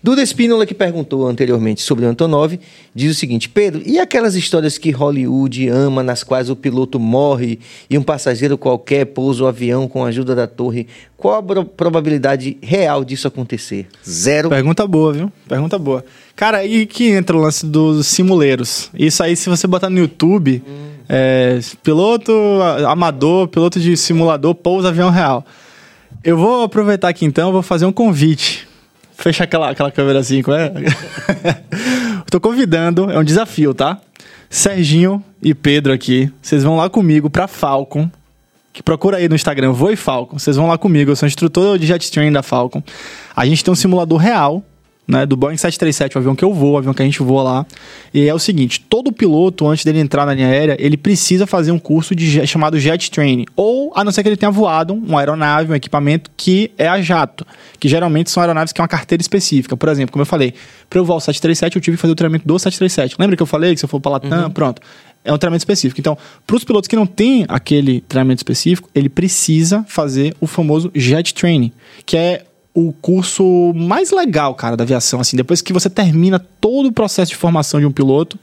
Duda 0.03 0.23
Espínola, 0.23 0.65
que 0.65 0.73
perguntou 0.74 1.27
anteriormente 1.27 1.82
sobre 1.82 2.07
o 2.07 2.09
Antonov, 2.09 2.59
diz 2.95 3.11
o 3.15 3.19
seguinte: 3.19 3.51
Pedro, 3.51 3.82
e 3.85 3.99
aquelas 3.99 4.35
histórias 4.35 4.78
que 4.78 4.91
Hollywood 4.91 5.69
ama, 5.69 6.03
nas 6.03 6.23
quais 6.23 6.49
o 6.49 6.57
piloto 6.57 6.99
morre 6.99 7.59
e 7.91 7.99
um 7.99 8.03
passageiro 8.03 8.57
qualquer 8.57 9.05
pousa 9.07 9.45
o 9.45 9.47
avião 9.47 9.86
com 9.86 10.05
a 10.05 10.09
ajuda 10.09 10.35
da 10.35 10.47
torre? 10.47 10.86
Qual 11.19 11.35
a 11.36 11.43
pro- 11.43 11.65
probabilidade 11.65 12.57
real 12.62 13.03
disso 13.05 13.27
acontecer? 13.28 13.86
Zero. 14.07 14.49
Pergunta 14.51 14.86
boa, 14.86 15.12
viu? 15.12 15.32
Pergunta 15.49 15.78
boa. 15.78 16.05
Cara, 16.36 16.59
aí 16.59 16.85
que 16.85 17.11
entra 17.11 17.36
o 17.36 17.40
lance 17.40 17.65
dos 17.65 18.06
simuleiros. 18.09 18.90
Isso 18.93 19.23
aí, 19.23 19.36
se 19.36 19.48
você 19.48 19.66
botar 19.66 19.89
no 19.89 19.98
YouTube, 19.98 20.62
é, 21.09 21.61
piloto 21.82 22.32
amador, 22.89 23.47
piloto 23.48 23.78
de 23.78 23.97
simulador, 23.97 24.55
pousa 24.55 24.89
avião 24.89 25.11
real. 25.11 25.44
Eu 26.24 26.36
vou 26.36 26.65
aproveitar 26.65 27.09
aqui 27.09 27.24
então, 27.24 27.52
vou 27.52 27.62
fazer 27.62 27.86
um 27.86 27.93
convite. 27.93 28.66
Fecha 29.16 29.44
aquela, 29.44 29.70
aquela 29.70 29.93
câmera 29.93 30.19
assim, 30.19 30.43
como 30.43 30.56
é? 30.56 30.73
Tô 32.28 32.40
convidando, 32.40 33.11
é 33.11 33.19
um 33.19 33.24
desafio, 33.24 33.73
tá? 33.73 34.01
Serginho 34.51 35.23
e 35.43 35.55
Pedro 35.55 35.93
aqui, 35.93 36.32
vocês 36.43 36.65
vão 36.65 36.77
lá 36.77 36.90
comigo 36.90 37.31
pra 37.31 37.47
Falcon, 37.47 38.11
que 38.73 38.82
procura 38.82 39.19
aí 39.19 39.28
no 39.28 39.35
Instagram, 39.35 39.73
Voe 39.73 39.94
Falcon. 39.94 40.39
Vocês 40.39 40.56
vão 40.56 40.66
lá 40.66 40.77
comigo, 40.77 41.12
eu 41.12 41.16
sou 41.16 41.27
instrutor 41.27 41.78
de 41.78 41.86
jet 41.86 42.11
training 42.11 42.32
da 42.32 42.43
Falcon. 42.43 42.82
A 43.36 43.47
gente 43.47 43.62
tem 43.62 43.70
um 43.70 43.77
simulador 43.77 44.19
real, 44.19 44.65
né, 45.06 45.26
do 45.26 45.36
Boeing 45.36 45.56
737, 45.56 46.16
o 46.16 46.18
avião 46.18 46.35
que 46.35 46.44
eu 46.44 46.52
vou, 46.52 46.72
o 46.72 46.78
avião 46.78 46.94
que 46.94 47.02
a 47.02 47.05
gente 47.05 47.22
voa 47.22 47.43
lá. 47.43 47.66
E 48.12 48.26
é 48.26 48.35
o 48.35 48.39
seguinte, 48.39 48.81
todo 48.81 49.12
piloto, 49.12 49.66
antes 49.66 49.85
dele 49.85 50.01
entrar 50.01 50.24
na 50.24 50.35
linha 50.35 50.48
aérea, 50.48 50.76
ele 50.78 50.97
precisa 50.97 51.47
fazer 51.47 51.72
um 51.72 51.78
curso 51.78 52.14
de 52.14 52.47
chamado 52.47 52.78
jet 52.78 53.10
training. 53.10 53.44
Ou, 53.55 53.93
a 53.94 54.02
não 54.02 54.10
ser 54.10 54.22
que 54.22 54.28
ele 54.31 54.36
tenha 54.36 54.51
voado 54.51 54.94
uma 54.94 55.20
aeronave, 55.20 55.70
um 55.70 55.74
equipamento 55.74 56.31
que 56.36 56.70
é 56.78 56.89
a 56.89 57.01
jato. 57.02 57.47
Que 57.78 57.89
geralmente 57.89 58.31
são 58.31 58.43
aeronaves 58.43 58.72
que 58.72 58.81
é 58.81 58.82
uma 58.82 58.89
carteira 58.89 59.20
específica. 59.20 59.76
Por 59.76 59.89
exemplo, 59.89 60.12
como 60.12 60.22
eu 60.22 60.26
falei, 60.26 60.55
para 60.89 60.98
eu 60.98 61.05
voar 61.05 61.16
o 61.16 61.20
737, 61.20 61.76
eu 61.76 61.82
tive 61.82 61.97
que 61.97 62.01
fazer 62.01 62.12
o 62.12 62.16
treinamento 62.16 62.47
do 62.47 62.59
737. 62.59 63.16
Lembra 63.18 63.36
que 63.36 63.43
eu 63.43 63.47
falei 63.47 63.74
que 63.74 63.81
se 63.81 63.85
eu 63.85 63.89
for 63.89 64.01
para 64.01 64.12
Latam, 64.12 64.51
pronto. 64.51 64.81
É 65.22 65.32
um 65.32 65.39
treinamento 65.39 65.62
específico. 65.62 65.98
Então, 65.98 66.18
para 66.47 66.56
os 66.56 66.64
pilotos 66.64 66.86
que 66.86 66.94
não 66.94 67.06
têm 67.06 67.47
aquele 67.48 68.02
treinamento 68.02 68.40
específico, 68.40 68.90
ele 68.94 69.09
precisa 69.09 69.85
fazer 69.89 70.35
o 70.39 70.47
famoso 70.47 70.90
jet 70.94 71.32
training, 71.32 71.72
que 72.05 72.16
é 72.16 72.44
o 72.74 72.92
curso 72.92 73.72
mais 73.74 74.10
legal, 74.10 74.55
cara, 74.55 74.76
da 74.76 74.82
aviação. 74.84 75.20
Assim, 75.20 75.36
depois 75.36 75.62
que 75.62 75.72
você 75.72 75.88
termina 75.88 76.38
todo 76.60 76.86
o 76.88 76.92
processo 76.92 77.30
de 77.30 77.36
formação 77.36 77.78
de 77.78 77.86
um 77.86 77.92
piloto, 77.92 78.38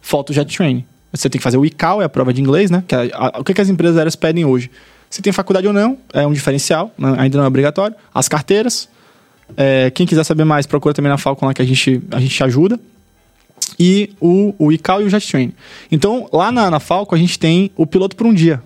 falta 0.00 0.32
o 0.32 0.34
jet 0.34 0.56
training. 0.56 0.84
Você 1.12 1.28
tem 1.28 1.38
que 1.38 1.42
fazer 1.42 1.58
o 1.58 1.64
ICAO, 1.64 2.00
é 2.02 2.04
a 2.04 2.08
prova 2.08 2.32
de 2.32 2.40
inglês, 2.40 2.70
né? 2.70 2.82
Que 2.88 2.94
é 2.94 3.10
a- 3.12 3.34
o 3.38 3.44
que, 3.44 3.52
que 3.54 3.60
as 3.60 3.68
empresas 3.68 3.96
aéreas 3.96 4.16
pedem 4.16 4.44
hoje? 4.44 4.70
Se 5.10 5.20
tem 5.22 5.32
faculdade 5.32 5.66
ou 5.66 5.72
não, 5.72 5.98
é 6.12 6.26
um 6.26 6.32
diferencial, 6.32 6.92
né? 6.98 7.14
ainda 7.18 7.38
não 7.38 7.44
é 7.44 7.48
obrigatório. 7.48 7.94
As 8.14 8.28
carteiras. 8.28 8.88
é, 9.56 9.90
quem 9.92 10.04
quiser 10.06 10.24
saber 10.24 10.44
mais, 10.44 10.66
procura 10.66 10.92
também 10.92 11.08
na 11.10 11.16
Falcon 11.18 11.46
lá 11.46 11.54
que 11.54 11.62
a 11.62 11.64
gente, 11.64 12.02
a 12.10 12.18
gente 12.18 12.34
te 12.34 12.42
ajuda 12.42 12.80
e 13.78 14.10
o, 14.20 14.52
o 14.58 14.72
ICAO 14.72 15.02
e 15.02 15.04
o 15.04 15.08
Jet 15.10 15.30
Train. 15.30 15.52
Então, 15.92 16.28
lá 16.32 16.50
na, 16.50 16.68
na 16.70 16.80
Falco, 16.80 17.14
a 17.14 17.18
gente 17.18 17.38
tem 17.38 17.70
o 17.76 17.86
piloto 17.86 18.16
por 18.16 18.26
um 18.26 18.34
dia. 18.34 18.60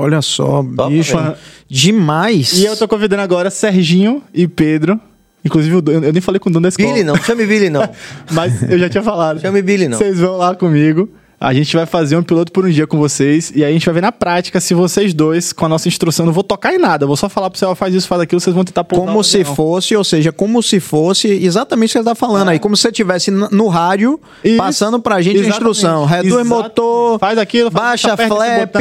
Olha 0.00 0.22
só, 0.22 0.62
Topa, 0.62 0.88
bicho. 0.88 1.16
velho. 1.18 1.34
Demais. 1.68 2.52
E 2.52 2.64
eu 2.64 2.76
tô 2.76 2.86
convidando 2.86 3.20
agora 3.22 3.50
Serginho 3.50 4.22
e 4.32 4.46
Pedro. 4.46 4.98
Inclusive, 5.44 5.74
o 5.76 5.82
dono- 5.82 6.06
eu 6.06 6.12
nem 6.12 6.20
falei 6.22 6.38
com 6.38 6.48
o 6.48 6.52
dono 6.52 6.62
da 6.62 6.68
escola. 6.68 6.88
Billy 6.88 7.02
não, 7.04 7.16
chame 7.16 7.44
Billy 7.46 7.68
não. 7.68 7.88
Mas 8.32 8.62
eu 8.62 8.78
já 8.78 8.88
tinha 8.88 9.02
falado. 9.02 9.40
Chame 9.40 9.60
Billy 9.60 9.88
não. 9.88 9.98
Vocês 9.98 10.18
vão 10.18 10.36
lá 10.36 10.54
comigo. 10.54 11.08
A 11.40 11.54
gente 11.54 11.76
vai 11.76 11.86
fazer 11.86 12.16
um 12.16 12.22
piloto 12.22 12.50
por 12.50 12.66
um 12.66 12.68
dia 12.68 12.84
com 12.84 12.98
vocês. 12.98 13.52
E 13.54 13.62
aí 13.64 13.70
a 13.70 13.72
gente 13.72 13.86
vai 13.86 13.94
ver 13.94 14.00
na 14.00 14.10
prática 14.10 14.60
se 14.60 14.74
vocês 14.74 15.14
dois, 15.14 15.52
com 15.52 15.64
a 15.64 15.68
nossa 15.68 15.86
instrução, 15.86 16.26
não 16.26 16.32
vou 16.32 16.42
tocar 16.42 16.74
em 16.74 16.78
nada. 16.78 17.04
eu 17.04 17.06
Vou 17.06 17.16
só 17.16 17.28
falar 17.28 17.48
pro 17.48 17.58
você, 17.58 17.64
ó, 17.64 17.74
faz 17.76 17.94
isso, 17.94 18.08
faz 18.08 18.20
aquilo, 18.22 18.40
vocês 18.40 18.54
vão 18.54 18.64
tentar 18.64 18.82
pousar 18.82 19.06
Como 19.06 19.22
se 19.22 19.44
fosse, 19.44 19.94
ou 19.94 20.02
seja, 20.02 20.32
como 20.32 20.60
se 20.62 20.80
fosse 20.80 21.28
exatamente 21.28 21.90
o 21.90 21.92
que 21.92 21.98
você 21.98 22.04
tá 22.04 22.14
falando 22.14 22.48
aí. 22.48 22.58
Como 22.58 22.76
se 22.76 22.82
você 22.82 22.88
estivesse 22.88 23.30
no 23.30 23.68
rádio, 23.68 24.20
Isso. 24.42 24.56
passando 24.56 25.00
pra 25.00 25.20
gente 25.22 25.36
a 25.36 25.40
Exatamente. 25.40 25.54
instrução. 25.56 26.04
Reduz 26.04 26.34
Exatamente. 26.34 26.62
motor, 26.64 27.18
Faz 27.20 27.38
aquilo, 27.38 27.70
faz 27.70 28.02
baixa 28.02 28.16
flap. 28.16 28.74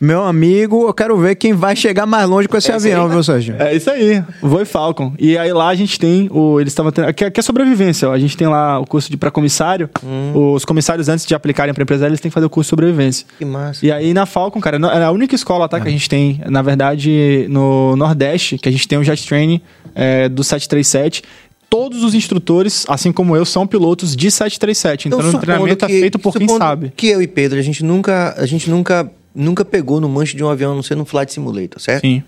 Meu 0.00 0.24
amigo, 0.24 0.86
eu 0.86 0.94
quero 0.94 1.18
ver 1.18 1.34
quem 1.34 1.52
vai 1.52 1.76
chegar 1.76 2.06
mais 2.06 2.26
longe 2.28 2.48
com 2.48 2.56
esse 2.56 2.72
avião, 2.72 3.08
viu, 3.08 3.22
Sérgio? 3.22 3.54
É 3.58 3.74
isso 3.76 3.90
aí, 3.90 4.22
Voe 4.40 4.64
Falcon. 4.64 5.12
E 5.18 5.36
aí 5.36 5.52
lá 5.52 5.68
a 5.68 5.74
gente 5.74 5.98
tem 5.98 6.28
o. 6.32 6.58
Eles 6.58 6.72
estavam 6.72 6.90
tendo. 6.90 7.08
Aqui, 7.08 7.24
aqui 7.24 7.38
é 7.38 7.42
sobrevivência, 7.42 8.08
ó. 8.08 8.12
A 8.12 8.18
gente 8.18 8.34
tem 8.36 8.46
lá 8.48 8.78
o 8.78 8.86
curso 8.86 9.10
de 9.10 9.16
para 9.18 9.30
comissário. 9.30 9.90
Os 10.34 10.64
comissários, 10.64 11.08
antes 11.08 11.26
de 11.26 11.34
aplicarem 11.34 11.74
para 11.74 11.82
empresa, 11.82 11.97
eles 12.06 12.20
têm 12.20 12.30
que 12.30 12.34
fazer 12.34 12.46
o 12.46 12.50
curso 12.50 12.68
de 12.68 12.70
sobrevivência. 12.70 13.26
Que 13.38 13.44
massa. 13.44 13.84
E 13.84 13.90
aí 13.90 14.14
na 14.14 14.26
Falcon, 14.26 14.60
cara, 14.60 14.76
é 14.76 15.04
a 15.04 15.10
única 15.10 15.34
escola 15.34 15.68
tá, 15.68 15.80
que 15.80 15.88
a 15.88 15.90
gente 15.90 16.08
tem, 16.08 16.40
na 16.48 16.62
verdade, 16.62 17.46
no 17.48 17.96
Nordeste, 17.96 18.58
que 18.58 18.68
a 18.68 18.72
gente 18.72 18.86
tem 18.86 18.98
o 18.98 19.04
Jet 19.04 19.26
Training 19.26 19.60
é, 19.94 20.28
do 20.28 20.42
737. 20.44 21.22
Todos 21.70 22.02
os 22.02 22.14
instrutores, 22.14 22.86
assim 22.88 23.12
como 23.12 23.36
eu, 23.36 23.44
são 23.44 23.66
pilotos 23.66 24.16
de 24.16 24.30
737. 24.30 25.08
Então, 25.08 25.18
o 25.18 25.22
supondo 25.22 25.40
treinamento 25.40 25.84
é 25.84 25.88
feito 25.88 26.18
por 26.18 26.34
quem 26.34 26.48
sabe. 26.48 26.92
Que 26.96 27.08
eu 27.08 27.20
e 27.20 27.26
Pedro, 27.26 27.58
a 27.58 27.62
gente 27.62 27.84
nunca, 27.84 28.34
a 28.38 28.46
gente 28.46 28.70
nunca, 28.70 29.10
nunca 29.34 29.64
pegou 29.64 30.00
no 30.00 30.08
manche 30.08 30.36
de 30.36 30.42
um 30.42 30.48
avião, 30.48 30.72
a 30.72 30.74
não 30.74 30.82
ser 30.82 30.94
no 30.94 31.04
Flight 31.04 31.32
Simulator, 31.32 31.80
certo? 31.80 32.00
Sim. 32.02 32.22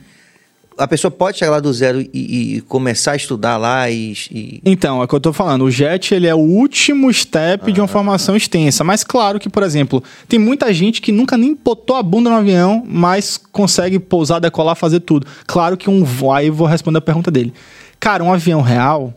A 0.79 0.89
pessoa 0.89 1.11
pode 1.11 1.37
chegar 1.39 1.51
lá 1.53 1.61
do 1.61 1.73
zero 1.73 2.01
e, 2.01 2.09
e 2.57 2.61
começar 2.63 3.13
a 3.13 3.17
estudar 3.17 3.57
lá 3.59 3.91
e, 3.91 4.13
e- 4.31 4.61
Então, 4.65 5.01
é 5.01 5.05
o 5.05 5.09
que 5.09 5.15
eu 5.15 5.21
tô 5.21 5.33
falando. 5.33 5.65
O 5.65 5.71
JET, 5.71 6.15
ele 6.15 6.27
é 6.27 6.35
o 6.35 6.39
último 6.39 7.13
step 7.13 7.71
de 7.71 7.81
uma 7.81 7.89
formação 7.89 8.35
extensa. 8.35 8.83
Mas 8.83 9.05
claro 9.05 9.39
que, 9.39 9.49
por 9.51 9.63
exemplo, 9.63 10.03
tem 10.27 10.39
muita 10.39 10.73
gente 10.73 11.03
que 11.03 11.13
nunca 11.13 11.37
nem 11.37 11.55
botou 11.55 11.97
a 11.97 12.03
bunda 12.03 12.31
no 12.31 12.37
avião, 12.37 12.83
mas 12.89 13.37
consegue 13.37 13.99
pousar, 13.99 14.41
decolar, 14.41 14.75
fazer 14.75 15.01
tudo. 15.01 15.27
Claro 15.47 15.77
que 15.77 15.91
um 15.91 16.05
aí 16.33 16.49
vou 16.49 16.67
responder 16.67 16.99
a 16.99 17.03
pergunta 17.03 17.31
dele. 17.31 17.53
Cara, 17.99 18.25
um 18.25 18.33
avião 18.33 18.63
real, 18.63 19.13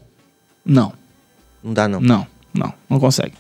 não. 0.66 0.92
não 1.64 1.74
dá 1.74 1.88
não. 1.88 2.02
Não, 2.02 2.28
não, 2.54 2.72
não 2.90 3.00
consegue. 3.00 3.34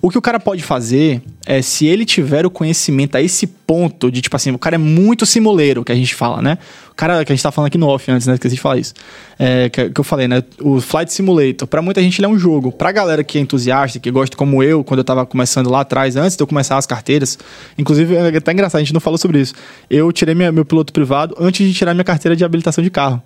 O 0.00 0.08
que 0.10 0.16
o 0.16 0.22
cara 0.22 0.38
pode 0.38 0.62
fazer 0.62 1.20
é, 1.44 1.60
se 1.60 1.86
ele 1.86 2.04
tiver 2.04 2.46
o 2.46 2.50
conhecimento 2.50 3.16
a 3.16 3.20
esse 3.22 3.46
ponto 3.46 4.10
de, 4.10 4.20
tipo 4.22 4.36
assim, 4.36 4.52
o 4.52 4.58
cara 4.58 4.76
é 4.76 4.78
muito 4.78 5.26
simuleiro, 5.26 5.84
que 5.84 5.90
a 5.90 5.94
gente 5.94 6.14
fala, 6.14 6.40
né? 6.40 6.56
O 6.90 6.94
cara 6.94 7.24
que 7.24 7.32
a 7.32 7.34
gente 7.34 7.42
tá 7.42 7.50
falando 7.50 7.68
aqui 7.68 7.78
no 7.78 7.88
off 7.88 8.10
antes, 8.10 8.26
né? 8.26 8.34
Esqueci 8.34 8.54
de 8.54 8.60
falar 8.60 8.78
isso. 8.78 8.94
É, 9.38 9.68
que, 9.68 9.90
que 9.90 10.00
eu 10.00 10.04
falei, 10.04 10.28
né? 10.28 10.42
O 10.60 10.80
Flight 10.80 11.12
Simulator, 11.12 11.66
pra 11.66 11.80
muita 11.82 12.00
gente 12.02 12.18
ele 12.20 12.26
é 12.26 12.28
um 12.28 12.38
jogo. 12.38 12.70
Pra 12.70 12.92
galera 12.92 13.24
que 13.24 13.38
é 13.38 13.40
entusiasta, 13.40 13.98
que 13.98 14.10
gosta 14.10 14.36
como 14.36 14.62
eu, 14.62 14.84
quando 14.84 14.98
eu 14.98 15.04
tava 15.04 15.24
começando 15.26 15.68
lá 15.70 15.80
atrás, 15.80 16.14
antes 16.16 16.36
de 16.36 16.42
eu 16.42 16.46
começar 16.46 16.76
as 16.76 16.86
carteiras, 16.86 17.38
inclusive 17.78 18.14
é 18.14 18.36
até 18.36 18.52
engraçado, 18.52 18.80
a 18.80 18.84
gente 18.84 18.94
não 18.94 19.00
falou 19.00 19.18
sobre 19.18 19.40
isso. 19.40 19.54
Eu 19.88 20.12
tirei 20.12 20.34
minha- 20.34 20.52
meu 20.52 20.64
piloto 20.64 20.92
privado 20.92 21.34
antes 21.40 21.66
de 21.66 21.74
tirar 21.74 21.94
minha 21.94 22.04
carteira 22.04 22.36
de 22.36 22.44
habilitação 22.44 22.84
de 22.84 22.90
carro. 22.90 23.20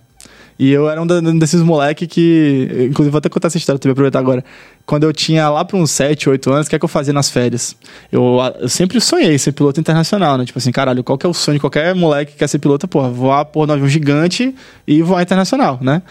E 0.56 0.70
eu 0.70 0.88
era 0.88 1.02
um 1.02 1.06
desses 1.38 1.60
moleque 1.62 2.06
que. 2.06 2.68
Inclusive, 2.90 3.10
vou 3.10 3.18
até 3.18 3.28
contar 3.28 3.48
essa 3.48 3.58
história, 3.58 3.78
também 3.78 3.92
aproveitar 3.92 4.20
agora. 4.20 4.44
Quando 4.86 5.02
eu 5.04 5.12
tinha 5.12 5.48
lá 5.48 5.64
para 5.64 5.76
uns 5.76 5.90
7, 5.90 6.28
8 6.28 6.52
anos, 6.52 6.66
o 6.66 6.70
que 6.70 6.76
é 6.76 6.78
que 6.78 6.84
eu 6.84 6.88
fazia 6.88 7.12
nas 7.12 7.28
férias? 7.28 7.74
Eu, 8.12 8.38
eu 8.60 8.68
sempre 8.68 9.00
sonhei 9.00 9.36
ser 9.38 9.50
piloto 9.52 9.80
internacional, 9.80 10.38
né? 10.38 10.44
Tipo 10.44 10.58
assim, 10.58 10.70
caralho, 10.70 11.02
qual 11.02 11.18
que 11.18 11.26
é 11.26 11.28
o 11.28 11.34
sonho 11.34 11.56
de 11.56 11.60
qualquer 11.60 11.92
moleque 11.94 12.32
que 12.32 12.38
quer 12.38 12.46
ser 12.48 12.58
piloto? 12.60 12.86
Porra, 12.86 13.08
voar 13.10 13.46
por 13.46 13.68
um 13.68 13.72
avião 13.72 13.88
gigante 13.88 14.54
e 14.86 15.02
voar 15.02 15.22
internacional, 15.22 15.78
né? 15.82 16.02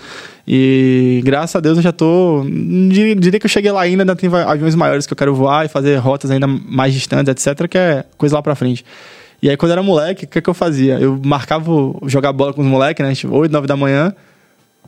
E 0.47 1.21
graças 1.23 1.55
a 1.55 1.59
Deus 1.59 1.77
eu 1.77 1.83
já 1.83 1.91
tô. 1.91 2.43
dir- 2.89 3.15
Diria 3.15 3.39
que 3.39 3.45
eu 3.45 3.49
cheguei 3.49 3.71
lá 3.71 3.81
ainda, 3.81 4.03
ainda 4.03 4.15
tem 4.15 4.29
aviões 4.33 4.75
maiores 4.75 5.05
que 5.07 5.13
eu 5.13 5.17
quero 5.17 5.33
voar 5.33 5.65
e 5.65 5.69
fazer 5.69 5.95
rotas 5.97 6.29
ainda 6.31 6.47
mais 6.47 6.93
distantes, 6.93 7.29
etc., 7.31 7.67
que 7.67 7.77
é 7.77 8.03
coisa 8.17 8.35
lá 8.35 8.41
pra 8.41 8.55
frente. 8.55 8.83
E 9.41 9.49
aí, 9.49 9.57
quando 9.57 9.71
eu 9.71 9.73
era 9.73 9.83
moleque, 9.83 10.25
o 10.25 10.27
que, 10.27 10.39
é 10.39 10.41
que 10.41 10.49
eu 10.49 10.53
fazia? 10.53 10.97
Eu 10.99 11.19
marcava 11.23 11.69
jogar 12.07 12.31
bola 12.33 12.53
com 12.53 12.61
os 12.61 12.67
moleques, 12.67 13.05
né? 13.05 13.13
Tipo, 13.13 13.35
8, 13.35 13.51
9 13.51 13.67
da 13.67 13.75
manhã 13.75 14.13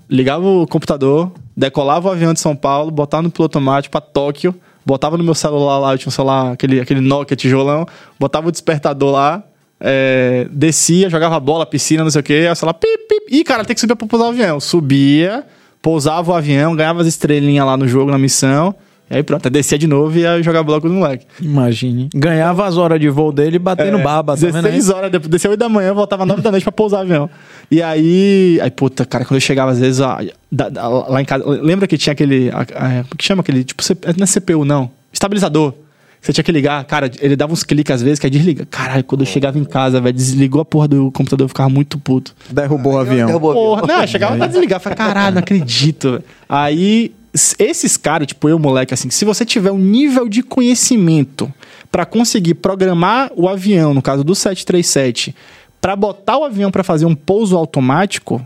ligava 0.10 0.46
o 0.46 0.68
computador, 0.68 1.32
decolava 1.56 2.10
o 2.10 2.12
avião 2.12 2.34
de 2.34 2.40
São 2.40 2.56
Paulo, 2.56 2.92
botava 2.92 3.24
no 3.24 3.30
piloto 3.30 3.58
automático 3.58 3.92
pra 3.92 4.02
Tóquio, 4.02 4.56
botava 4.86 5.18
no 5.18 5.24
meu 5.24 5.34
celular 5.34 5.80
lá, 5.80 5.94
eu 5.94 5.98
tinha 5.98 6.10
um 6.10 6.12
celular, 6.12 6.54
aquele, 6.54 6.80
aquele 6.80 7.02
Nokia 7.02 7.36
tijolão, 7.36 7.86
botava 8.20 8.48
o 8.48 8.52
despertador 8.52 9.12
lá, 9.12 9.44
é, 9.80 10.48
descia, 10.52 11.10
jogava 11.10 11.40
bola, 11.40 11.66
piscina, 11.66 12.04
não 12.04 12.12
sei 12.12 12.22
o 12.22 12.24
quê, 12.24 12.34
aí 12.34 12.50
o 12.50 12.56
celular, 12.56 12.76
pip, 12.76 13.08
pip, 13.08 13.36
ih, 13.36 13.44
cara, 13.44 13.66
tem 13.66 13.74
que 13.74 13.82
subir 13.82 13.96
pra 13.96 14.08
pousar 14.08 14.28
o 14.28 14.30
avião. 14.30 14.60
Subia, 14.60 15.44
pousava 15.82 16.32
o 16.32 16.36
avião, 16.36 16.76
ganhava 16.76 17.02
as 17.02 17.08
estrelinhas 17.08 17.66
lá 17.66 17.76
no 17.76 17.88
jogo, 17.88 18.12
na 18.12 18.18
missão, 18.18 18.76
e 19.10 19.16
aí 19.18 19.24
pronto, 19.24 19.50
descia 19.50 19.78
de 19.78 19.86
novo 19.88 20.18
e 20.18 20.22
ia 20.22 20.42
jogar 20.42 20.64
bola 20.64 20.82
com 20.82 20.88
os 20.88 20.94
moleques. 20.94 21.28
Imagine. 21.42 22.10
Ganhava 22.14 22.66
as 22.66 22.76
horas 22.78 23.00
de 23.00 23.08
voo 23.10 23.32
dele 23.32 23.60
batendo 23.60 24.00
baba, 24.00 24.34
tá 24.36 24.42
vendo 24.48 24.56
aí? 24.66 24.72
16 24.74 24.90
horas, 24.90 25.12
depois 25.12 25.30
descia 25.30 25.50
8 25.50 25.60
da 25.60 25.70
manhã, 25.70 25.94
voltava 25.94 26.26
9 26.26 26.42
da 26.42 26.50
noite 26.52 26.64
pra 26.64 26.72
pousar 26.72 26.98
o 26.98 27.02
avião. 27.02 27.30
E 27.70 27.82
aí, 27.82 28.60
aí, 28.62 28.72
puta, 28.72 29.06
cara, 29.06 29.24
quando 29.26 29.36
eu 29.36 29.42
chegava 29.42 29.72
às 29.72 29.80
vezes 29.80 30.00
ó, 30.00 30.20
da- 30.52 30.70
da- 30.70 30.88
lá 30.88 31.22
em 31.22 31.26
casa, 31.26 31.44
lembra 31.48 31.88
que 31.88 31.98
tinha 31.98 32.14
aquele, 32.14 32.50
a, 32.52 32.62
a, 32.62 33.02
o 33.12 33.16
que 33.16 33.24
chama 33.26 33.42
aquele, 33.42 33.64
tipo, 33.64 33.84
C- 33.84 33.96
não 34.18 34.24
é 34.24 34.28
CPU 34.28 34.66
não, 34.66 34.90
estabilizador. 35.14 35.74
Você 36.22 36.34
tinha 36.34 36.44
que 36.44 36.52
ligar, 36.52 36.84
cara, 36.86 37.12
ele 37.22 37.36
dava 37.36 37.54
uns 37.54 37.64
cliques 37.64 37.94
às 37.94 38.02
vezes 38.02 38.18
que 38.18 38.26
aí 38.26 38.32
desliga. 38.32 38.66
Caralho, 38.66 39.04
quando 39.04 39.22
eu 39.22 39.28
chegava 39.28 39.60
em 39.60 39.64
casa, 39.64 40.02
velho, 40.02 40.16
desligou 40.16 40.60
a 40.60 40.66
porra 40.66 40.88
do 40.88 41.12
computador, 41.12 41.46
eu 41.46 41.50
ficava 41.50 41.70
muito 41.70 42.00
puto. 42.00 42.34
Derrubou 42.50 42.94
o 42.94 42.98
avião. 42.98 43.28
Derrubou 43.28 43.50
o 43.54 43.74
avião. 43.76 43.82
Porra, 43.88 44.00
não, 44.00 44.08
chegava 44.08 44.36
pra 44.36 44.48
desligar. 44.48 44.80
Falei, 44.80 44.98
caralho, 44.98 45.36
não 45.36 45.40
acredito. 45.42 46.14
velho. 46.14 46.24
Aí, 46.50 47.14
esses 47.60 47.98
caras, 47.98 48.28
tipo 48.28 48.48
eu, 48.48 48.58
moleque, 48.58 48.94
assim, 48.94 49.10
se 49.10 49.26
você 49.26 49.46
tiver 49.46 49.72
um 49.72 49.78
nível 49.78 50.28
de 50.28 50.42
conhecimento 50.42 51.52
pra 51.92 52.06
conseguir 52.06 52.56
programar 52.56 53.32
o 53.36 53.48
avião, 53.48 53.94
no 53.94 54.02
caso 54.02 54.24
do 54.24 54.34
737, 54.34 55.36
pra 55.82 55.96
botar 55.96 56.38
o 56.38 56.44
avião 56.44 56.72
pra 56.72 56.84
fazer 56.84 57.06
um 57.06 57.16
pouso 57.16 57.56
automático, 57.58 58.46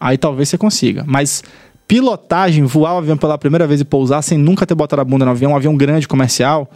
aí 0.00 0.16
talvez 0.16 0.48
você 0.48 0.58
consiga. 0.58 1.04
Mas 1.06 1.42
pilotagem, 1.86 2.64
voar 2.64 2.94
o 2.94 2.98
avião 2.98 3.16
pela 3.16 3.38
primeira 3.38 3.66
vez 3.66 3.80
e 3.80 3.84
pousar 3.84 4.22
sem 4.22 4.38
nunca 4.38 4.66
ter 4.66 4.74
botado 4.74 5.02
a 5.02 5.04
bunda 5.04 5.24
no 5.24 5.30
avião, 5.30 5.52
um 5.52 5.56
avião 5.56 5.76
grande, 5.76 6.06
comercial, 6.06 6.70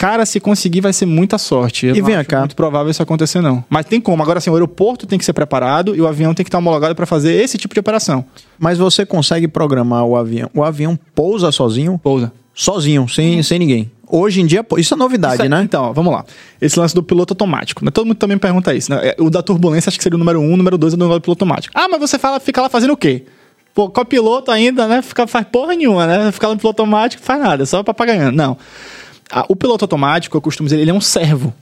Cara, 0.00 0.24
se 0.24 0.40
conseguir, 0.40 0.80
vai 0.80 0.94
ser 0.94 1.04
muita 1.04 1.36
sorte. 1.36 1.84
Eu 1.84 1.94
E 1.94 2.00
vem 2.00 2.24
cá. 2.24 2.38
muito 2.38 2.56
provável 2.56 2.90
isso 2.90 3.02
acontecer, 3.02 3.42
não. 3.42 3.62
Mas 3.68 3.84
tem 3.84 4.00
como. 4.00 4.22
Agora, 4.22 4.38
assim, 4.38 4.48
o 4.48 4.54
aeroporto 4.54 5.06
tem 5.06 5.18
que 5.18 5.24
ser 5.26 5.34
preparado 5.34 5.94
e 5.94 6.00
o 6.00 6.06
avião 6.06 6.32
tem 6.32 6.42
que 6.42 6.48
estar 6.48 6.56
homologado 6.56 6.94
para 6.94 7.04
fazer 7.04 7.34
esse 7.34 7.58
tipo 7.58 7.74
de 7.74 7.80
operação. 7.80 8.24
Mas 8.58 8.78
você 8.78 9.04
consegue 9.04 9.46
programar 9.46 10.06
o 10.06 10.16
avião. 10.16 10.48
O 10.54 10.64
avião 10.64 10.98
pousa 11.14 11.52
sozinho? 11.52 12.00
Pousa. 12.02 12.32
Sozinho, 12.54 13.06
sem, 13.10 13.42
sem 13.42 13.58
ninguém. 13.58 13.90
Hoje 14.08 14.40
em 14.40 14.46
dia, 14.46 14.64
isso 14.78 14.94
é 14.94 14.96
novidade, 14.96 15.34
Isso 15.34 15.42
é- 15.42 15.48
né? 15.50 15.60
Então, 15.62 15.82
ó, 15.84 15.92
vamos 15.92 16.14
lá. 16.14 16.24
Esse 16.62 16.80
lance 16.80 16.94
do 16.94 17.02
piloto 17.02 17.34
automático. 17.34 17.84
Né? 17.84 17.90
Todo 17.90 18.06
mundo 18.06 18.16
também 18.16 18.38
pergunta 18.38 18.74
isso. 18.74 18.90
Né? 18.90 19.08
É, 19.08 19.16
O 19.22 19.28
da 19.28 19.42
turbulência 19.42 19.90
acho 19.90 19.98
que 19.98 20.02
seria 20.02 20.16
o 20.16 20.18
número 20.18 20.40
um, 20.40 20.54
o 20.54 20.56
número 20.56 20.78
dois 20.78 20.94
é 20.94 20.96
o 20.96 20.98
negócio 20.98 21.20
do 21.20 21.22
piloto 21.24 21.44
automático. 21.44 21.74
Ah, 21.78 21.88
mas 21.90 22.00
você 22.00 22.18
fala, 22.18 22.40
fica 22.40 22.62
lá 22.62 22.70
fazendo 22.70 22.94
o 22.94 22.96
quê? 22.96 23.24
Pô, 23.74 23.90
copiloto 23.90 24.50
ainda, 24.50 24.88
né? 24.88 25.02
Fica, 25.02 25.26
faz 25.26 25.46
porra 25.46 25.74
nenhuma, 25.76 26.06
né? 26.06 26.32
Ficar 26.32 26.48
lá 26.48 26.54
no 26.54 26.58
piloto 26.60 26.80
automático 26.82 27.22
faz 27.22 27.38
nada, 27.38 27.66
só 27.66 27.82
papagaiando. 27.82 28.32
Não. 28.34 28.56
Ah, 29.30 29.44
o 29.48 29.54
piloto 29.54 29.84
automático, 29.84 30.36
eu 30.36 30.40
costumo 30.40 30.68
dizer, 30.68 30.80
ele 30.80 30.90
é 30.90 30.94
um 30.94 31.00
servo. 31.00 31.52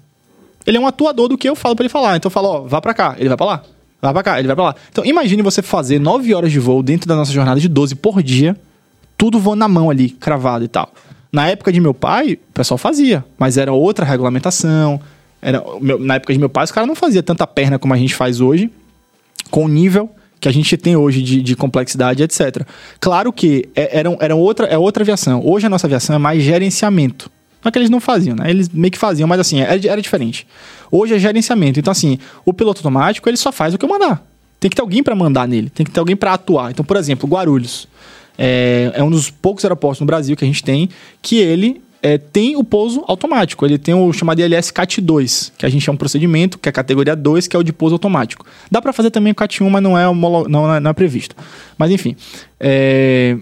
Ele 0.66 0.76
é 0.76 0.80
um 0.80 0.86
atuador 0.86 1.28
do 1.28 1.38
que 1.38 1.48
eu 1.48 1.54
falo 1.56 1.74
pra 1.76 1.84
ele 1.84 1.88
falar. 1.92 2.16
Então 2.16 2.28
eu 2.28 2.32
falo, 2.32 2.48
ó, 2.48 2.60
vá 2.62 2.80
pra 2.80 2.94
cá, 2.94 3.14
ele 3.18 3.28
vai 3.28 3.36
pra 3.36 3.46
lá. 3.46 3.62
Vai 4.00 4.12
pra 4.12 4.22
cá, 4.22 4.38
ele 4.38 4.46
vai 4.46 4.54
pra 4.56 4.64
lá. 4.66 4.74
Então 4.90 5.04
imagine 5.04 5.42
você 5.42 5.60
fazer 5.62 5.98
9 5.98 6.32
horas 6.34 6.52
de 6.52 6.58
voo 6.58 6.82
dentro 6.82 7.08
da 7.08 7.16
nossa 7.16 7.32
jornada 7.32 7.58
de 7.60 7.68
12 7.68 7.94
por 7.96 8.22
dia, 8.22 8.56
tudo 9.16 9.38
voando 9.38 9.60
na 9.60 9.68
mão 9.68 9.90
ali, 9.90 10.10
cravado 10.10 10.64
e 10.64 10.68
tal. 10.68 10.92
Na 11.32 11.48
época 11.48 11.72
de 11.72 11.80
meu 11.80 11.92
pai, 11.92 12.34
o 12.50 12.52
pessoal 12.52 12.78
fazia, 12.78 13.24
mas 13.38 13.56
era 13.58 13.72
outra 13.72 14.04
regulamentação. 14.04 15.00
Era, 15.42 15.62
meu- 15.80 15.98
na 15.98 16.14
época 16.14 16.32
de 16.32 16.38
meu 16.38 16.48
pai, 16.48 16.64
os 16.64 16.72
caras 16.72 16.86
não 16.88 16.94
faziam 16.94 17.22
tanta 17.22 17.46
perna 17.46 17.78
como 17.78 17.92
a 17.92 17.96
gente 17.96 18.14
faz 18.14 18.40
hoje, 18.40 18.70
com 19.50 19.64
o 19.64 19.68
nível 19.68 20.08
que 20.40 20.48
a 20.48 20.52
gente 20.52 20.76
tem 20.76 20.94
hoje 20.96 21.20
de, 21.22 21.42
de 21.42 21.56
complexidade, 21.56 22.22
etc. 22.22 22.64
Claro 23.00 23.32
que 23.32 23.68
é, 23.74 23.98
era, 23.98 24.16
era 24.20 24.36
outra, 24.36 24.66
é 24.68 24.78
outra 24.78 25.02
aviação. 25.02 25.42
Hoje 25.44 25.66
a 25.66 25.68
nossa 25.68 25.86
aviação 25.86 26.14
é 26.14 26.18
mais 26.18 26.42
gerenciamento. 26.42 27.30
Não 27.62 27.68
é 27.68 27.72
que 27.72 27.78
eles 27.78 27.90
não 27.90 28.00
faziam, 28.00 28.36
né? 28.36 28.48
Eles 28.50 28.68
meio 28.68 28.90
que 28.90 28.98
faziam, 28.98 29.26
mas 29.28 29.40
assim, 29.40 29.60
era, 29.60 29.74
era 29.86 30.00
diferente. 30.00 30.46
Hoje 30.90 31.14
é 31.14 31.18
gerenciamento. 31.18 31.78
Então, 31.80 31.90
assim, 31.90 32.18
o 32.44 32.52
piloto 32.52 32.78
automático, 32.80 33.28
ele 33.28 33.36
só 33.36 33.50
faz 33.52 33.74
o 33.74 33.78
que 33.78 33.84
eu 33.84 33.88
mandar. 33.88 34.24
Tem 34.60 34.68
que 34.70 34.76
ter 34.76 34.82
alguém 34.82 35.02
para 35.02 35.14
mandar 35.14 35.46
nele, 35.46 35.68
tem 35.70 35.84
que 35.84 35.92
ter 35.92 36.00
alguém 36.00 36.16
para 36.16 36.32
atuar. 36.34 36.70
Então, 36.70 36.84
por 36.84 36.96
exemplo, 36.96 37.28
Guarulhos 37.28 37.86
é, 38.36 38.92
é 38.94 39.02
um 39.02 39.10
dos 39.10 39.30
poucos 39.30 39.64
aeroportos 39.64 40.00
no 40.00 40.06
Brasil 40.06 40.36
que 40.36 40.44
a 40.44 40.46
gente 40.46 40.62
tem 40.62 40.88
que 41.20 41.36
ele 41.38 41.80
é, 42.00 42.16
tem 42.16 42.54
o 42.56 42.62
pouso 42.62 43.02
automático. 43.08 43.66
Ele 43.66 43.76
tem 43.76 43.92
o 43.94 44.12
chamado 44.12 44.40
ILS 44.40 44.70
CAT 44.70 45.00
2, 45.00 45.52
que 45.58 45.66
a 45.66 45.68
gente 45.68 45.88
é 45.88 45.92
um 45.92 45.96
procedimento, 45.96 46.56
que 46.58 46.68
é 46.68 46.70
a 46.70 46.72
categoria 46.72 47.16
2, 47.16 47.48
que 47.48 47.56
é 47.56 47.58
o 47.58 47.62
de 47.64 47.72
pouso 47.72 47.96
automático. 47.96 48.46
Dá 48.70 48.80
para 48.80 48.92
fazer 48.92 49.10
também 49.10 49.32
o 49.32 49.34
CAT 49.34 49.62
1, 49.64 49.68
mas 49.68 49.82
não 49.82 49.98
é, 49.98 50.04
não, 50.48 50.74
é- 50.76 50.80
não 50.80 50.90
é 50.90 50.92
previsto. 50.92 51.34
Mas 51.76 51.90
enfim. 51.90 52.14
é, 52.60 53.36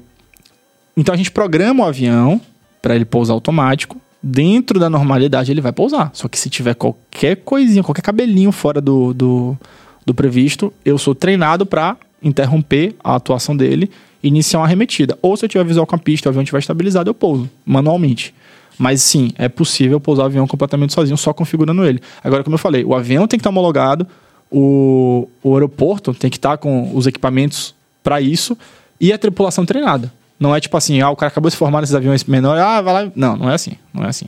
Então 0.97 1.14
a 1.14 1.18
gente 1.18 1.30
programa 1.30 1.84
o 1.84 1.86
avião 1.86 2.40
para 2.80 2.94
ele 2.97 3.05
pousar 3.05 3.34
automático. 3.34 4.01
Dentro 4.27 4.81
da 4.81 4.90
normalidade 4.90 5.53
ele 5.53 5.61
vai 5.61 5.73
pousar. 5.73 6.11
Só 6.12 6.27
que 6.27 6.36
se 6.36 6.51
tiver 6.51 6.74
qualquer 6.74 7.36
coisinha, 7.36 7.85
qualquer 7.85 8.03
cabelinho 8.03 8.51
fora 8.51 8.81
do, 8.81 9.15
do, 9.15 9.57
do 10.05 10.12
previsto, 10.12 10.73
eu 10.85 10.98
sou 10.98 11.15
treinado 11.15 11.65
para 11.65 11.97
interromper 12.20 12.97
a 13.05 13.15
atuação 13.15 13.57
dele 13.57 13.89
e 14.20 14.27
iniciar 14.27 14.59
uma 14.59 14.66
arremetida. 14.66 15.16
Ou 15.23 15.36
se 15.36 15.44
eu 15.44 15.48
tiver 15.48 15.65
visual 15.65 15.86
com 15.86 15.94
a 15.94 15.98
pista, 15.98 16.28
o 16.28 16.31
avião 16.31 16.43
estiver 16.43 16.59
estabilizado, 16.59 17.09
eu 17.09 17.15
pouso 17.15 17.48
manualmente. 17.65 18.35
Mas 18.77 19.01
sim, 19.01 19.31
é 19.39 19.48
possível 19.48 20.01
pousar 20.01 20.24
o 20.24 20.27
avião 20.27 20.47
completamente 20.47 20.93
sozinho, 20.93 21.16
só 21.16 21.32
configurando 21.32 21.85
ele. 21.85 22.01
Agora, 22.23 22.43
como 22.43 22.55
eu 22.55 22.59
falei, 22.59 22.85
o 22.85 22.97
avião 22.97 23.28
tem 23.28 23.39
que 23.39 23.43
estar 23.43 23.51
homologado, 23.51 24.07
o, 24.51 25.28
o 25.40 25.55
aeroporto 25.55 26.12
tem 26.12 26.28
que 26.28 26.36
estar 26.36 26.59
com 26.59 26.94
os 26.94 27.07
equipamentos 27.07 27.74
para 28.03 28.20
isso 28.20 28.59
e 29.01 29.12
a 29.12 29.19
tripulação 29.19 29.65
treinada. 29.65 30.12
Não 30.39 30.55
é 30.55 30.61
tipo 30.61 30.77
assim, 30.77 31.01
ah, 31.01 31.11
o 31.11 31.17
cara 31.17 31.29
acabou 31.29 31.49
de 31.49 31.55
se 31.55 31.59
formar 31.59 31.81
nesses 31.81 31.95
aviões 31.95 32.25
menores, 32.25 32.63
ah, 32.63 32.81
vai 32.81 33.05
lá. 33.05 33.13
Não, 33.15 33.37
não 33.37 33.51
é 33.51 33.55
assim. 33.55 33.73
Não 33.93 34.05
é 34.05 34.09
assim. 34.09 34.27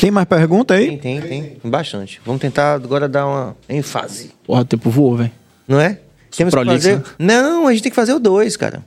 Tem 0.00 0.10
mais 0.10 0.26
pergunta 0.26 0.74
aí? 0.74 0.96
Tem, 0.96 1.20
tem, 1.20 1.20
tem. 1.20 1.70
Bastante. 1.70 2.20
Vamos 2.24 2.40
tentar 2.40 2.74
agora 2.74 3.08
dar 3.08 3.26
uma 3.26 3.56
ênfase. 3.68 4.30
Porra, 4.46 4.62
o 4.62 4.64
tempo 4.64 4.88
voou, 4.88 5.16
velho. 5.16 5.30
Não 5.68 5.78
é? 5.78 5.98
Temos 6.34 6.54
que 6.54 6.64
fazer... 6.64 6.96
né? 7.18 7.42
Não, 7.42 7.66
a 7.68 7.72
gente 7.72 7.82
tem 7.82 7.90
que 7.90 7.96
fazer 7.96 8.12
o 8.12 8.18
2, 8.18 8.56
cara. 8.56 8.82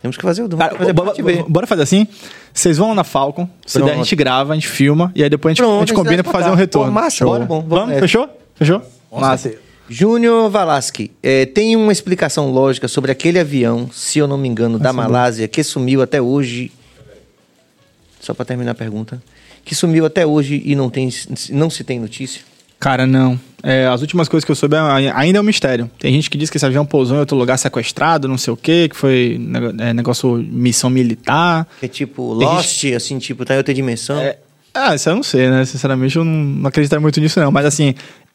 Temos 0.00 0.16
que 0.16 0.22
fazer 0.22 0.42
o 0.42 0.48
2. 0.48 0.60
Cara, 0.60 0.76
fazer 0.76 0.92
bora, 1.48 1.66
fazer 1.66 1.82
assim? 1.82 2.06
Vocês 2.52 2.76
vão 2.76 2.90
lá 2.90 2.94
na 2.94 3.04
Falcon, 3.04 3.48
se 3.66 3.80
der, 3.82 3.92
a 3.92 3.96
gente 3.96 4.14
grava, 4.14 4.52
a 4.52 4.54
gente 4.54 4.68
filma, 4.68 5.10
e 5.14 5.22
aí 5.22 5.30
depois 5.30 5.52
a 5.52 5.54
gente, 5.54 5.64
a 5.64 5.78
gente 5.78 5.92
Pronto, 5.92 6.04
combina 6.04 6.22
pra 6.22 6.30
fazer 6.30 6.50
um 6.50 6.54
retorno. 6.54 6.92
Pô, 6.92 7.00
massa, 7.00 7.24
bora, 7.24 7.44
bom, 7.44 7.64
Vamos? 7.66 7.94
é. 7.94 8.00
Fechou? 8.00 8.28
Fechou? 8.54 8.82
Massa. 9.10 9.54
Júnior 9.88 10.48
Valaski, 10.50 11.10
eh, 11.22 11.46
tem 11.46 11.76
uma 11.76 11.92
explicação 11.92 12.50
lógica 12.50 12.88
sobre 12.88 13.12
aquele 13.12 13.38
avião, 13.38 13.90
se 13.92 14.18
eu 14.18 14.26
não 14.26 14.38
me 14.38 14.48
engano, 14.48 14.78
da 14.78 14.92
Malásia, 14.92 15.46
que 15.46 15.62
sumiu 15.62 16.00
até 16.02 16.20
hoje. 16.20 16.72
Só 18.20 18.32
para 18.32 18.44
terminar 18.46 18.70
a 18.72 18.74
pergunta. 18.74 19.22
Que 19.64 19.74
sumiu 19.74 20.06
até 20.06 20.26
hoje 20.26 20.62
e 20.64 20.74
não, 20.74 20.88
tem, 20.88 21.08
não 21.50 21.68
se 21.68 21.84
tem 21.84 22.00
notícia. 22.00 22.40
Cara, 22.80 23.06
não. 23.06 23.38
É, 23.62 23.86
as 23.86 24.02
últimas 24.02 24.28
coisas 24.28 24.44
que 24.44 24.50
eu 24.50 24.54
soube 24.56 24.76
é- 24.76 25.10
ainda 25.14 25.38
é 25.38 25.40
um 25.40 25.44
mistério. 25.44 25.90
Tem 25.98 26.12
gente 26.12 26.28
que 26.28 26.36
diz 26.36 26.50
que 26.50 26.56
esse 26.58 26.66
avião 26.66 26.84
pousou 26.84 27.16
em 27.16 27.20
outro 27.20 27.36
lugar 27.36 27.58
sequestrado, 27.58 28.28
não 28.28 28.36
sei 28.36 28.52
o 28.52 28.56
quê, 28.56 28.88
que 28.90 28.96
foi 28.96 29.40
é, 29.78 29.94
negócio 29.94 30.36
missão 30.36 30.90
militar. 30.90 31.66
Que 31.80 31.86
é 31.86 31.88
tipo 31.88 32.36
Tem 32.38 32.46
Lost, 32.46 32.84
assim, 32.94 33.18
tipo, 33.18 33.44
tá 33.44 33.54
em 33.54 33.58
outra 33.58 33.72
dimensão. 33.72 34.18
É, 34.18 34.36
ah, 34.74 34.94
isso 34.94 35.08
eu 35.08 35.14
não 35.16 35.22
sei, 35.22 35.48
né? 35.48 35.64
Sinceramente, 35.64 36.16
eu 36.16 36.24
não, 36.24 36.32
não 36.32 36.68
acreditaria 36.68 37.00
muito 37.00 37.20
nisso, 37.20 37.40
não. 37.40 37.50
Mas 37.50 37.64
assim, 37.64 37.94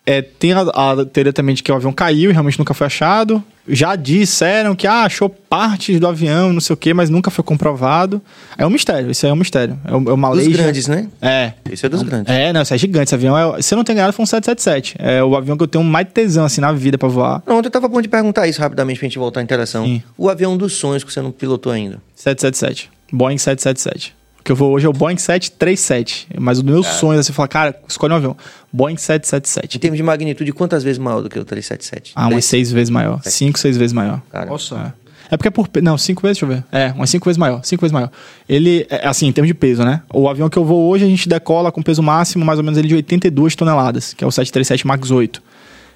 é, 0.09 0.23
tem 0.23 0.53
a, 0.53 0.61
a 0.61 1.05
teoria 1.05 1.31
também 1.31 1.53
de 1.53 1.61
que 1.61 1.71
o 1.71 1.75
avião 1.75 1.93
caiu 1.93 2.31
e 2.31 2.33
realmente 2.33 2.57
nunca 2.57 2.73
foi 2.73 2.87
achado. 2.87 3.43
Já 3.67 3.95
disseram 3.95 4.75
que 4.75 4.87
ah, 4.87 5.03
achou 5.03 5.29
partes 5.29 5.99
do 5.99 6.07
avião, 6.07 6.51
não 6.51 6.59
sei 6.59 6.73
o 6.73 6.77
quê, 6.77 6.95
mas 6.95 7.11
nunca 7.11 7.29
foi 7.29 7.43
comprovado. 7.43 8.19
É 8.57 8.65
um 8.65 8.71
mistério, 8.71 9.11
isso 9.11 9.23
aí 9.23 9.29
é 9.29 9.33
um 9.33 9.35
mistério. 9.35 9.77
É, 9.85 9.91
é 9.91 9.95
uma 9.95 10.29
Dos 10.31 10.39
lei. 10.39 10.51
grandes, 10.51 10.87
né? 10.87 11.07
É. 11.21 11.53
Esse 11.71 11.85
é 11.85 11.89
dos 11.89 12.01
grandes. 12.01 12.33
É, 12.33 12.51
não, 12.51 12.63
isso 12.63 12.73
é 12.73 12.77
gigante. 12.79 13.03
Esse 13.09 13.13
avião 13.13 13.37
é. 13.37 13.61
Se 13.61 13.75
eu 13.75 13.77
não 13.77 13.83
tenho 13.83 13.97
enganado, 13.97 14.13
foi 14.13 14.23
um 14.23 14.25
777. 14.25 14.95
É 14.97 15.23
o 15.23 15.35
avião 15.35 15.55
que 15.55 15.61
eu 15.61 15.67
tenho 15.67 15.83
mais 15.83 16.07
tesão, 16.11 16.45
assim, 16.45 16.59
na 16.59 16.71
vida 16.71 16.97
pra 16.97 17.07
voar. 17.07 17.41
Pronto, 17.41 17.67
eu 17.67 17.69
tava 17.71 17.87
bom 17.87 18.01
de 18.01 18.07
perguntar 18.07 18.47
isso 18.47 18.59
rapidamente 18.59 18.97
pra 18.99 19.07
gente 19.07 19.19
voltar 19.19 19.41
à 19.41 19.43
interação. 19.43 19.85
Sim. 19.85 20.01
O 20.17 20.27
avião 20.27 20.57
dos 20.57 20.73
sonhos 20.73 21.03
que 21.03 21.13
você 21.13 21.21
não 21.21 21.31
pilotou 21.31 21.71
ainda. 21.71 22.01
777. 22.15 22.89
Boeing 23.13 23.37
777. 23.37 24.15
Que 24.49 24.53
eu 24.53 24.55
vou 24.55 24.71
hoje 24.71 24.87
é 24.87 24.89
o 24.89 24.93
Boeing 24.93 25.15
737. 25.15 26.27
Mas 26.39 26.57
o 26.57 26.65
meu 26.65 26.81
sonho 26.81 27.19
é 27.19 27.21
você 27.21 27.31
falar, 27.31 27.47
cara, 27.47 27.79
escolhe 27.87 28.11
um 28.13 28.15
avião. 28.15 28.37
Boeing 28.73 28.95
Em 28.95 28.97
777. 28.97 29.77
termos 29.77 29.95
de 29.95 30.01
magnitude, 30.01 30.51
quantas 30.53 30.83
vezes 30.83 30.97
maior 30.97 31.21
do 31.21 31.29
que 31.29 31.37
o 31.37 31.45
377? 31.45 32.13
Ah, 32.15 32.21
umas 32.21 32.29
Três? 32.31 32.45
seis 32.45 32.71
vezes 32.71 32.89
maior. 32.89 33.21
Cinco, 33.23 33.59
seis 33.59 33.77
vezes 33.77 33.93
maior. 33.93 34.19
Cara, 34.31 34.49
É. 34.49 35.09
É 35.29 35.37
porque 35.37 35.49
é 35.49 35.51
por. 35.51 35.69
Não, 35.83 35.99
cinco 35.99 36.23
vezes, 36.23 36.39
deixa 36.39 36.51
eu 36.51 36.57
ver. 36.57 36.65
É, 36.71 36.91
umas 36.93 37.11
cinco 37.11 37.25
vezes 37.25 37.37
maior. 37.37 37.63
Cinco 37.63 37.81
vezes 37.81 37.91
maior. 37.93 38.09
Ele, 38.49 38.87
é, 38.89 39.07
assim, 39.07 39.27
em 39.27 39.31
termos 39.31 39.47
de 39.47 39.53
peso, 39.53 39.83
né? 39.83 40.01
O 40.11 40.27
avião 40.27 40.49
que 40.49 40.57
eu 40.57 40.65
vou 40.65 40.89
hoje, 40.89 41.05
a 41.05 41.07
gente 41.07 41.29
decola 41.29 41.71
com 41.71 41.83
peso 41.83 42.01
máximo, 42.01 42.43
mais 42.43 42.57
ou 42.57 42.65
menos 42.65 42.79
ele 42.79 42.87
de 42.87 42.95
82 42.95 43.55
toneladas, 43.55 44.15
que 44.15 44.23
é 44.23 44.27
o 44.27 44.31
737 44.31 44.87
MAX 44.87 45.11
8. 45.11 45.43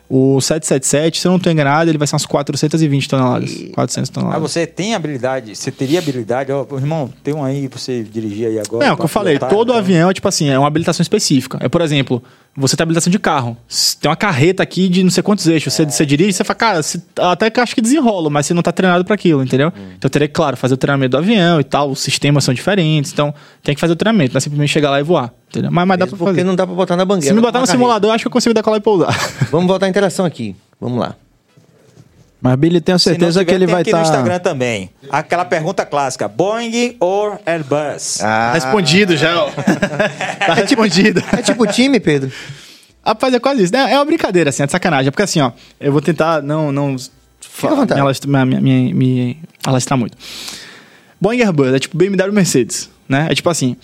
O 0.09 0.39
777, 0.41 1.19
se 1.19 1.27
eu 1.27 1.31
não 1.31 1.38
estou 1.38 1.51
enganado, 1.51 1.89
ele 1.89 1.97
vai 1.97 2.05
ser 2.07 2.13
umas 2.15 2.25
420 2.25 3.09
toneladas. 3.09 3.51
400 3.73 4.09
Ah, 4.09 4.13
toneladas. 4.13 4.51
você 4.51 4.67
tem 4.67 4.93
habilidade, 4.93 5.55
você 5.55 5.71
teria 5.71 5.99
habilidade, 5.99 6.51
ó, 6.51 6.65
irmão, 6.77 7.11
tem 7.23 7.34
um 7.34 7.43
aí 7.43 7.67
pra 7.67 7.80
você 7.80 8.03
dirigir 8.03 8.47
aí 8.47 8.59
agora. 8.59 8.85
É, 8.85 8.91
o 8.91 8.97
que 8.97 9.03
eu 9.03 9.07
falei, 9.07 9.34
pilotar, 9.35 9.49
todo 9.49 9.69
então. 9.69 9.80
avião 9.80 10.09
é 10.09 10.13
tipo 10.13 10.27
assim, 10.27 10.49
é 10.49 10.59
uma 10.59 10.67
habilitação 10.67 11.01
específica. 11.01 11.57
É, 11.61 11.67
por 11.67 11.81
exemplo, 11.81 12.21
você 12.55 12.75
tem 12.75 12.84
habilitação 12.84 13.09
de 13.09 13.17
carro. 13.17 13.57
Tem 13.99 14.09
uma 14.09 14.15
carreta 14.15 14.61
aqui 14.61 14.88
de 14.88 15.03
não 15.03 15.09
sei 15.09 15.23
quantos 15.23 15.47
eixos. 15.47 15.73
Você, 15.73 15.85
você 15.85 16.05
dirige, 16.05 16.34
você 16.34 16.43
fala, 16.43 16.55
cara, 16.59 16.84
você- 16.84 17.01
até 17.17 17.49
que 17.49 17.59
acho 17.59 17.73
que 17.73 17.81
desenrola, 17.81 18.30
mas 18.30 18.45
você 18.45 18.53
não 18.53 18.61
tá 18.61 18.71
treinado 18.71 19.03
para 19.05 19.15
aquilo, 19.15 19.41
entendeu? 19.41 19.69
Hum. 19.69 19.93
Então 19.97 20.07
eu 20.07 20.09
teria 20.11 20.27
que, 20.27 20.34
claro, 20.34 20.55
fazer 20.55 20.75
o 20.75 20.77
treinamento 20.77 21.11
do 21.11 21.17
avião 21.17 21.59
e 21.59 21.63
tal, 21.63 21.89
os 21.89 21.99
sistemas 22.01 22.43
são 22.43 22.53
diferentes, 22.53 23.11
então 23.11 23.34
tem 23.63 23.73
que 23.73 23.81
fazer 23.81 23.93
o 23.93 23.95
treinamento, 23.95 24.34
não 24.34 24.38
é 24.38 24.41
simplesmente 24.41 24.69
chegar 24.69 24.91
lá 24.91 24.99
e 24.99 25.03
voar, 25.03 25.34
entendeu? 25.49 25.71
Mas, 25.71 25.88
mas 25.88 25.97
dá 25.97 26.05
pra 26.05 26.15
porque 26.17 26.31
fazer. 26.34 26.43
não 26.43 26.55
dá 26.55 26.67
pra 26.67 26.75
botar 26.75 26.95
na 26.95 27.05
banguela. 27.05 27.27
Se 27.30 27.34
me 27.34 27.41
botar 27.41 27.59
no 27.59 27.65
carreta. 27.65 27.71
simulador, 27.71 28.09
eu 28.11 28.13
acho 28.13 28.23
que 28.23 28.27
eu 28.27 28.31
consigo 28.31 28.53
decolar 28.53 28.77
e 28.80 28.84
pousar. 28.84 29.17
Vamos 29.49 29.67
voltar 29.67 29.88
interação 30.03 30.25
aqui. 30.25 30.55
Vamos 30.80 30.99
lá. 30.99 31.15
Mas 32.41 32.55
Billy 32.57 32.81
tem 32.81 32.93
a 32.93 32.99
Se 32.99 33.09
não 33.09 33.13
certeza 33.13 33.39
tiver, 33.39 33.45
que 33.45 33.55
ele 33.55 33.65
tem 33.65 33.73
vai 33.73 33.81
aqui 33.84 33.91
no 33.91 33.97
estar. 34.01 34.09
Instagram 34.09 34.39
também. 34.39 34.89
Aquela 35.09 35.45
pergunta 35.45 35.85
clássica: 35.85 36.27
Boeing 36.27 36.97
ou 36.99 37.39
Airbus? 37.45 38.21
Ah, 38.21 38.51
Respondido 38.53 39.15
já, 39.15 39.43
ó. 39.45 39.49
tá 40.45 40.53
respondido. 40.55 41.23
É 41.31 41.41
tipo 41.41 41.65
time, 41.67 41.99
Pedro? 42.01 42.30
Rapaz, 43.05 43.34
é 43.34 43.39
quase 43.39 43.63
isso. 43.63 43.75
É 43.75 43.95
uma 43.97 44.03
brincadeira, 44.05 44.49
assim, 44.49 44.63
é 44.63 44.65
de 44.65 44.71
sacanagem. 44.73 45.07
É 45.07 45.11
porque 45.11 45.23
assim, 45.23 45.39
ó, 45.39 45.51
eu 45.80 45.91
vou 45.93 46.01
tentar 46.01 46.41
não, 46.41 46.69
não 46.71 46.95
à 47.63 47.67
vontade. 47.69 47.93
me, 47.95 48.01
alastrar, 48.01 48.45
me, 48.45 48.59
me- 48.59 48.93
me 48.93 49.38
alastrar 49.65 49.97
muito. 49.97 50.17
Boeing 51.21 51.41
Airbus 51.43 51.73
é 51.73 51.80
tipo 51.80 51.95
BMW 51.97 52.31
Mercedes, 52.34 52.89
né? 53.07 53.27
É 53.30 53.35
tipo 53.35 53.49
assim, 53.49 53.77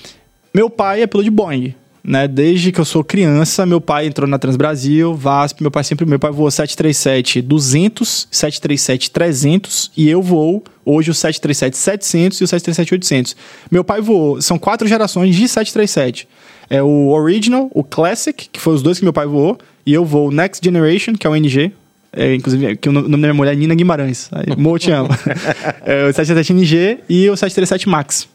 meu 0.53 0.69
pai 0.69 1.01
é 1.01 1.07
piloto 1.07 1.23
de 1.23 1.31
Boeing, 1.31 1.73
né? 2.09 2.27
Desde 2.27 2.71
que 2.71 2.81
eu 2.81 2.85
sou 2.85 3.03
criança, 3.03 3.67
meu 3.67 3.79
pai 3.79 4.07
entrou 4.07 4.27
na 4.27 4.39
Transbrasil, 4.39 5.13
VASP, 5.13 5.61
meu 5.61 5.69
pai 5.69 5.83
sempre, 5.83 6.07
meu 6.07 6.17
pai 6.17 6.31
voou 6.31 6.49
737 6.49 7.39
200, 7.39 8.27
737 8.31 9.11
300 9.11 9.91
e 9.95 10.09
eu 10.09 10.19
voo 10.19 10.63
hoje 10.83 11.11
o 11.11 11.13
737 11.13 11.77
700 11.77 12.41
e 12.41 12.43
o 12.43 12.47
737 12.47 12.93
800. 12.95 13.35
Meu 13.69 13.83
pai 13.83 14.01
voou, 14.01 14.41
são 14.41 14.57
quatro 14.57 14.87
gerações 14.87 15.35
de 15.35 15.47
737. 15.47 16.27
É 16.67 16.81
o 16.81 17.09
Original, 17.09 17.69
o 17.75 17.83
Classic, 17.83 18.49
que 18.51 18.59
foi 18.59 18.73
os 18.73 18.81
dois 18.81 18.97
que 18.97 19.03
meu 19.03 19.13
pai 19.13 19.27
voou, 19.27 19.59
e 19.85 19.93
eu 19.93 20.03
vou 20.03 20.29
o 20.29 20.31
Next 20.31 20.65
Generation, 20.65 21.13
que 21.13 21.27
é 21.27 21.29
o 21.29 21.35
NG, 21.35 21.71
é, 22.11 22.33
inclusive, 22.33 22.75
que 22.77 22.89
o 22.89 22.91
nome 22.91 23.07
da 23.07 23.17
minha 23.17 23.33
mulher 23.35 23.53
é 23.53 23.55
Nina 23.55 23.75
Guimarães. 23.75 24.29
Aí, 24.31 24.45
te 24.79 24.89
amo. 24.89 25.09
é, 25.85 26.05
o 26.05 26.13
737 26.13 26.53
NG 26.53 26.97
e 27.07 27.29
o 27.29 27.37
737 27.37 27.87
Max, 27.87 28.27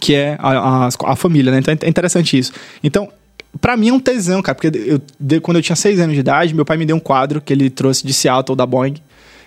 que 0.00 0.14
é 0.14 0.36
a, 0.38 0.86
a, 0.86 0.88
a 1.04 1.16
família, 1.16 1.52
né? 1.52 1.58
Então 1.58 1.74
é 1.80 1.88
interessante 1.88 2.38
isso. 2.38 2.52
Então, 2.82 3.08
pra 3.60 3.76
mim 3.76 3.88
é 3.88 3.92
um 3.92 4.00
tesão, 4.00 4.42
cara, 4.42 4.54
porque 4.54 4.76
eu, 4.76 5.00
de- 5.18 5.40
quando 5.40 5.56
eu 5.58 5.62
tinha 5.62 5.76
seis 5.76 5.98
anos 6.00 6.14
de 6.14 6.20
idade, 6.20 6.54
meu 6.54 6.64
pai 6.64 6.76
me 6.76 6.84
deu 6.86 6.96
um 6.96 7.00
quadro 7.00 7.40
que 7.40 7.52
ele 7.52 7.70
trouxe 7.70 8.06
de 8.06 8.12
Seattle, 8.12 8.56
da 8.56 8.66
Boeing, 8.66 8.94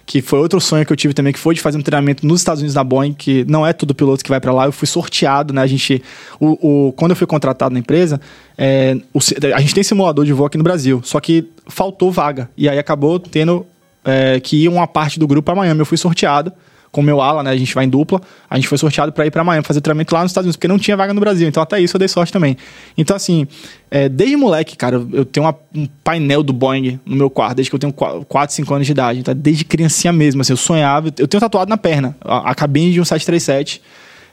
que 0.05 0.21
foi 0.21 0.39
outro 0.39 0.61
sonho 0.61 0.85
que 0.85 0.93
eu 0.93 0.95
tive 0.95 1.13
também, 1.13 1.33
que 1.33 1.39
foi 1.39 1.53
de 1.53 1.59
fazer 1.59 1.77
um 1.77 1.81
treinamento 1.81 2.25
nos 2.25 2.39
Estados 2.39 2.61
Unidos 2.61 2.73
da 2.75 2.83
Boeing, 2.83 3.11
que 3.13 3.43
não 3.45 3.67
é 3.67 3.73
todo 3.73 3.93
piloto 3.93 4.23
que 4.23 4.29
vai 4.29 4.39
pra 4.39 4.53
lá. 4.53 4.65
Eu 4.65 4.71
fui 4.71 4.87
sorteado, 4.87 5.53
né? 5.53 5.61
A 5.61 5.67
gente, 5.67 6.01
o, 6.39 6.87
o- 6.87 6.93
quando 6.93 7.11
eu 7.11 7.15
fui 7.17 7.27
contratado 7.27 7.73
na 7.73 7.79
empresa, 7.79 8.19
é, 8.57 8.95
o 9.13 9.19
a 9.53 9.59
gente 9.59 9.75
tem 9.75 9.83
simulador 9.83 10.23
de 10.23 10.31
voo 10.31 10.45
aqui 10.45 10.57
no 10.57 10.63
Brasil, 10.63 11.01
só 11.03 11.19
que 11.19 11.49
faltou 11.67 12.09
vaga. 12.09 12.49
E 12.55 12.69
aí 12.69 12.79
acabou 12.79 13.19
tendo 13.19 13.65
é, 14.05 14.39
que 14.39 14.63
ir 14.63 14.69
uma 14.69 14.87
parte 14.87 15.19
do 15.19 15.27
grupo 15.27 15.45
pra 15.47 15.55
Miami. 15.55 15.81
Eu 15.81 15.85
fui 15.85 15.97
sorteado 15.97 16.53
com 16.91 17.01
o 17.01 17.03
meu 17.03 17.21
ala, 17.21 17.43
né? 17.43 17.51
A 17.51 17.55
gente 17.57 17.73
vai 17.75 17.85
em 17.85 17.89
dupla. 17.89 18.21
A 18.49 18.55
gente 18.55 18.67
foi 18.67 18.77
sorteado 18.77 19.11
para 19.11 19.25
ir 19.25 19.31
para 19.31 19.43
Miami 19.43 19.65
fazer 19.65 19.81
treinamento 19.81 20.13
lá 20.15 20.21
nos 20.23 20.31
Estados 20.31 20.45
Unidos, 20.45 20.55
porque 20.55 20.67
não 20.67 20.79
tinha 20.79 20.95
vaga 20.97 21.13
no 21.13 21.19
Brasil. 21.19 21.47
Então, 21.47 21.61
até 21.61 21.79
isso 21.79 21.95
eu 21.95 21.99
dei 21.99 22.07
sorte 22.07 22.31
também. 22.33 22.57
Então, 22.97 23.15
assim, 23.15 23.45
é, 23.91 24.07
desde 24.09 24.35
moleque, 24.35 24.75
cara, 24.75 25.01
eu 25.13 25.25
tenho 25.25 25.45
uma- 25.45 25.55
um 25.75 25.87
painel 26.03 26.41
do 26.43 26.53
Boeing 26.53 26.99
no 27.05 27.15
meu 27.15 27.29
quarto, 27.29 27.55
desde 27.57 27.69
que 27.69 27.75
eu 27.75 27.79
tenho 27.79 27.93
4, 27.93 28.55
5 28.55 28.73
anos 28.73 28.85
de 28.85 28.91
idade. 28.93 29.19
Então, 29.19 29.33
desde 29.35 29.63
criancinha 29.65 30.11
mesmo, 30.13 30.41
assim, 30.41 30.53
eu 30.53 30.57
sonhava. 30.57 31.07
Eu 31.17 31.27
tenho 31.27 31.41
tatuado 31.41 31.69
na 31.69 31.77
perna 31.77 32.15
a, 32.21 32.51
a 32.51 32.55
cabine 32.55 32.91
de 32.93 33.01
um 33.01 33.05
737. 33.05 33.81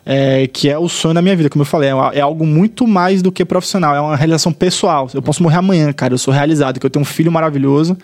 é, 0.07 0.47
que 0.47 0.69
é 0.69 0.79
o 0.79 0.87
sonho 0.87 1.15
da 1.15 1.23
minha 1.23 1.35
vida, 1.35 1.49
como 1.49 1.63
eu 1.63 1.67
falei, 1.67 1.89
é, 1.89 2.19
é 2.19 2.21
algo 2.21 2.45
muito 2.47 2.87
mais 2.87 3.23
do 3.23 3.33
que 3.33 3.43
profissional, 3.43 3.97
é 3.97 4.01
uma 4.03 4.15
realização 4.15 4.53
pessoal. 4.53 5.09
Eu 5.15 5.23
posso 5.23 5.43
morrer 5.43 5.57
amanhã, 5.57 5.91
cara, 5.95 6.13
eu 6.13 6.19
sou 6.19 6.33
realizado, 6.35 6.79
que 6.79 6.85
eu 6.85 6.91
tenho 6.91 7.01
um 7.01 7.07
filho 7.07 7.33
maravilhoso 7.33 7.97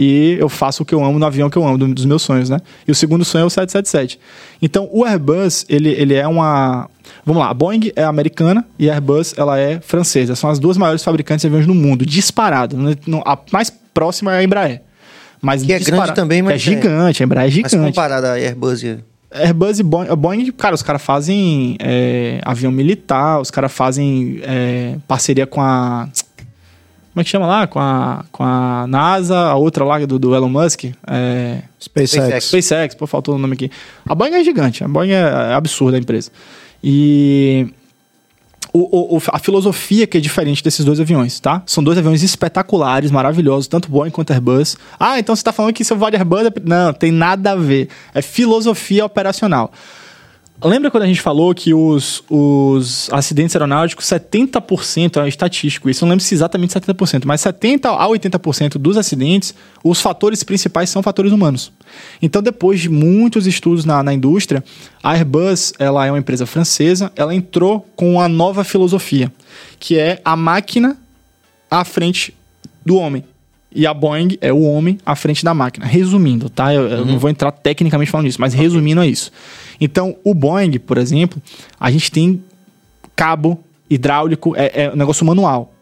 e 0.00 0.36
eu 0.38 0.48
faço 0.48 0.84
o 0.84 0.86
que 0.86 0.94
eu 0.94 1.04
amo 1.04 1.18
no 1.18 1.26
avião 1.26 1.50
que 1.50 1.56
eu 1.58 1.66
amo, 1.66 1.76
do- 1.76 1.92
dos 1.92 2.04
meus 2.04 2.22
sonhos, 2.22 2.48
né? 2.48 2.58
E 2.86 2.92
o 2.92 2.94
segundo 2.94 3.24
sonho 3.24 3.42
é 3.42 3.46
o 3.46 3.50
777. 3.50 4.18
Então, 4.62 4.88
o 4.92 5.04
Airbus, 5.04 5.66
ele, 5.68 5.88
ele 5.90 6.14
é 6.14 6.26
uma... 6.28 6.88
Vamos 7.26 7.42
lá, 7.42 7.50
a 7.50 7.54
Boeing 7.54 7.90
é 7.96 8.04
americana 8.04 8.64
e 8.78 8.88
a 8.88 8.94
Airbus, 8.94 9.34
ela 9.36 9.58
é 9.58 9.80
francesa. 9.80 10.36
São 10.36 10.48
as 10.48 10.58
duas 10.60 10.76
maiores 10.76 11.02
fabricantes 11.02 11.42
de 11.42 11.48
aviões 11.48 11.66
no 11.66 11.74
mundo, 11.74 12.06
disparado. 12.06 12.76
Não- 13.06 13.22
A 13.26 13.36
mais 13.52 13.70
próxima 13.92 14.32
é 14.34 14.38
a 14.38 14.44
Embraer. 14.44 14.82
Mas 15.42 15.62
Que 15.64 15.72
é 15.72 15.78
dispara- 15.78 16.02
grande 16.02 16.14
também, 16.14 16.42
mas 16.42 16.52
É 16.52 16.54
é- 16.54 16.58
gigante, 16.58 17.22
a 17.22 17.26
Embraer 17.26 17.44
é 17.44 17.46
Mas 17.46 17.54
gigante. 17.72 17.76
comparada 17.88 18.32
a 18.32 18.34
Airbus 18.34 18.82
e... 18.84 18.98
Airbus 19.30 19.78
e 19.78 19.82
Boeing, 19.82 20.08
a 20.08 20.16
Boeing, 20.16 20.50
cara, 20.52 20.74
os 20.74 20.82
caras 20.82 21.02
fazem 21.02 21.76
é, 21.80 22.40
avião 22.44 22.72
militar, 22.72 23.38
os 23.40 23.50
caras 23.50 23.70
fazem 23.70 24.40
é, 24.42 24.94
parceria 25.06 25.46
com 25.46 25.60
a. 25.60 26.08
Como 27.18 27.22
é 27.22 27.24
que 27.24 27.30
chama 27.30 27.46
lá? 27.48 27.66
Com 27.66 27.80
a, 27.80 28.24
com 28.30 28.44
a 28.44 28.86
NASA, 28.86 29.36
a 29.36 29.56
outra 29.56 29.84
lá 29.84 29.98
do, 30.06 30.20
do 30.20 30.36
Elon 30.36 30.48
Musk. 30.48 30.84
É, 31.04 31.62
SpaceX. 31.80 32.44
SpaceX, 32.44 32.94
pô, 32.94 33.08
faltou 33.08 33.34
o 33.34 33.38
nome 33.38 33.54
aqui. 33.54 33.72
A 34.08 34.14
Boeing 34.14 34.34
é 34.34 34.44
gigante, 34.44 34.84
a 34.84 34.88
Boeing 34.88 35.10
é, 35.10 35.50
é 35.50 35.54
absurda 35.54 35.96
a 35.96 36.00
empresa. 36.00 36.30
E 36.80 37.66
o- 38.72 39.16
o- 39.16 39.22
a 39.32 39.38
filosofia 39.40 40.06
que 40.06 40.16
é 40.16 40.20
diferente 40.20 40.62
desses 40.62 40.84
dois 40.84 41.00
aviões, 41.00 41.40
tá? 41.40 41.60
São 41.66 41.82
dois 41.82 41.98
aviões 41.98 42.22
espetaculares, 42.22 43.10
maravilhosos, 43.10 43.66
tanto 43.66 43.90
Boeing 43.90 44.10
quanto 44.12 44.30
Airbus. 44.32 44.76
Ah, 44.96 45.18
então 45.18 45.34
você 45.34 45.42
tá 45.42 45.52
falando 45.52 45.72
que 45.72 45.82
seu 45.84 45.96
vale 45.96 46.16
Airbus... 46.16 46.46
é- 46.46 46.52
Não, 46.64 46.92
tem 46.92 47.10
nada 47.10 47.50
a 47.50 47.56
ver. 47.56 47.88
É 48.14 48.22
filosofia 48.22 49.04
operacional. 49.04 49.72
Lembra 50.62 50.90
quando 50.90 51.04
a 51.04 51.06
gente 51.06 51.20
falou 51.20 51.54
que 51.54 51.72
os, 51.72 52.24
os 52.28 53.08
acidentes 53.12 53.54
aeronáuticos, 53.54 54.04
70% 54.06 55.22
é 55.22 55.28
estatístico, 55.28 55.88
isso 55.88 56.04
não 56.04 56.10
lembro 56.10 56.24
se 56.24 56.34
exatamente 56.34 56.74
70%, 56.74 57.26
mas 57.26 57.42
70% 57.42 57.86
a 57.86 58.06
80% 58.08 58.76
dos 58.76 58.96
acidentes, 58.96 59.54
os 59.84 60.00
fatores 60.00 60.42
principais 60.42 60.90
são 60.90 61.00
fatores 61.00 61.30
humanos. 61.30 61.70
Então, 62.20 62.42
depois 62.42 62.80
de 62.80 62.88
muitos 62.88 63.46
estudos 63.46 63.84
na, 63.84 64.02
na 64.02 64.12
indústria, 64.12 64.64
a 65.00 65.12
Airbus 65.12 65.72
ela 65.78 66.04
é 66.04 66.10
uma 66.10 66.18
empresa 66.18 66.44
francesa, 66.44 67.12
ela 67.14 67.32
entrou 67.32 67.88
com 67.94 68.14
uma 68.14 68.28
nova 68.28 68.64
filosofia, 68.64 69.32
que 69.78 69.96
é 69.96 70.20
a 70.24 70.34
máquina 70.34 70.98
à 71.70 71.84
frente 71.84 72.34
do 72.84 72.96
homem. 72.96 73.24
E 73.74 73.86
a 73.86 73.92
Boeing 73.92 74.38
é 74.40 74.52
o 74.52 74.62
homem 74.62 74.98
à 75.04 75.14
frente 75.14 75.44
da 75.44 75.52
máquina. 75.52 75.84
Resumindo, 75.84 76.48
tá? 76.48 76.72
Eu, 76.72 76.88
eu 76.88 77.04
não 77.04 77.18
vou 77.18 77.28
entrar 77.30 77.52
tecnicamente 77.52 78.10
falando 78.10 78.26
isso, 78.26 78.40
mas 78.40 78.54
resumindo 78.54 79.02
é 79.02 79.06
isso. 79.06 79.30
Então, 79.80 80.16
o 80.24 80.32
Boeing, 80.34 80.78
por 80.78 80.96
exemplo, 80.98 81.40
a 81.78 81.90
gente 81.90 82.10
tem 82.10 82.42
cabo 83.14 83.58
hidráulico, 83.90 84.54
é, 84.56 84.84
é 84.84 84.90
um 84.92 84.96
negócio 84.96 85.24
manual, 85.26 85.72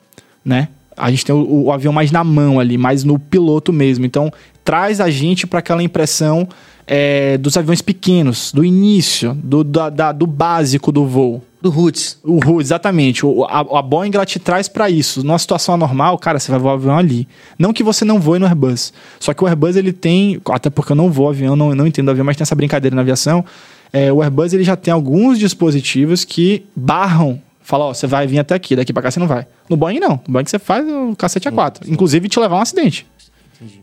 né? 0.45 0.69
A 0.97 1.11
gente 1.11 1.25
tem 1.25 1.35
o, 1.35 1.65
o 1.65 1.73
avião 1.73 1.93
mais 1.93 2.11
na 2.11 2.25
mão 2.25 2.59
ali, 2.59 2.77
mais 2.79 3.05
no 3.05 3.19
piloto 3.19 3.73
mesmo. 3.73 4.05
Então, 4.05 4.33
traz 4.65 5.01
a 5.01 5.11
gente 5.11 5.47
para 5.47 5.59
aquela 5.61 5.83
impressão 5.83 6.49
é, 6.87 7.37
dos 7.39 7.57
aviões 7.57 7.83
pequenos, 7.83 8.51
do 8.53 8.65
início, 8.65 9.35
do, 9.35 9.63
da- 9.63 9.91
da- 9.91 10.13
do 10.13 10.27
básico 10.27 10.91
do 10.91 11.05
voo. 11.07 11.43
Do 11.67 11.71
Roots. 11.71 12.17
O 12.23 12.39
Ru, 12.39 12.61
exatamente. 12.61 13.27
O, 13.27 13.45
a, 13.45 13.59
a 13.59 13.83
Boeing 13.83 14.13
ela 14.15 14.25
te 14.25 14.39
traz 14.39 14.69
pra 14.69 14.89
isso. 14.89 15.25
Numa 15.25 15.37
situação 15.37 15.75
anormal, 15.75 16.17
cara, 16.17 16.39
você 16.39 16.49
vai 16.49 16.61
voar 16.61 16.75
o 16.75 16.77
avião 16.77 16.97
ali. 16.97 17.27
Não 17.59 17.73
que 17.73 17.83
você 17.83 18.05
não 18.05 18.21
voe 18.21 18.39
no 18.39 18.47
Airbus. 18.47 18.93
Só 19.19 19.35
que 19.35 19.43
o 19.43 19.49
Airbus 19.49 19.75
ele 19.75 19.93
tem, 19.93 20.41
até 20.49 20.71
porque 20.71 20.93
eu 20.93 20.97
não 20.97 21.11
vou 21.11 21.29
avião, 21.29 21.57
não, 21.57 21.75
não 21.75 21.85
entendo 21.85 22.09
avião, 22.09 22.25
mas 22.25 22.37
tem 22.37 22.45
essa 22.45 22.55
brincadeira 22.55 22.95
na 22.95 23.03
aviação. 23.03 23.45
É, 23.93 24.13
o 24.13 24.23
Airbus 24.23 24.53
ele 24.53 24.63
já 24.63 24.77
tem 24.77 24.95
alguns 24.95 25.41
dispositivos 25.41 26.25
que 26.25 26.65
barram. 26.77 27.43
Fala, 27.61 27.87
ó, 27.87 27.93
você 27.93 28.07
vai 28.07 28.29
vir 28.29 28.39
até 28.39 28.55
aqui, 28.55 28.77
daqui 28.77 28.93
pra 28.93 29.03
cá 29.03 29.11
você 29.11 29.19
não 29.19 29.27
vai. 29.27 29.45
No 29.69 29.77
Boeing 29.77 29.99
não. 29.99 30.21
No 30.25 30.35
Boeing 30.35 30.47
você 30.47 30.61
faz 30.61 30.87
o 30.87 31.17
cacete 31.17 31.49
A4. 31.51 31.89
Inclusive 31.89 32.29
te 32.29 32.39
levar 32.39 32.55
a 32.55 32.59
um 32.61 32.63
acidente. 32.63 33.05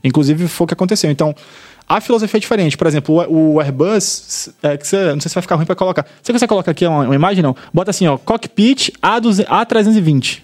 Inclusive 0.02 0.48
foi 0.48 0.64
o 0.64 0.68
que 0.70 0.74
aconteceu. 0.74 1.12
Então, 1.12 1.36
a 1.98 2.02
filosofia 2.02 2.38
é 2.38 2.42
diferente. 2.42 2.76
Por 2.76 2.88
exemplo, 2.88 3.24
o, 3.30 3.54
o 3.54 3.62
Airbus, 3.62 4.50
é, 4.64 4.76
que 4.76 4.88
você, 4.88 5.14
não 5.14 5.22
sei 5.22 5.30
se 5.30 5.36
vai 5.36 5.44
ficar 5.44 5.56
ruim 5.56 5.66
para 5.66 5.76
colocar. 5.76 6.06
Você 6.22 6.34
consegue 6.34 6.50
colocar 6.50 6.72
aqui 6.72 6.88
uma, 6.88 7.04
uma 7.04 7.16
imagem? 7.16 7.44
Não. 7.44 7.56
Bota 7.72 7.92
assim, 7.92 8.08
ó, 8.08 8.18
cockpit 8.18 8.90
A200 9.02 9.46
A320. 9.46 10.42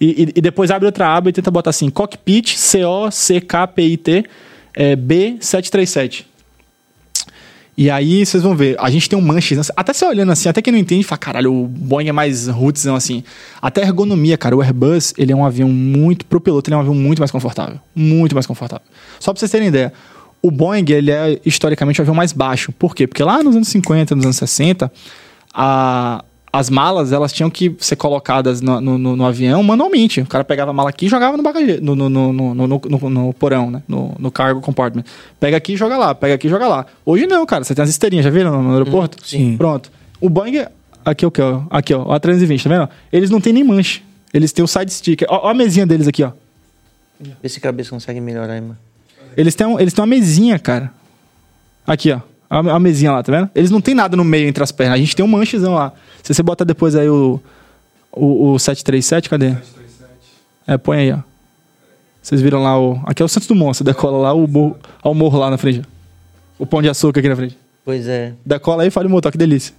E, 0.00 0.06
e, 0.06 0.22
e 0.34 0.40
depois 0.40 0.72
abre 0.72 0.86
outra 0.86 1.14
aba 1.14 1.30
e 1.30 1.32
tenta 1.32 1.50
botar 1.52 1.70
assim, 1.70 1.88
cockpit 1.88 2.56
C-O-C-K-P-I-T 2.56 4.24
é, 4.74 4.96
B737. 4.96 6.24
E 7.76 7.88
aí 7.88 8.26
vocês 8.26 8.42
vão 8.42 8.54
ver, 8.54 8.76
a 8.78 8.90
gente 8.90 9.08
tem 9.08 9.18
um 9.18 9.22
manches, 9.22 9.56
né? 9.56 9.64
até 9.76 9.92
você 9.92 10.04
olhando 10.04 10.32
assim, 10.32 10.48
até 10.48 10.60
quem 10.60 10.72
não 10.72 10.78
entende, 10.78 11.02
fala, 11.04 11.18
caralho, 11.18 11.54
o 11.54 11.66
Boeing 11.66 12.08
é 12.08 12.12
mais 12.12 12.46
rootsão 12.46 12.94
assim. 12.94 13.22
Até 13.62 13.82
ergonomia, 13.82 14.36
cara, 14.36 14.54
o 14.54 14.60
Airbus, 14.60 15.14
ele 15.16 15.32
é 15.32 15.36
um 15.36 15.46
avião 15.46 15.68
muito, 15.68 16.26
pro 16.26 16.40
piloto, 16.40 16.68
ele 16.68 16.74
é 16.74 16.76
um 16.76 16.80
avião 16.80 16.94
muito 16.94 17.20
mais 17.20 17.30
confortável. 17.30 17.80
Muito 17.94 18.34
mais 18.34 18.46
confortável. 18.46 18.84
Só 19.18 19.32
pra 19.32 19.38
vocês 19.38 19.50
terem 19.50 19.68
ideia, 19.68 19.94
o 20.42 20.50
Boeing, 20.50 20.84
ele 20.90 21.10
é 21.10 21.38
historicamente 21.44 22.00
o 22.00 22.02
avião 22.02 22.14
mais 22.14 22.32
baixo. 22.32 22.72
Por 22.72 22.94
quê? 22.94 23.06
Porque 23.06 23.22
lá 23.22 23.42
nos 23.42 23.54
anos 23.56 23.68
50, 23.68 24.14
nos 24.16 24.24
anos 24.24 24.36
60, 24.36 24.90
a- 25.52 26.24
as 26.52 26.68
malas, 26.68 27.12
elas 27.12 27.32
tinham 27.32 27.48
que 27.48 27.76
ser 27.78 27.94
colocadas 27.94 28.60
no, 28.60 28.80
no- 28.80 28.98
no- 28.98 29.16
no 29.16 29.24
avião 29.24 29.62
manualmente. 29.62 30.20
O 30.20 30.26
cara 30.26 30.42
pegava 30.42 30.72
a 30.72 30.74
mala 30.74 30.90
aqui 30.90 31.06
e 31.06 31.08
jogava 31.08 31.36
no 31.36 31.42
bagageiro, 31.44 31.80
no, 31.84 31.94
no, 31.94 32.08
porão, 33.34 33.70
né? 33.70 33.82
No, 33.86 34.32
cargo 34.32 34.60
compartment. 34.60 35.04
Pega 35.38 35.56
aqui 35.56 35.74
e 35.74 35.76
joga 35.76 35.96
lá, 35.96 36.12
pega 36.14 36.34
aqui 36.34 36.48
e 36.48 36.50
joga 36.50 36.66
lá. 36.66 36.86
Hoje 37.06 37.26
não, 37.26 37.46
cara. 37.46 37.62
Você 37.62 37.72
tem 37.74 37.82
as 37.84 37.88
esteirinhas, 37.90 38.24
já 38.24 38.30
viram 38.30 38.60
no, 38.62 38.72
aeroporto? 38.72 39.16
sim. 39.24 39.56
Pronto. 39.56 39.92
O 40.20 40.28
Boeing, 40.28 40.64
aqui 41.04 41.24
o 41.24 41.30
que, 41.30 41.40
ó? 41.40 41.62
Aqui, 41.70 41.94
ó, 41.94 42.02
o 42.02 42.08
A320, 42.18 42.62
tá 42.64 42.68
vendo? 42.68 42.88
Eles 43.12 43.30
não 43.30 43.40
tem 43.40 43.52
nem 43.52 43.62
manche. 43.62 44.02
Eles 44.34 44.52
têm 44.52 44.64
o 44.64 44.68
side 44.68 44.92
stick. 44.92 45.22
Ó, 45.28 45.46
ó 45.46 45.50
a 45.50 45.54
mesinha 45.54 45.86
deles 45.86 46.08
aqui, 46.08 46.24
ó. 46.24 46.32
Vê 47.42 47.48
se 47.48 47.58
a 47.58 47.62
cabeça 47.62 47.90
consegue 47.90 48.20
melhorar, 48.20 48.56
irmão. 48.56 48.76
Eles 49.36 49.54
têm, 49.54 49.66
um- 49.66 49.78
eles 49.80 49.92
têm 49.92 50.02
uma 50.02 50.06
mesinha, 50.08 50.58
cara. 50.58 50.90
Aqui, 51.86 52.12
ó. 52.12 52.20
A, 52.48 52.58
a 52.58 52.78
mesinha 52.80 53.12
lá, 53.12 53.22
tá 53.22 53.30
vendo? 53.32 53.48
Eles 53.54 53.70
não 53.70 53.80
tem 53.80 53.94
nada 53.94 54.16
no 54.16 54.24
meio 54.24 54.48
entre 54.48 54.62
as 54.62 54.72
pernas. 54.72 54.94
A 54.94 54.98
gente 54.98 55.14
tem 55.14 55.24
um 55.24 55.28
manchezão 55.28 55.74
lá. 55.74 55.92
Se 56.22 56.34
você 56.34 56.42
botar 56.42 56.64
depois 56.64 56.96
aí 56.96 57.08
o, 57.08 57.40
o, 58.12 58.52
o 58.52 58.58
737, 58.58 59.28
cadê? 59.30 59.54
É, 60.66 60.76
põe 60.76 60.98
aí, 60.98 61.12
ó. 61.12 61.18
Vocês 62.22 62.40
viram 62.40 62.62
lá 62.62 62.78
o. 62.78 63.00
Aqui 63.06 63.22
é 63.22 63.24
o 63.24 63.28
Santos 63.28 63.48
Dumont. 63.48 63.76
Você 63.76 63.84
decola 63.84 64.18
lá 64.18 64.34
o 64.34 64.46
morro, 64.46 64.76
o 65.02 65.14
morro 65.14 65.38
lá 65.38 65.50
na 65.50 65.56
frente. 65.58 65.82
O 66.58 66.66
pão 66.66 66.82
de 66.82 66.88
açúcar 66.88 67.20
aqui 67.20 67.28
na 67.28 67.36
frente. 67.36 67.56
Pois 67.84 68.06
é. 68.06 68.34
Decola 68.44 68.82
aí 68.82 68.88
e 68.88 68.90
fala 68.90 69.06
o 69.06 69.10
motor, 69.10 69.32
que 69.32 69.38
delícia. 69.38 69.74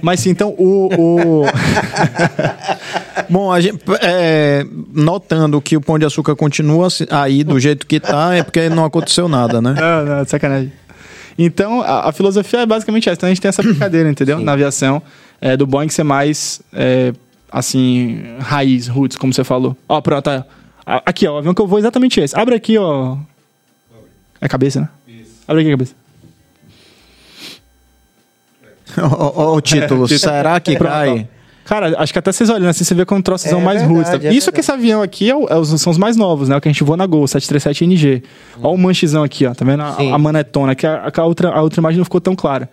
Mas 0.00 0.20
sim, 0.20 0.30
então 0.30 0.50
o. 0.58 0.88
o... 0.92 1.42
Bom, 3.28 3.50
a 3.52 3.60
gente, 3.60 3.78
é, 4.00 4.64
notando 4.92 5.60
que 5.60 5.76
o 5.76 5.80
Pão 5.80 5.98
de 5.98 6.04
Açúcar 6.04 6.34
continua 6.36 6.88
aí 7.10 7.42
do 7.44 7.58
jeito 7.60 7.86
que 7.86 7.98
tá, 8.00 8.34
é 8.34 8.42
porque 8.42 8.68
não 8.68 8.84
aconteceu 8.84 9.28
nada, 9.28 9.60
né? 9.60 9.74
Não, 9.78 10.04
não, 10.18 10.24
sacanagem. 10.24 10.72
Então, 11.38 11.80
a, 11.80 12.08
a 12.08 12.12
filosofia 12.12 12.60
é 12.60 12.66
basicamente 12.66 13.08
essa. 13.08 13.16
Então, 13.18 13.26
a 13.26 13.30
gente 13.30 13.40
tem 13.40 13.48
essa 13.48 13.62
brincadeira, 13.62 14.08
entendeu? 14.10 14.38
Na 14.40 14.52
aviação, 14.52 15.02
é, 15.40 15.56
do 15.56 15.66
Boeing 15.66 15.88
ser 15.88 16.04
mais, 16.04 16.60
é, 16.72 17.12
assim, 17.50 18.22
raiz, 18.38 18.86
roots, 18.88 19.16
como 19.16 19.32
você 19.32 19.42
falou. 19.44 19.76
Ó, 19.88 20.00
pronto. 20.00 20.28
A- 20.28 20.44
Aqui, 20.84 21.26
ó, 21.26 21.34
o 21.34 21.38
avião 21.38 21.54
que 21.54 21.62
eu 21.62 21.66
vou 21.66 21.78
é 21.78 21.80
exatamente 21.80 22.20
esse. 22.20 22.38
Abre 22.38 22.54
aqui, 22.54 22.76
ó. 22.76 23.16
É 24.40 24.48
cabeça, 24.48 24.80
né? 24.80 24.88
Abre 25.48 25.62
aqui 25.62 25.70
a 25.70 25.72
cabeça. 25.74 25.94
Ó, 29.00 29.32
ó 29.52 29.56
o 29.56 29.60
título, 29.60 30.06
será 30.06 30.60
que 30.60 30.76
Pronto, 30.76 30.90
cai? 30.92 31.28
Cara, 31.64 31.94
acho 32.02 32.12
que 32.12 32.18
até 32.18 32.32
vocês 32.32 32.50
olhando 32.50 32.68
assim, 32.70 32.82
você 32.84 32.94
vê 32.94 33.04
como 33.04 33.22
troços 33.22 33.46
É 33.46 33.50
são 33.50 33.60
mais 33.60 33.78
verdade, 33.80 33.94
roots. 33.98 34.10
tá? 34.10 34.28
é 34.28 34.32
Isso 34.34 34.50
que 34.50 34.56
verdade. 34.56 34.60
esse 34.60 34.72
avião 34.72 35.00
aqui 35.02 35.30
é 35.30 35.36
o- 35.36 35.46
é 35.48 35.56
os- 35.56 35.80
são 35.80 35.90
os 35.92 35.98
mais 35.98 36.16
novos, 36.16 36.48
né? 36.48 36.56
O 36.56 36.60
que 36.60 36.68
a 36.68 36.72
gente 36.72 36.82
voa 36.82 36.96
na 36.96 37.06
Gol, 37.06 37.24
737NG. 37.26 38.22
Ó 38.62 38.72
o 38.74 38.78
manchezão 38.78 39.22
aqui, 39.22 39.46
ó. 39.46 39.54
Tá 39.54 39.64
vendo? 39.64 39.82
A, 39.82 39.96
a 40.14 40.18
manetona, 40.18 40.74
que 40.74 40.86
a, 40.86 41.10
a 41.16 41.24
outra, 41.24 41.50
a 41.50 41.62
outra 41.62 41.80
imagem 41.80 41.98
não 41.98 42.04
ficou 42.04 42.20
tão 42.20 42.34
clara. 42.34 42.68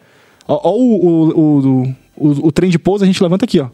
Ó, 0.48 0.60
ó 0.64 0.72
o, 0.76 1.06
o, 1.06 1.30
o, 1.30 1.60
o, 1.60 1.96
o- 2.18 2.48
o 2.48 2.52
trem 2.52 2.70
de 2.72 2.80
pouso, 2.80 3.04
a 3.04 3.08
gente 3.08 3.22
levanta 3.22 3.46
aqui, 3.46 3.60
ó. 3.60 3.68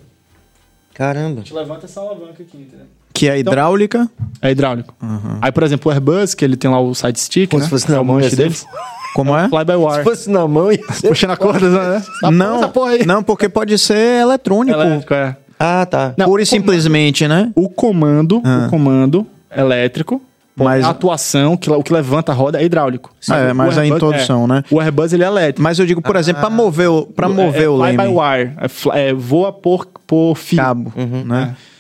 Caramba. 0.94 1.42
A 1.42 1.44
gente 1.44 1.54
levanta 1.54 1.86
essa 1.86 2.00
alavanca 2.02 2.44
aqui, 2.44 2.58
entendeu? 2.58 2.86
Que 3.16 3.30
é 3.30 3.40
hidráulica. 3.40 4.08
É 4.42 4.52
hidráulico. 4.52 4.94
Aí, 5.42 5.52
por 5.52 5.64
exemplo, 5.64 5.90
o 5.90 5.94
Airbus, 5.94 6.36
que 6.36 6.44
ele 6.46 6.56
tem 6.58 6.70
lá 6.70 6.80
o 6.80 6.94
side 6.94 7.20
stick, 7.20 7.50
Como 7.50 7.60
né? 7.62 7.64
se 7.66 7.70
fosse 7.70 7.88
é 7.90 7.96
na 7.96 8.02
o 8.02 8.06
mão, 8.06 8.18
deles. 8.20 8.66
Como 9.16 9.36
é? 9.36 9.48
Fly 9.48 9.64
by 9.64 9.72
Se 9.72 9.78
wire. 9.78 10.04
fosse 10.04 10.30
na 10.30 10.46
mão, 10.46 10.70
ia 10.70 10.80
ser... 10.92 11.08
Puxando 11.08 11.32
a 11.32 11.38
corda, 11.38 11.70
né? 11.70 12.04
Não, 12.34 12.70
não, 13.08 13.24
porque 13.24 13.48
pode 13.48 13.78
ser 13.78 14.22
eletrônico. 14.22 14.78
Elétrico, 14.78 15.14
é. 15.14 15.38
Ah, 15.58 15.88
tá. 15.90 16.14
Não, 16.18 16.26
Pura 16.26 16.44
e 16.44 16.46
simplesmente, 16.46 17.26
né? 17.26 17.50
O 17.56 17.70
comando, 17.70 18.42
Ah. 18.44 18.66
o 18.68 18.70
comando 18.70 19.26
elétrico, 19.56 20.22
Mas- 20.54 20.84
a 20.84 20.90
atuação, 20.90 21.56
que, 21.56 21.72
o 21.72 21.82
que 21.82 21.94
levanta 21.94 22.34
a 22.34 22.36
roda 22.36 22.60
é 22.62 22.66
hidráulico. 22.66 23.10
É, 23.30 23.54
o 23.54 23.56
mas 23.56 23.78
a 23.78 23.82
Airbus- 23.84 23.96
introdução, 23.98 24.48
né? 24.48 24.64
O 24.70 24.82
Airbus 24.82 25.14
ele 25.14 25.24
é 25.24 25.28
elétrico. 25.28 25.62
Mas 25.62 25.80
eu 25.80 25.86
digo, 25.86 26.02
por 26.02 26.18
exemplo, 26.18 26.42
para 26.42 26.50
mover 26.50 26.90
o, 26.90 27.04
pra 27.06 27.30
mover 27.30 27.64
é, 27.64 27.70
o 27.70 27.78
fly 27.80 27.92
by 27.92 27.98
leme, 28.04 28.14
wire. 28.20 28.52
É, 28.94 29.10
é, 29.10 29.14
voa 29.14 29.54
por, 29.54 29.86
por 30.06 30.36
fio. 30.36 30.58
cabo, 30.58 30.92
né? 31.26 31.54
É, 31.54 31.75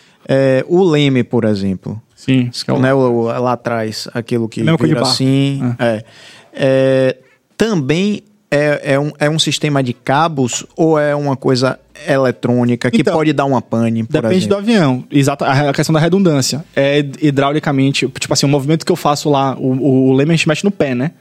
o 0.68 0.84
leme, 0.84 1.24
por 1.24 1.46
exemplo, 1.46 2.02
Sim. 2.16 2.50
que 2.52 2.72
é 2.72 2.74
o- 2.74 2.80
né, 2.80 2.92
lá 2.94 3.54
atrás, 3.54 4.08
aquilo 4.14 4.48
que 4.50 4.60
É 4.60 4.64
a 4.64 4.66
mesma 4.66 4.78
coisa 4.78 4.94
vira 4.96 5.06
assim, 5.06 5.62
é. 5.80 6.04
É, 6.54 7.18
também 7.58 8.24
é, 8.50 8.94
é, 8.94 9.00
um, 9.00 9.12
é 9.20 9.30
um 9.30 9.38
sistema 9.40 9.84
de 9.84 9.92
cabos 9.92 10.66
ou 10.78 10.98
é 10.98 11.14
uma 11.16 11.36
coisa 11.36 11.78
eletrônica 12.08 12.90
que 12.92 13.02
Então, 13.02 13.14
pode 13.14 13.34
dar 13.34 13.46
uma 13.46 13.62
pane, 13.62 14.04
por 14.04 14.14
Depende 14.14 14.48
do 14.48 14.56
exemplo? 14.56 14.58
avião. 14.58 15.04
Exato, 15.12 15.44
a 15.44 15.74
questão 15.74 15.92
da 15.94 16.00
redundância. 16.00 16.64
É 16.76 17.00
hidraulicamente, 17.22 18.08
tipo 18.20 18.34
assim, 18.34 18.46
o 18.46 18.50
movimento 18.50 18.86
que 18.86 18.92
eu 18.92 18.96
faço 18.96 19.30
lá, 19.30 19.56
o, 19.58 20.10
o, 20.10 20.14
leme 20.14 20.32
a 20.32 20.36
gente 20.36 20.48
mexe 20.48 20.64
no 20.64 20.72
pé, 20.72 20.94
né? 20.96 21.12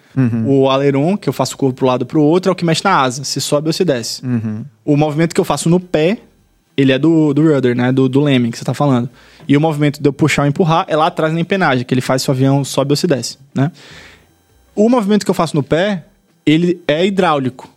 O 0.47 0.69
aileron, 0.71 1.17
que 1.17 1.29
eu 1.29 1.33
faço 1.33 1.55
o 1.55 1.59
corpo 1.59 1.75
pro 1.77 1.87
lado 1.87 2.03
e 2.03 2.05
pro 2.05 2.23
outro, 2.23 2.51
é 2.51 2.53
o 2.53 2.55
que 2.55 2.65
mexe 2.65 2.83
na 2.85 2.97
asa, 3.01 3.25
se 3.25 3.41
sobe 3.41 3.69
ou 3.69 3.73
se 3.73 3.85
desce. 3.85 4.23
O 4.85 4.97
movimento 4.97 5.35
que 5.35 5.41
eu 5.41 5.45
faço 5.45 5.69
no 5.69 5.81
pé, 5.81 6.19
ele 6.77 6.93
é 6.93 6.99
do, 6.99 7.33
do 7.35 7.43
rudder, 7.43 7.77
né? 7.77 7.93
Do, 7.93 8.09
do 8.09 8.21
leme 8.21 8.51
que 8.51 8.59
você 8.59 8.65
tá 8.65 8.75
falando. 8.75 9.09
E 9.47 9.57
o 9.57 9.61
movimento 9.61 10.01
de 10.03 10.09
eu 10.09 10.13
puxar 10.13 10.43
ou 10.43 10.49
empurrar 10.49 10.85
é 10.89 10.97
lá 10.97 11.07
atrás 11.07 11.33
na 11.33 11.41
empenagem, 11.41 11.85
que 11.85 11.93
ele 11.95 12.01
faz 12.01 12.23
se 12.23 12.29
o 12.29 12.33
avião 12.33 12.65
sobe 12.65 12.93
ou 12.93 12.97
se 12.97 13.07
desce, 13.07 13.39
né? 13.55 13.71
O 14.75 14.89
movimento 14.89 15.25
que 15.25 15.31
eu 15.31 15.35
faço 15.35 15.55
no 15.55 15.63
pé, 15.63 16.05
ele 16.45 16.81
é 16.89 17.05
hidráulico. 17.07 17.69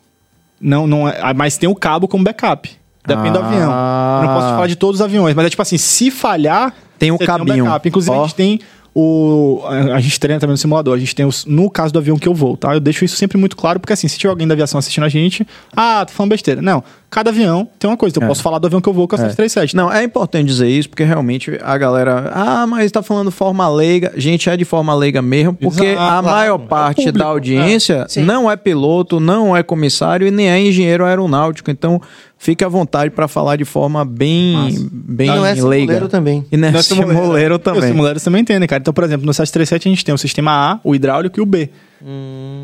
Não, 0.60 0.88
não 0.88 1.08
é, 1.08 1.34
mas 1.36 1.58
tem 1.58 1.70
o 1.70 1.76
cabo 1.76 2.08
como 2.08 2.24
backup. 2.24 2.72
Depende 3.06 3.32
do 3.32 3.40
Ah. 3.40 3.46
avião. 3.48 3.72
Eu 3.72 4.28
não 4.28 4.34
posso 4.36 4.48
te 4.48 4.54
falar 4.56 4.68
de 4.68 4.76
todos 4.76 5.00
os 5.00 5.06
aviões, 5.06 5.36
mas 5.36 5.46
é 5.46 5.50
tipo 5.50 5.62
assim, 5.62 5.78
se 5.78 6.10
falhar, 6.10 6.74
Tem 6.98 7.12
o 7.12 7.18
cabinho. 7.20 7.66
backup. 7.66 7.88
Inclusive, 7.88 8.16
Ó. 8.16 8.20
a 8.20 8.24
gente 8.24 8.36
tem 8.36 8.60
o, 9.00 9.62
a, 9.66 9.96
a 9.96 10.00
gente 10.00 10.20
treina 10.20 10.40
também 10.40 10.54
no 10.54 10.58
simulador. 10.58 10.96
A 10.96 11.00
gente 11.00 11.14
tem 11.16 11.24
os, 11.26 11.46
no 11.46 11.70
caso 11.70 11.94
do 11.94 12.00
avião 12.00 12.18
que 12.18 12.28
eu 12.28 12.34
vou, 12.34 12.58
tá? 12.58 12.74
Eu 12.74 12.80
deixo 12.80 13.06
isso 13.06 13.16
sempre 13.16 13.38
muito 13.38 13.56
claro, 13.56 13.80
porque 13.80 13.94
assim, 13.94 14.08
se 14.08 14.18
tiver 14.18 14.32
alguém 14.32 14.48
da 14.48 14.56
aviação 14.56 14.80
assistindo 14.80 15.04
a 15.04 15.10
gente, 15.10 15.46
ah, 15.76 16.04
tô 16.06 16.14
falando 16.14 16.32
besteira. 16.32 16.62
Não, 16.64 16.84
cada 17.10 17.30
avião 17.30 17.68
tem 17.80 17.90
uma 17.90 17.96
coisa. 17.98 18.12
Então 18.14 18.24
eu 18.24 18.28
posso 18.28 18.42
falar 18.42 18.60
do 18.60 18.68
avião 18.68 18.82
que 18.82 18.90
eu 18.90 18.94
vou, 18.94 19.08
que 19.08 19.16
é 19.16 19.18
o 19.18 19.20
737. 19.22 19.76
Não, 19.76 19.92
é 19.92 20.04
importante 20.04 20.46
dizer 20.48 20.68
isso, 20.70 20.90
porque 20.90 21.04
realmente 21.04 21.58
a 21.64 21.78
galera. 21.78 22.32
Ah, 22.34 22.68
mas 22.68 22.92
tá 22.92 23.02
falando 23.02 23.32
forma 23.32 23.68
leiga. 23.70 24.12
Gente, 24.18 24.50
é 24.50 24.58
de 24.58 24.66
forma 24.66 24.94
leiga 24.94 25.22
mesmo, 25.22 25.54
porque 25.54 25.86
Exato, 25.86 26.02
a 26.12 26.22
maior 26.22 26.58
parte 26.58 26.98
público, 26.98 27.18
da 27.20 27.26
audiência 27.26 28.06
Sim. 28.10 28.24
não 28.24 28.50
é 28.52 28.56
piloto, 28.56 29.20
não 29.20 29.56
é 29.56 29.64
comissário 29.64 30.28
e 30.28 30.32
nem 30.32 30.50
é 30.50 30.60
engenheiro 30.60 31.06
aeronáutico. 31.06 31.72
Então, 31.72 32.02
fique 32.38 32.64
à 32.64 32.68
vontade 32.68 33.10
para 33.12 33.28
falar 33.28 33.56
de 33.56 33.66
forma 33.66 34.04
bem, 34.06 34.88
bem 34.92 35.28
Não 35.28 35.46
é 35.46 35.54
leiga. 35.54 35.56
simuleiro 35.62 36.08
também. 36.10 36.46
E 36.52 36.58
não 36.58 36.68
é 36.68 36.82
simuleiro- 36.82 37.22
simuleiro 37.22 37.56
Os 37.56 37.62
também. 37.62 37.82
simuladores 37.84 38.24
também 38.24 38.42
entendem, 38.42 38.68
cara. 38.68 38.82
Então, 38.82 38.94
por 38.94 39.04
exemplo, 39.04 39.26
no 39.26 39.34
737 39.34 39.88
a 39.88 39.92
gente 39.92 40.06
tem 40.06 40.14
o 40.14 40.18
sistema 40.18 40.52
A, 40.74 40.80
o 40.84 40.94
hidráulico 40.94 41.40
e 41.40 41.42
o 41.42 41.46
B. 41.46 41.70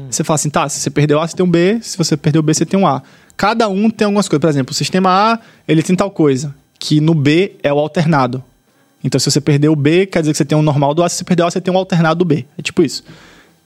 Você 0.09 0.23
fala 0.23 0.35
assim, 0.35 0.49
tá, 0.49 0.69
se 0.69 0.79
você 0.79 0.89
perdeu 0.89 1.19
A, 1.19 1.27
você 1.27 1.35
tem 1.35 1.45
um 1.45 1.49
B. 1.49 1.79
Se 1.81 1.97
você 1.97 2.15
perdeu 2.15 2.39
o 2.39 2.43
B, 2.43 2.53
você 2.53 2.65
tem 2.65 2.79
um 2.79 2.85
A. 2.85 3.01
Cada 3.35 3.67
um 3.67 3.89
tem 3.89 4.05
algumas 4.05 4.27
coisas. 4.27 4.41
Por 4.41 4.49
exemplo, 4.49 4.71
o 4.71 4.75
sistema 4.75 5.33
A, 5.33 5.39
ele 5.67 5.81
tem 5.83 5.95
tal 5.95 6.11
coisa, 6.11 6.53
que 6.79 6.99
no 6.99 7.13
B 7.13 7.55
é 7.63 7.73
o 7.73 7.79
alternado. 7.79 8.43
Então, 9.03 9.19
se 9.19 9.29
você 9.29 9.41
perdeu 9.41 9.73
o 9.73 9.75
B, 9.75 10.05
quer 10.05 10.21
dizer 10.21 10.31
que 10.31 10.37
você 10.37 10.45
tem 10.45 10.57
um 10.57 10.61
normal 10.61 10.93
do 10.93 11.03
A. 11.03 11.09
Se 11.09 11.17
você 11.17 11.23
perdeu 11.23 11.45
o 11.45 11.47
A, 11.47 11.51
você 11.51 11.59
tem 11.59 11.73
um 11.73 11.77
alternado 11.77 12.19
do 12.19 12.25
B. 12.25 12.45
É 12.57 12.61
tipo 12.61 12.81
isso. 12.81 13.03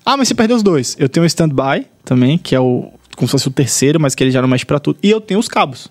Ah, 0.04 0.18
mas 0.18 0.28
você 0.28 0.34
perdeu 0.34 0.56
os 0.58 0.64
dois. 0.64 0.96
Eu 0.98 1.08
tenho 1.08 1.24
o 1.24 1.28
standby 1.28 1.86
também, 2.04 2.38
que 2.38 2.56
é 2.56 2.60
o 2.60 2.92
como 3.16 3.28
se 3.28 3.32
fosse 3.32 3.48
o 3.48 3.52
terceiro, 3.52 4.00
mas 4.00 4.14
que 4.14 4.24
ele 4.24 4.30
já 4.30 4.42
não 4.42 4.48
mexe 4.48 4.64
pra 4.64 4.80
tudo. 4.80 5.00
E 5.02 5.10
eu 5.10 5.20
tenho 5.20 5.40
os 5.40 5.48
cabos. 5.48 5.90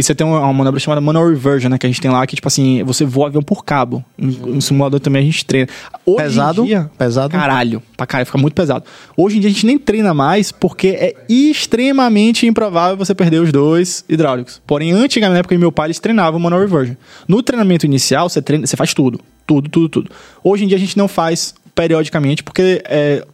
E 0.00 0.02
você 0.02 0.14
tem 0.14 0.26
uma, 0.26 0.40
uma 0.40 0.52
manobra 0.54 0.80
chamada 0.80 0.98
manual 1.00 1.28
reversion, 1.28 1.68
né? 1.70 1.76
Que 1.76 1.86
a 1.86 1.90
gente 1.90 2.00
tem 2.00 2.10
lá, 2.10 2.26
que 2.26 2.34
tipo 2.34 2.48
assim, 2.48 2.82
você 2.84 3.04
voa 3.04 3.26
avião 3.26 3.42
por 3.42 3.62
cabo. 3.64 4.02
No 4.16 4.30
no 4.54 4.62
simulador 4.62 4.98
também 4.98 5.20
a 5.20 5.24
gente 5.26 5.44
treina. 5.44 5.68
Hoje 6.06 6.22
em 6.22 6.24
Pesado? 6.24 6.64
dia- 6.64 6.90
Pesado? 6.96 7.30
Caralho, 7.30 7.82
pra 7.96 8.06
caralho, 8.06 8.24
fica 8.26 8.38
muito 8.38 8.54
pesado. 8.54 8.84
Hoje 9.16 9.36
em 9.36 9.40
dia 9.40 9.50
a 9.50 9.52
gente 9.52 9.66
nem 9.66 9.76
treina 9.78 10.14
mais 10.14 10.50
porque 10.50 10.88
é 10.88 11.14
extremamente 11.28 12.46
improvável 12.46 12.96
você 12.96 13.14
perder 13.14 13.40
os 13.42 13.52
dois 13.52 14.04
hidráulicos. 14.08 14.60
Porém, 14.66 14.90
antigamente, 14.92 15.32
na 15.34 15.38
época 15.40 15.56
meu 15.58 15.70
pai, 15.70 15.88
eles 15.88 15.98
treinavam 16.00 16.40
manual 16.40 16.60
reversion. 16.62 16.94
No 17.28 17.42
treinamento 17.42 17.84
inicial, 17.86 18.28
você, 18.28 18.40
treina, 18.40 18.66
você 18.66 18.76
faz 18.76 18.94
tudo. 18.94 19.20
Tudo, 19.46 19.68
tudo, 19.68 19.88
tudo. 19.88 20.10
Hoje 20.42 20.64
em 20.64 20.66
dia 20.68 20.76
a 20.76 20.80
gente 20.80 20.96
não 20.96 21.06
faz 21.08 21.54
periodicamente 21.74 22.42
porque 22.42 22.82
é, 22.86 23.24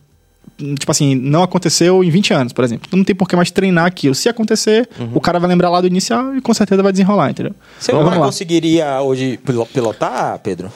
tipo 0.79 0.91
assim, 0.91 1.15
não 1.15 1.43
aconteceu 1.43 2.03
em 2.03 2.11
20 2.11 2.33
anos, 2.33 2.53
por 2.53 2.65
exemplo. 2.65 2.85
Então 2.89 2.97
não 2.97 3.05
tem 3.05 3.15
por 3.15 3.29
que 3.29 3.37
mais 3.37 3.51
treinar 3.51 3.85
aquilo. 3.87 4.15
Se 4.15 4.29
acontecer, 4.29 4.89
o 5.15 5.21
cara 5.21 5.39
vai 5.39 5.49
lembrar 5.49 5.69
lá 5.71 5.81
do 5.81 5.87
inicial 5.87 6.35
e 6.37 6.41
com 6.41 6.55
certeza 6.55 6.83
vai 6.83 6.93
desenrolar, 6.93 7.31
entendeu? 7.31 7.55
Seu 7.79 8.01
Então, 8.01 8.09
lá. 8.19 8.27
conseguiria 8.27 9.01
hoje 9.03 9.39
pilo- 9.45 9.67
pilotar, 9.67 10.39
Pedro? 10.41 10.71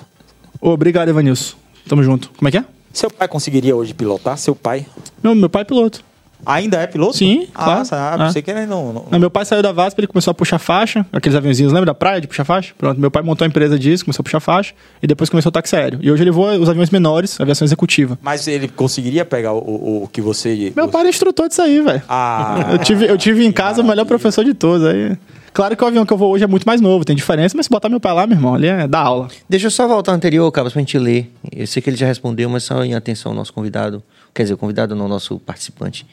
Obrigado, 0.61 1.09
Evanilson. 1.09 1.57
Tamo 1.89 2.03
junto. 2.03 2.31
Como 2.37 2.49
é 2.49 2.51
que 2.51 2.59
é? 2.59 2.65
Seu 2.93 3.11
pai 3.11 3.27
conseguiria 3.29 3.75
hoje 3.75 3.95
pilotar? 3.95 4.37
Seu 4.37 4.55
pai? 4.55 4.85
Meu, 5.23 5.35
meu 5.35 5.49
pai 5.49 5.63
é 5.63 5.65
piloto. 5.65 6.05
Ainda 6.45 6.79
é 6.79 6.87
piloto? 6.87 7.17
Sim, 7.17 7.47
Ah, 7.55 7.65
claro. 7.65 7.85
sabe. 7.85 8.23
Ah. 8.23 8.31
Você 8.31 8.43
que 8.43 8.51
ele 8.51 8.67
não... 8.67 8.93
não- 8.93 9.05
Não, 9.11 9.19
meu 9.19 9.31
pai 9.31 9.45
saiu 9.45 9.63
da 9.63 9.73
VASP, 9.73 10.01
ele 10.01 10.07
começou 10.07 10.31
a 10.31 10.35
puxar 10.35 10.59
faixa, 10.59 11.05
aqueles 11.13 11.37
aviãozinhos, 11.37 11.73
lembra 11.73 11.87
da 11.87 11.95
praia 11.95 12.21
de 12.21 12.27
puxar 12.27 12.45
faixa? 12.45 12.73
Pronto, 12.77 13.01
meu 13.01 13.11
pai 13.11 13.23
montou 13.23 13.45
a 13.45 13.49
empresa 13.49 13.79
disso, 13.79 14.05
começou 14.05 14.23
a 14.23 14.25
puxar 14.25 14.41
faixa, 14.41 14.73
e 15.03 15.07
depois 15.07 15.29
começou 15.31 15.51
o 15.51 15.53
táxi 15.53 15.77
aéreo. 15.77 15.99
E 16.03 16.11
hoje 16.11 16.23
ele 16.23 16.31
voa 16.31 16.57
os 16.59 16.69
aviões 16.69 16.91
menores, 16.91 17.41
aviação 17.41 17.65
executiva. 17.65 18.19
Mas 18.23 18.47
ele 18.49 18.69
conseguiria 18.69 19.25
pegar 19.25 19.53
o, 19.53 19.59
o- 19.59 20.05
o 20.05 20.09
que 20.09 20.21
você... 20.21 20.73
Meu 20.75 20.89
pai 20.89 21.03
era 21.03 21.11
instrutor 21.11 21.49
disso 21.49 21.63
aí, 21.63 21.81
velho. 21.81 22.03
Ah, 22.09 22.69
Eu 22.73 22.79
tive, 22.79 23.07
eu 23.07 23.19
tive 23.19 23.45
em 23.45 23.53
casa 23.53 23.83
o 23.83 23.85
melhor 23.85 24.05
professor 24.05 24.45
de 24.45 24.55
todos. 24.55 24.87
Aí. 24.87 25.17
Claro 25.53 25.77
que 25.77 25.83
o 25.83 25.87
avião 25.87 26.07
que 26.07 26.13
eu 26.13 26.17
vou 26.17 26.31
hoje 26.33 26.45
é 26.45 26.47
muito 26.47 26.65
mais 26.65 26.81
novo, 26.81 27.05
tem 27.05 27.17
diferença, 27.17 27.57
mas 27.57 27.67
se 27.67 27.71
botar 27.71 27.89
meu 27.89 27.99
pai 27.99 28.13
lá, 28.15 28.25
meu 28.27 28.37
irmão, 28.37 28.55
ali 28.55 28.69
é 28.69 28.87
da 28.87 29.01
aula. 29.01 29.27
Deixa 29.49 29.67
eu 29.67 29.71
só 29.71 29.89
voltar 29.89 30.13
ao 30.13 30.17
anterior, 30.17 30.51
Cabas, 30.53 30.73
pra 30.73 30.81
gente 30.81 30.97
ler. 30.97 31.33
Eu 31.51 31.67
sei 31.67 31.83
que 31.83 31.91
ele 31.91 31.97
já 31.97 32.07
respondeu, 32.07 32.49
mas 32.49 32.63
só 32.63 32.85
em 32.85 32.95
atenção 32.95 33.33
ao 33.33 33.37
nosso 33.37 33.53
convidado. 33.53 34.01
Quer 34.35 34.45
dizer, 34.45 34.57
convidado 34.57 34.95
não, 34.95 35.09
nosso 35.09 35.39
participante. 35.39 36.07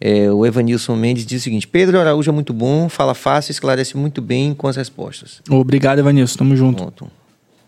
É, 0.00 0.30
o 0.32 0.44
Evanilson 0.44 0.96
Mendes 0.96 1.24
diz 1.24 1.42
o 1.42 1.44
seguinte: 1.44 1.68
Pedro 1.68 2.00
Araújo 2.00 2.28
é 2.28 2.32
muito 2.32 2.52
bom, 2.52 2.88
fala 2.88 3.14
fácil, 3.14 3.52
esclarece 3.52 3.96
muito 3.96 4.20
bem 4.20 4.52
com 4.52 4.66
as 4.66 4.76
respostas. 4.76 5.40
Obrigado, 5.48 6.00
Evanilson, 6.00 6.38
tamo 6.38 6.56
junto. 6.56 6.82
Ponto. 6.82 7.10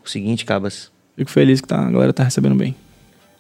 O 0.04 0.10
seguinte, 0.10 0.44
Cabas. 0.44 0.90
Fico 1.16 1.30
feliz 1.30 1.60
que 1.60 1.68
tá, 1.68 1.86
a 1.86 1.90
galera 1.90 2.12
tá 2.12 2.24
recebendo 2.24 2.56
bem. 2.56 2.74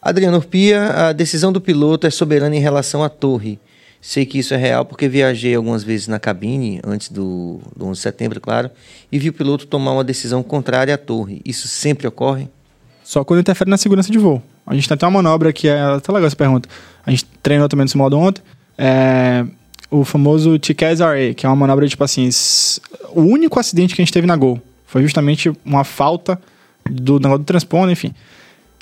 Adriano 0.00 0.36
Urpia, 0.36 1.08
a 1.08 1.12
decisão 1.12 1.52
do 1.52 1.60
piloto 1.60 2.06
é 2.06 2.10
soberana 2.10 2.54
em 2.54 2.60
relação 2.60 3.02
à 3.02 3.08
torre. 3.08 3.58
Sei 4.00 4.26
que 4.26 4.38
isso 4.38 4.52
é 4.52 4.56
real 4.58 4.84
porque 4.84 5.08
viajei 5.08 5.54
algumas 5.54 5.82
vezes 5.82 6.08
na 6.08 6.20
cabine, 6.20 6.78
antes 6.84 7.08
do, 7.08 7.58
do 7.74 7.86
11 7.86 7.98
de 7.98 8.02
setembro, 8.02 8.40
claro, 8.40 8.70
e 9.10 9.18
vi 9.18 9.30
o 9.30 9.32
piloto 9.32 9.66
tomar 9.66 9.92
uma 9.92 10.04
decisão 10.04 10.42
contrária 10.42 10.94
à 10.94 10.98
torre. 10.98 11.40
Isso 11.42 11.66
sempre 11.66 12.06
ocorre? 12.06 12.48
Só 13.02 13.24
quando 13.24 13.40
interfere 13.40 13.70
na 13.70 13.78
segurança 13.78 14.12
de 14.12 14.18
voo. 14.18 14.42
A 14.66 14.74
gente 14.74 14.88
tem 14.88 14.94
até 14.94 15.06
uma 15.06 15.22
manobra 15.22 15.52
que 15.52 15.68
é. 15.68 16.00
Tá 16.00 16.12
legal 16.12 16.26
essa 16.26 16.36
pergunta. 16.36 16.68
A 17.04 17.10
gente 17.10 17.24
treinou 17.42 17.68
também 17.68 17.84
no 17.84 17.88
simulador 17.88 18.20
ontem. 18.20 18.42
É, 18.78 19.44
o 19.90 20.04
famoso 20.04 20.58
TCAS 20.58 21.00
RA, 21.00 21.34
que 21.36 21.46
é 21.46 21.48
uma 21.48 21.56
manobra 21.56 21.86
tipo 21.86 22.02
assim. 22.02 22.28
O 23.10 23.22
único 23.22 23.60
acidente 23.60 23.94
que 23.94 24.00
a 24.00 24.04
gente 24.04 24.12
teve 24.12 24.26
na 24.26 24.36
Gol 24.36 24.60
foi 24.86 25.02
justamente 25.02 25.52
uma 25.64 25.84
falta 25.84 26.40
do 26.88 27.18
negócio 27.18 27.38
do 27.38 27.44
transponder, 27.44 27.92
enfim. 27.92 28.14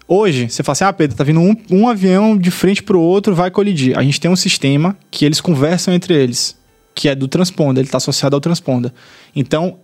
Hoje, 0.06 0.48
você 0.48 0.62
fala 0.62 0.72
assim: 0.72 0.84
ah, 0.84 0.92
Pedro, 0.92 1.16
tá 1.16 1.24
vindo 1.24 1.40
um, 1.40 1.56
um 1.70 1.88
avião 1.88 2.36
de 2.36 2.50
frente 2.50 2.82
pro 2.82 3.00
outro, 3.00 3.34
vai 3.34 3.50
colidir. 3.50 3.98
A 3.98 4.02
gente 4.02 4.20
tem 4.20 4.30
um 4.30 4.36
sistema 4.36 4.96
que 5.10 5.24
eles 5.24 5.40
conversam 5.40 5.92
entre 5.94 6.14
eles, 6.14 6.56
que 6.94 7.08
é 7.08 7.14
do 7.14 7.26
transponder, 7.26 7.80
ele 7.80 7.88
está 7.88 7.98
associado 7.98 8.36
ao 8.36 8.40
transponder. 8.40 8.92
Então, 9.34 9.78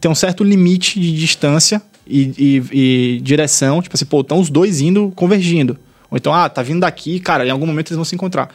tem 0.00 0.10
um 0.10 0.14
certo 0.14 0.44
limite 0.44 1.00
de 1.00 1.12
distância 1.12 1.82
e, 2.06 2.32
e- 2.72 3.16
e 3.16 3.20
direção, 3.20 3.80
tipo 3.82 3.94
assim, 3.96 4.04
pô, 4.04 4.20
estão 4.20 4.38
os 4.40 4.50
dois 4.50 4.80
indo 4.80 5.12
convergindo. 5.16 5.78
Ou 6.10 6.16
então, 6.16 6.32
ah, 6.32 6.48
tá 6.48 6.62
vindo 6.62 6.80
daqui, 6.80 7.18
cara, 7.20 7.46
em 7.46 7.50
algum 7.50 7.66
momento 7.66 7.88
eles 7.88 7.96
vão 7.96 8.04
se 8.04 8.14
encontrar. 8.14 8.48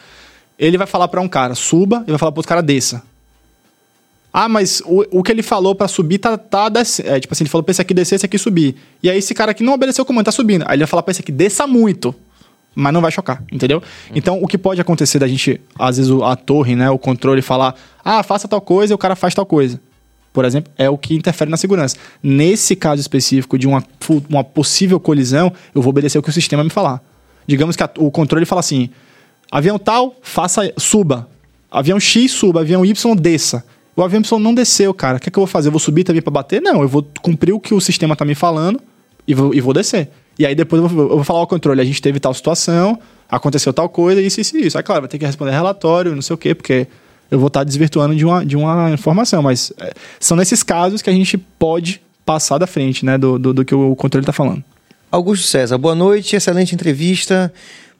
Ele 0.57 0.77
vai 0.77 0.87
falar 0.87 1.07
para 1.07 1.21
um 1.21 1.27
cara, 1.27 1.55
suba, 1.55 2.03
e 2.07 2.09
vai 2.11 2.17
falar 2.19 2.31
pro 2.31 2.39
outro 2.39 2.49
cara, 2.49 2.61
desça. 2.61 3.01
Ah, 4.31 4.47
mas 4.47 4.81
o, 4.85 5.03
o 5.19 5.23
que 5.23 5.31
ele 5.31 5.41
falou 5.41 5.73
pra 5.73 5.87
subir 5.87 6.19
tá, 6.19 6.37
tá 6.37 6.69
descendo. 6.69 7.09
É, 7.09 7.19
tipo 7.19 7.33
assim, 7.33 7.43
ele 7.43 7.49
falou 7.49 7.63
pra 7.63 7.71
esse 7.71 7.81
aqui 7.81 7.93
descer, 7.93 8.15
esse 8.15 8.25
aqui 8.25 8.37
subir. 8.37 8.75
E 9.01 9.09
aí 9.09 9.17
esse 9.17 9.33
cara 9.33 9.51
aqui 9.51 9.63
não 9.63 9.73
obedeceu 9.73 10.03
o 10.03 10.05
comando, 10.05 10.25
tá 10.25 10.31
subindo. 10.31 10.63
Aí 10.67 10.73
ele 10.75 10.83
vai 10.83 10.87
falar 10.87 11.01
pra 11.01 11.11
esse 11.11 11.21
aqui, 11.21 11.31
desça 11.31 11.65
muito. 11.65 12.13
Mas 12.75 12.93
não 12.93 13.01
vai 13.01 13.11
chocar, 13.11 13.43
entendeu? 13.51 13.81
Então, 14.13 14.41
o 14.41 14.47
que 14.47 14.57
pode 14.57 14.79
acontecer 14.79 15.17
da 15.17 15.27
gente, 15.27 15.59
às 15.77 15.97
vezes, 15.97 16.11
a 16.23 16.35
torre, 16.35 16.75
né, 16.75 16.89
o 16.89 16.99
controle 16.99 17.41
falar, 17.41 17.73
ah, 18.05 18.21
faça 18.21 18.47
tal 18.47 18.61
coisa 18.61 18.93
e 18.93 18.95
o 18.95 18.97
cara 18.97 19.15
faz 19.15 19.33
tal 19.33 19.45
coisa. 19.45 19.81
Por 20.31 20.45
exemplo, 20.45 20.71
é 20.77 20.89
o 20.89 20.97
que 20.97 21.15
interfere 21.15 21.49
na 21.49 21.57
segurança. 21.57 21.95
Nesse 22.21 22.75
caso 22.75 23.01
específico 23.01 23.57
de 23.57 23.67
uma, 23.67 23.83
uma 24.29 24.43
possível 24.43 24.99
colisão, 24.99 25.51
eu 25.73 25.81
vou 25.81 25.89
obedecer 25.89 26.17
o 26.19 26.23
que 26.23 26.29
o 26.29 26.33
sistema 26.33 26.63
me 26.63 26.69
falar. 26.69 27.01
Digamos 27.47 27.75
que 27.75 27.83
a- 27.83 27.89
o 27.97 28.11
controle 28.11 28.45
fala 28.45 28.59
assim: 28.59 28.89
avião 29.51 29.79
tal, 29.79 30.15
faça, 30.21 30.71
suba. 30.77 31.27
Avião 31.71 31.99
X, 31.99 32.31
suba. 32.31 32.61
Avião 32.61 32.85
Y, 32.85 33.15
desça. 33.15 33.63
O 33.95 34.03
avião 34.03 34.21
Y 34.21 34.39
não 34.39 34.53
desceu, 34.53 34.93
cara. 34.93 35.17
O 35.17 35.19
que, 35.19 35.29
é 35.29 35.31
que 35.31 35.37
eu 35.37 35.41
vou 35.41 35.47
fazer? 35.47 35.67
Eu 35.67 35.71
vou 35.71 35.79
subir 35.79 36.03
também 36.03 36.21
pra 36.21 36.31
bater? 36.31 36.61
Não, 36.61 36.81
eu 36.81 36.87
vou 36.87 37.05
cumprir 37.21 37.53
o 37.53 37.59
que 37.59 37.73
o 37.73 37.81
sistema 37.81 38.15
tá 38.15 38.23
me 38.23 38.35
falando 38.35 38.79
e 39.27 39.33
vou, 39.33 39.53
e 39.53 39.59
vou 39.59 39.73
descer. 39.73 40.09
E 40.37 40.45
aí 40.45 40.55
depois 40.55 40.81
eu 40.81 40.87
vou, 40.87 41.03
eu 41.05 41.15
vou 41.15 41.23
falar 41.23 41.39
ao 41.39 41.47
controle: 41.47 41.81
a 41.81 41.83
gente 41.83 42.01
teve 42.01 42.19
tal 42.19 42.33
situação, 42.33 42.97
aconteceu 43.29 43.73
tal 43.73 43.89
coisa, 43.89 44.21
isso, 44.21 44.39
isso, 44.39 44.55
isso. 44.57 44.77
Aí, 44.77 44.83
claro, 44.83 45.01
vai 45.01 45.09
ter 45.09 45.17
que 45.17 45.25
responder 45.25 45.51
relatório, 45.51 46.13
não 46.15 46.21
sei 46.21 46.33
o 46.33 46.37
quê, 46.37 46.53
porque 46.55 46.87
eu 47.29 47.39
vou 47.39 47.47
estar 47.47 47.63
desvirtuando 47.63 48.15
de 48.15 48.25
uma, 48.25 48.45
de 48.45 48.55
uma 48.55 48.91
informação. 48.91 49.41
Mas 49.41 49.71
é, 49.77 49.93
são 50.19 50.35
nesses 50.35 50.63
casos 50.63 51.01
que 51.01 51.09
a 51.09 51.13
gente 51.13 51.37
pode 51.37 52.01
passar 52.25 52.57
da 52.57 52.67
frente, 52.67 53.05
né, 53.05 53.17
do, 53.17 53.39
do, 53.39 53.53
do 53.53 53.65
que 53.65 53.73
o 53.73 53.95
controle 53.95 54.25
tá 54.25 54.33
falando. 54.33 54.63
Augusto 55.11 55.47
César, 55.47 55.77
boa 55.77 55.95
noite, 55.95 56.35
excelente 56.35 56.75
entrevista. 56.75 57.51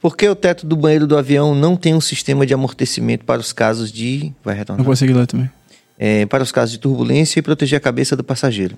Por 0.01 0.15
que 0.15 0.27
o 0.29 0.35
teto 0.35 0.65
do 0.65 0.75
banheiro 0.75 1.07
do 1.07 1.17
avião 1.17 1.55
não 1.55 1.75
tem 1.75 1.93
um 1.93 2.01
sistema 2.01 2.45
de 2.45 2.53
amortecimento 2.53 3.25
para 3.25 3.41
os 3.41 3.51
casos 3.51 3.91
de. 3.91 4.31
Vai 4.43 4.53
Não 4.53 4.59
retornar? 4.59 4.85
consegui 4.85 5.13
ler 5.13 5.27
também. 5.27 5.49
É, 5.97 6.25
para 6.27 6.43
os 6.43 6.51
casos 6.51 6.71
de 6.71 6.77
turbulência 6.77 7.39
e 7.39 7.41
proteger 7.41 7.77
a 7.77 7.79
cabeça 7.79 8.15
do 8.15 8.23
passageiro. 8.23 8.77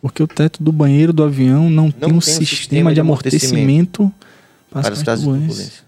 Porque 0.00 0.22
o 0.22 0.26
teto 0.26 0.62
do 0.62 0.72
banheiro 0.72 1.12
do 1.12 1.22
avião 1.22 1.68
não, 1.68 1.90
tem 1.90 2.12
um 2.12 2.20
sistema, 2.20 2.94
de 2.94 3.00
amortecimento, 3.00 4.10
Para 4.70 4.92
os 4.92 5.02
casos 5.02 5.24
de 5.24 5.30
turbulência. 5.30 5.85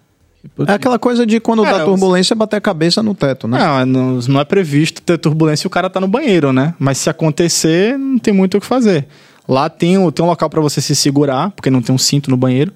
É 0.67 0.73
aquela 0.73 0.99
coisa 0.99 1.27
de 1.27 1.41
quando 1.41 1.63
Cara, 1.63 1.79
dá 1.79 1.85
turbulência 1.85 2.35
bater 2.37 2.57
a 2.57 2.61
cabeça 2.61 3.03
no 3.03 3.15
teto, 3.15 3.49
né? 3.49 3.59
Não, 3.59 3.87
não, 3.87 4.21
não 4.29 4.41
é 4.41 4.45
previsto 4.45 5.03
ter 5.03 5.19
turbulência 5.19 5.67
e 5.67 5.69
o 5.69 5.71
cara 5.71 5.91
tá 5.91 6.01
no 6.01 6.07
banheiro, 6.09 6.53
né? 6.53 6.75
Mas 6.79 6.99
se 6.99 7.11
acontecer, 7.11 7.99
não 7.99 8.19
tem 8.19 8.33
muito 8.33 8.57
o 8.57 8.61
que 8.61 8.67
fazer. 8.67 9.07
Lá 9.49 9.69
tem, 9.69 9.99
o- 9.99 10.13
tem 10.13 10.25
um 10.25 10.29
local 10.29 10.49
pra 10.49 10.61
você 10.61 10.81
se 10.81 10.95
segurar, 10.95 11.51
porque 11.51 11.71
não 11.71 11.83
tem 11.83 11.95
um 11.95 11.99
cinto 11.99 12.31
no 12.31 12.37
banheiro. 12.37 12.73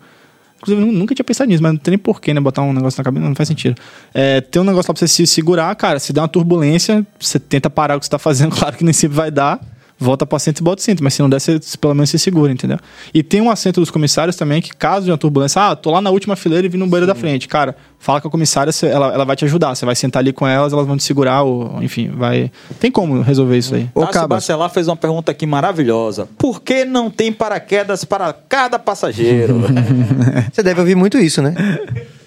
Inclusive, 0.59 0.87
eu 0.89 0.93
nunca 0.93 1.15
tinha 1.15 1.25
pensado 1.25 1.49
nisso, 1.49 1.63
mas 1.63 1.73
não 1.73 1.79
tem 1.79 1.93
nem 1.93 1.99
porquê, 1.99 2.33
né? 2.33 2.41
Botar 2.41 2.63
um 2.63 2.73
negócio 2.73 2.99
na 2.99 3.05
cabeça, 3.05 3.27
não 3.27 3.35
faz 3.35 3.49
sentido. 3.49 3.77
É, 4.15 4.41
tem 4.41 4.61
um 4.63 4.65
negócio 4.65 4.91
lá 4.91 4.95
pra 4.95 5.01
você 5.01 5.09
se 5.09 5.27
segurar, 5.27 5.75
cara. 5.77 5.99
Se 5.99 6.13
der 6.13 6.21
uma 6.21 6.29
turbulência, 6.29 7.05
você 7.19 7.39
tenta 7.39 7.69
parar 7.69 7.97
o 7.97 8.01
que 8.01 8.07
você 8.07 8.11
tá 8.11 8.19
fazendo, 8.19 8.55
claro 8.57 8.77
que 8.77 8.85
nem 8.85 8.93
sempre 8.93 9.17
vai 9.17 9.31
dar. 9.31 9.61
Volta 10.03 10.27
pro 10.27 10.37
assento 10.37 10.61
e 10.61 10.63
bota 10.63 10.81
o 10.81 10.85
cinto. 10.85 11.03
Mas 11.03 11.15
se 11.15 11.23
não 11.23 11.31
der, 11.31 11.41
você 11.41 11.61
pelo 11.81 11.95
menos 11.95 12.11
se 12.11 12.19
segura, 12.19 12.53
entendeu? 12.53 12.79
E 13.15 13.23
tem 13.23 13.41
um 13.41 13.51
assento 13.51 13.81
dos 13.81 13.91
comissários 13.91 14.37
também 14.37 14.61
que, 14.61 14.75
caso 14.75 15.07
de 15.07 15.11
uma 15.11 15.19
turbulência, 15.19 15.71
ah, 15.71 15.77
tô 15.77 15.91
lá 15.91 16.01
na 16.01 16.11
última 16.11 16.37
fileira 16.37 16.67
e 16.67 16.69
vi 16.69 16.77
no 16.77 16.87
banheiro 16.87 17.07
da 17.07 17.15
frente. 17.15 17.49
Cara, 17.49 17.77
fala 17.99 18.21
com 18.21 18.29
a 18.29 18.31
comissária, 18.31 18.73
ela, 18.91 19.13
ela 19.15 19.25
vai 19.25 19.37
te 19.37 19.45
ajudar. 19.45 19.75
Você 19.75 19.87
vai 19.87 19.95
sentar 19.95 20.21
ali 20.21 20.33
com 20.33 20.47
elas, 20.47 20.73
elas 20.73 20.87
vão 20.87 20.97
te 20.97 21.05
segurar, 21.05 21.43
ou, 21.43 21.83
enfim, 21.83 22.11
vai. 22.15 22.51
Tem 22.81 22.91
como 22.91 23.23
resolver 23.23 23.57
isso 23.57 23.75
aí. 23.75 23.89
Ô, 23.95 24.07
Cássio 24.07 24.29
Bacelar 24.29 24.71
fez 24.71 24.89
uma 24.89 24.97
pergunta 24.97 25.31
aqui 25.33 25.47
maravilhosa. 25.47 26.29
Por 26.37 26.61
que 26.61 26.85
não 26.85 27.11
tem 27.11 27.33
paraquedas 27.33 28.05
para 28.05 28.33
cada 28.33 28.79
passageiro? 28.79 29.63
Você 30.53 30.63
deve 30.63 30.81
ouvir 30.81 30.95
muito 30.95 31.17
isso, 31.19 31.41
né? 31.41 31.55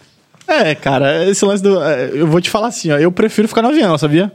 É, 0.48 0.76
cara, 0.76 1.28
esse 1.28 1.44
lance 1.44 1.64
do. 1.64 1.82
é, 1.84 2.12
Eu 2.14 2.28
vou 2.28 2.40
te 2.40 2.52
falar 2.52 2.68
assim, 2.68 2.92
ó. 2.92 2.98
Eu 3.00 3.12
prefiro 3.12 3.48
ficar 3.48 3.64
no 3.64 3.70
avião, 3.70 3.98
sabia? 3.98 4.32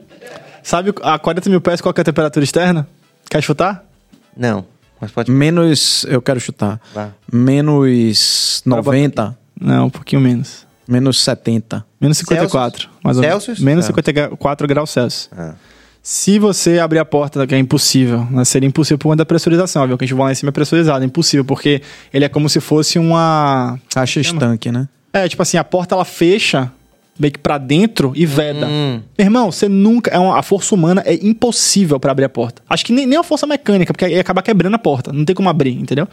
Sabe 0.61 0.93
a 1.03 1.19
40 1.21 1.49
mil 1.49 1.61
pés 1.61 1.81
qual 1.81 1.95
que 1.95 2.01
é 2.01 2.03
a 2.03 2.05
temperatura 2.05 2.43
externa? 2.45 2.87
Quer 3.31 3.43
chutar? 3.43 3.83
Não. 4.37 4.67
Mas 5.01 5.11
pode. 5.11 5.31
menos. 5.31 6.05
Eu 6.09 6.21
quero 6.21 6.39
chutar. 6.39 6.79
Vá. 6.95 7.09
Menos 7.33 8.63
90, 8.67 9.37
Não, 9.59 9.87
um 9.87 9.91
pouquinho 9.91 10.21
menos. 10.21 10.67
menos 10.87 11.23
70. 11.23 11.85
Menos 12.01 12.19
54, 12.19 12.89
mais 13.03 13.17
ou 13.17 13.23
menos. 13.23 13.45
Celsius? 13.45 13.61
Menos 13.61 13.85
Ah. 13.85 13.89
54 13.89 14.67
graus 14.69 14.91
Celsius. 14.91 15.29
Ah. 15.37 15.55
Se 16.03 16.39
você 16.39 16.79
abrir 16.79 16.99
a 16.99 17.05
porta, 17.05 17.47
que 17.47 17.55
é 17.55 17.59
impossível, 17.59 18.27
né? 18.31 18.43
seria 18.45 18.67
impossível 18.67 18.97
por 18.99 19.09
conta 19.09 19.19
da 19.19 19.27
pressurização. 19.27 19.87
Viu? 19.87 19.99
Que 19.99 20.05
a 20.05 20.07
gente 20.07 20.15
voa 20.15 20.27
lá 20.27 20.33
em 20.33 20.35
cima 20.35 20.49
é 20.49 20.53
pressurizado, 20.53 21.03
é 21.05 21.07
impossível, 21.07 21.45
porque 21.45 21.83
ele 22.13 22.25
é 22.25 22.29
como 22.29 22.49
se 22.49 22.59
fosse 22.61 22.99
uma. 22.99 23.79
Caixa 23.95 24.21
estanque, 24.21 24.73
né? 24.73 24.89
É, 25.13 25.29
tipo 25.29 25.43
assim, 25.43 25.57
a 25.59 25.65
porta 25.65 25.95
ela 25.95 26.05
fecha 26.05 26.71
meio 27.21 27.33
que 27.33 27.39
pra 27.39 27.59
dentro 27.59 28.13
e 28.17 28.25
veda. 28.25 28.67
Hum. 28.67 29.03
Meu 29.19 29.27
irmão, 29.27 29.53
você 29.53 29.69
nunca. 29.69 30.11
É 30.11 30.19
uma, 30.19 30.39
a 30.39 30.43
força 30.43 30.75
humana 30.75 31.03
é 31.05 31.15
impossível 31.15 32.01
pra 32.01 32.11
abrir 32.13 32.25
a 32.25 32.29
porta. 32.29 32.63
Acho 32.69 32.85
que 32.85 32.93
nem, 32.93 33.07
nem 33.07 33.19
a 33.19 33.23
força 33.23 33.47
mecânica, 33.47 33.93
porque 33.93 34.07
aí 34.07 34.15
ia 34.15 34.21
acabar 34.21 34.41
quebrando 34.43 34.75
a 34.75 34.79
porta. 34.79 35.13
Não 35.13 35.25
tem 35.25 35.37
como 35.37 35.49
abrir, 35.49 35.73
entendeu? 35.73 36.09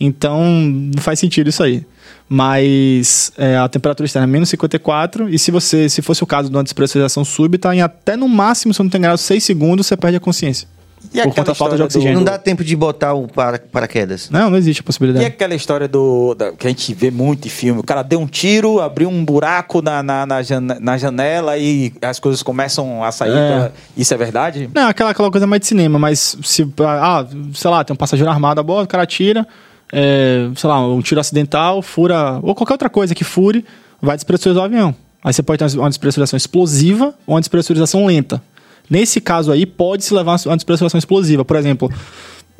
Então, 0.00 0.44
não 0.44 1.00
faz 1.00 1.20
sentido 1.20 1.48
isso 1.48 1.62
aí. 1.62 1.86
Mas 2.28 3.32
é, 3.38 3.56
a 3.56 3.68
temperatura 3.68 4.04
externa 4.04 4.26
é 4.26 4.30
menos 4.30 4.48
54. 4.48 5.28
E 5.28 5.38
se 5.38 5.50
você, 5.50 5.88
se 5.88 6.02
fosse 6.02 6.22
o 6.22 6.26
caso 6.26 6.50
de 6.50 6.56
uma 6.56 6.64
despressurização 6.64 7.24
súbita, 7.24 7.74
em 7.74 7.80
até 7.80 8.16
no 8.16 8.28
máximo, 8.28 8.74
se 8.74 8.82
não 8.82 8.90
tem 8.90 9.00
grau, 9.00 9.16
6 9.16 9.42
segundos, 9.42 9.86
você 9.86 9.96
perde 9.96 10.16
a 10.16 10.20
consciência. 10.20 10.68
E 11.04 11.08
por 11.10 11.18
aquela 11.20 11.24
conta 11.34 11.44
da 11.44 11.54
falta 11.54 11.54
de 11.54 11.54
história 11.54 11.78
do- 11.78 11.84
oxigênio. 11.84 12.14
Não 12.18 12.24
dá 12.24 12.36
tempo 12.38 12.62
de 12.64 12.74
botar 12.76 13.14
o 13.14 13.26
para, 13.28 13.58
paraquedas. 13.58 14.28
Não, 14.30 14.50
não 14.50 14.58
existe 14.58 14.80
a 14.80 14.82
E 14.82 14.84
possibilidade. 14.84 15.24
aquela 15.24 15.54
história 15.54 15.88
do 15.88 16.34
da- 16.34 16.52
que 16.52 16.66
a 16.66 16.70
gente 16.70 16.92
vê 16.94 17.10
muito 17.10 17.46
em 17.46 17.50
filme? 17.50 17.80
O 17.80 17.84
cara 17.84 18.02
deu 18.02 18.20
um 18.20 18.26
tiro, 18.26 18.80
abriu 18.80 19.08
um 19.08 19.24
buraco 19.24 19.80
na, 19.80 20.02
na, 20.02 20.26
na 20.26 20.40
na 20.80 20.98
janela 20.98 21.56
e 21.56 21.92
as 22.02 22.18
coisas 22.20 22.42
começam 22.42 23.02
a 23.02 23.10
sair. 23.12 23.30
É. 23.36 23.58
pra- 23.58 23.72
Isso 23.96 24.12
é 24.12 24.16
verdade? 24.16 24.68
Não, 24.74 24.88
aquela, 24.88 25.10
aquela 25.10 25.30
coisa 25.30 25.46
mais 25.46 25.60
de 25.60 25.66
cinema, 25.66 25.98
mas 25.98 26.36
se, 26.42 26.66
ah, 26.86 27.24
sei 27.54 27.70
lá, 27.70 27.84
tem 27.84 27.94
um 27.94 27.96
passageiro 27.96 28.30
armado 28.30 28.60
a 28.60 28.62
bordo, 28.62 28.84
o 28.84 28.88
cara 28.88 29.06
tira, 29.06 29.46
é, 29.92 30.48
sei 30.56 30.68
lá, 30.68 30.86
um 30.86 31.00
tiro 31.00 31.20
acidental, 31.20 31.80
fura, 31.82 32.38
ou 32.42 32.54
qualquer 32.54 32.74
outra 32.74 32.90
coisa 32.90 33.14
que 33.14 33.24
fure, 33.24 33.64
vai 34.02 34.16
despressurizar 34.16 34.62
o 34.62 34.66
avião. 34.66 34.94
Aí 35.24 35.32
você 35.32 35.42
pode 35.42 35.58
ter 35.58 35.78
uma 35.78 35.88
despressurização 35.88 36.36
explosiva 36.36 37.14
ou 37.26 37.34
uma 37.34 37.40
despressurização 37.40 38.06
lenta. 38.06 38.40
Nesse 38.88 39.20
caso 39.20 39.52
aí, 39.52 39.66
pode-se 39.66 40.12
levar 40.14 40.38
uma 40.46 40.56
despressurização 40.56 40.98
explosiva. 40.98 41.44
Por 41.44 41.56
exemplo, 41.56 41.92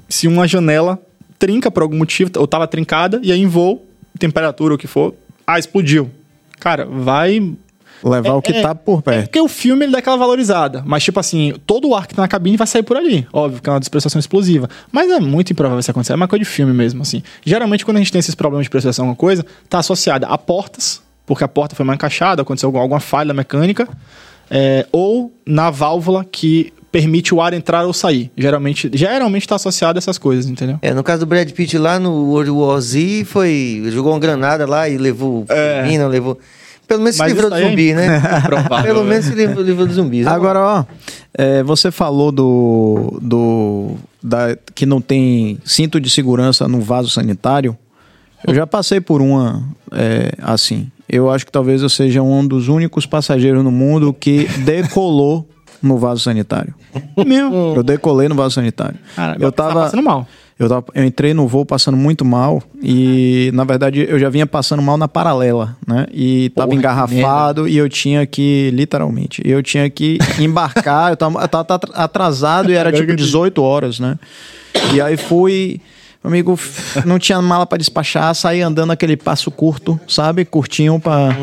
se 0.08 0.28
uma 0.28 0.46
janela 0.46 0.98
trinca 1.38 1.70
por 1.70 1.82
algum 1.82 1.96
motivo, 1.96 2.30
ou 2.36 2.44
estava 2.44 2.66
trincada, 2.66 3.20
e 3.22 3.32
aí 3.32 3.40
em 3.40 3.46
voo, 3.46 3.86
temperatura, 4.18 4.74
o 4.74 4.78
que 4.78 4.86
for, 4.86 5.14
ah, 5.46 5.58
explodiu. 5.58 6.10
Cara, 6.58 6.84
vai 6.84 7.40
Levar 8.02 8.34
o 8.34 8.42
que 8.42 8.52
é, 8.52 8.62
tá 8.62 8.74
por 8.74 9.00
é 9.00 9.02
perto. 9.02 9.22
porque 9.24 9.40
o 9.40 9.48
filme 9.48 9.84
ele 9.84 9.92
dá 9.92 9.98
aquela 9.98 10.16
valorizada. 10.16 10.82
Mas, 10.86 11.02
tipo 11.02 11.18
assim, 11.18 11.54
todo 11.66 11.88
o 11.88 11.94
ar 11.96 12.06
que 12.06 12.14
tá 12.14 12.22
na 12.22 12.28
cabine 12.28 12.56
vai 12.56 12.66
sair 12.66 12.82
por 12.82 12.96
ali. 12.96 13.26
Óbvio 13.32 13.60
que 13.60 13.68
é 13.68 13.72
uma 13.72 13.80
despressurização 13.80 14.20
explosiva. 14.20 14.68
Mas 14.92 15.10
é 15.10 15.18
muito 15.18 15.52
improvável 15.52 15.80
isso 15.80 15.90
acontecer. 15.90 16.12
É 16.12 16.16
uma 16.16 16.28
coisa 16.28 16.44
de 16.44 16.50
filme 16.50 16.72
mesmo, 16.72 17.02
assim. 17.02 17.22
Geralmente, 17.44 17.84
quando 17.84 17.96
a 17.96 18.00
gente 18.00 18.12
tem 18.12 18.18
esses 18.18 18.34
problemas 18.34 18.66
de 18.66 18.70
pressurização, 18.70 19.06
alguma 19.06 19.16
coisa, 19.16 19.44
tá 19.68 19.78
associada 19.78 20.26
a 20.26 20.38
portas, 20.38 21.02
porque 21.26 21.42
a 21.42 21.48
porta 21.48 21.74
foi 21.74 21.84
mal 21.84 21.94
encaixada, 21.94 22.42
aconteceu 22.42 22.68
alguma, 22.68 22.82
alguma 22.82 23.00
falha 23.00 23.34
mecânica, 23.34 23.88
é, 24.50 24.86
ou 24.92 25.32
na 25.46 25.70
válvula 25.70 26.24
que 26.24 26.72
permite 26.90 27.34
o 27.34 27.40
ar 27.40 27.52
entrar 27.52 27.86
ou 27.86 27.92
sair. 27.92 28.30
Geralmente, 28.36 28.90
geralmente 28.92 29.46
tá 29.46 29.56
associado 29.56 29.98
a 29.98 30.00
essas 30.00 30.18
coisas, 30.18 30.46
entendeu? 30.46 30.78
É, 30.80 30.92
no 30.94 31.02
caso 31.02 31.20
do 31.20 31.26
Brad 31.26 31.50
Pitt 31.50 31.76
lá 31.76 31.98
no 31.98 32.30
World 32.30 32.50
War 32.50 32.80
Z, 32.80 33.24
foi. 33.26 33.82
Jogou 33.88 34.12
uma 34.12 34.18
granada 34.18 34.66
lá 34.66 34.88
e 34.88 34.96
levou. 34.96 35.44
É. 35.48 35.82
Mina, 35.82 36.06
levou. 36.06 36.38
Pelo 36.86 37.02
menos 37.02 37.16
se 37.16 37.24
livrou 37.26 37.50
do 37.50 37.56
é 37.56 37.68
zumbi, 37.68 37.92
né? 37.92 38.16
improvável, 38.40 38.82
Pelo 38.82 39.04
né? 39.04 39.10
menos 39.10 39.26
se 39.26 39.34
livrou, 39.34 39.62
livrou 39.62 39.86
dos 39.86 39.96
zumbis. 39.96 40.26
Agora, 40.26 40.60
ó, 40.60 40.84
é, 41.34 41.62
você 41.62 41.90
falou 41.90 42.32
do, 42.32 43.18
do 43.20 43.96
da, 44.22 44.56
que 44.74 44.86
não 44.86 44.98
tem 44.98 45.58
cinto 45.66 46.00
de 46.00 46.08
segurança 46.08 46.66
no 46.66 46.80
vaso 46.80 47.10
sanitário. 47.10 47.76
Eu 48.46 48.54
já 48.54 48.66
passei 48.66 49.02
por 49.02 49.20
uma 49.20 49.62
é, 49.92 50.32
assim. 50.40 50.90
Eu 51.08 51.30
acho 51.30 51.46
que 51.46 51.52
talvez 51.52 51.82
eu 51.82 51.88
seja 51.88 52.22
um 52.22 52.46
dos 52.46 52.68
únicos 52.68 53.06
passageiros 53.06 53.62
no 53.64 53.70
mundo 53.70 54.12
que 54.12 54.46
decolou 54.64 55.48
no 55.82 55.96
vaso 55.96 56.20
sanitário. 56.22 56.74
Meu. 57.26 57.74
Eu 57.76 57.82
decolei 57.82 58.28
no 58.28 58.34
vaso 58.34 58.54
sanitário. 58.56 58.96
Cara, 59.14 59.36
eu 59.40 59.50
tá 59.52 59.68
tava 59.68 59.82
passando 59.82 60.02
mal. 60.02 60.26
Eu, 60.58 60.68
tava- 60.68 60.86
eu 60.92 61.04
entrei 61.04 61.32
no 61.32 61.46
voo 61.46 61.64
passando 61.64 61.96
muito 61.96 62.24
mal 62.24 62.60
e, 62.82 63.48
na 63.54 63.62
verdade, 63.62 64.04
eu 64.08 64.18
já 64.18 64.28
vinha 64.28 64.44
passando 64.44 64.82
mal 64.82 64.96
na 64.98 65.06
paralela, 65.06 65.76
né? 65.86 66.04
E 66.12 66.50
tava 66.50 66.66
Porra, 66.66 66.78
engarrafado 66.80 67.68
e 67.68 67.76
eu 67.76 67.88
tinha 67.88 68.26
que, 68.26 68.68
literalmente, 68.74 69.40
eu 69.44 69.62
tinha 69.62 69.88
que 69.88 70.18
embarcar, 70.40 71.12
eu 71.12 71.16
tava, 71.16 71.40
eu 71.42 71.48
tava 71.48 71.80
atrasado 71.94 72.72
e 72.72 72.74
era 72.74 72.90
tipo 72.90 73.14
18 73.14 73.62
horas, 73.62 74.00
né? 74.00 74.18
E 74.92 75.00
aí 75.00 75.16
fui, 75.16 75.80
meu 76.28 76.34
amigo, 76.34 76.58
não 77.04 77.18
tinha 77.18 77.40
mala 77.40 77.66
pra 77.66 77.78
despachar, 77.78 78.34
saí 78.34 78.60
andando 78.60 78.92
aquele 78.92 79.16
passo 79.16 79.50
curto, 79.50 79.98
sabe? 80.06 80.44
Curtinho 80.44 81.00
pra... 81.00 81.34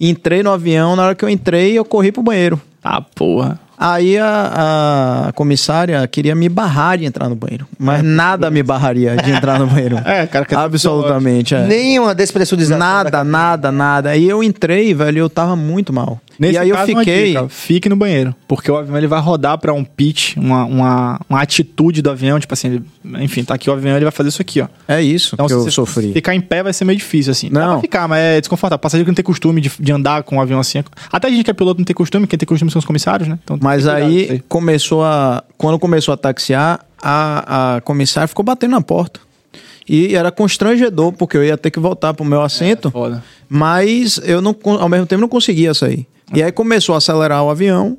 Entrei 0.00 0.42
no 0.42 0.50
avião, 0.50 0.96
na 0.96 1.04
hora 1.04 1.14
que 1.14 1.22
eu 1.22 1.28
entrei, 1.28 1.76
eu 1.76 1.84
corri 1.84 2.10
pro 2.10 2.22
banheiro. 2.22 2.58
Ah, 2.82 3.02
porra. 3.02 3.60
Aí 3.82 4.18
a, 4.18 5.26
a 5.28 5.32
comissária 5.32 6.06
queria 6.06 6.34
me 6.34 6.50
barrar 6.50 6.98
de 6.98 7.06
entrar 7.06 7.30
no 7.30 7.34
banheiro. 7.34 7.66
Mas 7.78 8.02
nada 8.02 8.50
me 8.50 8.62
barraria 8.62 9.16
de 9.16 9.30
entrar 9.30 9.58
no 9.58 9.66
banheiro. 9.66 9.96
É, 10.04 10.26
cara, 10.26 10.44
que 10.44 10.54
é 10.54 10.58
Absolutamente. 10.58 11.54
É. 11.54 11.66
Nenhuma 11.66 12.14
despressurização. 12.14 12.78
Nada, 12.78 13.22
nada, 13.24 13.70
nada. 13.72 14.10
Aí 14.10 14.28
eu 14.28 14.42
entrei, 14.42 14.92
velho, 14.92 15.16
e 15.16 15.20
eu 15.20 15.30
tava 15.30 15.54
muito 15.56 15.92
mal. 15.92 16.20
Nesse 16.38 16.54
e 16.54 16.58
aí 16.58 16.68
eu 16.70 16.76
caso, 16.76 16.90
uma 16.92 17.00
fiquei. 17.00 17.28
dica, 17.28 17.48
fique 17.48 17.88
no 17.88 17.96
banheiro. 17.96 18.34
Porque 18.48 18.70
o 18.70 18.76
avião 18.76 18.96
ele 18.96 19.06
vai 19.06 19.20
rodar 19.20 19.56
pra 19.58 19.72
um 19.72 19.84
pitch, 19.84 20.36
uma, 20.36 20.64
uma, 20.64 21.20
uma 21.28 21.40
atitude 21.40 22.00
do 22.02 22.10
avião, 22.10 22.40
tipo 22.40 22.52
assim, 22.54 22.68
ele- 22.68 22.84
enfim, 23.24 23.44
tá 23.44 23.54
aqui 23.54 23.68
o 23.68 23.72
avião, 23.72 23.94
ele 23.96 24.04
vai 24.06 24.12
fazer 24.12 24.30
isso 24.30 24.40
aqui, 24.42 24.60
ó. 24.60 24.66
É 24.88 25.00
isso 25.02 25.34
Então, 25.34 25.46
que 25.46 25.52
se 25.52 25.58
eu 25.58 25.64
você 25.64 25.70
sofri. 25.70 26.12
ficar 26.12 26.34
em 26.34 26.40
pé 26.40 26.62
vai 26.62 26.72
ser 26.72 26.84
meio 26.84 26.98
difícil, 26.98 27.30
assim. 27.32 27.50
Dá 27.50 27.60
Não. 27.60 27.72
pra 27.74 27.80
ficar, 27.80 28.08
mas 28.08 28.18
é 28.20 28.40
desconfortável. 28.40 28.78
Passageiro 28.78 29.04
que 29.04 29.10
não 29.10 29.14
tem 29.14 29.24
costume 29.24 29.60
de, 29.60 29.70
de 29.78 29.92
andar 29.92 30.22
com 30.22 30.36
um 30.36 30.40
avião 30.40 30.58
assim. 30.60 30.78
é- 30.78 30.84
Até 31.12 31.28
a 31.28 31.30
gente 31.30 31.44
que 31.44 31.50
é 31.50 31.54
piloto 31.54 31.78
não 31.78 31.84
tem 31.84 31.94
costume, 31.94 32.26
quem 32.26 32.38
tem 32.38 32.46
costume 32.46 32.70
são 32.70 32.78
os 32.78 32.84
comissários, 32.86 33.28
né? 33.28 33.38
Então, 33.44 33.58
tem 33.58 33.68
Mas 33.70 33.84
disso 33.84 33.94
aí 33.94 34.42
começou 34.48 35.04
a. 35.04 35.44
Quando 35.56 35.78
começou 35.78 36.12
a 36.12 36.16
taxiar, 36.16 36.84
a, 37.00 37.76
a 37.76 37.80
comissária 37.80 38.26
ficou 38.26 38.44
batendo 38.44 38.72
na 38.72 38.80
porta. 38.80 39.20
E 39.88 40.14
era 40.14 40.30
constrangedor, 40.30 41.12
porque 41.12 41.36
eu 41.36 41.44
ia 41.44 41.56
ter 41.56 41.70
que 41.70 41.80
voltar 41.80 42.14
pro 42.14 42.24
meu 42.24 42.42
assento. 42.42 42.90
Foda. 42.90 43.24
Mas 43.48 44.20
eu 44.24 44.40
não, 44.40 44.54
ao 44.78 44.88
mesmo 44.88 45.06
tempo 45.06 45.20
não 45.20 45.28
conseguia 45.28 45.74
sair. 45.74 46.06
E 46.32 46.42
aí 46.42 46.52
começou 46.52 46.94
a 46.94 46.98
acelerar 46.98 47.42
o 47.42 47.50
avião. 47.50 47.98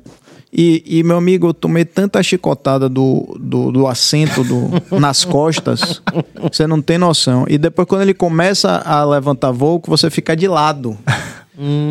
E, 0.54 0.82
e, 0.86 1.02
meu 1.02 1.16
amigo, 1.16 1.48
eu 1.48 1.54
tomei 1.54 1.82
tanta 1.82 2.22
chicotada 2.22 2.86
do, 2.86 3.36
do, 3.40 3.72
do 3.72 3.86
assento 3.86 4.44
do, 4.44 4.70
nas 5.00 5.24
costas, 5.24 6.02
você 6.42 6.66
não 6.66 6.82
tem 6.82 6.98
noção. 6.98 7.46
E 7.48 7.56
depois, 7.56 7.88
quando 7.88 8.02
ele 8.02 8.12
começa 8.12 8.82
a 8.84 9.02
levantar 9.02 9.50
voo, 9.50 9.80
que 9.80 9.88
você 9.88 10.10
fica 10.10 10.36
de 10.36 10.46
lado. 10.46 10.98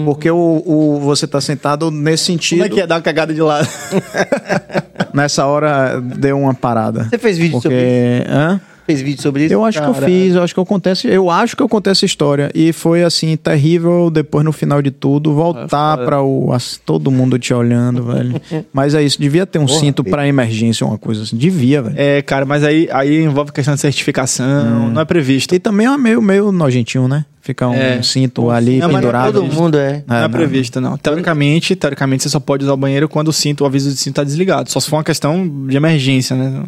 Porque 0.06 0.30
o, 0.30 0.64
o, 0.66 1.00
você 1.02 1.28
tá 1.28 1.40
sentado 1.40 1.92
nesse 1.92 2.26
sentido. 2.26 2.60
Como 2.60 2.66
é 2.72 2.76
que 2.76 2.82
é 2.82 2.88
dar 2.88 2.96
uma 2.96 3.02
cagada 3.02 3.34
de 3.34 3.42
lado? 3.42 3.68
Nessa 5.14 5.46
hora 5.46 6.02
deu 6.02 6.40
uma 6.40 6.54
parada. 6.54 7.04
Você 7.10 7.18
fez 7.18 7.38
vídeo 7.38 7.54
Porque. 7.54 7.68
sobre 7.70 8.20
isso? 8.22 8.32
Hã? 8.32 8.62
Fez 8.88 9.02
vídeo 9.02 9.22
sobre 9.22 9.46
isso? 9.46 9.54
Eu 9.54 9.64
acho 9.64 9.80
que 9.80 9.88
eu 9.88 9.94
fiz, 9.94 10.36
eu 10.36 10.42
acho 10.44 10.54
que 10.56 10.60
eu 10.60 10.66
contei, 10.66 10.92
essa- 10.94 11.08
eu 11.08 11.30
acho 11.30 11.56
que 11.56 11.62
eu 11.62 11.70
contei 11.70 11.92
essa 11.92 12.04
história 12.04 12.50
e 12.56 12.74
foi 12.74 13.04
assim 13.04 13.38
terrível 13.38 14.10
depois 14.10 14.44
no 14.44 14.52
final 14.52 14.82
de 14.82 14.90
tudo 14.90 15.34
voltar 15.36 16.00
pra 16.00 16.22
o 16.24 16.52
as- 16.52 16.78
todo 16.84 17.12
mundo 17.12 17.38
te 17.38 17.54
olhando, 17.54 18.04
velho. 18.04 18.42
Mas 18.74 18.96
é 18.96 19.04
isso, 19.04 19.22
devia 19.22 19.46
ter 19.46 19.60
um 19.60 19.68
cinto 19.68 20.04
pra 20.04 20.28
emergência 20.28 20.86
uma 20.86 20.98
coisa 20.98 21.22
assim, 21.24 21.38
devia, 21.38 21.84
velho. 21.84 21.96
É, 21.98 22.22
cara, 22.24 22.44
mas 22.44 22.64
aí, 22.64 22.90
aí 22.92 23.24
envolve 23.24 23.52
questão 23.52 23.76
de 23.76 23.80
certificação, 23.82 24.90
não 24.90 25.02
é 25.02 25.06
previsto. 25.06 25.54
E 25.54 25.60
também 25.60 25.86
é 25.86 25.96
meio 25.98 26.22
meio 26.22 26.52
nojentinho, 26.52 27.08
né? 27.08 27.24
Ficar 27.42 27.70
um 27.70 27.74
É. 27.74 28.02
cinto 28.04 28.52
ali 28.52 28.78
Não, 28.78 28.88
mas 28.88 28.98
pendurado. 28.98 29.34
Todo 29.42 29.52
mundo 29.52 29.76
é. 29.76 30.04
Não 30.06 30.16
é 30.16 30.22
não. 30.22 30.30
previsto, 30.30 30.80
não. 30.80 30.96
Teoricamente, 30.96 31.76
teoricamente, 31.76 32.22
você 32.22 32.30
só 32.30 32.40
pode 32.40 32.64
usar 32.64 32.74
o 32.74 32.78
banheiro 32.78 33.10
quando 33.10 33.30
o 33.30 33.34
cinto, 33.34 33.64
o 33.64 33.66
aviso 33.66 33.90
de 33.90 33.98
cinto 33.98 34.16
tá 34.16 34.24
desligado. 34.24 34.70
Só 34.70 34.80
se 34.80 34.88
for 34.88 34.98
uma 34.98 35.04
questão 35.04 35.66
de 35.68 35.76
emergência, 35.76 36.36
né? 36.36 36.64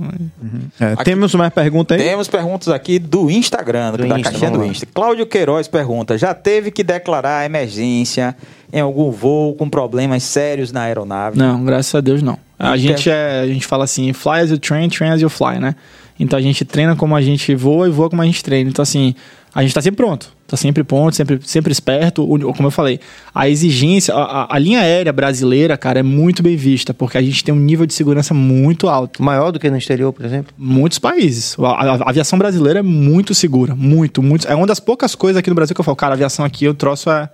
É, 0.80 0.96
temos 1.04 1.36
mais 1.36 1.54
perguntas 1.54 2.00
aí? 2.00 2.04
Temos 2.04 2.28
perguntas 2.28 2.70
aqui 2.70 2.98
do 2.98 3.30
Instagram, 3.30 3.92
Do 3.92 4.08
da 4.08 4.18
Insta, 4.18 4.32
caixinha 4.32 4.50
do. 4.50 4.64
Insta. 4.66 4.88
Cláudio 4.92 5.28
Queiroz 5.28 5.68
pergunta: 5.68 6.18
já 6.18 6.34
teve 6.34 6.72
que 6.72 6.84
declarar 6.84 7.46
emergência 7.46 8.36
em 8.72 8.80
algum 8.80 9.12
voo 9.12 9.54
com 9.54 9.70
problemas 9.70 10.24
sérios 10.24 10.72
na 10.72 10.82
aeronave? 10.82 11.38
Não, 11.38 11.64
graças 11.64 11.94
a 11.94 12.02
Deus 12.02 12.24
não. 12.24 12.38
A 12.58 12.76
gente, 12.78 13.10
é, 13.10 13.42
a 13.42 13.48
gente 13.48 13.68
fala 13.68 13.84
assim, 13.84 14.12
fly 14.14 14.40
as 14.40 14.50
you 14.50 14.58
train, 14.58 14.90
train 14.90 15.12
as 15.12 15.22
you 15.22 15.30
fly, 15.30 15.60
né? 15.60 15.76
Então 16.20 16.38
a 16.40 16.42
gente 16.42 16.64
treina 16.64 16.96
como 16.96 17.16
a 17.16 17.22
gente 17.22 17.54
voa 17.56 17.88
e 17.88 17.92
voa 17.92 18.10
como 18.10 18.22
a 18.22 18.26
gente 18.26 18.44
treina. 18.44 18.70
Então 18.70 18.82
assim, 18.82 19.14
a 19.56 19.62
gente 19.62 19.74
tá 19.74 19.82
sempre 19.82 19.98
pronto. 19.98 20.32
Tá 20.48 20.58
sempre 20.58 20.84
pronto, 20.84 21.16
sempre, 21.16 21.40
sempre 21.44 21.72
esperto. 21.72 22.26
Como 22.28 22.68
eu 22.68 22.72
falei, 22.72 23.00
a 23.34 23.50
exigência, 23.50 24.14
a, 24.14 24.56
a- 24.56 24.60
linha 24.60 24.80
aérea 24.82 25.12
brasileira, 25.12 25.78
cara, 25.78 26.00
é 26.00 26.04
muito 26.04 26.44
bem 26.44 26.56
vista, 26.56 26.94
porque 26.94 27.18
a 27.18 27.22
gente 27.22 27.44
tem 27.44 27.54
um 27.54 27.58
nível 27.60 27.86
de 27.86 27.94
segurança 27.94 28.34
muito 28.34 28.88
alto. 28.88 29.22
Maior 29.24 29.52
do 29.52 29.60
que 29.60 29.70
no 29.70 29.78
exterior, 29.78 30.12
por 30.14 30.26
exemplo? 30.26 30.54
Muitos 30.58 31.00
países. 31.00 31.56
A, 31.60 31.64
a- 31.68 31.96
a 31.96 32.10
aviação 32.10 32.38
brasileira 32.38 32.80
é 32.80 32.84
muito 32.84 33.34
segura. 33.34 33.76
Muito, 33.76 34.22
muito. 34.22 34.48
É 34.48 34.56
uma 34.56 34.68
das 34.68 34.80
poucas 34.80 35.16
coisas 35.16 35.38
aqui 35.40 35.50
no 35.50 35.56
Brasil 35.56 35.74
que 35.74 35.82
eu 35.82 35.86
falo, 35.86 35.96
cara, 35.96 36.14
a 36.14 36.16
aviação 36.16 36.44
aqui, 36.46 36.68
o 36.68 36.74
troço 36.74 37.10
é. 37.10 37.30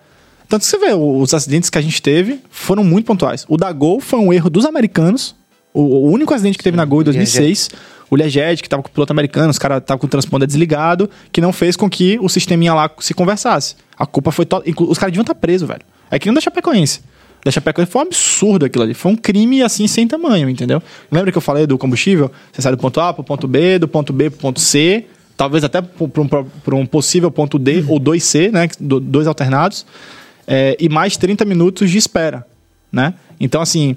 Tanto 0.48 0.62
que 0.62 0.68
você 0.68 0.78
vê, 0.80 0.94
os 0.94 1.34
acidentes 1.34 1.70
que 1.70 1.78
a 1.78 1.82
gente 1.82 2.02
teve 2.02 2.40
foram 2.50 2.84
muito 2.84 3.06
pontuais. 3.06 3.46
O 3.48 3.56
da 3.58 3.72
Gol 3.72 4.00
foi 4.02 4.20
um 4.20 4.34
erro 4.34 4.50
dos 4.50 4.66
americanos. 4.66 5.36
O, 5.74 5.82
o 5.82 6.12
único 6.12 6.34
acidente 6.34 6.58
que 6.58 6.64
teve 6.64 6.76
na 6.76 6.84
Gol 6.86 7.02
em 7.02 7.04
2006, 7.06 7.70
o 8.10 8.16
Learjet, 8.16 8.62
que 8.64 8.70
tava 8.70 8.82
com 8.84 8.90
o 8.90 8.92
piloto 8.92 9.12
americano, 9.14 9.50
os 9.50 9.60
caras 9.60 9.80
estavam 9.80 10.00
com 10.00 10.08
o 10.08 10.10
transponder 10.10 10.48
desligado, 10.48 11.10
que 11.32 11.40
não 11.42 11.54
fez 11.54 11.76
com 11.76 11.90
que 11.90 12.18
o 12.20 12.28
sisteminha 12.30 12.74
lá 12.74 12.90
se 13.00 13.14
conversasse. 13.14 13.76
A 13.98 14.06
culpa 14.06 14.32
foi. 14.32 14.46
To... 14.46 14.62
inclu- 14.66 14.90
Os 14.90 14.98
caras 14.98 15.12
deviam 15.12 15.22
estar 15.24 15.36
presos, 15.36 15.68
velho. 15.68 15.82
É 16.10 16.18
que 16.18 16.26
nem 16.28 16.34
da 16.34 16.42
Chapecoense. 16.42 17.02
Da 17.46 17.52
Chapecoense 17.52 17.92
foi 17.92 18.02
um 18.02 18.06
absurdo 18.06 18.66
aquilo 18.66 18.84
ali. 18.84 18.94
Foi 18.94 19.12
um 19.12 19.16
crime 19.16 19.62
assim 19.64 19.88
sem 19.88 20.08
tamanho, 20.08 20.50
entendeu? 20.50 20.82
Lembra 21.12 21.32
que 21.32 21.38
eu 21.38 21.42
falei 21.42 21.66
do 21.68 21.78
combustível? 21.78 22.32
Você 22.52 22.62
sai 22.62 22.72
do 22.72 22.78
ponto 22.78 23.00
A 23.00 23.14
pro 23.14 23.24
ponto 23.24 23.48
B, 23.48 23.80
do 23.80 23.88
ponto 23.88 24.12
B 24.12 24.30
pro 24.30 24.40
ponto 24.40 24.60
C, 24.60 25.06
talvez 25.38 25.64
até 25.64 25.82
para 25.82 26.76
um, 26.76 26.80
um 26.82 26.86
possível 26.86 27.30
ponto 27.32 27.58
D 27.58 27.84
ou 27.88 28.00
2C, 28.00 28.52
né? 28.52 28.68
do- 28.80 29.00
Dois 29.00 29.28
alternados. 29.28 29.86
É, 30.48 30.76
e 30.80 30.90
mais 30.90 31.16
30 31.16 31.46
minutos 31.46 31.90
de 31.92 31.98
espera, 31.98 32.46
né? 32.92 33.14
Então, 33.40 33.62
assim, 33.62 33.96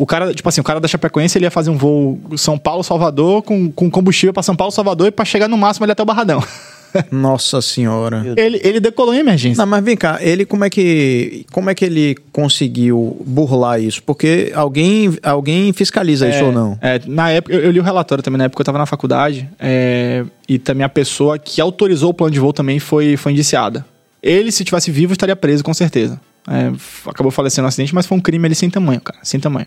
o 0.00 0.06
cara, 0.06 0.32
tipo 0.32 0.48
assim, 0.48 0.62
o 0.62 0.64
cara 0.64 0.80
da 0.80 0.88
Chapecoense 0.88 1.36
ele 1.36 1.44
ia 1.44 1.50
fazer 1.50 1.68
um 1.68 1.76
voo 1.76 2.18
São 2.34 2.56
Paulo-Salvador 2.56 3.42
com, 3.42 3.70
com 3.70 3.90
combustível 3.90 4.32
para 4.32 4.42
São 4.42 4.56
Paulo-Salvador 4.56 5.08
e 5.08 5.10
para 5.10 5.26
chegar 5.26 5.46
no 5.46 5.58
máximo 5.58 5.84
ele 5.84 5.92
até 5.92 6.02
o 6.02 6.06
Barradão. 6.06 6.42
Nossa 7.12 7.60
senhora. 7.60 8.24
ele, 8.34 8.58
ele 8.64 8.80
decolou 8.80 9.14
em 9.14 9.18
emergência. 9.18 9.62
Não, 9.62 9.70
mas 9.70 9.84
vem 9.84 9.98
cá, 9.98 10.16
ele 10.22 10.46
como 10.46 10.64
é 10.64 10.70
que 10.70 11.44
como 11.52 11.68
é 11.68 11.74
que 11.74 11.84
ele 11.84 12.16
conseguiu 12.32 13.22
burlar 13.26 13.78
isso? 13.78 14.02
Porque 14.02 14.50
alguém 14.54 15.18
alguém 15.22 15.70
fiscaliza 15.74 16.26
isso 16.30 16.46
ou 16.46 16.50
não? 16.52 16.78
É, 16.80 16.98
na 17.06 17.30
época, 17.30 17.54
eu, 17.54 17.60
eu 17.60 17.70
li 17.70 17.78
o 17.78 17.82
relatório 17.82 18.24
também, 18.24 18.38
na 18.38 18.44
época 18.44 18.62
eu 18.62 18.64
estava 18.64 18.78
na 18.78 18.86
faculdade, 18.86 19.48
é, 19.58 20.24
e 20.48 20.58
também 20.58 20.82
a 20.82 20.88
pessoa 20.88 21.38
que 21.38 21.60
autorizou 21.60 22.08
o 22.08 22.14
plano 22.14 22.32
de 22.32 22.40
voo 22.40 22.54
também 22.54 22.78
foi, 22.78 23.18
foi 23.18 23.32
indiciada. 23.32 23.84
Ele, 24.22 24.50
se 24.50 24.64
tivesse 24.64 24.90
vivo, 24.90 25.12
estaria 25.12 25.36
preso, 25.36 25.62
com 25.62 25.74
certeza. 25.74 26.18
É, 26.50 26.72
acabou 27.08 27.30
falecendo 27.30 27.62
no 27.62 27.68
acidente, 27.68 27.94
mas 27.94 28.06
foi 28.06 28.18
um 28.18 28.20
crime 28.20 28.44
ali 28.46 28.54
sem 28.56 28.68
tamanho, 28.68 29.00
cara, 29.00 29.20
sem 29.22 29.38
tamanho. 29.38 29.66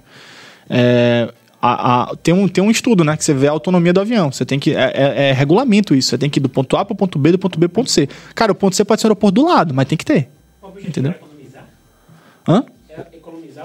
É, 0.69 1.33
a- 1.61 2.11
a- 2.11 2.15
tem, 2.17 2.33
um, 2.33 2.45
tem 2.47 2.61
um 2.61 2.69
estudo, 2.69 3.05
né, 3.05 3.15
que 3.15 3.23
você 3.23 3.33
vê 3.33 3.47
a 3.47 3.51
autonomia 3.51 3.93
do 3.93 4.01
avião. 4.01 4.29
Você 4.31 4.45
tem 4.45 4.59
que. 4.59 4.75
É, 4.75 4.91
é- 4.93 5.29
é 5.29 5.31
regulamento 5.31 5.95
isso. 5.95 6.09
Você 6.09 6.17
tem 6.17 6.29
que 6.29 6.39
ir 6.39 6.41
do 6.41 6.49
ponto 6.49 6.75
A 6.75 6.83
pro 6.83 6.93
ponto 6.93 7.17
B, 7.17 7.31
do 7.31 7.39
ponto 7.39 7.57
B 7.57 7.67
pro 7.69 7.75
ponto 7.75 7.89
C. 7.91 8.09
Cara, 8.35 8.51
o 8.51 8.55
ponto 8.55 8.75
C 8.75 8.83
pode 8.83 8.99
ser 8.99 9.07
o 9.07 9.09
aeroporto 9.09 9.35
do 9.41 9.47
lado, 9.47 9.73
mas 9.73 9.87
tem 9.87 9.97
que 9.97 10.03
ter. 10.05 10.29
Entendeu? 10.89 11.11
Hã? 12.47 12.65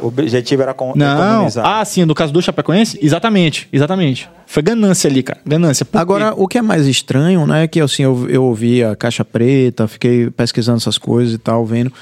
O 0.01 0.07
objetivo 0.09 0.63
era 0.63 0.75
com, 0.75 0.93
Não. 0.97 1.15
economizar. 1.15 1.67
Ah, 1.67 1.85
sim, 1.85 2.05
no 2.05 2.15
caso 2.15 2.33
do 2.33 2.41
Chapecoense? 2.43 2.99
Exatamente, 3.03 3.69
exatamente. 3.73 4.29
Foi 4.47 4.63
ganância 4.63 5.09
ali, 5.11 5.23
cara. 5.23 5.41
Ganância. 5.45 5.85
Por 5.85 5.99
Agora, 5.99 6.29
quê? 6.31 6.35
o 6.39 6.49
que 6.49 6.59
é 6.59 6.63
mais 6.63 6.87
estranho, 6.87 7.47
né, 7.47 7.65
é 7.65 7.69
que 7.69 7.81
assim, 7.81 8.03
eu, 8.03 8.27
eu 8.31 8.45
ouvi 8.45 8.83
a 8.83 8.97
caixa 8.97 9.25
preta, 9.25 9.87
fiquei 9.87 10.31
pesquisando 10.31 10.79
essas 10.79 10.97
coisas 10.99 11.35
e 11.35 11.39
tal, 11.39 11.65
vendo. 11.67 11.93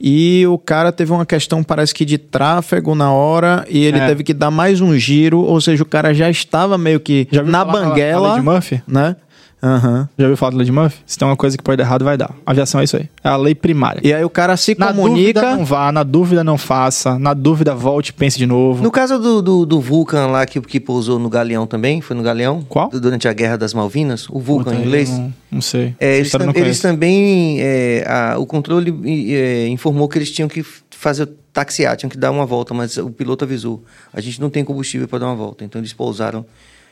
E 0.00 0.46
o 0.46 0.58
cara 0.58 0.92
teve 0.92 1.10
uma 1.10 1.24
questão, 1.24 1.62
parece 1.64 1.94
que 1.94 2.04
de 2.04 2.18
tráfego 2.18 2.94
na 2.94 3.10
hora, 3.12 3.64
e 3.68 3.84
ele 3.84 3.98
É. 3.98 4.06
teve 4.06 4.22
que 4.22 4.34
dar 4.34 4.50
mais 4.50 4.80
um 4.80 4.96
giro, 4.96 5.40
ou 5.40 5.60
seja, 5.60 5.82
o 5.82 5.86
cara 5.86 6.12
já 6.12 6.28
estava 6.30 6.76
meio 6.76 7.00
que 7.00 7.26
Já 7.32 7.42
na 7.42 7.64
falar 7.64 7.72
banguela, 7.72 8.34
de 8.34 8.42
Murphy? 8.44 8.82
né? 8.86 9.16
Aham. 9.62 10.08
Já 10.18 10.24
ouviu 10.26 10.36
falar 10.36 10.50
da 10.50 10.56
lei 10.58 10.66
de 10.66 10.72
Murphy? 10.72 10.98
Se 11.06 11.18
tem 11.18 11.26
uma 11.26 11.36
coisa 11.36 11.56
que 11.56 11.62
pode 11.62 11.78
dar 11.78 11.84
errado, 11.84 12.04
vai 12.04 12.16
dar. 12.16 12.34
Aviação 12.44 12.80
é 12.80 12.84
isso 12.84 12.96
aí. 12.96 13.08
É 13.24 13.28
a 13.28 13.36
lei 13.36 13.54
primária. 13.54 14.00
E 14.04 14.12
aí 14.12 14.22
o 14.22 14.28
cara 14.30 14.56
se 14.56 14.76
na 14.78 14.92
comunica. 14.92 15.40
dúvida 15.40 15.56
não 15.56 15.64
vá, 15.64 15.90
na 15.90 16.02
dúvida 16.02 16.44
não 16.44 16.58
faça, 16.58 17.18
na 17.18 17.32
dúvida 17.32 17.74
volte 17.74 18.10
e 18.10 18.12
pense 18.12 18.36
de 18.36 18.46
novo. 18.46 18.82
No 18.82 18.90
caso 18.90 19.18
do, 19.18 19.40
do, 19.40 19.66
do 19.66 19.80
Vulcan 19.80 20.26
lá 20.26 20.44
que, 20.44 20.60
que 20.60 20.78
pousou 20.78 21.18
no 21.18 21.28
Galeão 21.30 21.66
também, 21.66 22.00
foi 22.00 22.14
no 22.14 22.22
Galeão? 22.22 22.62
Qual? 22.68 22.90
Du- 22.90 23.00
Durante 23.00 23.26
a 23.26 23.32
Guerra 23.32 23.56
das 23.56 23.72
Malvinas, 23.72 24.28
o 24.28 24.38
Vulcan 24.38 24.74
em 24.74 24.80
inglês. 24.82 25.10
Não, 25.10 25.32
não 25.52 25.60
sei. 25.62 25.94
É, 25.98 26.16
eles, 26.18 26.30
tam- 26.30 26.46
não 26.46 26.52
eles 26.54 26.78
também. 26.80 27.56
é, 27.60 28.04
a- 28.06 28.38
o 28.38 28.44
controle 28.46 28.94
é, 29.32 29.68
informou 29.68 30.06
que 30.08 30.18
eles 30.18 30.30
tinham 30.30 30.48
que 30.48 30.62
fazer 30.90 31.28
taxiar, 31.52 31.96
tinham 31.96 32.10
que 32.10 32.18
dar 32.18 32.30
uma 32.30 32.44
volta, 32.44 32.74
mas 32.74 32.98
o 32.98 33.10
piloto 33.10 33.44
avisou: 33.44 33.82
a 34.12 34.20
gente 34.20 34.38
não 34.40 34.50
tem 34.50 34.62
combustível 34.64 35.08
para 35.08 35.20
dar 35.20 35.26
uma 35.26 35.34
volta. 35.36 35.64
Então 35.64 35.80
eles 35.80 35.92
pousaram, 35.94 36.44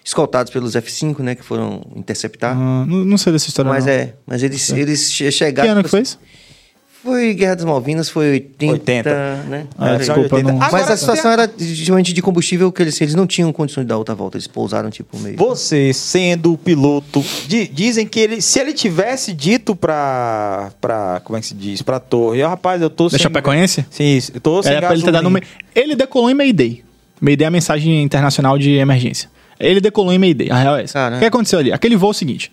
escoltados 0.05 0.53
pelos 0.53 0.77
F-5, 0.77 1.21
né, 1.21 1.35
que 1.35 1.43
foram 1.43 1.83
interceptar. 1.97 2.55
Ah, 2.57 2.85
não, 2.87 3.05
não 3.05 3.17
sei 3.19 3.33
dessa 3.33 3.49
história. 3.49 3.71
mas 3.71 3.87
não. 3.87 3.93
é, 3.93 4.13
mas 4.27 4.43
eles, 4.43 4.69
eles 4.71 5.11
che- 5.11 5.25
Que 5.25 5.31
chegaram. 5.33 5.71
ano 5.73 5.83
que 5.83 5.89
foi 5.89 6.03
isso? 6.03 6.19
Foi 7.03 7.35
Guerra 7.35 7.57
das 7.57 7.65
Malvinas, 7.67 8.09
foi 8.09 8.31
80, 8.33 8.73
80. 8.73 9.11
né? 9.47 9.67
Ah, 9.77 9.91
Mas, 9.91 9.99
desculpa, 10.07 10.43
não- 10.43 10.57
Mas 10.57 10.73
Agora, 10.73 10.95
a 10.95 10.97
situação 10.97 11.31
era 11.33 11.51
justamente 11.59 12.15
de 12.15 12.23
combustível 12.23 12.73
que 12.73 12.81
eles, 12.83 12.99
eles 12.99 13.15
não 13.15 13.27
tinham 13.27 13.53
condições 13.53 13.85
de 13.85 13.89
dar 13.89 13.99
outra 13.99 14.15
volta, 14.15 14.39
eles 14.39 14.47
pousaram 14.47 14.89
tipo 14.89 15.19
meio. 15.19 15.37
Você 15.37 15.93
sendo 15.93 16.55
o 16.55 16.57
piloto, 16.57 17.23
di- 17.47 17.69
dizem 17.69 18.07
que 18.07 18.19
ele, 18.21 18.41
se 18.41 18.59
ele 18.59 18.73
tivesse 18.73 19.35
dito 19.35 19.77
pra, 19.77 20.73
pra 20.81 21.21
como 21.25 21.37
é 21.37 21.41
que 21.43 21.47
se 21.47 21.55
diz, 21.55 21.83
pra 21.83 22.01
torre, 22.01 22.43
ó, 22.43 22.49
rapaz, 22.49 22.81
eu 22.81 22.89
tô 22.89 23.05
Da 23.05 23.11
sem... 23.11 23.19
Chapecoense? 23.19 23.85
Sim, 23.91 24.19
eu 24.35 24.41
tô 24.41 24.63
sem 24.63 24.73
É 24.73 24.81
pra 24.81 24.95
ele 24.95 25.03
ter 25.03 25.13
dado 25.13 25.25
gasolina. 25.25 25.47
uma... 25.47 25.71
Ele 25.75 25.95
decolou 25.95 26.31
em 26.31 26.35
Mayday. 26.35 26.83
Mayday 27.21 27.45
é 27.45 27.49
a 27.49 27.51
mensagem 27.51 28.03
internacional 28.03 28.57
de 28.59 28.71
emergência. 28.77 29.29
Ele 29.59 29.81
decolou 29.81 30.13
em 30.13 30.19
Mayday, 30.19 30.51
a 30.51 30.57
real 30.57 30.77
é 30.77 30.83
essa. 30.85 30.95
Caramba. 30.95 31.17
O 31.17 31.21
que 31.21 31.27
aconteceu 31.27 31.59
ali? 31.59 31.73
Aquele 31.73 31.97
voo 31.97 32.11
é 32.11 32.13
o 32.13 32.15
seguinte. 32.15 32.51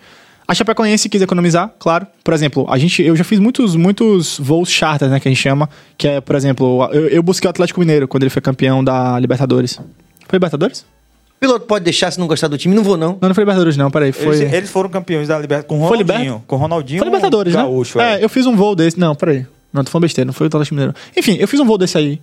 A 0.48 0.53
Chapecoense 0.53 1.07
quis 1.07 1.22
economizar, 1.22 1.73
claro. 1.80 2.06
Por 2.23 2.34
exemplo, 2.34 2.65
a 2.69 2.78
gente, 2.78 3.02
eu 3.02 3.15
já 3.15 3.23
fiz 3.23 3.40
muitos, 3.40 3.76
muitos 3.76 4.38
voos 4.38 4.69
charters, 4.69 5.10
né, 5.10 5.19
que 5.19 5.28
a 5.28 5.32
gente 5.32 5.40
chama. 5.41 5.69
Que 5.98 6.07
é, 6.10 6.22
por 6.22 6.36
exemplo, 6.36 6.90
eu, 6.91 7.07
eu 7.07 7.23
busquei 7.23 7.48
o 7.48 7.49
Atlético 7.52 7.80
Mineiro 7.80 8.07
quando 8.07 8.23
ele 8.23 8.30
foi 8.30 8.41
campeão 8.41 8.84
da 8.84 9.18
Libertadores. 9.18 9.76
Foi 9.76 9.84
Libertadores? 10.38 10.82
O 10.82 11.40
piloto 11.40 11.65
pode 11.65 11.86
deixar 11.86 12.11
se 12.11 12.19
não 12.19 12.28
gostar 12.28 12.48
do 12.49 12.57
time, 12.57 12.76
não 12.76 12.84
vou 12.84 12.98
não. 12.98 13.18
Não, 13.22 13.30
não 13.30 13.34
foi 13.36 13.44
Libertadores 13.44 13.78
não, 13.78 13.90
peraí. 13.90 14.11
Foi... 14.11 14.36
Eles, 14.41 14.53
eles 14.53 14.69
foram 14.69 14.90
campeões 14.90 15.30
da 15.30 15.40
Libertadores 15.40 15.68
com 15.69 15.84
o 15.86 15.88
Foi 15.88 15.98
Ronaldinho. 15.99 16.34
Liber- 16.34 16.41
Com 16.48 16.56
o 16.56 16.60
Ronaldinho 16.60 16.99
Foi 16.99 17.07
Libertadores, 17.07 17.53
Gaúcho, 17.56 17.98
né? 17.98 18.15
é. 18.15 18.19
É, 18.19 18.23
eu 18.23 18.30
fiz 18.30 18.45
um 18.45 18.56
voo 18.56 18.76
desse. 18.76 18.99
Não, 18.99 19.15
peraí. 19.15 19.45
Não, 19.72 19.84
tô 19.86 19.90
falando 19.90 20.03
besteira, 20.03 20.26
não 20.26 20.34
foi 20.34 20.45
o 20.45 20.49
Atlético 20.49 20.76
Mineiro. 20.76 20.94
Enfim, 21.15 21.38
eu 21.40 21.48
fiz 21.48 21.60
um 21.61 21.65
voo 21.65 21.78
desse 21.78 21.98
aí. 21.98 22.19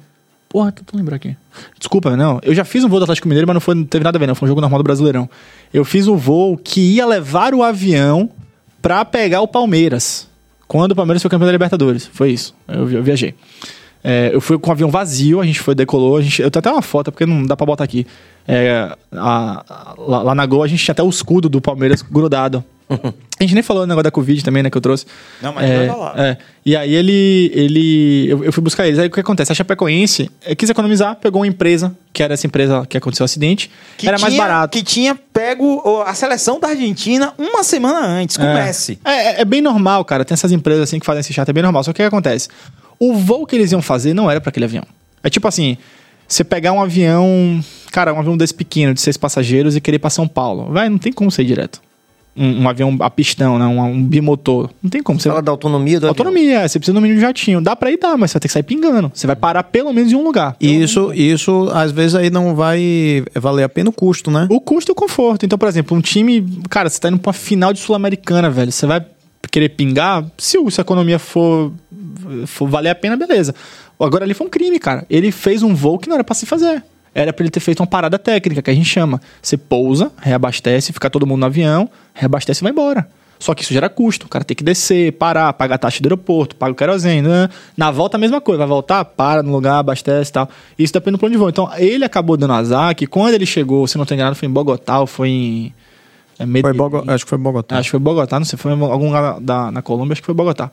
Porra, 0.48 0.72
tô 0.72 0.96
lembrar 0.96 1.16
aqui. 1.16 1.36
Desculpa, 1.78 2.16
não. 2.16 2.40
Eu 2.42 2.54
já 2.54 2.64
fiz 2.64 2.82
um 2.82 2.88
voo 2.88 2.98
do 2.98 3.02
Atlético 3.04 3.28
Mineiro, 3.28 3.46
mas 3.46 3.54
não, 3.54 3.60
foi, 3.60 3.74
não 3.74 3.84
teve 3.84 4.02
nada 4.02 4.16
a 4.16 4.20
ver, 4.20 4.26
não. 4.26 4.34
Foi 4.34 4.46
um 4.46 4.48
jogo 4.50 4.60
normal 4.62 4.78
do 4.78 4.84
Brasileirão. 4.84 5.28
Eu 5.74 5.84
fiz 5.84 6.08
um 6.08 6.16
voo 6.16 6.56
que 6.56 6.80
ia 6.80 7.04
levar 7.06 7.52
o 7.54 7.62
avião 7.62 8.30
pra 8.80 9.04
pegar 9.04 9.42
o 9.42 9.48
Palmeiras. 9.48 10.26
Quando 10.66 10.92
o 10.92 10.96
Palmeiras 10.96 11.20
foi 11.22 11.30
campeão 11.30 11.46
da 11.46 11.52
Libertadores. 11.52 12.06
Foi 12.12 12.30
isso. 12.30 12.54
Eu, 12.66 12.90
eu 12.90 13.02
viajei. 13.02 13.34
É, 14.02 14.30
eu 14.32 14.40
fui 14.40 14.58
com 14.58 14.70
o 14.70 14.72
avião 14.72 14.90
vazio, 14.90 15.40
a 15.40 15.44
gente 15.44 15.60
foi, 15.60 15.74
decolou. 15.74 16.16
A 16.16 16.22
gente, 16.22 16.40
eu 16.40 16.50
tenho 16.50 16.60
até 16.60 16.70
uma 16.70 16.80
foto, 16.82 17.10
porque 17.12 17.26
não 17.26 17.44
dá 17.44 17.54
pra 17.56 17.66
botar 17.66 17.84
aqui. 17.84 18.06
É, 18.46 18.90
a- 19.12 19.64
a- 19.68 19.94
lá, 19.98 20.22
lá 20.22 20.34
na 20.34 20.46
Gol, 20.46 20.62
a 20.62 20.66
gente 20.68 20.82
tinha 20.82 20.92
até 20.92 21.02
o 21.02 21.08
escudo 21.10 21.48
do 21.48 21.60
Palmeiras 21.60 22.00
grudado. 22.00 22.64
A 23.38 23.42
gente 23.42 23.54
nem 23.54 23.62
falou 23.62 23.82
o 23.82 23.86
negócio 23.86 24.04
da 24.04 24.10
Covid 24.10 24.42
também, 24.42 24.62
né, 24.62 24.70
que 24.70 24.76
eu 24.76 24.80
trouxe. 24.80 25.04
Não, 25.42 25.52
mas 25.52 25.70
é, 25.70 25.78
vai 25.78 25.86
falar. 25.88 26.18
é. 26.18 26.38
E 26.64 26.74
aí 26.76 26.94
ele. 26.94 27.52
ele 27.54 28.26
eu, 28.30 28.44
eu 28.44 28.52
fui 28.52 28.62
buscar 28.62 28.86
eles. 28.86 28.98
Aí 28.98 29.08
o 29.08 29.10
que 29.10 29.20
acontece? 29.20 29.52
A 29.52 29.54
Chapecoense 29.54 30.30
eh, 30.44 30.54
quis 30.54 30.68
economizar, 30.70 31.16
pegou 31.16 31.40
uma 31.42 31.46
empresa, 31.46 31.94
que 32.12 32.22
era 32.22 32.34
essa 32.34 32.46
empresa 32.46 32.84
que 32.88 32.96
aconteceu 32.96 33.24
o 33.24 33.26
acidente, 33.26 33.70
Que 33.96 34.08
era 34.08 34.18
mais 34.18 34.32
tinha- 34.32 34.42
barato. 34.46 34.76
Que 34.76 34.82
tinha 34.84 35.14
pego 35.14 36.02
a 36.06 36.14
seleção 36.14 36.58
da 36.58 36.68
Argentina 36.68 37.32
uma 37.38 37.62
semana 37.62 38.00
antes, 38.06 38.36
com 38.36 38.44
É. 38.44 38.64
Messi. 38.66 38.98
É, 39.04 39.10
é- 39.10 39.40
é 39.42 39.44
bem 39.44 39.60
normal, 39.60 40.04
cara. 40.04 40.24
Tem 40.24 40.34
essas 40.34 40.50
empresas 40.52 40.82
assim 40.84 40.98
que 40.98 41.06
fazem 41.06 41.20
esse 41.20 41.32
chato, 41.32 41.48
é 41.48 41.52
bem 41.52 41.62
normal. 41.62 41.84
Só 41.84 41.92
que 41.92 42.00
o 42.00 42.04
que 42.04 42.08
acontece? 42.08 42.48
O 42.98 43.14
voo 43.14 43.46
que 43.46 43.54
eles 43.54 43.70
iam 43.72 43.80
fazer 43.82 44.14
não 44.14 44.30
era 44.30 44.40
para 44.40 44.48
aquele 44.50 44.64
avião. 44.64 44.84
É 45.22 45.30
tipo 45.30 45.46
assim, 45.46 45.76
você 46.26 46.42
pegar 46.42 46.72
um 46.72 46.80
avião, 46.82 47.62
cara, 47.92 48.12
um 48.12 48.18
avião 48.18 48.36
desse 48.36 48.52
pequeno, 48.54 48.92
de 48.94 49.00
seis 49.00 49.16
passageiros 49.16 49.76
e 49.76 49.80
querer 49.80 49.96
ir 49.96 49.98
pra 50.00 50.10
São 50.10 50.26
Paulo. 50.26 50.72
Vai, 50.72 50.88
não 50.88 50.98
tem 50.98 51.12
como 51.12 51.30
ser 51.30 51.44
direto. 51.44 51.80
Um, 52.38 52.62
um 52.62 52.68
avião 52.68 52.96
a 53.00 53.10
pistão, 53.10 53.58
né? 53.58 53.66
Um, 53.66 53.80
um 53.82 54.02
bimotor. 54.02 54.70
Não 54.82 54.88
tem 54.90 55.02
como. 55.02 55.18
Você 55.18 55.28
Fala 55.28 55.42
da 55.42 55.50
autonomia 55.50 55.98
do 56.00 56.06
avião. 56.06 56.10
Autonomia, 56.10 56.60
é, 56.60 56.68
você 56.68 56.78
precisa 56.78 56.94
no 56.94 57.00
mínimo 57.00 57.18
de 57.18 57.26
jatinho. 57.26 57.60
Dá 57.60 57.74
pra 57.74 57.90
ir, 57.90 57.98
dá, 57.98 58.16
mas 58.16 58.30
você 58.30 58.34
vai 58.36 58.40
ter 58.40 58.48
que 58.48 58.52
sair 58.54 58.62
pingando. 58.62 59.10
Você 59.14 59.26
vai 59.26 59.36
parar 59.36 59.62
pelo 59.64 59.92
menos 59.92 60.12
em 60.12 60.14
um 60.16 60.22
lugar. 60.22 60.56
E 60.60 60.82
isso, 60.82 61.12
isso, 61.12 61.68
às 61.72 61.90
vezes, 61.92 62.14
aí 62.14 62.30
não 62.30 62.54
vai 62.54 63.24
valer 63.34 63.64
a 63.64 63.68
pena 63.68 63.90
o 63.90 63.92
custo, 63.92 64.30
né? 64.30 64.46
O 64.50 64.60
custo 64.60 64.90
e 64.90 64.92
o 64.92 64.94
conforto. 64.94 65.44
Então, 65.44 65.58
por 65.58 65.68
exemplo, 65.68 65.96
um 65.96 66.00
time. 66.00 66.46
Cara, 66.70 66.88
você 66.88 67.00
tá 67.00 67.08
indo 67.08 67.18
pra 67.18 67.30
uma 67.30 67.32
final 67.34 67.72
de 67.72 67.80
Sul-Americana, 67.80 68.48
velho. 68.50 68.70
Você 68.72 68.86
vai 68.86 69.04
querer 69.50 69.70
pingar? 69.70 70.24
Se, 70.36 70.58
o- 70.58 70.70
se 70.70 70.80
a 70.80 70.82
economia 70.82 71.18
for, 71.18 71.72
for 72.46 72.68
valer 72.68 72.90
a 72.90 72.94
pena, 72.94 73.16
beleza. 73.16 73.54
Agora 73.98 74.24
ali 74.24 74.34
foi 74.34 74.46
um 74.46 74.50
crime, 74.50 74.78
cara. 74.78 75.04
Ele 75.10 75.32
fez 75.32 75.62
um 75.62 75.74
voo 75.74 75.98
que 75.98 76.08
não 76.08 76.14
era 76.14 76.22
pra 76.24 76.34
se 76.34 76.46
fazer. 76.46 76.82
Era 77.14 77.32
pra 77.32 77.42
ele 77.42 77.50
ter 77.50 77.60
feito 77.60 77.80
uma 77.80 77.86
parada 77.86 78.18
técnica, 78.18 78.62
que 78.62 78.70
a 78.70 78.74
gente 78.74 78.88
chama. 78.88 79.20
Você 79.42 79.56
pousa, 79.56 80.12
reabastece, 80.20 80.92
fica 80.92 81.08
todo 81.10 81.26
mundo 81.26 81.40
no 81.40 81.46
avião, 81.46 81.88
reabastece 82.14 82.60
e 82.60 82.64
vai 82.64 82.72
embora. 82.72 83.08
Só 83.40 83.54
que 83.54 83.62
isso 83.62 83.72
gera 83.72 83.88
custo. 83.88 84.26
O 84.26 84.28
cara 84.28 84.44
tem 84.44 84.56
que 84.56 84.64
descer, 84.64 85.12
parar, 85.12 85.52
pagar 85.52 85.76
a 85.76 85.78
taxa 85.78 86.00
do 86.02 86.06
aeroporto, 86.06 86.56
paga 86.56 86.72
o 86.72 86.74
querosene. 86.74 87.22
Né? 87.28 87.48
Na 87.76 87.88
volta 87.90 88.16
a 88.16 88.20
mesma 88.20 88.40
coisa. 88.40 88.58
Vai 88.58 88.66
voltar, 88.66 89.04
para 89.04 89.44
no 89.44 89.52
lugar, 89.52 89.78
abastece 89.78 90.30
e 90.30 90.32
tal. 90.32 90.48
Isso 90.76 90.92
depende 90.92 91.16
do 91.16 91.20
plano 91.20 91.32
de 91.32 91.38
voo. 91.38 91.48
Então 91.48 91.70
ele 91.76 92.04
acabou 92.04 92.36
dando 92.36 92.52
azar 92.54 92.94
que 92.96 93.06
quando 93.06 93.34
ele 93.34 93.46
chegou, 93.46 93.86
se 93.86 93.96
não 93.96 94.04
tem 94.04 94.16
enganado, 94.16 94.34
foi 94.34 94.48
em 94.48 94.50
Bogotá 94.52 94.98
ou 95.00 95.06
foi 95.06 95.28
em. 95.28 95.74
É, 96.36 96.38
Foi 96.38 96.46
Medellín. 96.46 96.76
Bogo- 96.78 97.04
Acho 97.06 97.24
que 97.24 97.28
foi 97.30 97.38
Bogotá. 97.38 97.76
Acho 97.78 97.84
que 97.86 97.90
foi 97.92 98.00
Bogotá, 98.00 98.38
não 98.40 98.44
sei, 98.44 98.56
foi 98.58 98.72
em 98.72 98.80
algum 98.82 99.06
lugar 99.06 99.38
da, 99.40 99.70
na 99.70 99.82
Colômbia, 99.82 100.12
acho 100.14 100.22
que 100.22 100.26
foi 100.26 100.34
Bogotá. 100.34 100.70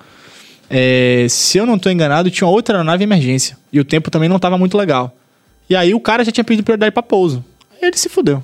É, 0.69 1.27
se 1.29 1.57
eu 1.59 1.65
não 1.65 1.77
tô 1.77 1.89
enganado, 1.89 2.29
tinha 2.31 2.47
outra 2.47 2.75
aeronave 2.77 3.03
em 3.03 3.07
emergência. 3.07 3.57
E 3.71 3.79
o 3.79 3.85
tempo 3.85 4.09
também 4.09 4.27
não 4.27 4.39
tava 4.39 4.57
muito 4.57 4.77
legal. 4.77 5.15
E 5.69 5.75
aí 5.75 5.93
o 5.93 5.99
cara 5.99 6.23
já 6.23 6.31
tinha 6.31 6.43
pedido 6.43 6.63
prioridade 6.63 6.91
pra 6.91 7.01
pouso. 7.03 7.43
Aí 7.71 7.87
ele 7.89 7.97
se 7.97 8.09
fudeu. 8.09 8.43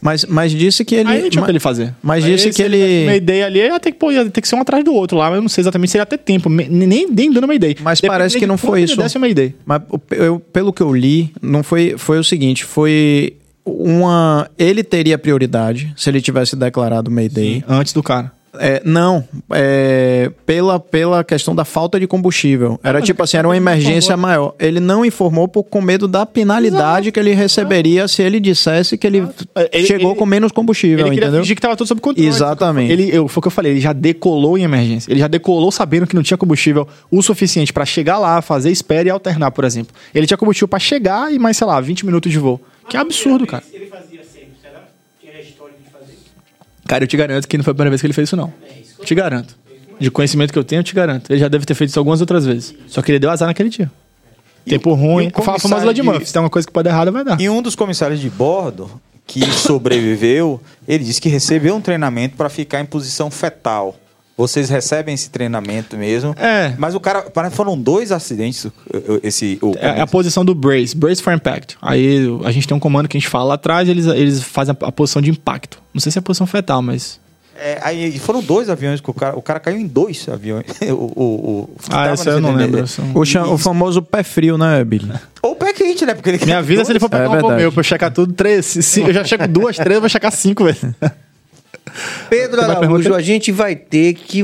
Mas, 0.00 0.26
mas 0.26 0.52
disse 0.52 0.84
que 0.84 0.94
ele. 0.96 1.08
aí 1.08 1.22
não 1.22 1.30
tinha 1.30 1.40
o 1.42 1.44
que 1.46 1.50
ele 1.50 1.58
fazer. 1.60 1.94
mas 2.02 2.22
Aí 2.24 2.34
disse 2.34 2.50
que 2.50 2.60
ele- 2.62 3.04
Uma 3.04 3.16
ideia 3.16 3.46
ali, 3.46 3.58
ia 3.60 3.80
ter 3.80 3.90
que, 3.90 3.98
pô, 3.98 4.12
ia 4.12 4.28
ter 4.28 4.42
que 4.42 4.46
ser 4.48 4.54
um 4.54 4.60
atrás 4.60 4.84
do 4.84 4.92
outro 4.92 5.16
lá. 5.16 5.28
mas 5.30 5.36
Eu 5.36 5.42
não 5.42 5.48
sei 5.48 5.62
exatamente 5.62 5.92
se 5.92 5.96
ia 5.98 6.04
ter 6.04 6.18
tempo. 6.18 6.50
Nem, 6.50 7.08
nem 7.08 7.32
dando 7.32 7.44
uma 7.44 7.54
ideia. 7.54 7.74
Mas 7.80 8.02
parece 8.02 8.38
que 8.38 8.46
não 8.46 8.58
foi 8.58 8.82
isso. 8.82 8.96
Desse 8.98 9.16
uma 9.16 9.28
ideia. 9.28 9.54
Mas 9.64 9.80
eu- 10.10 10.38
pelo 10.38 10.74
que 10.74 10.82
eu 10.82 10.94
li, 10.94 11.32
não 11.40 11.62
foi, 11.62 11.94
foi 11.96 12.18
o 12.18 12.24
seguinte, 12.24 12.64
foi 12.66 13.32
uma. 13.64 14.46
Ele 14.58 14.84
teria 14.84 15.16
prioridade 15.16 15.90
se 15.96 16.10
ele 16.10 16.20
tivesse 16.20 16.54
declarado 16.54 17.10
Mayday. 17.10 17.64
Antes 17.66 17.94
do 17.94 18.02
cara. 18.02 18.30
É, 18.58 18.80
não, 18.84 19.24
é, 19.50 20.30
pela, 20.46 20.78
pela 20.78 21.24
questão 21.24 21.54
da 21.54 21.64
falta 21.64 21.98
de 21.98 22.06
combustível. 22.06 22.78
Era 22.82 23.00
tipo 23.02 23.22
assim, 23.22 23.36
era 23.36 23.48
uma 23.48 23.56
emergência 23.56 24.16
maior. 24.16 24.54
Ele 24.58 24.80
não 24.80 25.04
informou 25.04 25.48
por, 25.48 25.64
com 25.64 25.80
medo 25.80 26.06
da 26.06 26.24
penalidade 26.24 27.10
que 27.12 27.18
ele 27.18 27.32
receberia 27.34 28.06
se 28.08 28.22
ele 28.22 28.38
dissesse 28.40 28.96
que 28.98 29.06
ele, 29.06 29.26
Ele- 29.72 29.86
chegou 29.86 30.10
ele- 30.12 30.18
com 30.18 30.26
menos 30.26 30.52
combustível, 30.52 31.06
Ele 31.06 31.16
entendeu? 31.16 31.40
fingir 31.40 31.56
que 31.56 31.62
tava 31.62 31.76
tudo 31.76 31.86
sob 31.88 32.00
controle. 32.00 32.28
Exatamente. 32.28 32.92
Ele, 32.92 33.08
eu, 33.14 33.26
foi 33.28 33.40
o 33.40 33.42
que 33.42 33.48
eu 33.48 33.52
falei, 33.52 33.72
ele 33.72 33.80
já 33.80 33.92
decolou 33.92 34.56
em 34.58 34.62
emergência. 34.62 35.10
Ele 35.10 35.20
já 35.20 35.28
decolou 35.28 35.70
sabendo 35.72 36.06
que 36.06 36.14
não 36.14 36.22
tinha 36.22 36.38
combustível 36.38 36.86
o 37.10 37.22
suficiente 37.22 37.72
pra 37.72 37.84
chegar 37.84 38.18
lá, 38.18 38.40
fazer 38.42 38.70
espera 38.70 39.08
e 39.08 39.10
alternar, 39.10 39.50
por 39.50 39.64
exemplo. 39.64 39.94
Ele 40.14 40.26
tinha 40.26 40.36
combustível 40.38 40.68
pra 40.68 40.78
chegar 40.78 41.32
e 41.32 41.38
mais, 41.38 41.56
sei 41.56 41.66
lá, 41.66 41.80
20 41.80 42.04
minutos 42.06 42.30
de 42.30 42.38
voo. 42.38 42.60
Que 42.88 42.96
absurdo, 42.96 43.46
cara. 43.46 43.62
Ele 43.72 43.86
fazia 43.86 44.20
sempre, 44.24 44.50
será? 44.62 44.82
Tinha 45.20 45.40
história 45.40 45.74
de 45.82 45.90
fazer. 45.90 46.14
Cara, 46.94 47.02
eu 47.02 47.08
te 47.08 47.16
garanto 47.16 47.48
que 47.48 47.56
não 47.56 47.64
foi 47.64 47.72
a 47.72 47.74
primeira 47.74 47.90
vez 47.90 48.00
que 48.00 48.06
ele 48.06 48.12
fez 48.14 48.28
isso, 48.28 48.36
não. 48.36 48.52
Te 49.04 49.14
garanto. 49.16 49.56
De 49.98 50.10
conhecimento 50.12 50.52
que 50.52 50.58
eu 50.58 50.62
tenho, 50.62 50.78
eu 50.78 50.84
te 50.84 50.94
garanto. 50.94 51.28
Ele 51.28 51.40
já 51.40 51.48
deve 51.48 51.64
ter 51.66 51.74
feito 51.74 51.90
isso 51.90 51.98
algumas 51.98 52.20
outras 52.20 52.46
vezes. 52.46 52.72
Só 52.86 53.02
que 53.02 53.10
ele 53.10 53.18
deu 53.18 53.30
azar 53.30 53.48
naquele 53.48 53.68
dia. 53.68 53.90
Tempo 54.64 54.94
ruim. 54.94 55.26
e 55.36 55.42
Fala 55.42 55.56
a 55.56 55.60
famosa 55.60 55.86
de 55.88 55.94
de- 55.94 56.02
Murphy. 56.02 56.26
Se 56.26 56.32
tem 56.32 56.40
uma 56.40 56.48
coisa 56.50 56.66
que 56.68 56.72
pode 56.72 56.84
dar 56.84 56.90
errado, 56.94 57.10
vai 57.10 57.24
dar. 57.24 57.40
E 57.40 57.48
um 57.50 57.60
dos 57.60 57.74
comissários 57.74 58.20
de 58.20 58.30
bordo 58.30 58.88
que 59.26 59.44
sobreviveu, 59.50 60.60
ele 60.86 61.02
disse 61.02 61.20
que 61.20 61.28
recebeu 61.28 61.74
um 61.74 61.80
treinamento 61.80 62.36
para 62.36 62.48
ficar 62.48 62.80
em 62.80 62.84
posição 62.86 63.28
fetal. 63.30 63.96
Vocês 64.36 64.68
recebem 64.68 65.14
esse 65.14 65.30
treinamento 65.30 65.96
mesmo? 65.96 66.34
É. 66.36 66.74
Mas 66.76 66.94
o 66.94 67.00
cara, 67.00 67.22
parece 67.22 67.52
que 67.52 67.56
foram 67.56 67.78
dois 67.80 68.10
acidentes. 68.10 68.66
Esse, 69.22 69.58
o, 69.62 69.74
É 69.78 70.00
a 70.00 70.06
posição 70.08 70.44
do 70.44 70.54
brace, 70.54 70.96
brace 70.96 71.22
for 71.22 71.32
impact. 71.32 71.76
Aí 71.80 72.26
a 72.44 72.50
gente 72.50 72.66
tem 72.66 72.76
um 72.76 72.80
comando 72.80 73.08
que 73.08 73.16
a 73.16 73.20
gente 73.20 73.28
fala 73.30 73.44
lá 73.44 73.54
atrás, 73.54 73.88
eles, 73.88 74.06
eles 74.06 74.42
fazem 74.42 74.76
a, 74.80 74.86
a 74.88 74.92
posição 74.92 75.22
de 75.22 75.30
impacto. 75.30 75.80
Não 75.92 76.00
sei 76.00 76.10
se 76.10 76.18
é 76.18 76.20
a 76.20 76.22
posição 76.22 76.46
fetal, 76.48 76.82
mas. 76.82 77.22
É, 77.56 77.78
aí 77.84 78.18
foram 78.18 78.42
dois 78.42 78.68
aviões 78.68 79.00
que 79.00 79.08
o 79.08 79.14
cara, 79.14 79.38
o 79.38 79.40
cara 79.40 79.60
caiu 79.60 79.78
em 79.78 79.86
dois 79.86 80.28
aviões. 80.28 80.64
o, 80.90 80.92
o, 80.92 81.24
o, 81.24 81.70
Ah, 81.88 82.08
essa 82.08 82.30
eu 82.30 82.40
não 82.40 82.52
lembro. 82.52 82.80
eu 82.80 82.86
não- 83.04 83.50
O, 83.50 83.54
o 83.54 83.58
famoso 83.58 84.02
pé 84.02 84.24
frio, 84.24 84.58
né, 84.58 84.82
Billy? 84.82 85.12
Ou 85.40 85.52
o 85.52 85.54
pé 85.54 85.72
quente, 85.72 86.04
né? 86.04 86.14
Porque 86.14 86.30
ele 86.30 86.44
Me 86.44 86.52
avisa 86.52 86.84
se 86.84 86.90
ele 86.90 86.98
for 86.98 87.08
pegar 87.08 87.26
É 87.26 87.28
um 87.28 87.56
meu 87.56 87.70
pra 87.70 87.78
eu 87.80 87.84
checar 87.84 88.10
tudo. 88.12 88.32
Três, 88.32 88.66
se- 88.66 88.82
se- 88.82 89.00
eu 89.02 89.12
já 89.12 89.22
checo 89.22 89.46
duas, 89.46 89.76
três, 89.76 89.94
eu 89.94 90.00
vou 90.00 90.08
checar 90.10 90.32
cinco 90.32 90.64
vezes. 90.64 90.82
Pedro 92.28 92.60
Araújo, 92.62 93.14
a 93.14 93.22
gente 93.22 93.52
vai 93.52 93.76
ter 93.76 94.14
que 94.14 94.42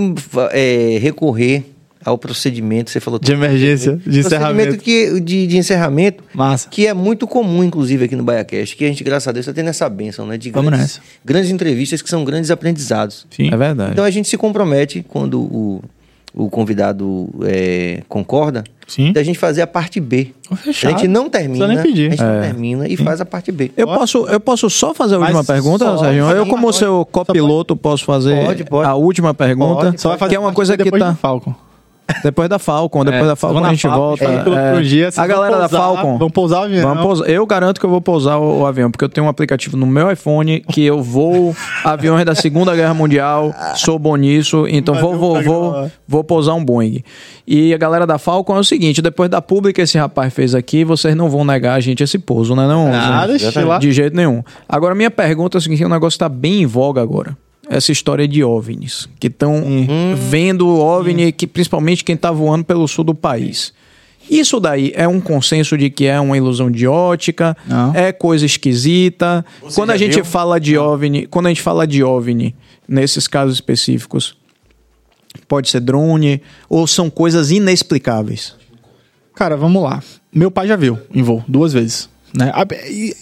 é, 0.53 0.99
recorrer 1.01 1.65
ao 2.03 2.17
procedimento, 2.17 2.91
você 2.91 2.99
falou 2.99 3.21
De 3.21 3.31
emergência, 3.33 3.97
de 3.97 4.21
procedimento 4.23 4.77
encerramento. 4.77 4.79
que, 4.79 5.21
de, 5.21 5.47
de 5.47 5.59
encerramento, 5.59 6.25
Massa. 6.33 6.69
que 6.71 6.87
é 6.87 6.95
muito 6.95 7.27
comum, 7.27 7.63
inclusive, 7.63 8.07
aqui 8.07 8.17
no 8.17 8.23
BaiaCast, 8.23 8.75
que 8.75 8.85
a 8.85 8.89
gente, 8.89 9.05
graças 9.05 9.29
a 9.29 9.33
Deus, 9.33 9.47
está 9.47 9.53
tendo 9.53 9.69
essa 9.69 9.87
bênção, 9.89 10.27
né? 10.27 10.39
De 10.39 10.51
Vamos 10.51 10.71
grandes, 10.71 10.97
nessa. 10.97 11.01
grandes 11.23 11.51
entrevistas 11.51 12.01
que 12.01 12.09
são 12.09 12.25
grandes 12.25 12.51
aprendizados. 12.51 13.27
Sim. 13.31 13.51
É 13.53 13.57
verdade. 13.57 13.93
Então 13.93 14.05
a 14.05 14.11
gente 14.11 14.29
se 14.29 14.39
compromete, 14.39 15.05
quando 15.07 15.41
o, 15.41 15.83
o 16.35 16.49
convidado 16.49 17.29
é, 17.45 18.03
concorda, 18.09 18.63
Sim. 18.87 19.13
da 19.13 19.23
gente 19.23 19.39
fazer 19.39 19.63
a 19.63 19.67
parte 19.67 19.99
B. 20.01 20.29
Fechado. 20.57 20.95
A 20.95 20.99
gente 20.99 21.09
não 21.09 21.29
termina, 21.29 21.67
nem 21.67 21.79
pedir. 21.83 22.09
a 22.09 22.11
gente 22.11 22.23
não 22.23 22.33
É. 22.35 22.41
termina 22.43 22.89
e 22.89 22.97
faz 22.97 23.21
a 23.21 23.25
parte 23.25 23.51
B. 23.53 23.71
Eu 23.77 23.87
posso, 23.87 24.27
eu 24.27 24.41
posso 24.41 24.69
só 24.71 24.93
fazer 24.95 25.17
a 25.17 25.19
Mas 25.19 25.35
última 25.35 25.45
pergunta, 25.55 25.85
só- 25.85 25.99
Sérgio? 25.99 26.25
Eu, 26.31 26.45
sim, 26.45 26.51
como 26.51 26.63
pode. 26.65 26.77
seu 26.77 27.05
copiloto, 27.11 27.77
posso 27.77 28.05
fazer 28.05 28.45
Pode, 28.45 28.65
pode. 28.65 28.89
a 28.89 28.95
última 28.95 29.35
pergunta? 29.35 29.85
Pode, 29.87 30.01
Só 30.01 30.11
vai 30.11 30.19
fazer 30.19 30.31
que 30.31 30.37
é 30.37 30.41
uma 30.41 30.53
coisa 30.53 30.77
que 30.77 30.91
tá 30.91 31.15
Falcon. 31.15 31.55
Depois 32.23 32.49
da 32.49 32.59
Falcon, 32.59 33.05
depois 33.05 33.23
É, 33.25 33.27
da 33.27 33.37
Falcon 33.37 33.55
vamos 33.55 33.69
a 33.69 33.73
gente 33.73 33.83
Falcon, 33.83 33.99
volta. 33.99 34.25
é. 34.25 34.73
pelo 34.73 34.83
dia, 34.85 35.09
a 35.17 35.27
galera 35.27 35.59
da 35.59 35.69
pousar, 35.69 35.79
Falcon. 35.95 36.19
vão 36.19 36.31
pousar 36.31 36.61
o 36.61 36.65
avião. 36.65 36.83
Vamos 36.89 37.03
pousar. 37.03 37.29
Eu 37.29 37.47
garanto 37.47 37.81
que 37.81 37.87
eu 37.87 37.91
vou 37.91 38.01
pousar 38.01 38.39
o, 38.39 38.61
o 38.61 38.67
avião, 38.67 38.91
porque 38.91 39.05
eu 39.05 39.09
tenho 39.09 39.27
um 39.27 39.31
aplicativo 39.31 39.77
no 39.77 39.87
meu 39.87 40.11
iPhone 40.11 40.61
que 40.61 40.85
eu 40.85 41.03
vou 41.03 41.55
aviões 41.85 42.25
da 42.25 42.35
Segunda 42.35 42.75
Guerra 42.77 42.95
Mundial, 42.95 43.55
sou 43.77 43.99
bom 43.99 44.17
nisso, 44.17 44.67
então 44.69 44.95
vou, 44.95 45.17
vou, 45.17 45.43
vou, 45.43 45.91
vou 46.07 46.25
pousar 46.25 46.55
um 46.55 46.65
Boeing. 46.65 47.03
E 47.47 47.75
a 47.75 47.79
galera 47.79 48.07
da 48.07 48.19
Falcon 48.19 48.57
é 48.57 48.61
o 48.61 48.65
seguinte, 48.65 49.03
depois 49.03 49.29
da 49.29 49.41
pública 49.43 49.71
que 49.77 49.83
esse 49.83 49.97
rapaz 49.99 50.33
fez 50.35 50.55
aqui, 50.55 50.85
vocês 50.85 51.15
não 51.15 51.29
vão 51.31 51.45
negar 51.45 51.75
a 51.75 51.81
gente 51.81 52.03
esse 52.03 52.19
pouso, 52.19 52.55
né 52.55 52.67
não? 52.67 52.87
Gente? 52.93 53.01
lá. 53.65 53.79
De 53.79 53.93
jeito 53.93 54.17
nenhum. 54.17 54.43
Agora, 54.69 54.95
minha 54.95 55.11
pergunta 55.11 55.57
é 55.57 55.59
o 55.59 55.61
seguinte, 55.61 55.85
o 55.85 55.89
negócio 55.89 56.19
tá 56.19 56.29
bem 56.29 56.63
em 56.63 56.67
voga 56.67 57.01
agora. 57.01 57.37
Essa 57.73 57.93
história 57.93 58.27
de 58.27 58.43
OVNIs, 58.43 59.09
que 59.21 59.29
estão 59.29 59.63
vendo 60.29 60.69
OVNI, 60.69 61.31
que 61.31 61.47
principalmente 61.47 62.03
quem 62.03 62.17
tá 62.17 62.33
voando 62.33 62.65
pelo 62.65 62.89
sul 62.89 63.05
do 63.05 63.15
país. 63.15 63.73
Isso 64.29 64.59
daí 64.59 64.93
é 64.95 65.07
um 65.07 65.21
consenso 65.21 65.79
de 65.79 65.89
que 65.89 66.05
é 66.07 66.19
uma 66.21 66.37
ilusão 66.37 66.69
de 66.71 66.87
ótica, 66.87 67.57
Não. 67.67 67.95
é 67.95 68.13
coisa 68.13 68.45
esquisita. 68.45 69.45
quando 69.75 69.91
a 69.91 69.97
gente 69.97 70.17
viu? 70.17 70.25
fala 70.25 70.59
de 70.59 70.77
OVNI, 70.77 71.27
quando 71.29 71.47
a 71.47 71.49
gente 71.49 71.63
fala 71.63 71.87
de 71.87 72.03
OVNI, 72.03 72.55
nesses 72.89 73.29
casos 73.29 73.55
específicos, 73.55 74.37
pode 75.47 75.69
ser 75.71 75.81
drone 75.81 76.43
ou 76.69 76.87
são 76.89 77.09
coisas 77.09 77.53
inexplicáveis. 77.53 78.55
Cara, 79.35 79.57
vamos 79.57 79.81
lá. 79.83 80.03
Meu 80.33 80.51
pai 80.51 80.67
já 80.67 80.75
viu 80.77 80.99
em 81.15 81.23
voo, 81.23 81.43
duas 81.47 81.73
vezes. 81.73 82.09
Né? 82.33 82.53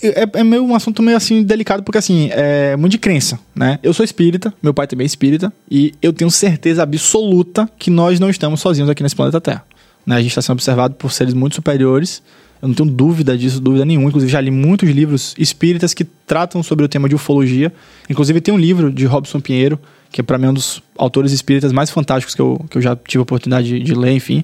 É, 0.02 0.40
é 0.40 0.44
meio 0.44 0.62
um 0.62 0.74
assunto 0.74 1.02
meio 1.02 1.16
assim 1.16 1.42
delicado, 1.42 1.82
porque 1.82 1.98
assim, 1.98 2.28
é 2.32 2.76
muito 2.76 2.92
de 2.92 2.98
crença, 2.98 3.38
né? 3.54 3.78
Eu 3.82 3.94
sou 3.94 4.04
espírita, 4.04 4.52
meu 4.62 4.74
pai 4.74 4.86
também 4.86 5.04
é 5.04 5.06
espírita, 5.06 5.52
e 5.70 5.94
eu 6.02 6.12
tenho 6.12 6.30
certeza 6.30 6.82
absoluta 6.82 7.68
que 7.78 7.90
nós 7.90 8.20
não 8.20 8.28
estamos 8.28 8.60
sozinhos 8.60 8.90
aqui 8.90 9.02
nesse 9.02 9.16
planeta 9.16 9.40
Terra. 9.40 9.64
Né? 10.08 10.16
A 10.16 10.20
gente 10.20 10.30
está 10.30 10.40
sendo 10.42 10.54
observado 10.54 10.94
por 10.94 11.12
seres 11.12 11.34
muito 11.34 11.54
superiores. 11.54 12.22
Eu 12.62 12.68
não 12.68 12.74
tenho 12.74 12.90
dúvida 12.90 13.36
disso, 13.36 13.60
dúvida 13.60 13.84
nenhuma. 13.84 14.08
Inclusive, 14.08 14.32
já 14.32 14.40
li 14.40 14.50
muitos 14.50 14.88
livros 14.88 15.34
espíritas 15.38 15.92
que 15.92 16.02
tratam 16.02 16.62
sobre 16.62 16.84
o 16.84 16.88
tema 16.88 17.08
de 17.08 17.14
ufologia. 17.14 17.72
Inclusive, 18.08 18.40
tem 18.40 18.52
um 18.52 18.58
livro 18.58 18.90
de 18.90 19.04
Robson 19.04 19.38
Pinheiro, 19.38 19.78
que 20.10 20.22
é 20.22 20.24
para 20.24 20.38
mim 20.38 20.46
um 20.46 20.54
dos 20.54 20.82
autores 20.96 21.30
espíritas 21.30 21.72
mais 21.72 21.90
fantásticos 21.90 22.34
que 22.34 22.40
eu, 22.40 22.64
que 22.70 22.78
eu 22.78 22.82
já 22.82 22.96
tive 22.96 23.20
a 23.20 23.22
oportunidade 23.22 23.68
de, 23.68 23.80
de 23.80 23.94
ler, 23.94 24.12
enfim. 24.12 24.42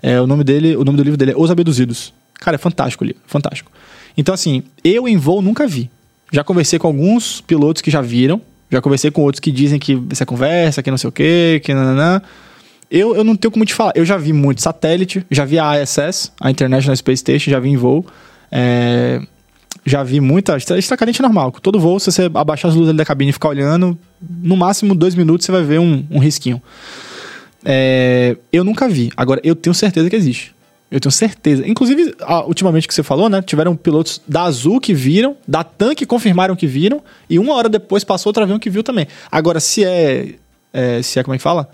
É, 0.00 0.20
o 0.20 0.28
nome 0.28 0.44
dele, 0.44 0.76
o 0.76 0.84
nome 0.84 0.96
do 0.96 1.02
livro 1.02 1.16
dele 1.16 1.32
é 1.32 1.34
Os 1.36 1.50
Abduzidos. 1.50 2.14
Cara, 2.34 2.54
é 2.54 2.58
fantástico 2.58 3.04
livro, 3.04 3.20
fantástico. 3.26 3.70
Então, 4.20 4.34
assim, 4.34 4.62
eu 4.84 5.08
em 5.08 5.16
voo 5.16 5.40
nunca 5.40 5.66
vi. 5.66 5.88
Já 6.30 6.44
conversei 6.44 6.78
com 6.78 6.86
alguns 6.86 7.40
pilotos 7.40 7.80
que 7.80 7.90
já 7.90 8.02
viram, 8.02 8.38
já 8.70 8.78
conversei 8.82 9.10
com 9.10 9.22
outros 9.22 9.40
que 9.40 9.50
dizem 9.50 9.78
que 9.78 9.98
é 10.20 10.24
conversa, 10.26 10.82
que 10.82 10.90
não 10.90 10.98
sei 10.98 11.08
o 11.08 11.12
quê, 11.12 11.58
que 11.64 11.72
nananã. 11.72 12.20
Eu, 12.90 13.16
eu 13.16 13.24
não 13.24 13.34
tenho 13.34 13.50
como 13.50 13.64
te 13.64 13.72
falar. 13.72 13.92
Eu 13.94 14.04
já 14.04 14.18
vi 14.18 14.34
muito 14.34 14.60
satélite, 14.60 15.24
já 15.30 15.46
vi 15.46 15.58
a 15.58 15.82
ISS, 15.82 16.32
a 16.38 16.50
International 16.50 16.94
Space 16.94 17.20
Station, 17.20 17.50
já 17.50 17.58
vi 17.58 17.70
em 17.70 17.76
voo. 17.78 18.04
É, 18.52 19.22
já 19.86 20.02
vi 20.02 20.20
muita 20.20 20.54
estra- 20.58 20.78
estracadente 20.78 21.22
normal. 21.22 21.50
Todo 21.62 21.80
voo, 21.80 21.98
se 21.98 22.12
você 22.12 22.30
abaixar 22.34 22.70
as 22.70 22.76
luzes 22.76 22.94
da 22.94 23.04
cabine 23.06 23.30
e 23.30 23.32
ficar 23.32 23.48
olhando, 23.48 23.96
no 24.20 24.54
máximo 24.54 24.94
dois 24.94 25.14
minutos 25.14 25.46
você 25.46 25.52
vai 25.52 25.62
ver 25.62 25.80
um, 25.80 26.04
um 26.10 26.18
risquinho. 26.18 26.60
É, 27.64 28.36
eu 28.52 28.64
nunca 28.64 28.86
vi. 28.88 29.10
Agora, 29.16 29.40
eu 29.42 29.54
tenho 29.56 29.72
certeza 29.74 30.10
que 30.10 30.16
existe. 30.16 30.52
Eu 30.90 30.98
tenho 30.98 31.12
certeza. 31.12 31.66
Inclusive, 31.66 32.14
ultimamente 32.46 32.88
que 32.88 32.92
você 32.94 33.02
falou, 33.02 33.28
né? 33.28 33.40
Tiveram 33.42 33.76
pilotos 33.76 34.20
da 34.26 34.42
Azul 34.42 34.80
que 34.80 34.92
viram, 34.92 35.36
da 35.46 35.62
TAM 35.62 35.94
que 35.94 36.04
confirmaram 36.04 36.56
que 36.56 36.66
viram, 36.66 37.00
e 37.28 37.38
uma 37.38 37.54
hora 37.54 37.68
depois 37.68 38.02
passou 38.02 38.30
outro 38.30 38.42
avião 38.42 38.58
que 38.58 38.68
viu 38.68 38.82
também. 38.82 39.06
Agora, 39.30 39.60
se 39.60 39.84
é. 39.84 40.34
é, 40.72 41.00
se 41.02 41.20
é 41.20 41.22
como 41.22 41.34
é 41.34 41.38
que 41.38 41.42
fala? 41.42 41.70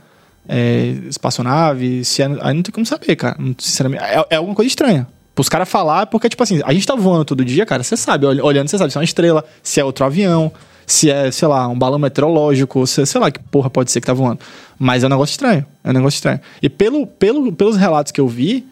É, 0.49 0.95
espaçonave, 1.09 2.05
se 2.05 2.23
é. 2.23 2.27
Aí 2.41 2.55
não 2.55 2.63
tem 2.63 2.73
como 2.73 2.85
saber, 2.85 3.17
cara. 3.17 3.37
Sinceramente, 3.59 4.05
é, 4.05 4.25
é 4.31 4.37
alguma 4.37 4.55
coisa 4.55 4.69
estranha. 4.69 5.07
Os 5.39 5.49
caras 5.49 5.69
falar, 5.69 6.07
porque, 6.07 6.29
tipo 6.29 6.43
assim, 6.43 6.61
a 6.65 6.73
gente 6.73 6.87
tá 6.87 6.95
voando 6.95 7.25
todo 7.25 7.45
dia, 7.45 7.67
cara, 7.67 7.83
você 7.83 7.97
sabe, 7.97 8.25
ol- 8.25 8.45
olhando, 8.45 8.69
você 8.69 8.79
sabe 8.79 8.91
se 8.91 8.97
é 8.97 9.01
uma 9.01 9.05
estrela, 9.05 9.45
se 9.63 9.79
é 9.81 9.85
outro 9.85 10.05
avião, 10.05 10.51
se 10.87 11.11
é, 11.11 11.31
sei 11.31 11.47
lá, 11.49 11.69
um 11.69 11.79
balão 11.79 11.99
meteorológico, 11.99 12.87
se, 12.87 13.05
sei 13.05 13.21
lá 13.21 13.31
que 13.31 13.39
porra 13.39 13.69
pode 13.69 13.91
ser 13.91 14.01
que 14.01 14.07
tá 14.07 14.15
voando. 14.15 14.41
Mas 14.79 15.03
é 15.03 15.07
um 15.07 15.11
negócio 15.11 15.33
estranho, 15.33 15.67
é 15.85 15.91
um 15.91 15.93
negócio 15.93 16.17
estranho. 16.17 16.41
E 16.63 16.69
pelo, 16.71 17.07
pelo, 17.07 17.53
pelos 17.53 17.77
relatos 17.77 18.13
que 18.13 18.21
eu 18.21 18.29
vi, 18.29 18.67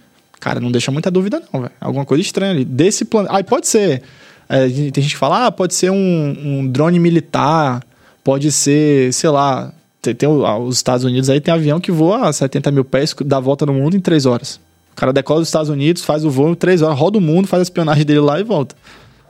cara, 0.44 0.60
não 0.60 0.70
deixa 0.70 0.92
muita 0.92 1.10
dúvida 1.10 1.42
não, 1.50 1.62
velho. 1.62 1.72
Alguma 1.80 2.04
coisa 2.04 2.20
estranha 2.20 2.52
ali. 2.52 2.66
Desse 2.66 3.06
plano... 3.06 3.28
Aí 3.30 3.42
pode 3.42 3.66
ser... 3.66 4.02
é, 4.46 4.68
tem 4.68 5.02
gente 5.02 5.14
que 5.14 5.16
fala, 5.16 5.46
ah, 5.46 5.50
pode 5.50 5.74
ser 5.74 5.90
um, 5.90 6.36
um 6.44 6.66
drone 6.66 7.00
militar, 7.00 7.82
pode 8.22 8.52
ser, 8.52 9.10
sei 9.14 9.30
lá, 9.30 9.72
tem, 10.02 10.14
tem 10.14 10.28
os 10.28 10.76
Estados 10.76 11.02
Unidos 11.02 11.30
aí 11.30 11.40
tem 11.40 11.54
avião 11.54 11.80
que 11.80 11.90
voa 11.90 12.28
a 12.28 12.32
70 12.32 12.70
mil 12.70 12.84
pés, 12.84 13.14
dá 13.24 13.38
a 13.38 13.40
volta 13.40 13.64
no 13.64 13.72
mundo 13.72 13.96
em 13.96 14.00
3 14.00 14.26
horas. 14.26 14.60
O 14.92 14.96
cara 14.96 15.14
decola 15.14 15.40
dos 15.40 15.48
Estados 15.48 15.70
Unidos, 15.70 16.04
faz 16.04 16.26
o 16.26 16.30
voo 16.30 16.50
em 16.50 16.54
3 16.54 16.82
horas, 16.82 16.98
roda 16.98 17.16
o 17.16 17.22
mundo, 17.22 17.48
faz 17.48 17.60
a 17.60 17.62
espionagem 17.62 18.04
dele 18.04 18.20
lá 18.20 18.38
e 18.38 18.44
volta. 18.44 18.76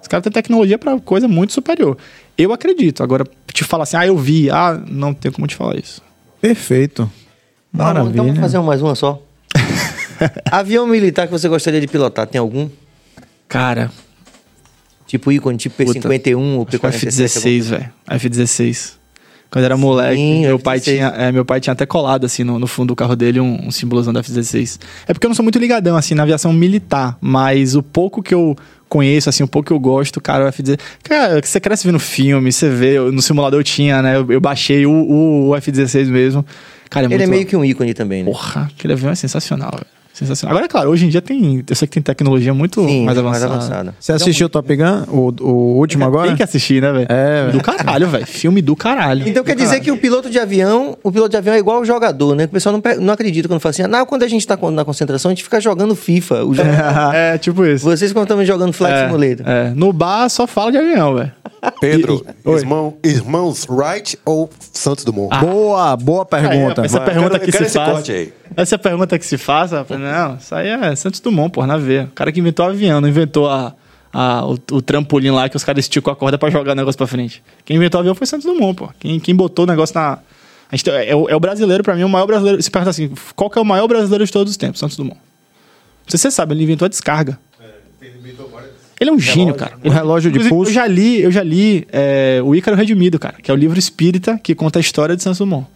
Os 0.03 0.09
caras 0.09 0.25
têm 0.25 0.33
tecnologia 0.33 0.77
pra 0.77 0.99
coisa 0.99 1.29
muito 1.29 1.53
superior. 1.53 1.97
Eu 2.37 2.53
acredito. 2.53 3.05
Agora, 3.05 3.25
te 3.53 3.63
falar 3.63 3.85
assim, 3.85 3.97
ah, 3.97 4.07
eu 4.07 4.19
vi, 4.19 4.51
ah, 4.51 4.83
não 4.91 5.15
tem 5.15 5.31
como 5.31 5.47
te 5.47 5.55
falar 5.55 5.77
isso. 5.77 6.03
Perfeito. 6.41 7.09
Maravilha. 7.73 8.11
então 8.11 8.25
vamos 8.27 8.41
fazer 8.41 8.59
mais 8.59 8.83
uma 8.83 8.97
só. 8.97 9.24
Avião 10.51 10.87
militar 10.87 11.27
que 11.27 11.33
você 11.33 11.49
gostaria 11.49 11.81
de 11.81 11.87
pilotar, 11.87 12.27
tem 12.27 12.39
algum? 12.39 12.69
Cara, 13.49 13.91
Tipo 15.07 15.31
ícone, 15.31 15.57
tipo 15.59 15.77
P-51 15.77 16.37
ou 16.57 16.63
Acho 16.63 16.71
que 16.71 16.79
P-47? 16.79 17.07
F-16, 17.09 17.63
velho. 17.65 17.91
F-16. 18.11 18.93
Quando 19.51 19.65
era 19.67 19.77
moleque, 19.77 20.17
Sim, 20.17 20.41
meu, 20.41 20.59
pai 20.59 20.79
F-16. 20.79 20.83
tinha, 20.83 21.07
é, 21.09 21.31
meu 21.31 21.45
pai 21.45 21.61
tinha 21.61 21.73
até 21.73 21.87
colado, 21.87 22.25
assim, 22.25 22.43
no, 22.43 22.59
no 22.59 22.67
fundo 22.67 22.89
do 22.89 22.97
carro 22.97 23.15
dele, 23.15 23.39
um, 23.39 23.67
um 23.69 23.71
símbolozão 23.71 24.13
da 24.13 24.21
F-16. 24.21 24.81
É 25.07 25.13
porque 25.13 25.27
eu 25.27 25.29
não 25.29 25.35
sou 25.35 25.43
muito 25.45 25.59
ligadão, 25.59 25.95
assim, 25.95 26.15
na 26.15 26.23
aviação 26.25 26.53
militar, 26.53 27.17
mas 27.21 27.77
o 27.77 27.83
pouco 27.83 28.23
que 28.23 28.35
eu 28.35 28.57
conheço, 28.89 29.29
assim, 29.29 29.45
o 29.45 29.49
pouco 29.49 29.67
que 29.69 29.73
eu 29.73 29.79
gosto, 29.79 30.21
cara, 30.21 30.47
o 30.47 30.49
F-16... 30.49 30.79
Cara, 31.05 31.41
você 31.41 31.61
cresce 31.61 31.87
vendo 31.87 32.01
filme, 32.01 32.51
você 32.51 32.69
vê, 32.69 32.99
no 32.99 33.23
simulador 33.23 33.61
eu 33.61 33.65
tinha, 33.65 34.03
né, 34.03 34.17
eu, 34.17 34.27
eu 34.33 34.41
baixei 34.41 34.87
o, 34.87 34.91
o- 34.91 35.49
o 35.51 35.57
F-16 35.57 36.07
mesmo. 36.09 36.45
Cara, 36.91 37.07
é 37.07 37.13
Ele 37.15 37.23
é 37.23 37.27
meio 37.27 37.47
que 37.47 37.55
um 37.57 37.65
ícone 37.65 37.95
também, 37.95 38.25
né? 38.25 38.31
Porra, 38.31 38.71
aquele 38.77 38.95
avião 38.95 39.13
é 39.13 39.15
sensacional, 39.15 39.71
velho. 39.73 39.87
Sensacional. 40.15 40.53
Agora, 40.53 40.67
é 40.67 40.69
claro, 40.69 40.91
hoje 40.91 41.05
em 41.07 41.09
dia 41.09 41.21
tem... 41.21 41.65
Eu 41.69 41.75
sei 41.77 41.89
que 41.89 41.95
tem 41.95 42.03
tecnologia 42.03 42.55
muito 42.55 42.81
Sim, 42.87 43.05
mais 43.05 43.19
mais 43.19 43.43
avançada. 43.43 43.55
avançada. 43.55 43.95
Você 43.99 44.13
assistiu 44.13 44.47
o 44.47 44.49
Top 44.49 44.77
Gun? 44.77 45.03
O, 45.09 45.35
o 45.45 45.77
último 45.79 46.05
agora? 46.05 46.29
Tem 46.29 46.37
que 46.37 46.43
assistir, 46.45 46.81
né, 46.81 46.93
velho? 46.93 47.07
É, 47.09 47.51
Do 47.51 47.61
caralho, 47.61 48.09
velho. 48.09 48.25
Filme 48.27 48.63
do 48.63 48.77
caralho. 48.77 49.29
Então 49.29 49.43
quer 49.43 49.57
dizer 49.57 49.81
que 49.81 49.91
o 49.91 49.97
piloto 49.97 50.31
de 50.31 50.39
avião, 50.39 50.97
o 51.03 51.11
piloto 51.11 51.31
de 51.31 51.37
avião 51.37 51.55
é 51.55 51.59
igual 51.59 51.81
o 51.81 51.85
jogador, 51.85 52.37
né? 52.37 52.45
O 52.45 52.49
pessoal 52.49 52.73
não, 52.73 53.01
não 53.01 53.13
acredita 53.13 53.49
quando 53.49 53.59
fala 53.61 53.71
assim, 53.71 53.83
não, 53.83 54.07
quando 54.07 54.23
a 54.23 54.29
gente 54.29 54.47
tá 54.47 54.57
na 54.71 54.85
concentração, 54.85 55.31
a 55.31 55.35
gente 55.35 55.43
fica 55.43 55.61
jogando 55.61 55.97
FIFA. 55.97 56.45
O 56.45 56.55
jogador- 56.55 57.15
É, 57.15 57.37
tipo 57.37 57.65
isso. 57.67 57.85
Vocês 57.85 58.13
quando 58.13 58.25
estão 58.27 58.45
jogando 58.45 58.73
Flight 58.73 58.95
É, 58.95 59.05
Simulator. 59.07 59.49
é. 59.49 59.73
No 59.75 59.93
bar 59.93 60.29
só 60.29 60.47
fala 60.47 60.71
de 60.71 60.79
avião, 60.79 61.17
velho. 61.17 61.33
Pedro, 61.81 62.25
E- 62.47 62.51
irmão, 62.51 62.95
irmãos 63.03 63.67
Wright 63.69 64.19
ou 64.25 64.51
Santos 64.73 65.03
Dumont? 65.05 65.35
Boa, 65.41 65.97
boa 65.97 66.25
pergunta. 66.27 66.83
Aí, 66.83 66.87
essa 66.87 67.01
pergunta 67.01 67.39
quero- 67.39 67.45
que 67.51 67.57
se 67.57 67.63
esse 67.65 67.79
faz. 67.79 67.91
corte 67.91 68.13
aí. 68.13 68.33
Essa 68.57 68.75
é 68.75 68.77
a 68.77 68.79
pergunta 68.79 69.19
que 69.19 69.27
se 69.27 69.39
faz. 69.39 69.73
rapaz. 69.73 69.99
Não, 70.13 70.37
isso 70.37 70.55
aí 70.55 70.69
é 70.69 70.95
Santos 70.97 71.21
Dumont, 71.21 71.51
pô, 71.53 71.67
na 71.67 71.77
veia. 71.77 72.05
O 72.05 72.15
cara 72.15 72.31
que 72.33 72.41
inventou 72.41 72.67
o 72.67 72.69
avião, 72.69 73.01
não 73.01 73.09
inventou 73.09 73.49
a, 73.49 73.75
a- 74.13 74.45
o, 74.47 74.53
o 74.73 74.83
trampolim 74.83 75.31
lá 75.31 75.49
que 75.49 75.57
os 75.57 75.65
caras 75.65 75.85
esticam 75.85 76.13
a 76.13 76.17
corda 76.17 76.37
pra 76.39 76.51
jogar 76.51 76.73
o 76.73 76.75
negócio 76.75 76.97
pra 76.99 77.07
frente. 77.07 77.43
Quem 77.65 77.77
inventou 77.77 77.99
o 77.99 78.03
avião 78.03 78.15
foi 78.15 78.27
Santos 78.27 78.47
Dumont, 78.47 78.75
pô. 78.77 78.89
Quem, 78.99 79.19
quem 79.21 79.35
botou 79.35 79.65
o 79.65 79.69
negócio 79.69 79.95
na. 79.95 80.19
A 80.71 80.77
gente, 80.77 80.85
tem- 80.85 80.95
é, 80.95 81.15
o, 81.15 81.29
é 81.29 81.37
o 81.37 81.41
brasileiro, 81.41 81.83
pra 81.85 81.95
mim, 81.95 82.03
o 82.05 82.09
maior 82.09 82.27
brasileiro. 82.27 82.63
Se 82.63 82.71
pergunta 82.71 82.91
assim, 82.91 83.11
qual 83.37 83.49
que 83.51 83.59
é 83.59 83.63
o 83.63 83.65
maior 83.65 83.87
brasileiro 83.87 84.25
de 84.25 84.33
todos 84.33 84.51
os 84.51 84.57
tempos? 84.57 84.79
Santos 84.81 84.97
Dumont. 84.97 85.17
Não 85.17 86.11
sei 86.11 86.19
se 86.19 86.23
você 86.23 86.31
sabe, 86.31 86.55
ele 86.55 86.65
inventou 86.65 86.87
a 86.87 86.89
descarga. 86.89 87.39
Ele 89.01 89.11
é 89.11 89.13
um 89.13 89.19
gênio, 89.19 89.55
cara. 89.55 89.73
O 89.85 89.89
relógio 89.91 90.31
de 90.31 90.37
Inclusive, 90.39 90.55
pulso. 90.55 90.71
Eu 90.71 90.75
já 90.75 90.87
li, 90.87 91.21
eu 91.23 91.31
já 91.31 91.43
li 91.43 91.87
é, 91.93 92.41
o 92.45 92.55
Ícaro 92.55 92.77
Redimido, 92.77 93.19
cara, 93.19 93.35
que 93.43 93.51
é 93.51 93.55
o 93.55 93.57
livro 93.57 93.79
espírita 93.79 94.39
que 94.43 94.55
conta 94.55 94.79
a 94.79 94.81
história 94.81 95.17
de 95.17 95.23
Santos 95.23 95.39
Dumont. 95.39 95.67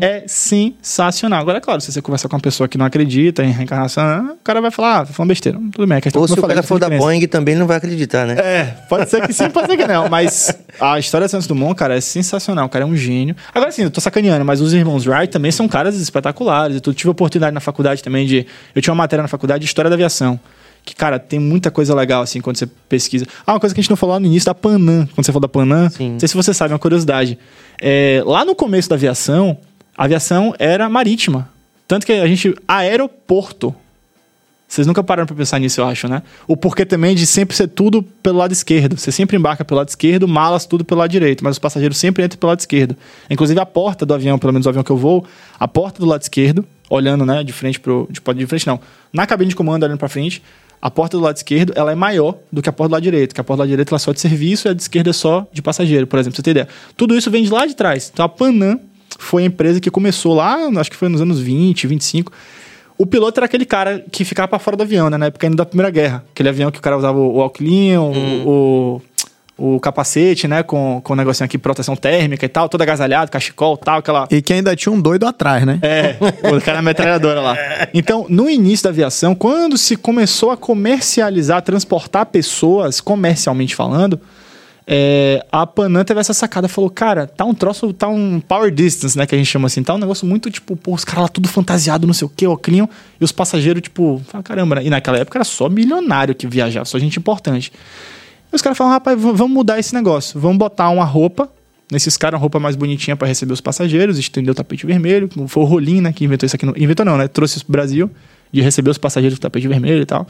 É 0.00 0.24
sensacional. 0.26 1.40
Agora, 1.40 1.58
é 1.58 1.60
claro, 1.60 1.80
se 1.80 1.90
você 1.90 2.00
conversar 2.00 2.28
com 2.28 2.36
uma 2.36 2.40
pessoa 2.40 2.68
que 2.68 2.78
não 2.78 2.86
acredita 2.86 3.42
em 3.42 3.50
reencarnação, 3.50 4.32
o 4.32 4.44
cara 4.44 4.60
vai 4.60 4.70
falar, 4.70 5.00
ah, 5.00 5.06
tá 5.06 5.12
falando 5.12 5.30
besteira. 5.30 5.58
Tudo 5.72 5.86
bem, 5.86 5.98
é 5.98 6.00
questão 6.00 6.22
Ou 6.22 6.28
se 6.28 6.34
eu 6.34 6.38
o 6.38 6.40
falei, 6.40 6.54
cara 6.56 6.66
for 6.66 6.78
da. 6.78 6.88
Boeing 6.88 7.26
também 7.26 7.52
ele 7.52 7.60
não 7.60 7.66
vai 7.66 7.76
acreditar, 7.76 8.26
né? 8.26 8.34
É, 8.38 8.64
pode 8.88 9.08
ser 9.10 9.26
que 9.26 9.32
sim, 9.32 9.50
pode 9.50 9.66
ser 9.66 9.76
que 9.76 9.86
não. 9.86 10.08
Mas 10.08 10.56
a 10.80 10.98
história 10.98 11.26
de 11.26 11.30
Santos 11.30 11.46
Dumont, 11.46 11.74
cara, 11.74 11.96
é 11.96 12.00
sensacional. 12.00 12.66
O 12.66 12.68
cara 12.68 12.84
é 12.84 12.86
um 12.86 12.96
gênio. 12.96 13.34
Agora 13.54 13.70
sim, 13.72 13.82
eu 13.82 13.90
tô 13.90 14.00
sacaneando, 14.00 14.44
mas 14.44 14.60
os 14.60 14.72
irmãos 14.72 15.06
Wright 15.06 15.32
também 15.32 15.50
são 15.50 15.66
caras 15.66 15.96
espetaculares. 15.96 16.80
Eu 16.84 16.94
tive 16.94 17.08
a 17.08 17.12
oportunidade 17.12 17.52
na 17.52 17.60
faculdade 17.60 18.02
também 18.02 18.26
de. 18.26 18.46
Eu 18.74 18.82
tinha 18.82 18.92
uma 18.92 19.02
matéria 19.02 19.22
na 19.22 19.28
faculdade 19.28 19.60
de 19.60 19.66
História 19.66 19.88
da 19.88 19.94
Aviação. 19.94 20.38
Que, 20.86 20.94
cara, 20.94 21.18
tem 21.18 21.40
muita 21.40 21.68
coisa 21.68 21.92
legal, 21.96 22.22
assim, 22.22 22.40
quando 22.40 22.56
você 22.56 22.66
pesquisa. 22.88 23.26
Ah, 23.44 23.54
uma 23.54 23.60
coisa 23.60 23.74
que 23.74 23.80
a 23.80 23.82
gente 23.82 23.90
não 23.90 23.96
falou 23.96 24.14
lá 24.14 24.20
no 24.20 24.26
início 24.26 24.46
da 24.46 24.54
Panam. 24.54 25.04
Quando 25.12 25.26
você 25.26 25.32
falou 25.32 25.40
da 25.40 25.48
Panam, 25.48 25.90
Sim. 25.90 26.12
não 26.12 26.20
sei 26.20 26.28
se 26.28 26.36
você 26.36 26.54
sabe, 26.54 26.72
uma 26.72 26.78
curiosidade. 26.78 27.36
É, 27.82 28.22
lá 28.24 28.44
no 28.44 28.54
começo 28.54 28.88
da 28.88 28.94
aviação, 28.94 29.58
a 29.98 30.04
aviação 30.04 30.54
era 30.60 30.88
marítima. 30.88 31.50
Tanto 31.88 32.06
que 32.06 32.12
a 32.12 32.26
gente. 32.28 32.54
Aeroporto. 32.68 33.74
Vocês 34.68 34.86
nunca 34.86 35.02
pararam 35.02 35.26
pra 35.26 35.36
pensar 35.36 35.58
nisso, 35.58 35.80
eu 35.80 35.86
acho, 35.86 36.08
né? 36.08 36.22
O 36.46 36.56
porquê 36.56 36.84
também 36.84 37.14
de 37.14 37.24
sempre 37.24 37.56
ser 37.56 37.68
tudo 37.68 38.02
pelo 38.02 38.38
lado 38.38 38.52
esquerdo. 38.52 38.96
Você 38.96 39.12
sempre 39.12 39.36
embarca 39.36 39.64
pelo 39.64 39.78
lado 39.78 39.88
esquerdo, 39.88 40.26
malas 40.26 40.66
tudo 40.66 40.84
pelo 40.84 41.00
lado 41.00 41.10
direito, 41.10 41.42
mas 41.44 41.52
os 41.52 41.58
passageiros 41.58 41.96
sempre 41.96 42.24
entram 42.24 42.38
pelo 42.38 42.50
lado 42.50 42.60
esquerdo. 42.60 42.96
Inclusive 43.30 43.60
a 43.60 43.66
porta 43.66 44.04
do 44.04 44.12
avião, 44.12 44.38
pelo 44.38 44.52
menos 44.52 44.66
o 44.66 44.68
avião 44.68 44.82
que 44.82 44.90
eu 44.90 44.96
vou, 44.96 45.24
a 45.58 45.68
porta 45.68 46.00
do 46.00 46.06
lado 46.06 46.22
esquerdo, 46.22 46.64
olhando, 46.90 47.24
né, 47.24 47.44
de 47.44 47.52
frente 47.52 47.78
pro. 47.78 48.08
De, 48.10 48.20
de 48.34 48.46
frente 48.46 48.66
não. 48.66 48.80
Na 49.12 49.24
cabine 49.24 49.50
de 49.50 49.56
comando, 49.56 49.84
olhando 49.84 49.98
pra 49.98 50.08
frente, 50.08 50.42
a 50.86 50.90
porta 50.90 51.16
do 51.16 51.22
lado 51.24 51.36
esquerdo 51.36 51.72
ela 51.74 51.90
é 51.90 51.96
maior 51.96 52.36
do 52.52 52.62
que 52.62 52.68
a 52.68 52.72
porta 52.72 52.90
do 52.90 52.92
lado 52.92 53.02
direito, 53.02 53.34
que 53.34 53.40
a 53.40 53.44
porta 53.44 53.56
do 53.56 53.60
lado 53.62 53.70
direito 53.70 53.88
ela 53.88 53.96
é 53.96 53.98
só 53.98 54.12
de 54.12 54.20
serviço 54.20 54.68
e 54.68 54.70
a 54.70 54.72
de 54.72 54.82
esquerda 54.82 55.10
é 55.10 55.12
só 55.12 55.44
de 55.52 55.60
passageiro, 55.60 56.06
por 56.06 56.16
exemplo, 56.16 56.34
pra 56.34 56.36
você 56.36 56.42
ter 56.44 56.50
ideia. 56.52 56.68
Tudo 56.96 57.18
isso 57.18 57.28
vem 57.28 57.42
de 57.42 57.50
lá 57.50 57.66
de 57.66 57.74
trás. 57.74 58.08
Então 58.12 58.24
a 58.24 58.28
Panam 58.28 58.78
foi 59.18 59.42
a 59.42 59.46
empresa 59.46 59.80
que 59.80 59.90
começou 59.90 60.32
lá, 60.32 60.56
acho 60.78 60.88
que 60.88 60.96
foi 60.96 61.08
nos 61.08 61.20
anos 61.20 61.40
20, 61.40 61.88
25. 61.88 62.32
O 62.96 63.04
piloto 63.04 63.40
era 63.40 63.46
aquele 63.46 63.64
cara 63.64 64.04
que 64.12 64.24
ficava 64.24 64.46
pra 64.46 64.60
fora 64.60 64.76
do 64.76 64.84
avião, 64.84 65.10
né? 65.10 65.18
Na 65.18 65.26
época 65.26 65.44
ainda 65.44 65.56
da 65.56 65.66
Primeira 65.66 65.90
Guerra. 65.90 66.24
Aquele 66.30 66.50
avião 66.50 66.70
que 66.70 66.78
o 66.78 66.82
cara 66.82 66.96
usava 66.96 67.18
o, 67.18 67.34
o 67.34 67.38
óculinho, 67.38 68.02
o, 68.02 68.48
o, 68.48 69.02
o 69.58 69.80
capacete, 69.80 70.46
né? 70.46 70.62
Com, 70.62 71.00
com 71.02 71.12
o 71.12 71.16
negocinho 71.16 71.46
aqui, 71.46 71.56
proteção 71.56 71.96
térmica 71.96 72.44
e 72.44 72.48
tal, 72.48 72.68
todo 72.68 72.82
agasalhado, 72.82 73.30
cachecol 73.30 73.78
e 73.80 73.84
tal, 73.84 73.98
aquela... 73.98 74.28
E 74.30 74.42
que 74.42 74.52
ainda 74.52 74.76
tinha 74.76 74.92
um 74.92 75.00
doido 75.00 75.26
atrás, 75.26 75.64
né? 75.64 75.78
É, 75.82 76.16
o 76.54 76.60
cara 76.60 76.78
na 76.78 76.82
metralhadora 76.82 77.40
lá. 77.40 77.56
Então, 77.94 78.26
no 78.28 78.50
início 78.50 78.84
da 78.84 78.90
aviação, 78.90 79.34
quando 79.34 79.78
se 79.78 79.96
começou 79.96 80.50
a 80.50 80.56
comercializar, 80.56 81.62
transportar 81.62 82.26
pessoas, 82.26 83.00
comercialmente 83.00 83.74
falando, 83.74 84.20
é, 84.88 85.44
a 85.50 85.66
Panam 85.66 86.04
teve 86.04 86.20
essa 86.20 86.32
sacada, 86.32 86.68
falou, 86.68 86.88
cara, 86.88 87.26
tá 87.26 87.44
um 87.44 87.52
troço, 87.52 87.92
tá 87.92 88.06
um 88.06 88.40
power 88.40 88.70
distance, 88.70 89.18
né, 89.18 89.26
que 89.26 89.34
a 89.34 89.38
gente 89.38 89.48
chama 89.48 89.66
assim, 89.66 89.82
tá 89.82 89.94
um 89.94 89.98
negócio 89.98 90.24
muito, 90.26 90.48
tipo, 90.48 90.76
pô, 90.76 90.94
os 90.94 91.04
caras 91.04 91.22
lá 91.22 91.28
tudo 91.28 91.48
fantasiado, 91.48 92.06
não 92.06 92.14
sei 92.14 92.26
o 92.26 92.28
que, 92.28 92.46
óculinho, 92.46 92.88
e 93.20 93.24
os 93.24 93.32
passageiros, 93.32 93.82
tipo, 93.82 94.22
fala, 94.28 94.44
caramba, 94.44 94.76
né? 94.76 94.84
e 94.84 94.90
naquela 94.90 95.18
época 95.18 95.38
era 95.38 95.44
só 95.44 95.68
milionário 95.68 96.36
que 96.36 96.46
viajava, 96.46 96.84
só 96.84 96.98
gente 97.00 97.18
importante. 97.18 97.72
Os 98.52 98.62
caras 98.62 98.78
falaram, 98.78 98.94
rapaz, 98.94 99.20
vamos 99.20 99.50
mudar 99.50 99.78
esse 99.78 99.94
negócio, 99.94 100.40
vamos 100.40 100.56
botar 100.58 100.88
uma 100.90 101.04
roupa, 101.04 101.48
nesses 101.90 102.16
caras, 102.16 102.38
uma 102.38 102.40
roupa 102.40 102.58
mais 102.58 102.76
bonitinha 102.76 103.16
para 103.16 103.28
receber 103.28 103.52
os 103.52 103.60
passageiros, 103.60 104.18
estendeu 104.18 104.52
o 104.52 104.54
tapete 104.54 104.86
vermelho, 104.86 105.28
foi 105.48 105.62
o 105.62 105.66
Rolim, 105.66 106.00
né, 106.00 106.12
que 106.12 106.24
inventou 106.24 106.46
isso 106.46 106.56
aqui, 106.56 106.64
no, 106.64 106.74
inventou 106.76 107.04
não, 107.04 107.16
né, 107.16 107.28
trouxe 107.28 107.56
isso 107.56 107.66
pro 107.66 107.72
Brasil, 107.72 108.10
de 108.50 108.60
receber 108.60 108.90
os 108.90 108.98
passageiros 108.98 109.38
com 109.38 109.42
tapete 109.42 109.68
vermelho 109.68 110.02
e 110.02 110.06
tal. 110.06 110.26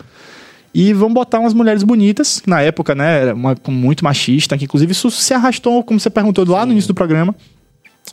E 0.74 0.92
vão 0.92 1.12
botar 1.12 1.38
umas 1.38 1.54
mulheres 1.54 1.82
bonitas, 1.82 2.40
que 2.40 2.50
na 2.50 2.60
época, 2.60 2.94
né, 2.94 3.22
era 3.22 3.34
uma, 3.34 3.56
muito 3.68 4.04
machista, 4.04 4.58
que 4.58 4.64
inclusive 4.64 4.92
isso 4.92 5.10
se 5.10 5.32
arrastou, 5.32 5.82
como 5.82 5.98
você 5.98 6.10
perguntou 6.10 6.44
lá 6.46 6.66
no 6.66 6.72
início 6.72 6.88
do 6.88 6.94
programa, 6.94 7.34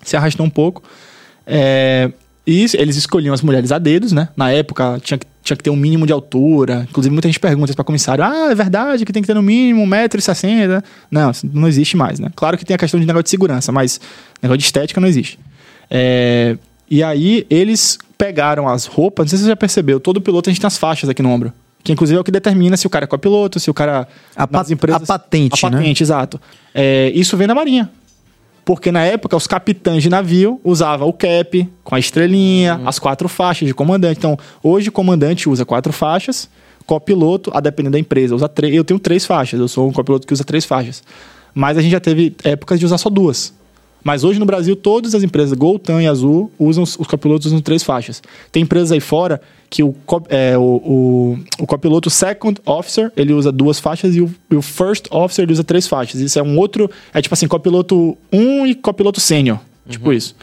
se 0.01 0.15
arrastou 0.15 0.45
um 0.45 0.49
pouco. 0.49 0.81
É, 1.45 2.11
e 2.45 2.65
eles 2.75 2.95
escolhiam 2.95 3.33
as 3.33 3.41
mulheres 3.41 3.71
a 3.71 3.79
dedos, 3.79 4.11
né? 4.11 4.29
Na 4.35 4.51
época 4.51 4.99
tinha 5.01 5.17
que, 5.17 5.25
tinha 5.43 5.57
que 5.57 5.63
ter 5.63 5.69
um 5.69 5.75
mínimo 5.75 6.05
de 6.07 6.13
altura. 6.13 6.87
Inclusive, 6.89 7.11
muita 7.13 7.27
gente 7.27 7.39
pergunta 7.39 7.73
para 7.73 7.83
comissário: 7.83 8.23
ah, 8.23 8.49
é 8.51 8.55
verdade 8.55 9.05
que 9.05 9.11
tem 9.13 9.21
que 9.21 9.27
ter 9.27 9.33
no 9.33 9.41
mínimo 9.43 9.85
1,60m? 9.85 10.83
Não, 11.11 11.31
isso 11.31 11.49
não 11.53 11.67
existe 11.67 11.97
mais, 11.97 12.19
né? 12.19 12.29
Claro 12.35 12.57
que 12.57 12.65
tem 12.65 12.73
a 12.75 12.77
questão 12.77 12.99
de 12.99 13.05
negócio 13.05 13.23
de 13.25 13.29
segurança, 13.29 13.71
mas 13.71 13.99
negócio 14.41 14.57
de 14.57 14.63
estética 14.65 14.99
não 15.01 15.07
existe. 15.07 15.37
É, 15.89 16.57
e 16.89 17.03
aí 17.03 17.45
eles 17.49 17.97
pegaram 18.17 18.67
as 18.67 18.85
roupas, 18.85 19.25
não 19.25 19.29
sei 19.29 19.37
se 19.37 19.43
você 19.43 19.49
já 19.49 19.55
percebeu, 19.55 19.99
todo 19.99 20.21
piloto 20.21 20.49
a 20.49 20.53
gente 20.53 20.61
tem 20.61 20.67
as 20.67 20.77
faixas 20.77 21.09
aqui 21.09 21.21
no 21.21 21.29
ombro. 21.29 21.51
Que 21.83 21.91
inclusive 21.91 22.17
é 22.17 22.21
o 22.21 22.23
que 22.23 22.31
determina 22.31 22.77
se 22.77 22.87
o 22.87 22.89
cara 22.89 23.03
é 23.03 23.07
copiloto, 23.07 23.59
se 23.59 23.69
o 23.69 23.73
cara. 23.73 24.07
A 24.35 24.47
pa- 24.47 24.65
empresas- 24.69 25.03
a 25.03 25.05
patente, 25.19 25.65
A 25.65 25.69
né? 25.69 25.77
patente, 25.77 26.01
exato. 26.01 26.39
É, 26.73 27.11
isso 27.13 27.35
vem 27.35 27.45
da 27.45 27.53
Marinha. 27.53 27.89
Porque 28.65 28.91
na 28.91 29.03
época 29.03 29.35
os 29.35 29.45
capitães 29.45 30.01
de 30.01 30.09
navio 30.09 30.59
usavam 30.63 31.07
o 31.07 31.13
cap 31.13 31.69
com 31.83 31.95
a 31.95 31.99
estrelinha, 31.99 32.81
as 32.85 32.97
quatro 32.97 33.27
faixas 33.27 33.67
de 33.67 33.73
comandante. 33.73 34.17
Então, 34.17 34.37
hoje 34.61 34.89
o 34.89 34.91
comandante 34.91 35.49
usa 35.49 35.65
quatro 35.65 35.91
faixas, 35.91 36.49
copiloto, 36.85 37.51
a 37.53 37.59
depender 37.59 37.89
da 37.89 37.99
empresa, 37.99 38.33
usa 38.33 38.47
três. 38.47 38.73
Eu 38.73 38.83
tenho 38.83 38.99
três 38.99 39.25
faixas, 39.25 39.59
eu 39.59 39.67
sou 39.67 39.89
um 39.89 39.91
copiloto 39.91 40.25
que 40.25 40.33
usa 40.33 40.43
três 40.43 40.63
faixas. 40.63 41.03
Mas 41.53 41.77
a 41.77 41.81
gente 41.81 41.91
já 41.91 41.99
teve 41.99 42.35
épocas 42.43 42.79
de 42.79 42.85
usar 42.85 42.97
só 42.97 43.09
duas. 43.09 43.53
Mas 44.03 44.23
hoje 44.23 44.39
no 44.39 44.45
Brasil, 44.45 44.75
todas 44.75 45.15
as 45.15 45.23
empresas, 45.23 45.57
Gol, 45.57 45.79
TAM 45.79 46.01
e 46.01 46.07
Azul, 46.07 46.51
usam, 46.59 46.83
os 46.83 47.07
copilotos 47.07 47.47
usam 47.47 47.61
três 47.61 47.83
faixas. 47.83 48.21
Tem 48.51 48.63
empresas 48.63 48.91
aí 48.91 48.99
fora 48.99 49.41
que 49.69 49.81
o, 49.81 49.95
é, 50.29 50.57
o, 50.57 50.61
o, 50.61 51.39
o 51.59 51.65
copiloto 51.65 52.09
second 52.09 52.59
officer, 52.65 53.11
ele 53.15 53.33
usa 53.33 53.51
duas 53.51 53.79
faixas 53.79 54.15
e 54.15 54.21
o, 54.21 54.33
e 54.51 54.55
o 54.55 54.61
first 54.61 55.07
officer, 55.09 55.43
ele 55.43 55.53
usa 55.53 55.63
três 55.63 55.87
faixas. 55.87 56.19
Isso 56.19 56.37
é 56.37 56.43
um 56.43 56.57
outro, 56.59 56.91
é 57.13 57.21
tipo 57.21 57.33
assim, 57.33 57.47
copiloto 57.47 58.17
1 58.31 58.67
e 58.67 58.75
copiloto 58.75 59.19
sênior. 59.19 59.59
Tipo 59.87 60.13
isso. 60.13 60.35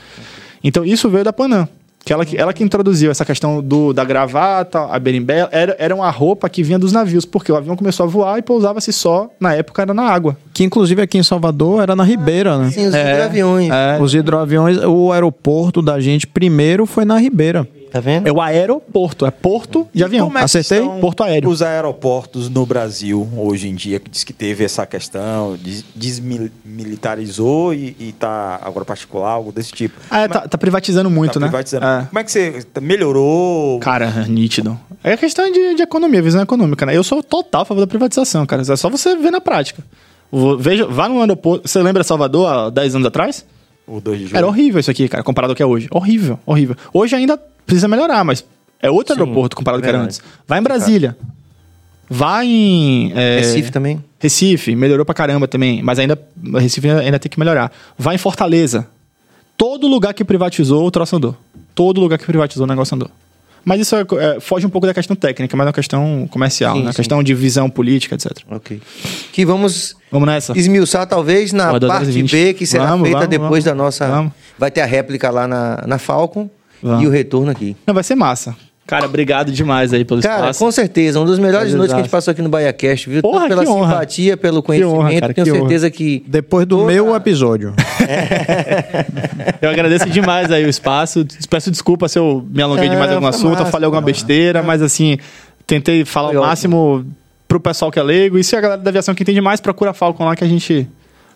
Então 0.64 0.84
isso 0.84 1.08
veio 1.08 1.24
da 1.24 1.32
Panam. 1.32 1.68
Que 2.02 2.12
ela, 2.14 2.24
que- 2.24 2.36
ela 2.36 2.52
que 2.52 2.64
introduziu 2.64 3.10
essa 3.10 3.24
questão 3.26 3.62
do, 3.62 3.92
da 3.92 4.04
gravata, 4.04 4.80
a 4.90 4.98
berimbela, 4.98 5.48
era, 5.52 5.76
era 5.78 5.94
uma 5.94 6.10
roupa 6.10 6.48
que 6.48 6.62
vinha 6.62 6.78
dos 6.78 6.92
navios, 6.92 7.24
porque 7.26 7.52
o 7.52 7.56
avião 7.56 7.76
começou 7.76 8.04
a 8.04 8.08
voar 8.08 8.38
e 8.38 8.42
pousava-se 8.42 8.90
só, 8.92 9.28
na 9.38 9.54
época 9.54 9.82
era 9.82 9.92
na 9.92 10.04
água. 10.04 10.36
Que 10.54 10.64
inclusive 10.64 11.02
aqui 11.02 11.18
em 11.18 11.22
Salvador 11.22 11.82
era 11.82 11.94
na 11.94 12.02
Ribeira, 12.02 12.56
né? 12.56 12.70
Sim, 12.70 12.86
os 12.86 12.94
hidroaviões. 12.94 13.70
É, 13.70 13.98
Os 14.00 14.14
hidroaviões, 14.14 14.78
o 14.84 15.12
aeroporto 15.12 15.82
da 15.82 16.00
gente 16.00 16.26
primeiro 16.26 16.86
foi 16.86 17.04
na 17.04 17.18
Ribeira. 17.18 17.68
Tá 17.90 18.00
vendo? 18.00 18.26
é 18.26 18.32
o 18.32 18.40
aeroporto, 18.40 19.26
é 19.26 19.30
porto 19.30 19.88
de 19.92 20.04
avião. 20.04 20.26
Como 20.26 20.38
é 20.38 20.42
Acertei? 20.42 20.80
Porto 21.00 21.22
aéreo. 21.22 21.48
Os 21.50 21.60
aeroportos 21.62 22.48
no 22.48 22.64
Brasil, 22.64 23.28
hoje 23.36 23.68
em 23.68 23.74
dia, 23.74 23.98
que 23.98 24.08
diz 24.10 24.22
que 24.24 24.32
teve 24.32 24.64
essa 24.64 24.86
questão, 24.86 25.56
des- 25.56 25.84
desmilitarizou 25.94 27.74
e, 27.74 27.96
e 27.98 28.12
tá 28.18 28.60
agora 28.62 28.84
particular, 28.84 29.30
algo 29.32 29.52
desse 29.52 29.72
tipo. 29.72 29.98
Ah, 30.10 30.20
é, 30.20 30.28
tá, 30.28 30.46
tá 30.48 30.58
privatizando 30.58 31.10
muito, 31.10 31.34
Tá 31.34 31.40
né? 31.40 31.46
privatizando. 31.48 31.84
É. 31.86 32.04
Como 32.08 32.18
é 32.18 32.24
que 32.24 32.30
você 32.32 32.64
melhorou? 32.80 33.78
Cara, 33.80 34.10
nítido. 34.28 34.78
É 35.02 35.16
questão 35.16 35.50
de, 35.50 35.74
de 35.74 35.82
economia, 35.82 36.20
visão 36.22 36.42
econômica, 36.42 36.84
né? 36.86 36.96
Eu 36.96 37.02
sou 37.04 37.22
total 37.22 37.62
a 37.62 37.64
favor 37.64 37.80
da 37.80 37.86
privatização, 37.86 38.44
cara. 38.46 38.62
É 38.62 38.76
só 38.76 38.88
você 38.88 39.16
ver 39.16 39.30
na 39.30 39.40
prática. 39.40 39.82
Veja, 40.58 40.86
vá 40.86 41.08
no 41.08 41.20
aeroporto. 41.20 41.66
Você 41.68 41.82
lembra 41.82 42.04
Salvador 42.04 42.46
há 42.48 42.70
10 42.70 42.94
anos 42.96 43.06
atrás? 43.08 43.44
O 43.90 44.00
2 44.00 44.18
de 44.18 44.24
julho. 44.26 44.36
Era 44.36 44.46
horrível 44.46 44.78
isso 44.78 44.90
aqui, 44.90 45.08
cara, 45.08 45.24
comparado 45.24 45.50
ao 45.50 45.56
que 45.56 45.62
é 45.62 45.66
hoje. 45.66 45.88
Horrível, 45.90 46.38
horrível. 46.46 46.76
Hoje 46.94 47.16
ainda 47.16 47.36
precisa 47.66 47.88
melhorar, 47.88 48.22
mas 48.24 48.44
é 48.80 48.88
outro 48.88 49.14
aeroporto 49.14 49.56
comparado 49.56 49.78
ao 49.78 49.82
que 49.82 49.88
era 49.88 49.98
verdade. 49.98 50.18
antes. 50.20 50.30
Vai 50.46 50.60
em 50.60 50.62
Brasília. 50.62 51.16
Vai 52.08 52.46
em. 52.46 53.12
é, 53.16 53.38
Recife 53.38 53.72
também. 53.72 54.02
Recife, 54.20 54.76
melhorou 54.76 55.04
pra 55.04 55.14
caramba 55.14 55.48
também, 55.48 55.82
mas 55.82 55.98
ainda 55.98 56.20
Recife 56.54 56.88
ainda, 56.88 57.00
ainda 57.00 57.18
tem 57.18 57.28
que 57.30 57.38
melhorar. 57.38 57.72
Vai 57.98 58.14
em 58.14 58.18
Fortaleza. 58.18 58.86
Todo 59.56 59.88
lugar 59.88 60.14
que 60.14 60.24
privatizou, 60.24 60.86
o 60.86 60.90
troço 60.90 61.16
andou. 61.16 61.36
Todo 61.74 62.00
lugar 62.00 62.18
que 62.18 62.24
privatizou, 62.24 62.64
o 62.64 62.68
negócio 62.68 62.94
andou. 62.94 63.10
Mas 63.64 63.80
isso 63.80 63.94
é- 63.96 64.04
é, 64.36 64.40
foge 64.40 64.66
um 64.66 64.70
pouco 64.70 64.86
da 64.86 64.94
questão 64.94 65.14
técnica, 65.14 65.56
mas 65.56 65.64
é 65.64 65.68
uma 65.68 65.72
questão 65.72 66.26
comercial, 66.30 66.76
Sim, 66.76 66.84
né? 66.84 66.92
sim. 66.92 66.96
questão 66.96 67.22
de 67.22 67.34
visão 67.34 67.68
política, 67.68 68.14
etc. 68.14 68.32
Ok. 68.50 68.80
Que 69.32 69.44
vamos 69.44 69.96
Vamos 70.10 70.26
nessa? 70.26 70.58
esmiuçar 70.58 71.06
talvez 71.06 71.52
na 71.52 71.78
parte 71.78 72.08
e 72.08 72.12
vinte. 72.12 72.30
B, 72.32 72.54
que 72.54 72.66
será 72.66 72.86
Vamos, 72.86 73.02
feita 73.08 73.18
vamos, 73.20 73.30
depois 73.30 73.64
vamos. 73.64 73.64
da 73.64 73.74
nossa... 73.74 74.32
Vai 74.58 74.70
ter 74.70 74.80
a 74.80 74.86
réplica 74.86 75.30
lá 75.30 75.46
na, 75.46 75.84
na 75.86 75.98
Falcon 75.98 76.48
e 76.82 77.06
o 77.06 77.10
retorno 77.10 77.50
aqui. 77.50 77.76
Não, 77.86 77.94
vai 77.94 78.02
ser 78.02 78.14
massa. 78.14 78.56
Cara, 78.90 79.06
obrigado 79.06 79.52
demais 79.52 79.92
aí 79.92 80.04
pelo 80.04 80.20
Cara, 80.20 80.40
espaço. 80.40 80.58
com 80.58 80.70
certeza, 80.72 81.20
uma 81.20 81.26
das 81.28 81.38
melhores 81.38 81.72
noites 81.74 81.94
que 81.94 82.00
a 82.00 82.02
gente 82.02 82.10
passou 82.10 82.32
aqui 82.32 82.42
no 82.42 82.48
BaiaCast, 82.48 83.08
viu? 83.08 83.22
Porra, 83.22 83.40
Tanto 83.42 83.48
pela 83.50 83.62
que 83.64 83.68
honra. 83.70 83.92
simpatia, 83.92 84.36
pelo 84.36 84.62
conhecimento, 84.64 84.96
honra, 84.98 85.20
cara, 85.20 85.32
tenho 85.34 85.44
que 85.44 85.50
honra. 85.52 85.60
certeza 85.60 85.90
que... 85.90 86.24
Depois 86.26 86.66
do 86.66 86.78
Toda- 86.78 86.92
meu 86.92 87.14
episódio. 87.14 87.72
Eu 89.62 89.70
agradeço 89.70 90.08
demais 90.10 90.50
aí 90.50 90.64
o 90.64 90.68
espaço. 90.68 91.24
Peço 91.48 91.70
desculpa 91.70 92.08
se 92.08 92.18
eu 92.18 92.44
me 92.50 92.62
alonguei 92.62 92.86
Ah, 92.88 92.90
demais 92.92 93.10
em 93.10 93.14
algum 93.14 93.26
assunto, 93.26 93.50
massa, 93.52 93.62
eu 93.62 93.66
falei 93.66 93.84
alguma 93.84 94.02
besteira, 94.02 94.62
mas 94.62 94.82
assim, 94.82 95.18
tentei 95.66 96.04
falar 96.04 96.28
Foi 96.28 96.36
o 96.36 96.40
ótimo. 96.40 96.48
máximo 96.50 97.06
pro 97.46 97.60
pessoal 97.60 97.90
que 97.90 97.98
é 97.98 98.02
leigo. 98.02 98.38
E 98.38 98.44
se 98.44 98.56
a 98.56 98.60
galera 98.60 98.80
da 98.80 98.90
aviação 98.90 99.14
que 99.14 99.22
entende 99.22 99.40
mais, 99.40 99.60
procura 99.60 99.90
a 99.90 99.94
Falcon 99.94 100.24
lá 100.24 100.34
que 100.36 100.44
a 100.44 100.48
gente, 100.48 100.88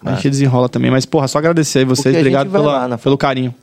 a 0.05 0.15
gente 0.15 0.31
desenrola 0.31 0.68
também. 0.68 0.91
Mas, 0.91 1.05
porra, 1.07 1.28
só 1.28 1.39
agradecer 1.39 1.81
aí 1.81 1.84
vocês. 1.84 2.16
Obrigado 2.16 2.50
pela- 2.50 2.86
lá 2.86 2.99
pelo 2.99 3.16
carinho. 3.18 3.55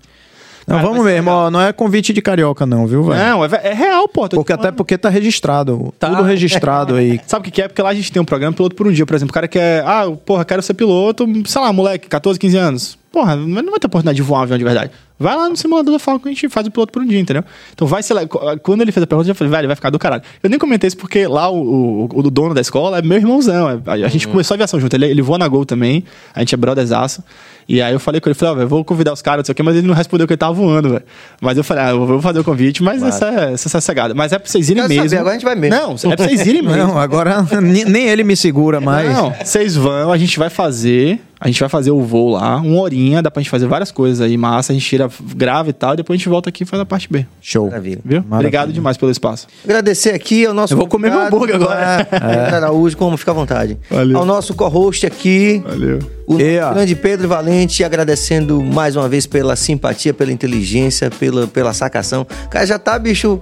Não, 0.71 0.77
Cara, 0.77 0.87
vamos 0.87 1.03
mesmo, 1.03 1.29
ó, 1.29 1.51
não 1.51 1.59
é 1.61 1.73
convite 1.73 2.13
de 2.13 2.21
carioca 2.21 2.65
não, 2.65 2.87
viu, 2.87 3.03
velho? 3.03 3.19
Não, 3.19 3.43
é, 3.43 3.49
é 3.63 3.73
real, 3.73 4.07
pô. 4.07 4.29
Porque 4.29 4.53
até 4.53 4.71
porque 4.71 4.97
tá 4.97 5.09
registrado. 5.09 5.93
Tá. 5.99 6.09
Tudo 6.09 6.23
registrado 6.23 6.95
aí. 6.95 7.19
Sabe 7.27 7.41
o 7.41 7.43
que 7.43 7.51
que 7.51 7.61
é? 7.61 7.67
Porque 7.67 7.81
lá 7.81 7.89
a 7.89 7.93
gente 7.93 8.09
tem 8.09 8.21
um 8.21 8.25
programa 8.25 8.55
piloto 8.55 8.73
por 8.73 8.87
um 8.87 8.91
dia, 8.91 9.05
por 9.05 9.13
exemplo. 9.15 9.31
O 9.31 9.33
cara 9.33 9.49
quer, 9.49 9.83
ah, 9.85 10.09
porra, 10.25 10.45
quero 10.45 10.61
ser 10.61 10.73
piloto, 10.73 11.27
sei 11.45 11.61
lá, 11.61 11.73
moleque, 11.73 12.07
14, 12.07 12.39
15 12.39 12.57
anos. 12.57 12.97
Porra, 13.11 13.35
não 13.35 13.71
vai 13.71 13.79
ter 13.79 13.87
oportunidade 13.87 14.15
de 14.15 14.21
voar 14.21 14.39
um 14.39 14.43
avião 14.43 14.57
de 14.57 14.63
verdade. 14.63 14.91
Vai 15.21 15.35
lá 15.35 15.47
no 15.47 15.55
simulador 15.55 15.93
da 15.93 15.99
Falcon 15.99 16.23
que 16.23 16.29
a 16.29 16.31
gente 16.33 16.49
faz 16.49 16.65
o 16.67 16.71
piloto 16.71 16.91
por 16.91 17.01
um 17.01 17.05
dia, 17.05 17.19
entendeu? 17.19 17.43
Então 17.73 17.87
vai 17.87 18.01
ser 18.03 18.13
lá. 18.13 18.21
Quando 18.61 18.81
ele 18.81 18.91
fez 18.91 19.03
a 19.03 19.07
pergunta, 19.07 19.29
eu 19.29 19.33
já 19.33 19.35
falei, 19.37 19.51
velho, 19.51 19.67
vai 19.67 19.75
ficar 19.75 19.89
do 19.89 19.99
caralho. 19.99 20.23
Eu 20.41 20.49
nem 20.49 20.57
comentei 20.59 20.87
isso 20.87 20.97
porque 20.97 21.27
lá 21.27 21.49
o, 21.49 22.05
o, 22.05 22.19
o 22.19 22.29
dono 22.31 22.53
da 22.53 22.61
escola 22.61 22.97
é 22.97 23.01
meu 23.01 23.17
irmãozão. 23.17 23.69
é- 23.69 23.79
A, 23.85 23.93
a 23.93 24.07
gente 24.09 24.27
começou 24.27 24.53
a 24.53 24.55
aviação 24.55 24.79
junto. 24.79 24.93
Ele, 24.95 25.05
ele 25.05 25.21
voa 25.21 25.37
na 25.37 25.47
Gol 25.47 25.65
também. 25.65 26.03
A 26.33 26.39
gente 26.39 26.53
é 26.55 26.57
brotherzaço. 26.57 27.23
E 27.69 27.81
aí 27.81 27.93
eu 27.93 27.99
falei 27.99 28.19
com 28.19 28.27
ele, 28.27 28.33
falei, 28.33 28.53
ó, 28.53 28.57
velho, 28.57 28.67
vou 28.67 28.83
convidar 28.83 29.13
os 29.13 29.21
caras, 29.21 29.39
não 29.43 29.45
sei 29.45 29.53
o 29.53 29.55
quê, 29.55 29.63
mas 29.63 29.75
ele 29.77 29.87
não 29.87 29.93
respondeu 29.93 30.27
que 30.27 30.33
ele 30.33 30.37
tava 30.37 30.51
voando, 30.53 30.89
velho. 30.89 31.03
Mas 31.39 31.57
eu 31.57 31.63
falei, 31.63 31.83
ah, 31.83 31.89
eu 31.91 32.05
vou 32.05 32.21
fazer 32.21 32.39
o 32.39 32.43
convite, 32.43 32.83
mas 32.83 33.01
essa 33.01 33.27
é, 33.29 33.53
essa 33.53 33.69
sossegada. 33.69 34.13
Mas 34.13 34.33
é 34.33 34.39
pra 34.39 34.49
vocês 34.49 34.67
irem 34.69 34.81
Quero 34.83 34.93
saber, 34.93 35.01
mesmo. 35.03 35.19
agora 35.19 35.29
a 35.29 35.33
gente 35.37 35.45
vai 35.45 35.55
mesmo. 35.55 35.75
Não, 35.77 36.11
é 36.11 36.15
pra 36.15 36.25
vocês 36.27 36.45
irem 36.47 36.61
mesmo. 36.63 36.75
Não, 36.77 36.97
agora 36.99 37.45
nem 37.61 38.07
ele 38.09 38.23
me 38.23 38.35
segura 38.35 38.81
mais. 38.81 39.09
Não, 39.15 39.31
vocês 39.31 39.75
vão, 39.75 40.11
a 40.11 40.17
gente 40.17 40.37
vai 40.37 40.49
fazer. 40.49 41.21
A 41.43 41.47
gente 41.47 41.59
vai 41.59 41.67
fazer 41.69 41.89
o 41.89 41.99
voo 42.03 42.29
lá, 42.29 42.57
uma 42.57 42.79
horinha, 42.79 43.19
dá 43.19 43.31
pra 43.31 43.41
gente 43.41 43.49
fazer 43.49 43.65
várias 43.65 43.91
coisas 43.91 44.21
aí, 44.21 44.37
massa, 44.37 44.71
a 44.71 44.75
gente 44.75 44.85
tira, 44.85 45.09
grava 45.35 45.71
e 45.71 45.73
tal, 45.73 45.95
e 45.95 45.97
depois 45.97 46.15
a 46.15 46.17
gente 46.19 46.29
volta 46.29 46.49
aqui 46.49 46.61
e 46.61 46.65
faz 46.67 46.79
a 46.79 46.85
parte 46.85 47.07
B. 47.11 47.25
Show. 47.41 47.65
Maravilha. 47.65 47.99
Viu? 48.05 48.23
Obrigado 48.29 48.71
demais 48.71 48.95
pelo 48.95 49.11
espaço. 49.11 49.47
Agradecer 49.65 50.11
aqui 50.11 50.45
ao 50.45 50.53
nosso. 50.53 50.73
Eu 50.73 50.77
vou 50.77 50.87
comer 50.87 51.09
meu 51.09 51.19
hambúrguer 51.19 51.55
agora. 51.55 52.05
Pedro 52.07 52.55
Araújo, 52.55 52.95
como 52.95 53.17
fica 53.17 53.31
à 53.31 53.33
vontade. 53.33 53.75
Valeu. 53.89 54.19
Ao 54.19 54.23
nosso 54.23 54.53
co-host 54.53 55.03
aqui, 55.03 55.63
Valeu. 55.65 55.97
o 56.27 56.39
E, 56.39 56.59
grande 56.59 56.95
Pedro 56.95 57.27
Valente, 57.27 57.83
agradecendo 57.83 58.61
mais 58.63 58.95
uma 58.95 59.09
vez 59.09 59.25
pela 59.25 59.55
simpatia, 59.55 60.13
pela 60.13 60.31
inteligência, 60.31 61.09
pela, 61.09 61.47
pela 61.47 61.73
sacação. 61.73 62.21
O 62.45 62.49
cara 62.49 62.67
já 62.67 62.77
tá, 62.77 62.99
bicho, 62.99 63.41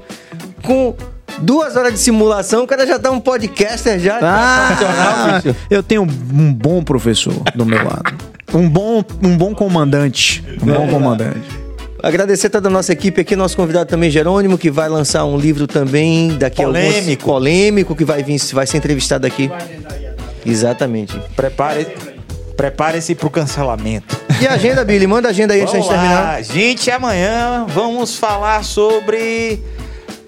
com 0.63 0.95
duas 1.41 1.75
horas 1.75 1.93
de 1.93 1.99
simulação, 1.99 2.63
o 2.63 2.67
cara 2.67 2.85
já 2.85 2.97
tá 2.99 3.11
um 3.11 3.19
podcaster 3.19 3.99
já. 3.99 4.19
Ah, 4.21 5.41
eu 5.69 5.81
tenho 5.83 6.03
um 6.03 6.53
bom 6.53 6.83
professor 6.83 7.33
do 7.55 7.65
meu 7.65 7.77
lado. 7.83 8.13
Um 8.53 8.67
bom, 8.69 9.03
um 9.23 9.37
bom 9.37 9.53
comandante. 9.53 10.43
Um 10.61 10.65
bom 10.73 10.87
comandante. 10.87 11.41
Agradecer 12.01 12.49
toda 12.49 12.69
a 12.69 12.71
nossa 12.71 12.93
equipe 12.93 13.19
aqui, 13.21 13.35
nosso 13.35 13.57
convidado 13.57 13.89
também, 13.89 14.09
Jerônimo, 14.09 14.57
que 14.57 14.71
vai 14.71 14.87
lançar 14.87 15.25
um 15.25 15.37
livro 15.37 15.67
também 15.67 16.37
daqui 16.37 16.61
a 16.63 16.65
alguns- 16.65 16.81
Polêmico. 16.81 17.25
polêmico, 17.25 17.95
que 17.95 18.05
vai 18.05 18.23
vir, 18.23 18.39
vai 18.53 18.65
ser 18.65 18.77
entrevistado 18.77 19.27
aqui. 19.27 19.51
Exatamente. 20.45 21.19
Prepare, 21.35 21.85
prepare-se 22.55 23.13
pro 23.15 23.29
cancelamento. 23.29 24.17
E 24.41 24.47
a 24.47 24.53
agenda, 24.53 24.85
Billy? 24.85 25.05
Manda 25.05 25.27
a 25.27 25.31
agenda 25.31 25.53
aí 25.53 25.61
antes 25.61 25.73
gente 25.73 25.89
terminar. 25.89 26.41
Gente, 26.43 26.89
amanhã 26.89 27.65
vamos 27.67 28.15
falar 28.15 28.63
sobre 28.63 29.61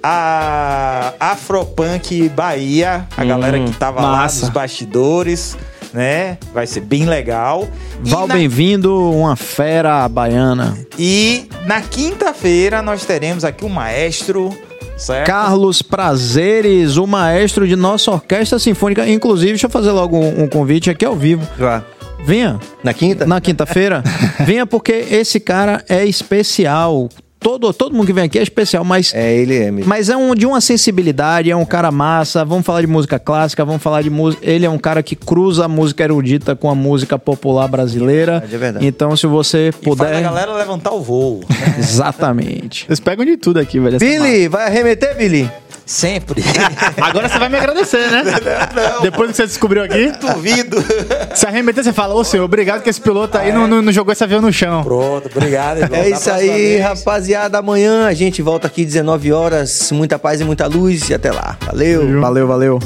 a 0.03 1.13
Afropunk 1.19 2.29
Bahia, 2.29 3.07
a 3.15 3.23
galera 3.25 3.59
que 3.59 3.71
tava 3.73 4.01
lá 4.01 4.11
massa. 4.17 4.41
nos 4.45 4.49
bastidores, 4.49 5.57
né? 5.93 6.37
Vai 6.53 6.65
ser 6.67 6.81
bem 6.81 7.05
legal. 7.05 7.67
Val, 8.03 8.27
na- 8.27 8.35
bem-vindo, 8.35 8.93
uma 9.11 9.35
fera 9.35 10.07
baiana. 10.09 10.77
E 10.97 11.47
na 11.65 11.81
quinta-feira 11.81 12.81
nós 12.81 13.05
teremos 13.05 13.43
aqui 13.43 13.63
um 13.65 13.69
maestro, 13.69 14.49
certo? 14.97 15.27
Carlos 15.27 15.81
Prazeres, 15.81 16.97
o 16.97 17.05
maestro 17.05 17.67
de 17.67 17.75
nossa 17.75 18.11
orquestra 18.11 18.57
sinfônica. 18.59 19.07
Inclusive, 19.07 19.51
deixa 19.51 19.67
eu 19.67 19.71
fazer 19.71 19.91
logo 19.91 20.17
um, 20.17 20.43
um 20.43 20.47
convite 20.47 20.89
aqui 20.89 21.05
ao 21.05 21.15
vivo. 21.15 21.47
Vá. 21.57 21.83
Venha 22.23 22.59
Na 22.83 22.93
quinta? 22.93 23.25
na 23.25 23.41
quinta-feira. 23.41 24.03
Venha 24.45 24.65
porque 24.65 24.91
esse 24.91 25.39
cara 25.39 25.83
é 25.89 26.05
especial. 26.05 27.09
Todo, 27.41 27.73
todo 27.73 27.95
mundo 27.95 28.05
que 28.05 28.13
vem 28.13 28.25
aqui 28.25 28.37
é 28.37 28.43
especial, 28.43 28.83
mas 28.83 29.11
É, 29.15 29.33
ele 29.35 29.57
é 29.57 29.71
mesmo. 29.71 29.89
Mas 29.89 30.09
é 30.09 30.15
um 30.15 30.35
de 30.35 30.45
uma 30.45 30.61
sensibilidade, 30.61 31.49
é 31.49 31.55
um 31.55 31.65
cara 31.65 31.91
massa. 31.91 32.45
Vamos 32.45 32.63
falar 32.65 32.81
de 32.81 32.87
música 32.87 33.17
clássica, 33.17 33.65
vamos 33.65 33.81
falar 33.81 34.03
de 34.03 34.11
música. 34.11 34.47
Ele 34.47 34.63
é 34.65 34.69
um 34.69 34.77
cara 34.77 35.01
que 35.01 35.15
cruza 35.15 35.65
a 35.65 35.67
música 35.67 36.03
erudita 36.03 36.55
com 36.55 36.69
a 36.69 36.75
música 36.75 37.17
popular 37.17 37.67
brasileira. 37.67 38.33
É 38.33 38.39
verdade, 38.41 38.55
é 38.55 38.57
verdade. 38.59 38.85
Então, 38.87 39.15
se 39.17 39.25
você 39.25 39.69
E 39.69 39.71
faz 39.71 39.81
a 39.85 39.89
puder. 39.89 40.21
galera 40.21 40.53
levantar 40.55 40.91
o 40.91 41.01
voo. 41.01 41.41
Exatamente. 41.79 42.85
Vocês 42.85 42.99
pegam 42.99 43.25
de 43.25 43.37
tudo 43.37 43.59
aqui, 43.59 43.79
velho. 43.79 43.97
Billy, 43.97 44.47
vai 44.47 44.67
arremeter, 44.67 45.17
Billy? 45.17 45.49
Sempre. 45.91 46.41
Agora 47.01 47.27
você 47.27 47.37
vai 47.37 47.49
me 47.49 47.57
agradecer, 47.57 48.09
né? 48.09 48.23
Depois 49.01 49.31
que 49.31 49.35
você 49.35 49.45
descobriu 49.45 49.83
aqui, 49.83 50.11
Duvido. 50.21 50.77
se 51.35 51.45
arremeter, 51.45 51.83
você 51.83 51.91
fala, 51.91 52.13
ô 52.15 52.23
senhor, 52.23 52.45
obrigado 52.45 52.81
que 52.81 52.89
esse 52.89 53.01
piloto 53.01 53.37
aí 53.37 53.51
não, 53.51 53.67
não, 53.67 53.81
não 53.81 53.91
jogou 53.91 54.13
esse 54.13 54.23
avião 54.23 54.39
no 54.41 54.53
chão. 54.53 54.83
Pronto, 54.83 55.29
obrigado. 55.35 55.79
irmão. 55.79 55.91
É 56.01 56.09
Da 56.09 56.17
isso 56.17 56.31
aí, 56.31 56.47
vez. 56.47 56.81
rapaziada. 56.81 57.57
Amanhã 57.57 58.07
a 58.07 58.13
gente 58.13 58.41
volta 58.41 58.67
aqui 58.67 58.85
19 58.85 59.33
horas. 59.33 59.91
Muita 59.91 60.17
paz 60.17 60.39
e 60.39 60.45
muita 60.45 60.65
luz. 60.65 61.09
E 61.09 61.13
até 61.13 61.29
lá. 61.31 61.57
Valeu. 61.65 62.21
Valeu, 62.21 62.47
valeu. 62.47 62.79